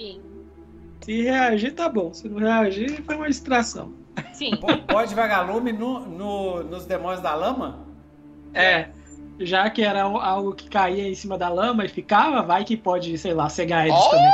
Se 1.02 1.24
reagir, 1.24 1.74
tá 1.74 1.90
bom. 1.90 2.14
Se 2.14 2.28
não 2.28 2.40
reagir, 2.40 3.02
foi 3.04 3.16
uma 3.16 3.28
distração. 3.28 3.94
Sim. 4.34 4.52
Pó 4.88 5.04
de 5.04 5.16
vagalume 5.16 5.72
no, 5.72 6.02
no, 6.02 6.64
nos 6.64 6.86
demônios 6.86 7.22
da 7.22 7.34
lama? 7.34 7.80
É. 8.54 8.90
Já 9.40 9.70
que 9.70 9.82
era 9.82 10.02
algo 10.02 10.54
que 10.54 10.70
caía 10.70 11.08
em 11.08 11.16
cima 11.16 11.38
da 11.38 11.48
lama 11.48 11.86
e 11.86 11.90
ficava, 11.90 12.42
vai 12.42 12.66
que 12.66 12.76
pode, 12.76 13.18
sei 13.18 13.34
lá, 13.34 13.48
cegar 13.48 13.88
eles 13.88 13.98
oh! 13.98 14.10
também. 14.10 14.32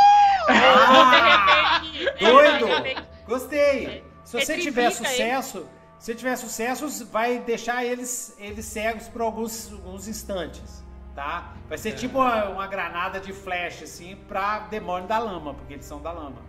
Ah! 0.49 1.81
Doido! 2.19 3.15
Gostei. 3.27 4.03
Se 4.23 4.39
você 4.39 4.57
tiver 4.57 4.91
sucesso, 4.91 5.67
se 5.99 6.15
tiver 6.15 6.35
sucesso, 6.35 7.05
vai 7.05 7.39
deixar 7.39 7.85
eles, 7.85 8.35
eles 8.39 8.65
cegos 8.65 9.07
por 9.07 9.21
alguns, 9.21 9.71
alguns 9.71 10.07
instantes, 10.07 10.83
tá? 11.15 11.53
Vai 11.67 11.77
ser 11.77 11.89
é. 11.89 11.91
tipo 11.93 12.17
uma, 12.19 12.49
uma, 12.49 12.67
granada 12.67 13.19
de 13.19 13.33
flash, 13.33 13.83
assim, 13.83 14.15
pra 14.27 14.59
demônio 14.59 15.07
da 15.07 15.17
lama, 15.17 15.53
porque 15.53 15.73
eles 15.73 15.85
são 15.85 16.01
da 16.01 16.11
lama. 16.11 16.41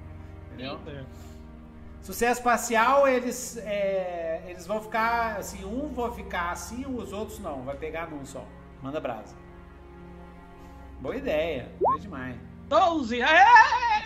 Entendeu? 0.49 0.79
É. 0.87 1.05
Sucesso 2.03 2.43
parcial, 2.43 3.09
eles, 3.09 3.57
é, 3.59 4.43
eles 4.47 4.67
vão 4.67 4.81
ficar, 4.81 5.37
assim, 5.39 5.65
um 5.65 5.89
vão 5.89 6.13
ficar 6.13 6.51
assim, 6.51 6.87
os 6.87 7.13
outros 7.13 7.41
não. 7.41 7.63
Vai 7.63 7.77
pegar 7.77 8.09
num 8.09 8.25
só. 8.25 8.45
Manda 8.81 9.01
brasa. 9.01 9.35
Boa 11.01 11.17
ideia. 11.17 11.69
Boa 11.81 11.99
demais. 11.99 12.37
12! 12.69 13.23
Aê! 13.23 13.43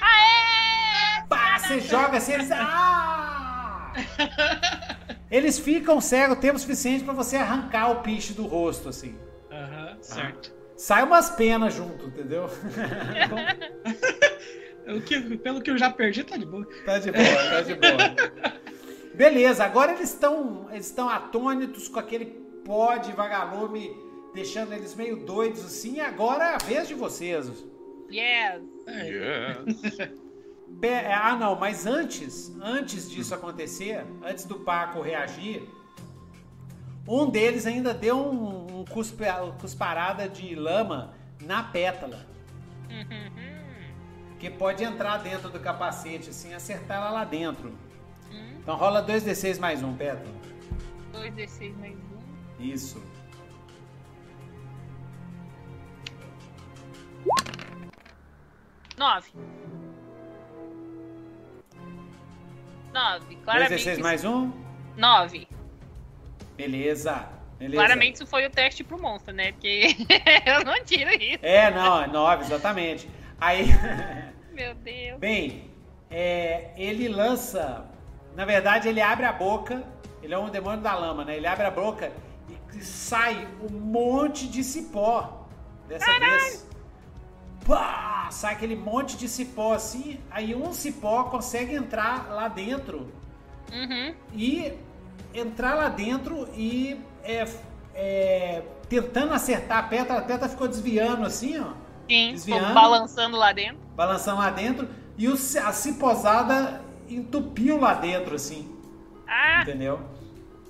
Aê! 0.01 0.80
Pá, 1.29 1.59
você 1.59 1.81
joga 1.81 2.19
assim, 2.19 2.33
eles. 2.33 2.51
Ah! 2.53 3.93
Eles 5.31 5.59
ficam 5.59 6.01
cegos 6.01 6.37
o 6.37 6.41
tempo 6.41 6.59
suficiente 6.59 7.05
para 7.05 7.15
você 7.15 7.37
arrancar 7.37 7.93
o 7.93 8.03
piche 8.03 8.33
do 8.33 8.47
rosto, 8.47 8.89
assim. 8.89 9.17
Aham, 9.51 9.93
uhum, 9.93 10.03
certo. 10.03 10.53
Ah. 10.53 10.57
Sai 10.77 11.05
umas 11.05 11.31
penas 11.31 11.75
junto, 11.75 12.07
entendeu? 12.07 12.49
o 14.89 15.01
que, 15.03 15.37
pelo 15.37 15.61
que 15.61 15.71
eu 15.71 15.79
já 15.79 15.91
perdi, 15.91 16.25
tá 16.25 16.37
de 16.37 16.47
boa. 16.47 16.67
Tá 16.85 16.99
de 16.99 17.13
boa, 17.13 17.25
tá 17.25 17.61
de 17.61 17.75
boa. 17.75 18.17
Beleza, 19.15 19.65
agora 19.65 19.93
eles 19.93 20.09
estão 20.09 20.69
eles 20.73 20.87
estão 20.87 21.09
atônitos 21.09 21.87
com 21.87 22.01
aquele 22.01 22.27
pó 22.65 22.97
de 22.97 23.13
vagalume, 23.13 23.95
deixando 24.33 24.73
eles 24.73 24.95
meio 24.95 25.17
doidos 25.17 25.65
assim. 25.65 26.01
Agora 26.01 26.45
é 26.45 26.55
a 26.55 26.59
vez 26.59 26.89
de 26.89 26.95
vocês. 26.95 27.47
Yes. 28.11 28.63
yes. 28.89 30.11
É, 30.83 31.13
ah, 31.13 31.37
não, 31.37 31.57
mas 31.57 31.87
antes, 31.87 32.51
antes 32.61 33.11
disso 33.11 33.35
acontecer, 33.35 34.07
antes 34.23 34.45
do 34.47 34.61
Paco 34.61 35.03
reagir, 35.03 35.69
um 37.07 37.29
deles 37.29 37.67
ainda 37.67 37.93
deu 37.93 38.17
um, 38.17 38.81
um 38.81 38.85
cuspe, 38.85 39.25
cusparada 39.61 40.29
de 40.29 40.55
lama 40.55 41.13
na 41.43 41.63
pétala. 41.63 42.27
que 44.39 44.49
pode 44.49 44.83
entrar 44.83 45.19
dentro 45.19 45.51
do 45.51 45.61
capacete, 45.61 46.31
assim, 46.31 46.55
acertar 46.55 46.97
ela 46.97 47.11
lá 47.11 47.25
dentro. 47.25 47.69
Hum. 48.33 48.55
Então 48.61 48.75
rola 48.77 49.05
2d6 49.05 49.59
mais 49.59 49.83
um, 49.83 49.95
pétala. 49.95 50.35
2d6 51.13 51.77
mais 51.77 51.95
um. 51.95 52.63
Isso. 52.63 53.03
Nove. 58.97 59.31
9. 62.93 63.37
Claramente. 63.37 63.71
16 63.71 63.99
mais 63.99 64.25
um? 64.25 64.53
9. 64.97 65.49
Beleza. 66.57 67.29
Beleza. 67.59 67.77
Claramente 67.77 68.15
isso 68.17 68.27
foi 68.27 68.47
o 68.47 68.51
teste 68.51 68.83
pro 68.83 69.01
monstro, 69.01 69.35
né? 69.35 69.53
Porque 69.53 69.97
eu 70.47 70.65
não 70.65 70.83
tiro 70.85 71.11
isso. 71.11 71.39
É, 71.43 71.71
não, 71.71 72.03
é 72.03 72.07
9, 72.07 72.45
exatamente. 72.45 73.09
Aí. 73.41 73.67
Meu 74.53 74.75
Deus. 74.75 75.19
Bem, 75.19 75.71
é, 76.11 76.71
ele 76.77 77.09
lança. 77.09 77.87
Na 78.35 78.45
verdade, 78.45 78.89
ele 78.89 79.01
abre 79.01 79.27
a 79.27 79.33
boca. 79.33 79.83
Ele 80.23 80.35
é 80.35 80.39
um 80.39 80.51
demônio 80.51 80.81
da 80.81 80.95
lama, 80.95 81.25
né? 81.25 81.37
Ele 81.37 81.47
abre 81.47 81.65
a 81.67 81.71
boca 81.71 82.13
e 82.75 82.81
sai 82.83 83.49
um 83.63 83.73
monte 83.73 84.47
de 84.49 84.63
cipó. 84.63 85.47
Dessa 85.89 86.07
Caralho. 86.07 86.31
vez 86.31 86.71
pá, 87.67 88.20
sai 88.31 88.55
aquele 88.55 88.77
monte 88.77 89.17
de 89.17 89.29
cipó 89.29 89.75
assim, 89.75 90.19
aí 90.31 90.55
um 90.55 90.73
cipó 90.73 91.25
consegue 91.25 91.75
entrar 91.75 92.29
lá 92.31 92.49
dentro 92.49 93.11
uhum. 93.73 94.15
e 94.35 94.73
entrar 95.35 95.75
lá 95.75 95.89
dentro 95.89 96.49
e 96.55 97.01
é, 97.23 97.47
é, 97.95 98.63
tentando 98.89 99.33
acertar 99.33 99.79
a 99.79 99.83
Petra. 99.85 100.19
A 100.19 100.23
Petra 100.23 100.49
ficou 100.49 100.69
desviando 100.69 101.25
assim, 101.25 101.59
ó. 101.59 101.73
Sim, 102.09 102.33
desviando, 102.33 102.75
balançando 102.75 103.37
lá 103.37 103.53
dentro. 103.53 103.79
Balançando 103.95 104.39
lá 104.39 104.51
dentro. 104.51 104.89
E 105.17 105.29
o, 105.29 105.35
a 105.35 105.73
ciposada 105.73 106.81
entupiu 107.09 107.79
lá 107.79 107.95
dentro, 107.95 108.35
assim. 108.35 108.75
Ah. 109.27 109.63
Entendeu? 109.63 110.01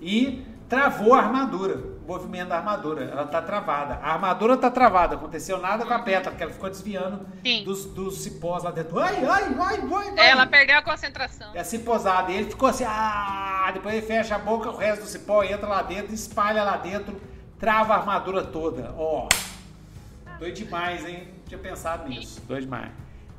E 0.01 0.45
travou 0.69 1.15
a 1.15 1.19
armadura, 1.19 1.83
movimento 2.11 2.49
da 2.49 2.57
armadura. 2.57 3.05
Ela 3.05 3.27
tá 3.27 3.41
travada. 3.41 3.95
A 4.03 4.15
armadura 4.15 4.57
tá 4.57 4.71
travada, 4.71 5.15
aconteceu 5.15 5.59
nada 5.59 5.87
com 5.87 5.95
a 5.95 5.99
Petra, 6.01 6.31
porque 6.33 6.43
ela 6.43 6.53
ficou 6.53 6.69
desviando 6.69 7.25
dos, 7.65 7.85
dos 7.87 8.23
cipós 8.23 8.65
lá 8.65 8.73
dentro. 8.73 8.99
Ai, 8.99 9.17
ai, 9.17 9.27
ai, 9.27 9.55
ai, 9.59 10.13
ai. 10.19 10.31
Ela 10.31 10.47
perdeu 10.47 10.77
a 10.77 10.83
concentração. 10.83 11.55
E 11.55 11.59
a 11.59 11.65
cipozada. 11.65 12.33
E 12.33 12.37
ele 12.37 12.51
ficou 12.51 12.69
assim, 12.69 12.85
ah, 12.87 13.71
depois 13.73 13.95
ele 13.95 14.07
fecha 14.07 14.35
a 14.35 14.39
boca, 14.39 14.71
o 14.71 14.77
resto 14.77 15.03
do 15.03 15.09
cipó 15.09 15.45
entra 15.45 15.69
lá 15.69 15.83
dentro, 15.83 16.13
espalha 16.13 16.65
lá 16.65 16.77
dentro, 16.77 17.21
trava 17.59 17.95
a 17.95 17.99
armadura 17.99 18.43
toda. 18.43 18.93
Ó. 18.97 19.29
Oh, 19.29 20.39
doido 20.39 20.57
demais, 20.57 21.07
hein? 21.07 21.29
Não 21.29 21.45
tinha 21.47 21.61
pensado 21.61 22.09
nisso. 22.09 22.41
Doido 22.47 22.65
demais. 22.65 22.91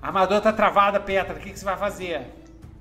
A 0.01 0.07
armadura 0.07 0.39
tá 0.39 0.53
travada, 0.53 0.99
Petra. 0.99 1.35
O 1.35 1.39
que, 1.39 1.51
que 1.51 1.59
você 1.59 1.65
vai 1.65 1.77
fazer? 1.77 2.25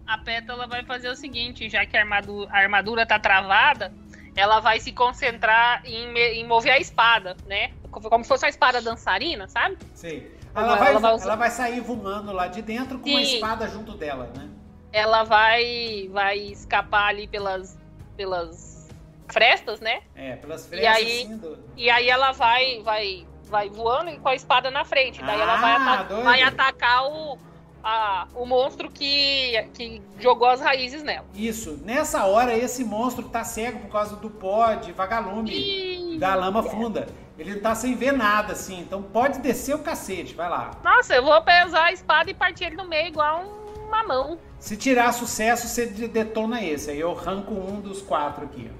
A 0.06 0.18
Petra 0.18 0.66
vai 0.66 0.84
fazer 0.84 1.08
o 1.08 1.16
seguinte, 1.16 1.68
já 1.68 1.84
que 1.84 1.96
a 1.96 2.00
armadura, 2.00 2.50
a 2.50 2.58
armadura 2.58 3.06
tá 3.06 3.18
travada, 3.18 3.92
ela 4.36 4.60
vai 4.60 4.80
se 4.80 4.92
concentrar 4.92 5.82
em, 5.84 6.16
em 6.16 6.46
mover 6.46 6.72
a 6.72 6.78
espada, 6.78 7.36
né? 7.46 7.72
Como 7.90 8.22
se 8.22 8.28
fosse 8.28 8.44
uma 8.44 8.50
espada 8.50 8.80
dançarina, 8.80 9.48
sabe? 9.48 9.76
Sim. 9.94 10.24
Ela, 10.54 10.76
vai, 10.76 10.90
ela, 10.90 10.98
vai, 10.98 11.14
usar... 11.14 11.24
ela 11.26 11.36
vai 11.36 11.50
sair 11.50 11.80
voando 11.80 12.32
lá 12.32 12.48
de 12.48 12.62
dentro 12.62 12.98
com 12.98 13.06
Sim. 13.06 13.12
uma 13.12 13.22
espada 13.22 13.68
junto 13.68 13.96
dela, 13.96 14.30
né? 14.36 14.48
Ela 14.92 15.22
vai, 15.22 16.08
vai 16.12 16.38
escapar 16.38 17.08
ali 17.08 17.28
pelas, 17.28 17.78
pelas 18.16 18.88
frestas, 19.28 19.80
né? 19.80 20.02
É, 20.14 20.36
pelas 20.36 20.66
frestas. 20.66 20.84
E 20.84 20.86
aí, 20.86 21.22
assim, 21.22 21.36
do... 21.36 21.58
e 21.76 21.88
aí 21.88 22.08
ela 22.08 22.32
vai, 22.32 22.82
vai, 22.82 23.26
vai 23.44 23.68
voando 23.68 24.18
com 24.18 24.28
a 24.28 24.34
espada 24.34 24.70
na 24.70 24.84
frente. 24.84 25.22
Daí 25.22 25.40
ah, 25.40 25.44
ela 25.44 25.56
vai, 25.56 25.72
ah, 25.72 26.00
ata 26.00 26.14
vai 26.16 26.42
atacar 26.42 27.06
o, 27.06 27.38
a, 27.82 28.26
o 28.34 28.44
monstro 28.44 28.90
que, 28.90 29.52
que 29.74 30.02
jogou 30.18 30.48
as 30.48 30.60
raízes 30.60 31.02
nela. 31.02 31.26
Isso. 31.34 31.78
Nessa 31.84 32.24
hora, 32.24 32.56
esse 32.56 32.84
monstro 32.84 33.28
tá 33.28 33.44
cego 33.44 33.80
por 33.80 33.90
causa 33.90 34.16
do 34.16 34.30
pó 34.30 34.74
de 34.74 34.92
vagalume 34.92 36.14
e... 36.14 36.18
da 36.18 36.34
lama 36.34 36.62
funda. 36.62 37.08
Ele 37.38 37.56
tá 37.56 37.74
sem 37.74 37.94
ver 37.94 38.12
nada, 38.12 38.52
assim. 38.52 38.80
Então 38.80 39.02
pode 39.02 39.38
descer 39.38 39.74
o 39.74 39.78
cacete. 39.78 40.34
Vai 40.34 40.48
lá. 40.48 40.72
Nossa, 40.84 41.14
eu 41.14 41.22
vou 41.22 41.40
pesar 41.42 41.84
a 41.84 41.92
espada 41.92 42.30
e 42.30 42.34
partir 42.34 42.64
ele 42.64 42.76
no 42.76 42.86
meio 42.86 43.08
igual 43.08 43.44
um 43.44 43.88
mamão. 43.88 44.38
Se 44.58 44.76
tirar 44.76 45.12
sucesso, 45.12 45.66
você 45.66 45.86
detona 45.86 46.62
esse. 46.62 46.90
Aí 46.90 47.00
eu 47.00 47.12
arranco 47.12 47.54
um 47.54 47.80
dos 47.80 48.02
quatro 48.02 48.44
aqui. 48.44 48.70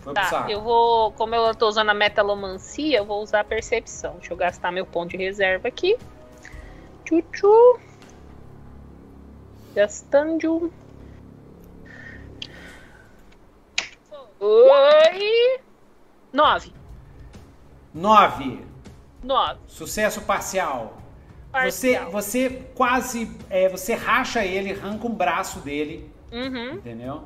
Foi 0.00 0.12
tá, 0.12 0.46
eu 0.48 0.60
vou. 0.60 1.12
Como 1.12 1.34
eu 1.34 1.54
tô 1.54 1.66
usando 1.66 1.88
a 1.88 1.94
metalomancia, 1.94 2.98
eu 2.98 3.04
vou 3.04 3.22
usar 3.22 3.40
a 3.40 3.44
percepção. 3.44 4.16
Deixa 4.18 4.32
eu 4.32 4.36
gastar 4.36 4.70
meu 4.70 4.86
ponto 4.86 5.10
de 5.10 5.16
reserva 5.16 5.66
aqui. 5.66 5.96
Tchu-tchu. 7.04 7.80
Gastando. 9.74 10.72
Oi! 14.38 15.60
Nove. 16.32 16.72
Nove. 17.92 18.64
Nove. 19.22 19.60
Sucesso 19.66 20.20
parcial. 20.22 20.98
parcial. 21.50 22.10
Você, 22.10 22.10
você 22.10 22.50
quase. 22.74 23.36
É, 23.50 23.68
você 23.68 23.94
racha 23.94 24.44
ele, 24.44 24.72
arranca 24.72 25.06
um 25.06 25.14
braço 25.14 25.58
dele. 25.60 26.10
Uhum. 26.30 26.74
Entendeu? 26.74 27.24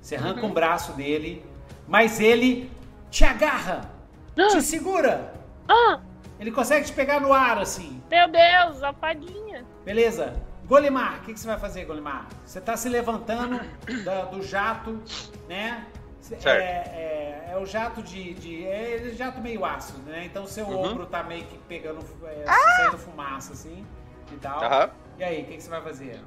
Você 0.00 0.14
arranca 0.14 0.42
uhum. 0.42 0.50
um 0.50 0.52
braço 0.52 0.92
dele, 0.92 1.44
mas 1.86 2.20
ele 2.20 2.70
te 3.10 3.24
agarra, 3.24 3.90
ah. 4.36 4.48
te 4.48 4.62
segura. 4.62 5.34
Ah. 5.68 6.00
Ele 6.38 6.52
consegue 6.52 6.86
te 6.86 6.92
pegar 6.92 7.20
no 7.20 7.32
ar 7.32 7.58
assim. 7.58 8.00
Meu 8.08 8.28
Deus, 8.28 8.82
a 8.82 8.92
fadinha. 8.92 9.64
Beleza. 9.84 10.34
Golimar, 10.68 11.16
o 11.16 11.20
que, 11.22 11.32
que, 11.32 11.40
você 11.40 11.46
vai 11.46 11.58
fazer, 11.58 11.86
Golimar? 11.86 12.28
Você 12.44 12.58
está 12.58 12.76
se 12.76 12.90
levantando 12.90 13.58
da, 14.04 14.26
do 14.26 14.42
jato, 14.42 15.00
né? 15.48 15.86
Certo. 16.20 16.46
É, 16.46 16.60
é, 16.60 17.50
é, 17.52 17.58
o 17.58 17.64
jato 17.64 18.02
de. 18.02 18.34
de 18.34 18.66
é, 18.66 19.08
é 19.08 19.10
jato 19.14 19.40
meio 19.40 19.64
ácido, 19.64 19.98
né? 20.02 20.26
Então 20.26 20.46
seu 20.46 20.66
uhum. 20.66 20.90
ombro 20.90 21.06
tá 21.06 21.22
meio 21.22 21.46
que 21.46 21.56
pegando. 21.60 22.04
É, 22.22 22.44
ah! 22.46 22.76
saindo 22.76 22.98
fumaça, 22.98 23.54
assim. 23.54 23.86
E 24.30 24.36
tal. 24.36 24.60
Uhum. 24.60 24.90
E 25.18 25.24
aí, 25.24 25.42
o 25.42 25.46
que, 25.46 25.56
que, 25.56 25.62
você 25.62 25.70
vai 25.70 25.80
fazer? 25.80 26.20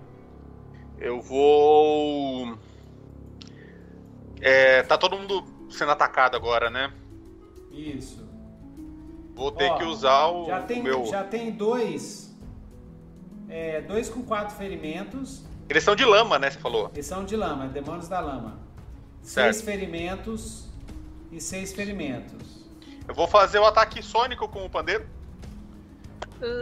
Eu 0.97 1.21
vou. 1.21 2.57
É, 4.41 4.81
tá 4.81 4.97
todo 4.97 5.19
mundo 5.19 5.45
sendo 5.69 5.91
atacado 5.91 6.35
agora, 6.35 6.71
né? 6.71 6.91
Isso. 7.69 8.27
Vou 9.35 9.51
ter 9.51 9.69
Ó, 9.69 9.77
que 9.77 9.83
usar 9.83 10.25
o, 10.29 10.47
já 10.47 10.63
tem, 10.63 10.79
o 10.79 10.83
meu. 10.83 11.05
Já 11.05 11.23
tem 11.23 11.51
dois 11.51 12.30
é, 13.49 13.81
dois 13.81 14.09
com 14.09 14.23
quatro 14.23 14.55
ferimentos. 14.55 15.43
Eles 15.69 15.83
são 15.83 15.95
de 15.95 16.05
lama, 16.05 16.37
né? 16.37 16.49
Você 16.49 16.59
falou. 16.59 16.89
Eles 16.93 17.05
são 17.05 17.23
de 17.23 17.35
lama, 17.35 17.67
demônios 17.67 18.07
da 18.07 18.19
lama. 18.19 18.59
Certo. 19.21 19.53
Seis 19.53 19.65
ferimentos 19.65 20.67
e 21.31 21.39
seis 21.39 21.73
ferimentos. 21.73 22.65
Eu 23.07 23.13
vou 23.13 23.27
fazer 23.27 23.59
o 23.59 23.65
ataque 23.65 24.01
sônico 24.01 24.47
com 24.47 24.65
o 24.65 24.69
pandeiro. 24.69 25.05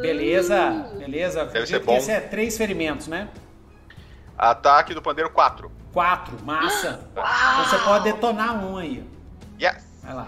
Beleza, 0.02 0.92
beleza. 0.98 1.46
Deve 1.46 1.66
ser 1.66 1.80
bom. 1.80 1.96
Esse 1.96 2.12
é 2.12 2.20
três 2.20 2.58
ferimentos, 2.58 3.08
né? 3.08 3.30
Ataque 4.38 4.94
do 4.94 5.02
pandeiro, 5.02 5.30
quatro. 5.30 5.72
Quatro, 5.94 6.38
massa. 6.44 7.08
Então 7.12 7.66
você 7.66 7.78
pode 7.80 8.04
detonar 8.04 8.64
um 8.64 8.78
aí. 8.78 9.04
Yes. 9.62 9.86
Vai 10.04 10.14
lá. 10.14 10.28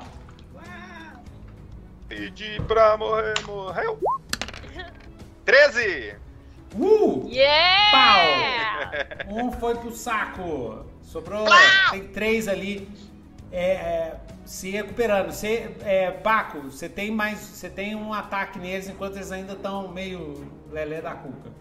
Pedi 2.08 2.62
pra 2.68 2.98
morrer, 2.98 3.34
morreu. 3.46 4.00
13! 5.46 6.16
Uh! 6.77 7.27
Yeah! 7.30 8.91
Pau! 9.27 9.35
Um 9.35 9.51
foi 9.51 9.75
pro 9.75 9.93
saco. 9.93 10.85
Sobrou. 11.01 11.45
Tem 11.91 12.08
três 12.08 12.48
ali. 12.48 12.88
É, 13.51 13.72
é, 13.72 14.19
se 14.45 14.72
recuperando. 14.72 15.32
Você, 15.32 15.75
é, 15.83 16.11
Paco, 16.11 16.61
você 16.61 16.88
tem 16.88 17.11
mais. 17.11 17.40
Você 17.40 17.69
tem 17.69 17.95
um 17.95 18.14
ataque 18.14 18.58
neles 18.59 18.88
enquanto 18.88 19.16
eles 19.16 19.32
ainda 19.32 19.53
estão 19.53 19.90
meio 19.90 20.50
lelé 20.72 21.01
da 21.01 21.14
cuca. 21.14 21.51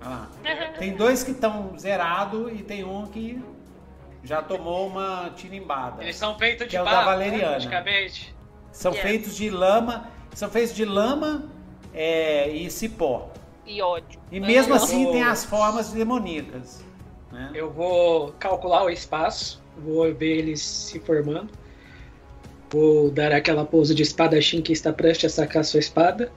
Olha 0.00 0.10
lá. 0.10 0.30
Tem 0.78 0.94
dois 0.94 1.22
que 1.22 1.30
estão 1.30 1.76
zerados 1.78 2.52
e 2.52 2.62
tem 2.62 2.84
um 2.84 3.06
que 3.06 3.42
já 4.22 4.42
tomou 4.42 4.86
uma 4.86 5.30
tinimbada. 5.34 6.02
Eles 6.02 6.16
são 6.16 6.38
feitos 6.38 6.68
de 6.68 6.76
é 6.76 6.82
barro, 6.82 6.96
da 6.96 7.04
Valeriana. 7.04 7.58
Né, 7.58 8.10
são 8.70 8.92
yes. 8.92 9.02
feitos 9.02 9.36
de 9.36 9.48
lama. 9.48 10.06
São 10.34 10.50
feitos 10.50 10.74
de 10.74 10.84
lama 10.84 11.50
é, 11.94 12.50
e 12.50 12.70
cipó 12.70 13.30
e 13.66 13.82
ódio. 13.82 14.20
E 14.30 14.38
mesmo 14.38 14.72
eu 14.72 14.76
assim 14.76 15.04
vou... 15.04 15.12
tem 15.12 15.22
as 15.22 15.44
formas 15.44 15.92
demoníacas. 15.92 16.84
Né? 17.32 17.50
Eu 17.54 17.70
vou 17.70 18.32
calcular 18.38 18.84
o 18.84 18.90
espaço, 18.90 19.62
vou 19.76 20.12
ver 20.14 20.38
eles 20.38 20.60
se 20.60 21.00
formando. 21.00 21.50
Vou 22.70 23.10
dar 23.10 23.32
aquela 23.32 23.64
pose 23.64 23.94
de 23.94 24.02
espadachim 24.02 24.60
que 24.60 24.72
está 24.72 24.92
prestes 24.92 25.32
a 25.32 25.42
sacar 25.42 25.64
sua 25.64 25.80
espada. 25.80 26.32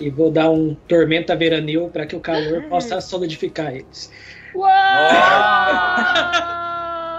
E 0.00 0.08
vou 0.08 0.30
dar 0.30 0.50
um 0.50 0.74
tormenta 0.88 1.36
veranil 1.36 1.90
para 1.90 2.06
que 2.06 2.16
o 2.16 2.20
calor 2.20 2.62
possa 2.64 3.00
solidificar 3.00 3.74
eles. 3.74 4.10
Uau! 4.54 4.70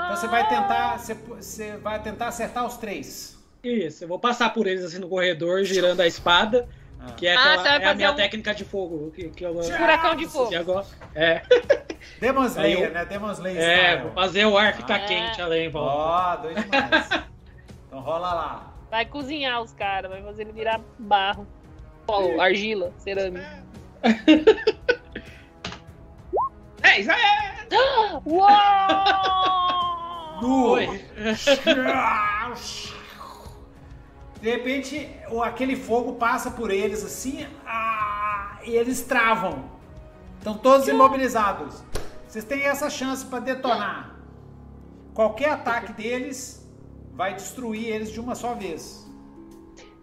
então 0.05 0.17
você 0.17 0.27
vai 0.27 0.49
tentar. 0.49 0.97
Você, 0.97 1.13
você 1.13 1.77
vai 1.77 2.01
tentar 2.01 2.29
acertar 2.29 2.65
os 2.65 2.77
três. 2.77 3.37
Isso, 3.63 4.03
eu 4.03 4.07
vou 4.07 4.19
passar 4.19 4.51
por 4.53 4.67
eles 4.67 4.83
assim 4.83 4.99
no 4.99 5.07
corredor, 5.07 5.63
girando 5.63 6.01
a 6.01 6.07
espada. 6.07 6.67
Ah. 7.05 7.11
Que 7.17 7.27
é, 7.27 7.35
ah, 7.35 7.53
aquela, 7.55 7.83
é 7.83 7.85
a 7.85 7.93
minha 7.93 8.11
um... 8.11 8.15
técnica 8.15 8.55
de 8.55 8.63
fogo. 8.63 9.11
Que, 9.11 9.29
que 9.29 9.43
eu, 9.43 9.61
Furacão 9.61 10.15
de 10.15 10.25
fogo. 10.25 10.55
Agora, 10.55 10.85
é. 11.13 11.41
Demon 12.19 12.45
Slayer, 12.45 12.87
eu, 12.87 12.93
né? 12.93 13.05
Demon 13.05 13.31
Slayer. 13.31 13.61
É, 13.61 13.83
style. 13.87 14.01
vou 14.03 14.11
fazer 14.13 14.45
o 14.45 14.57
ar 14.57 14.73
ficar 14.73 14.95
ah, 14.95 15.05
quente 15.05 15.41
é. 15.41 15.43
além, 15.43 15.69
volta. 15.69 15.91
Ó, 15.93 16.33
oh, 16.33 16.37
dois 16.41 16.55
demais. 16.55 17.09
então 17.87 17.99
rola 17.99 18.33
lá. 18.33 18.73
Vai 18.89 19.05
cozinhar 19.05 19.61
os 19.61 19.73
caras, 19.73 20.09
vai 20.09 20.21
fazer 20.21 20.43
ele 20.43 20.53
virar 20.53 20.79
barro. 20.97 21.45
Polo, 22.05 22.39
argila, 22.39 22.93
cerâmica. 22.97 23.63
É, 26.83 26.99
isso 26.99 27.11
é! 27.11 27.65
Uou! 30.43 30.83
De 34.43 34.49
repente, 34.49 35.09
aquele 35.41 35.73
fogo 35.73 36.15
passa 36.15 36.51
por 36.51 36.69
eles 36.69 37.01
assim, 37.01 37.47
ah, 37.65 38.59
e 38.65 38.71
eles 38.71 39.01
travam. 39.01 39.71
Estão 40.37 40.57
todos 40.57 40.85
imobilizados. 40.89 41.81
Vocês 42.27 42.43
têm 42.43 42.63
essa 42.63 42.89
chance 42.89 43.25
para 43.25 43.39
detonar. 43.39 44.19
Qualquer 45.13 45.51
ataque 45.51 45.93
deles 45.93 46.69
vai 47.13 47.33
destruir 47.33 47.87
eles 47.87 48.11
de 48.11 48.19
uma 48.19 48.35
só 48.35 48.53
vez. 48.53 49.09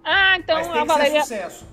Ah, 0.03 0.39
então 0.39 0.57
Mas 0.57 0.69
tem 0.69 0.81
a 0.81 0.87
que 0.87 1.11
ser 1.11 1.21
sucesso. 1.21 1.67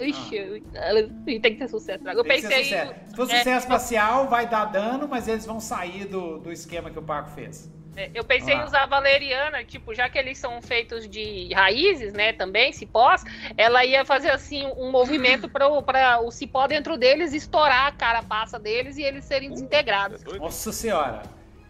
Ixi, 0.00 0.64
ah. 0.74 0.94
tem 1.26 1.40
que 1.40 1.56
ter 1.56 1.68
sucesso. 1.68 2.08
Eu 2.08 2.24
tem 2.24 2.40
pensei. 2.40 2.64
Se 2.64 3.14
for 3.14 3.26
sucesso 3.26 3.50
é, 3.50 3.56
espacial, 3.58 4.28
vai 4.28 4.48
dar 4.48 4.64
dano, 4.64 5.06
mas 5.06 5.28
eles 5.28 5.44
vão 5.44 5.60
sair 5.60 6.06
do, 6.06 6.38
do 6.38 6.50
esquema 6.50 6.90
que 6.90 6.98
o 6.98 7.02
Paco 7.02 7.32
fez. 7.32 7.70
É, 7.96 8.10
eu 8.14 8.24
pensei 8.24 8.54
em 8.54 8.62
usar 8.62 8.84
a 8.84 8.86
valeriana, 8.86 9.62
tipo, 9.64 9.94
já 9.94 10.08
que 10.08 10.18
eles 10.18 10.38
são 10.38 10.62
feitos 10.62 11.08
de 11.08 11.52
raízes, 11.52 12.12
né, 12.12 12.32
também, 12.32 12.72
cipós, 12.72 13.22
ela 13.56 13.84
ia 13.84 14.04
fazer, 14.04 14.30
assim, 14.30 14.66
um 14.76 14.90
movimento 14.90 15.48
para 15.48 16.18
o 16.20 16.30
cipó 16.30 16.66
dentro 16.66 16.96
deles 16.96 17.34
estourar 17.34 17.88
a 17.88 17.92
carapaça 17.92 18.58
deles 18.58 18.96
e 18.96 19.02
eles 19.02 19.24
serem 19.24 19.50
desintegrados. 19.50 20.22
É 20.24 20.38
Nossa 20.38 20.72
senhora! 20.72 21.22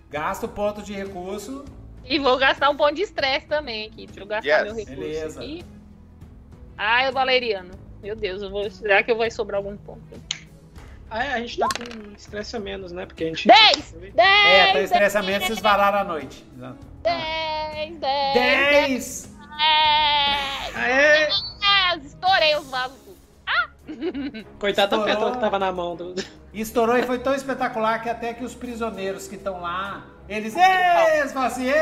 Gasta 0.08 0.46
o 0.46 0.48
ponto 0.48 0.82
de 0.82 0.92
recurso. 0.92 1.64
E 2.04 2.18
vou 2.18 2.36
gastar 2.36 2.68
um 2.68 2.76
ponto 2.76 2.94
de 2.94 3.02
estresse 3.02 3.46
também 3.46 3.86
aqui. 3.86 4.06
Deixa 4.06 4.20
eu 4.20 4.26
gastar 4.26 4.64
yes. 4.64 4.64
meu 4.64 4.74
recurso 4.74 5.00
Beleza. 5.00 5.40
aqui. 5.40 5.64
Ah, 6.76 7.02
é 7.04 7.10
o 7.10 7.12
valeriano. 7.12 7.70
Meu 8.02 8.14
Deus, 8.14 8.42
eu 8.42 8.50
vou... 8.50 8.70
será 8.70 9.02
que 9.02 9.10
eu 9.10 9.16
vou 9.16 9.30
sobrar 9.30 9.58
algum 9.58 9.76
ponto? 9.76 10.02
Ah, 11.14 11.26
é, 11.26 11.34
a 11.34 11.40
gente 11.40 11.58
tá 11.58 11.68
com 11.68 12.12
estresse 12.12 12.56
a 12.56 12.58
menos, 12.58 12.90
né? 12.90 13.04
Porque 13.04 13.24
a 13.24 13.26
gente. 13.26 13.46
10! 13.46 13.92
10! 13.92 14.14
É, 14.16 14.72
tá 14.72 14.80
estresse 14.80 15.18
a 15.18 15.22
menos, 15.22 15.46
vocês 15.46 15.60
vararam 15.60 15.98
à 15.98 16.04
noite. 16.04 16.42
10, 17.02 17.98
10! 17.98 18.32
10! 18.32 19.36
Aê! 20.74 21.28
Estourei 22.02 22.56
os 22.56 22.70
vasos. 22.70 22.96
Ah! 23.46 23.68
Coitado 24.58 24.96
da 24.96 25.04
Petrol 25.04 25.32
que 25.32 25.38
tava 25.38 25.58
na 25.58 25.70
mão 25.70 25.94
do. 25.94 26.14
Estourou 26.54 26.96
e 26.96 27.02
foi 27.02 27.18
tão 27.18 27.34
espetacular 27.34 28.02
que 28.02 28.08
até 28.08 28.32
que 28.32 28.42
os 28.42 28.54
prisioneiros 28.54 29.28
que 29.28 29.34
estão 29.34 29.60
lá, 29.60 30.06
eles. 30.26 30.56
Assim, 30.56 31.66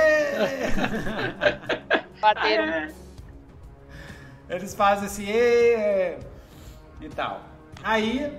Bateram. 2.21 2.93
Eles 4.49 4.75
fazem 4.75 5.07
assim, 5.07 5.29
e 7.01 7.09
tal. 7.15 7.43
Aí 7.85 8.37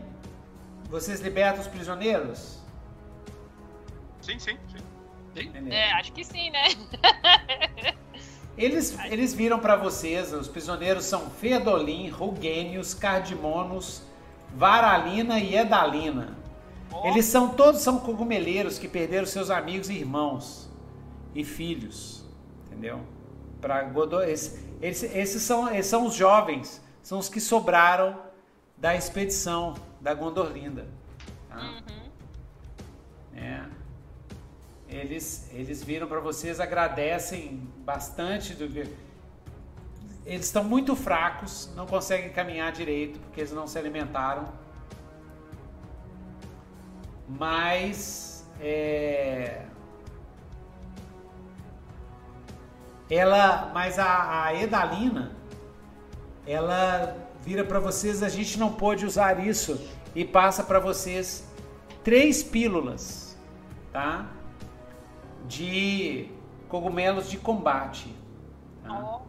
vocês 0.92 1.22
libertam 1.22 1.62
os 1.62 1.68
prisioneiros? 1.68 2.60
Sim, 4.22 4.38
sim, 4.38 4.58
sim. 4.70 5.72
É, 5.72 5.94
acho 5.94 6.12
que 6.12 6.24
sim, 6.24 6.50
né? 6.50 6.66
eles, 8.58 9.00
eles 9.06 9.34
viram 9.34 9.58
para 9.58 9.78
vocês, 9.78 10.34
os 10.34 10.50
prisioneiros 10.50 11.06
são 11.06 11.30
Fedolim, 11.30 12.10
Rugênios, 12.10 12.94
Cardimonos, 12.94 14.04
Varalina 14.54 15.40
e 15.40 15.56
Edalina. 15.56 16.38
Oh. 16.92 17.08
Eles 17.08 17.26
são 17.26 17.56
todos 17.56 17.80
são 17.80 17.98
cogumeleiros 17.98 18.78
que 18.78 18.90
perderam 18.90 19.26
seus 19.26 19.50
amigos 19.50 19.90
e 19.90 19.94
irmãos 19.94 20.70
e 21.34 21.46
filhos, 21.46 22.26
entendeu? 22.68 23.00
Para 23.62 23.82
Godot, 23.84 24.30
esses, 24.30 24.62
esses, 24.82 25.42
são, 25.42 25.74
esses 25.74 25.90
são 25.90 26.06
os 26.06 26.14
jovens, 26.14 26.84
são 27.02 27.18
os 27.18 27.30
que 27.30 27.40
sobraram 27.40 28.20
da 28.78 28.94
expedição 28.94 29.76
da 30.02 30.14
Gondorlinda. 30.14 30.88
Tá? 31.48 31.58
Uhum. 31.58 32.12
É. 33.36 33.66
Eles, 34.90 35.50
eles 35.54 35.82
viram 35.82 36.08
para 36.08 36.20
vocês, 36.20 36.60
agradecem 36.60 37.70
bastante 37.86 38.54
do 38.54 38.68
eles 40.26 40.46
estão 40.46 40.64
muito 40.64 40.96
fracos, 40.96 41.72
não 41.76 41.88
conseguem 41.88 42.32
caminhar 42.32 42.72
direito 42.72 43.20
porque 43.20 43.42
eles 43.42 43.52
não 43.52 43.66
se 43.66 43.78
alimentaram. 43.78 44.46
Mas 47.28 48.46
é, 48.60 49.66
ela, 53.10 53.72
mas 53.74 53.98
a, 53.98 54.46
a 54.46 54.56
Edalina, 54.56 55.32
ela 56.46 57.16
vira 57.44 57.64
para 57.64 57.80
vocês, 57.80 58.22
a 58.24 58.30
gente 58.30 58.60
não 58.60 58.72
pode 58.74 59.06
usar 59.06 59.46
isso 59.46 59.80
e 60.16 60.24
passa 60.24 60.64
para 60.64 60.80
vocês 60.80 61.48
três 62.04 62.44
pílulas, 62.44 63.38
tá? 63.92 64.30
De 65.48 66.30
cogumelos 66.70 67.30
de 67.30 67.38
combate. 67.38 68.16
Tá? 68.84 69.22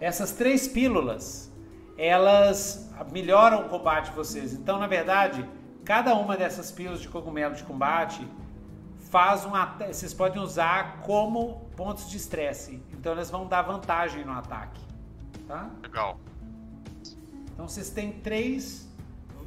Essas 0.00 0.32
três 0.32 0.66
pílulas, 0.66 1.52
elas 1.96 2.90
melhoram 3.12 3.66
o 3.66 3.68
combate 3.68 4.10
de 4.10 4.16
vocês. 4.16 4.52
Então, 4.52 4.78
na 4.78 4.86
verdade, 4.86 5.48
cada 5.84 6.14
uma 6.14 6.36
dessas 6.36 6.70
pílulas 6.70 7.00
de 7.00 7.08
cogumelo 7.08 7.54
de 7.54 7.64
combate 7.64 8.26
faz 9.10 9.44
um 9.44 9.52
vocês 9.86 10.14
podem 10.14 10.40
usar 10.40 11.02
como 11.02 11.70
pontos 11.76 12.08
de 12.08 12.16
estresse. 12.16 12.82
Então, 12.92 13.12
elas 13.12 13.30
vão 13.30 13.46
dar 13.46 13.62
vantagem 13.62 14.24
no 14.24 14.32
ataque 14.32 14.91
tá? 15.46 15.70
Legal. 15.82 16.18
Então 17.52 17.68
vocês 17.68 17.90
têm 17.90 18.12
três 18.12 18.88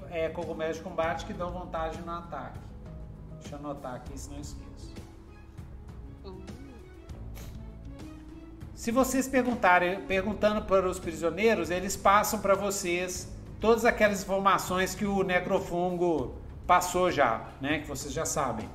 é, 0.09 0.29
cogumelos 0.29 0.77
de 0.77 0.83
combate 0.83 1.25
que 1.25 1.33
dão 1.33 1.51
vantagem 1.51 2.01
no 2.01 2.11
ataque. 2.11 2.59
Deixa 3.39 3.55
eu 3.55 3.59
anotar 3.59 3.95
aqui, 3.95 4.17
se 4.17 4.29
não 4.29 4.39
esqueço. 4.39 4.95
Se 8.73 8.91
vocês 8.91 9.27
perguntarem, 9.27 10.01
perguntando 10.01 10.61
para 10.61 10.87
os 10.87 10.99
prisioneiros, 10.99 11.71
eles 11.71 11.95
passam 11.95 12.39
para 12.39 12.53
vocês 12.53 13.27
todas 13.59 13.83
aquelas 13.83 14.21
informações 14.21 14.93
que 14.93 15.05
o 15.05 15.23
necrofungo 15.23 16.35
passou 16.67 17.09
já, 17.09 17.49
né? 17.59 17.79
Que 17.79 17.87
vocês 17.87 18.13
já 18.13 18.25
sabem, 18.25 18.69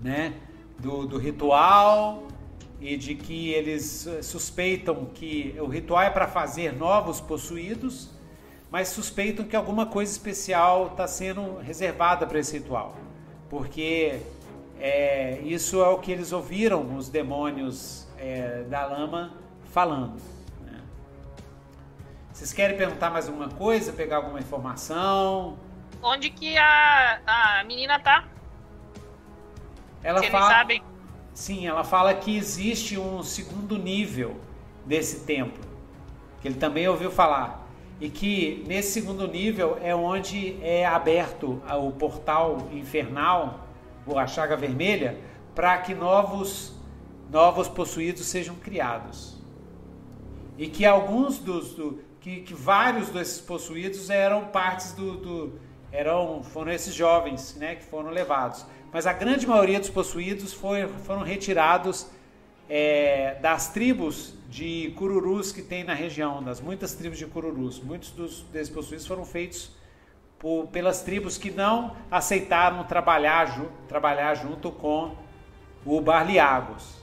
né? 0.00 0.34
Do, 0.78 1.06
do 1.06 1.18
ritual, 1.18 2.24
e 2.80 2.96
de 2.96 3.14
que 3.14 3.50
eles 3.50 4.06
eh, 4.06 4.22
suspeitam 4.22 5.04
que 5.14 5.54
o 5.60 5.66
ritual 5.66 6.02
é 6.02 6.10
para 6.10 6.26
fazer 6.26 6.74
novos 6.74 7.20
possuídos, 7.20 8.08
mas 8.70 8.88
suspeitam 8.88 9.44
que 9.44 9.54
alguma 9.54 9.86
coisa 9.86 10.10
especial 10.10 10.88
está 10.88 11.06
sendo 11.06 11.58
reservada 11.58 12.26
para 12.26 12.38
esse 12.38 12.56
ritual, 12.56 12.96
porque 13.50 14.20
é, 14.78 15.40
isso 15.42 15.82
é 15.82 15.88
o 15.88 15.98
que 15.98 16.10
eles 16.10 16.32
ouviram 16.32 16.96
os 16.96 17.10
demônios 17.10 18.08
é, 18.16 18.62
da 18.62 18.86
lama 18.86 19.34
falando. 19.72 20.18
Né? 20.62 20.80
Vocês 22.32 22.52
querem 22.52 22.78
perguntar 22.78 23.10
mais 23.10 23.28
alguma 23.28 23.50
coisa, 23.50 23.92
pegar 23.92 24.16
alguma 24.16 24.38
informação? 24.38 25.58
Onde 26.02 26.30
que 26.30 26.56
a, 26.56 27.20
a 27.26 27.64
menina 27.64 28.00
tá? 28.00 28.24
Ela 30.02 30.22
fala. 30.22 30.48
Sabem? 30.48 30.89
Sim, 31.34 31.66
ela 31.66 31.84
fala 31.84 32.14
que 32.14 32.36
existe 32.36 32.98
um 32.98 33.22
segundo 33.22 33.78
nível 33.78 34.36
desse 34.84 35.20
templo, 35.20 35.62
que 36.40 36.48
ele 36.48 36.56
também 36.56 36.88
ouviu 36.88 37.10
falar. 37.10 37.68
E 38.00 38.08
que 38.08 38.64
nesse 38.66 38.92
segundo 38.92 39.28
nível 39.28 39.78
é 39.82 39.94
onde 39.94 40.56
é 40.62 40.86
aberto 40.86 41.62
o 41.82 41.92
portal 41.92 42.68
infernal, 42.72 43.66
ou 44.06 44.18
a 44.18 44.26
chaga 44.26 44.56
vermelha, 44.56 45.18
para 45.54 45.76
que 45.78 45.94
novos, 45.94 46.72
novos 47.30 47.68
possuídos 47.68 48.26
sejam 48.26 48.54
criados. 48.54 49.38
E 50.56 50.66
que 50.66 50.84
alguns 50.84 51.38
dos. 51.38 51.74
Do, 51.74 52.10
que, 52.20 52.42
que 52.42 52.54
vários 52.54 53.08
desses 53.08 53.40
possuídos 53.40 54.10
eram 54.10 54.44
partes 54.46 54.92
do, 54.92 55.16
do 55.16 55.60
eram 55.90 56.42
foram 56.42 56.70
esses 56.70 56.94
jovens 56.94 57.56
né, 57.56 57.74
que 57.74 57.84
foram 57.84 58.10
levados 58.10 58.64
mas 58.92 59.06
a 59.06 59.12
grande 59.12 59.46
maioria 59.46 59.78
dos 59.78 59.90
possuídos 59.90 60.52
foi, 60.52 60.88
foram 61.04 61.22
retirados 61.22 62.06
é, 62.68 63.36
das 63.40 63.68
tribos 63.68 64.34
de 64.48 64.92
cururus 64.96 65.52
que 65.52 65.62
tem 65.62 65.84
na 65.84 65.94
região, 65.94 66.42
das 66.42 66.60
muitas 66.60 66.94
tribos 66.94 67.18
de 67.18 67.26
cururus. 67.26 67.80
Muitos 67.80 68.10
dos 68.10 68.42
desses 68.52 68.72
possuídos 68.72 69.06
foram 69.06 69.24
feitos 69.24 69.70
por, 70.38 70.66
pelas 70.68 71.02
tribos 71.02 71.38
que 71.38 71.50
não 71.50 71.96
aceitaram 72.10 72.82
trabalhar, 72.84 73.46
ju, 73.46 73.68
trabalhar 73.88 74.34
junto 74.34 74.72
com 74.72 75.14
o 75.84 76.00
Barliagos. 76.00 77.00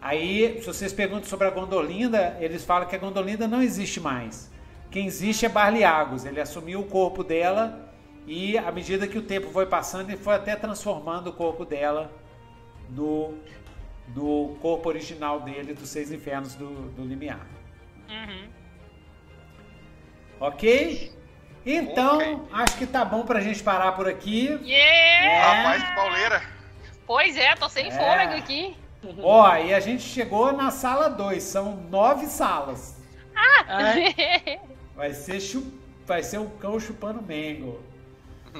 Aí, 0.00 0.58
se 0.60 0.66
vocês 0.66 0.92
perguntam 0.92 1.28
sobre 1.28 1.48
a 1.48 1.50
Gondolinda, 1.50 2.36
eles 2.40 2.64
falam 2.64 2.88
que 2.88 2.94
a 2.94 2.98
Gondolinda 2.98 3.48
não 3.48 3.60
existe 3.60 4.00
mais. 4.00 4.50
Quem 4.90 5.06
existe 5.06 5.44
é 5.44 5.48
Barliagos. 5.48 6.24
Ele 6.24 6.40
assumiu 6.40 6.80
o 6.80 6.84
corpo 6.84 7.22
dela 7.22 7.87
e 8.28 8.58
à 8.58 8.70
medida 8.70 9.08
que 9.08 9.16
o 9.16 9.22
tempo 9.22 9.48
foi 9.50 9.64
passando, 9.64 10.10
ele 10.10 10.18
foi 10.18 10.34
até 10.34 10.54
transformando 10.54 11.28
o 11.28 11.32
corpo 11.32 11.64
dela 11.64 12.12
no, 12.90 13.38
no 14.14 14.54
corpo 14.60 14.86
original 14.90 15.40
dele 15.40 15.72
dos 15.72 15.88
seis 15.88 16.12
infernos 16.12 16.54
do, 16.54 16.90
do 16.90 17.06
limiar. 17.06 17.46
Uhum. 18.06 18.48
Ok? 20.40 21.10
Então, 21.64 22.16
okay. 22.18 22.38
acho 22.52 22.76
que 22.76 22.86
tá 22.86 23.02
bom 23.02 23.24
pra 23.24 23.40
gente 23.40 23.62
parar 23.62 23.92
por 23.92 24.06
aqui. 24.06 24.60
Yeah! 24.62 25.24
É. 25.24 25.40
Rapaz, 25.40 25.82
que 25.82 25.94
pauleira! 25.94 26.42
Pois 27.06 27.34
é, 27.34 27.54
tô 27.54 27.66
sem 27.70 27.88
é. 27.88 27.90
fôlego 27.90 28.34
aqui. 28.34 28.76
Ó, 29.22 29.56
e 29.56 29.72
a 29.72 29.80
gente 29.80 30.02
chegou 30.02 30.52
na 30.52 30.70
sala 30.70 31.08
2, 31.08 31.42
são 31.42 31.76
nove 31.90 32.26
salas. 32.26 33.00
Ah! 33.34 33.94
Vai 34.94 35.14
ser, 35.14 35.40
chup... 35.40 35.64
Vai 36.04 36.22
ser 36.22 36.38
o 36.38 36.50
cão 36.50 36.78
chupando 36.78 37.22
mengo. 37.22 37.87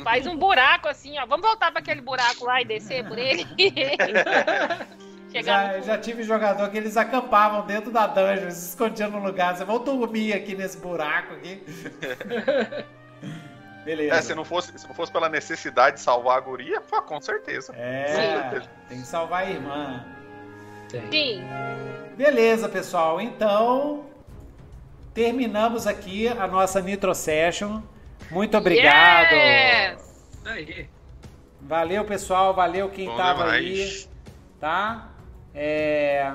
Faz 0.02 0.26
um 0.26 0.36
buraco 0.36 0.88
assim, 0.88 1.18
ó. 1.18 1.26
Vamos 1.26 1.46
voltar 1.46 1.70
para 1.70 1.80
aquele 1.80 2.00
buraco 2.00 2.44
lá 2.44 2.60
e 2.60 2.64
descer 2.64 3.06
por 3.06 3.18
ele. 3.18 3.46
já, 5.42 5.80
já, 5.80 5.98
tive 5.98 6.22
jogador 6.22 6.68
que 6.70 6.76
eles 6.76 6.96
acampavam 6.96 7.66
dentro 7.66 7.90
da 7.90 8.06
dungeon, 8.06 8.50
se 8.50 8.70
escondiam 8.70 9.10
no 9.10 9.18
lugar. 9.18 9.56
Você 9.56 9.64
vão 9.64 9.82
dormir 9.82 10.32
aqui 10.32 10.54
nesse 10.54 10.78
buraco 10.78 11.34
aqui. 11.34 11.62
Beleza. 13.84 14.16
É, 14.16 14.22
se 14.22 14.34
não 14.34 14.44
fosse, 14.44 14.78
se 14.78 14.86
não 14.86 14.94
fosse 14.94 15.10
pela 15.10 15.30
necessidade 15.30 15.96
de 15.96 16.02
salvar 16.02 16.36
a 16.36 16.40
guria, 16.40 16.80
pô, 16.80 17.00
com 17.00 17.20
certeza. 17.20 17.72
É, 17.74 18.04
com 18.04 18.12
certeza. 18.12 18.70
tem 18.88 19.00
que 19.00 19.06
salvar 19.06 19.44
a 19.44 19.50
irmã. 19.50 20.04
Sim. 21.10 21.42
Beleza, 22.16 22.68
pessoal. 22.68 23.20
Então, 23.20 24.04
terminamos 25.14 25.86
aqui 25.86 26.28
a 26.28 26.46
nossa 26.46 26.80
Nitro 26.82 27.14
Session. 27.14 27.80
Muito 28.30 28.56
obrigado. 28.56 29.32
Yes! 29.32 30.88
Valeu, 31.60 32.04
pessoal. 32.04 32.54
Valeu 32.54 32.88
quem 32.88 33.06
Bom 33.06 33.16
tava 33.16 33.44
demais. 33.44 33.64
aí. 33.64 34.06
Tá? 34.60 35.08
É... 35.54 36.34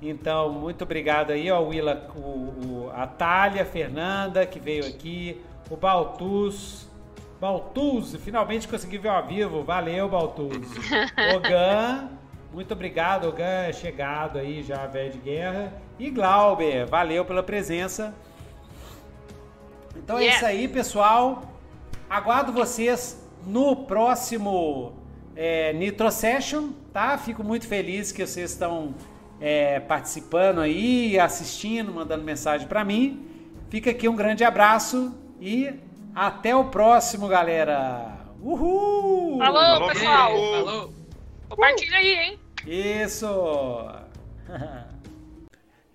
Então, 0.00 0.50
muito 0.50 0.82
obrigado 0.82 1.32
aí, 1.32 1.50
ó, 1.50 1.60
Willa, 1.60 2.08
o, 2.14 2.20
o, 2.20 2.92
a 2.94 3.04
Thalia, 3.04 3.62
a 3.62 3.64
Fernanda, 3.64 4.46
que 4.46 4.60
veio 4.60 4.86
aqui, 4.86 5.40
o 5.68 5.76
Baltuz. 5.76 6.88
Baltuz, 7.40 8.14
finalmente 8.16 8.68
consegui 8.68 8.98
ver 8.98 9.08
ao 9.08 9.26
vivo. 9.26 9.62
Valeu, 9.62 10.08
Baltuz. 10.08 10.68
Ogan, 11.36 12.10
muito 12.52 12.72
obrigado, 12.72 13.28
Ogan, 13.28 13.64
é 13.64 13.72
chegado 13.72 14.38
aí 14.38 14.62
já, 14.62 14.86
velho 14.86 15.12
de 15.12 15.18
guerra. 15.18 15.72
E 15.98 16.10
Glauber, 16.10 16.86
valeu 16.86 17.24
pela 17.24 17.42
presença. 17.42 18.14
Então 19.98 20.18
yeah. 20.18 20.34
é 20.34 20.36
isso 20.36 20.46
aí, 20.46 20.68
pessoal. 20.68 21.42
Aguardo 22.08 22.52
vocês 22.52 23.22
no 23.46 23.76
próximo 23.76 24.94
é, 25.36 25.72
Nitro 25.72 26.10
Session, 26.10 26.70
tá? 26.92 27.18
Fico 27.18 27.44
muito 27.44 27.66
feliz 27.66 28.10
que 28.12 28.26
vocês 28.26 28.52
estão 28.52 28.94
é, 29.40 29.80
participando 29.80 30.60
aí, 30.60 31.18
assistindo, 31.18 31.92
mandando 31.92 32.24
mensagem 32.24 32.66
para 32.66 32.84
mim. 32.84 33.26
Fica 33.68 33.90
aqui 33.90 34.08
um 34.08 34.16
grande 34.16 34.44
abraço 34.44 35.14
e 35.40 35.72
até 36.14 36.56
o 36.56 36.64
próximo, 36.64 37.28
galera. 37.28 38.16
Uhul! 38.40 39.38
Falou, 39.38 39.60
Falou 39.60 39.88
pessoal! 39.88 40.30
Falou! 40.30 40.92
Compartilha 41.48 41.96
aí, 41.96 42.14
hein? 42.14 42.38
Isso! 42.66 43.26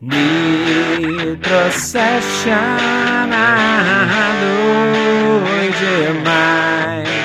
Nitro 0.06 1.72
Session, 1.72 2.78
demais. 5.80 7.23